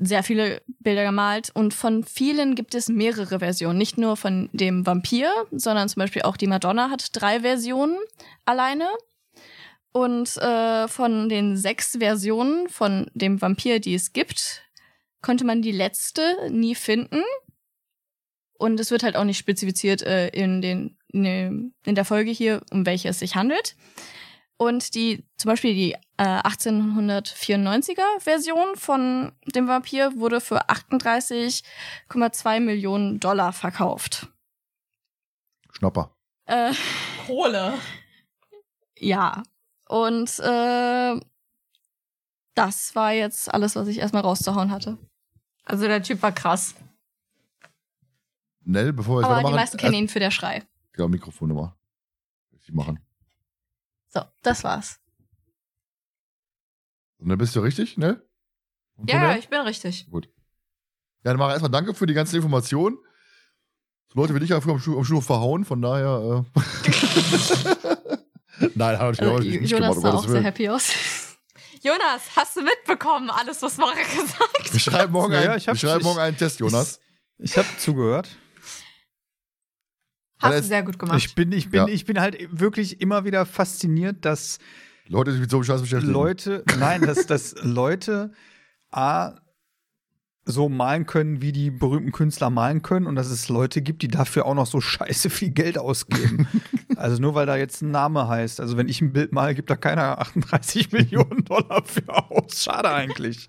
sehr 0.00 0.22
viele 0.22 0.62
Bilder 0.78 1.04
gemalt 1.04 1.50
und 1.54 1.74
von 1.74 2.04
vielen 2.04 2.54
gibt 2.54 2.74
es 2.74 2.88
mehrere 2.88 3.38
Versionen. 3.38 3.78
Nicht 3.78 3.98
nur 3.98 4.16
von 4.16 4.48
dem 4.52 4.86
Vampir, 4.86 5.30
sondern 5.50 5.88
zum 5.88 6.00
Beispiel 6.00 6.22
auch 6.22 6.38
die 6.38 6.46
Madonna 6.46 6.90
hat 6.90 7.08
drei 7.12 7.40
Versionen 7.40 7.98
alleine. 8.46 8.88
Und 9.92 10.36
äh, 10.36 10.88
von 10.88 11.28
den 11.28 11.56
sechs 11.56 11.96
Versionen 11.98 12.68
von 12.68 13.10
dem 13.14 13.42
Vampir, 13.42 13.80
die 13.80 13.94
es 13.94 14.12
gibt, 14.12 14.62
konnte 15.20 15.44
man 15.44 15.62
die 15.62 15.72
letzte 15.72 16.48
nie 16.50 16.74
finden. 16.74 17.22
Und 18.54 18.78
es 18.78 18.90
wird 18.90 19.02
halt 19.02 19.16
auch 19.16 19.24
nicht 19.24 19.38
spezifiziert 19.38 20.02
äh, 20.02 20.28
in, 20.28 20.62
den, 20.62 20.96
in, 21.08 21.72
der 21.84 22.04
Folge 22.04 22.30
hier, 22.30 22.62
um 22.70 22.86
welche 22.86 23.08
es 23.08 23.18
sich 23.18 23.34
handelt. 23.34 23.74
Und 24.56 24.94
die, 24.94 25.24
zum 25.36 25.48
Beispiel 25.48 25.74
die 25.74 25.96
äh, 26.20 26.42
1894er 26.42 28.20
Version 28.20 28.76
von 28.76 29.32
dem 29.54 29.66
Vampir 29.68 30.12
wurde 30.16 30.42
für 30.42 30.68
38,2 30.68 32.60
Millionen 32.60 33.20
Dollar 33.20 33.54
verkauft. 33.54 34.28
Schnapper. 35.72 36.14
Äh, 36.44 36.74
Kohle. 37.26 37.72
ja. 38.98 39.42
Und 39.88 40.38
äh, 40.40 41.18
das 42.54 42.94
war 42.94 43.12
jetzt 43.12 43.52
alles, 43.54 43.74
was 43.74 43.88
ich 43.88 43.98
erstmal 43.98 44.22
rauszuhauen 44.22 44.70
hatte. 44.70 44.98
Also 45.64 45.86
der 45.86 46.02
Typ 46.02 46.20
war 46.20 46.32
krass. 46.32 46.74
Nell, 48.60 48.92
bevor 48.92 49.22
wir 49.22 49.26
Aber 49.26 49.48
die 49.48 49.54
meisten 49.54 49.78
kennen 49.78 49.94
ihn 49.94 50.08
für 50.08 50.20
der 50.20 50.30
Schrei. 50.30 50.64
Ja, 50.98 51.08
Mikrofonnummer. 51.08 51.78
Die 52.66 52.72
machen. 52.72 53.00
So, 54.10 54.20
das 54.42 54.64
war's. 54.64 54.99
Und 57.20 57.28
dann 57.28 57.38
bist 57.38 57.54
du 57.54 57.60
richtig, 57.60 57.96
ne? 57.98 58.22
Und 58.96 59.10
Ja, 59.10 59.36
ich 59.36 59.48
bin 59.48 59.60
richtig. 59.60 60.06
Ja, 60.12 60.20
dann 61.22 61.36
mach 61.36 61.50
erstmal 61.50 61.70
danke 61.70 61.94
für 61.94 62.06
die 62.06 62.14
ganzen 62.14 62.36
Informationen. 62.36 62.96
So 64.12 64.20
Leute 64.20 64.34
wie 64.34 64.40
dich 64.40 64.50
ja 64.50 64.60
früher 64.60 64.74
am, 64.74 64.80
Schul 64.80 64.96
am 64.96 65.04
Schulhof 65.04 65.26
verhauen, 65.26 65.64
von 65.64 65.80
daher. 65.82 66.44
Äh 66.56 66.60
Nein, 68.74 68.98
hat 68.98 69.18
Äh, 69.18 69.24
natürlich 69.24 69.60
nicht 69.60 69.70
Jonas 69.70 69.96
gemacht, 69.96 70.12
sah 70.12 70.18
auch 70.18 70.28
sehr 70.28 70.42
happy 70.42 70.68
aus. 70.68 70.92
Jonas, 71.82 72.36
hast 72.36 72.56
du 72.56 72.62
mitbekommen, 72.62 73.30
alles, 73.30 73.62
was 73.62 73.76
Mara 73.78 73.92
gesagt 73.94 74.72
Wir 74.72 74.80
schreiben 74.80 75.12
morgen, 75.12 75.32
Ja, 75.32 75.56
ich 75.56 75.66
wir 75.66 75.74
schreiben 75.76 76.00
ich- 76.00 76.04
morgen 76.04 76.18
einen 76.20 76.36
Test, 76.36 76.60
Jonas. 76.60 77.00
Ich 77.38 77.56
habe 77.56 77.68
zugehört. 77.78 78.28
Hast 80.40 80.58
du 80.58 80.62
sehr 80.64 80.82
gut 80.82 80.98
gemacht. 80.98 81.18
Ich 81.18 81.34
bin, 81.34 81.52
ich 81.52 81.70
bin, 81.70 81.80
Ja. 81.80 81.86
ich 81.88 82.04
bin 82.06 82.20
halt 82.20 82.36
wirklich 82.58 83.00
immer 83.00 83.24
wieder 83.24 83.44
fasziniert, 83.46 84.24
dass 84.24 84.58
Leute, 85.10 85.30
die 85.30 85.32
sich 85.32 85.40
mit 85.42 85.50
so 85.50 85.56
einem 85.58 85.64
Scheiß 85.64 85.80
beschäftigen. 85.82 86.12
Leute, 86.12 86.64
nein, 86.78 87.02
dass, 87.02 87.26
dass 87.26 87.56
Leute 87.62 88.30
A, 88.92 89.34
so 90.44 90.68
malen 90.68 91.06
können, 91.06 91.42
wie 91.42 91.52
die 91.52 91.70
berühmten 91.70 92.12
Künstler 92.12 92.50
malen 92.50 92.82
können 92.82 93.06
und 93.06 93.14
dass 93.14 93.28
es 93.28 93.48
Leute 93.48 93.82
gibt, 93.82 94.02
die 94.02 94.08
dafür 94.08 94.46
auch 94.46 94.54
noch 94.54 94.66
so 94.66 94.80
scheiße 94.80 95.30
viel 95.30 95.50
Geld 95.50 95.78
ausgeben. 95.78 96.48
also 96.96 97.20
nur 97.20 97.34
weil 97.34 97.46
da 97.46 97.56
jetzt 97.56 97.82
ein 97.82 97.90
Name 97.90 98.28
heißt. 98.28 98.60
Also 98.60 98.76
wenn 98.76 98.88
ich 98.88 99.00
ein 99.00 99.12
Bild 99.12 99.32
male, 99.32 99.54
gibt 99.54 99.70
da 99.70 99.76
keiner 99.76 100.18
38 100.20 100.92
Millionen 100.92 101.44
Dollar 101.44 101.82
für 101.84 102.08
aus. 102.30 102.62
Schade 102.62 102.90
eigentlich. 102.90 103.46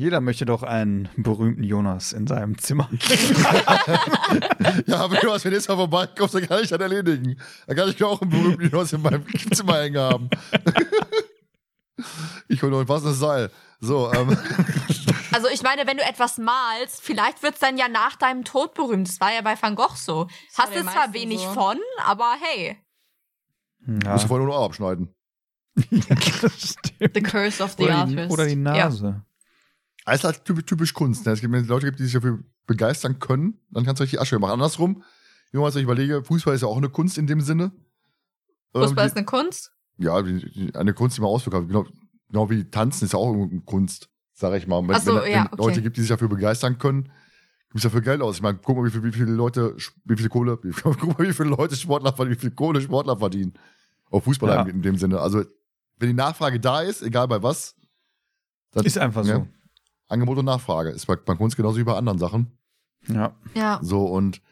Jeder 0.00 0.22
möchte 0.22 0.46
doch 0.46 0.62
einen 0.62 1.10
berühmten 1.18 1.62
Jonas 1.62 2.14
in 2.14 2.26
seinem 2.26 2.56
Zimmer. 2.56 2.88
Ja, 4.86 5.00
aber 5.00 5.16
du 5.16 5.30
hast, 5.30 5.44
wenn 5.44 5.50
du 5.50 5.56
jetzt 5.58 5.68
mal 5.68 5.76
vorbeikommst, 5.76 6.34
dann 6.34 6.46
kann 6.46 6.62
ich 6.62 6.70
das 6.70 6.80
erledigen. 6.80 7.38
Dann 7.66 7.76
kann 7.76 7.88
ich 7.90 8.02
auch 8.02 8.20
einen 8.22 8.30
berühmten 8.30 8.70
Jonas 8.70 8.92
in 8.94 9.02
meinem 9.02 9.24
Zimmer 9.52 9.78
hängen 9.78 9.98
haben. 10.00 10.30
Ich 12.48 12.62
hole 12.62 12.72
noch 12.72 12.80
ein 12.80 12.86
passendes 12.86 13.18
Seil. 13.18 13.50
So, 13.78 14.10
ähm, 14.12 14.36
Also 15.32 15.48
ich 15.52 15.62
meine, 15.62 15.86
wenn 15.86 15.98
du 15.98 16.02
etwas 16.02 16.38
malst, 16.38 17.02
vielleicht 17.02 17.42
wird's 17.42 17.60
dann 17.60 17.76
ja 17.76 17.88
nach 17.88 18.16
deinem 18.16 18.42
Tod 18.44 18.72
berühmt. 18.72 19.06
Das 19.06 19.20
war 19.20 19.32
ja 19.34 19.42
bei 19.42 19.54
Van 19.60 19.76
Gogh 19.76 19.94
so. 19.96 20.24
bei 20.24 20.62
Hast 20.64 20.74
du 20.74 20.82
zwar 20.82 21.12
wenig 21.12 21.40
so. 21.42 21.52
von, 21.52 21.76
aber 22.06 22.36
hey. 22.40 22.78
Ja, 23.86 24.12
musst 24.12 24.24
du 24.24 24.28
vorher 24.28 24.46
nur 24.46 24.54
noch 24.56 24.64
abschneiden. 24.64 25.14
das 25.74 26.58
stimmt. 26.58 27.14
The 27.14 27.20
Curse 27.22 27.62
of 27.62 27.74
the 27.76 27.82
Oder 27.84 28.06
die, 28.06 28.16
Artist. 28.16 28.30
oder 28.32 28.46
die 28.46 28.56
Nase. 28.56 29.22
Das 30.04 30.16
ist 30.16 30.24
halt 30.24 30.44
typisch, 30.44 30.64
typisch 30.64 30.94
Kunst. 30.94 31.26
Ne? 31.26 31.32
Es 31.32 31.40
gibt 31.40 31.52
wenn 31.52 31.62
es 31.62 31.68
Leute, 31.68 31.86
gibt, 31.86 31.98
die 31.98 32.04
sich 32.04 32.12
dafür 32.14 32.38
begeistern 32.66 33.18
können, 33.18 33.58
dann 33.70 33.84
kannst 33.84 34.00
du 34.00 34.04
richtig 34.04 34.20
Asche 34.20 34.38
machen. 34.38 34.52
Andersrum, 34.52 35.02
wenn 35.52 35.60
man 35.60 35.72
sich 35.72 35.82
überlege, 35.82 36.24
Fußball 36.24 36.54
ist 36.54 36.62
ja 36.62 36.68
auch 36.68 36.76
eine 36.76 36.88
Kunst 36.88 37.18
in 37.18 37.26
dem 37.26 37.40
Sinne. 37.40 37.72
Ähm, 38.74 38.82
Fußball 38.82 39.04
die- 39.04 39.10
ist 39.10 39.16
eine 39.16 39.26
Kunst. 39.26 39.72
Ja, 39.98 40.22
die, 40.22 40.38
die, 40.50 40.74
eine 40.74 40.94
Kunst, 40.94 41.16
die 41.16 41.20
man 41.20 41.38
kann. 41.40 41.68
Genau, 41.68 41.86
genau 42.28 42.48
wie 42.50 42.64
Tanzen 42.64 43.04
ist 43.04 43.12
ja 43.12 43.18
auch 43.18 43.32
eine 43.34 43.60
Kunst, 43.66 44.08
sag 44.32 44.54
ich 44.54 44.66
mal. 44.66 44.82
Wenn, 44.86 44.94
Ach 44.94 45.00
so, 45.02 45.14
wenn, 45.16 45.22
wenn 45.24 45.32
ja, 45.32 45.46
okay. 45.50 45.56
Leute 45.62 45.82
gibt, 45.82 45.96
die 45.96 46.00
sich 46.00 46.08
dafür 46.08 46.28
begeistern 46.28 46.78
können, 46.78 47.04
gibt 47.04 47.76
es 47.76 47.82
dafür 47.82 48.00
Geld 48.00 48.22
aus. 48.22 48.36
Ich 48.36 48.42
meine, 48.42 48.58
guck 48.62 48.76
mal, 48.78 48.84
wie, 48.86 48.90
viel, 48.90 49.02
wie 49.04 49.12
viele 49.12 49.32
Leute, 49.32 49.76
wie 50.04 50.16
viel 50.16 50.28
Kohle, 50.28 50.58
wie, 50.62 50.70
guck 50.82 51.18
mal, 51.18 51.28
wie 51.28 51.32
viele 51.34 51.50
Leute 51.50 51.76
Sportler 51.76 52.12
verdienen, 52.14 52.36
wie 52.36 52.40
viel 52.40 52.50
Kohle 52.52 52.80
Sportler 52.80 53.18
verdienen. 53.18 53.52
Auch 54.10 54.22
Fußballer 54.22 54.54
Ja. 54.54 54.62
in, 54.62 54.68
in 54.76 54.82
dem 54.82 54.96
Sinne. 54.96 55.20
Also, 55.20 55.44
wenn 55.98 56.08
die 56.08 56.14
Nachfrage 56.14 56.58
da 56.58 56.80
ist, 56.80 57.02
egal 57.02 57.28
bei 57.28 57.42
was, 57.42 57.76
dann 58.72 58.86
Ist 58.86 58.96
einfach 58.96 59.24
so. 59.24 59.46
Angebot 60.10 60.38
und 60.38 60.44
Nachfrage. 60.44 60.90
Ist 60.90 61.06
bei, 61.06 61.16
bei 61.16 61.34
Kunst 61.34 61.56
genauso 61.56 61.78
wie 61.78 61.84
bei 61.84 61.94
anderen 61.94 62.18
Sachen. 62.18 62.58
Ja. 63.08 63.34
Ja. 63.54 63.78
So, 63.82 64.04
und 64.06 64.42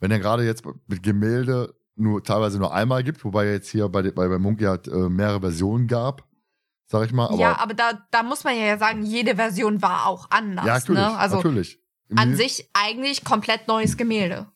wenn 0.00 0.10
er 0.10 0.18
gerade 0.18 0.44
jetzt 0.44 0.64
mit 0.86 1.02
Gemälde 1.02 1.74
nur 1.96 2.22
teilweise 2.22 2.58
nur 2.58 2.72
einmal 2.72 3.02
gibt, 3.02 3.24
wobei 3.24 3.46
jetzt 3.46 3.70
hier 3.70 3.88
bei, 3.88 4.02
bei, 4.02 4.28
bei 4.28 4.38
Munch 4.38 4.60
ja 4.60 4.74
äh, 4.74 5.08
mehrere 5.08 5.40
Versionen 5.40 5.88
gab, 5.88 6.26
sag 6.86 7.06
ich 7.06 7.12
mal. 7.12 7.26
Aber, 7.26 7.38
ja, 7.38 7.58
aber 7.58 7.74
da, 7.74 8.06
da 8.10 8.22
muss 8.22 8.44
man 8.44 8.56
ja 8.56 8.78
sagen, 8.78 9.02
jede 9.04 9.36
Version 9.36 9.82
war 9.82 10.06
auch 10.06 10.30
anders. 10.30 10.64
ja, 10.66 10.74
natürlich. 10.74 11.00
ne? 11.00 11.16
Also 11.18 11.36
natürlich. 11.36 11.80
an 12.14 12.36
sich 12.36 12.70
eigentlich 12.74 13.24
komplett 13.24 13.66
neues 13.68 13.96
Gemälde. 13.96 14.46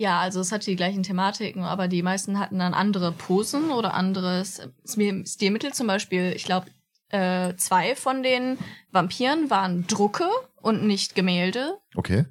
Ja, 0.00 0.20
also 0.20 0.40
es 0.40 0.52
hatte 0.52 0.66
die 0.66 0.76
gleichen 0.76 1.02
Thematiken, 1.02 1.64
aber 1.64 1.88
die 1.88 2.04
meisten 2.04 2.38
hatten 2.38 2.60
dann 2.60 2.72
andere 2.72 3.10
Posen 3.10 3.70
oder 3.70 3.94
anderes 3.94 4.62
Stil- 4.86 5.26
Stilmittel. 5.26 5.72
Zum 5.72 5.88
Beispiel, 5.88 6.32
ich 6.36 6.44
glaube, 6.44 6.68
äh, 7.10 7.54
zwei 7.56 7.96
von 7.96 8.22
den 8.22 8.58
Vampiren 8.90 9.50
waren 9.50 9.86
Drucke 9.86 10.28
und 10.60 10.86
nicht 10.86 11.14
Gemälde. 11.14 11.78
Okay. 11.94 12.26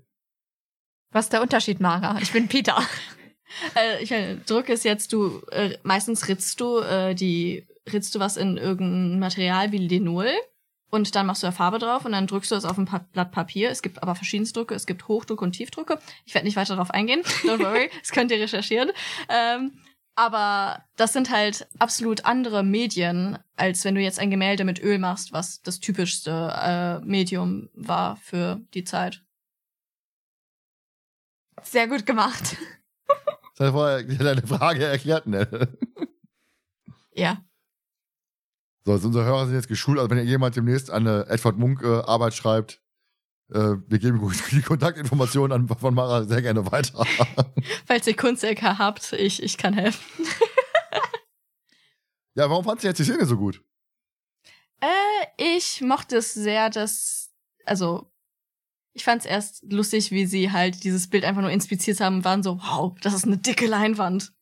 Was 1.11 1.25
ist 1.25 1.33
der 1.33 1.41
Unterschied, 1.41 1.79
Mara? 1.79 2.19
Ich 2.21 2.31
bin 2.31 2.47
Peter. 2.47 2.77
Äh, 3.75 4.03
ich 4.03 4.11
meine, 4.11 4.35
Druck 4.39 4.67
ist 4.67 4.83
jetzt, 4.83 5.13
du 5.13 5.41
äh, 5.51 5.77
meistens 5.81 6.27
ritzt 6.27 6.59
du 6.59 6.79
äh, 6.79 7.15
die 7.15 7.65
ritzt 7.91 8.13
du 8.13 8.19
was 8.19 8.35
in 8.35 8.57
irgendein 8.57 9.19
Material 9.19 9.71
wie 9.71 9.77
Linol 9.77 10.29
und 10.89 11.15
dann 11.15 11.25
machst 11.25 11.43
du 11.43 11.47
da 11.47 11.51
Farbe 11.51 11.79
drauf 11.79 12.05
und 12.05 12.11
dann 12.11 12.27
drückst 12.27 12.51
du 12.51 12.55
es 12.55 12.65
auf 12.65 12.77
ein 12.77 12.85
pa 12.85 13.05
Blatt 13.13 13.31
Papier. 13.31 13.69
Es 13.69 13.81
gibt 13.81 14.01
aber 14.03 14.15
verschiedenste 14.15 14.59
Drucke, 14.59 14.75
es 14.75 14.85
gibt 14.85 15.07
Hochdruck 15.07 15.41
und 15.41 15.53
Tiefdrucke. 15.53 15.99
Ich 16.25 16.33
werde 16.33 16.45
nicht 16.45 16.57
weiter 16.57 16.75
darauf 16.75 16.91
eingehen, 16.91 17.21
don't 17.43 17.59
worry, 17.59 17.89
das 18.01 18.11
könnt 18.11 18.31
ihr 18.31 18.39
recherchieren. 18.39 18.91
Ähm, 19.29 19.79
aber 20.18 20.84
das 20.95 21.14
sind 21.14 21.30
halt 21.30 21.68
absolut 21.77 22.26
andere 22.26 22.64
Medien, 22.64 23.38
als 23.56 23.85
wenn 23.85 23.94
du 23.94 24.02
jetzt 24.02 24.18
ein 24.18 24.31
Gemälde 24.31 24.65
mit 24.65 24.81
Öl 24.81 24.98
machst, 24.98 25.31
was 25.31 25.61
das 25.61 25.80
typischste 25.80 26.53
äh, 26.60 26.99
Medium 27.06 27.69
war 27.76 28.15
für 28.18 28.60
die 28.73 28.84
Zeit. 28.84 29.23
Sehr 31.61 31.88
gut 31.88 32.07
gemacht. 32.07 32.57
Das 33.56 33.68
hat 33.68 33.73
vorher 33.73 34.03
deine 34.03 34.45
Frage 34.45 34.85
erklärt, 34.85 35.27
ne? 35.27 35.48
Ja. 37.14 37.44
So, 38.85 38.94
also 38.94 39.07
unsere 39.07 39.26
Hörer 39.26 39.45
sind 39.45 39.56
jetzt 39.56 39.68
geschult, 39.68 39.99
also 39.99 40.10
wenn 40.10 40.26
jemand 40.26 40.56
demnächst 40.56 40.89
eine 40.89 41.27
Edward 41.27 41.57
Munk 41.60 41.84
äh, 41.84 42.02
Arbeit 42.02 42.34
schreibt, 42.34 42.81
wir 43.49 43.99
geben 43.99 44.19
die 44.52 44.61
Kontaktinformationen 44.61 45.69
an, 45.69 45.78
von 45.78 45.94
Mara 45.94 46.26
sehr 46.26 46.41
gerne 46.41 46.69
weiter. 46.69 47.06
Falls 47.86 48.06
ihr 48.07 48.15
Kunst-LK 48.15 48.61
habt, 48.78 49.14
ich, 49.14 49.41
ich 49.41 49.57
kann 49.57 49.74
helfen. 49.74 50.03
ja, 52.36 52.49
warum 52.49 52.65
fandst 52.65 52.84
du 52.84 52.90
jetzt 52.90 52.98
die 52.98 53.06
Szene 53.06 53.26
so 53.26 53.38
gut? 53.38 53.64
Äh, 54.82 55.56
ich 55.56 55.82
mochte 55.82 56.18
es 56.18 56.34
sehr, 56.34 56.69
dass, 56.69 57.32
also, 57.65 58.11
ich 58.94 59.03
fand 59.03 59.22
es 59.22 59.28
erst 59.28 59.64
lustig, 59.72 60.11
wie 60.11 60.26
sie 60.26 60.52
halt 60.52 60.84
dieses 60.84 61.10
Bild 61.10 61.24
einfach 61.24 61.41
nur 61.41 61.52
inspiziert 61.52 61.99
haben 61.99 62.18
und 62.18 62.26
waren 62.26 62.44
so, 62.44 62.60
wow, 62.60 62.98
das 63.02 63.14
ist 63.14 63.26
eine 63.26 63.38
dicke 63.38 63.68
Leinwand. 63.68 64.34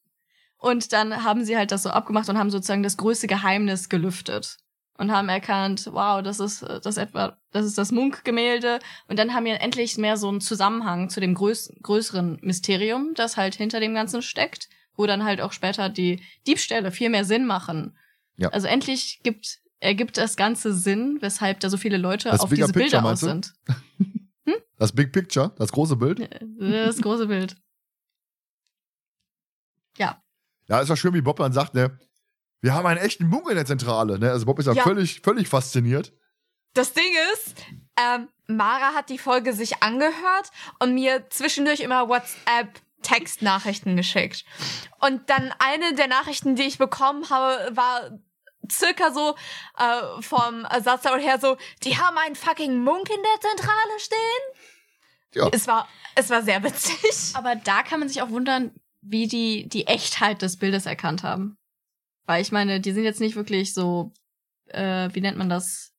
Und 0.57 0.93
dann 0.93 1.23
haben 1.23 1.45
sie 1.45 1.57
halt 1.57 1.71
das 1.71 1.83
so 1.83 1.89
abgemacht 1.89 2.27
und 2.29 2.37
haben 2.37 2.49
sozusagen 2.49 2.81
das 2.81 2.97
größte 2.97 3.27
Geheimnis 3.27 3.89
gelüftet. 3.89 4.57
Und 4.97 5.11
haben 5.11 5.27
erkannt, 5.27 5.89
wow, 5.91 6.23
das 6.23 6.39
ist 6.39 6.61
äh, 6.61 6.79
das 6.79 6.95
etwa, 6.97 7.37
das 7.51 7.65
ist 7.65 7.77
das 7.77 7.91
Munk-Gemälde. 7.91 8.79
Und 9.07 9.19
dann 9.19 9.33
haben 9.33 9.45
wir 9.45 9.59
endlich 9.59 9.97
mehr 9.97 10.15
so 10.15 10.29
einen 10.29 10.39
Zusammenhang 10.39 11.09
zu 11.09 11.19
dem 11.19 11.33
größ 11.33 11.73
größeren 11.81 12.39
Mysterium, 12.41 13.13
das 13.13 13.35
halt 13.35 13.55
hinter 13.55 13.81
dem 13.81 13.93
Ganzen 13.93 14.21
steckt, 14.21 14.69
wo 14.95 15.05
dann 15.05 15.25
halt 15.25 15.41
auch 15.41 15.51
später 15.51 15.89
die 15.89 16.21
Diebstähle 16.47 16.91
viel 16.91 17.09
mehr 17.09 17.25
Sinn 17.25 17.45
machen. 17.45 17.97
Ja. 18.37 18.49
Also 18.49 18.67
endlich 18.67 19.19
gibt, 19.23 19.59
ergibt 19.79 20.17
das 20.17 20.37
Ganze 20.37 20.73
Sinn, 20.73 21.17
weshalb 21.19 21.59
da 21.59 21.69
so 21.69 21.77
viele 21.77 21.97
Leute 21.97 22.29
Das 22.29 22.39
auf 22.39 22.49
Bigger 22.49 22.67
diese 22.67 22.79
Picture, 22.79 23.01
Bilder 23.01 23.13
aus 23.13 23.19
sind. 23.19 23.53
Das 24.77 24.91
Big 24.91 25.11
Picture, 25.13 25.53
das 25.57 25.71
große 25.71 25.95
Bild. 25.95 26.29
Das 26.59 27.01
große 27.01 27.27
Bild. 27.27 27.55
Ja. 29.97 30.21
Ja, 30.67 30.81
ist 30.81 30.89
doch 30.89 30.97
schön, 30.97 31.13
wie 31.13 31.21
Bob 31.21 31.37
dann 31.37 31.53
sagt, 31.53 31.73
ne? 31.73 31.97
Wir 32.61 32.73
haben 32.73 32.85
einen 32.85 32.99
echten 32.99 33.27
Munk 33.27 33.49
in 33.49 33.55
der 33.55 33.65
Zentrale, 33.65 34.17
ne? 34.19 34.31
Also 34.31 34.45
Bob 34.45 34.59
ist 34.59 34.65
ja, 34.65 34.73
Ja. 34.73 34.83
völlig, 34.83 35.21
völlig 35.21 35.47
fasziniert. 35.47 36.13
Das 36.73 36.93
Ding 36.93 37.13
ist, 37.33 37.55
ähm, 37.97 38.27
Mara 38.47 38.93
hat 38.93 39.09
die 39.09 39.17
Folge 39.17 39.53
sich 39.53 39.81
angehört 39.83 40.51
und 40.79 40.93
mir 40.93 41.29
zwischendurch 41.29 41.79
immer 41.79 42.09
WhatsApp 42.09 42.81
Textnachrichten 43.01 43.95
geschickt. 43.95 44.45
Und 44.99 45.29
dann 45.29 45.53
eine 45.59 45.93
der 45.93 46.07
Nachrichten, 46.07 46.55
die 46.55 46.63
ich 46.63 46.77
bekommen 46.77 47.29
habe, 47.29 47.75
war 47.75 48.19
circa 48.71 49.13
so 49.13 49.35
äh, 49.77 50.21
vom 50.21 50.65
Satz 50.83 51.03
her 51.05 51.37
so, 51.39 51.55
die 51.83 51.97
haben 51.97 52.17
einen 52.17 52.35
fucking 52.35 52.83
Munk 52.83 53.09
in 53.09 53.21
der 53.21 53.49
Zentrale 53.49 53.99
stehen. 53.99 54.63
Ja. 55.35 55.49
Es 55.51 55.67
war, 55.67 55.87
es 56.15 56.29
war 56.29 56.41
sehr 56.41 56.63
witzig. 56.63 57.35
Aber 57.35 57.55
da 57.55 57.83
kann 57.83 57.99
man 57.99 58.09
sich 58.09 58.21
auch 58.21 58.29
wundern, 58.29 58.71
wie 59.01 59.27
die 59.27 59.69
die 59.69 59.85
Echtheit 59.87 60.41
des 60.41 60.57
Bildes 60.57 60.85
erkannt 60.87 61.23
haben. 61.23 61.57
Weil 62.25 62.41
ich 62.41 62.51
meine, 62.51 62.79
die 62.81 62.91
sind 62.91 63.03
jetzt 63.03 63.19
nicht 63.19 63.35
wirklich 63.35 63.73
so, 63.73 64.11
äh, 64.67 65.09
wie 65.13 65.21
nennt 65.21 65.37
man 65.37 65.49
das? 65.49 65.93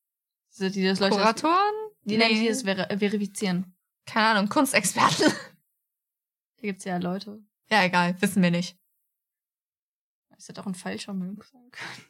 So, 0.51 0.69
Die 0.69 0.85
das 0.85 1.01
Leute 1.01 1.17
Kuratoren? 1.17 1.75
die 2.05 2.17
nennen 2.17 2.41
die 2.41 2.49
das 2.49 2.63
ver 2.63 2.87
verifizieren. 2.99 3.75
Keine 4.07 4.29
Ahnung, 4.29 4.49
Kunstexperten. 4.49 5.33
Da 6.59 6.63
gibt's 6.69 6.85
ja 6.85 6.97
Leute. 6.97 7.39
ja, 7.71 7.85
egal, 7.85 8.17
wissen 8.23 8.43
wir 8.43 8.51
nicht. 8.51 8.79
Das 10.31 10.49
hätte 10.49 10.63
auch 10.63 10.67
ein 10.67 10.75
falscher 10.75 11.13
sein 11.13 11.37
können. 11.71 12.07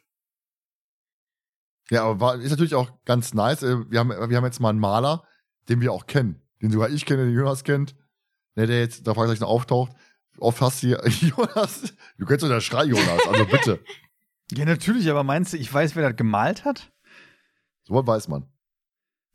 Ja, 1.89 2.03
aber 2.05 2.19
war, 2.21 2.35
ist 2.35 2.49
natürlich 2.51 2.73
auch 2.75 2.89
ganz 3.03 3.33
nice. 3.33 3.61
Äh, 3.63 3.89
Wir 3.91 3.99
haben, 3.99 4.09
wir 4.09 4.37
haben 4.37 4.45
jetzt 4.45 4.61
mal 4.61 4.69
einen 4.69 4.79
Maler, 4.79 5.27
den 5.67 5.81
wir 5.81 5.91
auch 5.91 6.07
kennen. 6.07 6.41
Den 6.61 6.71
sogar 6.71 6.89
ich 6.89 7.05
kenne, 7.05 7.25
den 7.25 7.35
Jonas 7.35 7.65
kennt. 7.65 7.93
Ne, 8.55 8.67
der 8.67 8.79
jetzt 8.79 9.05
da 9.05 9.13
Fragezeichen 9.13 9.43
auftaucht. 9.43 9.91
Oft 10.39 10.61
hast 10.61 10.81
du 10.81 10.87
hier, 10.87 11.05
Jonas, 11.07 11.93
du 12.17 12.25
kennst 12.25 12.43
doch 12.43 12.49
der 12.49 12.61
Schrei, 12.61 12.85
Jonas, 12.85 13.27
also 13.27 13.45
bitte. 13.45 13.83
Ja, 14.51 14.65
natürlich, 14.65 15.09
aber 15.09 15.23
meinst 15.23 15.53
du, 15.53 15.57
ich 15.57 15.73
weiß, 15.73 15.95
wer 15.95 16.07
das 16.09 16.17
gemalt 16.17 16.65
hat? 16.65 16.91
So 17.83 17.93
was 17.93 18.07
weiß 18.07 18.27
man. 18.27 18.47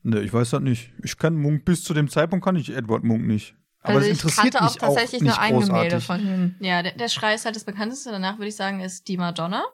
Ne, 0.03 0.21
ich 0.21 0.33
weiß 0.33 0.51
das 0.51 0.61
nicht. 0.61 0.93
Ich 1.03 1.17
kann 1.17 1.37
Munk 1.37 1.65
bis 1.65 1.85
zu 1.85 1.95
dem 1.95 2.09
Zeitpunkt 2.09 2.45
kann 2.45 2.57
ich 2.57 2.75
Edward 2.75 3.05
Munk 3.05 3.27
nicht. 3.27 3.55
Aber 3.83 3.95
also 3.95 4.01
das 4.01 4.07
ich 4.09 4.13
interessiert 4.13 4.55
kannte 4.55 4.59
auch 4.61 4.71
mich 4.73 4.81
tatsächlich 4.81 5.21
auch 5.23 5.25
nicht 5.25 5.37
nur 5.37 5.41
ein 5.41 5.61
Gemälde 5.61 5.97
großartig. 5.97 6.07
von 6.07 6.21
ihm. 6.21 6.55
Ja, 6.61 6.83
der, 6.83 6.93
der 6.93 7.09
Schrei 7.09 7.35
ist 7.35 7.45
halt 7.45 7.57
das 7.57 7.65
bekannteste. 7.65 8.11
Danach 8.11 8.39
würde 8.39 8.49
ich 8.49 8.57
sagen, 8.57 8.81
ist 8.81 9.09
die 9.09 9.17
Madonna. 9.17 9.65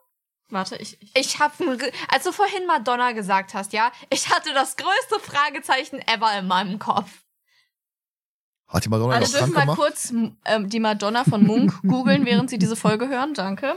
Warte, 0.50 0.76
ich, 0.76 1.00
ich 1.02 1.14
Ich 1.14 1.38
habe, 1.40 1.52
als 2.12 2.24
du 2.24 2.32
vorhin 2.32 2.66
Madonna 2.66 3.12
gesagt 3.12 3.52
hast, 3.54 3.72
ja, 3.74 3.92
ich 4.10 4.30
hatte 4.30 4.52
das 4.54 4.76
größte 4.76 5.20
Fragezeichen 5.20 5.98
ever 6.06 6.38
in 6.38 6.46
meinem 6.46 6.78
Kopf. 6.78 7.10
Hat 8.66 8.84
die 8.84 8.88
Madonna 8.88 9.14
Alle 9.14 9.24
noch 9.24 9.30
dürfen 9.30 9.52
mal 9.52 9.60
gemacht? 9.62 9.78
kurz 9.78 10.12
ähm, 10.44 10.68
die 10.68 10.80
Madonna 10.80 11.24
von 11.24 11.46
Munk 11.46 11.80
googeln, 11.82 12.26
während 12.26 12.50
sie 12.50 12.58
diese 12.58 12.76
Folge 12.76 13.08
hören. 13.08 13.34
Danke. 13.34 13.76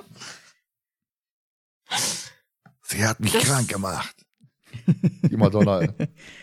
Sie 2.83 3.05
hat 3.05 3.19
mich 3.19 3.31
Das- 3.33 3.43
krank 3.43 3.67
gemacht. 3.69 4.15
Die 5.29 5.35
Madonna, 5.35 5.85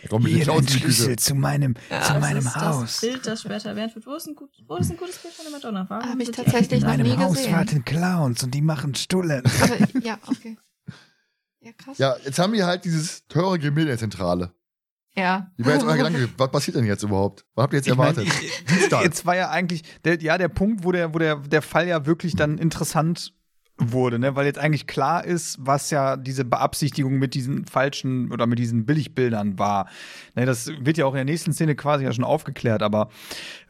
kommt 0.07 0.23
mit 0.25 0.47
in 0.47 0.65
die 0.65 0.79
Küche. 0.79 1.15
zu 1.15 1.33
meinem, 1.33 1.73
Ja, 1.89 2.01
zu 2.03 2.13
das 2.13 2.21
meinem 2.21 2.35
das 2.43 2.45
ist 2.45 2.55
Haus. 2.61 2.81
das 2.81 3.01
Bild, 3.01 3.27
das 3.27 3.41
später 3.41 3.69
erwähnt 3.69 3.95
wird. 3.95 4.05
Wo 4.05 4.13
ist 4.15 4.27
ein, 4.27 4.35
gut, 4.35 4.51
wo 4.67 4.75
ist 4.77 4.91
ein 4.91 4.97
gutes 4.97 5.17
Bild 5.17 5.33
von 5.33 5.45
der 5.45 5.51
Madonna? 5.51 5.85
Warum 5.89 6.09
Hab 6.11 6.19
ich 6.19 6.29
tatsächlich 6.31 6.81
In 6.81 6.87
noch 6.87 6.95
nie 6.97 7.09
meinem 7.09 7.19
Haus 7.19 7.37
gesehen. 7.37 7.53
warten 7.53 7.83
Clowns 7.85 8.43
und 8.43 8.53
die 8.53 8.61
machen 8.61 8.93
Stullen. 8.93 9.43
Aber, 9.61 9.77
ja, 10.03 10.19
okay. 10.27 10.57
Ja, 11.61 11.71
krass. 11.73 11.97
Ja, 11.97 12.15
jetzt 12.23 12.37
haben 12.39 12.53
wir 12.53 12.65
halt 12.67 12.85
dieses 12.85 13.25
teure 13.27 13.57
Gemälde 13.57 13.91
in 13.93 13.97
Zentrale. 13.97 14.53
Ja. 15.15 15.51
Die 15.57 15.65
war 15.65 15.73
jetzt 15.73 15.83
euer 15.83 15.97
Gedanke, 15.97 16.29
was 16.37 16.51
passiert 16.51 16.77
denn 16.77 16.85
jetzt 16.85 17.03
überhaupt? 17.03 17.45
Was 17.55 17.63
habt 17.63 17.73
ihr 17.73 17.77
jetzt 17.77 17.87
Ich 17.87 17.95
mein, 17.95 18.15
erwartet? 18.15 18.27
ich- 18.43 18.63
Dienstag. 18.65 19.03
Jetzt 19.03 19.25
war 19.25 19.35
ja 19.35 19.49
eigentlich, 19.49 19.83
der, 20.05 20.21
ja, 20.21 20.37
der 20.37 20.49
Punkt, 20.49 20.83
wo 20.83 20.91
der, 20.91 21.13
wo 21.15 21.17
der, 21.17 21.35
der 21.37 21.63
Fall 21.63 21.87
ja 21.87 22.05
wirklich 22.05 22.35
dann 22.35 22.57
interessant 22.59 23.33
wurde, 23.79 24.19
ne? 24.19 24.35
weil 24.35 24.45
jetzt 24.45 24.59
eigentlich 24.59 24.87
klar 24.87 25.25
ist, 25.25 25.57
was 25.59 25.89
ja 25.89 26.17
diese 26.17 26.45
Beabsichtigung 26.45 27.17
mit 27.17 27.33
diesen 27.33 27.65
falschen 27.65 28.31
oder 28.31 28.45
mit 28.45 28.59
diesen 28.59 28.85
Billigbildern 28.85 29.57
war. 29.57 29.87
Ne, 30.35 30.45
das 30.45 30.71
wird 30.79 30.97
ja 30.97 31.05
auch 31.05 31.13
in 31.13 31.17
der 31.17 31.25
nächsten 31.25 31.53
Szene 31.53 31.75
quasi 31.75 32.03
ja 32.03 32.11
schon 32.11 32.23
aufgeklärt, 32.23 32.83
aber 32.83 33.09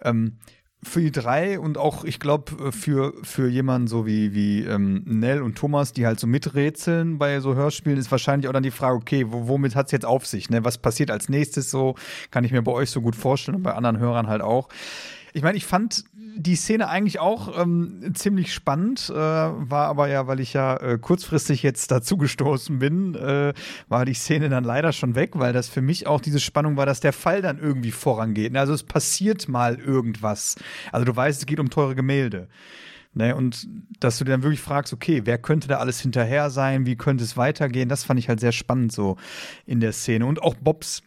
ähm, 0.02 0.38
für 0.82 1.02
die 1.02 1.12
drei 1.12 1.60
und 1.60 1.78
auch, 1.78 2.06
ich 2.06 2.20
glaube, 2.20 2.72
für, 2.72 3.14
für 3.22 3.50
jemanden 3.50 3.88
so 3.88 4.06
wie, 4.06 4.34
wie 4.34 4.64
ähm, 4.64 5.04
Nell 5.06 5.42
und 5.42 5.58
Thomas, 5.58 5.92
die 5.92 6.06
halt 6.06 6.20
so 6.20 6.28
miträtseln 6.28 7.18
bei 7.18 7.42
so 7.42 7.54
Hörspielen, 7.54 7.98
ist 7.98 8.12
wahrscheinlich 8.12 8.48
auch 8.48 8.54
dann 8.54 8.64
die 8.64 8.72
Frage, 8.72 8.96
okay, 8.96 9.26
wo, 9.28 9.50
womit 9.50 9.76
hat's 9.76 9.92
jetzt 9.92 10.06
auf 10.06 10.26
sich? 10.26 10.50
Ne? 10.50 10.64
Was 10.64 10.78
passiert 10.78 11.12
als 11.12 11.28
nächstes 11.28 11.70
so? 11.70 11.96
Kann 12.32 12.46
ich 12.46 12.54
mir 12.54 12.62
bei 12.62 12.72
euch 12.72 12.92
so 12.92 13.02
gut 13.02 13.18
vorstellen 13.18 13.56
und 13.56 13.64
bei 13.64 13.74
anderen 13.74 14.00
Hörern 14.00 14.28
halt 14.28 14.42
auch. 14.42 14.70
Ich 15.34 15.44
meine, 15.44 15.58
ich 15.58 15.66
fand 15.66 16.06
die 16.36 16.56
Szene 16.56 16.90
eigentlich 16.90 17.20
auch 17.20 17.60
ähm, 17.60 18.12
ziemlich 18.14 18.54
spannend, 18.54 19.10
äh, 19.10 19.14
war 19.14 19.88
aber 19.88 20.08
ja, 20.08 20.28
weil 20.28 20.40
ich 20.40 20.54
ja 20.54 20.78
äh, 20.78 20.98
kurzfristig 20.98 21.64
jetzt 21.64 21.92
dazugestoßen 21.92 22.80
bin, 22.80 23.16
äh, 23.16 23.54
war 23.88 24.06
die 24.06 24.14
Szene 24.14 24.50
dann 24.50 24.64
leider 24.64 24.92
schon 24.94 25.16
weg, 25.16 25.32
weil 25.34 25.54
das 25.54 25.70
für 25.70 25.82
mich 25.82 26.08
auch 26.08 26.22
diese 26.22 26.40
Spannung 26.40 26.78
war, 26.78 26.86
dass 26.86 27.00
der 27.00 27.14
Fall 27.14 27.42
dann 27.42 27.60
irgendwie 27.60 27.92
vorangeht. 27.92 28.56
Also 28.56 28.74
es 28.74 28.84
passiert 28.84 29.48
mal 29.48 29.80
irgendwas. 29.80 30.56
Also 30.92 31.06
du 31.06 31.16
weißt, 31.16 31.40
es 31.40 31.46
geht 31.46 31.60
um 31.60 31.70
teure 31.70 31.96
Gemälde. 31.96 32.48
Ne, 33.16 33.36
und 33.36 33.68
dass 34.00 34.20
du 34.20 34.24
dir 34.24 34.32
dann 34.32 34.44
wirklich 34.44 34.62
fragst, 34.62 34.94
okay, 34.94 35.22
wer 35.26 35.40
könnte 35.40 35.68
da 35.68 35.78
alles 35.78 36.00
hinterher 36.00 36.52
sein, 36.52 36.86
wie 36.86 36.96
könnte 36.96 37.24
es 37.24 37.38
weitergehen, 37.38 37.90
das 37.90 38.04
fand 38.04 38.20
ich 38.20 38.30
halt 38.30 38.40
sehr 38.40 38.52
spannend 38.52 38.92
so 38.92 39.18
in 39.66 39.80
der 39.80 39.94
Szene. 39.94 40.28
Und 40.28 40.44
auch 40.44 40.54
Bobs 40.54 41.02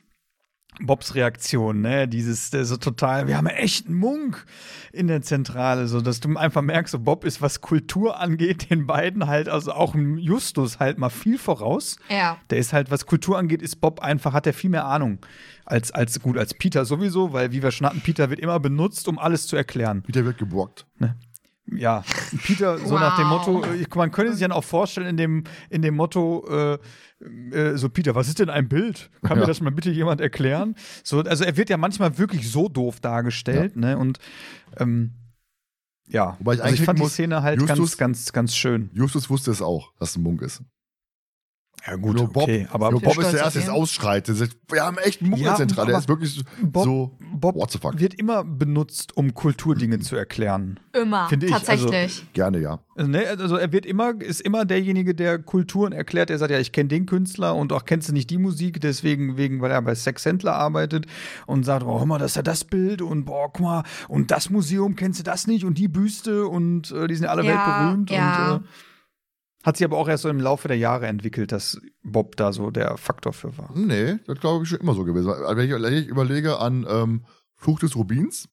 Bobs 0.87 1.15
Reaktion, 1.15 1.81
ne, 1.81 2.09
dieses 2.09 2.51
der 2.51 2.65
so 2.65 2.77
total, 2.77 3.29
wir 3.29 3.37
haben 3.37 3.47
einen 3.47 3.59
echten 3.59 3.95
Munk 3.95 4.45
in 4.93 5.07
der 5.07 5.23
Zentrale, 5.23 5.87
so 5.87 6.01
dass 6.01 6.21
du 6.21 6.37
einfach 6.37 6.63
merkst, 6.63 6.93
so 6.93 6.99
Bob 6.99 7.25
ist, 7.25 7.41
was 7.41 7.61
Kultur 7.61 8.19
angeht, 8.21 8.71
den 8.71 8.87
beiden 8.87 9.27
halt, 9.27 9.49
also 9.49 9.73
auch 9.73 9.95
im 9.95 10.19
Justus 10.19 10.81
halt 10.81 10.99
mal 10.99 11.11
viel 11.11 11.39
voraus. 11.39 11.97
Ja. 12.09 12.39
Der 12.51 12.59
ist 12.59 12.73
halt, 12.73 12.91
was 12.91 13.07
Kultur 13.07 13.39
angeht, 13.39 13.63
ist 13.63 13.77
Bob 13.81 14.01
einfach, 14.01 14.33
hat 14.33 14.47
er 14.47 14.53
viel 14.53 14.71
mehr 14.71 14.87
Ahnung 14.87 15.19
als, 15.65 15.93
als 15.93 16.21
gut, 16.21 16.37
als 16.37 16.55
Peter 16.55 16.85
sowieso, 16.85 17.33
weil 17.33 17.53
wie 17.53 17.63
wir 17.63 17.71
schon 17.71 17.87
hatten, 17.87 18.01
Peter 18.01 18.31
wird 18.31 18.41
immer 18.41 18.59
benutzt, 18.61 19.09
um 19.09 19.19
alles 19.19 19.47
zu 19.47 19.57
erklären. 19.57 20.03
Peter 20.03 20.25
wird 20.25 20.39
geblockt. 20.39 20.87
Ja, 21.67 22.05
Peter, 22.45 22.79
so 22.79 22.99
nach 22.99 23.17
dem 23.17 23.31
Wow. 23.31 23.47
Motto, 23.47 23.73
ich, 23.75 23.95
man 23.95 24.11
könnte 24.11 24.33
sich 24.33 24.43
dann 24.43 24.53
auch 24.53 24.65
vorstellen, 24.65 25.07
in 25.07 25.17
dem, 25.17 25.45
in 25.71 25.81
dem 25.83 25.95
Motto, 25.95 26.45
äh, 26.51 26.79
äh, 27.53 27.77
so 27.77 27.89
Peter, 27.89 28.15
was 28.15 28.29
ist 28.29 28.39
denn 28.39 28.51
ein 28.51 28.69
Bild? 28.69 29.11
Kann 29.23 29.37
mir 29.39 29.43
Ja. 29.43 29.47
das 29.49 29.61
mal 29.61 29.71
bitte 29.71 29.91
jemand 29.91 30.21
erklären? 30.21 30.75
So, 31.05 31.21
also 31.21 31.45
er 31.45 31.57
wird 31.57 31.71
ja 31.71 31.77
manchmal 31.77 32.19
wirklich 32.19 32.51
so 32.51 32.69
doof 32.69 33.01
dargestellt, 33.01 33.77
ne? 33.77 33.97
Und 33.99 34.19
ähm, 34.79 35.13
ja, 36.09 36.37
Wobei 36.41 36.55
ich 36.55 36.63
also 36.63 36.75
ich 36.75 36.83
fand 36.83 36.99
die 36.99 37.03
muss, 37.05 37.13
Szene 37.15 37.43
halt 37.43 37.61
Justus- 37.61 37.97
ganz, 37.97 37.97
ganz, 37.97 38.33
ganz 38.33 38.57
schön. 38.57 38.91
Justus 38.93 39.31
wusste 39.31 39.51
es 39.51 39.63
auch, 39.63 39.93
dass 39.99 40.11
es 40.11 40.17
ein 40.17 40.23
Munk 40.23 40.43
ist. 40.43 40.63
Ja, 41.85 41.97
gut, 41.97 42.15
Nur 42.17 42.29
Bob, 42.29 42.45
okay, 42.45 42.69
aber 42.71 42.93
nur 42.93 43.01
Bob 43.01 43.19
ist 43.19 43.33
der 43.33 43.41
Erste, 43.41 43.59
der 43.59 43.69
ihn. 43.69 43.75
ausschreit. 43.75 44.29
Der 44.29 44.37
sagt, 44.37 44.57
wir 44.71 44.85
haben 44.85 44.99
echt 44.99 45.21
einen 45.21 45.35
Ja, 45.35 45.57
der 45.57 45.99
ist 45.99 46.09
wirklich 46.09 46.33
so- 46.33 46.43
Bob, 46.63 46.85
so, 46.85 47.17
Bob 47.35 47.57
what 47.57 47.73
the 47.73 47.79
fuck. 47.79 47.99
wird 47.99 48.15
immer 48.15 48.45
benutzt, 48.45 49.17
um 49.17 49.35
Kulturdinge 49.35 49.99
zu 49.99 50.15
erklären. 50.15 50.79
Immer. 50.93 51.29
Finde 51.29 51.47
ich, 51.47 51.53
also- 51.55 51.67
Tatsächlich. 51.89 52.33
gerne, 52.35 52.61
ja. 52.61 52.79
Also, 52.95 53.11
ne, 53.11 53.27
also 53.27 53.57
er 53.57 53.73
wird 53.73 53.85
immer, 53.85 54.21
ist 54.21 54.43
immer 54.43 54.65
derjenige, 54.65 55.13
der 55.17 55.41
Kulturen 55.41 55.93
erklärt. 55.93 56.31
Er 56.31 56.39
sagt, 56.39 56.53
ja, 56.53 56.59
ich 56.61 56.71
kenne 56.71 56.89
den 56.89 57.05
Künstler 57.07 57.57
und 57.57 57.73
auch 57.73 57.85
kennst 57.85 58.09
du 58.09 58.13
nicht 58.13 58.31
die 58.31 58.39
Musik, 58.39 58.81
deswegen, 58.81 59.37
wegen, 59.37 59.61
weil 59.61 59.73
er 59.73 59.83
bei 59.83 59.97
Sex 59.97 60.25
Händler 60.25 60.55
arbeitet 60.55 61.07
und 61.47 61.65
sagt, 61.65 61.85
oh, 61.85 61.99
hör 61.99 62.07
mal, 62.07 62.19
das 62.19 62.33
ist 62.33 62.37
ja 62.37 62.43
das 62.43 62.63
Bild 62.65 63.03
und 63.03 63.25
boah, 63.25 63.51
guck 63.53 63.61
mal, 63.61 63.83
und 64.09 64.31
das 64.31 64.51
Museum 64.51 64.95
kennst 64.95 65.19
du 65.19 65.25
das 65.25 65.49
nicht 65.49 65.65
und 65.65 65.79
die 65.79 65.89
Büste 65.89 66.47
und 66.47 66.93
äh, 66.93 67.09
die 67.09 67.17
sind 67.17 67.27
alle 67.27 67.43
Ja, 67.45 67.49
weltberühmt 67.49 68.11
ja. 68.13 68.53
und 68.55 68.61
äh, 68.63 68.67
hat 69.63 69.77
sich 69.77 69.85
aber 69.85 69.97
auch 69.97 70.09
erst 70.09 70.23
so 70.23 70.29
im 70.29 70.41
Laufe 70.41 70.69
der 70.69 70.77
Jahre 70.77 71.07
entwickelt, 71.07 71.53
dass 71.53 71.81
Bob 72.03 72.37
da 72.37 72.53
so 72.53 72.71
der 72.71 72.97
Faktor 72.97 73.33
für 73.33 73.57
war. 73.59 73.71
Nee, 73.75 74.19
das 74.27 74.41
glaube 74.41 74.65
ich 74.65 74.71
schon 74.71 74.81
immer 74.81 74.95
so 74.95 75.05
gewesen. 75.05 75.31
Also 75.31 75.57
Wenn 75.57 75.69
ich, 75.69 75.83
wenn 75.83 75.95
ich 75.95 76.07
überlege 76.09 76.59
an 76.59 76.87
ähm, 76.89 77.25
Fluch 77.55 77.79
des 77.79 77.95
Rubins, 77.95 78.49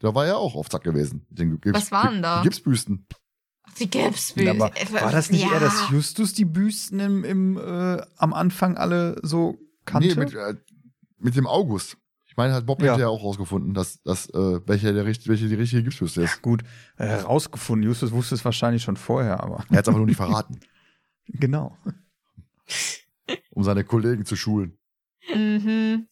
da 0.00 0.14
war 0.14 0.26
er 0.26 0.38
auch 0.38 0.54
auf 0.54 0.68
Zack 0.70 0.82
gewesen. 0.82 1.26
Den 1.28 1.60
Gips, 1.60 1.76
Was 1.76 1.92
waren 1.92 2.22
da? 2.22 2.40
Die 2.40 2.48
Gipsbüsten. 2.48 3.06
Die 3.78 3.90
Gipsbüste. 3.90 4.50
Aber 4.50 4.72
war 5.02 5.12
das 5.12 5.30
nicht 5.30 5.44
ja. 5.44 5.52
eher, 5.52 5.60
dass 5.60 5.90
Justus 5.90 6.32
die 6.32 6.46
Büsten 6.46 6.98
im, 6.98 7.24
im, 7.24 7.58
äh, 7.58 8.02
am 8.16 8.32
Anfang 8.32 8.76
alle 8.76 9.20
so 9.22 9.58
kannte? 9.84 10.08
Nee, 10.08 10.14
mit, 10.14 10.34
äh, 10.34 10.54
mit 11.18 11.36
dem 11.36 11.46
August. 11.46 11.98
Ich 12.30 12.36
meine, 12.36 12.54
hat 12.54 12.64
Bob 12.64 12.80
Ja. 12.80 12.92
hinterher 12.92 13.10
auch 13.10 13.24
rausgefunden, 13.24 13.74
dass, 13.74 14.00
dass 14.02 14.28
äh, 14.30 14.60
welche, 14.66 14.92
der, 14.94 15.04
welche 15.04 15.48
die 15.48 15.54
richtige 15.56 15.82
Gipsbüste 15.82 16.22
ist. 16.22 16.40
Gut, 16.42 16.62
äh, 16.96 17.06
herausgefunden. 17.06 17.84
Justus 17.88 18.12
wusste 18.12 18.36
es 18.36 18.44
wahrscheinlich 18.44 18.84
schon 18.84 18.96
vorher, 18.96 19.42
aber 19.42 19.64
Er 19.68 19.78
hat 19.78 19.84
es 19.84 19.88
aber 19.88 19.98
nur 19.98 20.06
nicht 20.06 20.16
verraten, 20.16 20.60
genau. 21.26 21.76
um 23.50 23.64
seine 23.64 23.82
Kollegen 23.82 24.24
zu 24.24 24.36
schulen. 24.36 24.78
Mhm. 25.34 26.06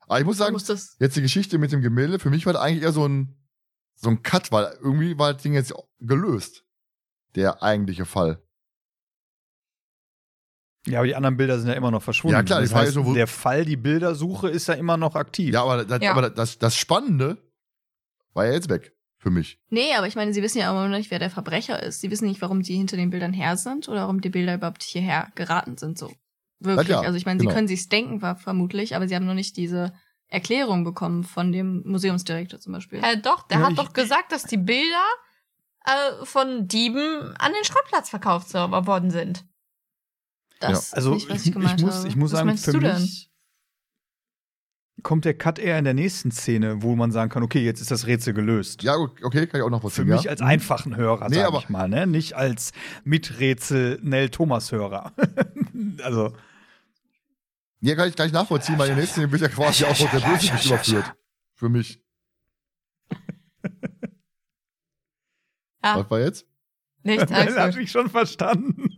Aber 0.00 0.20
ich 0.20 0.26
muss 0.26 0.36
sagen, 0.36 0.52
musst 0.52 0.68
das 0.68 0.96
jetzt 1.00 1.16
die 1.16 1.22
Geschichte 1.22 1.56
mit 1.58 1.72
dem 1.72 1.80
Gemälde, 1.80 2.18
für 2.18 2.30
mich 2.30 2.44
war 2.44 2.52
das 2.52 2.62
eigentlich 2.62 2.82
eher 2.82 2.92
so 2.92 3.06
ein, 3.08 3.34
so 3.94 4.10
ein 4.10 4.22
Cut, 4.22 4.52
weil 4.52 4.76
irgendwie 4.82 5.18
war 5.18 5.32
das 5.32 5.42
Ding 5.42 5.54
jetzt 5.54 5.72
gelöst. 6.00 6.64
Der 7.34 7.62
eigentliche 7.62 8.04
Fall. 8.04 8.42
Ja, 10.90 10.98
aber 10.98 11.06
die 11.06 11.14
anderen 11.14 11.36
Bilder 11.36 11.58
sind 11.58 11.68
ja 11.68 11.74
immer 11.74 11.90
noch 11.90 12.02
verschwunden. 12.02 12.34
Ja, 12.36 12.42
klar, 12.42 12.60
die 12.60 12.64
das 12.64 12.72
Frage 12.72 12.86
heißt, 12.86 12.96
ist 12.96 13.04
nur, 13.04 13.14
der 13.14 13.26
Fall, 13.26 13.64
die 13.64 13.76
Bildersuche 13.76 14.48
ist 14.48 14.68
ja 14.68 14.74
immer 14.74 14.96
noch 14.96 15.14
aktiv. 15.14 15.52
Ja, 15.54 15.62
aber, 15.62 15.84
das, 15.84 16.02
Ja. 16.02 16.12
aber 16.12 16.30
das, 16.30 16.58
das 16.58 16.76
Spannende 16.76 17.38
war 18.34 18.46
ja 18.46 18.52
jetzt 18.52 18.68
weg. 18.68 18.94
Für 19.20 19.30
mich. 19.30 19.58
Nee, 19.68 19.94
aber 19.96 20.06
ich 20.06 20.14
meine, 20.14 20.32
sie 20.32 20.42
wissen 20.42 20.58
ja 20.58 20.70
immer 20.70 20.86
noch 20.88 20.96
nicht, 20.96 21.10
wer 21.10 21.18
der 21.18 21.28
Verbrecher 21.28 21.82
ist. 21.82 22.00
Sie 22.00 22.08
wissen 22.08 22.28
nicht, 22.28 22.40
warum 22.40 22.62
die 22.62 22.76
hinter 22.76 22.96
den 22.96 23.10
Bildern 23.10 23.32
her 23.32 23.56
sind 23.56 23.88
oder 23.88 24.02
warum 24.02 24.20
die 24.20 24.28
Bilder 24.28 24.54
überhaupt 24.54 24.84
hierher 24.84 25.32
geraten 25.34 25.76
sind. 25.76 25.98
So 25.98 26.12
wirklich. 26.60 26.86
Ja, 26.88 27.00
also 27.00 27.16
ich 27.16 27.26
meine, 27.26 27.38
genau. 27.38 27.50
sie 27.50 27.54
können 27.56 27.66
sich's 27.66 27.88
denken, 27.88 28.22
war 28.22 28.36
vermutlich, 28.36 28.94
aber 28.94 29.08
sie 29.08 29.16
haben 29.16 29.26
noch 29.26 29.34
nicht 29.34 29.56
diese 29.56 29.92
Erklärung 30.28 30.84
bekommen 30.84 31.24
von 31.24 31.50
dem 31.50 31.82
Museumsdirektor 31.84 32.60
zum 32.60 32.74
Beispiel. 32.74 33.00
Äh, 33.02 33.20
doch, 33.20 33.48
der 33.48 33.58
Ja, 33.58 33.66
hat 33.66 33.78
doch 33.78 33.92
gesagt, 33.92 34.30
dass 34.30 34.44
die 34.44 34.56
Bilder 34.56 35.04
äh, 35.84 36.24
von 36.24 36.68
Dieben 36.68 37.34
an 37.38 37.52
den 37.52 37.64
Schrottplatz 37.64 38.10
verkauft 38.10 38.54
worden 38.54 39.10
sind. 39.10 39.44
Das 40.60 40.88
ist 40.88 40.94
Also 40.94 41.14
nicht, 41.14 41.28
was 41.28 41.40
ich, 41.42 41.46
ich 41.48 41.52
gemeint 41.52 41.80
ich 41.80 41.86
muss, 41.86 41.94
habe. 41.96 42.08
ich 42.08 42.16
muss 42.16 42.32
was 42.32 42.38
sagen, 42.40 42.56
für 42.58 42.72
du 42.72 42.80
denn? 42.80 43.00
mich 43.00 43.30
kommt 45.04 45.24
der 45.24 45.34
Cut 45.38 45.60
eher 45.60 45.78
in 45.78 45.84
der 45.84 45.94
nächsten 45.94 46.32
Szene, 46.32 46.82
wo 46.82 46.96
man 46.96 47.12
sagen 47.12 47.30
kann, 47.30 47.44
okay, 47.44 47.64
jetzt 47.64 47.80
ist 47.80 47.92
das 47.92 48.06
Rätsel 48.08 48.34
gelöst. 48.34 48.82
Ja, 48.82 48.96
okay, 48.96 49.46
kann 49.46 49.60
ich 49.60 49.64
auch 49.64 49.70
noch 49.70 49.80
Für 49.80 50.06
was 50.08 50.22
mich 50.22 50.28
als 50.28 50.40
einfachen 50.40 50.96
Hörer, 50.96 51.28
Nee, 51.28 51.36
sag 51.36 51.46
aber- 51.46 51.58
ich 51.60 51.68
mal, 51.68 51.88
ne? 51.88 52.06
Nicht 52.08 52.34
als 52.34 52.72
Miträtsel 53.04 54.00
Nell 54.02 54.28
Thomas 54.30 54.72
Hörer. 54.72 55.12
also 56.02 56.34
Ja, 57.80 57.94
kann 57.94 58.08
ich 58.08 58.16
gleich 58.16 58.32
nachvollziehen, 58.32 58.76
weil 58.76 58.88
in 58.88 58.96
der 58.96 59.04
nächsten 59.04 59.30
wird 59.30 59.40
ja 59.40 59.48
quasi 59.48 59.84
auch 59.84 59.98
noch 60.00 60.10
der 60.10 60.18
Bösewicht 60.20 60.66
überführt. 60.66 61.14
Für 61.54 61.68
mich. 61.68 62.02
Ja, 65.84 65.96
Was 66.00 66.10
war 66.10 66.18
jetzt? 66.20 66.44
nichts, 67.04 67.26
das 67.26 67.32
alles 67.38 67.56
habe 67.56 67.72
gut. 67.72 67.80
ich 67.82 67.90
schon 67.90 68.10
verstanden. 68.10 68.96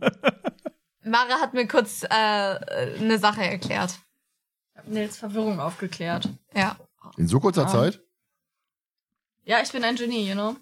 Mara 1.03 1.39
hat 1.39 1.53
mir 1.53 1.67
kurz 1.67 2.03
äh, 2.03 2.07
eine 2.09 3.17
Sache 3.19 3.43
erklärt. 3.43 3.99
Nils 4.85 5.17
Verwirrung 5.17 5.59
aufgeklärt. 5.59 6.29
Ja. 6.55 6.77
In 7.17 7.27
so 7.27 7.39
kurzer 7.39 7.65
Ah. 7.65 7.67
Zeit? 7.71 8.01
Ja, 9.43 9.61
ich 9.61 9.71
bin 9.71 9.83
ein 9.83 9.95
Genie, 9.95 10.27
you 10.29 10.33
know. 10.33 10.55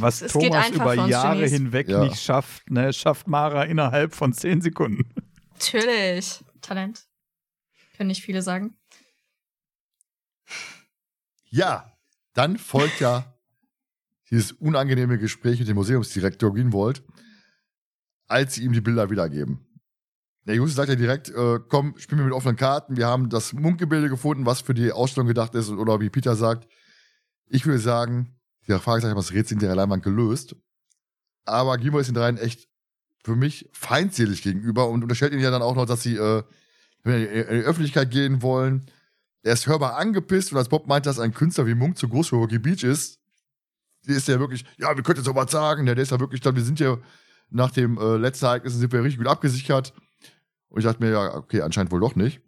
Was 0.00 0.20
Es 0.22 0.32
geht 0.34 0.50
Thomas 0.50 0.66
einfach 0.66 0.92
über 0.94 1.06
Jahre 1.06 1.36
Genies. 1.36 1.52
hinweg 1.52 1.88
Ja. 1.88 2.04
nicht 2.04 2.20
schafft, 2.22 2.70
ne, 2.70 2.92
schafft 2.92 3.26
Mara 3.26 3.64
innerhalb 3.64 4.14
von 4.14 4.32
zehn 4.32 4.60
Sekunden. 4.60 5.08
Natürlich. 5.52 6.40
Talent. 6.60 7.06
Können 7.96 8.08
nicht 8.08 8.22
viele 8.22 8.42
sagen. 8.42 8.76
Ja, 11.48 11.90
dann 12.34 12.58
folgt 12.58 13.00
ja 13.00 13.34
dieses 14.30 14.52
unangenehme 14.52 15.18
Gespräch 15.18 15.58
mit 15.58 15.68
dem 15.68 15.76
Museumsdirektor 15.76 16.52
Greenwald, 16.52 17.02
als 18.28 18.54
sie 18.54 18.64
ihm 18.64 18.72
die 18.72 18.80
Bilder 18.80 19.10
wiedergeben. 19.10 19.66
Der 20.46 20.54
Justus 20.54 20.76
sagt 20.76 20.88
ja 20.88 20.94
direkt, 20.94 21.28
äh, 21.28 21.58
komm, 21.68 21.94
spiel 21.98 22.18
mir 22.18 22.24
mit 22.24 22.32
offenen 22.32 22.56
Karten, 22.56 22.96
wir 22.96 23.06
haben 23.06 23.28
das 23.28 23.52
Munkgebilde 23.52 24.08
gefunden, 24.08 24.46
was 24.46 24.60
für 24.60 24.74
die 24.74 24.92
Ausstellung 24.92 25.26
gedacht 25.26 25.54
ist, 25.54 25.70
oder 25.70 26.00
wie 26.00 26.10
Peter 26.10 26.36
sagt, 26.36 26.68
ich 27.48 27.66
würde 27.66 27.80
sagen, 27.80 28.36
der 28.68 28.78
Fragezeichen 28.78 29.10
hat 29.10 29.18
das 29.18 29.32
Rätsel 29.32 29.56
hinter 29.56 29.66
der 29.66 29.76
Leinwand 29.76 30.04
gelöst, 30.04 30.54
aber 31.44 31.78
Greenwald 31.78 32.02
ist 32.02 32.08
den 32.08 32.14
dreien 32.14 32.38
echt 32.38 32.68
für 33.24 33.34
mich 33.34 33.68
feindselig 33.72 34.42
gegenüber 34.42 34.88
und 34.88 35.02
unterstellt 35.02 35.32
ihnen 35.32 35.42
ja 35.42 35.50
dann 35.50 35.62
auch 35.62 35.74
noch, 35.74 35.86
dass 35.86 36.02
sie 36.02 36.16
äh, 36.16 36.42
in 37.04 37.12
die 37.12 37.64
Öffentlichkeit 37.64 38.10
gehen 38.10 38.42
wollen. 38.42 38.86
Er 39.42 39.52
ist 39.52 39.66
hörbar 39.66 39.96
angepisst 39.96 40.52
und 40.52 40.58
als 40.58 40.68
Bob 40.68 40.86
meint, 40.86 41.06
dass 41.06 41.18
ein 41.18 41.34
Künstler 41.34 41.66
wie 41.66 41.74
Munk 41.74 41.98
zu 41.98 42.08
groß 42.08 42.28
für 42.28 42.36
Rocky 42.36 42.58
Beach 42.58 42.82
ist, 42.84 43.20
die 44.06 44.12
ist 44.12 44.28
ja 44.28 44.38
wirklich, 44.38 44.64
ja, 44.76 44.94
wir 44.96 45.02
könnten 45.02 45.24
so 45.24 45.34
was 45.34 45.50
sagen. 45.50 45.86
Der, 45.86 45.96
ist 45.98 46.10
ja 46.10 46.20
wirklich, 46.20 46.44
wir 46.44 46.64
sind 46.64 46.78
ja 46.78 46.98
nach 47.50 47.70
dem 47.70 47.98
äh, 47.98 48.16
letzten 48.16 48.46
Ereignis 48.46 48.74
sind 48.74 48.92
wir 48.92 49.02
richtig 49.02 49.18
gut 49.18 49.28
abgesichert. 49.28 49.92
Und 50.68 50.80
ich 50.80 50.84
dachte 50.84 51.02
mir, 51.02 51.10
ja, 51.10 51.34
okay, 51.34 51.62
anscheinend 51.62 51.92
wohl 51.92 52.00
doch 52.00 52.16
nicht. 52.16 52.40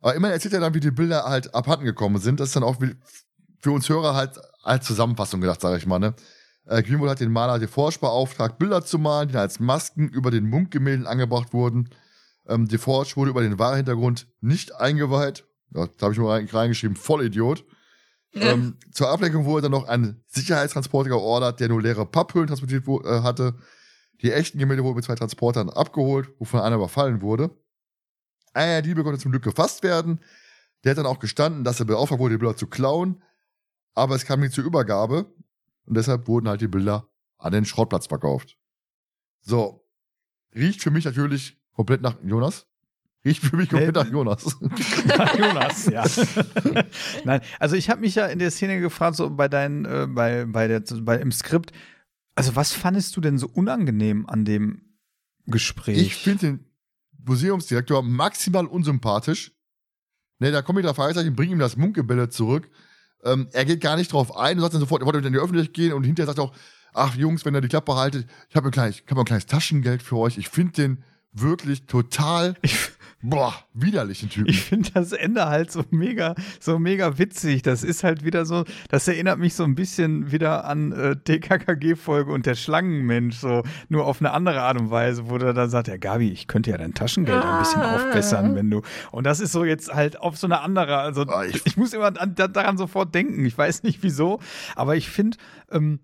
Aber 0.00 0.14
immerhin 0.14 0.34
erzählt 0.34 0.54
er 0.54 0.60
dann, 0.60 0.74
wie 0.74 0.80
die 0.80 0.90
Bilder 0.90 1.24
halt 1.24 1.54
abhanden 1.54 1.86
gekommen 1.86 2.18
sind. 2.18 2.40
Das 2.40 2.48
ist 2.48 2.56
dann 2.56 2.62
auch 2.62 2.76
für 3.60 3.70
uns 3.70 3.88
Hörer 3.88 4.14
halt 4.14 4.38
als 4.62 4.86
Zusammenfassung 4.86 5.40
gedacht, 5.40 5.60
sage 5.60 5.78
ich 5.78 5.86
mal. 5.86 5.98
Ne? 5.98 6.14
Äh, 6.66 6.82
Greenwood 6.82 7.08
hat 7.08 7.20
den 7.20 7.32
Maler 7.32 7.58
DeForge 7.58 7.98
beauftragt, 8.00 8.58
Bilder 8.58 8.84
zu 8.84 8.98
malen, 8.98 9.28
die 9.28 9.36
als 9.36 9.60
Masken 9.60 10.08
über 10.08 10.30
den 10.30 10.48
Munk-Gemälden 10.48 11.06
angebracht 11.06 11.52
wurden. 11.52 11.90
Ähm, 12.46 12.68
DeForge 12.68 13.12
wurde 13.16 13.30
über 13.30 13.42
den 13.42 13.58
wahren 13.58 13.76
Hintergrund 13.76 14.26
nicht 14.40 14.74
eingeweiht. 14.74 15.44
Ja, 15.74 15.86
da 15.86 16.02
habe 16.02 16.12
ich 16.12 16.18
nur 16.18 16.32
reingeschrieben, 16.32 16.96
Vollidiot. 16.96 17.60
Ja. 17.60 17.64
Ähm, 18.36 18.78
zur 18.90 19.10
Ablenkung 19.10 19.44
wurde 19.44 19.62
dann 19.62 19.70
noch 19.70 19.86
ein 19.86 20.20
Sicherheitstransporter 20.26 21.08
geordert, 21.08 21.60
der 21.60 21.68
nur 21.68 21.80
leere 21.80 22.04
Papphüllen 22.04 22.48
transportiert 22.48 22.84
äh, 22.88 23.22
hatte. 23.22 23.54
Die 24.22 24.32
echten 24.32 24.58
Gemälde 24.58 24.84
wurden 24.84 24.96
mit 24.96 25.04
zwei 25.04 25.14
Transportern 25.14 25.70
abgeholt, 25.70 26.28
wovon 26.38 26.60
einer 26.60 26.76
überfallen 26.76 27.20
wurde. 27.20 27.50
Einer 28.52 28.72
der 28.72 28.82
Diebe 28.82 29.02
konnte 29.02 29.18
zum 29.18 29.32
Glück 29.32 29.42
gefasst 29.42 29.82
werden. 29.82 30.20
Der 30.82 30.90
hat 30.90 30.98
dann 30.98 31.06
auch 31.06 31.18
gestanden, 31.18 31.64
dass 31.64 31.80
er 31.80 31.86
beauftragt 31.86 32.20
wurde, 32.20 32.34
die 32.34 32.38
Bilder 32.38 32.56
zu 32.56 32.66
klauen. 32.66 33.22
Aber 33.94 34.14
es 34.14 34.24
kam 34.24 34.40
nicht 34.40 34.52
zur 34.52 34.64
Übergabe. 34.64 35.26
Und 35.86 35.96
deshalb 35.96 36.28
wurden 36.28 36.48
halt 36.48 36.60
die 36.60 36.68
Bilder 36.68 37.08
an 37.38 37.52
den 37.52 37.64
Schrottplatz 37.64 38.06
verkauft. 38.06 38.56
So. 39.40 39.86
Riecht 40.54 40.82
für 40.82 40.90
mich 40.90 41.04
natürlich 41.04 41.58
komplett 41.72 42.00
nach 42.00 42.16
Jonas. 42.22 42.66
Riecht 43.24 43.42
für 43.42 43.56
mich 43.56 43.70
komplett 43.70 43.94
nach 43.94 44.10
Jonas. 44.10 44.56
nach 45.06 45.34
Jonas, 45.36 45.86
ja. 45.86 46.04
Nein, 47.24 47.40
also 47.58 47.74
ich 47.74 47.90
habe 47.90 48.02
mich 48.02 48.14
ja 48.14 48.26
in 48.26 48.38
der 48.38 48.50
Szene 48.50 48.80
gefragt, 48.80 49.16
so 49.16 49.30
bei 49.30 49.48
deinen, 49.48 49.84
äh, 49.84 50.06
bei, 50.08 50.44
bei 50.44 50.68
der, 50.68 50.82
bei, 51.00 51.16
im 51.16 51.32
Skript, 51.32 51.72
also 52.34 52.56
was 52.56 52.72
fandest 52.72 53.16
du 53.16 53.20
denn 53.20 53.38
so 53.38 53.48
unangenehm 53.48 54.26
an 54.26 54.44
dem 54.44 54.82
Gespräch? 55.46 55.98
Ich 55.98 56.16
finde 56.16 56.46
den 56.46 56.66
Museumsdirektor 57.24 58.02
maximal 58.02 58.66
unsympathisch. 58.66 59.52
Ne, 60.40 60.50
da 60.50 60.62
kommt 60.62 60.78
wieder 60.78 60.94
Fragezeichen, 60.94 61.36
bring 61.36 61.50
ihm 61.50 61.58
das 61.58 61.76
Munkgebälle 61.76 62.28
zurück. 62.28 62.68
Ähm, 63.24 63.48
er 63.52 63.64
geht 63.64 63.80
gar 63.80 63.96
nicht 63.96 64.12
drauf 64.12 64.36
ein, 64.36 64.58
sagt 64.60 64.74
dann 64.74 64.80
sofort, 64.80 65.02
er 65.02 65.06
wollte 65.06 65.26
in 65.26 65.32
die 65.32 65.38
Öffentlichkeit 65.38 65.74
gehen 65.74 65.92
und 65.92 66.04
hinterher 66.04 66.26
sagt 66.26 66.38
er 66.38 66.44
auch, 66.44 66.56
ach 66.92 67.14
Jungs, 67.14 67.44
wenn 67.44 67.54
ihr 67.54 67.60
die 67.60 67.68
Klappe 67.68 67.94
haltet, 67.94 68.28
ich 68.50 68.56
habe 68.56 68.68
ein, 68.68 68.72
kleines, 68.72 69.02
hab 69.08 69.18
ein 69.18 69.24
kleines 69.24 69.46
Taschengeld 69.46 70.02
für 70.02 70.16
euch. 70.16 70.36
Ich 70.36 70.48
finde 70.48 70.72
den 70.72 71.04
wirklich 71.34 71.86
total. 71.86 72.54
Ich, 72.62 72.90
Boah, 73.26 73.54
widerlichen 73.72 74.28
Typen. 74.28 74.50
Ich 74.50 74.60
finde 74.60 74.90
das 74.92 75.12
Ende 75.12 75.46
halt 75.46 75.72
so 75.72 75.82
mega, 75.88 76.34
so 76.60 76.78
mega 76.78 77.16
witzig. 77.16 77.62
Das 77.62 77.82
ist 77.82 78.04
halt 78.04 78.22
wieder 78.22 78.44
so, 78.44 78.64
das 78.90 79.08
erinnert 79.08 79.38
mich 79.38 79.54
so 79.54 79.64
ein 79.64 79.74
bisschen 79.74 80.30
wieder 80.30 80.66
an 80.66 80.92
äh, 80.92 81.16
DKKG-Folge 81.16 82.30
und 82.30 82.44
der 82.44 82.54
Schlangenmensch, 82.54 83.38
so 83.38 83.62
nur 83.88 84.04
auf 84.04 84.20
eine 84.20 84.32
andere 84.32 84.60
Art 84.60 84.78
und 84.78 84.90
Weise, 84.90 85.30
wo 85.30 85.38
der 85.38 85.54
dann 85.54 85.70
sagt, 85.70 85.88
ja 85.88 85.96
Gabi, 85.96 86.28
ich 86.28 86.48
könnte 86.48 86.70
ja 86.70 86.76
dein 86.76 86.92
Taschengeld 86.92 87.42
ein 87.42 87.60
bisschen 87.60 87.80
ah. 87.80 87.96
aufbessern, 87.96 88.56
wenn 88.56 88.70
du. 88.70 88.82
Und 89.10 89.24
das 89.24 89.40
ist 89.40 89.52
so 89.52 89.64
jetzt 89.64 89.94
halt 89.94 90.20
auf 90.20 90.36
so 90.36 90.46
eine 90.46 90.60
andere, 90.60 90.98
also 90.98 91.24
oh, 91.26 91.42
ich, 91.48 91.64
ich, 91.64 91.78
muss 91.78 91.94
immer 91.94 92.12
an, 92.20 92.34
daran 92.34 92.76
sofort 92.76 93.14
denken. 93.14 93.46
Ich 93.46 93.56
weiß 93.56 93.84
nicht 93.84 94.02
wieso, 94.02 94.38
aber 94.76 94.96
ich 94.96 95.08
finde, 95.08 95.38
ähm, 95.70 95.98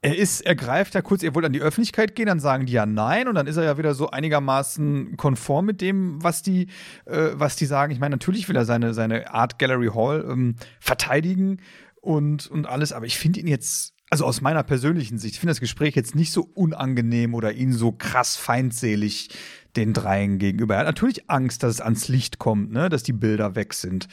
er 0.00 0.16
ist, 0.16 0.42
er 0.42 0.54
greift 0.54 0.94
ja 0.94 1.02
kurz, 1.02 1.22
er 1.22 1.34
wollte 1.34 1.46
an 1.46 1.52
die 1.52 1.60
Öffentlichkeit 1.60 2.14
gehen, 2.14 2.26
dann 2.26 2.38
sagen 2.38 2.66
die 2.66 2.72
ja 2.72 2.86
nein 2.86 3.26
und 3.26 3.34
dann 3.34 3.48
ist 3.48 3.56
er 3.56 3.64
ja 3.64 3.78
wieder 3.78 3.94
so 3.94 4.10
einigermaßen 4.10 5.16
konform 5.16 5.66
mit 5.66 5.80
dem, 5.80 6.22
was 6.22 6.42
die, 6.42 6.68
äh, 7.06 7.30
was 7.32 7.56
die 7.56 7.66
sagen. 7.66 7.92
Ich 7.92 7.98
meine, 7.98 8.14
natürlich 8.14 8.48
will 8.48 8.56
er 8.56 8.64
seine, 8.64 8.94
seine 8.94 9.32
Art 9.34 9.58
Gallery 9.58 9.88
Hall 9.88 10.24
ähm, 10.30 10.54
verteidigen 10.78 11.60
und, 12.00 12.46
und 12.46 12.66
alles, 12.66 12.92
aber 12.92 13.06
ich 13.06 13.18
finde 13.18 13.40
ihn 13.40 13.48
jetzt, 13.48 13.94
also 14.08 14.24
aus 14.24 14.40
meiner 14.40 14.62
persönlichen 14.62 15.18
Sicht, 15.18 15.34
ich 15.34 15.40
finde 15.40 15.50
das 15.50 15.60
Gespräch 15.60 15.96
jetzt 15.96 16.14
nicht 16.14 16.30
so 16.30 16.42
unangenehm 16.54 17.34
oder 17.34 17.52
ihn 17.52 17.72
so 17.72 17.90
krass 17.90 18.36
feindselig 18.36 19.30
den 19.74 19.92
dreien 19.94 20.38
gegenüber. 20.38 20.74
Er 20.74 20.80
hat 20.80 20.86
natürlich 20.86 21.28
Angst, 21.28 21.64
dass 21.64 21.74
es 21.74 21.80
ans 21.80 22.06
Licht 22.08 22.38
kommt, 22.38 22.72
ne, 22.72 22.88
dass 22.88 23.02
die 23.02 23.12
Bilder 23.12 23.56
weg 23.56 23.74
sind. 23.74 24.06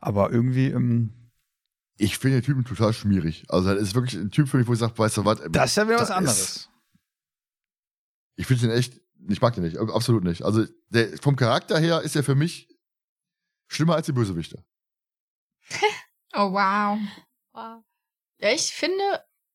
Aber 0.00 0.30
irgendwie, 0.30 0.68
ähm, 0.68 1.10
ich 2.02 2.18
finde 2.18 2.40
den 2.40 2.44
Typen 2.44 2.64
total 2.64 2.92
schmierig. 2.92 3.44
Also, 3.48 3.72
das 3.72 3.82
ist 3.82 3.94
wirklich 3.94 4.20
ein 4.20 4.30
Typ 4.30 4.48
für 4.48 4.56
mich, 4.56 4.66
wo 4.66 4.72
ich 4.72 4.78
sage, 4.80 4.98
weißt 4.98 5.18
du 5.18 5.24
was? 5.24 5.40
Das 5.50 5.70
ist 5.70 5.76
ja 5.76 5.86
wieder 5.86 6.00
was 6.00 6.10
anderes. 6.10 6.38
Ist, 6.40 6.70
ich 8.34 8.46
finde 8.46 8.66
den 8.66 8.76
echt, 8.76 9.00
ich 9.28 9.40
mag 9.40 9.54
den 9.54 9.62
nicht, 9.62 9.78
absolut 9.78 10.24
nicht. 10.24 10.42
Also, 10.42 10.66
der, 10.88 11.16
vom 11.18 11.36
Charakter 11.36 11.78
her 11.78 12.02
ist 12.02 12.16
er 12.16 12.24
für 12.24 12.34
mich 12.34 12.68
schlimmer 13.68 13.94
als 13.94 14.06
die 14.06 14.12
Bösewichte. 14.12 14.64
oh, 16.34 16.52
wow. 16.52 16.98
wow. 17.52 17.84
Ja, 18.38 18.50
ich 18.50 18.72
finde, 18.72 19.04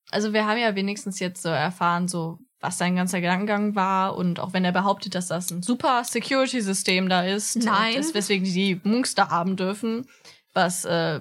also 0.09 0.31
wir 0.31 0.45
haben 0.45 0.57
ja 0.57 0.73
wenigstens 0.73 1.19
jetzt 1.19 1.41
so 1.41 1.49
erfahren, 1.49 2.07
so 2.07 2.39
was 2.61 2.77
sein 2.77 2.95
ganzer 2.95 3.19
Gedankengang 3.19 3.75
war 3.75 4.15
und 4.15 4.39
auch 4.39 4.53
wenn 4.53 4.63
er 4.63 4.71
behauptet, 4.71 5.15
dass 5.15 5.27
das 5.27 5.51
ein 5.51 5.61
super 5.61 6.03
Security-System 6.05 7.09
da 7.09 7.23
ist, 7.23 7.57
Nein. 7.57 7.97
Das, 7.97 8.13
weswegen 8.13 8.45
die 8.45 8.79
Munks 8.83 9.15
da 9.15 9.29
haben 9.29 9.57
dürfen, 9.57 10.07
was 10.53 10.85
äh, 10.85 11.19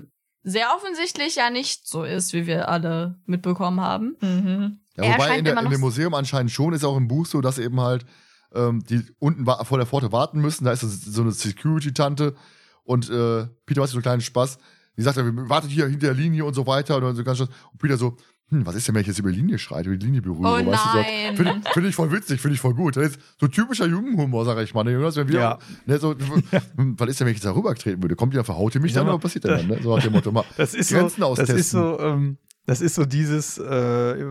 sehr 0.49 0.69
offensichtlich 0.77 1.35
ja 1.35 1.51
nicht 1.51 1.89
so 1.89 2.05
ist, 2.05 2.33
wie 2.33 2.47
wir 2.47 2.69
alle 2.69 3.19
mitbekommen 3.27 3.81
haben. 3.81 4.17
Mhm. 4.21 4.79
Ja, 4.97 5.13
wobei 5.13 5.39
in, 5.39 5.45
der, 5.45 5.59
in 5.59 5.71
dem 5.71 5.81
Museum 5.81 6.15
anscheinend 6.15 6.53
schon 6.53 6.73
ist 6.73 6.85
auch 6.85 6.97
im 6.97 7.09
Buch 7.09 7.27
so, 7.27 7.41
dass 7.41 7.59
eben 7.59 7.81
halt 7.81 8.07
ähm, 8.55 8.85
die 8.89 9.03
unten 9.19 9.45
vor 9.45 9.79
der 9.79 9.89
Pforte 9.89 10.13
warten 10.13 10.41
müssen. 10.41 10.65
Da 10.65 10.71
ist 10.71 10.83
so 10.83 11.23
eine 11.23 11.33
Security-Tante 11.33 12.37
und 12.85 13.11
äh, 13.11 13.49
Peter 13.67 13.81
macht 13.81 13.91
so 13.91 13.97
einen 13.97 14.03
kleinen 14.03 14.21
Spaß. 14.21 14.59
Die 14.97 15.03
sagt, 15.03 15.19
wartet 15.19 15.71
hier 15.73 15.89
hinter 15.89 16.07
der 16.07 16.15
Linie 16.15 16.45
und 16.45 16.55
so 16.55 16.65
weiter. 16.65 16.97
Und, 16.97 17.17
so 17.17 17.25
ganz 17.25 17.41
und 17.41 17.51
Peter 17.81 17.97
so, 17.97 18.17
hm, 18.49 18.65
was 18.65 18.77
ist 18.77 18.87
denn, 18.87 18.95
wenn 18.95 19.01
ich 19.01 19.09
jetzt 19.09 19.19
über 19.19 19.33
die 19.33 19.39
Linie 19.39 19.59
schreite, 19.59 19.89
über 19.89 19.99
die 19.99 20.07
Linie 20.07 20.23
berühre? 20.23 20.63
Oh 20.63 20.67
weißt 20.67 20.85
nein. 20.95 21.37
Finde 21.37 21.61
ich, 21.65 21.73
find 21.73 21.87
ich 21.87 21.95
voll 21.97 22.13
witzig, 22.13 22.41
finde 22.41 22.55
ich 22.55 22.61
voll 22.61 22.75
gut. 22.75 22.97
Das 22.97 23.09
ist 23.09 23.21
so 23.41 23.49
typischer 23.49 23.87
Jugendhumor, 23.87 24.45
sag 24.45 24.59
ich 24.59 24.73
mal. 24.73 24.85
Ne? 24.85 25.01
Wenn 25.01 25.29
wir, 25.29 25.41
ja. 25.41 25.59
ne, 25.85 25.99
so, 25.99 26.15
was 26.77 27.09
ist 27.09 27.19
denn, 27.19 27.27
wenn 27.27 27.33
ich 27.33 27.39
jetzt 27.39 27.45
da 27.45 27.55
rübertreten 27.57 28.01
würde? 28.03 28.15
Kommt 28.15 28.35
ihr, 28.35 28.45
verhaut 28.45 28.75
ihr 28.77 28.81
mich 28.81 28.93
dann 28.93 29.07
oder 29.07 29.15
was 29.15 29.23
passiert 29.23 29.45
denn 29.45 29.57
dann? 29.57 29.67
Ne? 29.67 29.83
So 29.83 29.97
nach 29.97 30.03
dem 30.03 30.13
Motto, 30.13 30.31
mal 30.31 30.45
das 30.57 30.75
ist 30.75 30.93
Grenzen 30.93 31.23
so, 31.23 31.27
austesten. 31.27 31.57
Das 31.57 31.67
ist 31.67 31.71
so, 31.73 31.99
ähm, 31.99 32.39
das 32.67 32.81
ist 32.81 32.95
so 32.95 33.05
dieses, 33.05 33.59
äh, 33.59 33.63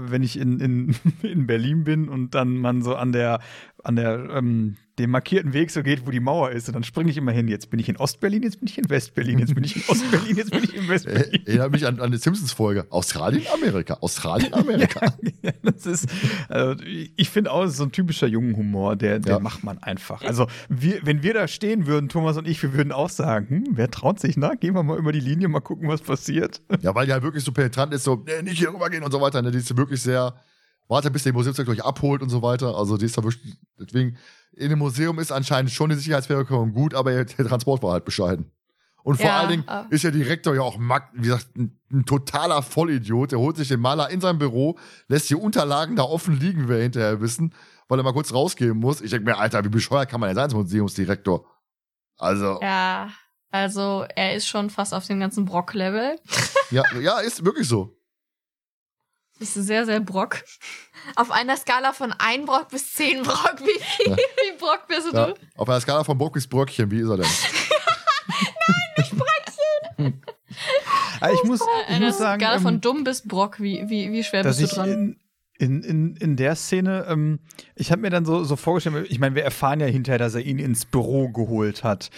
wenn 0.10 0.24
ich 0.24 0.40
in, 0.40 0.62
in, 0.62 0.96
in 1.22 1.46
Berlin 1.46 1.84
bin 1.84 2.08
und 2.08 2.36
dann 2.36 2.58
man 2.58 2.84
so 2.84 2.96
an 2.96 3.12
der, 3.12 3.42
an 3.86 3.96
der, 3.96 4.30
ähm, 4.32 4.78
dem 4.98 5.12
markierten 5.12 5.54
Weg 5.54 5.70
so 5.72 5.84
geht, 5.84 6.08
wo 6.08 6.12
die 6.12 6.20
Mauer 6.20 6.52
ist. 6.52 6.68
Und 6.68 6.74
dann 6.74 6.84
springe 6.84 7.12
ich 7.12 7.18
immer 7.18 7.32
hin. 7.32 7.48
Jetzt 7.48 7.70
bin 7.70 7.80
ich 7.80 7.88
in 7.90 7.98
Ostberlin, 7.98 8.42
jetzt 8.44 8.60
bin 8.60 8.68
ich 8.68 8.78
in 8.78 8.90
Westberlin, 8.90 9.40
jetzt 9.40 9.54
bin 9.54 9.64
ich 9.64 9.76
in 9.76 9.84
Ostberlin, 9.88 10.38
jetzt 10.38 10.52
bin 10.52 10.64
ich 10.64 10.76
in 10.76 10.88
Westberlin. 10.90 11.46
Erinnert 11.46 11.72
mich 11.72 11.86
an, 11.86 12.00
an 12.00 12.12
die 12.12 12.18
Simpsons-Folge. 12.18 12.88
Australien, 12.90 13.44
Amerika. 13.54 13.98
Australien, 14.02 14.54
Amerika. 14.56 15.14
ja, 15.42 15.52
das 15.62 15.86
ist, 15.86 16.08
also 16.50 16.82
ich 16.84 17.30
finde 17.30 17.52
auch, 17.52 17.68
so 17.68 17.84
ein 17.84 17.92
typischer 17.92 18.28
Jungenhumor, 18.28 18.96
der, 18.96 19.20
der 19.20 19.34
ja. 19.34 19.40
macht 19.40 19.64
man 19.64 19.78
einfach. 19.84 20.22
Also, 20.24 20.48
wir, 20.70 21.00
wenn 21.04 21.24
wir 21.24 21.34
da 21.34 21.48
stehen 21.48 21.88
würden, 21.88 22.10
Thomas 22.10 22.38
und 22.38 22.48
ich, 22.48 22.62
wir 22.64 22.74
würden 22.74 22.92
auch 22.92 23.10
sagen, 23.10 23.50
hm, 23.50 23.68
wer 23.72 23.92
traut 23.92 24.20
sich, 24.20 24.38
na? 24.38 24.56
Gehen 24.56 24.74
wir 24.74 24.84
mal 24.84 24.98
über 24.98 25.12
die 25.12 25.20
Linie, 25.20 25.48
mal 25.48 25.60
gucken, 25.60 25.90
was 25.90 26.02
passiert. 26.02 26.62
Ja, 26.82 26.96
weil 26.96 27.06
die 27.06 27.14
halt 27.14 27.24
wirklich 27.24 27.44
so 27.44 27.52
penetrant 27.52 27.94
ist, 27.94 28.04
so, 28.04 28.24
nee, 28.26 28.42
nicht 28.44 28.60
hier 28.60 28.74
rübergehen 28.74 29.04
und 29.04 29.12
so 29.12 29.20
weiter. 29.22 29.42
Ne? 29.42 29.52
Die 29.52 29.58
ist 29.58 29.76
wirklich 29.76 30.02
sehr, 30.02 30.34
warte, 30.88 31.12
bis 31.12 31.24
der 31.24 31.34
Museumsdirektor 31.34 31.74
euch 31.74 31.84
abholt 31.84 32.22
und 32.22 32.30
so 32.30 32.42
weiter. 32.42 32.76
Also, 32.76 32.98
die 32.98 33.06
ist 33.06 33.18
da 33.18 33.24
wirklich, 33.24 33.58
deswegen, 33.80 34.18
in 34.54 34.70
dem 34.70 34.80
Museum 34.80 35.20
ist 35.20 35.32
anscheinend 35.32 35.72
schon 35.72 35.90
die 35.90 35.96
Sicherheitsverwirkung 35.96 36.74
gut, 36.74 36.94
aber 36.94 37.12
der 37.12 37.26
Transport 37.26 37.84
war 37.84 37.94
halt 37.94 38.06
bescheiden. 38.06 38.52
Und 39.06 39.18
vor 39.18 39.28
ja, 39.28 39.38
allen 39.38 39.50
Dingen 39.50 39.66
ist 39.92 40.04
der 40.04 40.10
Direktor 40.10 40.56
ja 40.56 40.62
auch, 40.62 40.80
wie 40.80 41.22
gesagt, 41.22 41.56
ein, 41.56 41.78
ein, 41.92 42.06
totaler 42.06 42.64
Vollidiot. 42.64 43.32
Der 43.32 43.40
holt 43.40 43.56
sich 43.56 43.68
den 43.68 43.80
Maler 43.80 44.10
in 44.10 44.20
sein 44.20 44.40
Büro, 44.40 44.80
lässt 45.08 45.30
die 45.30 45.36
Unterlagen 45.36 45.96
da 45.96 46.02
offen 46.02 46.40
liegen, 46.40 46.68
wir 46.68 46.78
hinterher 46.78 47.22
wissen, 47.22 47.54
weil 47.88 48.00
er 48.00 48.04
mal 48.04 48.14
kurz 48.14 48.34
rausgehen 48.34 48.76
muss. 48.78 49.02
Ich 49.02 49.12
denke 49.12 49.30
mir, 49.30 49.38
Alter, 49.38 49.64
wie 49.64 49.70
bescheuert 49.70 50.10
kann 50.10 50.20
man 50.20 50.30
denn 50.30 50.36
sein 50.36 50.46
als 50.46 50.56
Museumsdirektor? 50.56 51.46
Also. 52.18 52.60
Ja, 52.64 53.10
also 53.52 54.08
er 54.16 54.34
ist 54.36 54.48
schon 54.48 54.72
fast 54.72 54.92
auf 54.92 55.06
dem 55.06 55.20
ganzen 55.20 55.46
Brock-Level. 55.46 56.20
ja, 56.72 56.84
ja, 57.00 57.20
ist 57.20 57.46
wirklich 57.46 57.68
so. 57.68 57.95
Das 59.40 59.58
ist 59.58 59.68
sehr, 59.68 59.86
sehr 59.86 60.00
Brock. 60.00 60.44
Auf 61.16 61.30
einer 61.30 61.58
Skala 61.58 61.94
von 61.94 62.14
1 62.14 62.46
Brock 62.46 62.70
bis 62.70 62.94
10 62.94 63.24
Brock, 63.24 63.56
wie, 63.60 64.10
ja. 64.10 64.16
wie 64.16 64.58
Brock 64.58 64.88
bist 64.88 65.12
du? 65.12 65.16
Ja. 65.16 65.34
Auf 65.58 65.70
einer 65.70 65.82
Skala 65.82 66.04
von 66.04 66.18
Brock 66.18 66.34
bis 66.34 66.48
Bröckchen, 66.48 66.90
wie 66.90 67.02
ist 67.02 67.10
er 67.10 67.18
denn? 67.18 67.26
Nein, 68.28 68.82
nicht 68.98 69.12
Bröckchen! 69.12 70.22
Ich 71.34 71.44
muss, 71.44 71.62
ich 71.90 72.00
muss 72.00 72.18
sagen. 72.20 72.40
Skala 72.40 72.60
von 72.60 72.76
ähm, 72.76 72.82
dumm 72.82 73.04
bis 73.04 73.28
Brock, 73.28 73.60
wie, 73.60 73.90
wie, 73.90 74.12
wie 74.12 74.24
schwer 74.24 74.44
bist 74.44 74.62
du 74.62 74.68
dran? 74.68 75.18
In, 75.58 75.82
in, 75.82 76.16
in 76.18 76.36
der 76.36 76.56
Szene, 76.56 77.06
ähm, 77.10 77.40
ich 77.76 77.92
habe 77.92 78.02
mir 78.02 78.10
dann 78.10 78.26
so, 78.26 78.44
so 78.44 78.56
vorgestellt, 78.56 79.08
ich 79.10 79.20
meine, 79.20 79.34
wir 79.36 79.44
erfahren 79.44 79.80
ja 79.80 79.88
hinterher, 79.88 80.20
dass 80.20 80.36
er 80.36 80.42
ihn 80.42 80.60
ins 80.60 80.86
Büro 80.86 81.30
geholt 81.30 81.84
hat. 81.84 82.12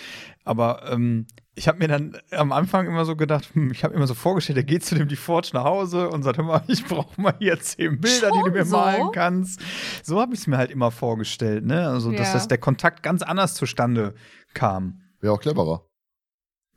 Aber 0.43 0.91
ähm, 0.91 1.27
ich 1.57 1.67
habe 1.67 1.79
mir 1.79 1.87
dann 1.87 2.15
am 2.31 2.51
Anfang 2.51 2.85
immer 2.87 3.03
so 3.03 3.15
gedacht, 3.15 3.49
hm, 3.53 3.71
ich 3.71 3.83
habe 3.83 3.93
immer 3.95 4.05
so 4.07 4.13
vorgestellt, 4.13 4.57
der 4.57 4.63
geht 4.63 4.85
zu 4.85 4.93
dem 4.95 5.07
die 5.07 5.15
Forge 5.15 5.49
nach 5.53 5.63
Hause 5.63 6.09
und 6.09 6.21
sagt, 6.23 6.37
hör 6.37 6.45
mal, 6.45 6.63
ich 6.67 6.85
brauche 6.85 7.19
mal 7.19 7.33
hier 7.39 7.59
zehn 7.59 7.99
Bilder, 7.99 8.29
die 8.31 8.37
du 8.39 8.45
Schon 8.45 8.53
mir 8.53 8.65
so? 8.65 8.77
malen 8.77 9.07
kannst. 9.11 9.59
So 10.03 10.21
habe 10.21 10.33
ich 10.35 10.41
es 10.41 10.47
mir 10.47 10.57
halt 10.57 10.69
immer 10.71 10.91
vorgestellt, 10.91 11.65
ne? 11.65 11.87
Also, 11.89 12.11
dass 12.11 12.27
Ja. 12.27 12.33
das 12.33 12.47
der 12.47 12.59
Kontakt 12.59 13.01
ganz 13.03 13.23
anders 13.23 13.55
zustande 13.55 14.13
kam. 14.53 15.01
Wäre 15.19 15.33
auch 15.33 15.41
cleverer. 15.41 15.83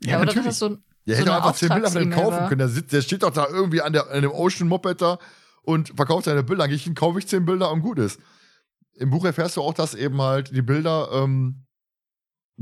Ja, 0.01 0.19
oder 0.19 0.33
das 0.33 0.45
ist 0.45 0.59
so, 0.59 0.69
Der 1.07 1.15
So 1.15 1.21
hätte 1.21 1.35
einfach 1.35 1.53
zehn 1.53 1.69
Bilder 1.69 1.91
von 1.91 2.01
dem 2.01 2.11
kaufen 2.11 2.47
können. 2.47 2.59
Der, 2.59 2.67
sitzt, 2.69 2.91
der 2.91 3.01
steht 3.01 3.21
doch 3.23 3.31
da 3.31 3.47
irgendwie 3.47 3.81
an, 3.81 3.93
der, 3.93 4.09
an 4.09 4.21
dem 4.23 4.31
Ocean 4.31 4.67
Moped 4.67 4.99
da 5.01 5.19
und 5.61 5.89
verkauft 5.95 6.25
seine 6.25 6.41
Bilder. 6.43 6.63
Dann 6.63 6.69
gehe 6.69 6.77
ich 6.77 6.83
hin, 6.85 6.95
kaufe 6.95 7.19
ich 7.19 7.27
zehn 7.27 7.45
Bilder 7.45 7.71
und 7.71 7.81
gut 7.81 7.99
ist. 7.99 8.19
Im 8.95 9.11
Buch 9.11 9.25
erfährst 9.25 9.57
du 9.57 9.61
auch, 9.61 9.73
dass 9.75 9.93
eben 9.93 10.19
halt 10.21 10.55
die 10.55 10.61
Bilder 10.63 11.09
ähm, 11.13 11.65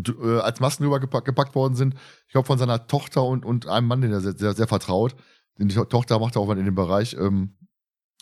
äh, 0.07 0.39
als 0.39 0.59
Masken 0.59 0.83
rübergepackt 0.85 1.25
gepackt 1.25 1.55
worden 1.55 1.75
sind. 1.75 1.95
Ich 2.27 2.31
glaube, 2.33 2.47
von 2.47 2.57
seiner 2.57 2.87
Tochter 2.87 3.23
und, 3.23 3.45
und 3.45 3.67
einem 3.67 3.87
Mann, 3.87 4.01
den 4.01 4.11
er 4.11 4.21
sehr, 4.21 4.37
sehr, 4.37 4.53
sehr 4.53 4.67
vertraut. 4.67 5.15
Denn 5.57 5.67
die 5.67 5.75
To- 5.75 5.85
Tochter 5.85 6.19
macht 6.19 6.37
auch 6.37 6.47
mal 6.47 6.57
in 6.57 6.65
dem 6.65 6.75
Bereich, 6.75 7.13
ähm, 7.13 7.57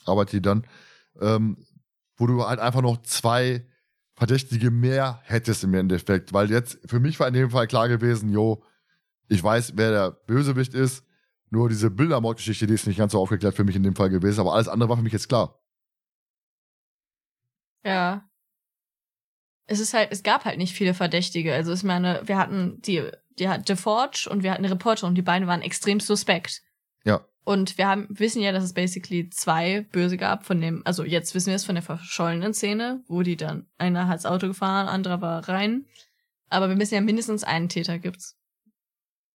arbeitet 0.06 0.34
die 0.34 0.42
dann, 0.42 0.66
ähm, 1.20 1.58
wo 2.16 2.28
du 2.28 2.44
halt 2.44 2.60
einfach 2.60 2.82
noch 2.82 3.02
zwei 3.04 3.68
Verdächtige 4.16 4.72
mehr 4.72 5.20
hättest 5.24 5.64
im 5.64 5.74
Endeffekt. 5.76 6.34
Weil 6.34 6.50
jetzt, 6.50 6.80
für 6.90 7.00
mich 7.00 7.20
war 7.20 7.28
in 7.28 7.36
dem 7.36 7.52
Fall 7.52 7.68
klar 7.68 7.88
gewesen, 7.88 8.30
jo, 8.30 8.64
ich 9.28 9.44
weiß, 9.44 9.74
wer 9.76 9.92
der 9.92 10.12
Bösewicht 10.12 10.74
ist. 10.74 11.04
Nur 11.50 11.70
diese 11.70 11.92
Bildermordgeschichte, 11.92 12.68
die 12.68 12.74
ist 12.74 12.88
nicht 12.88 12.98
ganz 12.98 13.12
so 13.14 13.22
aufgeklärt 13.22 13.56
für 13.56 13.64
mich 13.64 13.76
in 13.76 13.84
dem 13.84 13.96
Fall 13.96 14.10
gewesen. 14.10 14.40
Aber 14.42 14.54
alles 14.54 14.68
andere 14.68 14.90
war 14.90 14.98
für 14.98 15.04
mich 15.04 15.14
jetzt 15.14 15.30
klar. 15.30 15.62
Ja. 17.86 18.27
Es 19.68 19.80
ist 19.80 19.94
halt, 19.94 20.10
es 20.12 20.24
gab 20.24 20.46
halt 20.46 20.58
nicht 20.58 20.74
viele 20.74 20.94
Verdächtige. 20.94 21.54
Also 21.54 21.74
ich 21.74 21.84
meine, 21.84 22.22
wir 22.26 22.38
hatten 22.38 22.82
die, 22.82 23.04
die 23.38 23.50
hat 23.50 23.70
DeForge 23.70 24.28
und 24.30 24.44
wir 24.44 24.52
hatten 24.52 24.64
eine 24.64 24.74
Reporterin 24.74 25.10
und 25.10 25.16
die 25.16 25.22
beiden 25.22 25.48
waren 25.48 25.62
extrem 25.62 26.00
suspekt. 26.00 26.62
Ja. 27.04 27.26
Und 27.44 27.78
wir 27.78 27.88
haben, 27.88 28.08
wissen 28.10 28.42
ja, 28.42 28.52
dass 28.52 28.64
es 28.64 28.74
basically 28.74 29.30
zwei 29.30 29.86
Böse 29.92 30.18
gab 30.18 30.46
von 30.46 30.60
dem, 30.60 30.82
also 30.86 31.04
jetzt 31.04 31.34
wissen 31.34 31.48
wir 31.48 31.56
es 31.56 31.66
von 31.66 31.76
der 31.76 31.82
verschollenen 31.82 32.54
Szene, 32.54 33.04
wo 33.08 33.22
die 33.22 33.38
dann, 33.38 33.68
einer 33.78 34.08
hat's 34.08 34.26
Auto 34.26 34.48
gefahren, 34.48 34.88
anderer 34.88 35.22
war 35.22 35.48
rein. 35.48 35.86
Aber 36.50 36.70
wir 36.70 36.78
wissen 36.78 36.96
ja, 36.96 37.02
mindestens 37.02 37.44
einen 37.44 37.70
Täter 37.70 38.00
gibt's. 38.00 38.38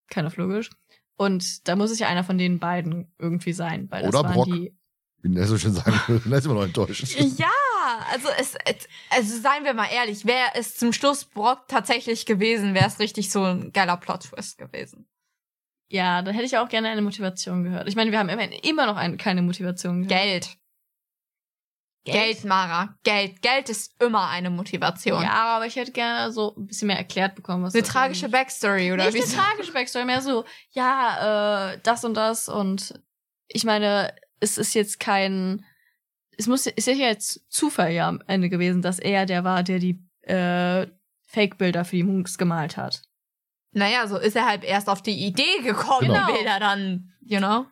Keiner 0.09 0.33
logisch. 0.37 0.71
Und 1.17 1.69
da 1.69 1.77
muss 1.77 1.91
es 1.91 1.99
ja 1.99 2.09
einer 2.09 2.25
von 2.25 2.37
den 2.37 2.59
beiden 2.59 3.13
irgendwie 3.19 3.53
sein, 3.53 3.91
weil 3.91 4.03
das 4.03 4.09
Oder 4.09 4.25
waren 4.25 4.35
Brock. 4.35 4.47
die. 4.47 4.77
Wie 5.23 5.45
so 5.45 5.57
schön 5.57 5.73
sagen 5.73 5.99
will. 6.09 6.21
Dann 6.25 6.33
ist 6.33 6.45
immer 6.45 6.55
noch 6.55 6.65
enttäuscht. 6.65 7.17
Ja, 7.39 7.47
also 8.13 8.29
es, 8.39 8.57
also 9.11 9.41
seien 9.41 9.65
wir 9.65 9.75
mal 9.75 9.89
ehrlich, 9.93 10.25
wäre 10.27 10.51
es 10.55 10.77
zum 10.77 10.93
Schluss 10.93 11.25
Brock 11.25 11.67
tatsächlich 11.69 12.27
gewesen, 12.27 12.75
wäre 12.75 12.87
es 12.87 12.99
richtig 12.99 13.31
so 13.31 13.43
ein 13.45 13.73
geiler 13.73 13.97
Plot-Twist 13.97 14.59
gewesen. 14.59 15.09
Ja, 15.89 16.23
da 16.23 16.31
hätte 16.31 16.45
ich 16.45 16.57
auch 16.57 16.69
gerne 16.69 16.89
eine 16.89 17.03
Motivation 17.03 17.65
gehört. 17.65 17.89
Ich 17.89 17.97
meine, 17.97 18.11
wir 18.13 18.19
haben 18.19 18.29
immer 18.29 18.87
noch 18.87 18.97
eine, 18.97 19.17
keine 19.17 19.43
Motivation 19.43 20.07
gehört. 20.07 20.23
Geld. 20.23 20.57
Geld, 22.05 22.45
Mara. 22.45 22.99
Geld. 23.05 23.43
Geld 23.43 23.69
ist 23.69 23.95
immer 24.03 24.29
eine 24.29 24.51
Motivation. 24.51 25.23
Ja, 25.23 25.55
aber 25.57 25.67
ich 25.67 25.77
hätte 25.77 25.93
gerne 25.93 26.33
so 26.33 26.55
ein 26.57 26.67
bisschen 26.67 26.89
mehr 26.89 26.97
erklärt 26.99 27.37
bekommen, 27.37 27.63
was 27.63 27.75
Eine 27.75 27.85
tragische 27.85 28.27
irgendwie- 28.27 28.39
Backstory, 28.39 28.93
oder 28.93 29.05
Nicht 29.05 29.15
wie? 29.15 29.23
eine 29.23 29.31
tragische 29.33 29.73
Backstory, 29.73 30.05
mehr 30.05 30.21
so, 30.21 30.45
ja, 30.73 31.75
äh, 31.75 31.79
das 31.85 32.05
und 32.05 32.15
das 32.15 32.49
und 32.49 33.01
ich 33.47 33.63
meine, 33.65 34.13
es 34.41 34.59
ist 34.59 34.75
jetzt 34.75 34.99
kein, 34.99 35.65
es 36.43 36.49
muss, 36.49 36.67
ist 36.67 36.87
ja 36.87 36.95
jetzt 36.95 37.41
Zufall 37.51 37.93
ja 37.93 38.09
am 38.09 38.23
Ende 38.27 38.49
gewesen, 38.49 38.83
dass 38.83 38.99
er 38.99 39.27
der 39.27 39.45
war, 39.45 39.63
der 39.63 39.79
die 39.79 40.03
äh, 40.23 40.87
Fake-Bilder 41.27 41.85
für 41.85 41.97
die 41.97 42.03
Monks 42.03 42.37
gemalt 42.37 42.77
hat. 42.77 43.03
Naja, 43.73 44.07
so 44.07 44.19
ist 44.19 44.37
er 44.37 44.47
halt 44.47 44.65
erst 44.65 44.89
auf 44.89 45.03
die 45.03 45.27
Idee 45.27 45.63
gekommen, 45.63 46.09
Genau. 46.09 46.27
die 46.27 46.33
Bilder 46.35 46.61
dann, 46.61 47.13
you 47.21 47.39
know? 47.39 47.67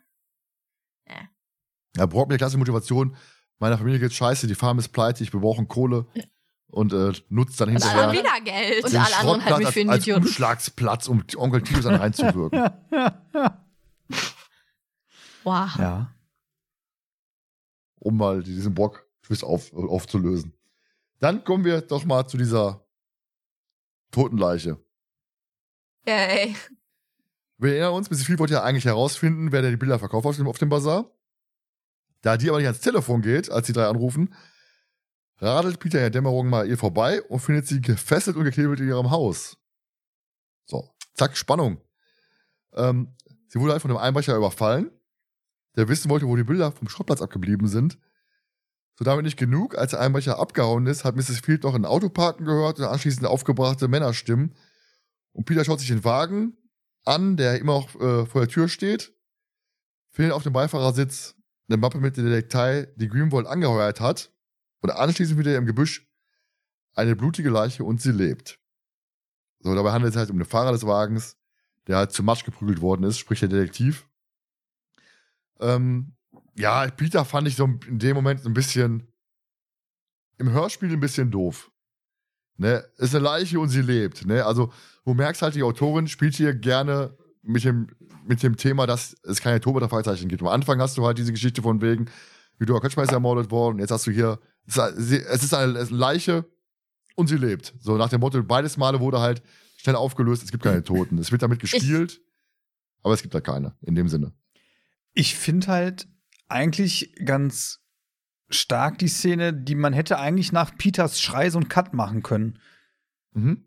Ja, 1.96 2.06
Brock 2.06 2.28
mit 2.28 2.32
der 2.32 2.38
klasse 2.38 2.56
Motivation. 2.56 3.16
Meiner 3.58 3.76
Familie 3.76 3.98
geht's 3.98 4.14
scheiße, 4.14 4.46
die 4.46 4.54
Farm 4.54 4.78
ist 4.78 4.90
pleite, 4.90 5.24
ich 5.24 5.32
wir 5.32 5.40
brauchen 5.40 5.66
Kohle. 5.68 6.06
Und 6.68 6.92
äh, 6.92 7.12
nutzt 7.28 7.60
dann 7.60 7.70
Und 7.70 7.82
hinterher 7.82 8.12
wieder 8.12 8.40
Geld. 8.44 8.84
Und 8.84 8.94
alle 8.94 9.16
anderen 9.16 9.44
halten 9.44 9.58
mich 9.58 9.68
für 9.70 9.80
einen 9.80 9.90
als, 9.90 9.98
als 9.98 10.06
Idioten. 10.06 10.26
Umschlagsplatz, 10.26 11.08
um 11.08 11.24
Onkel 11.36 11.62
Titus 11.62 11.84
dann 11.84 11.96
reinzuwirken. 11.96 12.70
Wow. 15.42 15.70
Ja. 15.78 16.12
Um 18.00 18.16
mal 18.16 18.42
diesen 18.42 18.74
Brock-Twist 18.74 19.44
auf, 19.44 19.72
aufzulösen. 19.72 20.54
Dann 21.20 21.44
kommen 21.44 21.64
wir 21.64 21.82
doch 21.82 22.04
mal 22.04 22.26
zu 22.26 22.36
dieser 22.36 22.84
Totenleiche. 24.10 24.82
Yay. 26.06 26.56
Wir 27.58 27.72
erinnern 27.72 27.92
uns, 27.92 28.10
Mrs. 28.10 28.24
Field 28.24 28.38
wollte 28.38 28.54
ja 28.54 28.62
eigentlich 28.62 28.86
herausfinden, 28.86 29.52
wer 29.52 29.62
denn 29.62 29.72
die 29.72 29.76
Bilder 29.76 29.98
verkauft 29.98 30.26
auf 30.26 30.36
dem, 30.36 30.48
auf 30.48 30.58
dem 30.58 30.70
Bazar. 30.70 31.14
Da 32.22 32.36
die 32.36 32.48
aber 32.48 32.58
nicht 32.58 32.66
ans 32.66 32.80
Telefon 32.80 33.22
geht, 33.22 33.50
als 33.50 33.66
die 33.66 33.72
drei 33.72 33.86
anrufen, 33.86 34.34
radelt 35.36 35.78
Peter 35.78 35.98
in 35.98 36.04
der 36.04 36.10
Dämmerung 36.10 36.48
mal 36.48 36.66
ihr 36.66 36.78
vorbei 36.78 37.22
und 37.22 37.40
findet 37.40 37.66
sie 37.66 37.80
gefesselt 37.80 38.36
und 38.36 38.44
geknebelt 38.44 38.80
in 38.80 38.88
ihrem 38.88 39.10
Haus. 39.10 39.58
So, 40.64 40.88
zack, 41.14 41.36
Spannung. 41.36 41.82
Ähm, 42.72 43.14
sie 43.48 43.60
wurde 43.60 43.72
halt 43.72 43.82
von 43.82 43.90
einem 43.90 44.00
Einbrecher 44.00 44.36
überfallen, 44.36 44.90
der 45.76 45.88
wissen 45.88 46.10
wollte, 46.10 46.26
wo 46.26 46.36
die 46.36 46.44
Bilder 46.44 46.72
vom 46.72 46.88
Schrottplatz 46.88 47.22
abgeblieben 47.22 47.68
sind. 47.68 47.98
So 48.96 49.04
damit 49.04 49.24
nicht 49.24 49.38
genug, 49.38 49.78
als 49.78 49.92
der 49.92 50.00
Einbrecher 50.00 50.38
abgehauen 50.38 50.86
ist, 50.86 51.04
hat 51.04 51.16
Mrs. 51.16 51.40
Field 51.40 51.62
noch 51.62 51.74
ein 51.74 51.84
Autoparken 51.84 52.44
gehört 52.44 52.78
und 52.78 52.84
anschließend 52.84 53.26
aufgebrachte 53.26 53.88
Männerstimmen. 53.88 54.54
Und 55.32 55.46
Peter 55.46 55.64
schaut 55.64 55.80
sich 55.80 55.88
den 55.88 56.04
Wagen 56.04 56.58
an, 57.04 57.36
der 57.36 57.58
immer 57.58 57.74
noch 57.74 57.94
äh, 57.94 58.26
vor 58.26 58.42
der 58.42 58.48
Tür 58.48 58.68
steht, 58.68 59.14
findet 60.10 60.34
auf 60.34 60.42
dem 60.42 60.52
Beifahrersitz 60.52 61.34
eine 61.68 61.78
Mappe 61.78 61.98
mit 61.98 62.16
der 62.16 62.24
Detail, 62.24 62.92
die 62.96 63.08
Greenwald 63.08 63.46
angeheuert 63.46 64.00
hat. 64.00 64.32
Und 64.82 64.90
anschließend 64.90 65.38
wieder 65.38 65.56
im 65.56 65.66
Gebüsch 65.66 66.06
eine 66.94 67.14
blutige 67.14 67.50
Leiche 67.50 67.84
und 67.84 68.00
sie 68.00 68.12
lebt. 68.12 68.58
So, 69.60 69.74
dabei 69.74 69.92
handelt 69.92 70.12
es 70.12 70.18
halt 70.18 70.30
um 70.30 70.38
den 70.38 70.46
Fahrer 70.46 70.72
des 70.72 70.86
Wagens, 70.86 71.36
der 71.86 71.98
halt 71.98 72.12
zu 72.12 72.22
Matsch 72.22 72.44
geprügelt 72.44 72.80
worden 72.80 73.04
ist, 73.04 73.18
sprich 73.18 73.40
der 73.40 73.48
Detektiv. 73.48 74.08
Ähm, 75.60 76.14
ja, 76.56 76.88
Peter 76.90 77.24
fand 77.24 77.48
ich 77.48 77.56
so 77.56 77.64
in 77.64 77.98
dem 77.98 78.16
Moment 78.16 78.44
ein 78.44 78.54
bisschen 78.54 79.06
im 80.38 80.50
Hörspiel 80.50 80.90
ein 80.92 81.00
bisschen 81.00 81.30
doof. 81.30 81.70
Ne, 82.56 82.84
ist 82.98 83.14
eine 83.14 83.24
Leiche 83.24 83.58
und 83.58 83.70
sie 83.70 83.80
lebt. 83.80 84.26
Ne? 84.26 84.44
Also, 84.44 84.70
du 85.06 85.14
merkst 85.14 85.40
halt, 85.40 85.54
die 85.54 85.62
Autorin 85.62 86.08
spielt 86.08 86.34
hier 86.34 86.54
gerne 86.54 87.16
mit 87.42 87.64
dem, 87.64 87.86
mit 88.26 88.42
dem 88.42 88.56
Thema, 88.56 88.86
dass 88.86 89.16
es 89.22 89.40
keine 89.40 89.60
Tobeter-Fragezeichen 89.60 90.28
gibt. 90.28 90.42
Am 90.42 90.48
Anfang 90.48 90.78
hast 90.80 90.98
du 90.98 91.06
halt 91.06 91.16
diese 91.16 91.32
Geschichte 91.32 91.62
von 91.62 91.80
wegen, 91.80 92.10
Judor 92.58 92.82
Kötschmer 92.82 93.04
ist 93.04 93.12
ermordet 93.12 93.50
worden. 93.50 93.78
Jetzt 93.78 93.90
hast 93.90 94.06
du 94.06 94.10
hier, 94.10 94.38
es 94.66 94.76
ist, 94.76 94.78
eine, 94.78 95.28
es 95.28 95.42
ist 95.42 95.54
eine 95.54 95.72
Leiche 95.84 96.44
und 97.16 97.28
sie 97.28 97.38
lebt. 97.38 97.74
So 97.80 97.96
nach 97.96 98.10
dem 98.10 98.20
Motto, 98.20 98.42
beides 98.42 98.76
Male 98.76 99.00
wurde 99.00 99.20
halt 99.20 99.42
schnell 99.78 99.96
aufgelöst, 99.96 100.42
es 100.42 100.50
gibt 100.50 100.62
keine 100.62 100.84
Toten. 100.84 101.16
Es 101.16 101.32
wird 101.32 101.40
damit 101.40 101.60
gespielt, 101.60 102.20
aber 103.02 103.14
es 103.14 103.22
gibt 103.22 103.34
da 103.34 103.40
keine, 103.40 103.74
in 103.80 103.94
dem 103.94 104.08
Sinne. 104.08 104.34
Ich 105.12 105.34
finde 105.36 105.68
halt 105.68 106.08
eigentlich 106.48 107.14
ganz 107.24 107.80
stark 108.48 108.98
die 108.98 109.08
Szene, 109.08 109.52
die 109.54 109.74
man 109.74 109.92
hätte 109.92 110.18
eigentlich 110.18 110.52
nach 110.52 110.76
Peters 110.76 111.20
Schrei 111.20 111.50
so 111.50 111.58
einen 111.58 111.68
Cut 111.68 111.94
machen 111.94 112.22
können. 112.22 112.58
Mhm. 113.32 113.64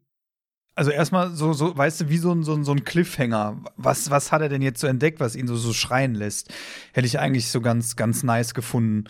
Also 0.75 0.89
erstmal 0.91 1.31
so, 1.31 1.53
so, 1.53 1.77
weißt 1.77 2.01
du, 2.01 2.09
wie 2.09 2.17
so 2.17 2.33
ein, 2.33 2.43
so 2.43 2.53
ein, 2.53 2.63
so 2.63 2.71
ein 2.71 2.83
Cliffhanger. 2.83 3.63
Was, 3.77 4.09
was 4.09 4.31
hat 4.31 4.41
er 4.41 4.49
denn 4.49 4.61
jetzt 4.61 4.81
so 4.81 4.87
entdeckt, 4.87 5.19
was 5.19 5.35
ihn 5.35 5.47
so, 5.47 5.55
so 5.55 5.71
schreien 5.71 6.15
lässt? 6.15 6.51
Hätte 6.93 7.05
ich 7.05 7.19
eigentlich 7.19 7.49
so 7.49 7.61
ganz, 7.61 7.95
ganz 7.95 8.23
nice 8.23 8.53
gefunden. 8.53 9.05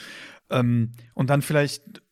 Ähm, 0.50 0.92
und 1.14 1.30
dann 1.30 1.42
vielleicht 1.42 2.04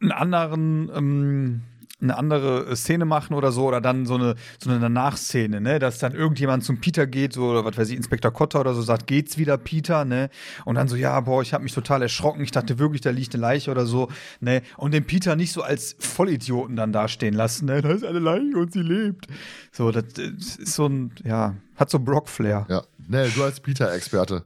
einen 0.00 0.12
anderen, 0.12 0.90
ähm, 0.94 1.62
eine 2.04 2.16
andere 2.16 2.74
Szene 2.76 3.04
machen 3.04 3.34
oder 3.34 3.50
so, 3.50 3.66
oder 3.66 3.80
dann 3.80 4.06
so 4.06 4.14
eine, 4.14 4.36
so 4.62 4.70
eine 4.70 4.88
Nachszene, 4.88 5.60
ne, 5.60 5.78
dass 5.78 5.98
dann 5.98 6.14
irgendjemand 6.14 6.64
zum 6.64 6.80
Peter 6.80 7.06
geht, 7.06 7.32
so, 7.32 7.50
oder 7.50 7.64
was 7.64 7.76
weiß 7.76 7.88
ich, 7.88 7.96
Inspektor 7.96 8.32
Kotter 8.32 8.60
oder 8.60 8.74
so, 8.74 8.82
sagt, 8.82 9.06
geht's 9.06 9.38
wieder, 9.38 9.58
Peter, 9.58 10.04
ne, 10.04 10.30
und 10.64 10.76
dann 10.76 10.88
so, 10.88 10.96
ja, 10.96 11.18
boah, 11.20 11.42
ich 11.42 11.52
habe 11.52 11.64
mich 11.64 11.72
total 11.72 12.02
erschrocken, 12.02 12.42
ich 12.42 12.52
dachte 12.52 12.78
wirklich, 12.78 13.00
da 13.00 13.10
liegt 13.10 13.34
eine 13.34 13.42
Leiche 13.42 13.70
oder 13.70 13.86
so, 13.86 14.08
ne, 14.40 14.62
und 14.76 14.94
den 14.94 15.04
Peter 15.04 15.34
nicht 15.36 15.52
so 15.52 15.62
als 15.62 15.96
Vollidioten 15.98 16.76
dann 16.76 16.92
dastehen 16.92 17.34
lassen, 17.34 17.66
ne, 17.66 17.82
da 17.82 17.90
ist 17.90 18.04
eine 18.04 18.20
Leiche 18.20 18.56
und 18.56 18.72
sie 18.72 18.82
lebt. 18.82 19.26
So, 19.72 19.90
das, 19.90 20.04
das 20.14 20.56
ist 20.56 20.74
so 20.74 20.86
ein, 20.86 21.12
ja, 21.24 21.56
hat 21.76 21.90
so 21.90 21.98
Brock-Flair. 21.98 22.66
Ja. 22.68 22.84
Ne, 23.08 23.28
du 23.34 23.42
als 23.42 23.60
Peter-Experte. 23.60 24.44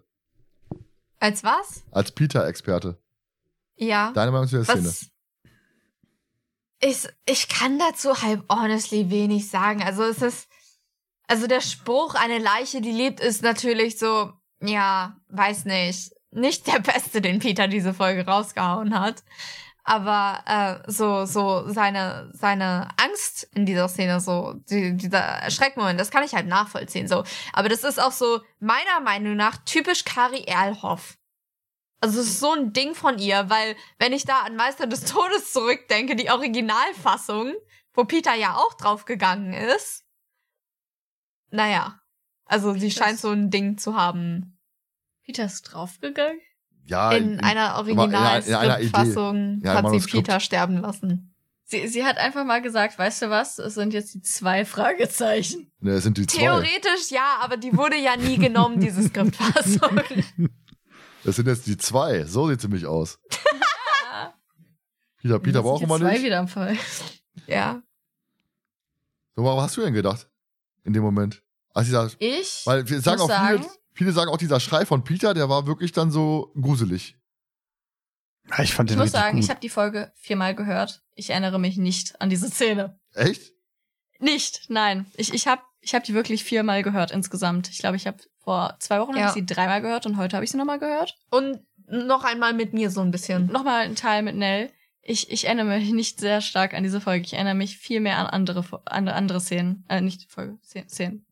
Als 1.20 1.45
was? 1.45 1.83
Als 1.91 2.12
Peter-Experte. 2.12 2.99
Ja. 3.77 4.12
Deine 4.12 4.31
Meinung 4.31 4.49
zu 4.49 4.57
der 4.57 4.65
Szene. 4.65 4.93
Ich, 6.81 7.09
ich 7.27 7.49
kann 7.49 7.79
dazu 7.79 8.23
halb 8.23 8.45
honestly 8.51 9.11
wenig 9.11 9.51
sagen. 9.51 9.83
Also 9.83 10.05
es 10.05 10.23
ist, 10.23 10.49
also 11.27 11.47
der 11.47 11.61
Spruch, 11.61 12.15
eine 12.15 12.39
Leiche, 12.39 12.81
die 12.81 12.93
lebt, 12.93 13.21
ist 13.21 13.43
natürlich 13.43 13.99
so, 13.99 14.33
ja, 14.61 15.17
weiß 15.29 15.65
nicht, 15.65 16.13
nicht 16.31 16.67
der 16.67 16.79
beste, 16.81 17.21
den 17.21 17.39
Peter 17.41 17.69
diese 17.69 17.95
Folge 17.95 18.27
rausgehauen 18.27 18.99
hat. 18.99 19.23
aber 19.89 20.43
äh, 20.87 20.91
so 20.91 21.25
so 21.25 21.65
seine 21.69 22.31
seine 22.35 22.89
Angst 23.03 23.49
in 23.55 23.65
dieser 23.65 23.89
Szene 23.89 24.21
so 24.21 24.55
die, 24.71 24.97
dieser 24.97 25.19
Erschreckmoment, 25.19 25.99
das 25.99 26.11
kann 26.11 26.23
ich 26.25 26.35
halt 26.35 26.47
nachvollziehen 26.47 27.09
so. 27.09 27.25
Aber 27.55 27.69
das 27.71 27.85
ist 27.85 28.01
auch 28.01 28.13
so 28.13 28.41
meiner 28.61 29.01
Meinung 29.03 29.37
nach 29.37 29.57
typisch 29.65 30.05
Kari 30.05 30.45
Erlhoff. 30.45 31.18
Also 32.01 32.20
es 32.20 32.27
ist 32.28 32.41
so 32.41 32.52
ein 32.52 32.73
Ding 32.73 32.94
von 32.94 33.18
ihr, 33.18 33.51
weil 33.51 33.75
wenn 33.99 34.12
ich 34.12 34.25
da 34.25 34.41
an 34.43 34.55
Meister 34.57 34.86
des 34.86 35.05
Todes 35.05 35.52
zurückdenke, 35.52 36.15
die 36.15 36.31
Originalfassung, 36.31 37.55
wo 37.93 38.05
Peter 38.05 38.35
ja 38.35 38.55
auch 38.55 38.75
draufgegangen 38.75 39.52
ist. 39.52 40.05
Naja, 41.51 42.01
also 42.44 42.75
sie 42.75 42.91
scheint 42.91 43.18
so 43.18 43.31
ein 43.31 43.51
Ding 43.51 43.78
zu 43.78 43.97
haben. 43.97 44.59
Peter 45.25 45.44
ist 45.44 45.62
draufgegangen. 45.62 46.41
Ja, 46.85 47.12
In 47.12 47.41
einer 47.41 47.41
in 47.41 47.41
einer-. 47.44 47.77
Originalfassung 47.78 49.60
Ja, 49.62 49.75
hat 49.75 50.01
sie. 50.01 50.07
Peter 50.10 50.41
sterben 50.41 50.78
lassen. 50.78 51.35
Sie, 51.65 51.86
sie 51.86 52.05
hat 52.07 52.17
einfach 52.17 52.44
mal 52.44 52.62
gesagt, 52.62 52.99
weißt 52.99 53.23
du 53.23 53.31
was, 53.31 53.59
es 53.59 53.75
sind 53.75 53.93
jetzt 53.93 54.15
die 54.15 54.23
zwei 54.23 54.65
Fragezeichen. 54.65 55.70
ne, 55.81 55.93
es 55.93 56.05
sind 56.05 56.17
die 56.17 56.27
zwei. 56.27 56.39
Theoretisch 56.41 57.10
ja, 57.10 57.39
aber 57.41 57.59
die 57.59 57.77
wurde 57.77 57.97
ja 57.97 58.17
nie 58.17 58.39
genommen, 58.39 58.81
diese 58.81 59.02
Skriptfassung. 59.02 60.01
Das 61.29 61.37
sind 61.37 61.47
jetzt 61.47 61.67
die 61.67 61.77
zwei. 61.77 62.25
So 62.25 62.49
sieht 62.49 62.63
sie 62.63 62.69
mich 62.69 62.87
aus. 62.87 63.19
Peter, 65.19 65.39
Peter 65.39 65.61
brauchen 65.63 65.81
sind 65.81 65.89
wir 65.91 65.97
jetzt 65.97 66.01
zwei 66.07 66.13
nicht. 66.15 66.25
wieder 66.25 66.39
am 66.39 66.49
Fall. 66.49 66.75
ja. 67.47 67.83
So, 69.37 69.45
was 69.45 69.63
hast 69.65 69.77
du 69.77 69.83
denn 69.83 69.93
gedacht? 69.93 70.27
In 70.85 70.95
dem 70.95 71.03
Moment? 71.03 71.43
Als 71.75 71.85
dieser, 71.85 72.11
Ich 72.19 72.63
weil 72.65 72.89
wir 72.89 73.03
sagen 73.03 73.21
auch 73.21 73.27
viele, 73.27 73.59
sagen, 73.63 73.67
viele 73.93 74.13
sagen 74.13 74.31
auch 74.31 74.39
dieser 74.39 74.59
Schrei 74.59 74.87
von 74.87 75.05
Peter, 75.05 75.35
der 75.35 75.51
war 75.51 75.67
wirklich 75.67 75.93
dann 75.93 76.11
so 76.11 76.51
gruselig. 76.59 77.19
Ja, 78.49 78.61
ich 78.61 78.73
fand 78.73 78.89
ich 78.91 78.97
den 78.97 79.03
muss 79.03 79.13
sagen, 79.13 79.37
gut. 79.37 79.45
ich 79.45 79.51
habe 79.51 79.61
die 79.61 79.69
Folge 79.69 80.11
viermal 80.17 80.55
gehört. 80.55 81.03
Ich 81.15 81.29
erinnere 81.29 81.59
mich 81.61 81.77
nicht 81.77 82.19
an 82.23 82.31
diese 82.31 82.49
Szene. 82.49 82.99
Echt? 83.13 83.53
Nicht, 84.19 84.71
nein. 84.71 85.05
Ich, 85.15 85.35
ich 85.35 85.47
habe 85.47 85.61
ich 85.83 85.95
hab 85.95 86.05
die 86.05 86.15
wirklich 86.15 86.43
viermal 86.43 86.83
gehört 86.83 87.11
insgesamt. 87.11 87.69
Ich 87.69 87.81
glaube, 87.81 87.97
ich 87.97 88.07
habe 88.07 88.17
vor 88.49 88.77
zwei 88.78 88.99
Wochen 88.99 89.15
Ja. 89.15 89.25
hab 89.25 89.28
ich 89.28 89.35
sie 89.35 89.44
dreimal 89.44 89.83
gehört 89.83 90.07
und 90.07 90.17
heute 90.17 90.35
habe 90.35 90.43
ich 90.43 90.51
sie 90.51 90.57
nochmal 90.57 90.78
gehört. 90.78 91.18
Und 91.31 91.60
noch 91.86 92.25
einmal 92.25 92.55
mit 92.55 92.73
mir 92.73 92.91
so 92.91 93.02
ein 93.02 93.10
bisschen. 93.10 93.44
Nochmal 93.52 93.83
ein 93.85 93.94
Teil 93.94 94.23
mit 94.23 94.36
Nell. 94.36 94.70
Ich, 95.02 95.31
ich 95.31 95.44
erinnere 95.44 95.67
mich 95.78 95.93
nicht 95.93 96.18
sehr 96.18 96.41
stark 96.41 96.73
an 96.73 96.83
diese 96.83 97.02
Folge. 97.02 97.27
Ich 97.27 97.35
erinnere 97.35 97.55
mich 97.55 97.77
viel 97.77 98.01
mehr 98.01 98.17
an 98.17 98.27
andere, 98.27 98.65
an 98.86 99.07
andere 99.09 99.39
Szenen. 99.43 99.85
Äh, 99.91 100.01
nicht 100.01 100.31
Folge, 100.33 100.57
Szenen-. 100.62 101.27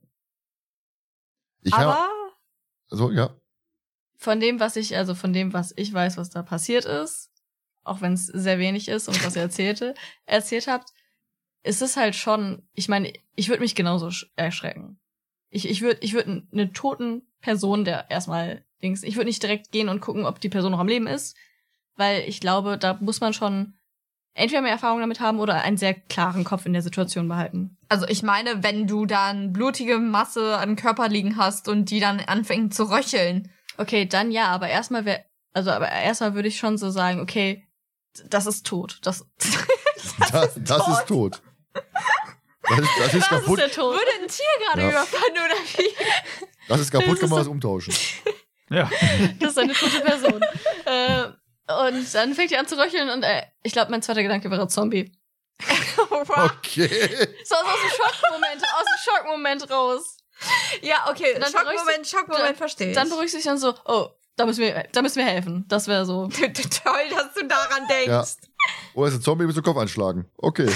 Ich 1.62 1.72
habe, 1.72 1.92
Aber 1.94 2.08
so, 2.88 3.10
ja. 3.10 3.34
Von 4.18 4.38
dem, 4.40 4.60
was 4.60 4.76
ich, 4.76 4.94
also 4.94 5.14
von 5.14 5.32
dem, 5.32 5.54
was 5.54 5.72
ich 5.76 5.90
weiß, 5.94 6.18
was 6.18 6.28
da 6.28 6.42
passiert 6.42 6.84
ist, 6.84 7.30
auch 7.82 8.02
wenn 8.02 8.12
es 8.12 8.26
sehr 8.26 8.58
wenig 8.58 8.88
ist 8.88 9.08
und 9.08 9.24
was 9.24 9.36
ihr 9.36 9.42
erzählte, 9.42 9.94
erzählt 10.26 10.66
habt, 10.68 10.90
ist 11.62 11.80
es 11.80 11.96
halt 11.96 12.14
schon, 12.14 12.68
ich 12.74 12.88
meine, 12.88 13.10
ich 13.34 13.48
würde 13.48 13.62
mich 13.62 13.74
genauso 13.74 14.08
sch- 14.08 14.26
erschrecken. 14.36 14.98
Ich, 15.56 15.68
ich 15.68 15.80
würde 15.80 15.98
ich 16.02 16.12
würd 16.12 16.28
eine 16.52 16.72
toten 16.72 17.22
Person, 17.40 17.86
der 17.86 18.10
erstmal 18.10 18.62
Dings, 18.82 19.02
ich 19.02 19.16
würde 19.16 19.28
nicht 19.28 19.42
direkt 19.42 19.72
gehen 19.72 19.88
und 19.88 20.00
gucken, 20.02 20.26
ob 20.26 20.38
die 20.38 20.50
Person 20.50 20.72
noch 20.72 20.78
am 20.78 20.88
Leben 20.88 21.06
ist, 21.06 21.34
weil 21.96 22.28
ich 22.28 22.40
glaube, 22.40 22.76
da 22.76 22.98
muss 23.00 23.22
man 23.22 23.32
schon 23.32 23.72
entweder 24.34 24.60
mehr 24.60 24.72
Erfahrung 24.72 25.00
damit 25.00 25.18
haben 25.20 25.40
oder 25.40 25.62
einen 25.62 25.78
sehr 25.78 25.94
klaren 25.94 26.44
Kopf 26.44 26.66
in 26.66 26.74
der 26.74 26.82
Situation 26.82 27.26
behalten. 27.26 27.78
Also 27.88 28.06
ich 28.06 28.22
meine, 28.22 28.62
wenn 28.62 28.86
du 28.86 29.06
dann 29.06 29.54
blutige 29.54 29.98
Masse 29.98 30.58
an 30.58 30.76
Körper 30.76 31.08
liegen 31.08 31.38
hast 31.38 31.68
und 31.68 31.90
die 31.90 32.00
dann 32.00 32.20
anfängt 32.20 32.74
zu 32.74 32.90
röcheln. 32.90 33.50
Okay, 33.78 34.04
dann 34.04 34.30
ja, 34.30 34.48
aber 34.48 34.68
erstmal 34.68 35.06
wäre, 35.06 35.24
also 35.54 35.70
aber 35.70 35.90
erstmal 35.90 36.34
würde 36.34 36.48
ich 36.48 36.58
schon 36.58 36.76
so 36.76 36.90
sagen, 36.90 37.20
okay, 37.20 37.66
das 38.28 38.46
ist 38.46 38.66
tot. 38.66 38.98
Das, 39.02 39.26
Das, 40.32 40.58
das 40.58 40.88
ist 40.88 41.06
tot. 41.06 41.42
Das 42.68 42.78
ist, 42.80 42.88
das 42.98 43.14
ist 43.14 43.22
das 43.22 43.28
kaputt. 43.28 43.58
ist 43.58 43.66
der 43.66 43.70
Tod. 43.82 43.94
Wurde 43.94 44.10
ein 44.22 44.28
Tier 44.28 44.44
gerade 44.66 44.82
Ja. 44.82 44.88
überfallen 44.90 45.32
oder 45.32 45.54
wie? 45.76 46.46
Das 46.68 46.80
ist 46.80 46.90
kaputt, 46.90 47.12
Das 47.12 47.20
kann 47.20 47.28
man 47.30 47.38
das 47.38 47.48
umtauschen. 47.48 47.94
ja. 48.70 48.90
Das 49.40 49.50
ist 49.52 49.58
eine 49.58 49.72
tote 49.72 50.00
Person. 50.00 50.40
äh, 50.84 51.24
und 51.88 52.14
dann 52.14 52.34
fängt 52.34 52.50
die 52.50 52.56
an 52.56 52.66
zu 52.66 52.76
röcheln 52.76 53.08
und 53.10 53.22
äh, 53.22 53.42
ich 53.62 53.72
glaube, 53.72 53.90
mein 53.90 54.02
zweiter 54.02 54.22
Gedanke 54.22 54.50
wäre 54.50 54.66
Zombie. 54.68 55.12
Okay. 56.28 56.88
So 57.44 57.54
aus 57.54 57.80
dem 57.80 57.90
Schockmoment, 57.90 58.62
aus 58.62 58.84
dem 58.84 59.00
Schockmoment 59.04 59.70
raus. 59.70 60.16
ja, 60.82 61.06
okay. 61.10 61.34
Dann 61.38 61.50
Schockmoment, 61.50 62.06
Schockmoment, 62.06 62.56
verstehe 62.58 62.88
ich. 62.90 62.94
Dann 62.94 63.08
beruhigst 63.08 63.34
du 63.34 63.38
dich 63.38 63.46
dann 63.46 63.58
so, 63.58 63.74
oh, 63.86 64.08
da 64.36 64.44
müssen 64.44 64.60
wir, 64.60 64.86
da 64.92 65.02
müssen 65.02 65.16
wir 65.16 65.24
helfen. 65.24 65.64
Das 65.68 65.88
wäre 65.88 66.04
so. 66.04 66.26
Toll, 66.28 66.42
dass 67.10 67.32
du 67.34 67.46
daran 67.46 67.86
denkst. 67.88 68.06
Ja. 68.08 68.24
Oder 68.94 69.08
ist 69.08 69.14
ein 69.14 69.22
Zombie, 69.22 69.44
müsst 69.46 69.56
du 69.58 69.62
Kopf 69.62 69.78
einschlagen. 69.78 70.30
Okay. 70.36 70.70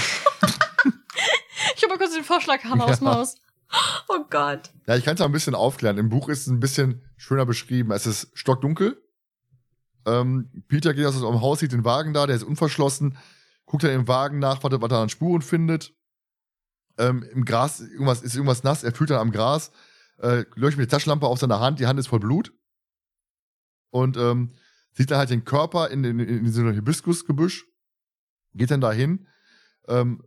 Kurz 2.01 2.15
den 2.15 2.23
Vorschlaghammer 2.23 2.85
Ja. 2.87 2.91
aus 2.93 2.99
dem 2.99 3.07
Haus. 3.07 3.35
Oh 4.09 4.25
Gott. 4.29 4.69
Ja, 4.85 4.97
ich 4.97 5.05
kann 5.05 5.13
es 5.13 5.19
mal 5.21 5.27
ein 5.27 5.31
bisschen 5.31 5.55
aufklären. 5.55 5.97
Im 5.97 6.09
Buch 6.09 6.27
ist 6.27 6.41
es 6.41 6.47
ein 6.47 6.59
bisschen 6.59 7.01
schöner 7.15 7.45
beschrieben. 7.45 7.91
Es 7.91 8.05
ist 8.05 8.29
stockdunkel. 8.33 9.01
Ähm, 10.05 10.65
Peter 10.67 10.93
geht 10.93 11.05
aus 11.05 11.17
dem 11.21 11.39
Haus, 11.41 11.59
sieht 11.59 11.71
den 11.71 11.85
Wagen 11.85 12.13
da, 12.13 12.27
der 12.27 12.35
ist 12.35 12.43
unverschlossen, 12.43 13.17
guckt 13.65 13.83
dann 13.85 13.91
im 13.91 14.09
Wagen 14.09 14.39
nach, 14.39 14.61
was, 14.61 14.71
er- 14.73 14.81
was 14.81 14.91
er 14.91 14.97
an 14.97 15.07
Spuren 15.07 15.41
findet. 15.41 15.93
Ähm, 16.97 17.23
Im 17.31 17.45
Gras 17.45 17.79
irgendwas, 17.79 18.21
ist 18.23 18.33
irgendwas 18.35 18.63
nass, 18.63 18.83
er 18.83 18.93
fühlt 18.93 19.09
dann 19.11 19.19
am 19.19 19.31
Gras, 19.31 19.71
äh, 20.17 20.43
leuchtet 20.55 20.79
mit 20.79 20.91
der 20.91 20.97
Taschenlampe 20.97 21.25
auf 21.27 21.39
seiner 21.39 21.61
Hand, 21.61 21.79
die 21.79 21.87
Hand 21.87 21.97
ist 21.99 22.07
voll 22.07 22.19
Blut. 22.19 22.51
Und 23.91 24.17
ähm, 24.17 24.51
sieht 24.91 25.11
dann 25.11 25.17
halt 25.19 25.29
den 25.29 25.45
Körper 25.45 25.89
in, 25.91 26.03
in, 26.03 26.19
in 26.19 26.51
so 26.51 26.59
einem 26.59 26.73
Hibiskusgebüsch, 26.73 27.65
geht 28.53 28.71
dann 28.71 28.81
dahin. 28.81 29.27
Ähm, 29.87 30.23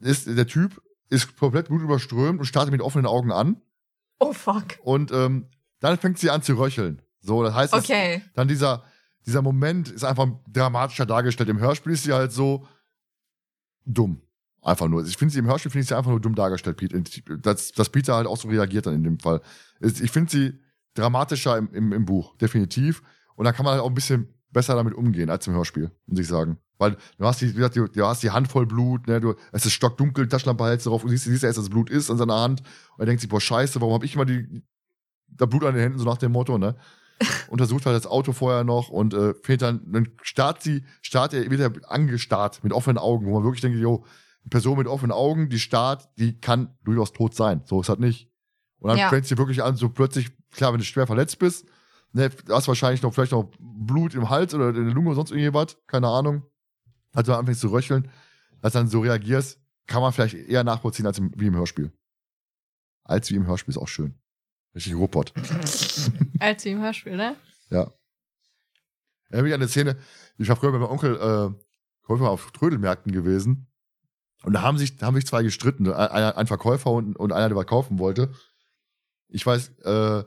ist, 0.00 0.26
der 0.26 0.46
Typ 0.46 0.82
ist 1.08 1.36
komplett 1.36 1.68
blutüberströmt 1.68 2.38
und 2.40 2.46
startet 2.46 2.72
mit 2.72 2.80
offenen 2.80 3.06
Augen 3.06 3.32
an. 3.32 3.60
Oh 4.18 4.32
fuck. 4.32 4.78
Und 4.82 5.12
ähm, 5.12 5.46
dann 5.80 5.98
fängt 5.98 6.18
sie 6.18 6.30
an 6.30 6.42
zu 6.42 6.54
röcheln. 6.54 7.02
So, 7.20 7.42
das 7.42 7.54
heißt, 7.54 7.74
Okay. 7.74 8.22
dann 8.34 8.48
dieser, 8.48 8.84
dieser 9.26 9.42
Moment 9.42 9.88
ist 9.88 10.04
einfach 10.04 10.28
dramatischer 10.48 11.06
dargestellt. 11.06 11.48
Im 11.48 11.58
Hörspiel 11.58 11.92
ist 11.92 12.04
sie 12.04 12.12
halt 12.12 12.32
so 12.32 12.66
dumm. 13.84 14.22
Einfach 14.62 14.88
nur. 14.88 15.04
Ich 15.04 15.16
finde 15.16 15.32
sie 15.32 15.38
im 15.38 15.46
Hörspiel 15.46 15.70
finde 15.70 15.82
ich 15.82 15.88
sie 15.88 15.96
einfach 15.96 16.10
nur 16.10 16.20
dumm 16.20 16.34
dargestellt, 16.34 16.76
Pete. 16.76 17.00
Dass, 17.38 17.70
dass 17.72 17.88
Peter 17.90 18.14
halt 18.14 18.26
auch 18.26 18.36
so 18.36 18.48
reagiert 18.48 18.86
dann 18.86 18.94
in 18.94 19.04
dem 19.04 19.18
Fall. 19.20 19.40
Ich 19.80 20.10
finde 20.10 20.30
sie 20.30 20.58
dramatischer 20.94 21.56
im, 21.58 21.72
im, 21.72 21.92
im 21.92 22.04
Buch, 22.04 22.36
definitiv. 22.38 23.02
Und 23.36 23.44
da 23.44 23.52
kann 23.52 23.64
man 23.64 23.74
halt 23.74 23.82
auch 23.82 23.88
ein 23.88 23.94
bisschen 23.94 24.34
besser 24.50 24.74
damit 24.74 24.94
umgehen 24.94 25.30
als 25.30 25.46
im 25.46 25.54
Hörspiel, 25.54 25.92
muss 26.06 26.18
ich 26.18 26.26
sagen. 26.26 26.58
Weil 26.78 26.96
du 27.18 27.24
hast 27.24 27.40
die, 27.40 27.50
wie 27.50 27.54
gesagt, 27.54 27.76
du, 27.76 28.06
hast 28.06 28.22
die 28.22 28.30
Hand 28.30 28.48
voll 28.48 28.66
Blut, 28.66 29.06
ne, 29.06 29.20
du, 29.20 29.34
es 29.52 29.64
ist 29.64 29.72
stockdunkel, 29.72 30.28
Taschenlampe 30.28 30.64
hältst 30.64 30.86
du 30.86 30.90
drauf 30.90 31.04
und 31.04 31.10
siehst, 31.10 31.24
siehst 31.24 31.44
erst, 31.44 31.58
dass 31.58 31.70
Blut 31.70 31.88
ist 31.90 32.10
an 32.10 32.18
seiner 32.18 32.38
Hand. 32.38 32.60
Und 32.60 33.00
er 33.00 33.06
denkt 33.06 33.20
sich, 33.20 33.30
boah, 33.30 33.40
scheiße, 33.40 33.80
warum 33.80 33.94
habe 33.94 34.04
ich 34.04 34.14
immer 34.14 34.26
die, 34.26 34.62
da 35.28 35.46
Blut 35.46 35.64
an 35.64 35.74
den 35.74 35.82
Händen, 35.82 35.98
so 35.98 36.04
nach 36.04 36.18
dem 36.18 36.32
Motto, 36.32 36.58
ne? 36.58 36.76
Untersucht 37.48 37.86
halt 37.86 37.96
das 37.96 38.06
Auto 38.06 38.32
vorher 38.32 38.62
noch 38.62 38.90
und 38.90 39.14
äh, 39.14 39.32
fehlt 39.42 39.62
dann, 39.62 39.80
dann 39.90 40.08
starrt 40.20 40.62
sie, 40.62 40.84
starrt 41.00 41.32
er, 41.32 41.50
wird 41.50 41.60
er 41.60 41.90
angestarrt 41.90 42.62
mit 42.62 42.74
offenen 42.74 42.98
Augen, 42.98 43.24
wo 43.26 43.32
man 43.32 43.42
wirklich 43.42 43.62
denkt, 43.62 43.78
jo, 43.78 44.04
eine 44.42 44.50
Person 44.50 44.76
mit 44.76 44.86
offenen 44.86 45.12
Augen, 45.12 45.48
die 45.48 45.58
starrt, 45.58 46.10
die 46.18 46.38
kann 46.38 46.76
durchaus 46.84 47.12
tot 47.12 47.34
sein. 47.34 47.62
So 47.64 47.80
ist 47.80 47.88
das 47.88 47.98
nicht. 47.98 48.30
Und 48.78 48.90
dann 48.90 48.98
Ja. 48.98 49.08
fängt 49.08 49.24
sie 49.26 49.38
wirklich 49.38 49.62
an, 49.62 49.76
so 49.76 49.88
plötzlich, 49.88 50.30
klar, 50.50 50.72
wenn 50.72 50.78
du 50.78 50.84
schwer 50.84 51.06
verletzt 51.06 51.38
bist, 51.38 51.66
ne, 52.12 52.28
du 52.28 52.54
hast 52.54 52.68
wahrscheinlich 52.68 53.02
noch 53.02 53.14
vielleicht 53.14 53.32
noch 53.32 53.50
Blut 53.58 54.14
im 54.14 54.28
Hals 54.28 54.54
oder 54.54 54.68
in 54.68 54.84
der 54.84 54.94
Lunge 54.94 55.08
oder 55.08 55.16
sonst 55.16 55.30
irgendwas, 55.30 55.78
keine 55.86 56.08
Ahnung. 56.08 56.42
Also 57.16 57.32
du 57.32 57.38
anfängst 57.38 57.62
zu 57.62 57.68
röcheln, 57.68 58.10
als 58.60 58.74
dann 58.74 58.88
so 58.88 59.00
reagierst, 59.00 59.58
kann 59.86 60.02
man 60.02 60.12
vielleicht 60.12 60.34
eher 60.34 60.64
nachvollziehen 60.64 61.06
als 61.06 61.18
im, 61.18 61.32
wie 61.34 61.46
im 61.46 61.56
Hörspiel. 61.56 61.90
Als 63.04 63.30
wie 63.30 63.36
im 63.36 63.46
Hörspiel 63.46 63.72
ist 63.72 63.78
auch 63.78 63.88
schön. 63.88 64.14
Richtig 64.74 64.94
Robot. 64.94 65.32
Als 66.38 66.62
sie 66.62 66.72
im 66.72 66.82
Hörspiel, 66.82 67.16
ne? 67.16 67.34
Ja. 67.70 67.90
Erinnere 69.30 69.44
mich 69.44 69.54
an 69.54 69.60
eine 69.60 69.68
Szene, 69.68 69.96
ich 70.36 70.48
war 70.48 70.56
früher 70.56 70.72
bei 70.72 70.78
meinem 70.78 70.90
Onkel 70.90 71.16
äh, 71.16 71.64
Käufer 72.02 72.28
auf 72.28 72.52
Trödelmärkten 72.52 73.10
gewesen. 73.10 73.68
Und 74.42 74.52
da 74.52 74.60
haben 74.60 74.76
sich, 74.76 74.96
da 74.98 75.06
haben 75.06 75.14
sich 75.14 75.26
zwei 75.26 75.42
gestritten. 75.42 75.90
Ein, 75.90 76.34
ein 76.34 76.46
Verkäufer 76.46 76.90
und, 76.90 77.16
und 77.16 77.32
einer, 77.32 77.48
der 77.48 77.56
was 77.56 77.66
kaufen 77.66 77.98
wollte. 77.98 78.32
Ich 79.28 79.46
weiß 79.46 79.70
äh, 79.78 80.24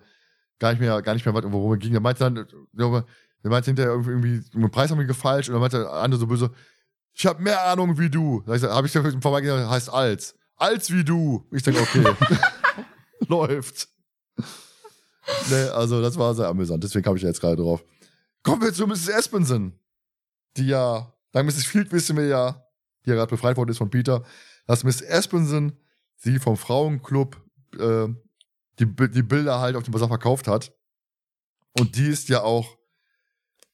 gar 0.58 0.72
nicht 0.72 0.80
mehr, 0.80 1.02
gar 1.04 1.14
nicht 1.14 1.26
mehr, 1.26 1.36
worum 1.36 1.74
es 1.74 1.80
ging. 1.80 1.92
Der 1.92 2.02
meinte 2.02 2.24
dann, 2.24 2.48
der 2.74 3.06
meinte 3.44 3.70
hinterher 3.70 3.92
irgendwie, 3.92 4.12
irgendwie 4.12 4.50
den 4.50 4.72
Preis 4.72 4.90
haben 4.90 4.98
wir 4.98 5.06
gefalscht 5.06 5.50
und 5.50 5.54
dann 5.54 5.62
meinte 5.62 5.78
der 5.78 5.94
andere 5.94 6.20
so 6.20 6.26
böse, 6.26 6.52
ich 7.20 7.26
habe 7.26 7.44
mehr 7.44 7.62
Ahnung 7.66 7.98
wie 8.00 8.10
du. 8.10 8.42
Da 8.46 8.54
habe 8.74 8.88
ich 8.88 8.94
gesagt, 8.94 9.22
vorbeigegangen, 9.22 9.70
heißt 9.70 9.90
als. 9.90 10.36
Als 10.56 10.90
wie 10.90 11.04
du. 11.04 11.46
Ich 11.52 11.64
denke, 11.64 11.82
okay. 11.82 12.06
Läuft. 13.28 13.90
Ne, 15.50 15.70
also 15.74 16.02
das 16.02 16.18
war 16.18 16.34
sehr 16.34 16.48
amüsant, 16.48 16.82
deswegen 16.82 17.04
kam 17.04 17.18
ich 17.18 17.22
jetzt 17.22 17.42
gerade 17.42 17.58
drauf. 17.58 17.84
Kommen 18.42 18.62
wir 18.62 18.74
zu 18.74 18.88
Mrs. 18.88 19.10
Espenson, 19.10 19.78
die 20.56 20.68
ja, 20.68 21.14
dank 21.34 21.46
Mrs. 21.46 21.66
Field 21.66 21.92
wissen 21.92 22.16
wir 22.16 22.26
ja, 22.26 22.66
die 23.06 23.10
ja 23.10 23.18
gerade 23.18 23.30
befreit 23.30 23.58
worden 23.58 23.70
ist 23.70 23.80
von 23.80 23.90
Peter, 23.90 24.24
dass 24.66 24.86
Miss 24.86 25.02
Espenson 25.02 25.78
sie 26.16 26.40
vom 26.40 26.56
Frauenclub 26.56 27.36
äh, 27.78 28.08
die, 28.80 28.86
die 28.86 29.24
Bilder 29.24 29.60
halt 29.60 29.76
auf 29.76 29.84
dem 29.84 29.92
Basar 29.92 30.08
verkauft 30.08 30.48
hat. 30.48 30.74
Und 31.78 31.98
die 31.98 32.08
ist 32.08 32.30
ja 32.30 32.44
auch 32.44 32.78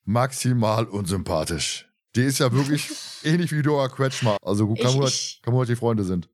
maximal 0.03 0.85
unsympathisch. 0.85 1.88
Die 2.16 2.22
ist 2.24 2.40
ja 2.40 2.52
wirklich 2.52 2.90
ähnlich 3.24 3.52
wie 3.52 3.61
Dora 3.61 3.88
Kretschmer. 3.90 4.38
Also 4.42 4.68
gut, 4.68 4.80
kann 4.80 4.92
Ich- 4.92 4.98
man, 4.98 5.08
ich- 5.08 5.40
kann 5.44 5.53
man 5.53 5.66
die 5.68 5.76
Freunde 5.76 6.03
sind. 6.03 6.30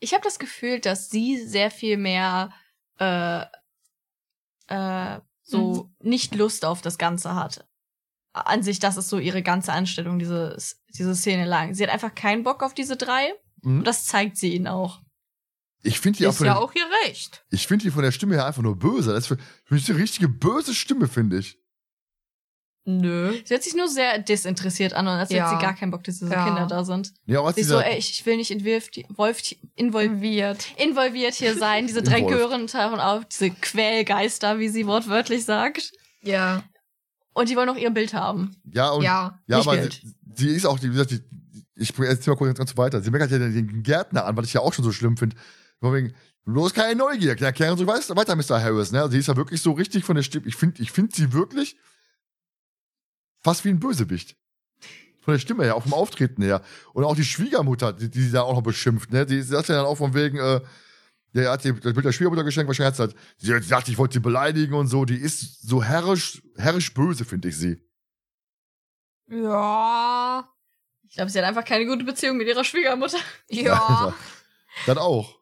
Ich 0.00 0.12
habe 0.14 0.24
das 0.24 0.38
Gefühl, 0.38 0.80
dass 0.80 1.10
sie 1.10 1.38
sehr 1.46 1.70
viel 1.70 1.96
mehr 1.96 2.50
äh, 2.98 3.44
äh, 4.68 5.20
so 5.42 5.90
nicht 6.00 6.34
Lust 6.34 6.64
auf 6.64 6.82
das 6.82 6.98
Ganze 6.98 7.34
hat. 7.34 7.66
An 8.32 8.62
sich, 8.62 8.78
das 8.78 8.96
ist 8.96 9.08
so 9.08 9.18
ihre 9.18 9.42
ganze 9.42 9.72
Anstellung, 9.72 10.18
diese, 10.18 10.56
diese 10.96 11.14
Szene 11.14 11.44
lang. 11.44 11.74
Sie 11.74 11.82
hat 11.82 11.90
einfach 11.92 12.14
keinen 12.14 12.42
Bock 12.44 12.62
auf 12.62 12.74
diese 12.74 12.96
drei 12.96 13.32
Mhm. 13.64 13.78
und 13.78 13.84
das 13.86 14.06
zeigt 14.06 14.36
sie 14.38 14.54
ihnen 14.54 14.66
auch. 14.66 15.00
Ich 15.84 16.00
finde 16.00 16.18
die, 16.18 16.26
auch 16.26 16.30
Ist 16.30 16.38
von 16.38 16.46
ja 16.46 16.54
der- 16.54 16.62
auch 16.62 16.74
ihr 16.74 16.86
Recht. 17.04 17.44
ich 17.50 17.66
find 17.66 17.82
die 17.84 17.90
von 17.90 18.02
der 18.02 18.12
Stimme 18.12 18.34
her 18.36 18.46
einfach 18.46 18.62
nur 18.62 18.76
böse. 18.76 19.10
Das 19.12 19.24
ist 19.24 19.26
für, 19.28 19.36
für 19.64 19.74
mich 19.74 19.88
eine 19.90 19.98
richtige 20.00 20.28
böse 20.28 20.74
Stimme, 20.74 21.06
finde 21.08 21.38
ich. 21.38 21.58
Nö. 22.84 23.32
Sie 23.44 23.54
hört 23.54 23.62
sich 23.62 23.74
nur 23.76 23.86
sehr 23.88 24.18
desinteressiert 24.18 24.92
an 24.92 25.06
und 25.06 25.12
als 25.14 25.30
Ja. 25.30 25.46
hätte 25.48 25.56
sie 25.60 25.64
gar 25.64 25.74
keinen 25.74 25.92
Bock, 25.92 26.02
dass 26.04 26.18
diese 26.18 26.32
Ja. 26.32 26.44
Kinder 26.44 26.66
da 26.66 26.84
sind. 26.84 27.12
Ja, 27.26 27.40
auch 27.40 27.46
als 27.46 27.54
Sie 27.54 27.62
ist 27.62 27.68
so, 27.68 27.78
ey, 27.78 27.96
ich 27.96 28.10
ich 28.10 28.26
will 28.26 28.36
nicht 28.36 28.50
involviert, 28.50 28.96
involviert, 28.96 29.56
involviert, 29.76 30.66
involviert 30.78 31.34
hier 31.34 31.56
sein. 31.56 31.86
Diese 31.86 32.02
drei 32.02 32.18
Involved. 32.18 32.38
Gören 32.38 32.66
tauchen 32.66 32.98
auf, 32.98 33.24
diese 33.26 33.50
Quälgeister, 33.50 34.58
wie 34.58 34.68
sie 34.68 34.86
wortwörtlich 34.86 35.44
sagt. 35.44 35.92
Ja. 36.22 36.64
Und 37.34 37.48
die 37.48 37.56
wollen 37.56 37.68
auch 37.68 37.76
ihr 37.76 37.90
Bild 37.90 38.14
haben. 38.14 38.56
ja, 38.72 38.90
und, 38.90 39.02
ja. 39.04 39.38
ja, 39.46 39.58
aber 39.58 39.80
sie, 39.80 39.90
sie 40.34 40.48
ist 40.48 40.66
auch, 40.66 40.78
die, 40.78 40.88
wie 40.88 40.92
gesagt, 40.92 41.12
die, 41.12 41.20
ich 41.76 41.96
erzähl 41.98 42.32
mal 42.32 42.36
kurz 42.36 42.58
ganz 42.58 42.76
weiter. 42.76 43.00
Sie 43.00 43.10
meckert 43.10 43.30
ja 43.30 43.38
den 43.38 43.82
Gärtner 43.82 44.26
an, 44.26 44.36
was 44.36 44.46
ich 44.46 44.52
ja 44.54 44.60
auch 44.60 44.72
schon 44.72 44.84
so 44.84 44.92
schlimm 44.92 45.16
finde. 45.16 45.36
Wegen, 45.80 46.12
bloß 46.44 46.74
keine 46.74 46.96
Neugier. 46.96 47.40
Erklären 47.40 47.78
Sie 47.78 47.86
weiter, 47.86 48.14
weiter, 48.16 48.36
Mr. 48.36 48.62
Harris. 48.62 48.92
Ne? 48.92 49.08
Sie 49.10 49.18
ist 49.18 49.28
ja 49.28 49.36
wirklich 49.36 49.62
so 49.62 49.72
richtig 49.72 50.04
von 50.04 50.14
der 50.16 50.22
Stimme. 50.22 50.46
Ich 50.46 50.56
finde 50.56 50.82
ich 50.82 50.92
find 50.92 51.14
sie 51.14 51.32
wirklich 51.32 51.76
fast 53.42 53.64
wie 53.64 53.70
ein 53.70 53.80
Bösewicht. 53.80 54.36
Von 55.20 55.34
der 55.34 55.38
Stimme 55.38 55.64
her, 55.64 55.76
auch 55.76 55.84
vom 55.84 55.94
Auftreten 55.94 56.42
her. 56.42 56.62
Und 56.94 57.04
auch 57.04 57.14
die 57.14 57.24
Schwiegermutter, 57.24 57.92
die, 57.92 58.10
die 58.10 58.22
sie 58.22 58.32
da 58.32 58.42
auch 58.42 58.54
noch 58.54 58.62
beschimpft. 58.62 59.12
Ne? 59.12 59.24
Die 59.24 59.40
sagt 59.42 59.68
ja 59.68 59.76
dann 59.76 59.86
auch 59.86 59.96
von 59.96 60.14
wegen, 60.14 60.38
äh, 60.38 60.60
ja, 61.34 61.42
er 61.42 61.52
hat 61.52 61.64
ihr 61.64 61.74
das 61.74 61.94
Bild 61.94 62.04
der 62.04 62.12
Schwiegermutter 62.12 62.44
geschenkt, 62.44 62.68
wahrscheinlich 62.68 62.88
hat 62.88 62.96
sie, 62.96 63.02
halt, 63.02 63.16
sie 63.38 63.54
hat 63.54 63.60
gesagt, 63.60 63.88
ich 63.88 63.98
wollte 63.98 64.14
sie 64.14 64.20
beleidigen 64.20 64.74
und 64.74 64.88
so. 64.88 65.04
Die 65.04 65.16
ist 65.16 65.62
so 65.62 65.82
herrisch, 65.82 66.42
herrisch 66.56 66.92
böse, 66.92 67.24
finde 67.24 67.48
ich 67.48 67.56
sie. 67.56 67.80
Ja. 69.28 70.48
Ich 71.08 71.14
glaube, 71.14 71.30
sie 71.30 71.38
hat 71.38 71.46
einfach 71.46 71.64
keine 71.64 71.86
gute 71.86 72.04
Beziehung 72.04 72.36
mit 72.36 72.48
ihrer 72.48 72.64
Schwiegermutter. 72.64 73.18
Ja. 73.48 74.14
Dann 74.86 74.98
auch. 74.98 75.38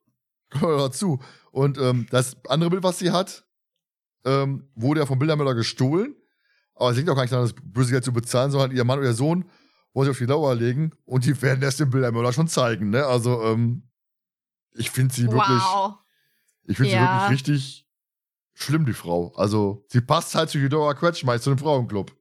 Kommen 0.51 0.77
wir 0.77 0.79
dazu. 0.79 1.21
Und 1.53 1.79
ähm, 1.79 2.07
das 2.11 2.37
andere 2.49 2.71
Bild, 2.71 2.83
was 2.83 2.99
sie 2.99 3.13
hat, 3.13 3.45
ähm, 4.25 4.69
wurde 4.75 5.01
ja 5.01 5.07
vom 5.07 5.19
Bildermüller 5.19 5.55
gestohlen. 5.55 6.17
Aber 6.81 6.93
sie 6.93 7.01
denkt 7.01 7.11
auch 7.11 7.15
gar 7.17 7.23
nicht 7.23 7.33
daran, 7.33 7.45
das 7.47 7.55
böse 7.63 7.93
Geld 7.93 8.05
zu 8.05 8.13
bezahlen, 8.13 8.51
sondern 8.51 8.73
ihr 8.77 8.85
Mann 8.85 8.99
oder 8.99 9.09
ihr 9.09 9.15
Sohn 9.15 9.45
wollen 9.93 10.07
sie 10.07 10.11
auf 10.11 10.19
die 10.19 10.25
Lauer 10.25 10.55
legen 10.55 10.93
und 11.05 11.25
die 11.25 11.41
werden 11.43 11.63
erst 11.63 11.81
den 11.81 11.91
Bildermüller 11.91 12.33
schon 12.33 12.49
zeigen. 12.49 12.91
Ne? 12.91 13.05
Also, 13.05 13.43
ähm, 13.45 13.83
ich 14.75 14.91
finde 14.91 15.15
sie 15.15 15.25
wirklich, 15.25 15.41
Wow. 15.63 15.95
ich 16.65 16.77
finde 16.77 16.93
Ja. 16.93 17.27
sie 17.29 17.33
wirklich 17.35 17.49
richtig 17.49 17.87
schlimm, 18.55 18.87
die 18.87 18.93
Frau. 18.93 19.33
Also, 19.37 19.85
sie 19.89 20.01
passt 20.01 20.35
halt 20.35 20.49
zu 20.51 20.59
Eudora 20.59 20.95
Quetschmeiß, 20.95 21.43
zu 21.43 21.51
dem 21.51 21.59
Frauenclub. 21.59 22.13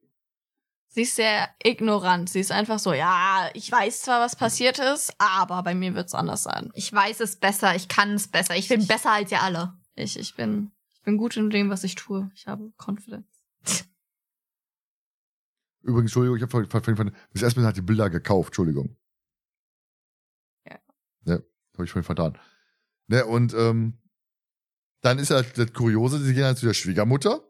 Sie 0.88 1.02
ist 1.02 1.14
sehr 1.14 1.48
ignorant. 1.62 2.28
Sie 2.28 2.40
ist 2.40 2.50
einfach 2.50 2.80
so, 2.80 2.92
ja, 2.92 3.48
ich 3.54 3.70
weiß 3.70 4.02
zwar, 4.02 4.20
was 4.20 4.34
passiert 4.34 4.80
ist, 4.80 5.14
aber 5.18 5.62
bei 5.62 5.74
mir 5.74 5.94
wird's 5.94 6.14
anders 6.14 6.42
sein. 6.42 6.70
Ich 6.74 6.92
weiß 6.92 7.20
es 7.20 7.36
besser, 7.36 7.76
ich 7.76 7.86
kann 7.86 8.10
es 8.14 8.26
besser. 8.26 8.56
Ich 8.56 8.66
bin 8.68 8.84
besser 8.88 9.12
als 9.12 9.30
ihr 9.30 9.40
alle. 9.40 9.74
Ich, 9.94 10.18
ich 10.18 10.34
bin, 10.34 10.72
ich 10.92 11.02
bin 11.02 11.16
gut 11.16 11.36
in 11.36 11.48
dem, 11.50 11.70
was 11.70 11.84
ich 11.84 11.94
tue. 11.94 12.28
Ich 12.34 12.48
habe 12.48 12.72
Confidence. 12.76 13.28
Übrigens, 15.82 16.10
Entschuldigung, 16.10 16.36
ich 16.36 16.42
habe 16.42 16.96
von 16.96 17.12
Miss 17.32 17.42
Espen 17.42 17.64
hat 17.64 17.76
die 17.76 17.82
Bilder 17.82 18.10
gekauft, 18.10 18.48
Entschuldigung. 18.48 18.96
Ja. 20.66 20.78
Ne, 21.24 21.44
habe 21.74 21.84
ich 21.84 21.90
vorhin 21.90 22.04
vertan. 22.04 22.38
Ne, 23.06 23.24
und 23.24 23.54
ähm, 23.54 23.98
dann 25.00 25.18
ist 25.18 25.30
ja 25.30 25.42
das 25.42 25.72
Kuriose, 25.72 26.18
sie 26.18 26.34
gehen 26.34 26.44
halt 26.44 26.58
zu 26.58 26.66
der 26.66 26.74
Schwiegermutter 26.74 27.42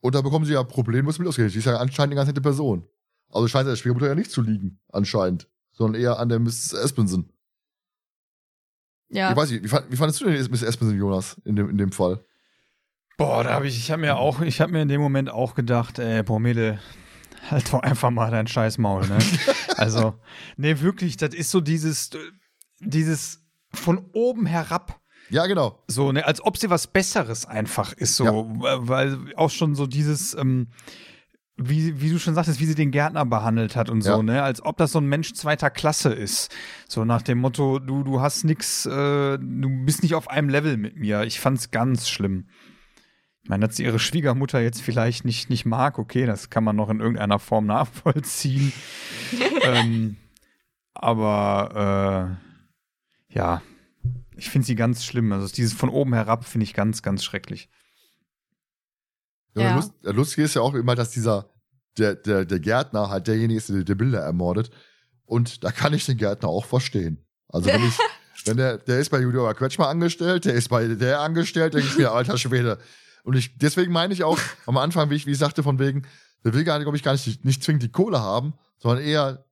und 0.00 0.14
da 0.14 0.22
bekommen 0.22 0.46
sie 0.46 0.54
ja 0.54 0.62
problemlos 0.62 1.18
mit 1.18 1.28
ausgerechnet. 1.28 1.54
Die 1.54 1.58
ist 1.58 1.66
ja 1.66 1.76
anscheinend 1.76 2.12
eine 2.12 2.20
ganz 2.20 2.28
nette 2.28 2.40
Person. 2.40 2.88
Also 3.28 3.48
scheint 3.48 3.68
der 3.68 3.76
Schwiegermutter 3.76 4.08
ja 4.08 4.14
nicht 4.14 4.30
zu 4.30 4.40
liegen, 4.40 4.80
anscheinend, 4.88 5.48
sondern 5.72 6.00
eher 6.00 6.18
an 6.18 6.28
der 6.28 6.38
Miss 6.38 6.72
Espenson. 6.72 7.30
Ja. 9.08 9.30
Ich 9.30 9.36
weiß 9.36 9.50
nicht, 9.50 9.64
wie, 9.64 9.68
fand, 9.68 9.90
wie 9.90 9.96
fandest 9.96 10.20
du 10.20 10.24
denn 10.24 10.50
Miss 10.50 10.62
Espenson, 10.62 10.96
Jonas, 10.96 11.40
in 11.44 11.56
dem, 11.56 11.68
in 11.68 11.78
dem 11.78 11.92
Fall? 11.92 12.24
Boah, 13.16 13.44
da 13.44 13.54
habe 13.54 13.66
ich, 13.66 13.78
ich 13.78 13.90
habe 13.90 14.02
mir 14.02 14.16
auch, 14.16 14.40
ich 14.42 14.60
habe 14.60 14.72
mir 14.72 14.82
in 14.82 14.88
dem 14.88 15.00
Moment 15.00 15.30
auch 15.30 15.54
gedacht, 15.54 15.98
ey, 15.98 16.22
boah, 16.22 16.38
Mädel, 16.38 16.78
halt 17.50 17.72
doch 17.72 17.80
einfach 17.80 18.10
mal 18.10 18.30
dein 18.30 18.46
scheiß 18.46 18.78
Maul, 18.78 19.06
ne? 19.06 19.18
also, 19.76 20.14
nee, 20.56 20.80
wirklich, 20.80 21.16
das 21.16 21.34
ist 21.34 21.50
so 21.50 21.60
dieses, 21.60 22.10
dieses 22.80 23.42
von 23.72 24.04
oben 24.12 24.44
herab, 24.46 25.00
Ja, 25.30 25.46
genau. 25.46 25.82
so, 25.88 26.12
ne, 26.12 26.26
als 26.26 26.42
ob 26.44 26.58
sie 26.58 26.68
was 26.68 26.86
Besseres 26.88 27.46
einfach 27.46 27.92
ist, 27.94 28.16
so, 28.16 28.48
weil 28.58 29.18
auch 29.36 29.50
schon 29.50 29.74
so 29.74 29.86
dieses, 29.86 30.34
ähm, 30.34 30.68
wie, 31.58 32.02
wie 32.02 32.10
du 32.10 32.18
schon 32.18 32.34
sagtest, 32.34 32.60
wie 32.60 32.66
sie 32.66 32.74
den 32.74 32.90
Gärtner 32.90 33.24
behandelt 33.24 33.76
hat 33.76 33.88
und 33.88 34.02
so, 34.02 34.10
Ja. 34.10 34.22
ne? 34.22 34.42
Als 34.42 34.62
ob 34.62 34.76
das 34.76 34.92
so 34.92 34.98
ein 35.00 35.06
Mensch 35.06 35.32
zweiter 35.32 35.70
Klasse 35.70 36.12
ist. 36.12 36.54
So 36.86 37.06
nach 37.06 37.22
dem 37.22 37.38
Motto, 37.38 37.78
du, 37.78 38.02
du 38.02 38.20
hast 38.20 38.44
nix, 38.44 38.84
äh, 38.84 39.38
du 39.38 39.84
bist 39.86 40.02
nicht 40.02 40.14
auf 40.14 40.28
einem 40.28 40.50
Level 40.50 40.76
mit 40.76 40.96
mir. 40.96 41.22
Ich 41.22 41.40
fand's 41.40 41.70
ganz 41.70 42.10
schlimm. 42.10 42.48
Ich 43.46 43.48
meine, 43.48 43.64
dass 43.64 43.76
sie 43.76 43.84
ihre 43.84 44.00
Schwiegermutter 44.00 44.60
jetzt 44.60 44.82
vielleicht 44.82 45.24
nicht, 45.24 45.50
nicht 45.50 45.66
mag, 45.66 46.00
okay, 46.00 46.26
das 46.26 46.50
kann 46.50 46.64
man 46.64 46.74
noch 46.74 46.90
in 46.90 46.98
irgendeiner 46.98 47.38
Form 47.38 47.64
nachvollziehen. 47.66 48.72
ähm, 49.62 50.16
aber 50.94 52.40
äh, 53.30 53.36
ja, 53.36 53.62
ich 54.34 54.50
finde 54.50 54.66
sie 54.66 54.74
ganz 54.74 55.04
schlimm. 55.04 55.30
Also 55.30 55.46
dieses 55.46 55.74
von 55.74 55.90
oben 55.90 56.12
herab 56.12 56.44
finde 56.44 56.64
ich 56.64 56.74
ganz, 56.74 57.02
ganz 57.02 57.22
schrecklich. 57.22 57.68
Ja. 59.54 59.76
Lust, 59.76 59.92
der 60.04 60.12
Lustige 60.12 60.42
ist 60.42 60.54
ja 60.54 60.62
auch 60.62 60.74
immer, 60.74 60.96
dass 60.96 61.12
dieser, 61.12 61.48
der, 61.98 62.16
der, 62.16 62.46
der 62.46 62.58
Gärtner 62.58 63.10
halt 63.10 63.28
derjenige 63.28 63.58
ist, 63.58 63.68
der 63.68 63.84
die 63.84 63.94
Bilder 63.94 64.22
ermordet. 64.22 64.72
Und 65.24 65.62
da 65.62 65.70
kann 65.70 65.94
ich 65.94 66.04
den 66.04 66.16
Gärtner 66.16 66.48
auch 66.48 66.64
verstehen. 66.64 67.24
Also 67.46 67.68
wenn 67.68 67.84
ich, 67.84 67.96
wenn 68.44 68.56
der, 68.56 68.78
der 68.78 68.98
ist 68.98 69.10
bei 69.10 69.20
Judora 69.20 69.54
Quetschmer 69.54 69.86
angestellt, 69.86 70.46
der 70.46 70.54
ist 70.54 70.68
bei 70.68 70.88
der 70.88 71.20
angestellt, 71.20 71.74
denke 71.74 71.86
ich 71.86 71.96
mir, 71.96 72.10
alter 72.10 72.38
Schwede. 72.38 72.80
Und 73.26 73.34
ich, 73.36 73.58
deswegen 73.58 73.92
meine 73.92 74.14
ich 74.14 74.22
auch 74.24 74.38
am 74.66 74.76
Anfang, 74.76 75.10
wie 75.10 75.16
ich, 75.16 75.26
wie 75.26 75.32
ich 75.32 75.38
sagte, 75.38 75.62
von 75.62 75.78
wegen, 75.78 76.06
der 76.44 76.54
will 76.54 76.64
gar 76.64 76.78
nicht, 76.78 76.84
glaube 76.84 76.96
ich, 76.96 77.02
gar 77.02 77.12
nicht, 77.12 77.44
nicht 77.44 77.62
zwingend 77.62 77.82
die 77.82 77.90
Kohle 77.90 78.20
haben, 78.20 78.54
sondern 78.78 79.04
eher 79.04 79.44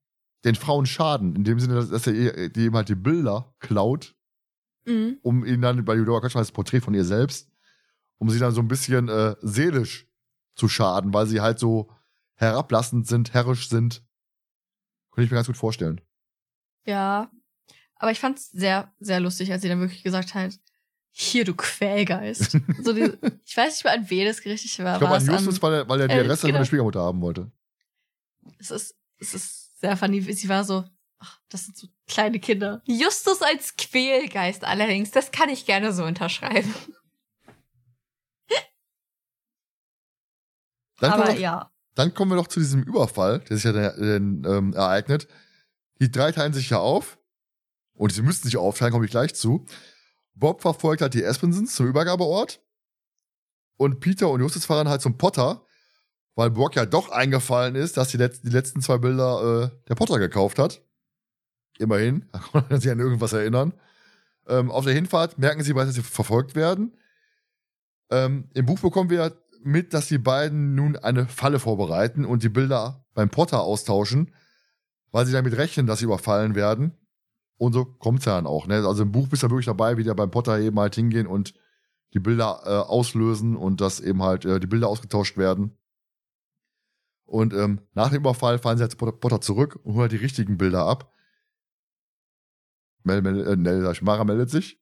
den 0.45 0.55
Frauen 0.55 0.87
schaden. 0.87 1.35
In 1.35 1.43
dem 1.43 1.59
Sinne, 1.59 1.75
dass, 1.75 1.91
dass 1.91 2.07
er 2.07 2.49
die 2.51 2.67
ihm 2.67 2.77
halt 2.77 2.89
die 2.89 2.95
Bilder 2.95 3.55
klaut 3.59 4.15
Mhm. 4.87 5.19
um 5.23 5.47
ihn 5.47 5.63
dann 5.63 5.83
bei 5.85 5.95
Judora 5.95 6.21
Kretschmer 6.21 6.43
das 6.43 6.53
Porträt 6.53 6.81
von 6.83 6.93
ihr 6.93 7.05
selbst, 7.07 7.51
um 8.19 8.29
sie 8.29 8.39
dann 8.39 8.53
so 8.53 8.61
ein 8.61 8.69
bisschen 8.69 9.09
äh, 9.09 9.35
seelisch 9.41 10.07
zu 10.55 10.69
schaden, 10.69 11.15
weil 11.15 11.27
sie 11.27 11.41
halt 11.41 11.59
so 11.59 11.91
herablassend 12.35 13.07
sind, 13.07 13.33
herrisch 13.33 13.71
sind. 13.71 14.05
Könnte 15.11 15.25
ich 15.25 15.31
mir 15.31 15.37
ganz 15.37 15.47
gut 15.47 15.57
vorstellen. 15.57 16.01
Ja. 16.85 17.31
Aber 17.97 18.11
ich 18.11 18.21
fand's 18.21 18.51
sehr, 18.51 18.93
sehr 18.99 19.21
lustig, 19.21 19.51
als 19.53 19.63
sie 19.63 19.69
dann 19.69 19.81
wirklich 19.81 20.03
gesagt 20.03 20.35
hat, 20.35 20.59
hier, 21.17 21.45
du 21.45 21.55
Quälgeist. 21.55 22.59
so 22.83 22.93
die, 22.93 23.13
ich 23.45 23.57
weiß 23.57 23.75
nicht 23.75 23.85
mehr, 23.85 23.93
an 23.93 24.11
wen 24.11 24.27
das 24.27 24.43
gerichtet 24.43 24.85
war. 24.85 24.95
Ich 24.95 24.99
glaube 24.99 25.15
an 25.15 25.25
Justus, 25.25 25.63
weil 25.63 25.75
er, 25.75 25.89
weil 25.89 26.01
er 26.01 26.09
die 26.09 26.15
Adresse 26.15 26.49
genau. 26.49 26.59
der 26.59 26.65
Schwiegermutter 26.65 27.01
haben 27.01 27.21
wollte. 27.21 27.53
es 28.59 28.73
ist, 28.73 28.97
es 29.19 29.33
ist 29.33 29.81
sehr 29.81 29.97
funny. 29.97 30.21
Sie 30.21 30.49
war 30.49 30.65
so, 30.65 30.85
ach, 31.21 31.39
das 31.51 31.67
sind 31.67 31.77
so 31.77 31.87
kleine 32.09 32.41
Kinder. 32.41 32.83
Justus 32.85 33.43
als 33.43 33.77
Quälgeist 33.77 34.65
allerdings, 34.65 35.13
das 35.13 35.31
kann 35.31 35.49
ich 35.51 35.67
gerne 35.67 35.93
so 35.93 36.05
unterschreiben. 36.05 36.75
Dann, 41.01 41.13
Aber 41.13 41.29
wir, 41.29 41.41
ja. 41.41 41.71
dann 41.97 42.15
kommen 42.15 42.31
wir 42.31 42.37
doch 42.37 42.47
zu 42.47 42.61
diesem 42.61 42.83
Überfall, 42.85 43.41
der 43.41 43.57
sich 43.57 43.65
ja 43.65 43.73
dann, 43.73 44.45
ähm, 44.47 44.73
ereignet. 44.75 45.27
Die 46.01 46.11
drei 46.11 46.31
teilen 46.31 46.53
sich 46.53 46.71
ja 46.71 46.79
auf. 46.79 47.19
Und 47.95 48.13
sie 48.13 48.23
müssten 48.23 48.47
sich 48.47 48.57
aufteilen, 48.57 48.93
komme 48.93 49.05
ich 49.05 49.11
gleich 49.11 49.35
zu. 49.35 49.67
Bob 50.35 50.63
verfolgt 50.63 51.03
halt 51.03 51.15
die 51.15 51.23
Espensons 51.23 51.75
zum 51.75 51.87
Übergabeort. 51.87 52.61
Und 53.77 54.01
Peter 54.01 54.29
und 54.31 54.41
Justus 54.41 54.67
fahren 54.67 54.89
halt 54.89 55.03
zum 55.03 55.19
Potter, 55.19 55.65
weil 56.35 56.51
Brock 56.51 56.77
ja 56.77 56.87
doch 56.87 57.11
eingefallen 57.11 57.75
ist, 57.75 57.97
dass 57.97 58.09
die, 58.09 58.17
letz 58.17 58.41
die 58.41 58.51
letzten 58.51 58.81
zwei 58.81 58.99
Bilder 58.99 59.73
äh, 59.73 59.89
der 59.89 59.95
Potter 59.95 60.19
gekauft 60.19 60.59
hat. 60.59 60.83
Immerhin, 61.79 62.29
da 62.33 62.39
kann 62.39 62.65
man 62.69 62.81
sich 62.81 62.91
an 62.91 63.01
irgendwas 63.01 63.33
erinnern. 63.33 63.75
Ähm, 64.47 64.71
auf 64.71 64.85
der 64.85 64.95
Hinfahrt 64.95 65.39
merken 65.39 65.63
sie 65.63 65.73
beide, 65.73 65.87
dass 65.87 65.95
sie 65.95 66.03
verfolgt 66.03 66.55
werden. 66.55 66.97
Ähm, 68.11 68.49
Im 68.55 68.67
Buch 68.67 68.81
bekommen 68.81 69.11
wir 69.11 69.37
mit, 69.63 69.95
dass 69.95 70.09
die 70.09 70.19
beiden 70.19 70.75
nun 70.75 70.97
eine 70.97 71.27
Falle 71.27 71.59
vorbereiten 71.59 72.25
und 72.25 72.43
die 72.43 72.51
Bilder 72.51 73.07
beim 73.15 73.31
Potter 73.31 73.63
austauschen, 73.63 74.35
weil 75.11 75.25
sie 75.25 75.33
damit 75.33 75.57
rechnen, 75.57 75.87
dass 75.87 76.01
sie 76.01 76.05
überfallen 76.05 76.55
werden. 76.55 76.93
Und 77.57 77.73
so 77.73 77.85
kommt's 77.85 78.25
ja 78.25 78.37
dann 78.37 78.47
auch. 78.47 78.67
Ne? 78.67 78.77
Also 78.87 79.03
im 79.03 79.13
Buch 79.13 79.29
bist 79.29 79.43
du 79.43 79.47
ja 79.47 79.51
wirklich 79.51 79.67
dabei, 79.67 79.97
wie 79.97 80.05
die 80.05 80.13
beim 80.15 80.31
Potter 80.31 80.59
eben 80.59 80.79
halt 80.79 80.95
hingehen 80.95 81.27
und 81.27 81.55
die 82.13 82.21
Bilder 82.21 82.61
äh, 82.65 82.91
auslösen 82.91 83.57
und 83.57 83.81
dass 83.81 84.01
eben 84.01 84.23
halt 84.23 84.45
äh, 84.45 84.61
die 84.61 84.67
Bilder 84.67 84.89
ausgetauscht 84.89 85.37
werden. 85.37 85.77
Und 87.27 87.55
ähm, 87.55 87.81
nach 87.95 88.11
dem 88.11 88.19
Überfall 88.19 88.59
fahren 88.59 88.77
sie 88.77 88.83
halt 88.83 88.93
zu 88.93 88.97
Potter, 88.97 89.13
Potter 89.13 89.41
zurück 89.41 89.81
und 89.83 89.95
holen 89.95 90.03
halt 90.03 90.13
die 90.13 90.17
richtigen 90.17 90.59
Bilder 90.59 90.85
ab. 90.87 91.13
Mel, 93.03 93.23
Mel, 93.23 93.47
äh, 93.47 93.57
Nell, 93.57 93.83
sag 93.83 93.93
ich, 93.93 94.03
Mara 94.03 94.25
meldet 94.25 94.51
sich. 94.51 94.81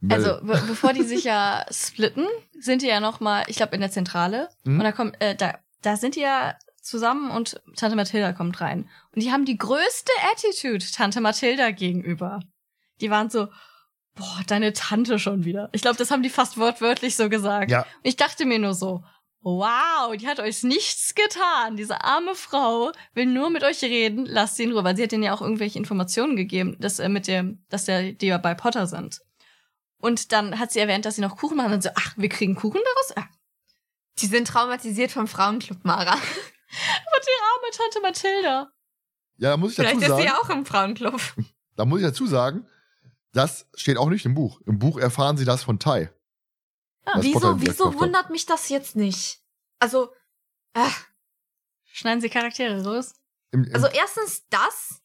Mel, 0.00 0.12
Also, 0.24 0.44
be 0.44 0.60
bevor 0.66 0.92
die 0.92 1.04
sich 1.04 1.24
ja 1.24 1.64
splitten, 1.70 2.26
sind 2.58 2.82
die 2.82 2.88
ja 2.88 3.00
noch 3.00 3.20
mal, 3.20 3.44
ich 3.48 3.56
glaube, 3.56 3.74
in 3.74 3.80
der 3.80 3.90
Zentrale. 3.90 4.48
Mhm. 4.64 4.78
Und 4.78 4.84
da 4.84 4.92
kommt, 4.92 5.20
äh, 5.20 5.34
da, 5.34 5.58
da 5.82 5.96
sind 5.96 6.16
die 6.16 6.20
ja 6.20 6.56
zusammen 6.82 7.30
und 7.30 7.60
Tante 7.76 7.96
Mathilda 7.96 8.32
kommt 8.32 8.60
rein. 8.60 8.88
Und 9.14 9.22
die 9.22 9.32
haben 9.32 9.44
die 9.44 9.56
größte 9.56 10.12
Attitude 10.32 10.84
Tante 10.92 11.20
Mathilda 11.20 11.70
gegenüber. 11.70 12.40
Die 13.00 13.10
waren 13.10 13.30
so, 13.30 13.48
boah, 14.14 14.40
deine 14.46 14.72
Tante 14.72 15.18
schon 15.18 15.44
wieder. 15.44 15.70
Ich 15.72 15.82
glaube, 15.82 15.96
das 15.96 16.10
haben 16.10 16.22
die 16.22 16.30
fast 16.30 16.58
wortwörtlich 16.58 17.16
so 17.16 17.28
gesagt. 17.28 17.70
Ja. 17.70 17.82
Und 17.82 17.86
ich 18.02 18.16
dachte 18.16 18.44
mir 18.44 18.58
nur 18.58 18.74
so, 18.74 19.02
wow, 19.40 20.14
die 20.16 20.28
hat 20.28 20.38
euch 20.38 20.62
nichts 20.62 21.14
getan. 21.14 21.76
Diese 21.76 22.04
arme 22.04 22.34
Frau 22.34 22.92
will 23.14 23.26
nur 23.26 23.50
mit 23.50 23.64
euch 23.64 23.82
reden, 23.82 24.24
lasst 24.26 24.56
sie 24.56 24.64
in 24.64 24.72
Ruhe. 24.72 24.84
Weil 24.84 24.96
sie 24.96 25.02
hat 25.02 25.12
denen 25.12 25.24
ja 25.24 25.34
auch 25.34 25.42
irgendwelche 25.42 25.78
Informationen 25.78 26.36
gegeben, 26.36 26.76
dass, 26.78 26.98
äh, 26.98 27.08
mit 27.08 27.26
dem, 27.26 27.64
dass 27.68 27.86
der, 27.86 28.12
die 28.12 28.26
ja 28.26 28.38
bei 28.38 28.54
Potter 28.54 28.86
sind. 28.86 29.20
Und 29.98 30.32
dann 30.32 30.58
hat 30.58 30.72
sie 30.72 30.80
erwähnt, 30.80 31.04
dass 31.04 31.16
sie 31.16 31.22
noch 31.22 31.36
Kuchen 31.36 31.56
machen 31.56 31.72
und 31.72 31.82
so, 31.82 31.90
ach, 31.94 32.14
wir 32.16 32.28
kriegen 32.28 32.54
Kuchen 32.54 32.80
daraus? 32.84 33.16
Ah, 33.16 33.28
Die 34.18 34.26
sind 34.26 34.48
traumatisiert 34.48 35.10
vom 35.12 35.26
Frauenclub, 35.26 35.84
Mara. 35.84 36.16
Aber 36.72 37.20
die 37.20 37.42
arme 37.42 37.70
Tante 37.76 38.00
Mathilda. 38.00 38.72
ja, 39.38 39.50
da 39.50 39.56
muss 39.56 39.72
ich 39.72 39.76
dazu 39.76 39.88
Vielleicht 39.88 40.02
ist 40.02 40.08
sagen, 40.08 40.22
sie 40.22 40.30
auch 40.30 40.50
im 40.50 40.66
Frauenclub. 40.66 41.20
da 41.76 41.84
muss 41.84 42.00
ich 42.00 42.06
dazu 42.06 42.26
sagen, 42.26 42.66
das 43.32 43.66
steht 43.74 43.96
auch 43.96 44.08
nicht 44.08 44.26
im 44.26 44.34
Buch. 44.34 44.60
Im 44.66 44.78
Buch 44.78 44.98
erfahren 44.98 45.36
sie 45.36 45.44
das 45.44 45.62
von 45.62 45.78
Tai. 45.78 46.12
Ah, 47.04 47.18
Wieso, 47.20 47.60
wieso 47.60 47.94
wundert 47.98 48.30
mich 48.30 48.46
das 48.46 48.68
jetzt 48.68 48.94
nicht? 48.94 49.40
Also, 49.78 50.12
äh, 50.74 50.88
Schneiden 51.84 52.20
sie 52.20 52.30
Charaktere 52.30 52.82
raus? 52.84 53.14
Im, 53.50 53.64
im, 53.64 53.74
also 53.74 53.86
erstens 53.88 54.48
das, 54.48 55.02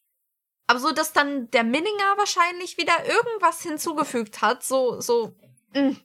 aber 0.66 0.80
so, 0.80 0.92
dass 0.92 1.12
dann 1.12 1.50
der 1.50 1.64
Minninger 1.64 2.16
wahrscheinlich 2.16 2.78
wieder 2.78 3.04
irgendwas 3.06 3.62
hinzugefügt 3.62 4.40
hat, 4.40 4.62
so, 4.62 5.00
so, 5.00 5.34
mh. 5.74 5.96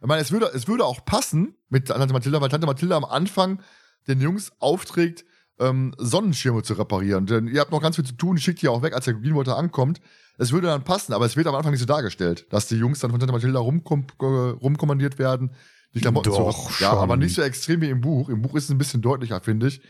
Ich 0.00 0.08
meine, 0.08 0.20
es 0.20 0.32
würde, 0.32 0.46
es 0.46 0.68
würde 0.68 0.84
auch 0.84 1.04
passen 1.06 1.56
mit 1.70 1.88
Tante 1.88 2.12
Mathilda, 2.12 2.40
weil 2.40 2.50
Tante 2.50 2.66
Mathilda 2.66 2.96
am 2.96 3.06
Anfang 3.06 3.62
den 4.08 4.20
Jungs 4.20 4.52
aufträgt, 4.58 5.24
ähm, 5.58 5.94
Sonnenschirme 5.98 6.62
zu 6.62 6.74
reparieren. 6.74 7.26
Denn 7.26 7.46
ihr 7.48 7.60
habt 7.60 7.70
noch 7.70 7.80
ganz 7.82 7.96
viel 7.96 8.04
zu 8.04 8.14
tun, 8.16 8.38
schickt 8.38 8.62
die 8.62 8.68
auch 8.68 8.82
weg, 8.82 8.94
als 8.94 9.04
der 9.04 9.14
Greenwater 9.14 9.56
ankommt. 9.56 10.00
Es 10.36 10.50
würde 10.52 10.66
dann 10.66 10.82
passen, 10.82 11.12
aber 11.12 11.26
es 11.26 11.36
wird 11.36 11.46
am 11.46 11.54
Anfang 11.54 11.70
nicht 11.72 11.80
so 11.80 11.86
dargestellt, 11.86 12.46
dass 12.50 12.66
die 12.66 12.74
Jungs 12.76 12.98
dann 12.98 13.10
von 13.12 13.20
Tante 13.20 13.32
Mathilda 13.32 13.60
rumkom 13.60 14.06
äh, 14.20 14.24
rumkommandiert 14.24 15.18
werden, 15.18 15.52
die 15.94 16.00
Klamotten 16.00 16.30
Doch, 16.30 16.72
zu 16.72 16.82
Ja, 16.82 16.92
aber 16.92 17.16
nicht 17.16 17.34
so 17.36 17.42
extrem 17.42 17.80
wie 17.82 17.88
im 17.90 18.00
Buch. 18.00 18.28
Im 18.28 18.42
Buch 18.42 18.56
ist 18.56 18.64
es 18.64 18.70
ein 18.70 18.78
bisschen 18.78 19.00
deutlicher, 19.00 19.40
finde 19.40 19.68
ich. 19.68 19.80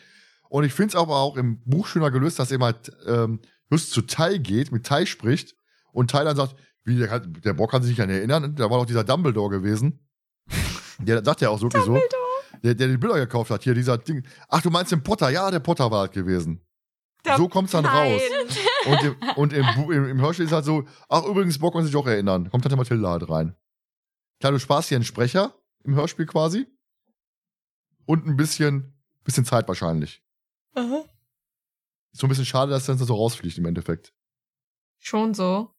Und 0.50 0.64
ich 0.64 0.74
finde 0.74 0.88
es 0.88 0.96
aber 0.96 1.16
auch 1.16 1.36
im 1.36 1.60
Buch 1.64 1.86
schöner 1.86 2.10
gelöst, 2.10 2.38
dass 2.38 2.52
eben 2.52 2.62
halt 2.62 2.92
ähm, 3.06 3.40
just 3.70 3.90
zu 3.90 4.02
Tai 4.02 4.36
geht, 4.36 4.70
mit 4.70 4.84
Tai 4.84 5.06
spricht 5.06 5.56
und 5.92 6.10
Tai 6.10 6.24
dann 6.24 6.36
sagt, 6.36 6.54
wie, 6.84 6.98
der, 6.98 7.08
kann- 7.08 7.32
der 7.42 7.54
Bock 7.54 7.70
kann 7.70 7.82
sich 7.82 7.92
nicht 7.92 8.02
an 8.02 8.10
erinnern, 8.10 8.54
da 8.54 8.68
war 8.70 8.78
doch 8.78 8.86
dieser 8.86 9.02
Dumbledore 9.02 9.48
gewesen. 9.48 9.98
Der 10.98 11.24
sagt 11.24 11.40
ja 11.40 11.48
auch 11.48 11.58
so. 11.58 11.68
Der, 12.62 12.74
der 12.74 12.88
die 12.88 12.96
Bilder 12.96 13.16
gekauft 13.16 13.50
hat, 13.50 13.62
hier 13.62 13.74
dieser 13.74 13.98
Ding. 13.98 14.26
Ach, 14.48 14.62
du 14.62 14.70
meinst 14.70 14.92
den 14.92 15.02
Potter? 15.02 15.30
Ja, 15.30 15.50
der 15.50 15.60
Potter 15.60 15.90
war 15.90 16.06
das 16.06 16.14
gewesen. 16.14 16.60
Der- 17.24 17.36
so 17.38 17.48
kommt's 17.48 17.72
dann 17.72 17.84
Nein. 17.84 18.12
raus. 18.12 18.22
Und, 18.86 19.02
im, 19.02 19.16
und 19.36 19.52
im, 19.54 19.64
im, 19.90 20.08
im 20.10 20.20
Hörspiel 20.20 20.44
ist 20.44 20.52
halt 20.52 20.66
so, 20.66 20.84
ach, 21.08 21.24
übrigens, 21.24 21.58
Bock 21.58 21.72
kann 21.72 21.86
sich 21.86 21.96
auch 21.96 22.06
erinnern. 22.06 22.50
Kommt 22.50 22.64
Tante 22.64 22.76
Mathilda 22.76 23.08
halt 23.12 23.26
rein. 23.30 23.56
Klar, 24.40 24.52
du 24.52 24.58
sparst 24.58 24.90
hier 24.90 24.96
einen 24.96 25.06
Sprecher 25.06 25.54
im 25.84 25.94
Hörspiel 25.94 26.26
quasi. 26.26 26.66
Und 28.04 28.26
ein 28.26 28.36
bisschen, 28.36 28.92
bisschen 29.24 29.46
Zeit 29.46 29.66
wahrscheinlich. 29.68 30.22
Ist 30.76 32.20
so 32.20 32.26
ein 32.26 32.28
bisschen 32.28 32.44
schade, 32.44 32.72
dass 32.72 32.84
das 32.84 32.98
dann 32.98 33.06
so 33.06 33.14
rausfliegt 33.14 33.56
im 33.56 33.64
Endeffekt. 33.64 34.12
Schon 34.98 35.32
so. 35.32 35.74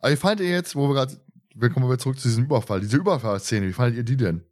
Aber 0.00 0.10
wie 0.10 0.16
fandet 0.16 0.40
ihr 0.40 0.50
jetzt, 0.52 0.74
wo 0.74 0.88
wir 0.88 0.94
gerade, 0.94 1.24
wir 1.54 1.70
kommen 1.70 1.88
wir 1.88 1.98
zurück 1.98 2.18
zu 2.18 2.26
diesem 2.26 2.46
Überfall, 2.46 2.80
diese 2.80 2.96
Überfallszene, 2.96 3.68
wie 3.68 3.72
fandet 3.72 3.98
ihr 3.98 4.02
die 4.04 4.16
denn? 4.16 4.44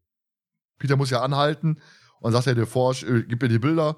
Peter 0.78 0.96
muss 0.96 1.10
ja 1.10 1.22
anhalten 1.22 1.78
und 2.20 2.32
sagt 2.32 2.46
ja, 2.46 2.54
Deforge, 2.54 3.06
äh, 3.06 3.22
gib 3.22 3.42
mir 3.42 3.48
die 3.48 3.58
Bilder. 3.58 3.96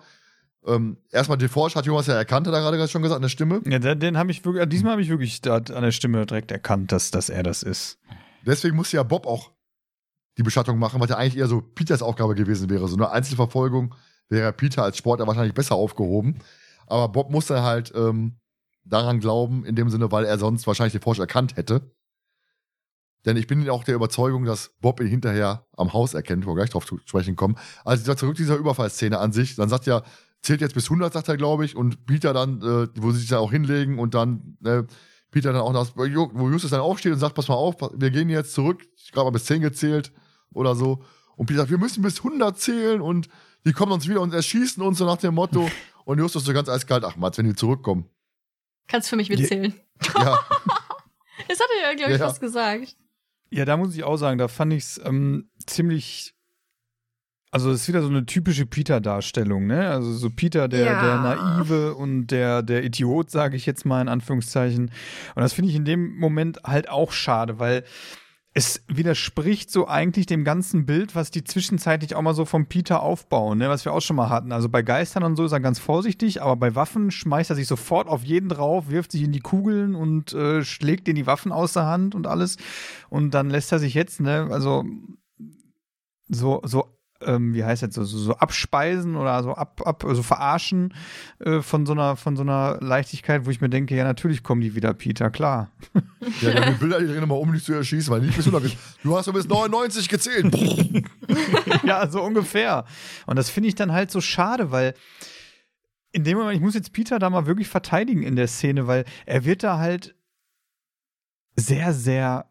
Ähm, 0.66 0.98
erstmal 1.10 1.38
Deforge 1.38 1.74
hat 1.74 1.86
Jonas 1.86 2.06
ja 2.06 2.14
erkannt, 2.14 2.46
hat 2.46 2.54
er 2.54 2.60
gerade 2.60 2.88
schon 2.88 3.02
gesagt, 3.02 3.16
an 3.16 3.22
der 3.22 3.30
Stimme. 3.30 3.62
Ja, 3.66 3.78
den, 3.78 3.98
den 3.98 4.18
habe 4.18 4.30
ich 4.30 4.44
wirklich, 4.44 4.68
diesmal 4.68 4.92
habe 4.92 5.02
ich 5.02 5.08
wirklich 5.08 5.40
an 5.50 5.64
der 5.64 5.92
Stimme 5.92 6.26
direkt 6.26 6.50
erkannt, 6.50 6.92
dass, 6.92 7.10
dass 7.10 7.30
er 7.30 7.42
das 7.42 7.62
ist. 7.62 7.98
Deswegen 8.44 8.76
musste 8.76 8.96
ja 8.96 9.02
Bob 9.02 9.26
auch 9.26 9.52
die 10.38 10.42
Beschattung 10.42 10.78
machen, 10.78 11.00
was 11.00 11.10
ja 11.10 11.16
eigentlich 11.16 11.38
eher 11.38 11.48
so 11.48 11.60
Peters 11.60 12.02
Aufgabe 12.02 12.34
gewesen 12.34 12.70
wäre. 12.70 12.88
So 12.88 12.96
eine 12.96 13.10
Einzelverfolgung 13.10 13.94
wäre 14.28 14.52
Peter 14.52 14.82
als 14.82 14.96
Sportler 14.96 15.26
wahrscheinlich 15.26 15.54
besser 15.54 15.74
aufgehoben. 15.74 16.38
Aber 16.86 17.08
Bob 17.08 17.30
musste 17.30 17.62
halt 17.62 17.92
ähm, 17.94 18.38
daran 18.84 19.20
glauben, 19.20 19.64
in 19.64 19.76
dem 19.76 19.90
Sinne, 19.90 20.12
weil 20.12 20.24
er 20.24 20.38
sonst 20.38 20.66
wahrscheinlich 20.66 20.92
den 20.92 21.02
Forscher 21.02 21.22
erkannt 21.22 21.56
hätte. 21.56 21.90
Denn 23.26 23.36
ich 23.36 23.46
bin 23.46 23.68
auch 23.68 23.84
der 23.84 23.94
Überzeugung, 23.94 24.44
dass 24.44 24.70
Bob 24.80 25.00
ihn 25.00 25.06
hinterher 25.06 25.66
am 25.76 25.92
Haus 25.92 26.14
erkennt, 26.14 26.46
wo 26.46 26.50
wir 26.50 26.56
gleich 26.56 26.70
drauf 26.70 26.86
zu 26.86 26.98
sprechen 27.04 27.36
kommen. 27.36 27.56
Also 27.84 28.02
dieser- 28.02 28.16
zurück 28.16 28.36
zu 28.36 28.42
dieser 28.42 28.56
Überfallszene 28.56 29.18
an 29.18 29.32
sich. 29.32 29.56
Dann 29.56 29.68
sagt 29.68 29.86
er, 29.86 30.04
zählt 30.42 30.60
jetzt 30.62 30.74
bis 30.74 30.88
100, 30.88 31.12
sagt 31.12 31.28
er, 31.28 31.36
glaube 31.36 31.64
ich. 31.66 31.76
Und 31.76 32.06
Peter 32.06 32.32
dann, 32.32 32.62
äh, 32.62 32.88
wo 32.96 33.10
sie 33.12 33.18
sich 33.20 33.28
dann 33.28 33.40
auch 33.40 33.50
hinlegen 33.50 33.98
und 33.98 34.14
dann 34.14 34.56
äh, 34.64 34.84
Peter 35.30 35.52
dann 35.52 35.60
auch, 35.62 35.72
das, 35.74 35.94
wo 35.96 36.04
Justus 36.48 36.70
dann 36.70 36.80
aufsteht 36.80 37.12
und 37.12 37.18
sagt, 37.18 37.34
pass 37.34 37.48
mal 37.48 37.54
auf, 37.54 37.76
wir 37.94 38.10
gehen 38.10 38.28
jetzt 38.30 38.52
zurück. 38.54 38.86
Ich 38.96 39.12
glaube 39.12 39.26
mal 39.30 39.34
bis 39.34 39.44
10 39.44 39.60
gezählt 39.60 40.12
oder 40.52 40.74
so. 40.74 41.04
Und 41.36 41.46
Peter 41.46 41.58
sagt, 41.60 41.70
wir 41.70 41.78
müssen 41.78 42.02
bis 42.02 42.18
100 42.18 42.58
zählen 42.58 43.00
und 43.00 43.28
die 43.66 43.72
kommen 43.72 43.92
uns 43.92 44.08
wieder 44.08 44.22
und 44.22 44.32
erschießen 44.32 44.82
uns 44.82 44.98
so 44.98 45.04
nach 45.04 45.18
dem 45.18 45.34
Motto. 45.34 45.70
Und 46.06 46.18
Justus 46.18 46.44
so 46.44 46.52
ganz 46.54 46.68
eiskalt, 46.68 47.04
ach 47.04 47.14
Mats, 47.16 47.36
wenn 47.38 47.44
die 47.46 47.54
zurückkommen. 47.54 48.06
Kannst 48.88 49.10
für 49.10 49.16
mich 49.16 49.28
mitzählen. 49.28 49.74
Ja, 50.16 50.40
Das 51.48 51.60
hat 51.60 51.66
er 51.78 51.90
ja, 51.90 51.94
glaube 51.94 52.12
ich, 52.14 52.18
Ja. 52.18 52.26
fast 52.26 52.40
gesagt. 52.40 52.96
Ja, 53.50 53.64
da 53.64 53.76
muss 53.76 53.94
ich 53.94 54.04
auch 54.04 54.16
sagen, 54.16 54.38
da 54.38 54.48
fand 54.48 54.72
ich 54.72 54.84
es 54.84 55.00
ähm, 55.04 55.50
ziemlich. 55.66 56.34
Also, 57.52 57.72
es 57.72 57.82
ist 57.82 57.88
wieder 57.88 58.02
so 58.02 58.08
eine 58.08 58.26
typische 58.26 58.64
Peter-Darstellung, 58.64 59.66
ne? 59.66 59.90
Also, 59.90 60.12
so 60.12 60.30
Peter, 60.30 60.68
der, 60.68 60.84
Ja. 60.84 61.02
der 61.02 61.16
Naive 61.20 61.94
und 61.96 62.28
der, 62.28 62.62
der 62.62 62.84
Idiot, 62.84 63.28
sage 63.30 63.56
ich 63.56 63.66
jetzt 63.66 63.84
mal 63.84 64.00
in 64.00 64.08
Anführungszeichen. 64.08 64.92
Und 65.34 65.42
das 65.42 65.52
finde 65.52 65.70
ich 65.70 65.76
in 65.76 65.84
dem 65.84 66.16
Moment 66.16 66.62
halt 66.62 66.88
auch 66.88 67.10
schade, 67.10 67.58
weil 67.58 67.82
es 68.52 68.82
widerspricht 68.88 69.70
so 69.70 69.86
eigentlich 69.86 70.26
dem 70.26 70.42
ganzen 70.42 70.84
Bild, 70.84 71.14
was 71.14 71.30
die 71.30 71.44
zwischenzeitlich 71.44 72.16
auch 72.16 72.22
mal 72.22 72.34
so 72.34 72.44
vom 72.44 72.66
Peter 72.66 73.00
aufbauen, 73.00 73.58
ne? 73.58 73.68
was 73.68 73.84
wir 73.84 73.92
auch 73.92 74.00
schon 74.00 74.16
mal 74.16 74.28
hatten. 74.28 74.50
Also 74.50 74.68
bei 74.68 74.82
Geistern 74.82 75.22
und 75.22 75.36
so 75.36 75.44
ist 75.44 75.52
er 75.52 75.60
ganz 75.60 75.78
vorsichtig, 75.78 76.42
aber 76.42 76.56
bei 76.56 76.74
Waffen 76.74 77.12
schmeißt 77.12 77.50
er 77.50 77.56
sich 77.56 77.68
sofort 77.68 78.08
auf 78.08 78.24
jeden 78.24 78.48
drauf, 78.48 78.90
wirft 78.90 79.12
sich 79.12 79.22
in 79.22 79.30
die 79.30 79.40
Kugeln 79.40 79.94
und 79.94 80.32
äh, 80.32 80.64
schlägt 80.64 81.06
den 81.06 81.14
die 81.14 81.26
Waffen 81.26 81.52
aus 81.52 81.74
der 81.74 81.86
Hand 81.86 82.16
und 82.16 82.26
alles. 82.26 82.56
Und 83.08 83.34
dann 83.34 83.50
lässt 83.50 83.70
er 83.70 83.78
sich 83.78 83.94
jetzt, 83.94 84.20
ne, 84.20 84.48
also 84.50 84.84
so, 86.26 86.60
so, 86.64 86.99
ähm, 87.22 87.54
wie 87.54 87.64
heißt 87.64 87.82
das, 87.82 87.94
so, 87.94 88.04
so, 88.04 88.18
so 88.18 88.36
abspeisen 88.36 89.16
oder 89.16 89.42
so 89.42 89.52
ab, 89.52 89.82
ab, 89.84 90.04
also 90.04 90.22
verarschen 90.22 90.94
äh, 91.38 91.60
von 91.60 91.86
so 91.86 91.92
einer, 91.92 92.16
von 92.16 92.36
so 92.36 92.42
einer 92.42 92.78
Leichtigkeit, 92.80 93.46
wo 93.46 93.50
ich 93.50 93.60
mir 93.60 93.68
denke, 93.68 93.94
ja, 93.94 94.04
natürlich 94.04 94.42
kommen 94.42 94.60
die 94.60 94.74
wieder, 94.74 94.94
Peter, 94.94 95.30
klar. 95.30 95.70
ja, 96.40 96.52
dann 96.52 96.74
die 96.74 96.78
Bilder, 96.78 97.00
die 97.00 97.06
drehen 97.06 97.22
immer 97.22 97.38
um, 97.38 97.52
dich 97.52 97.64
zu 97.64 97.72
erschießen, 97.72 98.12
weil 98.12 98.22
nicht 98.22 98.36
bis 98.36 98.46
100 98.46 98.76
Du 99.02 99.16
hast 99.16 99.26
doch 99.26 99.34
bis 99.34 99.48
99 99.48 100.08
gezählt. 100.08 100.54
ja, 101.84 102.08
so 102.08 102.22
ungefähr. 102.22 102.84
Und 103.26 103.36
das 103.36 103.50
finde 103.50 103.68
ich 103.68 103.74
dann 103.74 103.92
halt 103.92 104.10
so 104.10 104.20
schade, 104.20 104.70
weil 104.70 104.94
in 106.12 106.24
dem 106.24 106.38
Moment, 106.38 106.56
ich 106.56 106.62
muss 106.62 106.74
jetzt 106.74 106.92
Peter 106.92 107.18
da 107.18 107.30
mal 107.30 107.46
wirklich 107.46 107.68
verteidigen 107.68 108.22
in 108.22 108.36
der 108.36 108.48
Szene, 108.48 108.86
weil 108.86 109.04
er 109.26 109.44
wird 109.44 109.62
da 109.62 109.78
halt 109.78 110.14
sehr, 111.56 111.92
sehr 111.92 112.50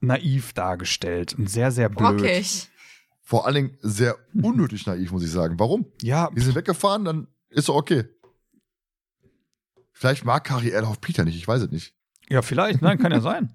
naiv 0.00 0.52
dargestellt 0.52 1.34
und 1.34 1.48
sehr, 1.48 1.70
sehr 1.70 1.88
blöd. 1.88 2.22
Rockig. 2.22 2.69
Vor 3.30 3.46
allen 3.46 3.54
Dingen 3.54 3.78
sehr 3.80 4.16
unnötig 4.42 4.86
naiv, 4.86 5.12
muss 5.12 5.22
ich 5.22 5.30
sagen. 5.30 5.56
Warum? 5.60 5.86
Ja, 6.02 6.30
Die 6.30 6.40
sind 6.40 6.56
weggefahren, 6.56 7.04
dann 7.04 7.28
ist 7.48 7.68
doch 7.68 7.76
okay. 7.76 8.04
Vielleicht 9.92 10.24
mag 10.24 10.50
Harry 10.50 10.70
Erlauf 10.70 11.00
Peter 11.00 11.24
nicht, 11.24 11.36
ich 11.36 11.46
weiß 11.46 11.62
es 11.62 11.70
nicht. 11.70 11.94
ja, 12.28 12.42
vielleicht, 12.42 12.82
nein, 12.82 12.98
kann 12.98 13.12
ja 13.12 13.20
sein. 13.30 13.54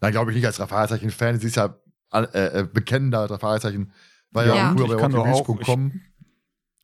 Nein, 0.00 0.12
glaube 0.12 0.30
ich 0.30 0.36
nicht 0.36 0.46
als 0.46 0.60
Raffaelzeichen-Fan. 0.60 1.40
Sie 1.40 1.48
ist 1.48 1.56
ja 1.56 1.76
äh, 2.12 2.20
äh, 2.60 2.68
bekennender 2.72 3.28
Raffaelzeichen. 3.28 3.92
War 4.30 4.46
ja, 4.46 4.54
Ja. 4.54 4.70
auch 4.72 4.76
früher 4.76 4.88
bei 4.88 4.96
kann 4.96 5.10
doch 5.10 5.26
auch- 5.26 5.48
RocketBeach.com. 5.48 6.00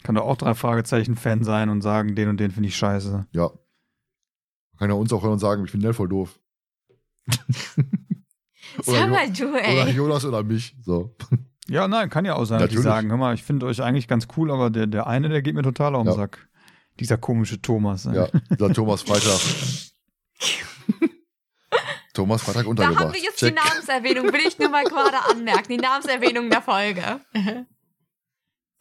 Kann 0.02 0.14
doch 0.16 0.22
auch 0.26 0.36
drei 0.36 0.54
Fragezeichen-Fan 0.54 1.44
sein 1.44 1.68
und 1.68 1.82
sagen, 1.82 2.14
den 2.16 2.28
und 2.28 2.38
den 2.38 2.50
finde 2.50 2.68
ich 2.70 2.76
scheiße. 2.76 3.26
Ja. 3.32 3.50
Kann 4.78 4.90
ja 4.90 4.96
uns 4.96 5.12
auch 5.12 5.22
hören 5.22 5.32
und 5.34 5.38
sagen, 5.40 5.64
ich 5.64 5.72
bin 5.72 5.80
Nell 5.80 5.92
voll 5.94 6.08
doof. 6.08 6.40
Oder 8.86 8.98
Sag 8.98 9.10
mal 9.10 9.32
du, 9.32 9.48
Oder 9.50 9.64
ey. 9.64 9.90
Jonas 9.92 10.24
oder 10.24 10.42
mich. 10.42 10.76
So. 10.82 11.16
Ja, 11.70 11.86
nein, 11.88 12.08
kann 12.10 12.24
ja 12.24 12.34
auch 12.34 12.44
sein, 12.46 12.60
dass 12.60 12.70
die 12.70 12.78
sagen, 12.78 13.10
hör 13.10 13.16
mal, 13.18 13.34
ich 13.34 13.42
finde 13.44 13.66
euch 13.66 13.82
eigentlich 13.82 14.08
ganz 14.08 14.26
cool, 14.36 14.50
aber 14.50 14.70
der, 14.70 14.86
der 14.86 15.06
eine, 15.06 15.28
der 15.28 15.42
geht 15.42 15.54
mir 15.54 15.62
total 15.62 15.94
auf 15.94 16.02
den 16.04 16.08
Ja. 16.12 16.14
Sack. 16.16 16.48
Dieser 16.98 17.18
komische 17.18 17.60
Thomas. 17.60 18.06
ey. 18.06 18.14
Ja, 18.16 18.26
der 18.50 18.72
Thomas 18.72 19.02
Freitag. 19.02 19.38
Thomas 22.14 22.42
Freitag 22.42 22.64
Da 22.64 22.68
untergebracht. 22.70 23.04
haben 23.04 23.14
wir 23.14 23.20
jetzt 23.20 23.40
die 23.40 23.46
Check. 23.46 23.54
Namenserwähnung, 23.56 24.32
will 24.32 24.40
ich 24.46 24.58
nur 24.58 24.70
mal 24.70 24.82
gerade 24.84 25.18
anmerken. 25.30 25.68
Die 25.68 25.76
Namenserwähnung 25.76 26.50
der 26.50 26.62
Folge. 26.62 27.20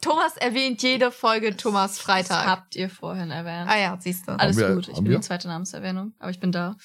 Thomas 0.02 0.38
erwähnt 0.38 0.82
jede 0.82 1.12
Folge 1.12 1.56
Thomas 1.58 1.94
Das 1.96 2.00
Freitag. 2.02 2.46
habt 2.48 2.76
ihr 2.76 2.90
vorhin 2.90 3.30
erwähnt. 3.32 3.70
Ah 3.70 3.78
ja, 3.78 3.98
siehst 4.00 4.28
du. 4.28 4.32
Alles 4.40 4.58
wir- 4.58 4.74
gut. 4.76 4.88
Ich 4.88 4.96
bin 4.96 5.06
wir? 5.06 5.16
die 5.18 5.22
zweite 5.22 5.48
Namenserwähnung, 5.48 6.14
aber 6.20 6.32
ich 6.32 6.40
bin 6.40 6.52
da. 6.52 6.76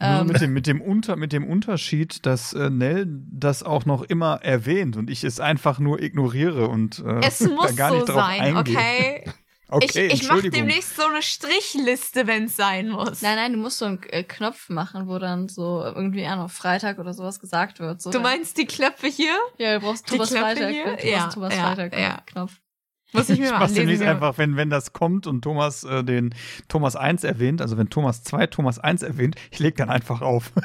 Nur 0.00 0.08
Ähm, 0.20 0.26
mit, 0.26 0.40
dem, 0.40 0.52
mit, 0.52 0.66
dem 0.66 0.80
Unter, 0.80 1.16
mit 1.16 1.32
dem 1.32 1.46
Unterschied, 1.46 2.26
dass 2.26 2.52
äh, 2.52 2.68
Nell 2.68 3.06
das 3.08 3.62
auch 3.62 3.84
noch 3.86 4.02
immer 4.02 4.40
erwähnt 4.42 4.96
und 4.96 5.08
ich 5.08 5.22
es 5.24 5.38
einfach 5.40 5.78
nur 5.78 6.02
ignoriere 6.02 6.68
und 6.68 6.98
äh, 7.06 7.20
Es 7.26 7.38
da 7.40 7.48
muss 7.48 7.76
gar 7.76 7.90
nicht 7.92 8.06
so 8.06 8.12
drauf 8.12 8.22
sein, 8.26 8.56
eingehe. 8.56 8.74
okay? 8.76 9.24
Okay, 9.66 10.06
ich 10.08 10.22
ich 10.22 10.28
mache 10.28 10.50
demnächst 10.50 10.94
so 10.94 11.02
eine 11.06 11.22
Strichliste, 11.22 12.26
wenn 12.26 12.44
es 12.44 12.54
sein 12.54 12.90
muss. 12.90 13.22
nein, 13.22 13.36
nein, 13.36 13.52
du 13.54 13.58
musst 13.58 13.78
so 13.78 13.86
einen 13.86 14.02
äh, 14.10 14.22
Knopf 14.22 14.68
machen, 14.68 15.08
wo 15.08 15.18
dann 15.18 15.48
so 15.48 15.82
irgendwie 15.82 16.26
an 16.26 16.38
auf 16.38 16.52
Freitag 16.52 16.98
oder 16.98 17.14
sowas 17.14 17.40
gesagt 17.40 17.80
wird. 17.80 18.00
So 18.02 18.10
Du 18.10 18.18
dann- 18.18 18.22
meinst 18.24 18.58
die 18.58 18.66
Knöpfe 18.66 19.06
hier? 19.08 19.34
Ja, 19.58 19.78
du 19.78 19.86
brauchst 19.86 20.06
die 20.06 20.12
Thomas 20.12 20.28
Knöpfe 20.28 20.44
Freitag. 20.44 20.70
hier? 20.70 20.96
Du 20.96 21.08
Ja, 21.08 21.18
brauchst 21.22 21.34
Thomas 21.34 21.56
ja, 21.56 21.62
Freitag 21.74 21.98
ja. 21.98 22.22
Knopf. 22.26 22.52
Muss 23.14 23.28
ich 23.30 23.38
mir 23.38 23.46
Ich 23.46 23.50
mal 23.52 23.60
mach's 23.60 23.72
demnächst 23.72 24.02
anlesen. 24.02 24.22
einfach, 24.22 24.38
wenn, 24.38 24.56
wenn 24.56 24.68
das 24.70 24.92
kommt 24.92 25.26
und 25.26 25.42
Thomas 25.42 25.84
äh, 25.84 26.02
den 26.04 26.34
Thomas 26.68 26.96
1 26.96 27.24
erwähnt, 27.24 27.62
also 27.62 27.76
wenn 27.78 27.88
Thomas 27.88 28.22
2 28.24 28.48
Thomas 28.48 28.78
1 28.78 29.02
erwähnt, 29.02 29.36
ich 29.50 29.58
leg 29.60 29.76
dann 29.76 29.88
einfach 29.90 30.20
auf. 30.20 30.52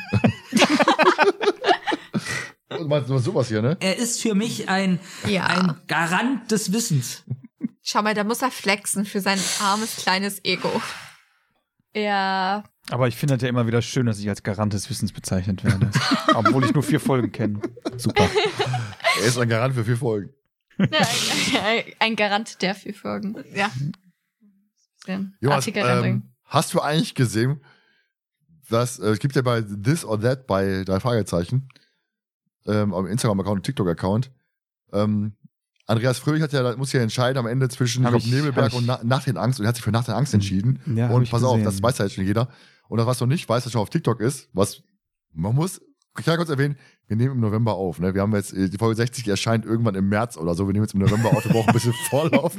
Du 2.70 2.88
meinst 2.88 3.10
nur 3.10 3.20
sowas 3.20 3.48
hier, 3.48 3.62
ne? 3.64 3.78
Er 3.80 3.98
ist 3.98 4.22
für 4.22 4.36
mich 4.36 4.70
ein, 4.70 5.00
Ja. 5.28 5.46
ein 5.48 5.76
Garant 5.88 6.52
des 6.52 6.72
Wissens. 6.72 7.24
Schau 7.82 8.04
mal, 8.04 8.14
da 8.14 8.24
muss 8.24 8.42
er 8.44 8.52
flexen 8.52 9.06
für 9.06 9.22
sein 9.22 9.40
armes 9.62 9.96
kleines 9.98 10.46
Ego. 10.46 10.70
Ja, 11.96 12.64
Aber 12.92 13.08
ich 13.08 13.16
finde 13.16 13.34
das 13.36 13.42
ja 13.42 13.50
immer 13.50 13.66
wieder 13.66 13.82
schön, 13.82 14.06
dass 14.06 14.20
ich 14.20 14.30
als 14.30 14.44
Garant 14.44 14.74
des 14.74 14.88
Wissens 14.90 15.12
bezeichnet 15.12 15.64
werde. 15.64 15.90
Obwohl 16.36 16.64
ich 16.64 16.74
nur 16.74 16.84
vier 16.84 17.00
Folgen 17.00 17.32
kenne. 17.32 17.60
Super. 17.98 18.30
Er 19.20 19.26
ist 19.26 19.40
ein 19.40 19.50
Garant 19.50 19.74
für 19.74 19.84
vier 19.84 19.98
Folgen. 19.98 20.30
Ein, 20.80 21.84
ein 22.00 22.16
Garant 22.16 22.62
der 22.62 22.76
vier 22.76 22.94
Folgen. 22.94 23.36
Ja. 23.54 23.70
Jonas, 25.42 25.68
ähm, 25.68 26.24
hast 26.46 26.74
du 26.74 26.82
eigentlich 26.82 27.16
gesehen, 27.16 27.62
dass 28.70 29.00
äh, 29.00 29.08
es 29.10 29.20
gibt 29.20 29.36
ja 29.36 29.42
bei 29.42 29.62
This 29.62 30.06
or 30.06 30.20
That 30.22 30.46
bei 30.48 30.84
drei 30.84 31.00
Fragezeichen 31.00 31.70
ähm, 32.68 32.94
am 32.94 33.08
Instagram-Account 33.08 33.58
und 33.60 33.64
TikTok-Account. 33.64 34.32
Ähm, 34.94 35.36
Andreas 35.88 36.20
Fröhlich 36.20 36.44
hat 36.44 36.54
ja, 36.54 36.76
muss 36.78 36.94
ja 36.94 37.02
entscheiden 37.02 37.40
am 37.40 37.48
Ende 37.48 37.68
zwischen 37.70 38.04
ich 38.04 38.10
glaub, 38.10 38.22
ich- 38.22 38.32
Nebelberg 38.32 38.68
ich- 38.68 38.78
und 38.78 38.86
Na 38.86 39.00
Nacht 39.04 39.26
in 39.28 39.38
Angst 39.38 39.60
und 39.60 39.66
er 39.66 39.70
hat 39.70 39.76
sich 39.76 39.84
für 39.84 39.92
Nacht 39.92 40.08
in 40.08 40.14
Angst 40.14 40.34
entschieden. 40.36 40.80
Ja, 40.96 41.10
und 41.10 41.30
pass 41.32 41.44
auf, 41.44 41.54
gesehen. 41.56 41.66
das 41.66 41.82
weiß 41.82 41.98
ja 41.98 42.06
jetzt 42.06 42.14
schon 42.16 42.26
jeder. 42.26 42.50
Und 42.88 42.98
das, 43.00 43.08
was 43.08 43.20
noch 43.20 43.28
nicht 43.28 43.50
weiß, 43.50 43.64
das 43.64 43.74
schon 43.74 43.82
auf 43.82 43.90
TikTok 43.90 44.20
ist, 44.22 44.50
was 44.54 44.84
man 45.34 45.56
muss, 45.56 45.82
ich 46.18 46.26
kann 46.26 46.38
kurz 46.38 46.50
erwähnen, 46.50 46.78
wir 47.10 47.18
nehmen 47.18 47.34
im 47.34 47.40
November 47.40 47.74
auf. 47.74 48.00
Ne? 48.00 48.14
Wir 48.14 48.22
haben 48.22 48.34
jetzt, 48.36 48.54
äh, 48.54 48.70
die 48.70 48.78
Folge 48.78 48.96
60 48.96 49.28
erscheint 49.28 49.66
irgendwann 49.66 49.96
im 49.96 50.08
März 50.10 50.38
oder 50.38 50.54
so. 50.54 50.68
Wir 50.68 50.74
nehmen 50.74 50.86
jetzt 50.86 50.94
im 50.94 51.00
November 51.00 51.30
auf, 51.30 51.44
wir 51.44 51.52
brauchen 51.52 51.70
ein 51.70 51.74
bisschen 51.74 51.94
Vorlauf. 52.10 52.56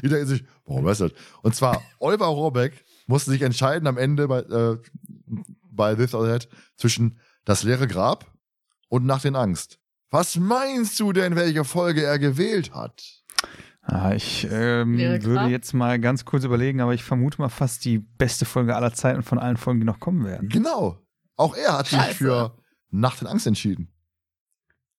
Jeder 0.00 0.24
sich, 0.26 0.44
warum 0.64 0.84
weißt 0.84 1.00
du 1.00 1.08
das? 1.08 1.18
Und 1.42 1.56
zwar, 1.56 1.82
Oliver 1.98 2.26
Rohrbeck 2.26 2.84
musste 3.08 3.32
sich 3.32 3.42
entscheiden 3.42 3.88
am 3.88 3.98
Ende 3.98 4.28
bei, 4.28 4.38
äh, 4.38 4.78
bei 5.70 5.96
This 5.96 6.14
or 6.14 6.24
That 6.24 6.48
zwischen 6.76 7.18
das 7.44 7.64
leere 7.64 7.88
Grab 7.88 8.26
und 8.88 9.04
Nacht 9.06 9.24
in 9.24 9.34
Angst. 9.34 9.80
Was 10.10 10.36
meinst 10.36 10.98
du 11.00 11.12
denn, 11.12 11.34
welche 11.34 11.64
Folge 11.64 12.04
er 12.04 12.20
gewählt 12.20 12.72
hat? 12.72 13.02
Ah, 13.82 14.12
ich 14.12 14.46
ähm, 14.50 14.98
würde 14.98 15.46
jetzt 15.46 15.72
mal 15.72 15.98
ganz 15.98 16.24
kurz 16.24 16.44
überlegen, 16.44 16.80
aber 16.80 16.94
ich 16.94 17.02
vermute 17.02 17.40
mal 17.40 17.48
fast 17.48 17.84
die 17.84 17.98
beste 17.98 18.44
Folge 18.44 18.76
aller 18.76 18.92
Zeiten 18.92 19.22
von 19.22 19.38
allen 19.38 19.56
Folgen, 19.56 19.80
die 19.80 19.86
noch 19.86 19.98
kommen 19.98 20.24
werden. 20.24 20.48
Genau. 20.48 20.98
Auch 21.36 21.56
er 21.56 21.78
hat 21.78 21.88
sich 21.88 21.98
Scheiße. 21.98 22.14
für 22.14 22.56
Nacht 22.90 23.20
in 23.20 23.26
Angst 23.26 23.46
entschieden. 23.46 23.92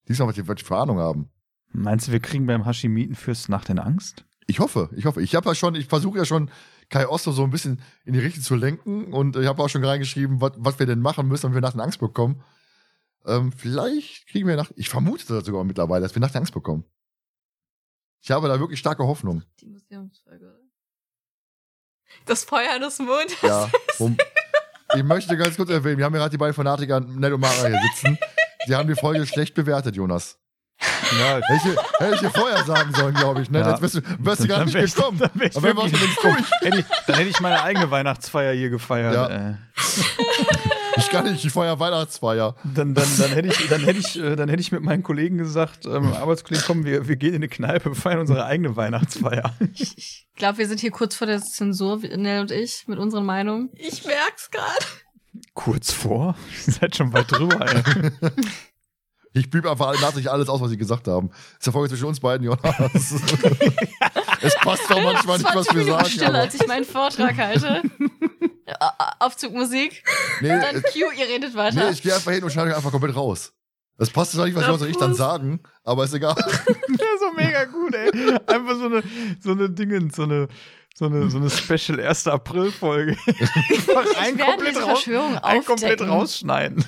Diesmal, 0.08 0.28
was 0.28 0.36
die, 0.36 0.48
was 0.48 0.56
die 0.56 0.66
für 0.66 0.78
Ahnung 0.78 1.00
haben. 1.00 1.30
Meinst 1.72 2.08
du, 2.08 2.12
wir 2.12 2.20
kriegen 2.20 2.48
beim 2.48 2.66
Hashimitenfürst 2.66 3.50
Nacht 3.50 3.70
in 3.70 3.80
Angst? 3.80 4.26
Ich 4.48 4.60
hoffe, 4.60 4.90
ich 4.96 5.06
hoffe. 5.06 5.22
Ich 5.22 5.36
habe 5.36 5.48
ja 5.50 5.56
schon, 5.56 5.76
ich 5.76 5.86
versuche 5.86 6.18
ja 6.18 6.26
schon 6.26 6.50
Kai 6.90 7.08
Oster 7.08 7.32
so 7.32 7.44
ein 7.44 7.52
bisschen 7.52 7.82
in 8.04 8.14
die 8.14 8.20
Richtung 8.20 8.44
zu 8.44 8.56
lenken 8.56 9.14
und 9.14 9.36
ich 9.36 9.46
habe 9.46 9.62
auch 9.62 9.70
schon 9.70 9.84
reingeschrieben, 9.84 10.42
was, 10.42 10.54
was 10.58 10.80
wir 10.80 10.88
denn 10.88 11.02
machen 11.02 11.28
müssen, 11.28 11.48
wenn 11.48 11.54
wir 11.54 11.62
Nacht 11.62 11.76
in 11.76 11.82
Angst 11.82 12.00
bekommen. 12.00 12.42
Ähm, 13.26 13.52
vielleicht 13.52 14.28
kriegen 14.28 14.48
wir 14.48 14.56
Nacht, 14.56 14.74
ich 14.76 14.90
vermute 14.90 15.26
das 15.28 15.46
sogar 15.46 15.64
mittlerweile, 15.64 16.02
dass 16.02 16.16
wir 16.16 16.20
Nacht 16.20 16.34
in 16.34 16.40
Angst 16.40 16.54
bekommen. 16.54 16.84
Ich 18.22 18.32
habe 18.32 18.48
da 18.48 18.60
wirklich 18.60 18.80
starke 18.80 19.04
Hoffnung. 19.04 19.44
Die 19.62 19.68
Museumsfolge. 19.68 20.60
Das 22.26 22.44
Feuer 22.44 22.80
des 22.80 22.98
Mondes. 23.00 23.40
Ja. 23.44 23.70
Ich 24.96 25.04
möchte 25.04 25.38
ganz 25.38 25.56
kurz 25.56 25.70
erwähnen, 25.70 25.98
wir 25.98 26.06
haben 26.06 26.14
ja 26.14 26.20
gerade 26.20 26.32
die 26.32 26.38
beiden 26.38 26.54
Fanatiker 26.54 27.00
Ned 27.00 27.32
und 27.34 27.42
Mara 27.42 27.68
hier 27.68 27.80
sitzen. 27.94 28.18
Sie 28.66 28.76
haben 28.76 28.88
die 28.88 28.96
Folge 28.96 29.26
schlecht 29.26 29.54
bewertet, 29.56 29.96
Jonas. 29.96 30.38
Ja, 31.20 31.36
Hätte 31.48 31.70
ich, 31.70 32.00
hätte 32.00 32.16
ich 32.16 32.20
dir 32.22 32.30
vorher 32.30 32.64
sagen 32.64 32.94
sollen, 32.94 33.14
glaube 33.14 33.42
ich. 33.42 33.50
Ne? 33.50 33.60
Ja. 33.60 33.72
Jetzt 33.72 33.82
wärst 33.82 33.96
du, 33.96 34.02
wärst 34.20 34.44
du 34.44 34.48
gar 34.48 34.60
Dann 34.60 34.70
nicht 34.70 34.96
gekommen. 34.96 35.18
dann 35.20 35.32
ich 35.42 35.58
Aber 35.58 35.76
wirklich 35.76 36.16
durch. 36.22 36.36
hätte 36.62 36.80
ich, 36.80 36.86
dann 37.08 37.16
hätte 37.18 37.30
ich 37.30 37.40
meine 37.42 37.62
eigene 37.64 37.92
Weihnachtsfeier 37.92 38.54
hier 38.54 38.70
gefeiert. 38.70 39.14
Ja. 39.14 39.28
Äh, 39.50 39.54
Ich 40.98 41.10
kann 41.10 41.26
nicht 41.32 41.44
die 41.44 41.50
Feuer 41.50 41.80
Weihnachtsfeier. 41.80 42.56
dann, 42.64 42.94
dann, 42.94 43.08
dann, 43.18 43.32
hätte 43.32 43.48
ich, 43.48 43.68
dann, 43.70 43.82
hätte 43.82 44.00
ich, 44.00 44.20
äh, 44.20 44.36
dann 44.36 44.50
hätte 44.50 44.62
ich 44.62 44.72
mit 44.72 44.82
meinen 44.82 45.04
Kollegen 45.04 45.38
gesagt, 45.38 45.86
ähm, 45.86 46.14
Arbeitskollegen, 46.14 46.66
komm, 46.66 46.86
wir, 46.86 47.08
wir 47.08 47.16
gehen 47.16 47.30
in 47.30 47.36
eine 47.36 47.50
Kneipe, 47.50 47.96
feiern 47.96 48.20
unsere 48.20 48.46
eigene 48.46 48.76
Weihnachtsfeier. 48.76 49.54
Ich 49.74 50.28
glaube, 50.36 50.58
wir 50.58 50.68
sind 50.68 50.80
hier 50.80 50.92
kurz 50.92 51.16
vor 51.16 51.28
der 51.28 51.42
Zensur, 51.42 51.98
Nell 51.98 52.42
und 52.42 52.52
ich, 52.52 52.84
mit 52.88 53.00
unseren 53.00 53.26
Meinungen. 53.26 53.70
Ich 53.74 54.06
merk's 54.06 54.50
gerade. 54.52 54.86
Kurz 55.54 55.92
vor? 55.92 56.36
Ihr 56.68 56.74
seid 56.74 56.96
schon 56.96 57.14
weit 57.14 57.32
drüber, 57.32 57.62
ey. 57.62 58.12
Ich 59.32 59.50
blieb 59.50 59.68
einfach 59.68 59.94
nachträglich 60.02 60.32
alles 60.32 60.50
aus, 60.50 60.60
was 60.60 60.72
sie 60.72 60.78
gesagt 60.78 61.08
haben. 61.08 61.30
Das 61.30 61.38
ist 61.60 61.66
der 61.68 61.74
Folge 61.74 61.90
zwischen 61.90 62.06
uns 62.06 62.20
beiden, 62.20 62.46
Jonas. 62.46 62.64
es 64.42 64.56
passt 64.56 64.90
doch 64.90 65.02
manchmal 65.04 65.38
nicht, 65.38 65.54
was 65.54 65.66
20 65.66 65.74
wir 65.76 65.84
Minuten 65.84 66.00
sagen. 66.00 66.10
Stille, 66.10 66.28
Aber, 66.30 66.40
als 66.40 66.56
ich 66.56 66.68
meinen 66.68 66.84
Vortrag 66.84 67.38
halte. 67.38 67.84
Aufzugmusik. 69.20 70.04
nee, 70.42 70.48
Dann 70.48 70.76
äh, 70.78 70.82
Q, 70.82 71.12
ihr 71.18 71.28
redet 71.28 71.52
nee, 71.52 71.58
weiter. 71.58 71.92
ich 71.92 72.02
gehe 72.02 72.14
einfach 72.14 72.32
hin 72.32 72.44
und 72.44 72.52
schneide 72.52 72.76
einfach 72.76 72.92
komplett 72.92 73.16
raus. 73.16 73.54
Das 73.98 74.10
passt 74.10 74.32
zwar 74.32 74.46
nicht, 74.46 74.56
was 74.56 74.82
und 74.82 74.90
ich 74.90 74.96
dann 74.98 75.14
sagen, 75.14 75.60
aber 75.84 76.06
ist 76.06 76.14
egal. 76.14 76.36
Ja, 77.00 77.06
so 77.20 77.34
mega 77.34 77.66
gut, 77.66 77.94
ey. 77.96 78.10
Einfach 78.48 78.76
so 78.76 78.86
eine, 78.86 79.04
so 79.42 79.52
eine 79.52 79.70
Dingens, 79.70 80.16
so 80.16 80.24
eine, 80.24 80.48
so 80.96 81.06
eine, 81.06 81.30
so 81.30 81.38
eine 81.38 81.50
Special 81.50 82.00
1. 82.00 82.28
April-Folge. 82.28 83.16
Einfach 83.28 84.18
ein 84.22 84.38
werde 84.38 84.52
komplett, 84.52 84.78
raus, 84.78 85.06
ein 86.02 86.10
rausschneiden. 86.10 86.86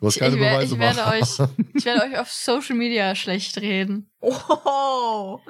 Du 0.00 0.06
hast 0.06 0.16
Ich, 0.16 0.20
keine 0.20 0.34
ich, 0.36 0.40
Beweise 0.40 0.74
ich, 0.74 0.80
werde 0.80 0.96
machen. 1.00 1.22
euch, 1.22 1.48
ich 1.74 1.84
werde 1.84 2.02
euch 2.04 2.18
auf 2.18 2.30
Social 2.30 2.76
Media 2.76 3.14
schlecht 3.14 3.56
reden. 3.58 4.10
Oh. 4.20 5.40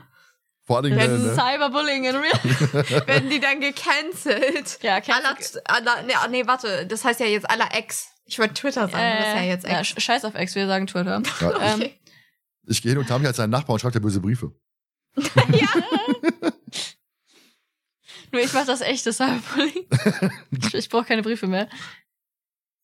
Vor 0.66 0.76
allen 0.76 0.84
Dingen, 0.84 0.98
Das 0.98 1.08
ne, 1.08 1.14
ist 1.16 1.24
ne? 1.24 1.34
Cyberbullying 1.34 2.04
in 2.04 2.16
real. 2.16 2.40
Werden 3.06 3.28
die 3.30 3.38
dann 3.40 3.60
gecancelt? 3.60 4.78
Ja, 4.82 4.94
Aller, 4.94 5.34
cancel- 5.36 5.60
aller, 5.66 6.02
nee, 6.04 6.14
nee, 6.30 6.46
warte. 6.46 6.86
Das 6.86 7.04
heißt 7.04 7.20
ja 7.20 7.26
jetzt 7.26 7.48
aller 7.50 7.68
Ex. 7.74 8.08
Ich 8.24 8.38
wollte 8.38 8.54
Twitter 8.54 8.88
sagen. 8.88 9.16
das 9.18 9.28
ist 9.28 9.34
ja 9.34 9.42
jetzt 9.42 9.66
ja, 9.68 9.80
Ex. 9.80 9.88
sch- 9.90 10.00
scheiß 10.00 10.24
auf 10.24 10.34
Ex, 10.34 10.54
wir 10.54 10.66
sagen 10.66 10.86
Twitter. 10.86 11.22
Ja, 11.40 11.60
Ähm, 11.60 11.80
Okay. 11.80 12.00
ich 12.66 12.80
gehe 12.80 12.92
hin 12.92 12.98
und 12.98 13.06
Tami 13.06 13.26
als 13.26 13.36
seinen 13.36 13.50
Nachbar 13.50 13.74
und 13.74 13.80
schreibt 13.80 13.94
dir 13.94 14.00
böse 14.00 14.20
Briefe. 14.20 14.52
Nur 18.32 18.42
ich 18.42 18.52
mache 18.52 18.66
das 18.66 18.80
echte 18.80 19.12
Cyberbullying. 19.12 19.86
ich 20.50 20.74
ich 20.74 20.88
brauche 20.88 21.04
keine 21.04 21.22
Briefe 21.22 21.46
mehr. 21.46 21.68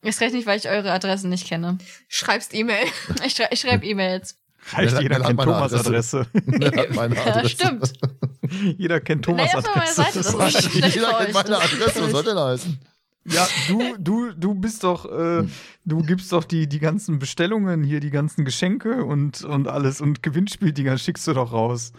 Ist 0.02 0.20
recht 0.20 0.34
nicht, 0.34 0.46
weil 0.46 0.58
ich 0.58 0.68
eure 0.68 0.92
Adressen 0.92 1.28
nicht 1.30 1.46
kenne. 1.46 1.78
Schreibst 2.08 2.54
E-Mail. 2.54 2.86
Ich, 3.24 3.34
schrei 3.34 3.48
ich 3.50 3.60
schreibe 3.60 3.84
E-Mails. 3.86 4.38
Reicht, 4.72 5.00
jeder 5.00 5.20
kennt 5.20 5.40
Thomas' 5.40 5.72
Adresse. 5.74 6.26
Der 6.34 6.70
hat 6.82 6.94
meine 6.94 7.14
Ja, 7.16 7.26
Adresse. 7.26 7.48
stimmt. 7.48 7.92
jeder 8.78 9.00
kennt 9.00 9.24
Thomas' 9.24 9.54
Adresse. 9.54 9.94
Seite, 9.94 10.18
das 10.18 10.26
ist 10.26 10.38
nicht 10.38 10.62
schlecht 10.72 10.94
Jeder 10.96 11.12
kennt 11.18 11.34
meine 11.34 11.56
Adresse, 11.56 12.02
was 12.02 12.10
soll 12.10 12.24
denn 12.24 12.38
heißen? 12.38 12.78
Ja, 13.26 13.46
du, 13.68 13.96
du, 13.98 14.32
du 14.32 14.54
bist 14.54 14.82
doch, 14.82 15.04
äh, 15.04 15.44
du 15.84 16.02
gibst 16.02 16.32
doch 16.32 16.44
die, 16.44 16.66
die 16.68 16.78
ganzen 16.78 17.18
Bestellungen 17.18 17.82
hier, 17.82 18.00
die 18.00 18.10
ganzen 18.10 18.44
Geschenke 18.46 19.04
und, 19.04 19.44
und 19.44 19.68
alles 19.68 20.00
und 20.00 20.22
Gewinnspieldinger 20.22 20.96
schickst 20.98 21.26
du 21.26 21.34
doch 21.34 21.52
raus. 21.52 21.92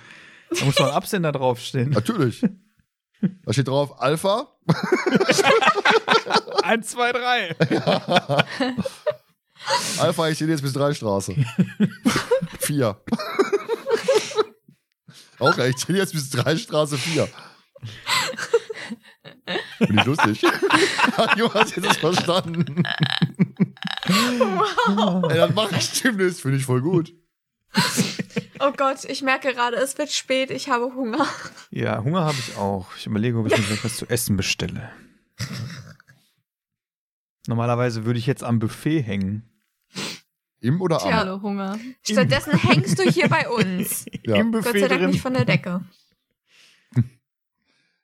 Da 0.58 0.66
muss 0.66 0.76
doch 0.76 0.88
ein 0.88 0.94
Absender 0.94 1.32
draufstehen. 1.32 1.90
Natürlich. 1.92 2.44
Da 3.46 3.54
steht 3.54 3.68
drauf 3.68 4.02
Alpha. 4.02 4.48
Eins, 6.64 6.88
zwei, 6.88 7.12
drei. 7.12 7.56
Alpha, 10.00 10.30
ich 10.30 10.40
jetzt 10.40 10.62
bis 10.62 10.74
drei 10.74 10.94
Straße. 10.94 11.36
vier. 12.60 13.02
Auch 15.40 15.58
recht, 15.58 15.78
ich 15.78 15.84
stehe 15.84 16.00
jetzt 16.00 16.14
bis 16.14 16.30
drei 16.30 16.56
Straße 16.56 16.98
vier. 16.98 17.28
Finde 19.78 20.02
ich 20.02 20.06
lustig. 20.06 20.44
Hat 21.18 21.38
Jonas 21.38 21.76
jetzt 21.76 21.86
das 21.86 21.98
verstanden? 21.98 22.84
Wow. 24.08 25.32
Ey, 25.32 25.38
dann 25.38 25.54
mache 25.54 25.76
ich 25.78 26.02
demnächst, 26.02 26.42
finde 26.42 26.58
ich 26.58 26.66
voll 26.66 26.82
gut. 26.82 27.14
Oh 28.60 28.72
Gott, 28.76 29.06
ich 29.06 29.22
merke 29.22 29.54
gerade, 29.54 29.78
es 29.78 29.98
wird 29.98 30.12
spät. 30.12 30.52
Ich 30.52 30.70
habe 30.70 30.94
Hunger. 30.94 31.26
Ja, 31.72 32.04
Hunger 32.04 32.22
habe 32.22 32.38
ich 32.38 32.58
auch. 32.58 32.88
Ich 32.98 33.08
überlege, 33.08 33.40
ob 33.40 33.48
ich 33.48 33.58
mir 33.58 33.84
was 33.84 33.98
zu 33.98 34.08
essen 34.08 34.38
bestelle. 34.38 34.92
Normalerweise 37.48 38.06
würde 38.06 38.20
ich 38.20 38.28
jetzt 38.28 38.44
am 38.44 38.60
Buffet 38.60 39.02
hängen. 39.02 39.51
Im 40.62 40.80
oder 40.80 41.02
am? 41.02 41.10
Tja. 41.10 41.42
Hunger. 41.42 41.80
Stattdessen 42.04 42.54
hängst 42.58 42.98
du 43.00 43.04
hier 43.04 43.28
bei 43.28 43.50
uns. 43.58 44.06
Ja, 44.26 44.36
Im 44.36 44.52
Gott 44.52 44.64
sei 44.64 44.72
Buffet 44.72 44.88
Dank 44.90 45.02
drin. 45.02 45.10
nicht 45.12 45.22
von 45.22 45.34
der 45.34 45.46
Decke. 45.46 45.82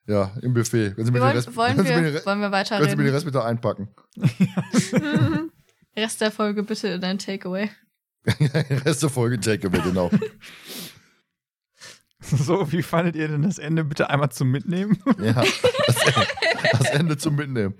ja, 0.08 0.32
im 0.42 0.54
Buffet. 0.54 0.98
Wenn 0.98 1.06
Sie 1.06 1.12
mir 1.12 1.20
den 1.20 1.24
wollen, 1.26 1.36
Rest, 1.36 1.56
wollen, 1.56 1.78
wenn 1.78 1.86
Sie 1.86 1.94
mir 1.94 2.02
den 2.02 2.14
wir, 2.14 2.22
Re- 2.22 2.26
wollen 2.26 2.40
wir 2.42 2.52
wenn 2.52 2.66
Sie 2.90 2.96
mir 2.96 3.04
den? 3.04 3.14
Rest 3.14 3.26
bitte 3.26 3.44
einpacken. 3.46 3.90
Rest 5.96 6.22
der 6.22 6.32
Folge 6.32 6.64
bitte 6.64 6.88
in 6.90 7.02
dein 7.02 7.20
Takeaway. 7.20 7.70
Rest 8.86 9.04
der 9.04 9.10
Folge 9.10 9.40
Takeaway, 9.40 9.80
genau. 9.82 10.10
So, 12.20 12.72
wie 12.72 12.82
fandet 12.84 13.16
ihr 13.16 13.28
denn 13.28 13.44
das 13.44 13.58
Ende 13.58 13.84
bitte 13.84 14.10
einmal 14.10 14.32
zum 14.32 14.50
Mitnehmen? 14.52 14.98
Ja, 15.22 15.34
das 15.34 15.98
Ende, 16.06 16.28
das 16.72 16.90
Ende 16.90 17.18
zum 17.18 17.36
Mitnehmen. 17.36 17.76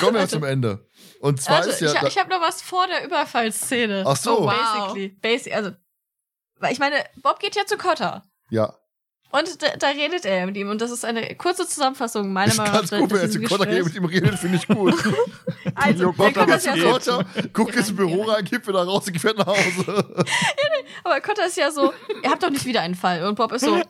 Kommen 0.00 0.14
wir 0.14 0.28
zum 0.28 0.44
Ende. 0.44 0.86
Und 1.20 1.40
zwar 1.40 1.58
Warte, 1.58 1.70
ist 1.70 1.80
ja. 1.80 1.92
ich, 2.02 2.08
ich 2.08 2.18
habe 2.18 2.30
noch 2.30 2.40
was 2.40 2.62
vor 2.62 2.86
der 2.86 3.04
Überfallsszene. 3.04 4.04
Ach 4.06 4.16
so. 4.16 4.40
Oh, 4.40 4.44
wow. 4.44 4.52
Basically. 4.52 5.08
Basic, 5.20 5.54
also, 5.54 5.70
weil 6.58 6.72
ich 6.72 6.78
meine, 6.78 6.96
Bob 7.22 7.38
geht 7.40 7.56
ja 7.56 7.64
zu 7.66 7.76
Cotter. 7.76 8.22
ja, 8.50 8.74
Und 9.30 9.62
da, 9.62 9.68
da 9.78 9.88
redet 9.88 10.24
er 10.24 10.46
mit 10.46 10.56
ihm. 10.56 10.68
Und 10.70 10.80
das 10.80 10.90
ist 10.90 11.04
eine 11.04 11.34
kurze 11.36 11.66
Zusammenfassung 11.66 12.32
meiner 12.32 12.54
Meinung 12.54 12.74
ganz 12.74 12.90
gut, 12.90 13.10
wenn 13.10 13.20
er 13.20 13.30
zu 13.30 13.40
Kotter 13.42 13.66
geht, 13.66 13.84
mit 13.84 13.94
ihm 13.94 14.04
redet, 14.04 14.38
finde 14.38 14.56
ich 14.56 14.66
gut. 14.66 14.94
Also, 15.74 16.12
was 16.16 16.64
ja 16.64 16.74
geht? 16.74 16.82
so. 16.82 16.90
Kotter, 16.90 17.26
guckt 17.52 17.76
ins 17.76 17.94
Büro 17.94 18.22
rein, 18.22 18.44
geht 18.44 18.66
wieder 18.66 18.82
raus 18.84 19.06
und 19.06 19.18
fährt 19.18 19.38
nach 19.38 19.46
Hause. 19.46 20.24
Aber 21.04 21.20
Cotter 21.20 21.46
ist 21.46 21.56
ja 21.56 21.70
so, 21.70 21.92
ihr 22.22 22.30
habt 22.30 22.42
doch 22.42 22.50
nicht 22.50 22.64
wieder 22.64 22.80
einen 22.80 22.94
Fall. 22.94 23.24
Und 23.24 23.36
Bob 23.36 23.52
ist 23.52 23.64
so, 23.64 23.76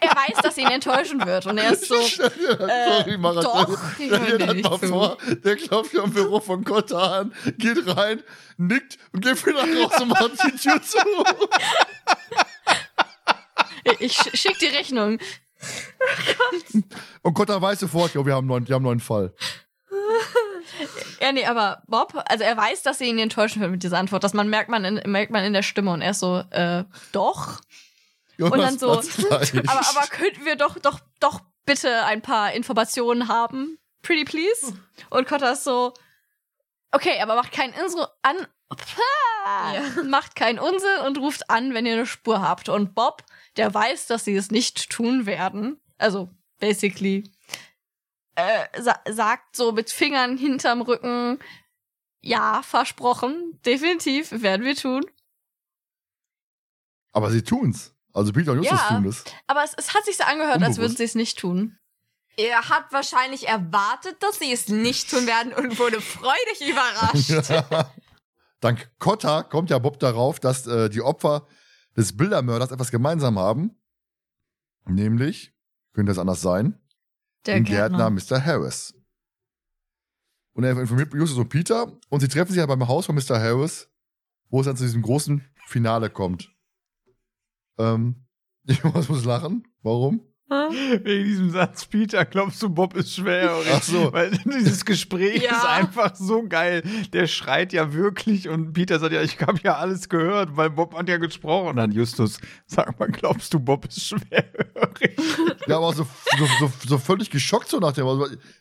er, 0.00 0.08
er 0.08 0.16
weiß, 0.16 0.42
dass 0.42 0.56
ihn 0.58 0.66
enttäuschen 0.68 1.24
wird. 1.24 1.46
Und 1.46 1.58
er 1.58 1.72
ist 1.72 1.86
so, 1.86 1.94
äh, 1.96 2.08
Sorry, 2.08 3.16
Mara, 3.18 3.40
doch, 3.42 3.78
stell 3.94 4.38
dir 4.38 4.46
das 4.46 4.56
mal 4.62 4.78
vor. 4.88 5.16
Der 5.44 5.56
klopft 5.56 5.96
am 5.98 6.12
Büro 6.12 6.40
von 6.40 6.64
Kotter 6.64 7.12
an, 7.20 7.34
geht 7.58 7.78
rein, 7.96 8.22
nickt 8.56 8.98
und 9.12 9.20
geht 9.24 9.44
wieder 9.46 9.60
raus 9.60 10.00
und 10.00 10.08
macht 10.08 10.32
die 10.44 10.56
Tür 10.56 10.82
zu. 10.82 10.98
ich 14.00 14.16
sch- 14.16 14.36
schick 14.36 14.58
die 14.58 14.66
Rechnung. 14.66 15.18
Und 17.22 17.34
Kotter 17.34 17.60
weiß 17.60 17.80
sofort, 17.80 18.14
ja, 18.14 18.24
wir 18.24 18.34
haben 18.34 18.44
einen 18.44 18.48
neuen, 18.48 18.68
wir 18.68 18.74
haben 18.74 18.82
einen 18.86 18.98
neuen 18.98 19.00
Fall. 19.00 19.34
Ja, 21.20 21.32
nee, 21.32 21.44
aber 21.44 21.82
Bob, 21.86 22.14
also 22.26 22.44
er 22.44 22.56
weiß, 22.56 22.82
dass 22.82 22.98
sie 22.98 23.04
ihn 23.04 23.18
enttäuschen 23.18 23.60
wird 23.60 23.70
mit 23.70 23.82
dieser 23.82 23.98
Antwort. 23.98 24.24
Das 24.24 24.32
man 24.32 24.48
merkt 24.48 24.70
man 24.70 24.84
in, 24.84 25.10
merkt 25.10 25.30
man 25.30 25.44
in 25.44 25.52
der 25.52 25.62
Stimme 25.62 25.92
und 25.92 26.00
er 26.00 26.12
ist 26.12 26.20
so, 26.20 26.42
äh, 26.50 26.84
doch. 27.12 27.60
Jonas 28.40 28.52
Und 28.52 28.60
dann 28.60 28.78
so. 28.78 28.90
Aber, 29.68 29.88
aber 29.88 30.06
könnten 30.08 30.46
wir 30.46 30.56
doch, 30.56 30.78
doch, 30.78 31.00
doch 31.20 31.40
bitte 31.66 32.04
ein 32.06 32.22
paar 32.22 32.52
Informationen 32.52 33.28
haben? 33.28 33.78
Pretty 34.02 34.24
please? 34.24 34.74
Und 35.10 35.28
Cotta 35.28 35.52
ist 35.52 35.64
so, 35.64 35.92
okay, 36.90 37.20
aber 37.20 37.34
macht 37.34 37.52
keinen 37.52 37.74
Insro 37.74 38.06
an, 38.22 38.46
macht 40.08 40.36
keinen 40.36 40.58
Unsinn 40.58 41.00
und 41.06 41.18
ruft 41.18 41.50
an, 41.50 41.74
wenn 41.74 41.84
ihr 41.84 41.92
eine 41.92 42.06
Spur 42.06 42.40
habt. 42.40 42.70
Und 42.70 42.94
Bob, 42.94 43.24
der 43.58 43.74
weiß, 43.74 44.06
dass 44.06 44.24
sie 44.24 44.34
es 44.34 44.50
nicht 44.50 44.88
tun 44.88 45.26
werden. 45.26 45.78
Also, 45.98 46.30
basically, 46.60 47.30
äh, 48.36 48.66
sa 48.80 49.00
sagt 49.10 49.54
so 49.54 49.72
mit 49.72 49.90
Fingern 49.90 50.38
hinterm 50.38 50.80
Rücken, 50.80 51.40
ja, 52.22 52.62
versprochen, 52.62 53.60
definitiv, 53.66 54.30
werden 54.30 54.64
wir 54.64 54.76
tun. 54.76 55.04
Aber 57.12 57.30
sie 57.30 57.42
tun's. 57.42 57.94
Also 58.12 58.32
Peter 58.32 58.52
und 58.52 58.58
Justus 58.58 58.78
Ja. 58.80 58.88
tun 58.88 59.04
das. 59.04 59.24
Aber 59.46 59.62
es, 59.64 59.74
es 59.76 59.94
hat 59.94 60.04
sich 60.04 60.16
so 60.16 60.24
angehört, 60.24 60.54
als 60.62 60.62
Unbewusst. 60.62 60.78
würden 60.78 60.96
sie 60.96 61.04
es 61.04 61.14
nicht 61.14 61.38
tun. 61.38 61.76
Er 62.36 62.68
hat 62.68 62.92
wahrscheinlich 62.92 63.48
erwartet, 63.48 64.16
dass 64.22 64.38
sie 64.38 64.52
es 64.52 64.68
nicht 64.68 65.10
tun 65.10 65.26
werden 65.26 65.52
und 65.52 65.78
wurde 65.78 66.00
freudig 66.00 66.68
überrascht. 66.68 67.50
Dank 68.60 68.90
Kotta 68.98 69.42
kommt 69.42 69.70
ja 69.70 69.78
Bob 69.78 69.98
darauf, 70.00 70.40
dass 70.40 70.66
äh, 70.66 70.88
die 70.90 71.02
Opfer 71.02 71.46
des 71.96 72.16
Bildermörders 72.16 72.70
etwas 72.70 72.90
gemeinsam 72.90 73.38
haben. 73.38 73.76
Nämlich, 74.86 75.54
könnte 75.92 76.12
es 76.12 76.18
anders 76.18 76.40
sein, 76.40 76.78
Der 77.46 77.54
den 77.54 77.64
Gärtner 77.64 78.10
Mr. 78.10 78.44
Harris. 78.44 78.94
Und 80.52 80.64
er 80.64 80.78
informiert 80.78 81.12
Justus 81.14 81.38
und 81.38 81.48
Peter 81.48 81.92
und 82.08 82.20
sie 82.20 82.28
treffen 82.28 82.52
sich 82.52 82.58
ja 82.58 82.66
beim 82.66 82.86
Haus 82.88 83.06
von 83.06 83.14
Mr. 83.14 83.40
Harris, 83.40 83.88
wo 84.48 84.60
es 84.60 84.66
dann 84.66 84.76
zu 84.76 84.84
diesem 84.84 85.02
großen 85.02 85.44
Finale 85.66 86.10
kommt. 86.10 86.50
Ähm, 87.80 88.26
ich 88.66 88.82
muss, 88.84 89.08
muss 89.08 89.24
lachen. 89.24 89.64
Warum? 89.82 90.20
Wegen 90.50 91.24
diesem 91.26 91.50
Satz, 91.52 91.86
Peter, 91.86 92.24
glaubst 92.24 92.60
du, 92.60 92.68
Bob 92.70 92.96
ist 92.96 93.14
schwer? 93.14 93.54
Ach 93.72 93.82
so. 93.84 94.12
Weil 94.12 94.32
dieses 94.44 94.84
Gespräch 94.84 95.44
Ja. 95.44 95.52
ist 95.56 95.64
einfach 95.64 96.16
so 96.16 96.42
geil. 96.42 96.82
Der 97.12 97.28
schreit 97.28 97.72
ja 97.72 97.92
wirklich 97.92 98.48
und 98.48 98.72
Peter 98.72 98.98
sagt 98.98 99.12
ja, 99.12 99.22
ich 99.22 99.40
habe 99.40 99.60
ja 99.62 99.76
alles 99.76 100.08
gehört, 100.08 100.56
weil 100.56 100.70
Bob 100.70 100.96
hat 100.96 101.08
ja 101.08 101.18
gesprochen. 101.18 101.68
Und 101.68 101.76
dann 101.76 101.92
Justus, 101.92 102.40
sag 102.66 102.98
mal, 102.98 103.06
glaubst 103.08 103.54
du, 103.54 103.60
Bob 103.60 103.86
ist 103.86 104.04
schwerhörig? 104.08 105.16
Ja, 105.68 105.76
aber 105.76 105.92
so, 105.92 106.04
so, 106.36 106.46
so, 106.58 106.72
so 106.84 106.98
völlig 106.98 107.30
geschockt 107.30 107.68
so 107.68 107.78
nach 107.78 107.92
dem. 107.92 108.06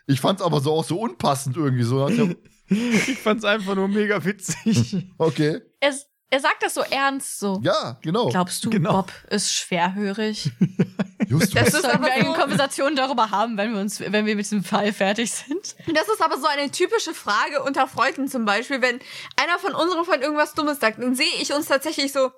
Ich 0.05 0.21
fand 0.21 0.39
es 0.41 0.45
aber 0.45 0.59
so 0.61 0.73
auch 0.73 0.83
so 0.83 0.99
unpassend 0.99 1.57
irgendwie 1.57 1.83
so. 1.83 1.97
Nach 2.07 2.15
dem, 2.15 2.35
Ich 2.69 3.17
fand's 3.17 3.43
einfach 3.45 3.73
nur 3.73 3.87
mega 3.87 4.23
witzig. 4.23 5.07
okay. 5.17 5.59
Er, 5.79 5.93
er 6.31 6.39
sagt 6.39 6.61
das 6.63 6.73
so 6.75 6.81
ernst, 6.81 7.39
so. 7.39 7.59
Ja, 7.63 7.97
genau. 8.01 8.29
Glaubst 8.29 8.63
du, 8.63 8.69
Genau. 8.69 8.93
Bob 8.93 9.11
ist 9.29 9.53
schwerhörig? 9.53 10.51
Justus. 11.27 11.49
Das 11.51 11.65
Das 11.65 11.73
ist 11.73 11.81
sollten 11.81 11.97
aber 11.97 12.05
wir 12.07 12.13
eine 12.13 12.33
Konversation 12.33 12.95
darüber 12.95 13.31
haben, 13.31 13.57
wenn 13.57 13.73
wir 13.73 13.81
uns, 13.81 13.99
wenn 13.99 14.13
wir 14.13 14.35
mit 14.35 14.39
diesem 14.39 14.63
Fall 14.63 14.93
fertig 14.93 15.31
sind. 15.31 15.75
Das 15.93 16.07
ist 16.07 16.21
aber 16.21 16.37
so 16.37 16.47
eine 16.47 16.71
typische 16.71 17.13
Frage 17.13 17.61
unter 17.63 17.87
Freunden 17.87 18.27
zum 18.27 18.45
Beispiel, 18.45 18.81
wenn 18.81 18.99
einer 19.35 19.59
von 19.59 19.73
unseren 19.75 20.05
Freunden 20.05 20.23
irgendwas 20.23 20.53
Dummes 20.53 20.79
sagt, 20.79 20.99
dann 20.99 21.15
sehe 21.15 21.35
ich 21.41 21.53
uns 21.53 21.67
tatsächlich 21.67 22.11
so. 22.11 22.31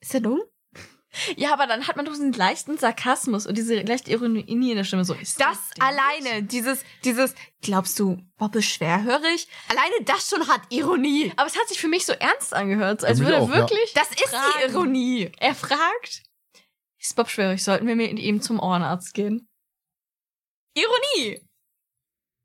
Ist 0.00 0.14
er 0.14 0.20
dumm? 0.20 0.42
Ja, 1.36 1.52
aber 1.52 1.66
dann 1.66 1.86
hat 1.86 1.96
man 1.96 2.04
doch 2.04 2.12
diesen 2.12 2.32
leichten 2.32 2.78
Sarkasmus 2.78 3.46
und 3.46 3.56
diese 3.56 3.80
leichte 3.82 4.10
Ironie 4.10 4.40
in 4.40 4.76
der 4.76 4.84
Stimme. 4.84 5.04
So, 5.04 5.14
ist 5.14 5.40
Das 5.40 5.58
alleine, 5.78 6.42
dieses, 6.42 6.84
dieses, 7.04 7.34
glaubst 7.62 7.98
du, 7.98 8.18
Bob 8.36 8.54
ist 8.56 8.66
schwerhörig? 8.66 9.48
Alleine 9.68 9.94
das 10.04 10.28
schon 10.28 10.46
hat 10.48 10.62
Ironie. 10.70 11.32
Aber 11.36 11.46
es 11.46 11.58
hat 11.58 11.68
sich 11.68 11.80
für 11.80 11.88
mich 11.88 12.06
so 12.06 12.12
ernst 12.12 12.54
angehört, 12.54 13.04
als 13.04 13.20
würde 13.20 13.34
er 13.34 13.42
auch, 13.42 13.48
ja. 13.48 13.56
wirklich. 13.56 13.92
Das 13.94 14.10
ist 14.10 14.28
fragen. 14.28 14.44
die 14.58 14.72
Ironie. 14.72 15.32
Er 15.38 15.54
fragt, 15.54 16.22
ist 16.98 17.16
Bob 17.16 17.28
schwierig? 17.28 17.62
Sollten 17.62 17.86
wir 17.86 17.96
mit 17.96 18.18
ihm 18.18 18.40
zum 18.40 18.58
Ohrenarzt 18.60 19.14
gehen? 19.14 19.48
Ironie. 20.74 21.40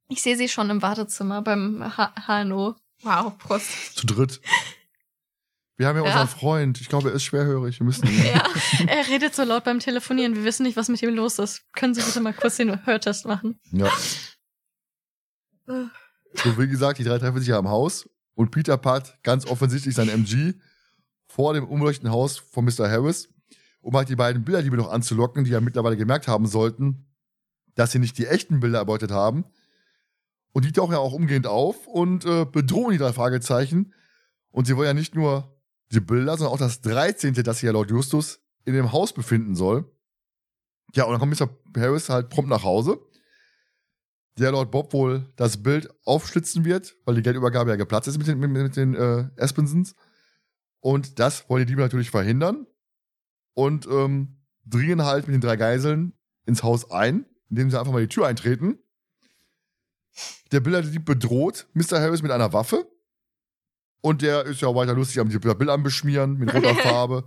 Ich 0.10 0.22
sehe 0.22 0.36
sie 0.36 0.50
schon 0.50 0.70
im 0.70 0.82
Wartezimmer 0.82 1.42
beim 1.42 1.96
H 1.98 2.14
HNO. 2.26 2.76
Wow, 3.04 3.38
Prost. 3.38 3.96
Zu 3.96 4.06
dritt. 4.06 4.42
Wir 5.80 5.88
haben 5.88 5.96
ja, 5.96 6.04
Ja. 6.04 6.10
unseren 6.12 6.28
Freund. 6.28 6.82
Ich 6.82 6.90
glaube, 6.90 7.08
er 7.08 7.16
ist 7.16 7.24
schwerhörig. 7.24 7.80
Wir 7.80 7.86
müssen. 7.86 8.06
Ja, 8.26 8.44
er 8.88 9.08
redet 9.08 9.34
so 9.34 9.44
laut 9.44 9.64
beim 9.64 9.80
Telefonieren. 9.80 10.36
Wir 10.36 10.44
wissen 10.44 10.64
nicht, 10.64 10.76
was 10.76 10.90
mit 10.90 11.02
ihm 11.02 11.16
los 11.16 11.40
ist. 11.40 11.64
Können 11.72 11.94
Sie 11.96 12.02
bitte 12.02 12.20
mal 12.20 12.34
kurz 12.34 12.58
den 12.58 12.86
Hörtest 12.86 13.26
machen? 13.26 13.62
Ja. 13.72 13.90
So, 16.34 16.58
wie 16.58 16.68
gesagt, 16.68 17.00
die 17.00 17.06
drei 17.06 17.18
treffen 17.18 17.40
sich 17.40 17.48
ja 17.48 17.58
am 17.58 17.70
Haus 17.70 18.10
und 18.36 18.52
Peter 18.52 18.78
parkt 18.78 19.24
ganz 19.24 19.46
offensichtlich 19.46 19.96
sein 19.96 20.10
MG 20.10 20.54
vor 21.28 21.54
dem 21.54 21.66
umleuchtenden 21.66 22.12
Haus 22.14 22.38
von 22.38 22.66
Mr. 22.66 22.90
Harris, 22.92 23.30
um 23.80 23.96
halt 23.96 24.10
die 24.10 24.18
beiden 24.18 24.44
Bilderdiebe 24.44 24.76
noch 24.76 24.92
anzulocken, 24.92 25.46
die 25.46 25.52
ja 25.52 25.62
mittlerweile 25.62 25.96
gemerkt 25.96 26.28
haben 26.28 26.46
sollten, 26.46 27.06
dass 27.76 27.94
sie 27.94 28.00
nicht 28.00 28.18
die 28.18 28.26
echten 28.28 28.60
Bilder 28.60 28.80
erbeutet 28.80 29.12
haben. 29.12 29.46
Und 30.52 30.66
die 30.66 30.74
tauchen 30.74 30.92
ja 30.92 31.00
auch 31.00 31.14
umgehend 31.14 31.48
auf 31.48 31.88
und 31.88 32.26
äh, 32.26 32.44
bedrohen 32.44 32.92
die 32.92 32.98
drei 32.98 33.14
Fragezeichen. 33.14 33.94
Und 34.52 34.66
sie 34.66 34.76
wollen 34.76 34.88
ja 34.88 34.94
nicht 34.94 35.16
nur 35.16 35.56
die 35.92 36.00
Bilder, 36.00 36.38
sondern 36.38 36.54
auch 36.54 36.60
das 36.60 36.82
13., 36.82 37.34
das 37.34 37.58
sich 37.58 37.68
ja 37.68 37.72
laut 37.72 37.90
Justus 37.90 38.40
in 38.66 38.74
dem 38.74 38.92
Haus 38.92 39.14
befinden 39.14 39.56
soll. 39.56 39.92
Ja, 40.94 41.06
und 41.06 41.12
dann 41.12 41.20
kommt 41.20 41.40
Mr. 41.40 41.50
Harris 41.78 42.10
halt 42.10 42.30
prompt 42.30 42.50
nach 42.50 42.64
Hause 42.64 43.00
der 44.40 44.52
laut 44.52 44.72
Bob 44.72 44.94
wohl 44.94 45.26
das 45.36 45.62
Bild 45.62 45.90
aufschlitzen 46.06 46.66
wird, 46.66 46.96
weil 47.06 47.16
die 47.16 47.22
Geldübergabe 47.22 47.70
ja 47.70 47.76
geplatzt 47.76 48.08
ist 48.08 48.18
mit 48.18 48.28
den, 48.28 48.40
mit, 48.40 48.52
mit 48.52 48.76
den 48.76 48.96
äh, 48.96 49.30
Aspensons. 49.38 49.96
Und 50.80 51.20
das 51.20 51.50
wollen 51.50 51.66
die 51.66 51.68
Diebe 51.68 51.82
natürlich 51.82 52.10
verhindern 52.10 52.66
und 53.54 53.86
ähm, 53.88 54.38
dringen 54.66 55.04
halt 55.04 55.28
mit 55.28 55.34
den 55.34 55.42
drei 55.42 55.58
Geiseln 55.58 56.14
ins 56.46 56.64
Haus 56.64 56.90
ein, 56.90 57.26
indem 57.50 57.70
sie 57.70 57.80
einfach 57.80 57.92
mal 57.92 58.02
die 58.02 58.08
Tür 58.08 58.28
eintreten. 58.28 58.80
Der 60.52 60.62
Bilderdieb 60.62 61.06
bedroht 61.06 61.68
Mr. 61.74 62.00
Harris 62.00 62.22
mit 62.22 62.32
einer 62.32 62.54
Waffe. 62.54 62.90
Und 64.02 64.22
der 64.22 64.46
ist 64.46 64.62
ja 64.62 64.70
auch 64.70 64.76
weiter 64.76 64.94
lustig 64.94 65.20
am 65.20 65.30
die 65.30 65.38
Bild 65.40 65.70
anbeschmieren 65.70 66.38
mit 66.38 66.54
roter 66.54 66.74
Farbe. 66.84 67.26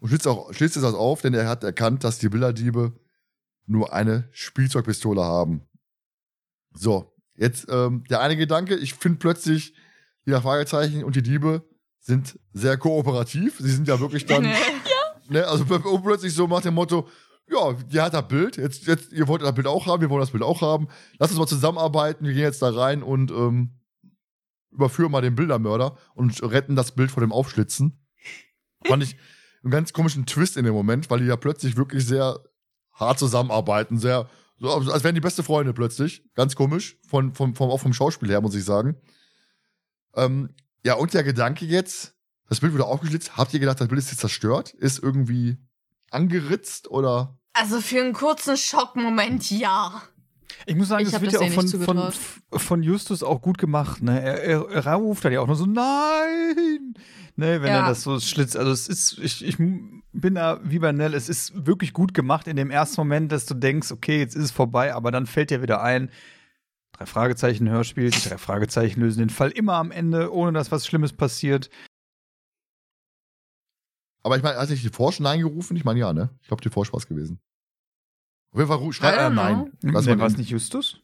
Und 0.00 0.08
schlitzt, 0.08 0.28
auch, 0.28 0.52
schlitzt 0.52 0.76
es 0.76 0.82
das 0.82 0.94
auf, 0.94 1.22
denn 1.22 1.32
er 1.34 1.48
hat 1.48 1.64
erkannt, 1.64 2.04
dass 2.04 2.18
die 2.18 2.28
Bilderdiebe 2.28 2.92
nur 3.66 3.92
eine 3.92 4.28
Spielzeugpistole 4.32 5.22
haben. 5.22 5.62
So, 6.74 7.12
jetzt 7.36 7.66
ähm, 7.70 8.04
der 8.10 8.20
eine 8.20 8.36
Gedanke, 8.36 8.76
ich 8.76 8.94
finde 8.94 9.18
plötzlich, 9.18 9.74
die 10.26 10.32
Fragezeichen 10.32 11.04
und 11.04 11.16
die 11.16 11.22
Diebe 11.22 11.64
sind 12.00 12.38
sehr 12.52 12.76
kooperativ. 12.76 13.56
Sie 13.58 13.70
sind 13.70 13.88
ja 13.88 13.98
wirklich 14.00 14.26
dann, 14.26 14.42
ne, 15.28 15.46
also 15.46 15.64
pl- 15.64 16.02
plötzlich 16.02 16.34
so 16.34 16.46
nach 16.46 16.60
dem 16.60 16.74
Motto, 16.74 17.08
ja, 17.50 17.72
die 17.72 18.00
hat 18.00 18.14
das 18.14 18.28
Bild, 18.28 18.56
jetzt, 18.58 18.86
jetzt, 18.86 19.12
ihr 19.12 19.26
wollt 19.26 19.42
das 19.42 19.54
Bild 19.54 19.66
auch 19.66 19.86
haben, 19.86 20.00
wir 20.02 20.10
wollen 20.10 20.20
das 20.20 20.30
Bild 20.30 20.44
auch 20.44 20.60
haben. 20.60 20.88
Lass 21.18 21.30
uns 21.30 21.38
mal 21.40 21.46
zusammenarbeiten, 21.46 22.24
wir 22.26 22.32
gehen 22.32 22.42
jetzt 22.42 22.62
da 22.62 22.68
rein 22.70 23.02
und 23.02 23.30
ähm, 23.30 23.79
überführen 24.70 25.12
mal 25.12 25.20
den 25.20 25.34
Bildermörder 25.34 25.96
und 26.14 26.42
retten 26.42 26.76
das 26.76 26.92
Bild 26.92 27.10
vor 27.10 27.20
dem 27.20 27.32
Aufschlitzen. 27.32 28.04
Fand 28.86 29.02
ich 29.02 29.16
einen 29.62 29.70
ganz 29.70 29.92
komischen 29.92 30.26
Twist 30.26 30.56
in 30.56 30.64
dem 30.64 30.74
Moment, 30.74 31.10
weil 31.10 31.20
die 31.20 31.26
ja 31.26 31.36
plötzlich 31.36 31.76
wirklich 31.76 32.06
sehr 32.06 32.40
hart 32.92 33.18
zusammenarbeiten, 33.18 33.98
sehr, 33.98 34.28
so, 34.58 34.70
als 34.70 35.04
wären 35.04 35.14
die 35.14 35.20
beste 35.20 35.42
Freunde 35.42 35.72
plötzlich. 35.72 36.24
Ganz 36.34 36.54
komisch, 36.54 36.98
von, 37.06 37.34
von, 37.34 37.54
vom, 37.54 37.70
auch 37.70 37.80
vom 37.80 37.92
Schauspiel 37.92 38.28
her, 38.28 38.40
muss 38.40 38.54
ich 38.54 38.64
sagen. 38.64 38.96
Ähm, 40.14 40.54
ja, 40.84 40.94
und 40.94 41.14
der 41.14 41.24
Gedanke 41.24 41.64
jetzt, 41.66 42.14
das 42.48 42.60
Bild 42.60 42.72
wurde 42.72 42.86
aufgeschlitzt, 42.86 43.36
habt 43.36 43.52
ihr 43.54 43.60
gedacht, 43.60 43.80
das 43.80 43.88
Bild 43.88 43.98
ist 43.98 44.10
jetzt 44.10 44.20
zerstört? 44.20 44.70
Ist 44.74 45.02
irgendwie 45.02 45.58
angeritzt 46.10 46.90
oder? 46.90 47.38
Also 47.52 47.80
für 47.80 48.00
einen 48.00 48.12
kurzen 48.12 48.56
Schockmoment, 48.56 49.50
ja. 49.50 50.02
Ich 50.66 50.76
muss 50.76 50.88
sagen, 50.88 51.04
Ich 51.04 51.10
das 51.10 51.20
wird 51.20 51.32
das 51.32 51.40
ja 51.40 51.46
auch 51.46 51.52
denen 51.52 51.84
von, 51.84 52.12
von, 52.50 52.58
von 52.60 52.82
Justus 52.82 53.22
auch 53.22 53.40
gut 53.42 53.58
gemacht. 53.58 54.02
Ne? 54.02 54.20
Er, 54.20 54.42
er, 54.42 54.84
er 54.86 54.94
ruft 54.94 55.24
dann 55.24 55.32
ja 55.32 55.40
auch 55.40 55.46
nur 55.46 55.56
so, 55.56 55.66
nein! 55.66 56.94
Ne, 57.36 57.62
wenn 57.62 57.68
Ja. 57.72 57.80
er 57.82 57.88
das 57.88 58.02
so 58.02 58.18
schlitzt. 58.20 58.56
Also 58.56 58.70
es 58.70 58.88
ist, 58.88 59.18
ich, 59.18 59.44
ich 59.44 59.56
bin 59.56 60.34
da 60.34 60.60
wie 60.62 60.78
bei 60.78 60.92
Nell, 60.92 61.14
es 61.14 61.28
ist 61.28 61.66
wirklich 61.66 61.92
gut 61.92 62.12
gemacht 62.12 62.46
in 62.46 62.56
dem 62.56 62.70
ersten 62.70 63.00
Moment, 63.00 63.32
dass 63.32 63.46
du 63.46 63.54
denkst, 63.54 63.92
okay, 63.92 64.18
jetzt 64.18 64.34
ist 64.36 64.44
es 64.44 64.50
vorbei, 64.50 64.94
aber 64.94 65.10
dann 65.10 65.26
fällt 65.26 65.50
dir 65.50 65.62
wieder 65.62 65.80
ein, 65.82 66.10
drei 66.92 67.06
Fragezeichen 67.06 67.68
Hörspiel, 67.68 68.10
die 68.10 68.28
drei 68.28 68.36
Fragezeichen 68.36 69.00
lösen 69.00 69.20
den 69.20 69.30
Fall 69.30 69.50
immer 69.52 69.74
am 69.74 69.90
Ende, 69.90 70.34
ohne 70.34 70.52
dass 70.52 70.70
was 70.70 70.86
Schlimmes 70.86 71.12
passiert. 71.14 71.70
Aber 74.22 74.36
ich 74.36 74.42
meine, 74.42 74.58
hat 74.58 74.68
sich 74.68 74.82
die 74.82 74.90
Forsch 74.90 75.20
Nein 75.20 75.40
gerufen? 75.40 75.76
Ich 75.76 75.84
meine, 75.84 75.98
ja, 76.00 76.12
ne? 76.12 76.30
Ich 76.42 76.48
glaube, 76.48 76.62
die 76.62 76.68
Forsch 76.68 76.92
war 76.92 76.98
es 76.98 77.06
gewesen. 77.06 77.40
Auf 78.52 78.58
jeden 78.58 78.68
Fall 78.68 78.92
schreit 78.92 79.16
er 79.16 79.30
Nein. 79.30 79.70
know. 79.80 79.92
Was 79.94 80.06
ne, 80.06 80.12
man 80.12 80.20
war 80.20 80.26
es 80.26 80.36
nicht 80.36 80.50
Justus? 80.50 81.00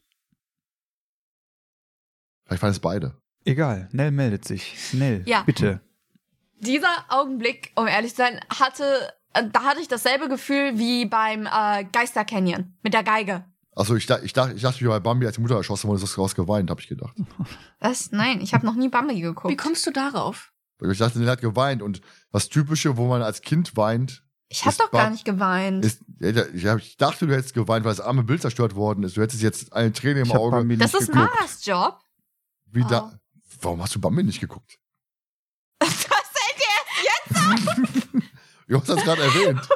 Vielleicht 2.45 2.61
waren 2.63 2.71
es 2.71 2.79
beide. 2.79 3.15
Egal, 3.45 3.87
Nell 3.91 4.11
meldet 4.11 4.45
sich. 4.45 4.75
Nell, 4.93 5.23
Ja. 5.25 5.43
bitte. 5.43 5.81
Dieser 6.59 6.89
Augenblick, 7.09 7.71
um 7.75 7.87
ehrlich 7.87 8.11
zu 8.11 8.17
sein, 8.17 8.39
hatte, 8.49 9.13
äh, 9.33 9.43
da 9.51 9.63
hatte 9.63 9.79
ich 9.79 9.87
dasselbe 9.87 10.27
Gefühl 10.27 10.77
wie 10.79 11.05
beim 11.05 11.45
äh, 11.45 11.85
Geister 11.91 12.25
Canyon 12.25 12.73
mit 12.83 12.93
der 12.93 13.03
Geige. 13.03 13.45
Achso, 13.75 13.95
ich, 13.95 14.07
da- 14.07 14.19
ich, 14.23 14.33
dachte, 14.33 14.53
ich 14.55 14.63
dachte, 14.63 14.79
wie 14.81 14.85
bei 14.87 14.99
Bambi, 14.99 15.27
als 15.27 15.35
die 15.35 15.41
Mutter 15.41 15.55
erschossen 15.55 15.87
wurde, 15.87 15.97
ist 15.97 16.09
das 16.09 16.17
raus 16.17 16.33
geweint, 16.35 16.69
habe 16.71 16.81
ich 16.81 16.87
gedacht. 16.87 17.15
Was? 17.79 18.11
Nein, 18.11 18.41
ich 18.41 18.53
habe 18.53 18.65
noch 18.65 18.73
nie 18.75 18.89
Bambi 18.89 19.21
geguckt. 19.21 19.51
Wie 19.51 19.55
kommst 19.57 19.85
du 19.85 19.91
darauf? 19.91 20.51
Weil 20.79 20.91
Ich 20.91 20.97
dachte, 20.97 21.19
der 21.19 21.29
hat 21.31 21.41
geweint 21.41 21.81
und 21.83 22.01
das 22.31 22.49
Typische, 22.49 22.97
wo 22.97 23.07
man 23.07 23.21
als 23.21 23.41
Kind 23.41 23.77
weint, 23.77 24.23
ich 24.49 24.65
habe 24.65 24.75
doch 24.77 24.91
gar 24.91 25.09
nicht 25.09 25.25
geweint. 25.25 25.83
ist, 25.85 26.01
ich, 26.19 26.65
hab- 26.65 26.79
ich 26.79 26.97
dachte, 26.97 27.27
du 27.27 27.35
hättest 27.35 27.53
geweint, 27.53 27.85
weil 27.85 27.91
das 27.95 28.01
arme 28.01 28.23
Bild 28.23 28.41
zerstört 28.41 28.75
worden 28.75 29.03
ist. 29.03 29.17
Du 29.17 29.21
hättest 29.21 29.41
jetzt 29.41 29.73
eine 29.73 29.91
Träne 29.93 30.21
im 30.21 30.29
hab 30.33 30.39
Auge. 30.39 30.57
Bambi 30.57 30.77
das 30.77 30.93
nicht 30.93 31.01
ist 31.03 31.07
geguckt. 31.11 31.31
Maras 31.33 31.65
Job. 31.65 31.99
Wie 32.71 32.83
Oh. 32.83 32.87
da, 32.87 33.19
warum 33.61 33.81
hast 33.81 33.95
du 33.95 34.01
Bambi 34.01 34.23
nicht 34.23 34.39
geguckt? 34.39 34.77
Das 35.79 35.93
fällt 35.93 36.57
dir 36.57 37.43
jetzt 37.83 38.07
Du 38.67 38.79
hast 38.79 38.89
das 38.89 39.03
gerade 39.03 39.21
erwähnt. 39.23 39.61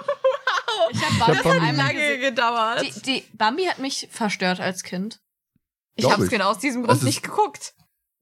Ich 0.94 1.02
habe 1.06 1.16
Bambi 1.20 1.36
hab 1.38 1.44
Bambi 1.44 1.60
einmal 1.68 1.76
lange 1.86 1.94
gesehen. 1.94 2.22
gedauert. 2.22 2.82
Die, 2.82 3.02
die 3.02 3.24
Bambi 3.34 3.64
hat 3.64 3.80
mich 3.80 4.10
verstört 4.12 4.60
als 4.60 4.84
Kind. 4.84 5.22
ich 5.96 6.10
habe 6.12 6.24
es 6.24 6.30
genau 6.30 6.50
aus 6.52 6.60
diesem 6.60 6.82
Das 6.84 6.90
Grund 6.98 7.04
nicht 7.04 7.24
geguckt. 7.24 7.74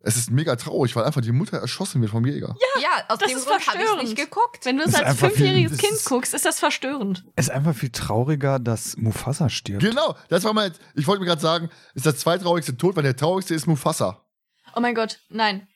Es 0.02 0.16
ist 0.16 0.32
mega 0.32 0.56
traurig, 0.56 0.96
weil 0.96 1.04
einfach 1.04 1.20
die 1.22 1.34
Mutter 1.34 1.58
erschossen 1.58 2.00
wird 2.02 2.12
vom 2.12 2.26
Jäger. 2.26 2.56
Ja, 2.82 3.04
aus 3.10 3.18
das 3.20 3.28
dem 3.30 3.38
ist 3.38 3.46
Grund 3.48 3.68
habe 3.68 3.78
ich 3.78 3.84
verstörend. 3.84 4.04
nicht 4.04 4.16
geguckt. 4.16 4.66
Wenn 4.66 4.78
du 4.78 4.84
es 4.84 4.96
als 4.96 5.20
viel- 5.20 5.30
fünfjähriges 5.30 5.72
das 5.72 5.80
Kind 5.82 5.94
ist- 5.94 6.06
guckst, 6.06 6.34
ist 6.34 6.46
das 6.46 6.58
verstörend. 6.60 7.26
Es 7.36 7.48
ist 7.48 7.52
einfach 7.52 7.76
viel 7.76 7.90
trauriger, 7.90 8.60
dass 8.60 8.96
Mufasa 8.96 9.50
stirbt. 9.50 9.84
Genau, 9.84 10.16
das 10.30 10.46
war 10.46 10.54
mal, 10.54 10.72
ich 10.96 11.06
wollte 11.06 11.20
mir 11.20 11.28
gerade 11.28 11.42
sagen, 11.42 11.70
ist 11.96 12.06
das 12.06 12.18
zweitraurigste 12.18 12.78
Tod, 12.78 12.96
weil 12.96 13.04
der 13.04 13.16
traurigste 13.18 13.54
ist 13.56 13.68
Mufasa. 13.68 14.24
Oh 14.76 14.80
mein 14.80 14.96
Gott, 14.96 15.20
nein. 15.30 15.68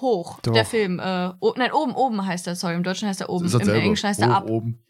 Hoch, 0.00 0.40
Doch. 0.40 0.52
der 0.52 0.66
Film. 0.66 0.98
Äh, 1.00 1.32
oh, 1.40 1.54
nein, 1.56 1.72
oben, 1.72 1.94
oben 1.94 2.26
heißt 2.26 2.46
er, 2.46 2.54
sorry. 2.56 2.74
Im 2.74 2.82
Deutschen 2.82 3.08
heißt 3.08 3.22
er 3.22 3.30
oben. 3.30 3.46
Im. 3.50 3.68
Englischen 3.70 4.08
heißt 4.08 4.20
er 4.20 4.34
ab. 4.34 4.44
Oben, 4.50 4.84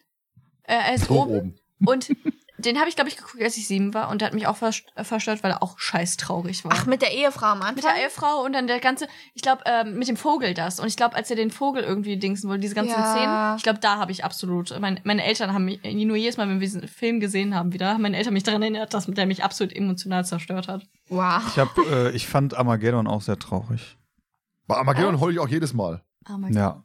Äh, 0.65 0.75
er 0.75 0.95
ist 0.95 1.09
hoch 1.09 1.27
oben. 1.27 1.37
oben. 1.79 1.87
Und 1.87 2.09
den 2.61 2.79
habe 2.79 2.89
ich, 2.89 2.95
glaube 2.95 3.09
ich, 3.11 3.17
geguckt, 3.17 3.43
als 3.43 3.57
ich 3.57 3.67
sieben 3.67 3.95
war. 3.95 4.09
Und 4.11 4.21
der 4.21 4.27
hat 4.27 4.35
mich 4.35 4.47
auch 4.47 4.57
äh, 4.63 5.05
verstört, 5.05 5.43
weil 5.43 5.51
er 5.51 5.63
auch 5.63 5.79
scheiß 5.79 6.17
traurig 6.17 6.65
war. 6.65 6.73
Ach, 6.75 6.87
mit 6.87 7.03
der 7.03 7.13
Ehefrau 7.13 7.47
am 7.47 7.63
Anfang? 7.63 7.75
mit 7.77 7.85
der 7.85 7.97
Ehefrau 8.03 8.45
und 8.45 8.53
dann 8.53 8.67
der 8.67 8.81
ganze, 8.81 9.07
ich 9.35 9.43
glaube, 9.43 9.63
ähm, 9.67 9.99
mit 9.99 10.09
dem 10.09 10.17
Vogel 10.17 10.55
das. 10.55 10.81
Und 10.81 10.87
ich 10.89 10.97
glaube, 10.97 11.17
als 11.17 11.31
er 11.31 11.37
den 11.37 11.51
Vogel 11.51 11.83
irgendwie 11.83 12.17
dingsen 12.19 12.49
wollte, 12.49 12.61
diese 12.61 12.75
ganzen 12.75 12.93
Ja. 12.99 13.13
Szenen, 13.15 13.57
ich 13.57 13.63
glaube, 13.63 13.79
da 13.81 13.99
habe 13.99 14.13
ich 14.13 14.25
absolut, 14.25 14.79
mein, 14.81 15.01
meine 15.05 15.25
Eltern 15.25 15.53
haben 15.53 15.65
mich, 15.65 15.81
nur 15.83 16.17
jedes 16.17 16.37
Mal, 16.37 16.49
wenn 16.49 16.61
wir 16.61 16.67
diesen 16.67 16.87
Film 16.89 17.21
gesehen 17.21 17.55
haben, 17.55 17.73
wieder, 17.73 17.95
haben 17.95 18.03
meine 18.03 18.17
Eltern 18.17 18.35
mich 18.35 18.43
daran 18.43 18.63
erinnert, 18.63 18.95
dass 18.95 19.07
der 19.07 19.27
mich 19.27 19.43
absolut 19.45 19.75
emotional 19.75 20.25
zerstört 20.25 20.69
hat. 20.69 20.83
Wow. 21.09 21.43
Ich, 21.49 21.59
hab, 21.59 21.77
äh, 21.79 22.11
ich 22.11 22.29
fand 22.29 22.55
Armageddon 22.55 23.07
auch 23.07 23.23
sehr 23.23 23.39
traurig. 23.39 23.97
Bei 24.67 24.77
Armageddon 24.77 25.21
heule 25.21 25.33
ich 25.33 25.39
auch 25.41 25.49
jedes 25.49 25.75
Mal. 25.75 26.03
Oh 26.29 26.37
mein 26.39 26.53
Ja. 26.53 26.85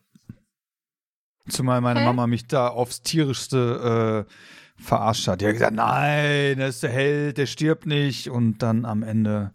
Zumal 1.48 1.82
meine 1.82 2.00
Hä? 2.00 2.06
Mama 2.06 2.26
mich 2.26 2.48
da 2.48 2.70
aufs 2.70 3.02
tierischste 3.02 4.26
äh, 4.28 4.32
verarscht 4.78 5.28
hat. 5.28 5.42
Die 5.42 5.46
hat 5.48 5.54
gesagt, 5.54 5.74
nein, 5.76 6.60
er 6.60 6.68
ist 6.68 6.84
der 6.84 6.90
Held, 6.92 7.38
der 7.38 7.46
stirbt 7.46 7.86
nicht. 7.86 8.30
Und 8.30 8.60
dann 8.60 8.86
am 8.86 9.04
Ende. 9.04 9.54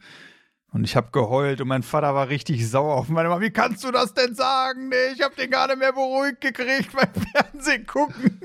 Und 0.72 0.84
ich 0.84 0.94
habe 0.96 1.10
geheult 1.10 1.60
und 1.60 1.68
mein 1.68 1.82
Vater 1.82 2.14
war 2.14 2.28
richtig 2.28 2.68
sauer 2.68 2.94
auf 2.94 3.08
meine 3.08 3.28
Mama. 3.28 3.40
Wie 3.40 3.50
kannst 3.50 3.82
du 3.84 3.90
das 3.90 4.14
denn 4.14 4.34
sagen? 4.34 4.88
Nee, 4.88 5.12
ich 5.14 5.22
habe 5.22 5.34
den 5.34 5.50
gar 5.50 5.66
nicht 5.66 5.78
mehr 5.78 5.92
beruhigt 5.92 6.40
gekriegt 6.40 6.92
beim 6.92 7.12
Fernsehen 7.32 7.86
gucken. 7.86 8.38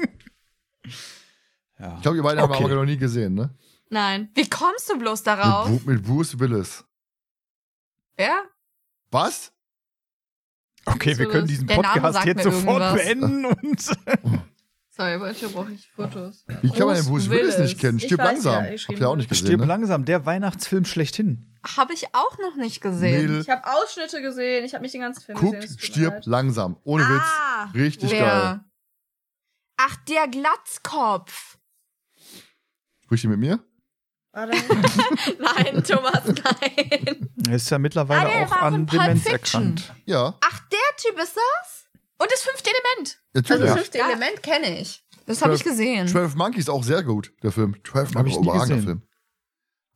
Ja. 1.80 1.96
Ich 1.98 2.02
glaube, 2.02 2.18
ihr 2.18 2.24
beiden 2.24 2.42
haben 2.42 2.50
Okay. 2.52 2.64
Armageddon 2.64 2.86
nie 2.88 2.98
gesehen, 2.98 3.36
ne? 3.36 3.54
Nein. 3.90 4.30
Wie 4.34 4.50
kommst 4.50 4.90
du 4.90 4.98
bloß 4.98 5.20
Mit, 5.20 5.28
darauf? 5.28 5.68
Bru 5.68 5.80
mit 5.92 6.04
Bruce 6.04 6.40
Willis. 6.40 6.84
Ja? 8.20 8.42
Was? 9.12 9.52
Okay, 10.86 11.18
wir 11.18 11.28
können 11.30 11.48
diesen 11.48 11.68
Podcast 11.68 12.26
jetzt 12.26 12.44
sofort 12.44 12.82
irgendwas. 12.82 13.06
beenden 13.06 13.46
und 13.46 13.92
Sorry, 14.96 15.20
heute 15.20 15.50
brauche 15.50 15.72
ich 15.74 15.90
Fotos. 15.92 16.46
Wie 16.62 16.70
kann 16.70 16.88
man 16.88 16.96
den 16.96 17.06
Bruce 17.06 17.30
Willis 17.30 17.58
Willis. 17.58 17.60
nicht 17.60 17.80
kennen? 17.80 17.98
Ich 17.98 18.06
Stirb 18.06 18.20
weiß, 18.20 18.28
langsam. 18.46 18.64
ja, 18.66 18.72
ich 18.72 18.88
Habt 18.88 19.00
ihr 19.00 19.10
auch 19.10 19.16
nicht 19.18 19.28
gesehen, 19.30 19.48
stirb 19.48 19.60
ne? 19.62 19.66
langsam, 19.66 20.06
der 20.06 20.26
Weihnachtsfilm 20.26 20.86
schlechthin. 20.86 21.54
Habe 21.76 21.94
ich 21.94 22.14
auch 22.16 22.38
noch 22.38 22.56
nicht 22.56 22.80
gesehen. 22.80 23.22
Mädel, 23.24 23.42
Ich 23.42 23.50
habe 23.50 23.64
Ausschnitte 23.66 24.22
gesehen, 24.22 24.64
ich 24.64 24.74
habe 24.74 24.84
nicht 24.84 24.94
den 24.94 25.02
ganzen 25.02 25.22
Film 25.22 25.38
guckt, 25.38 25.60
gesehen. 25.62 25.80
stirb 25.80 26.14
leid. 26.14 26.26
langsam. 26.28 26.78
Ohne 26.86 27.04
Ah, 27.04 27.70
Witz. 27.74 27.82
Richtig 27.84 28.12
geil. 28.12 28.22
Wer? 28.22 28.66
Ach, 29.78 29.96
der 30.08 30.28
Glatzkopf. 30.30 31.58
Spricht 33.04 33.24
ihr 33.26 33.30
mit 33.32 33.40
mir? 33.40 33.60
Nein, 34.36 35.82
Thomas, 35.88 36.24
nein. 36.26 37.30
Er 37.48 37.56
ist 37.56 37.70
ja 37.70 37.80
mittlerweile 37.80 38.30
Ah, 38.30 38.46
auch 38.46 38.52
an 38.64 38.86
Demenz 38.86 39.26
erkrankt. 39.26 39.94
Ja, 40.06 40.38
Ach, 40.42 40.60
der 40.70 40.80
Typ 40.98 41.18
ist 41.22 41.36
das? 41.38 41.75
Und 42.18 42.32
das 42.32 42.42
fünfte 42.42 42.70
Element. 42.70 43.20
Also 43.34 43.54
natürlich. 43.54 43.66
das 43.66 43.74
fünfte 43.74 44.00
Element 44.00 44.44
kenne 44.44 44.80
ich. 44.82 45.04
Das 45.26 45.42
habe 45.42 45.56
ich 45.56 45.64
gesehen. 45.64 46.08
12 46.08 46.36
Monkeys 46.36 46.70
auch 46.70 46.84
sehr 46.84 47.04
gut, 47.04 47.34
der 47.44 47.52
Film. 47.52 47.76
12 47.84 48.10
Hab 48.10 48.16
Monkeys, 48.16 48.34
ich 48.36 48.40
überragender. 48.42 48.84
Film. 48.84 49.02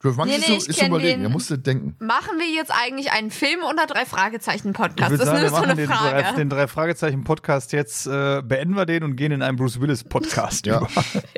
12 0.02 0.16
Monkeys 0.18 0.40
Nee, 0.40 0.46
nee, 0.48 0.58
ist, 0.58 0.70
ich 0.70 0.76
so, 0.78 0.82
ist 0.82 0.88
überlegen, 0.88 1.20
den- 1.20 1.24
er 1.24 1.30
musste 1.30 1.60
denken. 1.60 1.96
Machen 2.00 2.40
wir 2.40 2.48
jetzt 2.50 2.72
eigentlich 2.72 3.12
einen 3.12 3.32
Film- 3.32 3.64
oder 3.70 3.86
drei 3.86 4.06
Fragezeichen-Podcast? 4.06 5.14
Ich 5.14 5.20
würde 5.20 5.26
Das 5.26 5.26
sagen, 5.28 5.38
wir 5.42 5.46
ist 5.46 5.52
nur 5.52 5.60
so 5.60 5.66
machen 5.68 5.72
eine 5.72 5.82
den 5.82 5.90
Frage. 5.90 6.24
drei, 6.24 6.32
den 6.34 6.50
drei 6.50 6.68
Fragezeichen 6.68 7.24
Podcast 7.26 7.72
jetzt, 7.74 8.08
äh, 8.08 8.42
beenden 8.42 8.76
wir 8.76 8.86
den 8.86 9.04
und 9.04 9.16
gehen 9.18 9.32
in 9.34 9.42
einen 9.42 9.58
Bruce 9.58 9.80
Willis 9.82 10.04
Podcast 10.04 10.66
Ja. 10.66 10.78
über. 10.80 10.90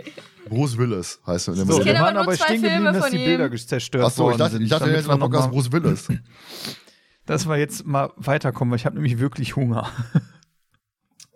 Bruce 0.49 0.77
Willis 0.77 1.19
heißt 1.25 1.47
er. 1.49 1.55
So, 1.55 1.77
kenn 1.77 1.85
wir 1.85 1.95
aber 1.95 2.05
waren 2.05 2.13
nur 2.13 2.23
aber 2.23 2.33
zwei 2.35 2.45
stehen 2.45 2.61
geblieben, 2.61 2.83
Filme 2.83 2.99
dass 2.99 3.09
die. 3.09 3.17
Bilder 3.17 3.51
zerstört 3.55 4.05
Achso, 4.05 4.31
ich 4.31 4.37
dachte, 4.37 4.57
ich 4.61 4.69
dachte 4.69 4.89
jetzt 4.89 5.03
wir 5.05 5.07
mal 5.07 5.17
noch 5.17 5.29
Podcast 5.29 5.51
Bruce 5.51 5.71
Willis. 5.71 6.07
Dass 7.27 7.47
wir 7.47 7.55
jetzt 7.57 7.85
mal 7.85 8.11
weiterkommen, 8.17 8.71
weil 8.71 8.77
ich 8.77 8.85
habe 8.85 8.95
nämlich 8.95 9.19
wirklich 9.19 9.55
Hunger. 9.55 9.89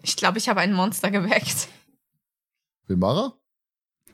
Ich 0.05 0.15
glaube, 0.17 0.37
ich 0.37 0.47
habe 0.47 0.59
ein 0.61 0.71
Monster 0.71 1.09
geweckt. 1.09 1.67
Wen 2.85 2.99
Mara? 2.99 3.33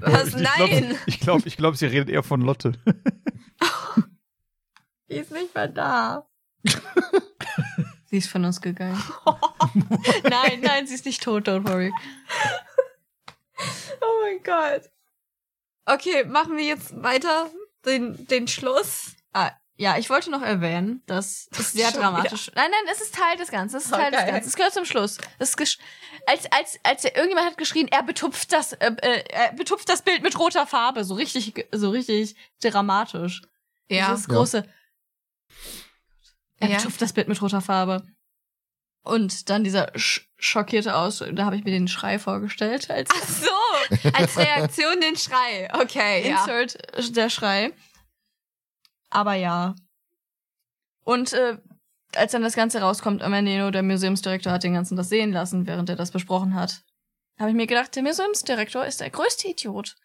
Was? 0.00 0.28
Ich 0.28 0.34
Nein. 0.34 0.88
Glaub, 0.88 1.06
ich 1.06 1.20
glaube, 1.20 1.48
ich 1.48 1.56
glaub, 1.56 1.76
sie 1.76 1.86
redet 1.86 2.10
eher 2.10 2.22
von 2.22 2.42
Lotte. 2.42 2.72
Die 5.08 5.14
ist 5.14 5.32
nicht 5.32 5.54
mehr 5.54 5.68
da. 5.68 6.28
Sie 8.04 8.18
ist 8.18 8.28
von 8.28 8.44
uns 8.44 8.60
gegangen. 8.60 9.02
nein, 10.28 10.60
nein, 10.60 10.86
sie 10.86 10.96
ist 10.96 11.06
nicht 11.06 11.22
tot, 11.22 11.48
don't 11.48 11.66
worry. 11.66 11.90
Oh 14.02 14.20
mein 14.22 14.42
Gott. 14.42 14.90
Okay, 15.86 16.24
machen 16.24 16.58
wir 16.58 16.64
jetzt 16.64 17.02
weiter 17.02 17.50
den, 17.86 18.26
den 18.26 18.48
Schluss. 18.48 19.16
Ah, 19.32 19.52
ja, 19.82 19.98
ich 19.98 20.08
wollte 20.10 20.30
noch 20.30 20.42
erwähnen, 20.42 21.02
dass 21.06 21.48
es 21.58 21.72
sehr 21.72 21.90
Schon 21.90 22.00
dramatisch. 22.00 22.50
Nein, 22.54 22.70
nein, 22.70 22.92
es 22.94 23.00
ist 23.00 23.14
Teil 23.14 23.36
des 23.36 23.50
Ganzen. 23.50 23.76
Es 23.76 23.84
ist 23.86 23.90
Teil 23.90 24.10
des 24.10 24.20
Okay. 24.20 24.30
Ganzen. 24.30 24.48
Es 24.48 24.54
gehört 24.56 24.72
zum 24.74 24.84
Schluss. 24.84 25.18
Das 25.38 25.50
ist 25.50 25.58
gesch- 25.58 25.78
als 26.26 26.46
als 26.52 26.78
als 26.84 27.04
irgendjemand 27.04 27.46
hat 27.48 27.58
geschrien, 27.58 27.88
er 27.88 28.02
betupft 28.04 28.52
das 28.52 28.72
äh, 28.74 28.92
äh, 29.02 29.24
er 29.28 29.52
betupft 29.54 29.88
das 29.88 30.02
Bild 30.02 30.22
mit 30.22 30.38
roter 30.38 30.66
Farbe, 30.66 31.04
so 31.04 31.14
richtig 31.14 31.66
so 31.72 31.90
richtig 31.90 32.36
dramatisch. 32.62 33.42
Ja. 33.88 34.10
Das 34.10 34.20
ist 34.20 34.28
große. 34.28 34.64
Er 36.60 36.68
Ja. 36.68 36.76
betupft 36.76 37.02
das 37.02 37.12
Bild 37.12 37.28
mit 37.28 37.42
roter 37.42 37.60
Farbe. 37.60 38.06
Und 39.04 39.50
dann 39.50 39.64
dieser 39.64 39.90
sch 39.98 40.28
schockierte 40.38 40.94
Aus, 40.96 41.24
da 41.32 41.44
habe 41.44 41.56
ich 41.56 41.64
mir 41.64 41.72
den 41.72 41.88
Schrei 41.88 42.18
vorgestellt 42.20 42.88
als 42.90 43.10
Ach 43.12 43.28
so, 43.28 44.08
als 44.12 44.36
Reaktion 44.38 45.00
den 45.00 45.16
Schrei. 45.16 45.68
Okay, 45.72 46.28
ja. 46.28 46.40
Insert 46.40 46.96
äh, 46.96 47.10
der 47.10 47.28
Schrei. 47.30 47.72
Aber 49.12 49.34
ja. 49.34 49.74
Und 51.04 51.34
äh, 51.34 51.58
als 52.16 52.32
dann 52.32 52.42
das 52.42 52.54
Ganze 52.54 52.80
rauskommt, 52.80 53.22
Amandino, 53.22 53.70
der 53.70 53.82
Museumsdirektor, 53.82 54.52
hat 54.52 54.64
den 54.64 54.74
Ganzen 54.74 54.96
das 54.96 55.08
sehen 55.08 55.32
lassen, 55.32 55.66
während 55.66 55.90
er 55.90 55.96
das 55.96 56.10
besprochen 56.10 56.54
hat, 56.54 56.82
habe 57.38 57.50
ich 57.50 57.56
mir 57.56 57.66
gedacht, 57.66 57.94
der 57.94 58.02
Museumsdirektor 58.02 58.84
ist 58.84 59.00
der 59.00 59.10
größte 59.10 59.48
Idiot, 59.48 59.96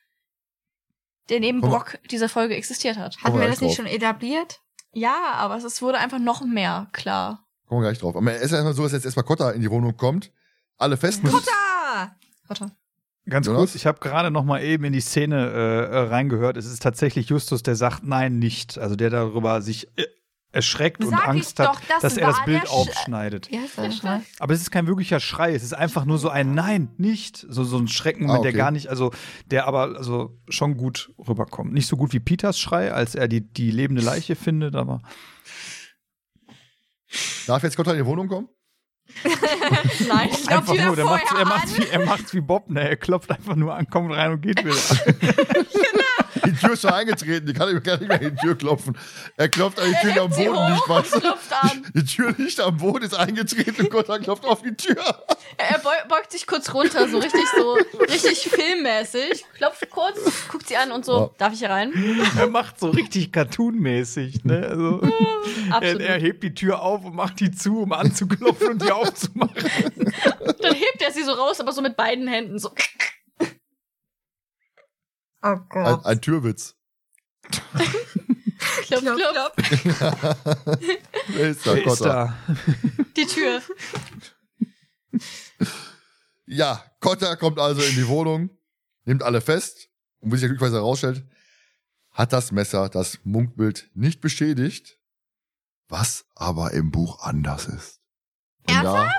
der 1.29 1.39
neben 1.39 1.61
Komm. 1.61 1.69
Brock 1.69 1.99
dieser 2.09 2.29
Folge 2.29 2.55
existiert 2.55 2.97
hat. 2.97 3.17
Hatten 3.23 3.39
wir 3.39 3.47
das 3.47 3.61
nicht 3.61 3.77
drauf. 3.77 3.85
schon 3.85 3.93
etabliert? 3.93 4.59
Ja, 4.91 5.33
aber 5.33 5.55
es 5.57 5.81
wurde 5.81 5.99
einfach 5.99 6.19
noch 6.19 6.41
mehr 6.41 6.87
klar. 6.91 7.45
Kommen 7.67 7.81
wir 7.81 7.89
gleich 7.89 7.99
drauf. 7.99 8.15
Aber 8.15 8.33
es 8.33 8.43
ist 8.43 8.51
erstmal 8.53 8.73
so, 8.73 8.83
dass 8.83 8.93
jetzt 8.93 9.05
erstmal 9.05 9.25
Kotta 9.25 9.51
in 9.51 9.61
die 9.61 9.69
Wohnung 9.69 9.95
kommt. 9.95 10.31
Alle 10.77 10.97
fest 10.97 11.23
müssen. 11.23 11.37
Kotta! 12.47 12.77
Ganz 13.29 13.47
Jonas? 13.47 13.59
kurz, 13.59 13.75
ich 13.75 13.85
habe 13.85 13.99
gerade 13.99 14.31
noch 14.31 14.43
mal 14.43 14.63
eben 14.63 14.85
in 14.85 14.93
die 14.93 15.01
Szene 15.01 15.35
äh, 15.49 15.95
äh, 15.95 15.99
reingehört. 16.07 16.57
Es 16.57 16.65
ist 16.65 16.81
tatsächlich 16.81 17.29
Justus, 17.29 17.61
der 17.63 17.75
sagt 17.75 18.03
nein, 18.03 18.39
nicht. 18.39 18.77
Also 18.77 18.95
der 18.95 19.09
darüber 19.09 19.61
sich 19.61 19.87
äh, 19.97 20.05
erschreckt 20.51 21.03
und 21.03 21.09
Sag 21.09 21.21
ich 21.23 21.27
Angst 21.27 21.59
hat, 21.59 21.67
doch, 21.67 21.81
das 21.89 22.01
dass 22.01 22.17
er 22.17 22.27
das 22.27 22.45
Bild 22.45 22.69
aufschneidet. 22.69 23.49
Nochmal? 23.77 24.21
Aber 24.39 24.53
es 24.53 24.61
ist 24.61 24.71
kein 24.71 24.87
wirklicher 24.87 25.19
Schrei, 25.19 25.53
es 25.53 25.63
ist 25.63 25.73
einfach 25.73 26.05
nur 26.05 26.17
so 26.17 26.29
ein 26.29 26.53
Nein, 26.55 26.89
nicht. 26.97 27.45
So, 27.49 27.63
so 27.63 27.77
ein 27.77 27.87
Schreckenmoment, 27.89 28.37
Ah, 28.37 28.39
okay. 28.39 28.51
der 28.51 28.57
gar 28.57 28.71
nicht, 28.71 28.87
also 28.87 29.11
der 29.47 29.67
aber 29.67 29.97
also 29.97 30.39
schon 30.47 30.77
gut 30.77 31.11
rüberkommt. 31.19 31.73
Nicht 31.73 31.87
so 31.87 31.97
gut 31.97 32.13
wie 32.13 32.19
Peters 32.19 32.57
Schrei, 32.59 32.93
als 32.93 33.13
er 33.13 33.27
die, 33.27 33.41
die 33.41 33.71
lebende 33.71 34.01
Leiche 34.01 34.35
findet, 34.35 34.75
aber 34.75 35.01
Darf 37.45 37.63
jetzt 37.63 37.77
Kotta 37.77 37.91
in 37.91 37.97
die 37.97 38.05
Wohnung 38.05 38.27
kommen? 38.27 38.49
Nein, 40.07 40.29
ich 40.31 40.47
wieder 40.47 40.85
nur, 40.85 40.95
der 40.95 41.05
macht's, 41.05 41.31
er, 41.31 41.45
macht's 41.45 41.77
wie, 41.77 41.87
er 41.87 42.05
macht's 42.05 42.33
wie 42.33 42.41
Bob, 42.41 42.69
ne? 42.69 42.89
Er 42.89 42.97
klopft 42.97 43.31
einfach 43.31 43.55
nur 43.55 43.75
an, 43.75 43.89
kommt 43.89 44.13
rein 44.13 44.33
und 44.33 44.41
geht 44.41 44.63
wieder. 44.63 44.75
Die 46.47 46.53
Tür 46.53 46.73
ist 46.73 46.81
schon 46.81 46.91
eingetreten, 46.91 47.45
die 47.45 47.53
kann 47.53 47.75
ich 47.75 47.83
gar 47.83 47.97
nicht 47.97 48.07
mehr 48.07 48.21
in 48.21 48.35
die 48.35 48.41
Tür 48.41 48.57
klopfen. 48.57 48.97
Er 49.35 49.49
klopft 49.49 49.79
an 49.79 49.89
die 49.89 50.07
Tür 50.13 50.23
am 50.23 50.29
Boden 50.29 50.71
nicht, 50.73 50.87
hoch 50.87 51.61
an. 51.61 51.85
Die 51.93 52.05
Tür 52.05 52.33
nicht 52.37 52.59
am 52.59 52.77
Boden 52.77 53.03
ist 53.05 53.13
eingetreten 53.15 53.81
und 53.81 53.89
Kotta 53.91 54.17
klopft 54.19 54.45
auf 54.45 54.61
die 54.61 54.73
Tür. 54.75 54.95
Er 55.57 55.79
beu- 55.81 56.07
beugt 56.07 56.31
sich 56.31 56.47
kurz 56.47 56.73
runter, 56.73 57.07
so 57.09 57.17
richtig 57.17 57.43
so, 57.57 57.73
richtig 57.99 58.49
filmmäßig, 58.49 59.45
klopft 59.57 59.89
kurz, 59.89 60.17
guckt 60.49 60.67
sie 60.67 60.77
an 60.77 60.91
und 60.91 61.03
so, 61.05 61.17
Ja. 61.17 61.29
darf 61.37 61.53
ich 61.53 61.59
hier 61.59 61.69
rein? 61.69 61.91
er 62.37 62.47
macht 62.47 62.79
so 62.79 62.89
richtig 62.89 63.31
cartoonmäßig, 63.31 64.43
ne? 64.45 64.67
Also, 64.67 65.01
er, 65.81 65.99
er 65.99 66.19
hebt 66.19 66.43
die 66.43 66.53
Tür 66.53 66.81
auf 66.81 67.03
und 67.05 67.15
macht 67.15 67.39
die 67.39 67.51
zu, 67.51 67.81
um 67.81 67.91
anzuklopfen 67.93 68.69
und 68.69 68.81
die 68.83 68.91
aufzumachen. 68.91 69.55
Dann 70.61 70.73
hebt 70.75 71.01
er 71.01 71.11
sie 71.11 71.23
so 71.23 71.31
raus, 71.33 71.59
aber 71.59 71.71
so 71.71 71.81
mit 71.81 71.95
beiden 71.97 72.27
Händen, 72.27 72.59
so. 72.59 72.71
Oh 75.43 75.47
Ein, 75.47 75.65
Gott. 75.69 76.05
ein 76.05 76.21
Türwitz. 76.21 76.75
Klopf, 78.87 79.01
klopf. 79.03 79.53
Wer 81.27 81.49
ist 81.49 81.65
da, 81.65 81.75
Wer 81.75 81.85
ist 81.87 82.01
da? 82.01 82.37
Die 83.15 83.25
Tür. 83.25 83.61
Ja, 86.49 86.81
Kotta 87.01 87.35
kommt 87.35 87.59
also 87.59 87.81
in 87.81 87.95
die 87.95 88.07
Wohnung, 88.07 88.49
nimmt 89.03 89.21
alle 89.21 89.41
fest 89.41 89.89
und 90.19 90.31
wie 90.31 90.37
sich 90.37 90.47
glücklicherweise 90.47 90.77
herausstellt, 90.77 91.25
hat 92.11 92.31
das 92.31 92.53
Messer 92.53 92.87
das 92.87 93.19
Munkbild 93.25 93.91
nicht 93.93 94.21
beschädigt, 94.21 94.97
was 95.89 96.25
aber 96.35 96.71
im 96.71 96.89
Buch 96.91 97.19
anders 97.21 97.67
ist. 97.67 97.99
Da 98.65 99.11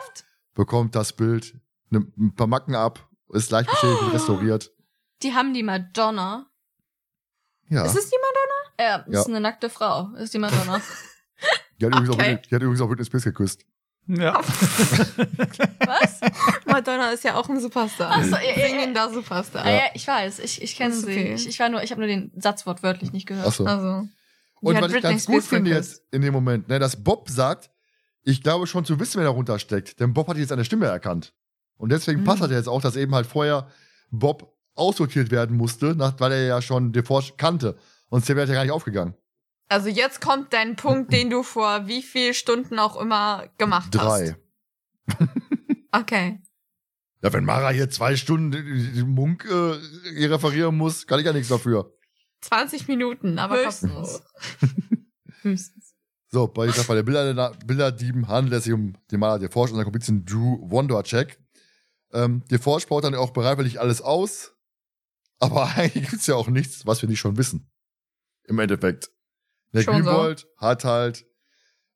bekommt 0.55 0.95
das 0.95 1.13
Bild 1.13 1.61
ne- 1.91 2.11
ein 2.17 2.35
paar 2.35 2.47
Macken 2.47 2.75
ab, 2.75 3.11
ist 3.29 3.51
leicht 3.51 3.69
beschädigt 3.71 4.01
und 4.03 4.13
restauriert. 4.15 4.73
Die 5.23 5.35
haben 5.35 5.53
die 5.55 5.63
Madonna. 5.63 6.47
Ja, 7.69 7.85
Ist 7.85 7.97
es 7.97 8.09
die 8.11 8.17
Ja, 8.81 8.97
ist 8.97 9.15
Ja. 9.15 9.25
eine 9.25 9.41
nackte 9.41 9.69
Frau. 9.69 10.09
Ist 10.17 10.33
die 10.33 10.39
Madonna. 10.39 10.81
die 11.81 11.87
hat, 11.87 11.93
übrigens 11.93 12.11
auch, 12.11 12.15
Okay. 12.15 12.35
Britney- 12.35 12.49
die 12.49 12.55
hat 12.55 12.63
übrigens 12.63 12.81
auch 12.81 12.89
Britney 12.89 13.05
Spears 13.05 13.25
geküsst. 13.25 13.65
Ja. 14.07 14.41
Was? 15.87 16.21
Madonna 16.67 17.11
ist 17.11 17.25
ja 17.25 17.35
auch 17.35 17.49
ein 17.49 17.61
Superstar. 17.61 18.11
Ach 18.15 18.25
so, 18.25 18.37
ja, 18.37 18.41
ja, 18.43 18.57
ja. 18.57 18.69
Singender 18.69 19.13
Superstar. 19.13 19.65
Ah, 19.65 19.71
ja, 19.71 19.83
ich 19.95 20.07
weiß. 20.07 20.39
Ich, 20.39 20.63
ich 20.63 20.77
kenne 20.77 20.95
Ist 20.95 21.03
sie. 21.05 21.11
okay. 21.13 21.35
Ich, 21.35 21.47
ich 21.49 21.59
war 21.61 21.69
nur, 21.69 21.83
ich 21.83 21.91
habe 21.91 22.01
nur 22.01 22.09
den 22.09 22.33
Satz 22.41 22.65
wortwörtlich 22.67 23.13
nicht 23.13 23.27
gehört. 23.27 23.47
Achso. 23.47 23.65
Also. 23.67 24.09
Und 24.61 24.75
was 24.77 24.87
ich 24.87 24.93
Britney 24.93 25.01
ganz 25.11 25.27
gut 25.27 25.43
finde 25.45 25.71
jetzt 25.73 26.03
in 26.11 26.23
dem 26.23 26.33
Moment, 26.33 26.69
ne, 26.69 26.79
dass 26.79 27.03
Bob 27.05 27.29
sagt, 27.29 27.71
ich 28.23 28.43
glaube 28.43 28.67
schon 28.67 28.85
zu 28.85 28.99
wissen, 28.99 29.19
wer 29.19 29.25
darunter 29.25 29.59
steckt. 29.59 30.01
Denn 30.01 30.15
Bob 30.15 30.27
hat 30.29 30.37
jetzt 30.39 30.53
eine 30.53 30.65
Stimme 30.65 30.87
erkannt. 30.87 31.35
Und 31.77 31.91
deswegen 31.93 32.21
Mhm. 32.21 32.25
passt 32.25 32.43
das 32.43 32.51
jetzt 32.51 32.69
auch, 32.69 32.81
dass 32.81 32.97
eben 32.97 33.15
halt 33.15 33.27
vorher 33.27 33.69
Bob 34.11 34.57
aussortiert 34.79 35.31
werden 35.31 35.57
musste, 35.57 35.95
nach, 35.97 36.19
weil 36.21 36.33
er 36.33 36.47
ja 36.47 36.63
schon 36.63 36.93
DeForge 36.93 37.33
kannte. 37.37 37.77
Und 38.09 38.27
der 38.29 38.37
wäre 38.37 38.49
ja 38.49 38.55
gar 38.55 38.63
nicht 38.63 38.73
aufgegangen. 38.73 39.15
Also 39.69 39.89
jetzt 39.91 40.21
kommt 40.23 40.53
dein 40.55 40.77
Punkt, 40.77 41.13
den 41.13 41.29
du 41.29 41.43
vor 41.43 41.87
wie 41.87 42.03
viel 42.03 42.33
Stunden 42.33 42.79
auch 42.79 42.99
immer 42.99 43.49
gemacht 43.59 43.89
Drei. 43.95 44.37
hast. 45.09 45.19
Okay. 45.91 46.41
Ja, 47.23 47.33
wenn 47.33 47.45
Mara 47.47 47.71
hier 47.71 47.89
zwei 47.89 48.15
Stunden 48.15 48.51
den- 48.53 48.95
den 48.95 49.09
Munk 49.09 49.47
äh, 49.47 50.27
referieren 50.27 50.77
muss, 50.77 51.07
kann 51.07 51.19
ich 51.19 51.25
ja 51.27 51.33
nichts 51.33 51.49
dafür. 51.49 51.93
20 52.43 52.87
Minuten, 52.89 53.39
aber 53.39 53.57
Höchstens. 53.57 53.93
kostenlos. 53.95 54.23
Höchstens. 55.43 55.95
So, 56.31 56.47
bei, 56.47 56.67
ich 56.67 56.75
sag, 56.75 56.87
bei 56.87 56.95
den 56.95 57.07
Bilder, 57.07 57.53
Bilderdieben 57.65 58.29
handelt 58.29 58.53
es 58.59 58.65
sich 58.65 58.73
um 58.75 58.93
den 59.11 59.19
Maler 59.19 59.39
DeForge 59.39 59.73
und 59.73 59.77
seinen 59.77 59.85
Komplizen 59.87 60.27
Drew 60.27 60.59
Wondercheck. 60.71 61.39
Ähm, 62.13 62.43
DeForge 62.51 62.87
baut 62.87 63.05
dann 63.05 63.15
auch 63.15 63.31
bereitwillig 63.31 63.81
alles 63.81 64.03
aus, 64.03 64.53
aber 65.39 65.67
eigentlich 65.77 66.11
gibt's 66.11 66.27
ja 66.27 66.35
auch 66.35 66.49
nichts, 66.49 66.87
was 66.87 67.03
wir 67.03 67.09
nicht 67.09 67.21
schon 67.21 67.37
wissen. 67.37 67.71
Im 68.45 68.59
Endeffekt. 68.59 69.11
Der 69.73 69.83
Schon 69.83 69.97
so. 69.97 70.03
Greenwald 70.05 70.47
hat 70.57 70.85
halt 70.85 71.27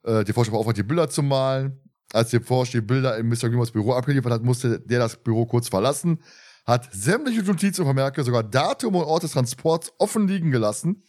äh, 0.05 0.25
DeForge 0.25 0.51
beauftragt, 0.51 0.79
die 0.79 0.83
Bilder 0.83 1.09
zu 1.09 1.23
malen. 1.23 1.79
Als 2.13 2.31
DeForge 2.31 2.71
die 2.73 2.81
Bilder 2.81 3.17
in 3.17 3.29
Mr. 3.29 3.49
Greenwalds 3.49 3.71
Büro 3.71 3.95
abgeliefert 3.95 4.33
hat, 4.33 4.43
musste 4.43 4.81
der 4.81 4.99
das 4.99 5.17
Büro 5.17 5.47
kurz 5.47 5.69
verlassen, 5.69 6.23
hat 6.67 6.89
sämtliche 6.93 7.43
Notizen 7.43 7.81
und 7.81 7.87
Vermerke, 7.87 8.23
sogar 8.23 8.43
Datum 8.43 8.97
und 8.97 9.05
Ort 9.05 9.23
des 9.23 9.33
Transports 9.33 9.93
offen 9.99 10.29
liegen 10.29 10.51
gelassen. 10.51 11.05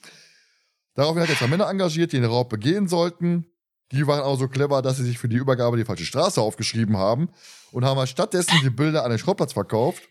Daraufhin 0.96 1.24
hat 1.24 1.30
er 1.30 1.38
zwei 1.38 1.48
Männer 1.48 1.70
engagiert, 1.70 2.14
die 2.14 2.22
den 2.22 2.30
Raub 2.30 2.50
begehen 2.50 2.88
sollten. 2.88 3.48
Die 3.92 4.08
waren 4.08 4.22
auch 4.22 4.40
so 4.40 4.48
clever, 4.48 4.82
dass 4.82 4.98
sie 4.98 5.04
sich 5.04 5.20
für 5.20 5.30
die 5.30 5.36
Übergabe 5.36 5.78
die 5.78 5.86
falsche 5.86 6.06
Straße 6.06 6.42
aufgeschrieben 6.42 6.98
haben 6.98 7.30
und 7.72 7.84
haben 7.86 8.06
stattdessen 8.08 8.58
die 8.64 8.70
Bilder 8.70 9.04
an 9.04 9.10
den 9.10 9.20
Schrottplatz 9.20 9.54
verkauft. 9.54 10.04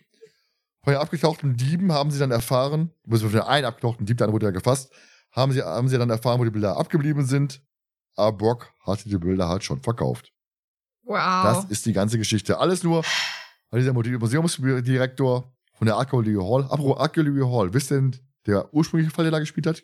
Von 0.85 0.95
den 0.95 1.01
abgetauchten 1.01 1.57
Dieben 1.57 1.93
haben 1.93 2.11
sie 2.11 2.19
dann 2.19 2.33
erfahren, 2.33 2.91
beziehungsweise 3.05 3.39
von 3.39 3.41
den 3.41 3.49
einen 3.49 3.67
abgetauchten 3.67 4.07
Dieb, 4.07 4.19
der 4.19 4.27
andere 4.27 4.35
wurde 4.35 4.47
ja 4.47 4.53
gefasst, 4.53 4.93
haben 5.31 5.53
sie, 5.53 5.63
haben 5.63 5.89
sie 5.89 5.97
dann 5.97 6.11
erfahren, 6.11 6.41
wo 6.41 6.45
die 6.45 6.51
Bilder 6.51 6.77
abgeblieben 6.77 7.25
sind. 7.25 7.63
Aber 8.17 8.37
Brock 8.37 8.73
hatte 8.85 9.09
die 9.09 9.17
Bilder 9.17 9.49
halt 9.49 9.65
schon 9.65 9.81
verkauft. 9.81 10.33
Wow. 11.05 11.45
Das 11.45 11.65
ist 11.67 11.87
die 11.87 11.93
ganze 11.93 12.19
Geschichte. 12.19 12.59
Alles 12.59 12.83
nur, 12.83 13.05
weil 13.71 13.81
dieser 13.81 13.93
Museumsdirektor 13.93 15.53
von 15.75 15.87
der 15.87 15.97
Archaeology 15.97 16.35
Hall, 16.35 16.65
apropos 16.65 16.99
Archaeology 16.99 17.41
Hall, 17.41 17.73
wisst 17.73 17.91
ihr 17.93 18.01
denn, 18.01 18.17
der 18.47 18.75
ursprüngliche 18.75 19.15
Fall, 19.15 19.25
der 19.25 19.33
da 19.33 19.39
gespielt 19.39 19.67
hat? 19.67 19.83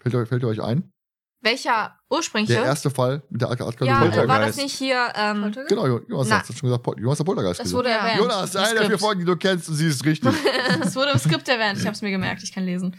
Fällt, 0.00 0.28
fällt 0.28 0.42
ihr 0.42 0.48
euch 0.48 0.62
ein? 0.62 0.92
Welcher 1.40 1.96
ursprüngliche? 2.10 2.54
Der 2.54 2.64
erste 2.64 2.90
Fall 2.90 3.22
mit 3.30 3.40
der 3.40 3.48
Archäologie 3.50 3.86
ja, 3.86 4.04
äh, 4.04 4.28
war 4.28 4.40
das 4.40 4.56
nicht 4.56 4.74
hier, 4.76 5.12
ähm, 5.14 5.52
Genau, 5.68 5.86
Jonas 5.86 6.28
Na. 6.28 6.38
hat 6.40 6.46
schon 6.46 6.68
gesagt, 6.68 6.86
Jonas 6.98 7.18
hat 7.20 7.26
Poltergeist 7.26 7.60
Das 7.60 7.72
wurde 7.72 7.90
erwähnt. 7.90 8.18
Jonas, 8.18 8.56
eine 8.56 8.74
der 8.80 8.86
vier. 8.88 8.98
Folgen, 8.98 9.20
die 9.20 9.26
du 9.26 9.36
kennst 9.36 9.68
und 9.68 9.76
sie 9.76 9.86
ist 9.86 10.04
richtig. 10.04 10.34
Das 10.80 10.96
wurde 10.96 11.12
im 11.12 11.18
Skript 11.18 11.48
erwähnt. 11.48 11.78
Ich 11.78 11.86
habe 11.86 11.94
es 11.94 12.02
mir 12.02 12.10
gemerkt. 12.10 12.42
Ich 12.42 12.52
kann 12.52 12.64
lesen. 12.64 12.96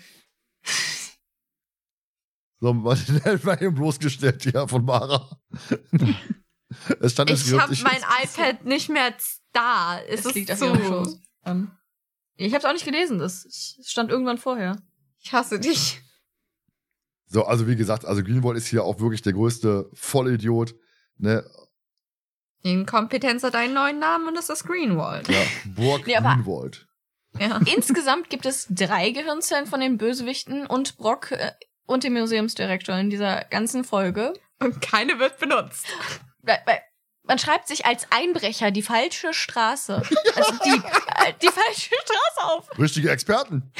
so, 2.62 2.74
was 2.84 3.08
war 3.46 3.62
ihm 3.62 3.74
bloßgestellt 3.76 4.42
hier 4.44 4.68
von 4.68 4.86
Mara. 4.86 5.30
es 7.02 7.12
stand 7.12 7.30
im 7.30 7.36
ich 7.36 7.60
habe 7.60 7.76
mein 7.84 8.02
iPad 8.24 8.66
nicht 8.66 8.90
mehr 8.90 9.14
da. 9.54 10.00
Es, 10.08 10.22
Es 10.22 10.26
ist 10.28 10.36
liegt 10.36 10.52
auf 10.52 10.60
zu. 10.60 10.66
ihrem 10.66 10.84
Schoß. 10.86 11.22
Ähm, 11.46 11.72
ich 12.36 12.54
habe 12.54 12.60
es 12.60 12.66
auch 12.66 12.74
nicht 12.74 12.86
gelesen. 12.86 13.20
Das 13.20 13.44
es 13.46 13.80
stand 13.86 14.12
irgendwann 14.12 14.38
vorher. 14.38 14.82
Ich 15.20 15.34
hasse 15.34 15.60
dich. 15.60 16.02
So, 17.30 17.46
also 17.46 17.68
wie 17.68 17.76
gesagt, 17.76 18.06
also 18.06 18.24
Greenwald 18.24 18.58
ist 18.58 18.68
hier 18.68 18.84
auch 18.84 19.00
wirklich 19.00 19.22
der 19.22 19.34
größte 19.34 19.88
Vollidiot. 19.94 20.74
Ne? 21.18 21.46
Inkompetenz 22.64 23.44
hat 23.44 23.56
einen 23.56 23.76
neuen 23.76 24.00
Namen 24.00 24.28
und 24.28 24.36
das 24.36 24.50
ist 24.50 24.66
Greenwald. 24.66 25.28
Ja, 25.30 25.42
Burg 25.66 26.08
Nee, 26.08 26.16
Greenwald. 26.16 26.88
Ja. 27.40 27.62
Insgesamt 27.74 28.32
gibt 28.32 28.48
es 28.48 28.68
drei 28.70 29.12
Gehirnzellen 29.12 29.68
von 29.68 29.80
den 29.80 29.98
Bösewichten 29.98 30.66
und 30.66 30.98
Brock 30.98 31.32
äh, 31.32 31.52
und 31.86 32.04
dem 32.04 32.14
Museumsdirektor 32.14 32.98
in 32.98 33.12
dieser 33.12 33.46
ganzen 33.46 33.84
Folge. 33.84 34.34
Und 34.60 34.82
keine 34.82 35.20
wird 35.20 35.38
benutzt. 35.38 35.86
Man 37.24 37.38
schreibt 37.38 37.68
sich 37.68 37.86
als 37.86 38.08
Einbrecher 38.10 38.72
die 38.72 38.82
falsche 38.82 39.34
Straße. 39.34 40.02
Also 40.36 40.54
die, 40.66 40.72
die 41.44 41.48
falsche 41.48 41.94
Straße 41.94 42.44
auf. 42.44 42.80
Richtige 42.80 43.12
Experten. 43.12 43.72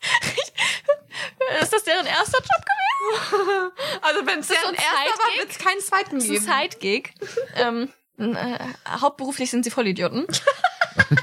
Ist 1.62 1.72
das 1.72 1.84
deren 1.84 2.06
erster 2.06 2.38
Job 2.38 2.48
gewesen? 2.48 3.72
Also 4.02 4.26
wenn 4.26 4.40
es 4.40 4.48
deren 4.48 4.62
so 4.62 4.68
ein 4.68 4.74
erster 4.74 5.18
war, 5.18 5.38
wird 5.38 5.50
es 5.50 5.58
keinen 5.58 5.80
zweiten 5.80 6.14
Das 6.16 6.24
ist 6.24 6.30
geben. 6.30 6.50
ein 6.50 6.70
Sidegig. 6.70 7.14
ähm, 7.56 7.92
äh, 8.18 8.58
hauptberuflich 8.88 9.50
sind 9.50 9.64
sie 9.64 9.70
Vollidioten. 9.70 10.26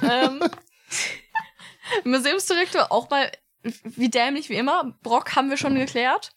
ähm, 0.03 0.41
Museumsdirektor 2.03 2.91
auch 2.91 3.09
mal 3.09 3.31
wie 3.83 4.09
dämlich 4.09 4.49
wie 4.49 4.55
immer. 4.55 4.95
Brock 5.03 5.35
haben 5.35 5.49
wir 5.49 5.57
schon 5.57 5.75
geklärt. 5.75 6.31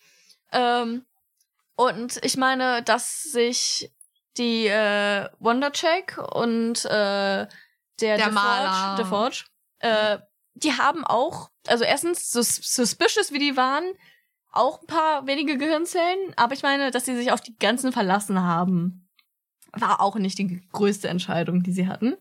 Ähm, 0.52 1.05
und 1.76 2.18
ich 2.25 2.36
meine, 2.36 2.83
dass 2.83 3.23
sich 3.23 3.91
die 4.36 4.67
äh, 4.67 5.28
Wondercheck 5.39 6.17
und 6.33 6.84
äh, 6.84 6.89
der, 6.89 7.49
Der 8.00 8.17
DeForge- 8.18 8.33
Maler. 8.33 8.97
DeForge, 8.97 9.44
äh, 9.81 10.18
die 10.62 10.73
haben 10.73 11.05
auch, 11.05 11.51
also 11.67 11.85
erstens, 11.85 12.31
so 12.31 12.43
suspicious 12.43 13.33
wie 13.33 13.39
die 13.39 13.57
waren, 13.57 13.85
auch 14.51 14.81
ein 14.81 14.87
paar 14.87 15.27
wenige 15.27 15.57
Gehirnzellen, 15.59 16.33
aber 16.37 16.55
ich 16.55 16.62
meine, 16.62 16.91
dass 16.91 17.05
sie 17.05 17.17
sich 17.17 17.33
auf 17.33 17.41
die 17.41 17.57
ganzen 17.57 17.93
verlassen 17.93 18.43
haben, 18.43 19.09
war 19.73 20.01
auch 20.01 20.17
nicht 20.17 20.39
die 20.39 20.62
größte 20.73 21.09
Entscheidung, 21.09 21.62
die 21.62 21.73
sie 21.73 21.87
hatten. 21.89 22.17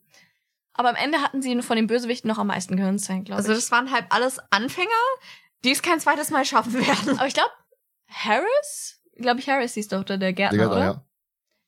Aber 0.74 0.90
am 0.90 0.96
Ende 0.96 1.22
hatten 1.22 1.42
sie 1.42 1.60
von 1.62 1.76
den 1.78 1.88
Bösewichten 1.88 2.28
noch 2.28 2.38
am 2.38 2.48
meisten 2.48 2.76
Gehirnzellen, 2.78 3.24
glaube 3.24 3.38
Also 3.40 3.52
ich. 3.54 3.58
das 3.58 3.72
waren 3.72 3.92
halt 3.92 4.06
alles 4.10 4.40
Anfänger, 4.52 4.90
die 5.64 5.72
es 5.72 5.82
kein 5.82 6.00
zweites 6.00 6.30
Mal 6.30 6.46
schaffen 6.46 6.74
werden. 6.74 7.18
Aber 7.18 7.28
ich 7.28 7.34
glaube, 7.34 7.50
Harris, 8.10 9.02
glaube 9.16 9.40
ich, 9.40 9.50
Harris 9.50 9.74
hieß 9.74 9.88
doch 9.88 10.04
der, 10.04 10.18
der 10.18 10.34
Gärtner, 10.34 10.66
Digga, 10.66 10.72
oder? 10.76 10.84
ja. 10.86 11.07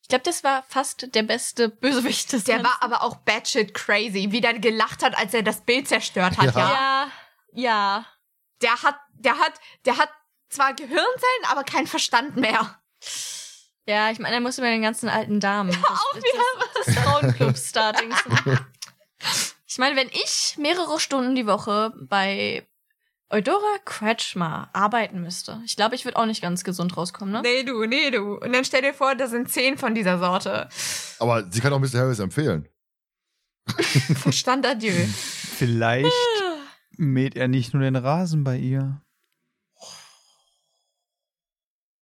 Ich 0.09 0.11
glaube, 0.11 0.23
das 0.23 0.43
war 0.43 0.63
fast 0.67 1.13
der 1.13 1.21
beste 1.21 1.69
Bösewicht 1.69 2.33
des 2.33 2.43
Der 2.45 2.55
Ganzen. 2.57 2.71
war 2.71 2.81
aber 2.81 3.03
auch 3.03 3.17
batshit 3.17 3.75
crazy, 3.75 4.29
wie 4.31 4.41
der 4.41 4.57
gelacht 4.57 5.03
hat, 5.03 5.15
als 5.15 5.35
er 5.35 5.43
das 5.43 5.61
Bild 5.61 5.87
zerstört 5.87 6.35
hat, 6.39 6.55
Ja. 6.55 6.59
ja. 6.59 6.71
Ja, 6.71 7.11
ja. 7.53 8.05
Der 8.63 8.81
hat, 8.81 8.95
der 9.13 9.37
hat, 9.37 9.53
der 9.85 9.97
hat 9.97 10.09
zwar 10.49 10.73
Gehirnzellen, 10.73 11.45
aber 11.51 11.63
kein 11.63 11.85
Verstand 11.85 12.35
mehr. 12.37 12.79
Ja, 13.85 14.09
ich 14.09 14.17
meine, 14.17 14.33
er 14.33 14.41
musste 14.41 14.63
bei 14.63 14.71
den 14.71 14.81
ganzen 14.81 15.09
alten 15.09 15.39
Damen. 15.39 15.69
auch 15.75 16.15
wieder 16.15 16.73
das, 16.73 16.85
das 16.87 16.95
Frauenclub-Starting. 17.03 18.11
ich 19.67 19.77
meine, 19.77 19.95
wenn 19.95 20.09
ich 20.09 20.55
mehrere 20.57 20.99
Stunden 20.99 21.35
die 21.35 21.45
Woche 21.45 21.93
bei 22.09 22.67
Eudora 23.31 23.77
Kretschmer 23.85 24.69
arbeiten 24.73 25.21
müsste, 25.21 25.61
ich 25.63 25.75
glaube, 25.75 25.93
ich 25.93 26.03
würde 26.03 26.17
auch 26.17 26.25
nicht 26.25 26.41
ganz 26.41 26.63
gesund 26.63 26.97
rauskommen, 26.97 27.31
ne? 27.31 27.41
Nee, 27.43 27.63
du, 27.63 27.85
nee, 27.85 28.09
du. 28.09 28.39
Und 28.39 28.53
dann 28.53 28.65
stell 28.65 28.81
dir 28.81 28.93
vor, 28.93 29.13
da 29.13 29.27
sind 29.27 29.51
zehn 29.51 29.77
von 29.77 29.93
dieser 29.93 30.17
Sorte. 30.17 30.67
Aber 31.19 31.49
sie 31.51 31.61
kann 31.61 31.71
auch 31.71 31.79
Mr. 31.79 31.99
Harris 31.99 32.17
empfehlen. 32.19 32.67
Verstand 34.15 34.65
adieu. 34.65 34.93
Vielleicht 35.13 36.11
mäht 36.97 37.35
er 37.35 37.47
nicht 37.47 37.73
nur 37.73 37.83
den 37.83 37.95
Rasen 37.95 38.43
bei 38.43 38.57
ihr. 38.57 39.01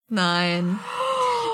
Nein. 0.08 0.80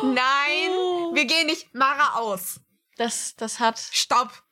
Nein. 0.03 0.71
Wir 1.13 1.25
gehen 1.25 1.47
nicht. 1.47 1.73
Mara 1.73 2.19
aus. 2.19 2.59
Das, 2.97 3.35
das 3.35 3.59
hat. 3.59 3.79
Stopp. 3.79 4.42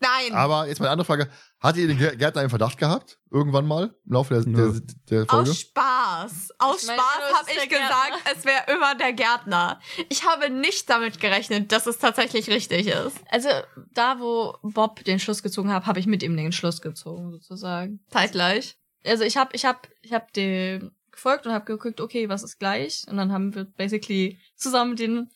Nein. 0.00 0.32
Aber 0.32 0.66
jetzt 0.66 0.80
mal 0.80 0.86
eine 0.86 0.92
andere 0.92 1.04
Frage. 1.04 1.28
Hat 1.60 1.76
ihr 1.76 1.86
den 1.86 1.98
Gär- 1.98 2.16
Gärtner 2.16 2.40
einen 2.40 2.48
Verdacht 2.50 2.78
gehabt? 2.78 3.18
Irgendwann 3.30 3.66
mal? 3.66 3.94
Im 4.06 4.12
Laufe 4.12 4.32
der, 4.34 4.44
der, 4.44 4.80
der 5.10 5.26
Folge? 5.26 5.50
Aus 5.50 5.58
Spaß. 5.60 6.48
Aus 6.58 6.82
Ich 6.82 6.86
meine, 6.88 7.00
Spaß 7.02 7.38
habe 7.38 7.50
ich 7.50 7.68
gesagt, 7.68 7.90
Gärtner. 8.24 8.32
es 8.38 8.44
wäre 8.46 8.62
immer 8.74 8.94
der 8.94 9.12
Gärtner. 9.12 9.80
Ich 10.08 10.24
habe 10.26 10.48
nicht 10.48 10.88
damit 10.88 11.20
gerechnet, 11.20 11.70
dass 11.70 11.86
es 11.86 11.98
tatsächlich 11.98 12.48
richtig 12.48 12.86
ist. 12.86 13.18
Also, 13.30 13.50
da, 13.92 14.18
wo 14.20 14.56
Bob 14.62 15.04
den 15.04 15.18
Schluss 15.18 15.42
gezogen 15.42 15.70
hat, 15.72 15.84
habe 15.86 16.00
ich 16.00 16.06
mit 16.06 16.22
ihm 16.22 16.36
den 16.36 16.52
Schluss 16.52 16.80
gezogen, 16.80 17.30
sozusagen. 17.32 18.00
Zeitgleich. 18.08 18.78
Also, 19.04 19.24
ich 19.24 19.36
habe 19.36 19.50
ich 19.54 19.64
hab, 19.66 19.86
ich 20.00 20.12
hab 20.14 20.32
dem 20.32 20.92
gefolgt 21.10 21.44
und 21.46 21.52
habe 21.52 21.66
geguckt, 21.66 22.00
okay, 22.00 22.30
was 22.30 22.42
ist 22.42 22.58
gleich? 22.58 23.04
Und 23.06 23.18
dann 23.18 23.32
haben 23.32 23.54
wir 23.54 23.64
basically 23.64 24.38
zusammen 24.56 24.96
den, 24.96 25.28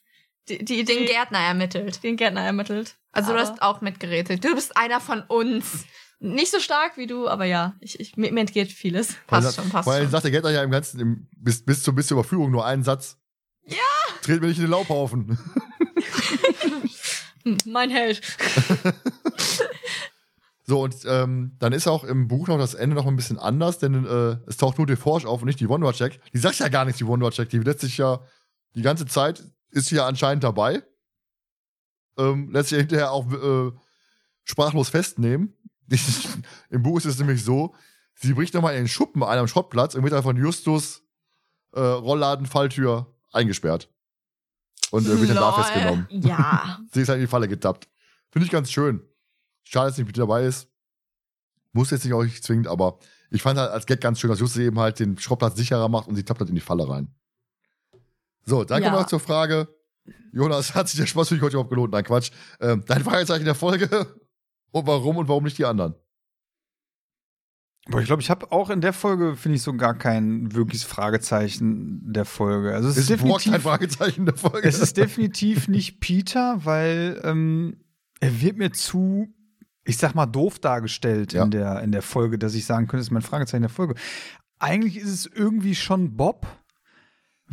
die, 0.49 0.65
die 0.65 0.81
Idee, 0.81 0.97
Den 0.99 1.07
Gärtner 1.07 1.39
ermittelt. 1.39 2.03
den 2.03 2.17
Gärtner 2.17 2.43
ermittelt. 2.43 2.97
Also 3.13 3.31
Aber- 3.33 3.41
du 3.43 3.47
hast 3.49 3.63
auch 3.63 3.81
mitgerätselt. 3.81 4.45
Du 4.45 4.55
bist 4.55 4.77
einer 4.77 5.01
von 5.01 5.23
uns. 5.23 5.85
Nicht 6.21 6.51
so 6.53 6.59
stark 6.61 6.97
wie 6.97 7.07
du, 7.07 7.29
aber 7.29 7.45
ja, 7.45 7.75
ich, 7.81 8.01
ich, 8.01 8.17
mir, 8.17 8.33
mir 8.33 8.41
entgeht 8.41 8.73
vieles. 8.73 9.15
Passt 9.27 9.57
schon, 9.57 9.69
passt 9.69 9.87
Weil 9.87 10.03
schon. 10.03 10.11
sagt 10.11 10.25
der 10.25 10.31
Gärtner 10.31 10.51
ja 10.51 10.63
im 10.63 10.71
Ganzen, 10.71 11.01
im, 11.01 11.29
bis, 11.37 11.65
bis, 11.65 11.83
zur, 11.83 11.95
bis 11.95 12.07
zur 12.07 12.19
Überführung 12.19 12.51
nur 12.51 12.65
einen 12.65 12.83
Satz. 12.83 13.19
Ja! 13.67 13.77
Dreht 14.23 14.41
mir 14.41 14.47
nicht 14.49 14.57
in 14.59 14.65
den 14.65 14.71
Laubhaufen. 14.71 15.39
Mein 17.67 17.91
Held. 17.91 18.23
So, 20.67 20.81
und 20.83 20.97
ähm, 21.05 21.57
dann 21.59 21.75
ist 21.75 21.87
auch 21.87 22.05
im 22.05 22.27
Buch 22.27 22.49
noch 22.49 22.57
das 22.57 22.73
Ende 22.73 22.97
noch 22.97 23.05
ein 23.07 23.17
bisschen 23.17 23.39
anders, 23.39 23.79
denn 23.81 24.07
äh, 24.07 24.39
es 24.49 24.57
taucht 24.57 24.79
nur 24.79 24.87
DeForge 24.87 25.29
auf 25.29 25.43
und 25.43 25.47
nicht 25.47 25.61
die 25.61 25.69
Wondercheck. 25.69 26.19
Die 26.33 26.39
sagt 26.39 26.59
ja 26.59 26.69
gar 26.69 26.87
nichts, 26.87 26.97
die 26.97 27.07
Wondercheck. 27.07 27.51
Die 27.51 27.59
lässt 27.59 27.81
sich 27.81 27.99
ja 27.99 28.21
die 28.75 28.81
ganze 28.81 29.05
Zeit, 29.05 29.43
ist 29.75 29.87
sie 29.87 29.97
ja 29.97 30.07
anscheinend 30.07 30.45
dabei. 30.45 30.83
Ähm, 32.17 32.51
lässt 32.51 32.69
sich 32.69 32.79
hinterher 32.79 33.11
auch 33.11 33.31
äh, 33.33 33.73
sprachlos 34.45 34.89
festnehmen. 34.89 35.55
Im 36.71 36.83
Buch 36.83 36.99
ist 36.99 37.07
es 37.07 37.19
nämlich 37.19 37.45
so, 37.45 37.75
sie 38.15 38.35
bricht 38.35 38.55
nochmal 38.55 38.75
in 38.75 38.83
den 38.83 38.89
Schuppen 38.89 39.23
ein 39.23 39.39
am 39.39 39.49
Schrottplatz 39.49 39.95
und 39.95 40.03
wird 40.03 40.13
dann 40.13 40.23
von 40.23 40.37
Justus 40.37 41.03
äh, 41.73 41.81
Rollladen 41.81 42.47
Falltür 42.47 43.15
eingesperrt. 43.33 43.91
Und 44.91 45.07
äh, 45.07 45.21
wird 45.21 45.31
dann 45.31 45.37
da 45.37 45.53
festgenommen. 45.53 46.07
Ja. 46.11 46.79
Sie 46.93 47.01
ist 47.01 47.09
halt 47.09 47.17
in 47.17 47.25
die 47.25 47.31
Falle 47.31 47.49
getappt. 47.49 47.89
Finde 48.31 48.47
ich 48.47 48.53
ganz 48.53 48.71
schön. 48.71 49.03
Schade, 49.65 49.89
dass 49.89 49.97
sie 49.97 50.03
nicht 50.03 50.09
mit 50.09 50.19
dabei 50.19 50.45
ist. 50.45 50.69
Muss 51.73 51.91
jetzt 51.91 52.05
nicht 52.05 52.13
auch 52.13 52.23
nicht 52.23 52.45
zwingend, 52.45 52.69
aber 52.69 52.99
ich 53.31 53.43
fand 53.43 53.59
halt 53.59 53.71
als 53.71 53.87
Gag 53.87 54.01
ganz 54.01 54.21
schön, 54.21 54.31
dass 54.31 54.39
Justus 54.39 54.61
eben 54.61 54.79
halt 54.79 55.01
den 55.01 55.19
Schrottplatz 55.19 55.57
sicherer 55.57 55.89
macht 55.89 56.07
und 56.07 56.15
sie 56.15 56.25
tappt 56.25 56.41
halt 56.41 56.51
in 56.51 56.55
die 56.55 56.61
Falle 56.61 56.89
rein. 56.89 57.15
So, 58.45 58.65
dann 58.65 58.83
Ja. 58.83 58.91
kommen 58.91 59.03
wir 59.03 59.07
zur 59.09 59.21
Frage. 59.21 59.69
Jonas, 60.33 60.75
hat 60.75 60.89
sich 60.89 60.99
der 61.01 61.07
Spaß 61.07 61.29
für 61.29 61.35
dich 61.35 61.43
heute 61.43 61.55
überhaupt 61.55 61.71
gelohnt? 61.71 61.93
Nein, 61.93 62.05
Quatsch. 62.05 62.31
Ähm, 62.61 62.83
dein 62.87 63.03
Fragezeichen 63.05 63.45
der 63.45 63.55
Folge. 63.55 63.89
Und 64.73 64.87
warum 64.89 65.17
und 65.19 65.29
warum 65.29 65.45
nicht 65.45 65.57
die 65.57 65.65
anderen? 65.67 65.95
Aber 67.87 68.01
ich 68.01 68.07
glaube, 68.07 68.23
ich 68.23 68.31
habe 68.31 68.51
auch 68.51 68.71
in 68.71 68.81
der 68.81 68.93
Folge, 68.93 69.37
finde 69.37 69.57
ich, 69.57 69.63
so 69.63 69.73
gar 69.75 69.95
kein 69.97 70.53
wirkliches 70.55 70.83
Fragezeichen 70.85 72.13
der 72.13 72.25
Folge. 72.25 72.75
Also 72.75 72.89
es 72.89 72.97
ist, 72.97 73.03
Ist 73.05 73.11
definitiv, 73.11 73.53
kein 73.53 73.61
Fragezeichen 73.61 74.25
der 74.27 74.35
Folge? 74.37 74.67
es 74.67 74.81
ist 74.81 74.97
definitiv 74.97 75.69
nicht 75.69 76.01
Peter, 76.01 76.65
weil 76.65 77.21
ähm, 77.25 77.85
er 78.21 78.41
wird 78.41 78.57
mir 78.57 78.73
zu, 78.73 79.29
ich 79.85 79.99
sag 79.99 80.15
mal, 80.15 80.27
doof 80.27 80.59
dargestellt 80.59 81.35
Ja. 81.35 81.45
in, 81.45 81.51
der, 81.51 81.81
in 81.83 81.93
der 81.93 82.03
Folge, 82.03 82.39
dass 82.39 82.55
ich 82.55 82.65
sagen 82.65 82.87
könnte, 82.89 83.03
es 83.03 83.09
ist 83.09 83.13
mein 83.13 83.23
Fragezeichen 83.23 83.63
der 83.63 83.71
Folge. 83.71 83.95
Eigentlich 84.59 84.97
ist 84.97 85.11
es 85.11 85.27
irgendwie 85.27 85.75
schon 85.75 86.17
Bob, 86.17 86.47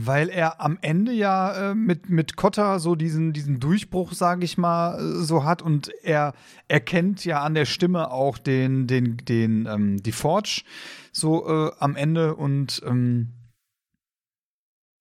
weil 0.06 0.30
er 0.30 0.62
am 0.62 0.78
Ende 0.82 1.12
ja 1.12 1.72
äh, 1.72 1.76
mit, 1.76 2.10
mit 2.10 2.36
Cotta 2.36 2.80
so 2.80 2.96
diesen, 2.96 3.34
diesen 3.34 3.60
Durchbruch, 3.60 4.14
sage 4.14 4.46
ich 4.46 4.58
mal, 4.58 5.00
äh, 5.00 5.24
so 5.24 5.44
hat 5.44 5.62
und 5.62 5.90
er 6.04 6.34
erkennt 6.68 7.26
ja 7.26 7.42
an 7.42 7.54
der 7.54 7.66
Stimme 7.66 8.12
auch 8.12 8.38
den, 8.38 8.88
den, 8.88 9.18
den, 9.18 9.66
ähm, 9.66 10.02
die 10.02 10.12
Forge 10.12 10.64
so 11.12 11.48
äh, 11.48 11.72
am 11.80 11.96
Ende 11.96 12.36
und 12.36 12.82
ähm, 12.86 13.34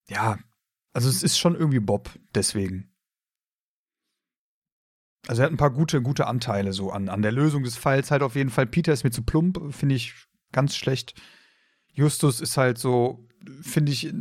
ja, 0.08 0.38
also 0.92 1.08
es 1.08 1.22
ist 1.22 1.38
schon 1.38 1.54
irgendwie 1.54 1.80
Bob, 1.80 2.10
deswegen. 2.34 2.90
Also 5.28 5.42
er 5.42 5.46
hat 5.46 5.52
ein 5.52 5.58
paar 5.58 5.70
gute, 5.70 6.02
gute 6.02 6.26
Anteile 6.26 6.72
so 6.72 6.90
an, 6.90 7.08
an 7.08 7.22
der 7.22 7.32
Lösung 7.32 7.62
des 7.62 7.76
Falls 7.76 8.10
halt 8.10 8.22
auf 8.22 8.34
jeden 8.34 8.50
Fall. 8.50 8.66
Peter 8.66 8.92
ist 8.92 9.04
mir 9.04 9.10
zu 9.10 9.22
plump, 9.22 9.72
finde 9.72 9.94
ich 9.94 10.14
ganz 10.50 10.76
schlecht. 10.76 11.14
Justus 11.92 12.40
ist 12.40 12.56
halt 12.56 12.78
so, 12.78 13.28
finde 13.62 13.92
ich, 13.92 14.06
äh, 14.06 14.12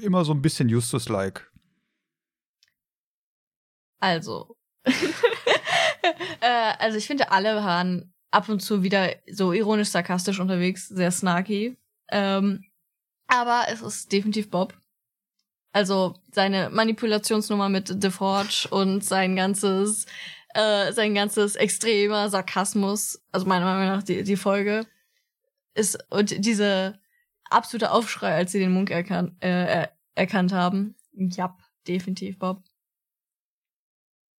immer 0.00 0.24
so 0.24 0.32
ein 0.32 0.42
bisschen 0.42 0.68
Justus-like. 0.68 1.50
Also. 4.00 4.56
äh, 6.40 6.72
also 6.78 6.98
ich 6.98 7.06
finde, 7.06 7.30
alle 7.30 7.56
waren 7.56 8.12
ab 8.30 8.48
und 8.48 8.60
zu 8.60 8.82
wieder 8.82 9.14
so 9.30 9.52
ironisch 9.52 9.88
sarkastisch 9.88 10.40
unterwegs, 10.40 10.88
sehr 10.88 11.10
snarky. 11.10 11.76
Ähm, 12.10 12.64
aber 13.26 13.64
es 13.68 13.82
ist 13.82 14.12
definitiv 14.12 14.50
Bob. 14.50 14.74
Also 15.72 16.14
seine 16.32 16.70
Manipulationsnummer 16.70 17.68
mit 17.68 18.02
DeForge 18.02 18.68
und 18.70 19.04
sein 19.04 19.36
ganzes, 19.36 20.06
äh, 20.54 20.92
sein 20.92 21.14
ganzes 21.14 21.56
extremer 21.56 22.30
Sarkasmus, 22.30 23.20
also 23.32 23.46
meiner 23.46 23.66
Meinung 23.66 23.96
nach 23.96 24.02
die, 24.02 24.22
die 24.22 24.36
Folge, 24.36 24.86
ist 25.74 25.98
und 26.10 26.44
diese 26.44 26.98
absolute 27.50 27.90
Aufschrei, 27.90 28.34
als 28.34 28.52
sie 28.52 28.58
den 28.58 28.72
Munk 28.72 28.90
erkan 28.90 29.36
äh, 29.40 29.48
er 29.48 29.92
erkannt 30.14 30.52
haben. 30.52 30.96
Ja, 31.12 31.56
definitiv 31.86 32.38
Bob. 32.38 32.64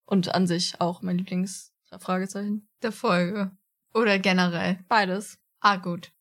Und 0.05 0.33
an 0.33 0.47
sich 0.47 0.79
auch 0.81 1.01
mein 1.01 1.17
Lieblingsfragezeichen. 1.17 2.67
Der 2.81 2.91
Folge. 2.91 3.51
Oder 3.93 4.19
generell. 4.19 4.83
Beides. 4.87 5.39
Ah, 5.59 5.77
gut. 5.77 6.11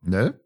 Ne? 0.00 0.40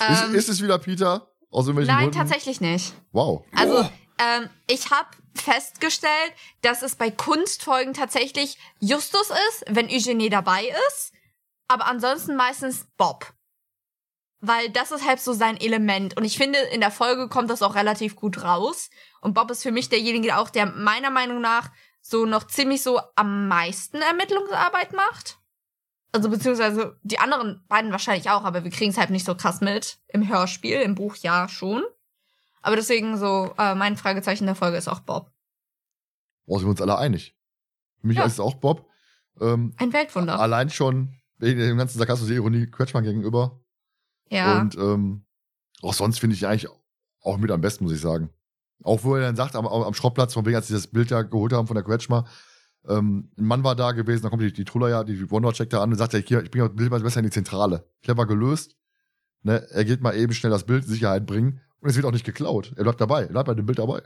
Ähm, 0.00 0.12
ist, 0.12 0.34
ist 0.34 0.48
es 0.48 0.62
wieder 0.62 0.78
Peter? 0.78 1.32
Aus 1.50 1.66
irgendwelchen 1.66 1.94
nein, 1.94 2.10
Gründen? 2.10 2.18
tatsächlich 2.18 2.60
nicht. 2.60 2.94
Wow. 3.12 3.44
Also, 3.54 3.80
ähm, 4.18 4.48
ich 4.66 4.90
habe 4.90 5.08
festgestellt, 5.34 6.32
dass 6.62 6.82
es 6.82 6.96
bei 6.96 7.10
Kunstfolgen 7.10 7.92
tatsächlich 7.92 8.58
Justus 8.80 9.30
ist, 9.30 9.64
wenn 9.68 9.88
Eugenie 9.88 10.30
dabei 10.30 10.72
ist, 10.88 11.12
aber 11.68 11.86
ansonsten 11.86 12.36
meistens 12.36 12.86
Bob. 12.96 13.34
Weil 14.44 14.70
das 14.70 14.90
ist 14.90 15.06
halt 15.06 15.20
so 15.20 15.32
sein 15.32 15.56
Element. 15.60 16.16
Und 16.16 16.24
ich 16.24 16.36
finde, 16.36 16.58
in 16.72 16.80
der 16.80 16.90
Folge 16.90 17.28
kommt 17.28 17.48
das 17.48 17.62
auch 17.62 17.76
relativ 17.76 18.16
gut 18.16 18.42
raus. 18.42 18.90
Und 19.20 19.34
Bob 19.34 19.50
ist 19.52 19.62
für 19.62 19.70
mich 19.70 19.88
derjenige 19.88 20.36
auch, 20.36 20.50
der 20.50 20.66
meiner 20.66 21.10
Meinung 21.10 21.40
nach 21.40 21.70
so 22.00 22.26
noch 22.26 22.48
ziemlich 22.48 22.82
so 22.82 23.00
am 23.14 23.46
meisten 23.46 23.98
Ermittlungsarbeit 24.02 24.92
macht. 24.94 25.38
Also 26.10 26.28
beziehungsweise 26.28 26.98
die 27.04 27.20
anderen 27.20 27.64
beiden 27.68 27.92
wahrscheinlich 27.92 28.28
auch, 28.30 28.42
aber 28.42 28.64
wir 28.64 28.72
kriegen 28.72 28.90
es 28.90 28.98
halt 28.98 29.10
nicht 29.10 29.24
so 29.24 29.36
krass 29.36 29.60
mit. 29.60 29.98
Im 30.08 30.28
Hörspiel, 30.28 30.80
im 30.80 30.96
Buch 30.96 31.14
ja 31.16 31.48
schon. 31.48 31.84
Aber 32.62 32.74
deswegen 32.74 33.16
so, 33.18 33.54
äh, 33.58 33.76
mein 33.76 33.96
Fragezeichen 33.96 34.46
der 34.46 34.56
Folge 34.56 34.76
ist 34.76 34.88
auch 34.88 35.00
Bob. 35.00 35.30
Boah, 36.46 36.58
sind 36.58 36.66
wir 36.66 36.72
uns 36.72 36.82
alle 36.82 36.98
einig. 36.98 37.36
Für 38.00 38.08
mich 38.08 38.16
Ja. 38.16 38.24
ist 38.24 38.32
es 38.34 38.40
auch 38.40 38.54
Bob. 38.54 38.86
Ähm, 39.40 39.72
Ein 39.78 39.92
Weltwunder. 39.92 40.38
allein 40.40 40.68
schon 40.68 41.14
wegen 41.38 41.60
dem 41.60 41.78
ganzen 41.78 41.98
Sarkasmus 41.98 42.26
der 42.28 42.36
Ironie 42.36 42.66
Quetschmann 42.66 43.04
gegenüber. 43.04 43.60
Ja. 44.32 44.60
Und 44.60 44.76
ähm, 44.76 45.24
auch 45.82 45.94
sonst 45.94 46.18
finde 46.18 46.34
ich 46.34 46.46
eigentlich 46.46 46.68
auch 47.20 47.38
mit 47.38 47.50
am 47.50 47.60
besten, 47.60 47.84
muss 47.84 47.92
ich 47.92 48.00
sagen. 48.00 48.30
Auch 48.82 49.04
wo 49.04 49.14
er 49.14 49.22
dann 49.22 49.36
sagt, 49.36 49.54
am, 49.54 49.66
am 49.66 49.94
Schrottplatz, 49.94 50.34
von 50.34 50.44
wegen, 50.44 50.56
als 50.56 50.68
sie 50.68 50.74
das 50.74 50.88
Bild 50.88 51.10
ja 51.10 51.22
geholt 51.22 51.52
haben 51.52 51.66
von 51.66 51.74
der 51.74 51.84
Quetschmer, 51.84 52.26
ähm, 52.88 53.30
ein 53.38 53.44
Mann 53.44 53.62
war 53.62 53.76
da 53.76 53.92
gewesen, 53.92 54.22
dann 54.22 54.30
kommt 54.30 54.42
die, 54.42 54.52
die 54.52 54.64
Truller 54.64 54.88
ja, 54.88 55.04
die 55.04 55.30
Wonder 55.30 55.52
checkt 55.52 55.72
da 55.72 55.82
an 55.82 55.92
und 55.92 55.98
sagt, 55.98 56.14
ja, 56.14 56.18
hier, 56.18 56.42
ich 56.42 56.50
bringe 56.50 56.68
das 56.68 56.76
Bild 56.76 56.90
mal 56.90 57.00
besser 57.00 57.20
in 57.20 57.26
die 57.26 57.30
Zentrale. 57.30 57.88
Clever 58.02 58.26
gelöst. 58.26 58.76
Ne, 59.42 59.66
er 59.70 59.84
geht 59.84 60.00
mal 60.00 60.16
eben 60.16 60.32
schnell 60.32 60.52
das 60.52 60.64
Bild 60.64 60.84
in 60.84 60.90
Sicherheit 60.90 61.26
bringen 61.26 61.60
und 61.80 61.90
es 61.90 61.96
wird 61.96 62.06
auch 62.06 62.12
nicht 62.12 62.24
geklaut. 62.24 62.72
Er 62.76 62.84
bleibt 62.84 63.00
dabei, 63.00 63.22
er 63.22 63.28
bleibt 63.28 63.46
bei 63.46 63.54
dem 63.54 63.66
Bild 63.66 63.78
dabei. 63.78 64.02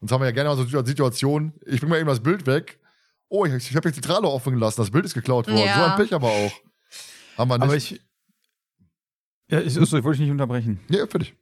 Sonst 0.00 0.12
haben 0.12 0.20
wir 0.20 0.26
ja 0.26 0.32
gerne 0.32 0.50
mal 0.50 0.56
so 0.56 0.84
Situationen, 0.84 1.54
ich 1.64 1.80
bringe 1.80 1.90
mal 1.90 1.98
eben 1.98 2.08
das 2.08 2.22
Bild 2.22 2.46
weg. 2.46 2.78
Oh, 3.28 3.44
ich, 3.44 3.54
ich 3.54 3.74
habe 3.74 3.88
die 3.88 3.94
Zentrale 3.94 4.28
offen 4.28 4.54
gelassen, 4.54 4.80
das 4.80 4.90
Bild 4.90 5.04
ist 5.04 5.14
geklaut 5.14 5.48
worden. 5.48 5.58
Ja. 5.58 5.74
So 5.74 5.82
ein 5.82 5.96
Pech 5.96 6.14
aber 6.14 6.28
auch. 6.28 6.52
Haben 7.38 7.48
wir 7.48 7.58
nicht. 7.58 7.64
Aber 7.64 7.76
ich. 7.76 8.00
Ja, 9.50 9.60
ich, 9.60 9.78
achso, 9.78 9.96
ich 9.96 10.04
wollte 10.04 10.18
dich 10.18 10.26
nicht 10.26 10.32
unterbrechen. 10.32 10.80
ja, 10.88 11.06
fertig. 11.06 11.34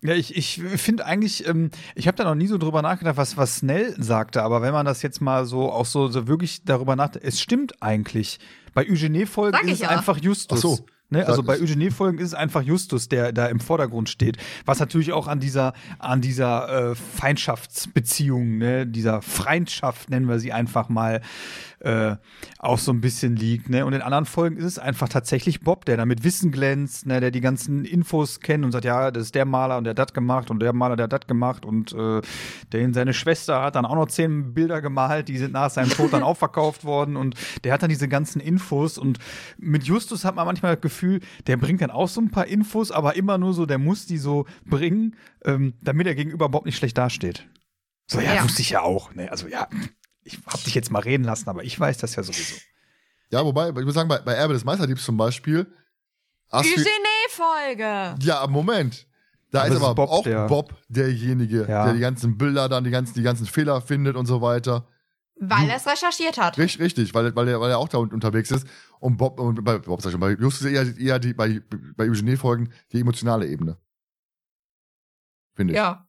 Ja, 0.00 0.14
ich, 0.14 0.36
ich 0.36 0.62
finde 0.76 1.06
eigentlich, 1.06 1.48
ähm, 1.48 1.70
ich 1.96 2.06
habe 2.06 2.16
da 2.16 2.22
noch 2.22 2.36
nie 2.36 2.46
so 2.46 2.56
drüber 2.56 2.82
nachgedacht, 2.82 3.16
was, 3.16 3.36
was 3.36 3.56
Snell 3.56 3.96
sagte, 4.00 4.44
aber 4.44 4.62
wenn 4.62 4.72
man 4.72 4.86
das 4.86 5.02
jetzt 5.02 5.20
mal 5.20 5.44
so 5.44 5.72
auch 5.72 5.86
so, 5.86 6.06
so 6.06 6.28
wirklich 6.28 6.64
darüber 6.64 6.94
nachdenkt, 6.94 7.26
es 7.26 7.40
stimmt 7.40 7.82
eigentlich. 7.82 8.38
Bei 8.74 8.88
Eugenie-Folgen 8.88 9.56
Sag 9.56 9.66
ist 9.66 9.72
es 9.72 9.80
ja. 9.80 9.88
einfach 9.88 10.18
Justus. 10.18 10.58
Ach 10.58 10.62
so. 10.62 10.86
Ne? 11.10 11.26
Also 11.26 11.42
bei. 11.42 11.58
Eugenie-Folgen 11.58 12.18
ist 12.18 12.28
es 12.28 12.34
einfach 12.34 12.62
Justus, 12.62 13.08
der 13.08 13.32
da 13.32 13.46
im 13.46 13.60
Vordergrund 13.60 14.08
steht. 14.08 14.36
Was 14.66 14.78
natürlich 14.78 15.12
auch 15.12 15.26
an 15.26 15.40
dieser, 15.40 15.72
an 15.98 16.20
dieser 16.20 16.90
äh, 16.90 16.94
Feindschaftsbeziehung, 16.94 18.58
ne? 18.58 18.86
dieser 18.86 19.22
Freundschaft, 19.22 20.10
nennen 20.10 20.28
wir 20.28 20.38
sie 20.38 20.52
einfach 20.52 20.90
mal, 20.90 21.22
äh, 21.80 22.16
auch 22.58 22.78
so 22.78 22.92
ein 22.92 23.00
bisschen 23.00 23.36
liegt. 23.36 23.68
Ne? 23.68 23.84
Und 23.86 23.92
in 23.92 24.02
anderen 24.02 24.24
Folgen 24.26 24.56
ist 24.56 24.64
es 24.64 24.78
einfach 24.78 25.08
tatsächlich 25.08 25.60
Bob, 25.60 25.84
der 25.84 25.96
da 25.96 26.04
mit 26.06 26.24
Wissen 26.24 26.50
glänzt, 26.50 27.06
ne? 27.06 27.20
der 27.20 27.30
die 27.30 27.40
ganzen 27.40 27.84
Infos 27.84 28.40
kennt 28.40 28.64
und 28.64 28.72
sagt, 28.72 28.84
ja, 28.84 29.10
das 29.10 29.24
ist 29.24 29.34
der 29.34 29.44
Maler 29.44 29.78
und 29.78 29.84
der 29.84 29.92
hat 29.92 29.98
das 29.98 30.12
gemacht 30.12 30.50
und 30.50 30.60
der 30.60 30.72
Maler, 30.72 30.96
der 30.96 31.04
hat 31.04 31.12
das 31.12 31.26
gemacht 31.26 31.64
und 31.64 31.92
äh, 31.92 32.20
der 32.72 32.92
seine 32.92 33.14
Schwester 33.14 33.62
hat 33.62 33.76
dann 33.76 33.84
auch 33.84 33.94
noch 33.94 34.06
zehn 34.06 34.54
Bilder 34.54 34.80
gemalt, 34.80 35.28
die 35.28 35.38
sind 35.38 35.52
nach 35.52 35.70
seinem 35.70 35.90
Tod 35.90 36.12
dann 36.12 36.22
auch 36.22 36.36
verkauft 36.36 36.84
worden 36.84 37.16
und 37.16 37.34
der 37.64 37.72
hat 37.72 37.82
dann 37.82 37.90
diese 37.90 38.08
ganzen 38.08 38.40
Infos 38.40 38.98
und 38.98 39.18
mit 39.58 39.84
Justus 39.84 40.24
hat 40.24 40.34
man 40.34 40.46
manchmal 40.46 40.74
das 40.74 40.82
Gefühl, 40.82 41.20
der 41.46 41.56
bringt 41.56 41.80
dann 41.82 41.90
auch 41.90 42.08
so 42.08 42.20
ein 42.20 42.30
paar 42.30 42.46
Infos, 42.46 42.90
aber 42.90 43.16
immer 43.16 43.38
nur 43.38 43.52
so, 43.54 43.66
der 43.66 43.78
muss 43.78 44.06
die 44.06 44.18
so 44.18 44.46
bringen, 44.64 45.16
ähm, 45.44 45.74
damit 45.82 46.06
er 46.06 46.14
gegenüber 46.14 46.48
Bob 46.48 46.64
nicht 46.66 46.76
schlecht 46.76 46.98
dasteht. 46.98 47.46
So, 48.10 48.20
ja, 48.20 48.34
Ja. 48.34 48.44
wusste 48.44 48.62
ich 48.62 48.70
ja 48.70 48.80
auch. 48.82 49.14
Ne? 49.14 49.30
Also 49.30 49.48
ja, 49.48 49.68
ich 50.32 50.38
hab 50.46 50.62
dich 50.64 50.74
jetzt 50.74 50.90
mal 50.90 51.00
reden 51.00 51.24
lassen, 51.24 51.48
aber 51.48 51.64
ich 51.64 51.78
weiß 51.78 51.98
das 51.98 52.14
ja 52.16 52.22
sowieso. 52.22 52.54
Ja, 53.30 53.44
wobei, 53.44 53.68
ich 53.70 53.84
muss 53.84 53.94
sagen, 53.94 54.08
bei, 54.08 54.18
bei 54.20 54.32
Erbe 54.34 54.54
des 54.54 54.64
Meisterdiebs 54.64 55.04
zum 55.04 55.16
Beispiel. 55.16 55.66
Eugenie-Folge. 56.50 58.14
ja, 58.24 58.46
Moment. 58.46 59.06
Da 59.50 59.62
Aber 59.62 59.68
ist 59.74 59.76
aber 59.82 59.94
Bob, 59.94 60.10
auch 60.10 60.22
der- 60.24 60.46
Bob 60.46 60.74
derjenige, 60.88 61.66
Ja. 61.68 61.84
der 61.84 61.94
die 61.94 62.00
ganzen 62.00 62.36
Bilder 62.36 62.68
dann, 62.68 62.84
die 62.84 62.90
ganzen, 62.90 63.14
die 63.14 63.22
ganzen 63.22 63.46
Fehler 63.46 63.80
findet 63.80 64.14
und 64.16 64.26
so 64.26 64.42
weiter. 64.42 64.86
Weil 65.40 65.70
er 65.70 65.76
es 65.76 65.86
recherchiert 65.86 66.36
hat. 66.36 66.58
Richtig, 66.58 66.80
richtig, 66.80 67.14
weil, 67.14 67.34
weil, 67.36 67.48
er, 67.48 67.60
weil 67.60 67.70
er 67.70 67.78
auch 67.78 67.88
da 67.88 67.98
un- 67.98 68.12
unterwegs 68.12 68.50
ist. 68.50 68.66
Und 68.98 69.16
Bob, 69.16 69.38
und 69.40 69.64
bei 69.64 69.78
Bob 69.78 70.02
sag 70.02 70.08
ich 70.08 70.12
schon, 70.12 70.20
bei 70.20 70.32
Justus 70.32 70.66
eher, 70.66 70.98
eher 70.98 71.18
die, 71.18 71.32
bei, 71.32 71.62
bei 71.96 72.04
Eugenie-Folgen 72.08 72.72
die 72.92 73.00
emotionale 73.00 73.46
Ebene. 73.46 73.78
Finde 75.54 75.72
ich. 75.74 75.76
Ja. 75.76 76.07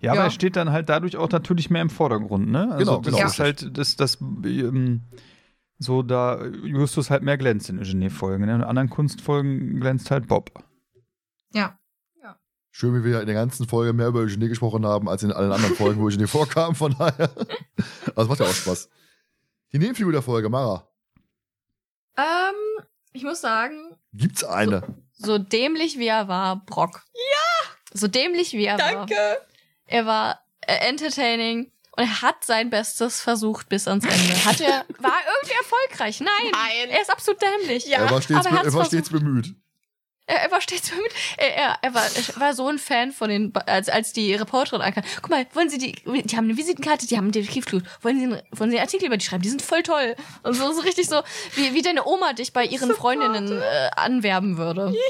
Ja, 0.00 0.12
aber 0.12 0.20
Ja. 0.20 0.26
er 0.26 0.30
steht 0.30 0.56
dann 0.56 0.70
halt 0.72 0.88
dadurch 0.88 1.16
auch 1.16 1.28
natürlich 1.30 1.70
mehr 1.70 1.82
im 1.82 1.90
Vordergrund, 1.90 2.48
ne? 2.48 2.70
Also 2.72 2.78
Genau, 2.78 3.00
das 3.00 3.14
genau. 3.14 3.26
ist 3.26 3.38
halt 3.38 3.78
das, 3.78 3.96
das 3.96 4.18
ähm, 4.20 5.02
so 5.78 6.02
da 6.02 6.44
Justus 6.46 7.10
halt 7.10 7.22
mehr 7.22 7.38
glänzt 7.38 7.68
in 7.70 7.78
Eugenie-Folgen. 7.78 8.44
Ne? 8.46 8.54
In 8.54 8.62
anderen 8.64 8.90
Kunstfolgen 8.90 9.80
glänzt 9.80 10.10
halt 10.10 10.26
Bob. 10.28 10.50
Ja. 11.52 11.76
Schön, 12.72 12.94
wie 12.94 13.04
wir 13.04 13.20
in 13.20 13.26
der 13.26 13.34
ganzen 13.34 13.66
Folge 13.66 13.92
mehr 13.92 14.06
über 14.06 14.20
Eugenie 14.20 14.48
gesprochen 14.48 14.86
haben, 14.86 15.08
als 15.08 15.22
in 15.24 15.32
allen 15.32 15.50
anderen 15.50 15.74
Folgen, 15.74 16.00
wo 16.00 16.06
Eugenie 16.06 16.26
vorkam, 16.28 16.74
von 16.76 16.94
daher. 16.96 17.28
Also 18.14 18.28
macht 18.30 18.38
ja 18.40 18.46
auch 18.46 18.54
Spaß. 18.54 18.88
Die 19.72 19.78
Nebenfigur 19.78 20.12
der 20.12 20.22
Folge, 20.22 20.48
Mara. 20.48 20.88
Ähm, 22.16 22.84
ich 23.12 23.24
muss 23.24 23.40
sagen, 23.40 23.96
Gibt's 24.12 24.44
eine? 24.44 24.82
so 25.14 25.36
dämlich 25.38 25.98
wie 25.98 26.06
er 26.06 26.28
war, 26.28 26.64
Brock. 26.64 27.02
Ja! 27.14 27.70
So 27.92 28.06
dämlich 28.06 28.52
wie 28.52 28.64
er 28.66 28.78
war. 28.78 29.06
Er 29.90 30.06
war 30.06 30.40
äh, 30.62 30.74
entertaining 30.88 31.70
und 31.96 32.04
er 32.04 32.22
hat 32.22 32.44
sein 32.44 32.70
Bestes 32.70 33.20
versucht 33.20 33.68
bis 33.68 33.86
ans 33.88 34.04
Ende. 34.04 34.44
Hat 34.44 34.60
er, 34.60 34.84
war 34.98 35.18
irgendwie 35.36 35.54
erfolgreich? 35.58 36.20
Nein. 36.20 36.30
Nein. 36.52 36.90
Er 36.90 37.02
ist 37.02 37.10
absolut 37.10 37.40
dämlich. 37.42 37.86
Ja, 37.86 37.98
er 37.98 38.10
war 38.10 38.22
stets, 38.22 38.46
aber 38.46 38.56
er 38.58 38.64
er 38.64 38.72
war 38.72 38.84
stets 38.84 39.10
bemüht. 39.10 39.54
Er, 40.26 40.42
er 40.42 40.50
war 40.52 40.60
stets 40.60 40.90
bemüht. 40.90 41.10
Er, 41.38 41.56
er, 41.56 41.78
er, 41.82 41.92
war, 41.94 42.04
er 42.04 42.40
war 42.40 42.54
so 42.54 42.68
ein 42.68 42.78
Fan 42.78 43.10
von 43.10 43.28
den, 43.30 43.52
als, 43.66 43.88
als 43.88 44.12
die 44.12 44.32
Reporterin 44.32 44.80
ankam. 44.80 45.02
Guck 45.20 45.28
mal, 45.30 45.44
wollen 45.54 45.68
Sie 45.68 45.78
die, 45.78 45.92
die 45.92 46.36
haben 46.36 46.44
eine 46.44 46.56
Visitenkarte, 46.56 47.08
die 47.08 47.16
haben 47.16 47.24
einen 47.24 47.32
Detektivclub. 47.32 47.82
Wollen 48.02 48.18
Sie, 48.18 48.24
einen- 48.26 48.42
wollen 48.52 48.70
Sie 48.70 48.76
einen 48.78 48.86
Artikel 48.86 49.06
über 49.06 49.16
die 49.16 49.24
schreiben? 49.24 49.42
Die 49.42 49.48
sind 49.48 49.60
voll 49.60 49.82
toll. 49.82 50.14
Und 50.44 50.54
so, 50.54 50.70
so 50.72 50.82
richtig 50.82 51.08
so, 51.08 51.20
wie, 51.56 51.74
wie 51.74 51.82
deine 51.82 52.06
Oma 52.06 52.32
dich 52.34 52.52
bei 52.52 52.64
ihren 52.64 52.94
Freundinnen 52.94 53.60
äh, 53.60 53.90
anwerben 53.96 54.56
würde. 54.56 54.94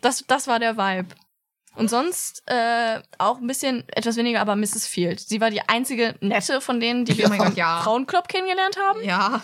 Das, 0.00 0.22
das 0.28 0.46
war 0.46 0.60
der 0.60 0.76
Vibe. 0.76 1.08
Und 1.78 1.88
sonst 1.88 2.42
äh, 2.46 3.00
auch 3.18 3.38
ein 3.38 3.46
bisschen 3.46 3.88
etwas 3.90 4.16
weniger, 4.16 4.40
aber 4.40 4.56
Mrs. 4.56 4.86
Field. 4.88 5.20
Sie 5.20 5.40
war 5.40 5.50
die 5.50 5.62
einzige 5.62 6.16
nette 6.20 6.60
von 6.60 6.80
denen, 6.80 7.04
die 7.04 7.16
wir 7.16 7.30
Oh 7.30 7.36
Gott, 7.36 7.56
ja. 7.56 7.80
Frauenclub 7.82 8.26
kennengelernt 8.26 8.76
haben. 8.76 9.04
Ja. 9.04 9.42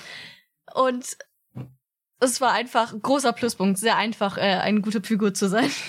Und 0.74 1.16
es 2.18 2.40
war 2.40 2.50
einfach 2.50 2.92
ein 2.92 3.02
großer 3.02 3.32
Pluspunkt, 3.32 3.78
sehr 3.78 3.96
einfach, 3.96 4.36
äh, 4.36 4.40
eine 4.40 4.80
gute 4.80 5.00
Figur 5.00 5.32
zu 5.32 5.48
sein. 5.48 5.70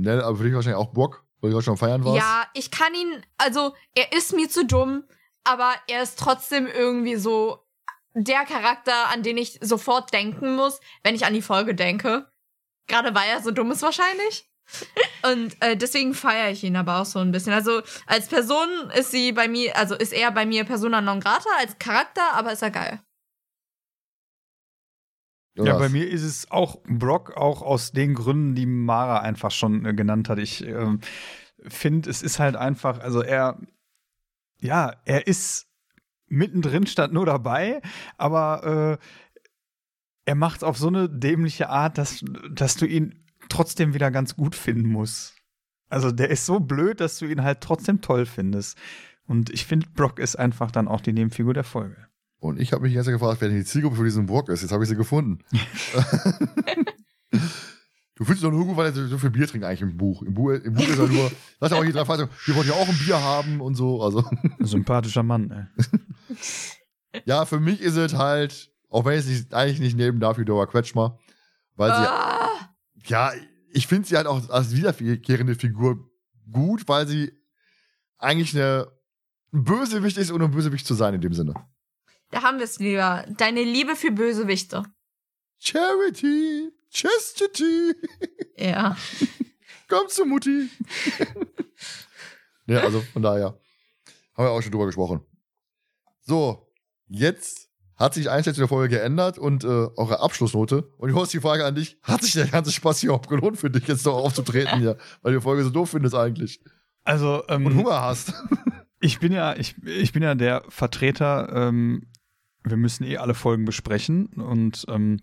Ne, 0.00 0.22
aber 0.22 0.36
für 0.36 0.44
dich 0.44 0.54
wahrscheinlich 0.54 0.78
auch 0.78 0.92
Bock, 0.92 1.24
weil 1.40 1.50
du 1.50 1.58
auch 1.58 1.60
schon 1.60 1.72
am 1.72 1.76
Feiern 1.76 2.04
warst. 2.04 2.18
Ja, 2.18 2.46
ich 2.54 2.70
kann 2.70 2.94
ihn, 2.94 3.20
also 3.36 3.74
er 3.96 4.12
ist 4.12 4.32
mir 4.32 4.48
zu 4.48 4.64
dumm, 4.64 5.02
aber 5.42 5.74
er 5.88 6.04
ist 6.04 6.20
trotzdem 6.20 6.68
irgendwie 6.68 7.16
so 7.16 7.66
der 8.14 8.44
Charakter, 8.44 9.08
an 9.08 9.24
den 9.24 9.36
ich 9.36 9.58
sofort 9.60 10.12
denken 10.12 10.54
muss, 10.54 10.78
wenn 11.02 11.16
ich 11.16 11.26
an 11.26 11.34
die 11.34 11.42
Folge 11.42 11.74
denke. 11.74 12.30
Gerade 12.88 13.14
weil 13.14 13.28
er 13.28 13.42
so 13.42 13.50
dumm 13.50 13.70
ist 13.70 13.82
wahrscheinlich. 13.82 14.48
Und 15.22 15.56
äh, 15.60 15.76
deswegen 15.76 16.12
feiere 16.14 16.50
ich 16.50 16.62
ihn 16.62 16.76
aber 16.76 17.00
auch 17.00 17.06
so 17.06 17.20
ein 17.20 17.32
bisschen. 17.32 17.52
Also 17.52 17.82
als 18.06 18.28
Person 18.28 18.68
ist 18.94 19.10
sie 19.10 19.32
bei 19.32 19.48
mir, 19.48 19.76
also 19.76 19.94
ist 19.94 20.12
er 20.12 20.30
bei 20.30 20.44
mir 20.44 20.64
Persona 20.64 21.00
non 21.00 21.20
grata 21.20 21.48
als 21.58 21.78
Charakter, 21.78 22.34
aber 22.34 22.52
ist 22.52 22.62
er 22.62 22.70
geil. 22.70 23.00
Ja, 25.54 25.76
bei 25.76 25.88
mir 25.88 26.08
ist 26.08 26.22
es 26.22 26.50
auch 26.52 26.78
Brock, 26.84 27.36
auch 27.36 27.62
aus 27.62 27.90
den 27.90 28.14
Gründen, 28.14 28.54
die 28.54 28.66
Mara 28.66 29.20
einfach 29.20 29.50
schon 29.50 29.84
äh, 29.84 29.94
genannt 29.94 30.28
hat. 30.28 30.38
Ich 30.38 30.64
ähm, 30.64 31.00
finde, 31.66 32.08
es 32.10 32.22
ist 32.22 32.38
halt 32.38 32.54
einfach, 32.54 33.00
also 33.00 33.22
er, 33.22 33.58
ja, 34.60 34.94
er 35.04 35.26
ist 35.26 35.66
mittendrin, 36.28 36.86
stand 36.86 37.12
nur 37.12 37.26
dabei, 37.26 37.82
aber 38.16 38.98
äh, 39.00 39.04
er 40.28 40.34
macht 40.34 40.58
es 40.58 40.62
auf 40.62 40.76
so 40.76 40.88
eine 40.88 41.08
dämliche 41.08 41.70
Art, 41.70 41.96
dass, 41.96 42.22
dass 42.50 42.76
du 42.76 42.84
ihn 42.84 43.24
trotzdem 43.48 43.94
wieder 43.94 44.10
ganz 44.10 44.36
gut 44.36 44.54
finden 44.54 44.90
musst. 44.90 45.34
Also 45.88 46.12
der 46.12 46.28
ist 46.28 46.44
so 46.44 46.60
blöd, 46.60 47.00
dass 47.00 47.18
du 47.18 47.24
ihn 47.24 47.42
halt 47.42 47.62
trotzdem 47.62 48.02
toll 48.02 48.26
findest. 48.26 48.76
Und 49.26 49.48
ich 49.48 49.64
finde, 49.64 49.86
Brock 49.94 50.18
ist 50.18 50.36
einfach 50.36 50.70
dann 50.70 50.86
auch 50.86 51.00
die 51.00 51.14
Nebenfigur 51.14 51.54
der 51.54 51.64
Folge. 51.64 51.96
Und 52.40 52.60
ich 52.60 52.74
habe 52.74 52.82
mich 52.82 52.92
jetzt 52.92 53.06
gefragt, 53.06 53.40
wer 53.40 53.48
denn 53.48 53.56
die 53.56 53.64
Zielgruppe 53.64 53.96
für 53.96 54.04
diesen 54.04 54.26
Burg 54.26 54.50
ist. 54.50 54.60
Jetzt 54.60 54.70
habe 54.70 54.82
ich 54.82 54.90
sie 54.90 54.96
gefunden. 54.96 55.38
du 57.30 58.24
fühlst 58.24 58.42
dich 58.42 58.50
doch 58.50 58.52
nur 58.52 58.66
gut, 58.66 58.76
weil 58.76 58.84
er 58.88 58.92
so 58.92 59.16
viel 59.16 59.30
Bier 59.30 59.46
trinkt 59.46 59.64
eigentlich 59.64 59.80
im 59.80 59.96
Buch. 59.96 60.20
Im 60.22 60.34
Buch, 60.34 60.50
im 60.50 60.74
Buch 60.74 60.86
ist 60.86 60.98
er 60.98 61.08
nur, 61.08 61.32
das 61.60 61.72
ist 61.72 61.78
auch 61.78 61.84
die 61.84 61.92
drei 61.92 62.04
Fragen, 62.04 62.28
wir 62.44 62.54
wollten 62.54 62.68
ja 62.68 62.76
auch 62.76 62.86
ein 62.86 62.98
Bier 62.98 63.22
haben 63.22 63.62
und 63.62 63.76
so. 63.76 64.02
Also, 64.02 64.28
sympathischer 64.60 65.22
Mann, 65.22 65.50
ey. 65.50 67.20
ja, 67.24 67.46
für 67.46 67.60
mich 67.60 67.80
ist 67.80 67.96
es 67.96 68.12
halt, 68.12 68.70
auch 68.88 69.04
wenn 69.04 69.14
ich 69.18 69.20
es 69.20 69.28
nicht, 69.28 69.54
eigentlich 69.54 69.80
nicht 69.80 69.96
nehmen 69.96 70.20
darf, 70.20 70.38
wie 70.38 70.44
Dora 70.44 70.66
Quetschmer, 70.66 71.18
weil 71.76 71.90
sie, 71.90 72.08
Ah, 72.08 72.74
ja, 73.04 73.32
ich 73.72 73.86
finde 73.86 74.08
sie 74.08 74.16
halt 74.16 74.26
auch 74.26 74.48
als 74.50 74.72
wiederkehrende 74.74 75.54
Figur 75.54 76.10
gut, 76.50 76.88
weil 76.88 77.06
sie 77.06 77.32
eigentlich 78.18 78.54
eine 78.54 78.90
ein 79.52 79.64
Bösewicht 79.64 80.18
ist, 80.18 80.30
ohne 80.30 80.44
ein 80.44 80.50
Bösewicht 80.50 80.86
zu 80.86 80.94
sein 80.94 81.14
in 81.14 81.20
dem 81.22 81.32
Sinne. 81.32 81.54
da 82.30 82.42
haben 82.42 82.58
wir 82.58 82.64
es 82.64 82.78
lieber. 82.78 83.24
Deine 83.36 83.62
Liebe 83.62 83.96
für 83.96 84.10
Bösewichte. 84.10 84.84
Charity, 85.58 86.70
Chastity. 86.90 87.94
Ja. 88.56 88.96
Komm 89.88 90.06
zu 90.08 90.26
Mutti. 90.26 90.68
ja, 92.66 92.80
also 92.80 93.00
von 93.00 93.22
daher 93.22 93.58
haben 94.34 94.44
wir 94.44 94.50
auch 94.50 94.60
schon 94.60 94.70
drüber 94.70 94.86
gesprochen. 94.86 95.22
So, 96.20 96.70
jetzt 97.06 97.67
hat 97.98 98.14
sich 98.14 98.30
eins 98.30 98.46
jetzt 98.46 98.56
in 98.56 98.62
der 98.62 98.68
Folge 98.68 98.96
geändert 98.96 99.38
und 99.38 99.64
äh, 99.64 99.66
eure 99.66 100.20
Abschlussnote. 100.20 100.90
Und 100.96 101.10
ich 101.10 101.14
hole 101.14 101.26
die 101.26 101.40
Frage 101.40 101.64
an 101.64 101.74
dich: 101.74 101.98
Hat 102.02 102.22
sich 102.22 102.32
der 102.32 102.46
ganze 102.46 102.70
Spaß 102.72 103.00
hier 103.00 103.08
überhaupt 103.08 103.28
gelohnt 103.28 103.58
für 103.58 103.70
dich, 103.70 103.86
jetzt 103.88 104.06
noch 104.06 104.14
aufzutreten 104.14 104.78
hier? 104.78 104.96
Weil 105.22 105.32
du 105.32 105.38
die 105.40 105.42
Folge 105.42 105.64
so 105.64 105.70
doof 105.70 105.90
findest 105.90 106.14
eigentlich. 106.14 106.60
Also, 107.04 107.42
ähm, 107.48 107.66
Und 107.66 107.74
Hunger 107.74 108.00
hast. 108.00 108.32
Ich 109.00 109.20
bin 109.20 109.30
ja, 109.30 109.54
ich, 109.54 109.76
ich 109.84 110.12
bin 110.12 110.24
ja 110.24 110.34
der 110.34 110.64
Vertreter, 110.68 111.52
ähm, 111.54 112.08
wir 112.64 112.76
müssen 112.76 113.04
eh 113.04 113.18
alle 113.18 113.34
Folgen 113.34 113.64
besprechen 113.64 114.26
und 114.26 114.86
ähm, 114.88 115.20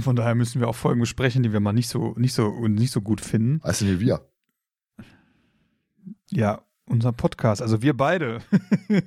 von 0.00 0.16
daher 0.16 0.34
müssen 0.34 0.60
wir 0.60 0.66
auch 0.66 0.74
Folgen 0.74 0.98
besprechen, 0.98 1.44
die 1.44 1.52
wir 1.52 1.60
mal 1.60 1.72
nicht 1.72 1.88
so, 1.88 2.14
nicht 2.16 2.34
so, 2.34 2.66
nicht 2.66 2.90
so 2.90 3.00
gut 3.00 3.20
finden. 3.20 3.62
Weißt 3.62 3.82
du 3.82 3.84
nicht, 3.84 4.00
wir? 4.00 4.28
Ja, 6.30 6.62
unser 6.86 7.12
Podcast, 7.12 7.62
also 7.62 7.80
wir 7.80 7.96
beide. 7.96 8.40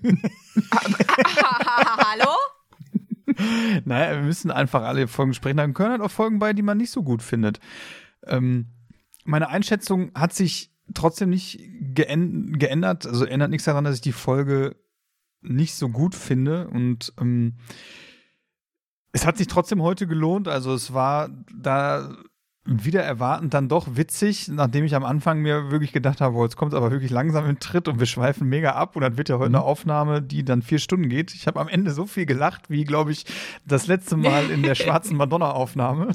Hallo? 0.72 2.32
Naja, 3.86 4.16
wir 4.16 4.24
müssen 4.24 4.52
einfach 4.52 4.84
alle 4.84 5.08
Folgen 5.08 5.32
besprechen. 5.32 5.58
Dann 5.58 5.74
können 5.74 5.92
halt 5.92 6.02
auch 6.02 6.12
Folgen 6.12 6.40
bei, 6.40 6.54
die 6.54 6.62
man 6.62 6.78
nicht 6.78 6.92
so 6.92 7.04
gut 7.04 7.22
findet. 7.22 7.60
Ähm, 8.26 8.68
meine 9.26 9.50
Einschätzung 9.50 10.12
hat 10.16 10.34
sich 10.34 10.72
trotzdem 10.94 11.30
nicht 11.30 11.60
geänd 11.94 12.60
geändert. 12.60 13.06
Also 13.06 13.26
ändert 13.26 13.50
nichts 13.50 13.66
daran, 13.66 13.84
dass 13.84 13.96
ich 13.96 14.02
die 14.02 14.12
Folge 14.12 14.76
nicht 15.42 15.76
so 15.76 15.90
gut 15.90 16.16
finde. 16.16 16.68
Und 16.68 17.14
ähm, 17.20 17.58
es 19.12 19.26
hat 19.26 19.38
sich 19.38 19.48
trotzdem 19.48 19.82
heute 19.82 20.08
gelohnt. 20.08 20.48
Also 20.48 20.74
es 20.74 20.94
war 20.94 21.30
da 21.54 22.16
wieder 22.70 23.02
erwartend 23.02 23.54
dann 23.54 23.70
doch 23.70 23.88
witzig, 23.96 24.50
nachdem 24.50 24.84
ich 24.84 24.94
am 24.94 25.06
Anfang 25.06 25.40
mir 25.40 25.72
wirklich 25.72 25.94
gedacht 25.94 26.20
habe, 26.22 26.36
oh, 26.36 26.44
jetzt 26.44 26.58
kommt 26.58 26.74
es 26.74 26.78
aber 26.78 26.92
wirklich 26.92 27.12
langsam 27.12 27.50
in 27.50 27.60
Tritt 27.60 27.88
und 27.88 28.00
wir 28.00 28.06
schweifen 28.06 28.50
mega 28.50 28.72
ab 28.74 28.96
und 28.96 29.02
dann 29.04 29.18
wird 29.18 29.30
ja 29.30 29.36
heute 29.40 29.50
Mhm. 29.50 29.56
eine 29.56 29.64
Aufnahme, 29.64 30.22
die 30.22 30.44
dann 30.44 30.62
vier 30.62 30.80
Stunden 30.80 31.08
geht. 31.10 31.34
Ich 31.34 31.48
habe 31.48 31.60
am 31.60 31.68
Ende 31.70 31.92
so 31.92 32.06
viel 32.06 32.26
gelacht, 32.26 32.70
wie, 32.70 32.84
glaube 32.84 33.12
ich, 33.14 33.26
das 33.66 33.88
letzte 33.88 34.18
Mal 34.18 34.50
in 34.52 34.64
der 34.64 34.76
schwarzen 34.76 35.16
Madonna-Aufnahme. 35.18 36.10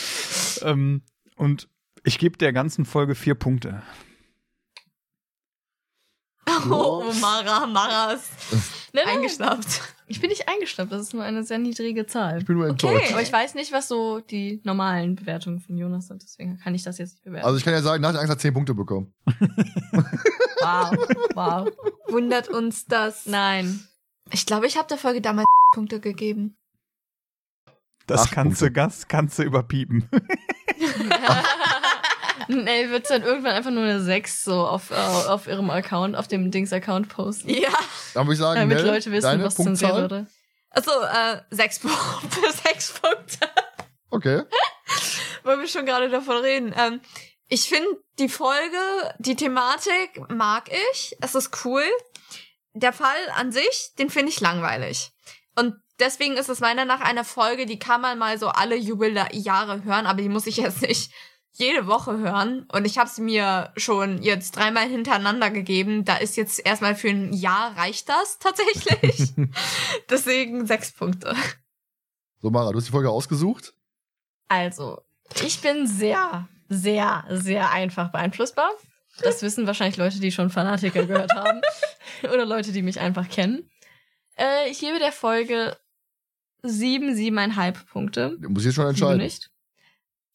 ähm, 0.62 1.02
und 1.36 1.68
ich 2.02 2.18
gebe 2.18 2.36
der 2.38 2.52
ganzen 2.52 2.84
Folge 2.84 3.14
vier 3.14 3.34
Punkte. 3.36 3.82
Oh, 6.70 7.04
Mara, 7.20 7.66
Mara 7.66 8.12
ist 8.12 8.30
Nein, 8.94 9.06
nein, 9.06 9.16
eingeschnappt. 9.16 9.80
Ich 10.06 10.20
bin 10.20 10.30
nicht 10.30 10.48
eingeschnappt, 10.48 10.92
das 10.92 11.02
ist 11.02 11.14
nur 11.14 11.24
eine 11.24 11.42
sehr 11.42 11.58
niedrige 11.58 12.06
Zahl. 12.06 12.38
Ich 12.38 12.44
bin 12.46 12.56
nur 12.56 12.68
enttäuscht. 12.68 13.10
Aber 13.10 13.22
ich 13.22 13.32
weiß 13.32 13.54
nicht, 13.54 13.72
was 13.72 13.88
so 13.88 14.20
die 14.20 14.60
normalen 14.62 15.16
Bewertungen 15.16 15.58
von 15.58 15.76
Jonas 15.76 16.06
sind, 16.06 16.22
deswegen 16.22 16.58
kann 16.58 16.76
ich 16.76 16.84
das 16.84 16.98
jetzt 16.98 17.14
nicht 17.14 17.24
bewerten. 17.24 17.44
Also 17.44 17.58
ich 17.58 17.64
kann 17.64 17.72
ja 17.72 17.82
sagen, 17.82 18.00
nach 18.02 18.12
der 18.12 18.20
Angst 18.20 18.30
hat 18.30 18.40
10 18.40 18.54
Punkte 18.54 18.72
bekommen. 18.72 19.12
wow, 20.60 20.92
wow. 21.34 21.68
Wundert 22.06 22.48
uns 22.48 22.86
das? 22.86 23.26
Nein. 23.26 23.80
Ich 24.30 24.46
glaube, 24.46 24.68
ich 24.68 24.76
habe 24.76 24.86
der 24.86 24.98
Folge 24.98 25.20
damals 25.20 25.46
Punkte 25.74 25.98
gegeben. 25.98 26.56
Das 28.06 28.30
kannst 28.30 28.62
du, 28.62 28.70
das 28.70 29.08
kannst 29.08 29.40
du 29.40 29.42
überpiepen. 29.42 30.08
Nee, 32.48 32.90
wird 32.90 33.10
dann 33.10 33.22
irgendwann 33.22 33.52
einfach 33.52 33.70
nur 33.70 33.84
eine 33.84 34.00
6 34.00 34.44
so 34.44 34.66
auf, 34.66 34.90
äh, 34.90 34.94
auf 34.94 35.46
ihrem 35.46 35.70
Account, 35.70 36.16
auf 36.16 36.28
dem 36.28 36.50
Dings-Account 36.50 37.08
posten. 37.08 37.50
Ja. 37.50 37.70
Dann 38.14 38.26
würde 38.26 38.34
ich 38.34 38.38
sagen, 38.38 38.60
Damit 38.60 38.78
Nell, 38.78 38.86
Leute 38.86 39.10
wissen, 39.12 39.26
deine 39.26 39.44
was 39.44 39.54
zensiert 39.56 39.92
Punktzahl. 39.92 40.02
wurde. 40.02 40.26
Also, 40.70 40.90
äh, 40.90 41.40
sechs 41.50 41.78
Punkte. 41.78 42.52
sechs 42.64 42.92
Punkte. 42.92 43.48
Okay. 44.10 44.42
Weil 45.42 45.58
wir 45.58 45.68
schon 45.68 45.86
gerade 45.86 46.08
davon 46.08 46.38
reden. 46.38 46.74
Ähm, 46.76 47.00
ich 47.48 47.68
finde 47.68 47.88
die 48.18 48.28
Folge, 48.28 48.78
die 49.18 49.36
Thematik 49.36 50.28
mag 50.28 50.70
ich. 50.92 51.16
Es 51.20 51.34
ist 51.34 51.64
cool. 51.64 51.84
Der 52.72 52.92
Fall 52.92 53.16
an 53.36 53.52
sich, 53.52 53.92
den 53.98 54.10
finde 54.10 54.30
ich 54.30 54.40
langweilig. 54.40 55.12
Und 55.54 55.74
deswegen 56.00 56.36
ist 56.36 56.48
es 56.48 56.60
meiner 56.60 56.84
nach 56.84 57.00
eine 57.00 57.24
Folge, 57.24 57.66
die 57.66 57.78
kann 57.78 58.00
man 58.00 58.18
mal 58.18 58.38
so 58.38 58.48
alle 58.48 58.76
Jubeljahre 58.76 59.84
hören, 59.84 60.06
aber 60.06 60.22
die 60.22 60.28
muss 60.28 60.46
ich 60.46 60.56
jetzt 60.56 60.82
nicht 60.82 61.12
jede 61.56 61.86
Woche 61.86 62.18
hören. 62.18 62.66
Und 62.72 62.84
ich 62.84 62.98
habe 62.98 63.08
sie 63.08 63.22
mir 63.22 63.72
schon 63.76 64.22
jetzt 64.22 64.56
dreimal 64.56 64.88
hintereinander 64.88 65.50
gegeben. 65.50 66.04
Da 66.04 66.16
ist 66.16 66.36
jetzt 66.36 66.64
erstmal 66.64 66.94
für 66.94 67.08
ein 67.08 67.32
Jahr 67.32 67.76
reicht 67.76 68.08
das 68.08 68.38
tatsächlich. 68.38 69.32
deswegen 70.10 70.66
sechs 70.66 70.92
Punkte. 70.92 71.34
So, 72.42 72.50
Mara, 72.50 72.72
du 72.72 72.78
hast 72.78 72.88
die 72.88 72.92
Folge 72.92 73.10
ausgesucht. 73.10 73.72
Also, 74.48 75.00
ich 75.42 75.60
bin 75.60 75.86
sehr, 75.86 76.48
sehr, 76.68 77.24
sehr 77.30 77.70
einfach 77.70 78.10
beeinflussbar. 78.10 78.70
Das 79.22 79.42
wissen 79.42 79.66
wahrscheinlich 79.66 79.96
Leute, 79.96 80.18
die 80.18 80.32
schon 80.32 80.50
Fanatiker 80.50 81.06
gehört 81.06 81.32
haben. 81.34 81.60
Oder 82.24 82.44
Leute, 82.44 82.72
die 82.72 82.82
mich 82.82 82.98
einfach 82.98 83.28
kennen. 83.28 83.70
Äh, 84.36 84.70
ich 84.70 84.80
gebe 84.80 84.98
der 84.98 85.12
Folge 85.12 85.76
sieben, 86.62 87.14
siebeneinhalb 87.14 87.86
Punkte. 87.86 88.36
Du 88.40 88.50
musst 88.50 88.66
jetzt 88.66 88.74
schon 88.74 88.88
entscheiden. 88.88 89.18
nicht. 89.18 89.50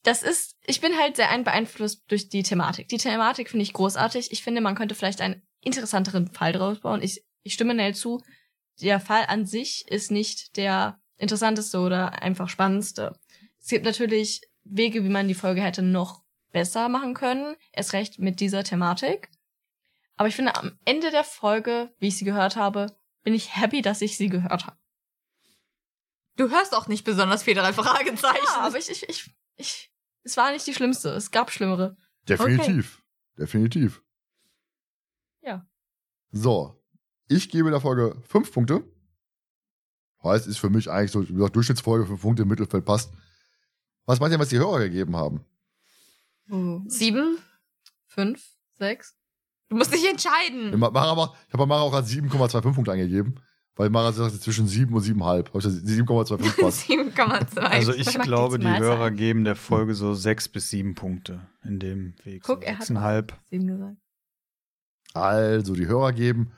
Das 0.04 0.24
ist, 0.24 0.56
ich 0.66 0.80
bin 0.80 0.98
halt 0.98 1.18
sehr 1.18 1.30
ein 1.30 1.44
beeinflusst 1.44 2.04
durch 2.08 2.30
die 2.30 2.44
Thematik. 2.44 2.88
Die 2.88 2.98
Thematik 2.98 3.50
finde 3.50 3.64
ich 3.64 3.74
großartig. 3.74 4.32
Ich 4.32 4.44
finde, 4.44 4.62
man 4.62 4.76
könnte 4.76 4.96
vielleicht 4.96 5.22
einen 5.22 5.42
interessanteren 5.62 6.32
Fall 6.32 6.54
draus 6.54 6.80
bauen. 6.80 7.02
Ich, 7.02 7.26
ich 7.44 7.54
stimme 7.54 7.74
Nell 7.74 7.96
zu. 7.96 8.22
Der 8.82 9.00
Fall 9.00 9.26
an 9.28 9.46
sich 9.46 9.86
ist 9.88 10.10
nicht 10.10 10.56
der 10.56 11.02
interessanteste 11.18 11.80
oder 11.80 12.22
einfach 12.22 12.48
spannendste. 12.48 13.20
Es 13.60 13.68
gibt 13.68 13.84
natürlich 13.84 14.42
Wege, 14.64 15.04
wie 15.04 15.10
man 15.10 15.28
die 15.28 15.34
Folge 15.34 15.62
hätte 15.62 15.82
noch 15.82 16.24
besser 16.52 16.88
machen 16.88 17.14
können. 17.14 17.56
Erst 17.74 17.94
recht 17.94 18.20
mit 18.20 18.40
dieser 18.40 18.64
Thematik. 18.64 19.30
Aber 20.16 20.28
ich 20.28 20.36
finde, 20.36 20.56
am 20.56 20.78
Ende 20.86 21.12
der 21.12 21.24
Folge, 21.24 21.94
wie 22.00 22.08
ich 22.08 22.18
sie 22.18 22.26
gehört 22.26 22.56
habe, 22.56 22.98
bin 23.24 23.34
ich 23.34 23.56
happy, 23.56 23.82
dass 23.82 24.02
ich 24.02 24.18
sie 24.18 24.30
gehört 24.30 24.66
habe. 24.66 24.78
Du 26.36 26.50
hörst 26.50 26.74
auch 26.74 26.88
nicht 26.88 27.04
besonders 27.04 27.44
viel 27.44 27.54
drei 27.54 27.74
Fragezeichen. 27.74 28.46
Ja, 28.46 28.62
aber 28.62 28.78
ich, 28.78 28.90
ich, 28.90 29.08
ich, 29.10 29.30
ich, 29.60 29.92
es 30.24 30.38
war 30.38 30.52
nicht 30.52 30.66
die 30.66 30.74
schlimmste. 30.74 31.10
Es 31.10 31.32
gab 31.32 31.52
schlimmere. 31.52 31.98
Definitiv. 32.28 33.04
Definitiv. 33.38 34.02
Ja. 35.42 35.68
So. 36.32 36.76
Ich 37.28 37.50
gebe 37.50 37.70
der 37.70 37.82
Folge 37.82 38.20
fünf 38.28 38.52
Punkte. 38.52 38.84
Heißt, 40.24 40.48
ist 40.48 40.58
für 40.58 40.70
mich 40.70 40.90
eigentlich 40.90 41.12
so, 41.12 41.28
wie 41.28 41.34
gesagt, 41.34 41.56
Durchschnittsfolge, 41.56 42.06
fünf 42.06 42.22
Punkte 42.22 42.44
im 42.44 42.50
Mittelfeld 42.50 42.84
passt. 42.84 43.14
Was 44.06 44.20
meint 44.20 44.34
ihr, 44.34 44.40
was 44.40 44.50
die 44.50 44.58
Hörer 44.58 44.80
gegeben 44.80 45.16
haben? 45.16 45.46
Sieben? 46.88 47.38
Fünf? 48.08 48.44
Sechs? 48.72 49.16
Du 49.70 49.76
musst 49.76 49.94
dich 49.94 50.10
entscheiden. 50.10 50.78
Mara, 50.80 51.36
ich 51.48 51.54
habe 51.54 51.64
bei 51.64 51.66
Mara 51.68 51.82
auch 51.82 51.92
gerade 51.92 52.08
7,25 52.08 52.74
Punkte 52.74 52.92
eingegeben. 52.92 53.40
Weil 53.80 53.90
Mara 53.92 54.12
sagt 54.12 54.42
zwischen 54.42 54.68
7 54.68 54.94
und 54.94 55.02
7,5. 55.02 55.24
Habe 55.24 55.44
ich 55.46 55.64
gesagt, 55.64 55.86
7,25 55.86 56.62
passt. 56.62 56.82
7,2. 56.90 57.60
Also 57.60 57.94
ich 57.94 58.20
glaube, 58.20 58.60
die 58.60 58.68
Hörer 58.68 59.10
geben 59.10 59.46
der 59.46 59.56
Folge 59.56 59.96
so 59.96 60.14
sechs 60.14 60.50
bis 60.50 60.70
sieben 60.70 60.96
Punkte 60.96 61.48
in 61.64 61.80
dem 61.80 62.14
Weg. 62.26 62.44
Guck, 62.44 62.60
so 62.60 62.66
er 62.66 62.74
hat 62.74 62.80
sechseinhalb. 62.82 63.40
Sieben 63.50 63.68
gesagt. 63.68 63.96
Also, 65.14 65.76
die 65.76 65.88
Hörer 65.88 66.12
geben 66.12 66.52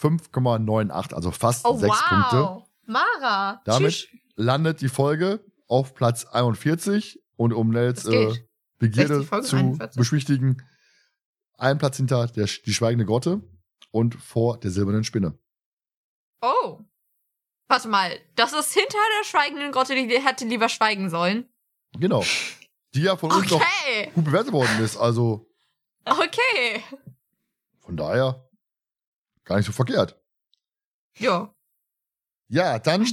5,98, 0.00 1.14
also 1.14 1.32
fast 1.32 1.66
oh, 1.66 1.76
6 1.76 1.92
wow. 1.92 2.08
Punkte. 2.08 2.70
Mara. 2.86 3.60
Damit 3.64 3.94
tschüss. 3.94 4.20
landet 4.36 4.80
die 4.80 4.88
Folge 4.88 5.40
auf 5.66 5.96
Platz 5.96 6.26
41 6.26 7.20
und 7.34 7.52
um 7.52 7.70
Nels 7.70 8.04
äh, 8.04 8.32
Begierde 8.78 9.16
60 9.16 9.28
Folgen, 9.28 9.46
zu 9.46 9.56
41. 9.56 9.98
beschwichtigen, 9.98 10.62
ein 11.54 11.78
Platz 11.78 11.96
hinter 11.96 12.28
der, 12.28 12.46
die 12.46 12.72
schweigende 12.72 13.04
Grotte 13.04 13.42
und 13.90 14.14
vor 14.14 14.60
der 14.60 14.70
silbernen 14.70 15.02
Spinne. 15.02 15.36
Oh. 16.40 16.78
Warte 17.68 17.88
mal, 17.88 18.18
das 18.34 18.52
ist 18.52 18.72
hinter 18.72 18.98
der 19.18 19.24
schweigenden 19.26 19.72
Grotte, 19.72 19.94
die 19.94 20.08
hätte 20.20 20.44
lieber 20.46 20.68
schweigen 20.68 21.10
sollen. 21.10 21.48
Genau. 21.98 22.24
Die 22.94 23.02
ja 23.02 23.16
von 23.16 23.30
uns 23.32 23.50
noch 23.50 23.60
Okay. 23.60 24.10
gut 24.14 24.24
bewertet 24.24 24.52
worden 24.52 24.82
ist. 24.82 24.96
Also 24.96 25.50
Okay. 26.04 26.82
von 27.80 27.96
daher 27.96 28.48
gar 29.44 29.56
nicht 29.56 29.66
so 29.66 29.72
verkehrt. 29.72 30.16
Ja. 31.18 31.52
Ja, 32.48 32.78
dann 32.78 33.06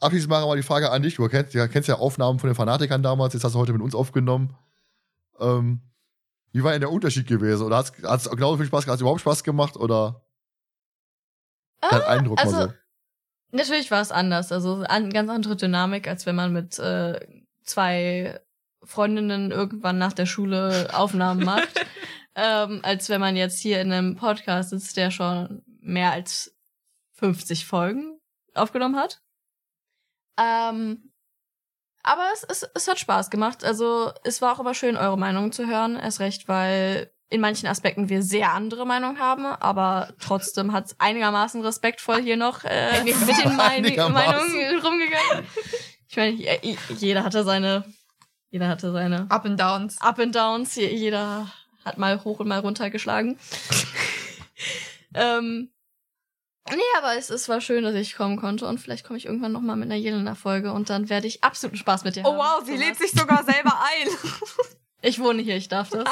abschließend 0.00 0.30
machen 0.30 0.42
wir 0.44 0.48
mal 0.48 0.56
die 0.56 0.62
Frage 0.64 0.90
an 0.90 1.02
dich. 1.02 1.14
Du 1.16 1.28
kennst, 1.28 1.54
du 1.54 1.68
kennst 1.68 1.88
ja 1.88 1.96
Aufnahmen 1.96 2.40
von 2.40 2.48
den 2.48 2.56
Fanatikern 2.56 3.02
damals, 3.02 3.34
jetzt 3.34 3.44
hast 3.44 3.54
du 3.54 3.58
heute 3.60 3.72
mit 3.72 3.82
uns 3.82 3.94
aufgenommen. 3.94 4.56
Ähm, 5.38 5.80
wie 6.52 6.64
war 6.64 6.72
denn 6.72 6.80
der 6.80 6.90
Unterschied 6.90 7.26
gewesen? 7.28 7.64
Oder 7.64 7.78
hat 7.78 7.92
es 8.02 8.30
genauso 8.30 8.56
viel 8.56 8.66
Spaß 8.66 8.84
gemacht? 8.84 8.92
Hat 8.92 8.96
es 8.96 9.00
überhaupt 9.02 9.20
Spaß 9.20 9.44
gemacht? 9.44 9.76
Oder 9.76 10.23
dein 11.90 12.02
Eindruck 12.02 12.40
also, 12.40 12.56
mal 12.56 12.68
so? 12.68 12.74
Natürlich 13.52 13.90
war 13.90 14.00
es 14.00 14.10
anders. 14.10 14.50
Also 14.50 14.84
eine 14.88 15.10
ganz 15.10 15.30
andere 15.30 15.56
Dynamik, 15.56 16.08
als 16.08 16.26
wenn 16.26 16.34
man 16.34 16.52
mit 16.52 16.78
äh, 16.78 17.20
zwei 17.62 18.40
Freundinnen 18.82 19.50
irgendwann 19.50 19.98
nach 19.98 20.12
der 20.12 20.26
Schule 20.26 20.90
Aufnahmen 20.92 21.44
macht. 21.44 21.86
ähm, 22.34 22.80
als 22.82 23.08
wenn 23.08 23.20
man 23.20 23.36
jetzt 23.36 23.60
hier 23.60 23.80
in 23.80 23.92
einem 23.92 24.16
Podcast 24.16 24.70
sitzt, 24.70 24.96
der 24.96 25.10
schon 25.10 25.62
mehr 25.80 26.12
als 26.12 26.56
50 27.12 27.64
Folgen 27.64 28.18
aufgenommen 28.54 28.96
hat. 28.96 29.22
Ähm, 30.36 31.12
aber 32.02 32.26
es, 32.34 32.44
es, 32.44 32.68
es 32.74 32.88
hat 32.88 32.98
Spaß 32.98 33.30
gemacht. 33.30 33.64
Also 33.64 34.12
es 34.24 34.42
war 34.42 34.52
auch 34.52 34.60
immer 34.60 34.74
schön, 34.74 34.96
eure 34.96 35.16
Meinung 35.16 35.52
zu 35.52 35.66
hören. 35.66 35.96
Erst 35.96 36.20
recht, 36.20 36.48
weil 36.48 37.13
in 37.30 37.40
manchen 37.40 37.66
Aspekten 37.66 38.08
wir 38.08 38.22
sehr 38.22 38.52
andere 38.52 38.86
Meinungen 38.86 39.18
haben, 39.18 39.46
aber 39.46 40.12
trotzdem 40.20 40.72
hat 40.72 40.86
es 40.86 40.96
einigermaßen 41.00 41.62
respektvoll 41.62 42.22
hier 42.22 42.36
noch 42.36 42.62
äh, 42.64 43.02
mit 43.04 43.14
den. 43.14 43.56
Meinungen 43.56 44.78
rumgegangen. 44.80 45.46
Ich 46.08 46.16
meine, 46.16 46.32
je- 46.32 46.76
jeder 46.98 47.24
hatte 47.24 47.42
seine, 47.44 47.84
jeder 48.50 48.68
hatte 48.68 48.92
seine 48.92 49.26
Up 49.30 49.44
and 49.46 49.58
Downs. 49.58 50.00
Up 50.00 50.18
and 50.20 50.34
Downs. 50.34 50.76
Je- 50.76 50.94
Jeder 50.94 51.50
hat 51.84 51.98
mal 51.98 52.22
hoch 52.24 52.38
und 52.40 52.48
mal 52.48 52.60
runter 52.60 52.90
geschlagen. 52.90 53.38
Ähm, 55.16 55.70
nee, 56.70 56.76
aber 56.98 57.16
es, 57.16 57.30
es 57.30 57.48
war 57.48 57.60
schön, 57.60 57.84
dass 57.84 57.94
ich 57.94 58.16
kommen 58.16 58.36
konnte 58.36 58.66
und 58.66 58.78
vielleicht 58.80 59.06
komme 59.06 59.16
ich 59.16 59.26
irgendwann 59.26 59.52
noch 59.52 59.60
mal 59.60 59.76
mit 59.76 59.84
einer 59.86 59.94
Jelena-Folge 60.00 60.72
und 60.72 60.90
dann 60.90 61.08
werde 61.08 61.28
ich 61.28 61.44
absoluten 61.44 61.76
Spaß 61.78 62.02
mit 62.02 62.16
dir 62.16 62.22
Oh 62.24 62.32
haben. 62.32 62.38
wow, 62.38 62.62
sie 62.66 62.76
lädt 62.76 62.96
sich 62.96 63.12
sogar 63.12 63.44
selber 63.44 63.78
ein. 63.80 64.08
Ich 65.06 65.18
wohne 65.20 65.42
hier, 65.42 65.56
ich 65.56 65.68
darf 65.68 65.90
das. 65.90 66.02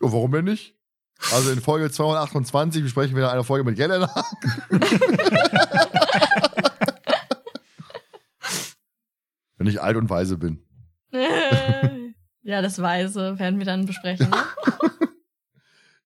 Ja, 0.00 0.12
warum 0.12 0.32
denn 0.32 0.44
nicht? 0.44 0.76
Also 1.32 1.50
in 1.50 1.60
Folge 1.60 1.90
228 1.90 2.82
besprechen 2.82 3.16
wir 3.16 3.30
eine 3.30 3.42
Folge 3.44 3.64
mit 3.64 3.76
Jelena. 3.76 4.08
Wenn 9.56 9.66
ich 9.66 9.82
alt 9.82 9.96
und 9.96 10.08
weise 10.08 10.38
bin. 10.38 10.62
ja, 12.42 12.62
das 12.62 12.80
Weise 12.80 13.36
werden 13.38 13.58
wir 13.58 13.66
dann 13.66 13.86
besprechen. 13.86 14.30
Ne? 14.30 14.36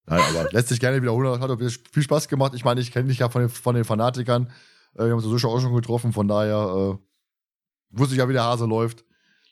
Nein, 0.07 0.21
aber 0.31 0.51
lässt 0.53 0.69
sich 0.69 0.81
gerne 0.81 1.03
wiederholen. 1.03 1.41
Hat 1.41 1.51
viel 1.93 2.03
Spaß 2.03 2.29
gemacht. 2.29 2.55
Ich 2.55 2.65
meine, 2.65 2.81
ich 2.81 2.91
kenne 2.91 3.09
dich 3.09 3.19
ja 3.19 3.29
von 3.29 3.43
den, 3.43 3.51
von 3.51 3.75
den 3.75 3.85
Fanatikern. 3.85 4.51
Äh, 4.95 5.05
wir 5.05 5.11
haben 5.11 5.19
uns 5.19 5.25
so 5.25 5.37
schon 5.39 5.51
auch 5.51 5.61
schon 5.61 5.75
getroffen. 5.75 6.15
Von 6.15 6.29
daher 6.29 6.55
äh, 6.57 6.97
wusste 7.91 8.15
ich 8.15 8.19
ja, 8.21 8.29
wie 8.29 8.33
der 8.33 8.45
Hase 8.45 8.65
läuft. 8.65 9.05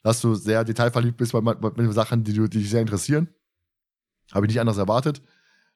Dass 0.03 0.19
du 0.19 0.33
sehr 0.33 0.63
detailverliebt 0.63 1.17
bist 1.17 1.31
bei, 1.31 1.41
bei, 1.41 1.53
bei 1.53 1.91
Sachen, 1.91 2.23
die, 2.23 2.33
die 2.33 2.49
dich 2.49 2.71
sehr 2.71 2.81
interessieren. 2.81 3.29
Habe 4.33 4.45
ich 4.45 4.49
nicht 4.49 4.59
anders 4.59 4.77
erwartet. 4.77 5.21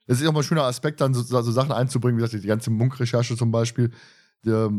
Es 0.07 0.21
ist 0.21 0.27
auch 0.27 0.33
mal 0.33 0.41
ein 0.41 0.43
schöner 0.43 0.63
Aspekt, 0.63 1.01
dann 1.01 1.13
so, 1.13 1.23
so 1.23 1.51
Sachen 1.51 1.71
einzubringen, 1.71 2.17
wie 2.17 2.23
gesagt, 2.23 2.43
die 2.43 2.47
ganze 2.47 2.69
Munk-Recherche 2.69 3.35
zum 3.35 3.51
Beispiel, 3.51 3.91
die, 4.45 4.69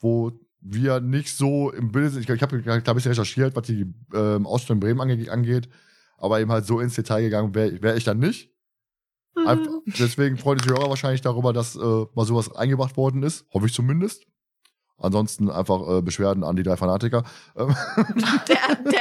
wo 0.00 0.32
wir 0.60 1.00
nicht 1.00 1.36
so 1.36 1.70
im 1.70 1.92
Bild 1.92 2.12
sind. 2.12 2.22
Ich, 2.22 2.28
ich 2.28 2.42
habe 2.42 2.58
hab 2.64 2.88
ein 2.88 2.94
bisschen 2.94 3.12
recherchiert, 3.12 3.54
was 3.56 3.66
die 3.66 3.92
ähm, 4.14 4.46
Ausstellung 4.46 4.78
in 4.78 4.80
Bremen 4.80 5.00
ange 5.00 5.30
angeht, 5.30 5.68
aber 6.18 6.40
eben 6.40 6.50
halt 6.50 6.66
so 6.66 6.80
ins 6.80 6.94
Detail 6.94 7.22
gegangen 7.22 7.54
wäre 7.54 7.82
wär 7.82 7.96
ich 7.96 8.04
dann 8.04 8.18
nicht. 8.18 8.50
Einfach, 9.34 9.72
deswegen 9.86 10.36
freut 10.36 10.58
sich 10.58 10.66
die 10.66 10.74
Hörer 10.74 10.90
wahrscheinlich 10.90 11.22
darüber, 11.22 11.52
dass 11.52 11.74
äh, 11.74 12.06
mal 12.14 12.26
sowas 12.26 12.54
eingebracht 12.54 12.96
worden 12.96 13.22
ist. 13.22 13.46
Hoffe 13.52 13.66
ich 13.66 13.72
zumindest. 13.72 14.26
Ansonsten 15.02 15.50
einfach 15.50 15.80
äh, 15.98 16.00
Beschwerden 16.02 16.44
an 16.44 16.54
die 16.56 16.62
drei 16.62 16.76
Fanatiker. 16.76 17.24
Ähm, 17.56 17.74
Der, 18.48 18.76
der, 18.90 19.00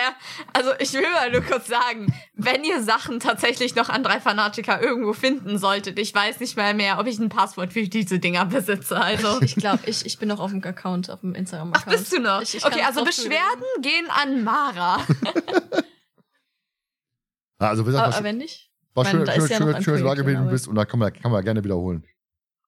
also 0.54 0.72
ich 0.80 0.92
will 0.94 1.04
mal 1.14 1.32
nur 1.32 1.42
kurz 1.42 1.68
sagen, 1.68 2.14
wenn 2.34 2.64
ihr 2.64 2.82
Sachen 2.84 3.20
tatsächlich 3.20 3.76
noch 3.76 3.90
an 3.90 4.04
drei 4.04 4.20
Fanatiker 4.20 4.82
irgendwo 4.82 5.14
finden 5.14 5.58
solltet, 5.60 6.00
ich 6.00 6.14
weiß 6.14 6.40
nicht 6.40 6.58
mal 6.58 6.74
mehr, 6.74 7.00
ob 7.00 7.08
ich 7.08 7.20
ein 7.20 7.30
Passwort 7.30 7.74
für 7.74 7.84
diese 7.88 8.20
Dinger 8.20 8.46
besitze. 8.46 9.00
Also. 9.00 9.40
Ich 9.42 9.56
glaube, 9.56 9.80
ich, 9.86 10.06
ich 10.06 10.18
bin 10.18 10.28
noch 10.30 10.40
auf 10.40 10.52
dem 10.52 10.64
Account, 10.64 11.10
auf 11.10 11.22
dem 11.22 11.34
Ach, 11.36 11.40
Instagram-Account. 11.40 11.90
bist 11.98 12.12
du 12.14 12.20
noch? 12.20 12.42
Ich- 12.42 12.56
ich 12.56 12.66
okay, 12.66 12.82
also. 12.86 13.04
Beschwerden 13.04 13.66
gehen 13.82 14.08
an 14.10 14.44
Mara. 14.44 14.96
also, 17.60 17.86
wie 17.86 17.90
Aber, 17.90 17.92
gesagt, 17.92 18.08
aber 18.08 18.16
war, 18.16 18.24
wenn 18.24 18.38
nicht? 18.38 18.70
war 18.94 19.06
schön, 19.06 19.14
meine, 19.20 19.26
da 19.26 19.34
schön, 19.34 19.44
ist 19.44 19.50
ja 19.52 19.58
schön, 19.58 19.66
schön, 19.84 19.96
da 19.98 20.02
Projekt 20.02 20.20
in 20.20 20.26
gewesen 20.26 20.38
Arbeit. 20.38 20.52
bist 20.52 20.68
und 20.68 20.76
da 20.76 20.86
kann 20.86 21.00
man, 21.00 21.14
kann 21.14 21.32
man 21.32 21.44
gerne 21.44 21.64
wiederholen. 21.64 22.04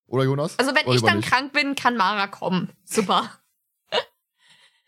Oder 0.08 0.24
Jonas? 0.26 0.60
Also 0.60 0.76
wenn 0.76 0.86
Oder 0.86 0.96
ich 0.96 1.02
dann 1.02 1.18
nicht? 1.18 1.30
krank 1.30 1.54
bin, 1.54 1.76
kann 1.76 1.96
Mara 1.98 2.28
kommen. 2.28 2.70
Super. 2.86 3.30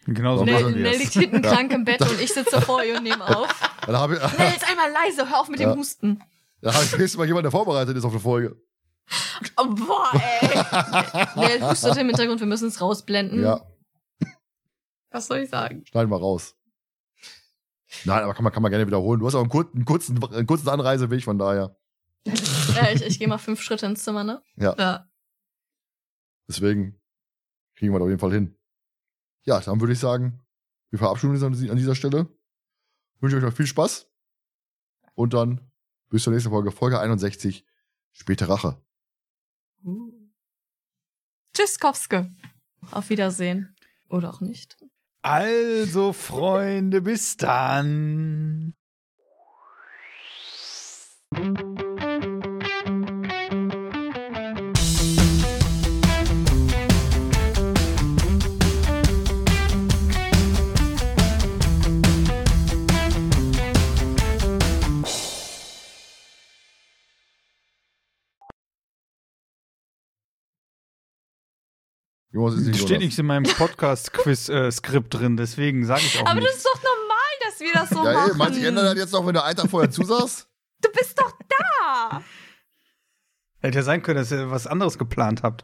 Genau 0.08 0.38
so 0.38 0.46
machen 0.46 0.76
wir 0.76 0.98
liegt 1.00 1.14
hinten 1.14 1.42
krank 1.42 1.72
im 1.74 1.84
Bett 1.84 2.00
und 2.02 2.22
ich 2.22 2.32
sitze 2.32 2.62
vor 2.62 2.84
ihr 2.84 2.98
und 2.98 3.04
nehme 3.04 3.24
auf. 3.38 3.48
Dann 3.88 3.98
habe 3.98 4.14
ich, 4.16 4.38
Nell, 4.38 4.52
jetzt 4.52 4.70
einmal 4.70 4.92
leise, 4.92 5.28
hör 5.28 5.40
auf 5.40 5.50
mit 5.50 5.60
Ja. 5.60 5.72
dem 5.74 5.80
Husten. 5.80 6.22
dann 6.62 6.76
hab 6.76 6.84
ich 6.84 6.92
nächstes 6.92 7.18
Mal 7.18 7.26
jemanden, 7.26 7.46
der 7.46 7.52
vorbereitet 7.52 7.98
ist 7.98 8.06
auf 8.06 8.12
eine 8.12 8.20
Folge. 8.20 8.56
Oh, 9.58 9.66
boah, 9.66 10.12
ey. 10.14 11.28
Nell 11.60 11.62
hustet 11.72 11.98
im 11.98 12.06
Hintergrund, 12.08 12.40
wir 12.40 12.46
müssen 12.46 12.68
es 12.68 12.80
rausblenden. 12.82 13.42
Ja, 13.42 13.62
Was 15.10 15.26
soll 15.26 15.40
ich 15.40 15.50
sagen? 15.50 15.84
schneiden 15.88 16.12
wir 16.12 16.18
raus. 16.20 16.56
Nein, 18.04 18.22
aber 18.24 18.36
kann 18.36 18.44
man, 18.44 18.54
kann 18.54 18.62
man 18.62 18.70
gerne 18.72 18.86
wiederholen. 18.86 19.20
Du 19.20 19.26
hast 19.26 19.34
auch 19.34 19.40
einen 19.42 19.50
kurzen, 19.50 19.78
einen 19.78 19.86
kurzen, 19.86 20.24
einen 20.36 20.46
kurzen 20.46 20.70
Anreiseweg, 20.70 21.24
von 21.24 21.40
daher. 21.40 21.76
Ja, 22.26 22.90
ich, 22.92 23.02
ich 23.04 23.20
gehe 23.20 23.28
mal 23.28 23.38
fünf 23.38 23.62
Schritte 23.62 23.86
ins 23.86 24.04
Zimmer, 24.04 24.24
ne? 24.24 24.42
Ja. 24.56 25.10
Deswegen 26.48 27.00
kriegen 27.76 27.92
wir 27.94 28.00
das 28.00 28.06
auf 28.06 28.10
jeden 28.10 28.20
Fall 28.20 28.32
hin. 28.34 28.58
Ja, 29.44 29.60
dann 29.60 29.80
würde 29.80 29.94
ich 29.94 30.00
sagen, 30.00 30.42
wir 30.90 31.00
verabschieden 31.00 31.34
uns 31.34 31.44
an 31.44 31.54
die- 31.54 31.70
an 31.70 31.78
dieser 31.78 31.96
Stelle. 31.96 32.28
Wünsche 33.20 33.38
euch 33.38 33.44
noch 33.44 33.54
viel 33.54 33.68
Spaß. 33.68 34.10
Und 35.14 35.34
dann 35.34 35.72
bis 36.10 36.24
zur 36.24 36.34
nächsten 36.34 36.50
Folge, 36.50 36.72
Folge 36.72 37.00
61, 37.00 37.66
späte 38.12 38.50
Rache. 38.50 38.82
Tschüss, 41.56 41.80
Kowske. 41.80 42.32
Auf 42.92 43.10
Wiedersehen. 43.10 43.76
Oder 44.10 44.30
auch 44.34 44.42
nicht. 44.42 44.78
Also, 45.22 46.14
Freunde, 46.14 47.02
bis 47.02 47.38
dann. 47.38 48.76
Jonas 72.36 72.56
ist 72.56 72.68
Das 72.68 72.68
nicht 72.76 72.82
steht 72.86 73.00
nichts 73.00 73.18
in 73.18 73.26
meinem 73.28 73.44
Podcast-Quiz-Skript 73.44 75.14
drin, 75.14 75.38
deswegen 75.38 75.86
sage 75.86 76.02
ich 76.02 76.18
auch 76.22 76.26
Aber 76.26 76.42
das 76.42 76.50
nichts. 76.50 76.58
ist 76.58 76.66
doch 76.66 76.84
normal, 76.84 77.18
dass 77.46 77.60
wir 77.62 77.74
das 77.74 77.90
so 77.90 78.06
Ja, 78.06 78.14
machen. 78.14 78.38
meinst 78.38 78.56
du, 78.58 78.60
ich 78.62 78.68
ändere 78.68 78.86
das 78.88 78.96
jetzt 78.98 79.12
noch, 79.14 79.26
wenn 79.26 79.34
du 79.34 79.42
einen 79.44 79.56
Tag 79.56 79.70
vorher 79.70 79.90
zusagst? 79.90 80.50
Du 80.82 80.92
bist 80.92 81.18
doch 81.18 81.32
da. 81.48 82.22
Hätte 83.62 83.78
ja 83.78 83.84
sein 83.84 84.02
können, 84.04 84.18
dass 84.18 84.32
ihr 84.34 84.52
was 84.52 84.68
anderes 84.68 84.98
geplant 84.98 85.44
habt. 85.44 85.64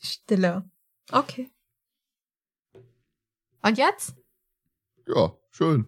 Stille. 0.00 0.68
Okay. 1.10 1.50
Und 3.62 3.78
jetzt 3.78 4.14
Ja, 5.06 5.32
schön. 5.50 5.86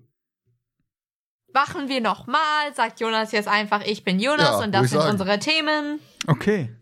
machen 1.53 1.89
wir 1.89 2.01
nochmal. 2.01 2.75
Sagt 2.75 3.01
Jonas 3.01 3.33
jetzt 3.33 3.49
einfach, 3.49 3.83
ich 3.85 4.05
bin 4.05 4.19
Jonas 4.21 4.49
Ja, 4.49 4.59
und 4.63 4.73
das 4.73 4.89
sind 4.91 5.01
sagen. 5.01 5.11
unsere 5.13 5.39
Themen. 5.39 6.01
Okay. 6.27 6.75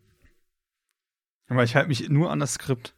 Aber 1.52 1.64
ich 1.64 1.74
halte 1.74 1.88
mich 1.88 2.08
nur 2.08 2.30
an 2.30 2.40
das 2.40 2.54
Skript. 2.54 2.94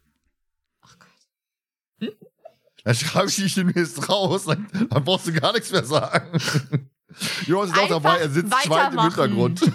Dann 2.85 2.95
schreibe 2.95 3.27
ich 3.27 3.35
dich 3.35 3.53
demnächst 3.55 4.07
raus, 4.07 4.45
dann, 4.45 4.67
dann 4.71 5.03
brauchst 5.03 5.27
du 5.27 5.33
gar 5.33 5.51
nichts 5.51 5.71
mehr 5.71 5.83
sagen. 5.83 6.39
Jonas 7.45 7.71
ist 7.71 7.79
auch 7.79 7.89
dabei, 7.89 8.19
er 8.19 8.29
sitzt 8.29 8.53
schweigend 8.63 8.93
im. 8.93 9.01
Hintergrund. 9.01 9.61
Du 9.61 9.67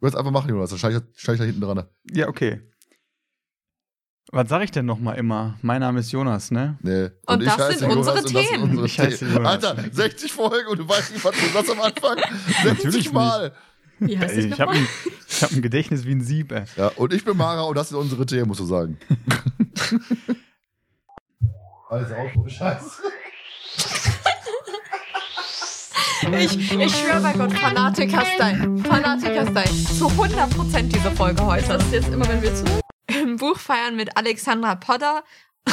kannst 0.00 0.16
einfach 0.16 0.30
machen, 0.32 0.48
Jonas, 0.50 0.70
dann 0.70 0.78
steig 0.80 0.94
ich, 0.94 1.20
steig 1.20 1.34
ich 1.34 1.38
da 1.40 1.44
hinten 1.44 1.60
dran. 1.60 1.86
Ja, 2.10 2.26
okay. 2.28 2.62
Was 4.32 4.48
sage 4.48 4.64
ich 4.64 4.70
denn 4.72 4.86
noch 4.86 4.98
mal 4.98 5.12
immer? 5.14 5.56
Mein 5.62 5.80
Name 5.80 6.00
ist 6.00 6.10
Jonas, 6.10 6.50
ne? 6.50 6.78
Nee. 6.82 7.10
Und 7.26 7.44
das 7.44 7.58
heiße 7.58 7.78
sind 7.80 7.92
unsere 7.92 8.16
Jonas 8.16 8.24
und 8.24 8.34
das 8.34 8.42
sind 8.42 8.50
Themen. 8.58 8.70
unsere 8.70 8.86
Ich 8.86 8.98
heiße 8.98 9.18
Themen. 9.18 9.34
Jonas. 9.34 9.64
Alter, 9.64 9.84
60 9.92 10.32
Folgen 10.32 10.68
und 10.68 10.78
du 10.78 10.88
weißt 10.88 11.12
nicht, 11.12 11.24
was 11.24 11.34
du 11.36 11.46
sagst 11.46 11.70
am 11.70 11.80
Anfang. 11.80 12.18
60 12.64 12.84
Natürlich 12.84 13.12
Mal. 13.12 13.54
Wie 14.00 14.18
heißt 14.18 14.36
ich 14.36 14.60
habe 14.60 14.72
ein, 14.72 14.88
hab 15.42 15.52
ein 15.52 15.62
Gedächtnis 15.62 16.04
wie 16.06 16.12
ein 16.12 16.22
Sieb, 16.22 16.52
ey. 16.52 16.64
Ja, 16.76 16.88
und 16.96 17.12
ich 17.12 17.24
bin 17.24 17.36
Mara 17.36 17.62
und 17.62 17.76
das 17.76 17.90
sind 17.90 17.98
unsere 17.98 18.24
Themen, 18.26 18.48
musst 18.48 18.60
du 18.60 18.64
sagen. 18.64 18.98
Alles 21.88 22.12
auf, 22.12 22.30
Scheiße. 22.46 23.02
Ich, 26.38 26.72
ich 26.72 26.96
schwöre 26.96 27.20
bei 27.20 27.32
Gott, 27.32 27.52
Fanatiker-Style. 27.52 28.78
Fanatiker-Style. 28.84 29.98
Zu 29.98 30.06
100% 30.06 30.82
diese 30.82 31.10
Folge 31.12 31.44
heute. 31.44 31.68
Das 31.68 31.82
ist 31.84 31.92
jetzt 31.92 32.08
immer, 32.08 32.28
wenn 32.28 32.42
wir 32.42 32.54
zu. 32.54 32.64
Im 33.08 33.36
Buch 33.36 33.58
feiern 33.58 33.96
mit 33.96 34.16
Alexandra 34.16 34.76
Potter. 34.76 35.24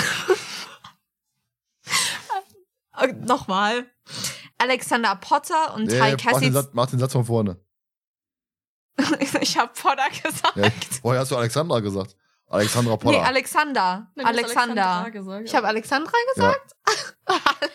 Äh, 2.99 3.13
Nochmal. 3.13 3.85
Alexander 4.57 5.15
Potter 5.17 5.75
und 5.75 5.85
Nee, 5.85 6.15
Ty. 6.15 6.51
Satz, 6.51 6.69
mach 6.73 6.87
den 6.87 6.97
Satz 6.97 7.13
von 7.13 7.25
vorne. 7.25 7.57
ich 9.41 9.57
habe 9.57 9.71
Potter 9.73 10.09
gesagt. 10.09 10.55
Ja, 10.55 10.71
vorher 11.01 11.21
hast 11.21 11.31
du 11.31 11.37
Alexandra 11.37 11.79
gesagt. 11.79 12.15
Alexandra 12.49 12.93
Nee, 12.93 12.97
Potter. 12.97 13.25
Alexander. 13.25 14.11
Hast 14.17 14.25
Alexander. 14.25 14.85
Alexandra 14.85 15.09
gesagt. 15.09 15.45
Ich 15.47 15.55
habe 15.55 15.67
Alexandra 15.67 16.13
gesagt? 16.33 16.75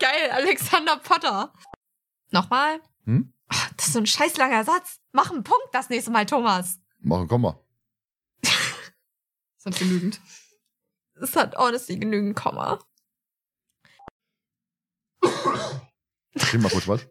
Geil, 0.00 0.30
Alexander 0.32 0.96
Potter. 0.96 1.52
Nochmal. 2.30 2.80
Hm? 3.04 3.32
Oh, 3.52 3.56
das 3.76 3.86
ist 3.88 3.92
so 3.92 3.98
ein 3.98 4.06
scheiß 4.06 4.36
langer 4.38 4.64
Satz. 4.64 4.98
Mach 5.12 5.30
einen 5.30 5.44
Punkt 5.44 5.68
das 5.72 5.90
nächste 5.90 6.10
Mal, 6.10 6.24
Thomas. 6.26 6.80
Machen, 7.00 7.28
komm 7.28 7.42
mal. 7.42 7.60
Das 9.62 9.72
hat 9.72 9.78
genügend. 9.78 10.20
Es 11.14 11.36
hat 11.36 11.56
honestly 11.56 11.96
genügend 11.96 12.36
Komma. 12.36 12.78
Trink 16.36 16.62
mal 16.62 16.70
kurz 16.70 16.86
was. 16.88 17.06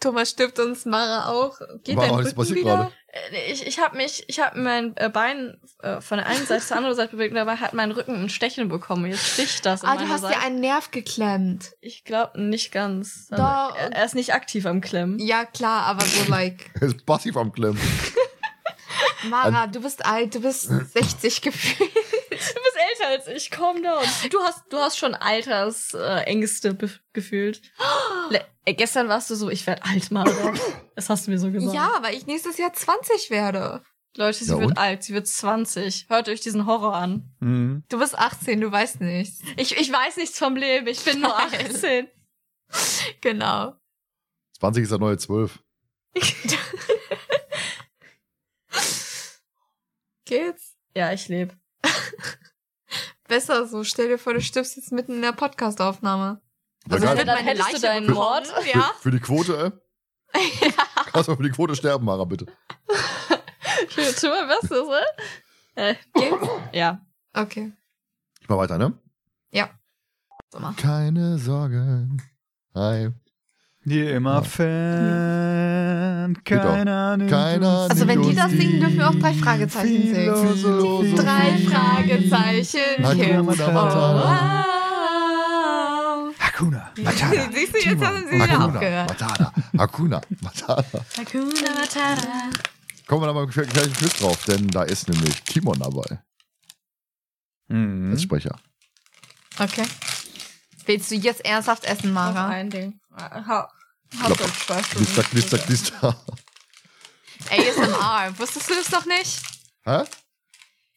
Thomas 0.00 0.30
stirbt 0.30 0.58
uns, 0.58 0.84
Mara 0.84 1.30
auch. 1.30 1.58
Geht 1.84 1.96
Mara, 1.96 2.08
dein 2.08 2.16
was 2.18 2.26
Rücken 2.26 2.36
passiert 2.36 2.58
wieder? 2.58 2.76
gerade? 2.76 2.92
Äh, 3.34 3.52
Ich, 3.52 3.66
ich 3.66 3.78
habe 3.78 3.96
mich, 3.96 4.24
ich 4.28 4.38
habe 4.40 4.58
mein 4.60 4.96
äh, 4.96 5.08
Bein 5.08 5.58
äh, 5.82 6.00
von 6.00 6.18
der 6.18 6.26
einen 6.26 6.46
Seite 6.46 6.64
zur 6.64 6.76
anderen 6.76 6.96
Seite 6.96 7.12
bewegt 7.16 7.30
und 7.32 7.36
dabei 7.36 7.56
hat 7.56 7.72
mein 7.72 7.90
Rücken 7.90 8.14
ein 8.22 8.28
Stecheln 8.28 8.68
bekommen. 8.68 9.06
Jetzt 9.10 9.26
sticht 9.34 9.64
das 9.66 9.82
Ah, 9.84 9.96
du 9.96 10.08
hast 10.08 10.22
Seite. 10.22 10.34
dir 10.34 10.40
einen 10.46 10.60
Nerv 10.60 10.90
geklemmt. 10.90 11.72
Ich 11.80 12.04
glaube 12.04 12.40
nicht 12.40 12.70
ganz. 12.72 13.28
Also, 13.30 13.42
Doch. 13.42 13.76
er, 13.78 13.92
er 13.92 14.04
ist 14.04 14.14
nicht 14.14 14.34
aktiv 14.34 14.66
am 14.66 14.80
Klemmen. 14.80 15.18
Ja, 15.18 15.44
klar, 15.44 15.84
aber 15.86 16.04
so 16.04 16.30
like. 16.30 16.70
Er 16.80 16.88
ist 16.88 17.04
passiv 17.06 17.36
am 17.36 17.50
Klemmen. 17.52 17.80
Mara, 19.28 19.66
du 19.66 19.80
bist 19.80 20.04
alt, 20.06 20.34
du 20.34 20.40
bist 20.40 20.62
60 20.94 21.42
gefühlt. 21.42 21.90
Als 23.08 23.26
ich, 23.26 23.50
calm 23.50 23.82
down. 23.82 24.04
Du 24.30 24.38
hast, 24.42 24.64
du 24.70 24.76
hast 24.76 24.98
schon 24.98 25.14
Altersängste 25.14 26.68
äh, 26.68 26.88
gefühlt. 27.12 27.62
Le 28.30 28.44
äh, 28.66 28.74
gestern 28.74 29.08
warst 29.08 29.30
du 29.30 29.34
so, 29.34 29.48
ich 29.48 29.66
werde 29.66 29.82
alt, 29.84 30.10
Mara. 30.10 30.30
Das 30.94 31.08
hast 31.08 31.26
du 31.26 31.30
mir 31.30 31.38
so 31.38 31.50
gesagt. 31.50 31.74
Ja, 31.74 31.98
weil 32.02 32.14
ich 32.16 32.26
nächstes 32.26 32.58
Jahr 32.58 32.72
20 32.72 33.30
werde. 33.30 33.82
Leute, 34.16 34.38
sie 34.44 34.50
Ja, 34.50 34.58
wird 34.58 34.70
und? 34.72 34.78
alt, 34.78 35.04
sie 35.04 35.14
wird 35.14 35.26
20. 35.28 36.06
Hört 36.08 36.28
euch 36.28 36.40
diesen 36.40 36.66
Horror 36.66 36.94
an. 36.96 37.30
Mhm. 37.40 37.84
Du 37.88 37.98
bist 38.00 38.18
18, 38.18 38.60
du 38.60 38.70
weißt 38.72 39.00
nichts. 39.00 39.40
Ich, 39.56 39.76
ich 39.76 39.92
weiß 39.92 40.16
nichts 40.16 40.38
vom 40.38 40.56
Leben, 40.56 40.86
ich 40.88 41.04
bin 41.04 41.20
nur 41.20 41.30
Geil. 41.30 41.70
18. 41.72 42.08
Genau. 43.20 43.74
20 44.58 44.82
ist 44.82 44.90
der 44.90 44.98
neue 44.98 45.16
12. 45.16 45.58
Geht's? 50.24 50.76
Ja, 50.94 51.12
ich 51.12 51.28
lebe. 51.28 51.54
Besser 53.28 53.66
so. 53.66 53.84
Stell 53.84 54.08
dir 54.08 54.18
vor, 54.18 54.34
du 54.34 54.40
stirbst 54.40 54.76
jetzt 54.76 54.90
mitten 54.90 55.12
in 55.12 55.22
der 55.22 55.32
Podcastaufnahme. 55.32 56.40
Ja, 56.88 56.92
Also 56.94 57.06
geil. 57.06 57.18
ich 57.18 57.24
Dann 57.24 57.36
hättest 57.38 57.68
du 57.68 57.72
Leiche 57.72 57.80
deinen 57.80 58.06
bekommen, 58.08 58.24
Mord. 58.26 58.52
Ja. 58.74 58.82
Für, 58.96 59.02
für 59.02 59.10
die 59.12 59.20
Quote, 59.20 59.72
äh? 60.34 60.38
Kannst 61.12 61.28
mal 61.28 61.36
für 61.36 61.42
die 61.42 61.50
Quote 61.50 61.76
sterben, 61.76 62.04
Mara, 62.04 62.24
bitte. 62.24 62.46
Ich 63.88 63.96
will 63.96 64.12
tu 64.12 64.28
mein 64.28 64.48
Bestes, 64.48 64.86
ne? 64.88 65.02
Äh, 65.74 65.94
Geht's? 66.14 66.46
ja. 66.72 67.00
Okay. 67.34 67.72
Ich 68.40 68.48
mach 68.48 68.56
weiter, 68.56 68.78
ne? 68.78 68.98
So 70.50 70.60
mal. 70.60 70.72
Keine 70.76 71.36
Sorgen. 71.36 72.22
Hi. 72.74 73.10
Die 73.88 74.00
immer 74.02 74.42
Fan, 74.44 76.36
Geht 76.44 76.58
auch. 76.60 76.64
keiner 76.64 77.16
nimmt 77.16 77.30
Keiner 77.30 77.82
uns 77.84 77.90
Also 77.90 78.06
wenn 78.06 78.22
die 78.22 78.34
das 78.34 78.50
singen, 78.50 78.80
dürfen 78.80 78.98
wir 78.98 79.08
auch 79.08 79.14
drei 79.14 79.32
Fragezeichen 79.34 80.14
singen. 80.14 81.16
Drei 81.16 81.56
Fragezeichen. 81.58 83.02
Hakuna. 83.02 84.64
Hakuna 86.38 86.90
Matata. 86.98 87.50
Siehst 87.54 87.74
du, 87.74 87.78
jetzt 87.78 88.04
haben 88.04 88.24
sie 88.28 88.34
wieder 88.34 88.64
aufgehört. 88.64 89.08
Matata. 89.08 89.52
Hakuna 89.78 90.20
Matata. 90.42 90.84
Hakuna 91.16 91.70
Matata. 91.74 92.28
Kommen 93.06 93.22
wir 93.22 93.26
da 93.28 93.32
mal 93.32 93.46
gleich 93.46 93.76
einen 93.84 93.92
Quiz 93.94 94.18
drauf, 94.18 94.44
denn 94.46 94.68
da 94.68 94.82
ist 94.82 95.08
nämlich 95.08 95.42
Timon 95.44 95.78
dabei 95.78 96.20
Mhm. 97.70 98.12
als 98.12 98.22
Sprecher. 98.22 98.56
Okay. 99.58 99.84
Willst 100.86 101.10
du 101.10 101.16
jetzt 101.16 101.44
ernsthaft 101.44 101.84
essen, 101.84 102.12
Mara? 102.12 102.48
ein 102.48 102.70
Ding. 102.70 102.98
Ha. 103.14 103.68
Hauptsache 104.22 104.82
Knister, 104.82 105.22
Stunden. 105.22 105.30
knister, 105.30 105.58
knister. 105.58 106.16
ASMR. 107.50 108.38
Wusstest 108.38 108.70
du 108.70 108.74
das 108.74 108.90
noch 108.90 109.04
nicht? 109.06 109.40
Hä? 109.84 110.04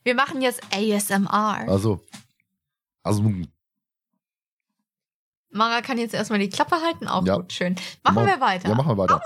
Wir 0.03 0.15
machen 0.15 0.41
jetzt 0.41 0.61
ASMR. 0.73 1.65
Also. 1.67 2.05
Also, 3.03 3.23
Mara 5.49 5.81
kann 5.81 5.97
jetzt 5.97 6.13
erstmal 6.13 6.39
die 6.39 6.49
Klappe 6.49 6.77
halten. 6.81 7.07
Auch 7.07 7.25
Ja. 7.25 7.35
gut, 7.37 7.51
schön. 7.53 7.75
Machen 8.03 8.15
Mach- 8.15 8.25
wir 8.25 8.39
weiter. 8.39 8.69
ja, 8.69 8.75
machen 8.75 8.89
wir 8.89 8.97
weiter. 8.97 9.21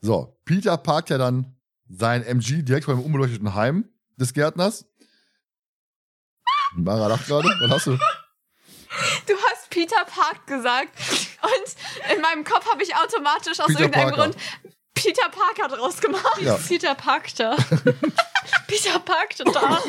So, 0.00 0.36
Peter 0.44 0.76
parkt 0.78 1.10
ja 1.10 1.18
dann 1.18 1.54
sein 1.88 2.24
MG 2.24 2.62
direkt 2.62 2.86
vor 2.86 2.94
dem 2.94 3.04
unbeleuchteten 3.04 3.54
Heim 3.54 3.88
des 4.16 4.32
Gärtners. 4.34 4.84
Mara 6.74 7.06
lacht 7.06 7.26
gerade. 7.26 7.48
Was 7.60 7.70
hast 7.70 7.86
du? 7.86 7.96
Du 9.26 9.34
hast 9.48 9.70
Peter 9.70 10.04
Park 10.06 10.46
gesagt 10.46 10.98
und 11.42 12.14
in 12.14 12.20
meinem 12.20 12.44
Kopf 12.44 12.70
habe 12.70 12.82
ich 12.82 12.94
automatisch 12.94 13.60
aus 13.60 13.66
Peter 13.66 13.80
irgendeinem 13.80 14.10
Parker. 14.10 14.22
Grund 14.22 14.36
Peter 14.94 15.28
Parker 15.30 15.68
draus 15.74 16.00
gemacht. 16.00 16.40
Ja. 16.40 16.56
Peter 16.56 16.94
Parkter. 16.94 17.56
Peter 18.66 18.98
Parkter 19.00 19.44
da. 19.44 19.82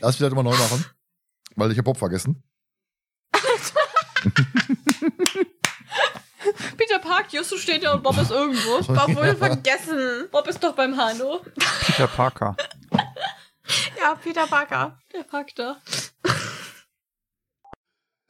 Lass 0.00 0.16
vielleicht 0.16 0.32
immer 0.32 0.42
neu 0.42 0.56
machen. 0.56 0.84
Weil 1.56 1.72
ich 1.72 1.78
hab 1.78 1.84
Bob 1.84 1.96
vergessen. 1.96 2.42
Peter 6.76 6.98
Park, 6.98 7.32
Justus 7.32 7.62
steht 7.62 7.82
da 7.84 7.94
und 7.94 8.02
Bob 8.02 8.18
ist 8.18 8.30
irgendwo. 8.30 8.82
Bob 8.94 9.14
wohl 9.14 9.36
vergessen. 9.36 10.28
Bob 10.30 10.46
ist 10.46 10.62
doch 10.62 10.74
beim 10.74 10.96
Hano. 10.96 11.40
Peter 11.86 12.06
Parker. 12.08 12.56
Ja, 13.98 14.14
Peter 14.16 14.46
Parker. 14.46 14.98
Der 15.12 15.22
Parkter. 15.24 15.80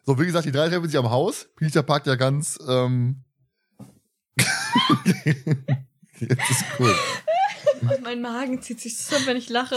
So, 0.05 0.19
wie 0.19 0.27
gesagt, 0.27 0.47
die 0.47 0.53
drei 0.53 0.69
treffen 0.69 0.89
sich 0.89 0.99
am 0.99 1.11
Haus. 1.11 1.49
Peter 1.57 1.83
parkt 1.83 2.07
ja 2.07 2.17
ganz. 2.17 2.59
Ähm 2.67 3.25
Jetzt 6.19 6.51
ist 6.51 6.65
cool. 6.79 6.95
Mein 8.03 8.20
Magen 8.20 8.62
zieht 8.62 8.81
sich 8.81 8.97
zusammen, 8.97 9.27
wenn 9.27 9.37
ich 9.37 9.49
lache. 9.49 9.77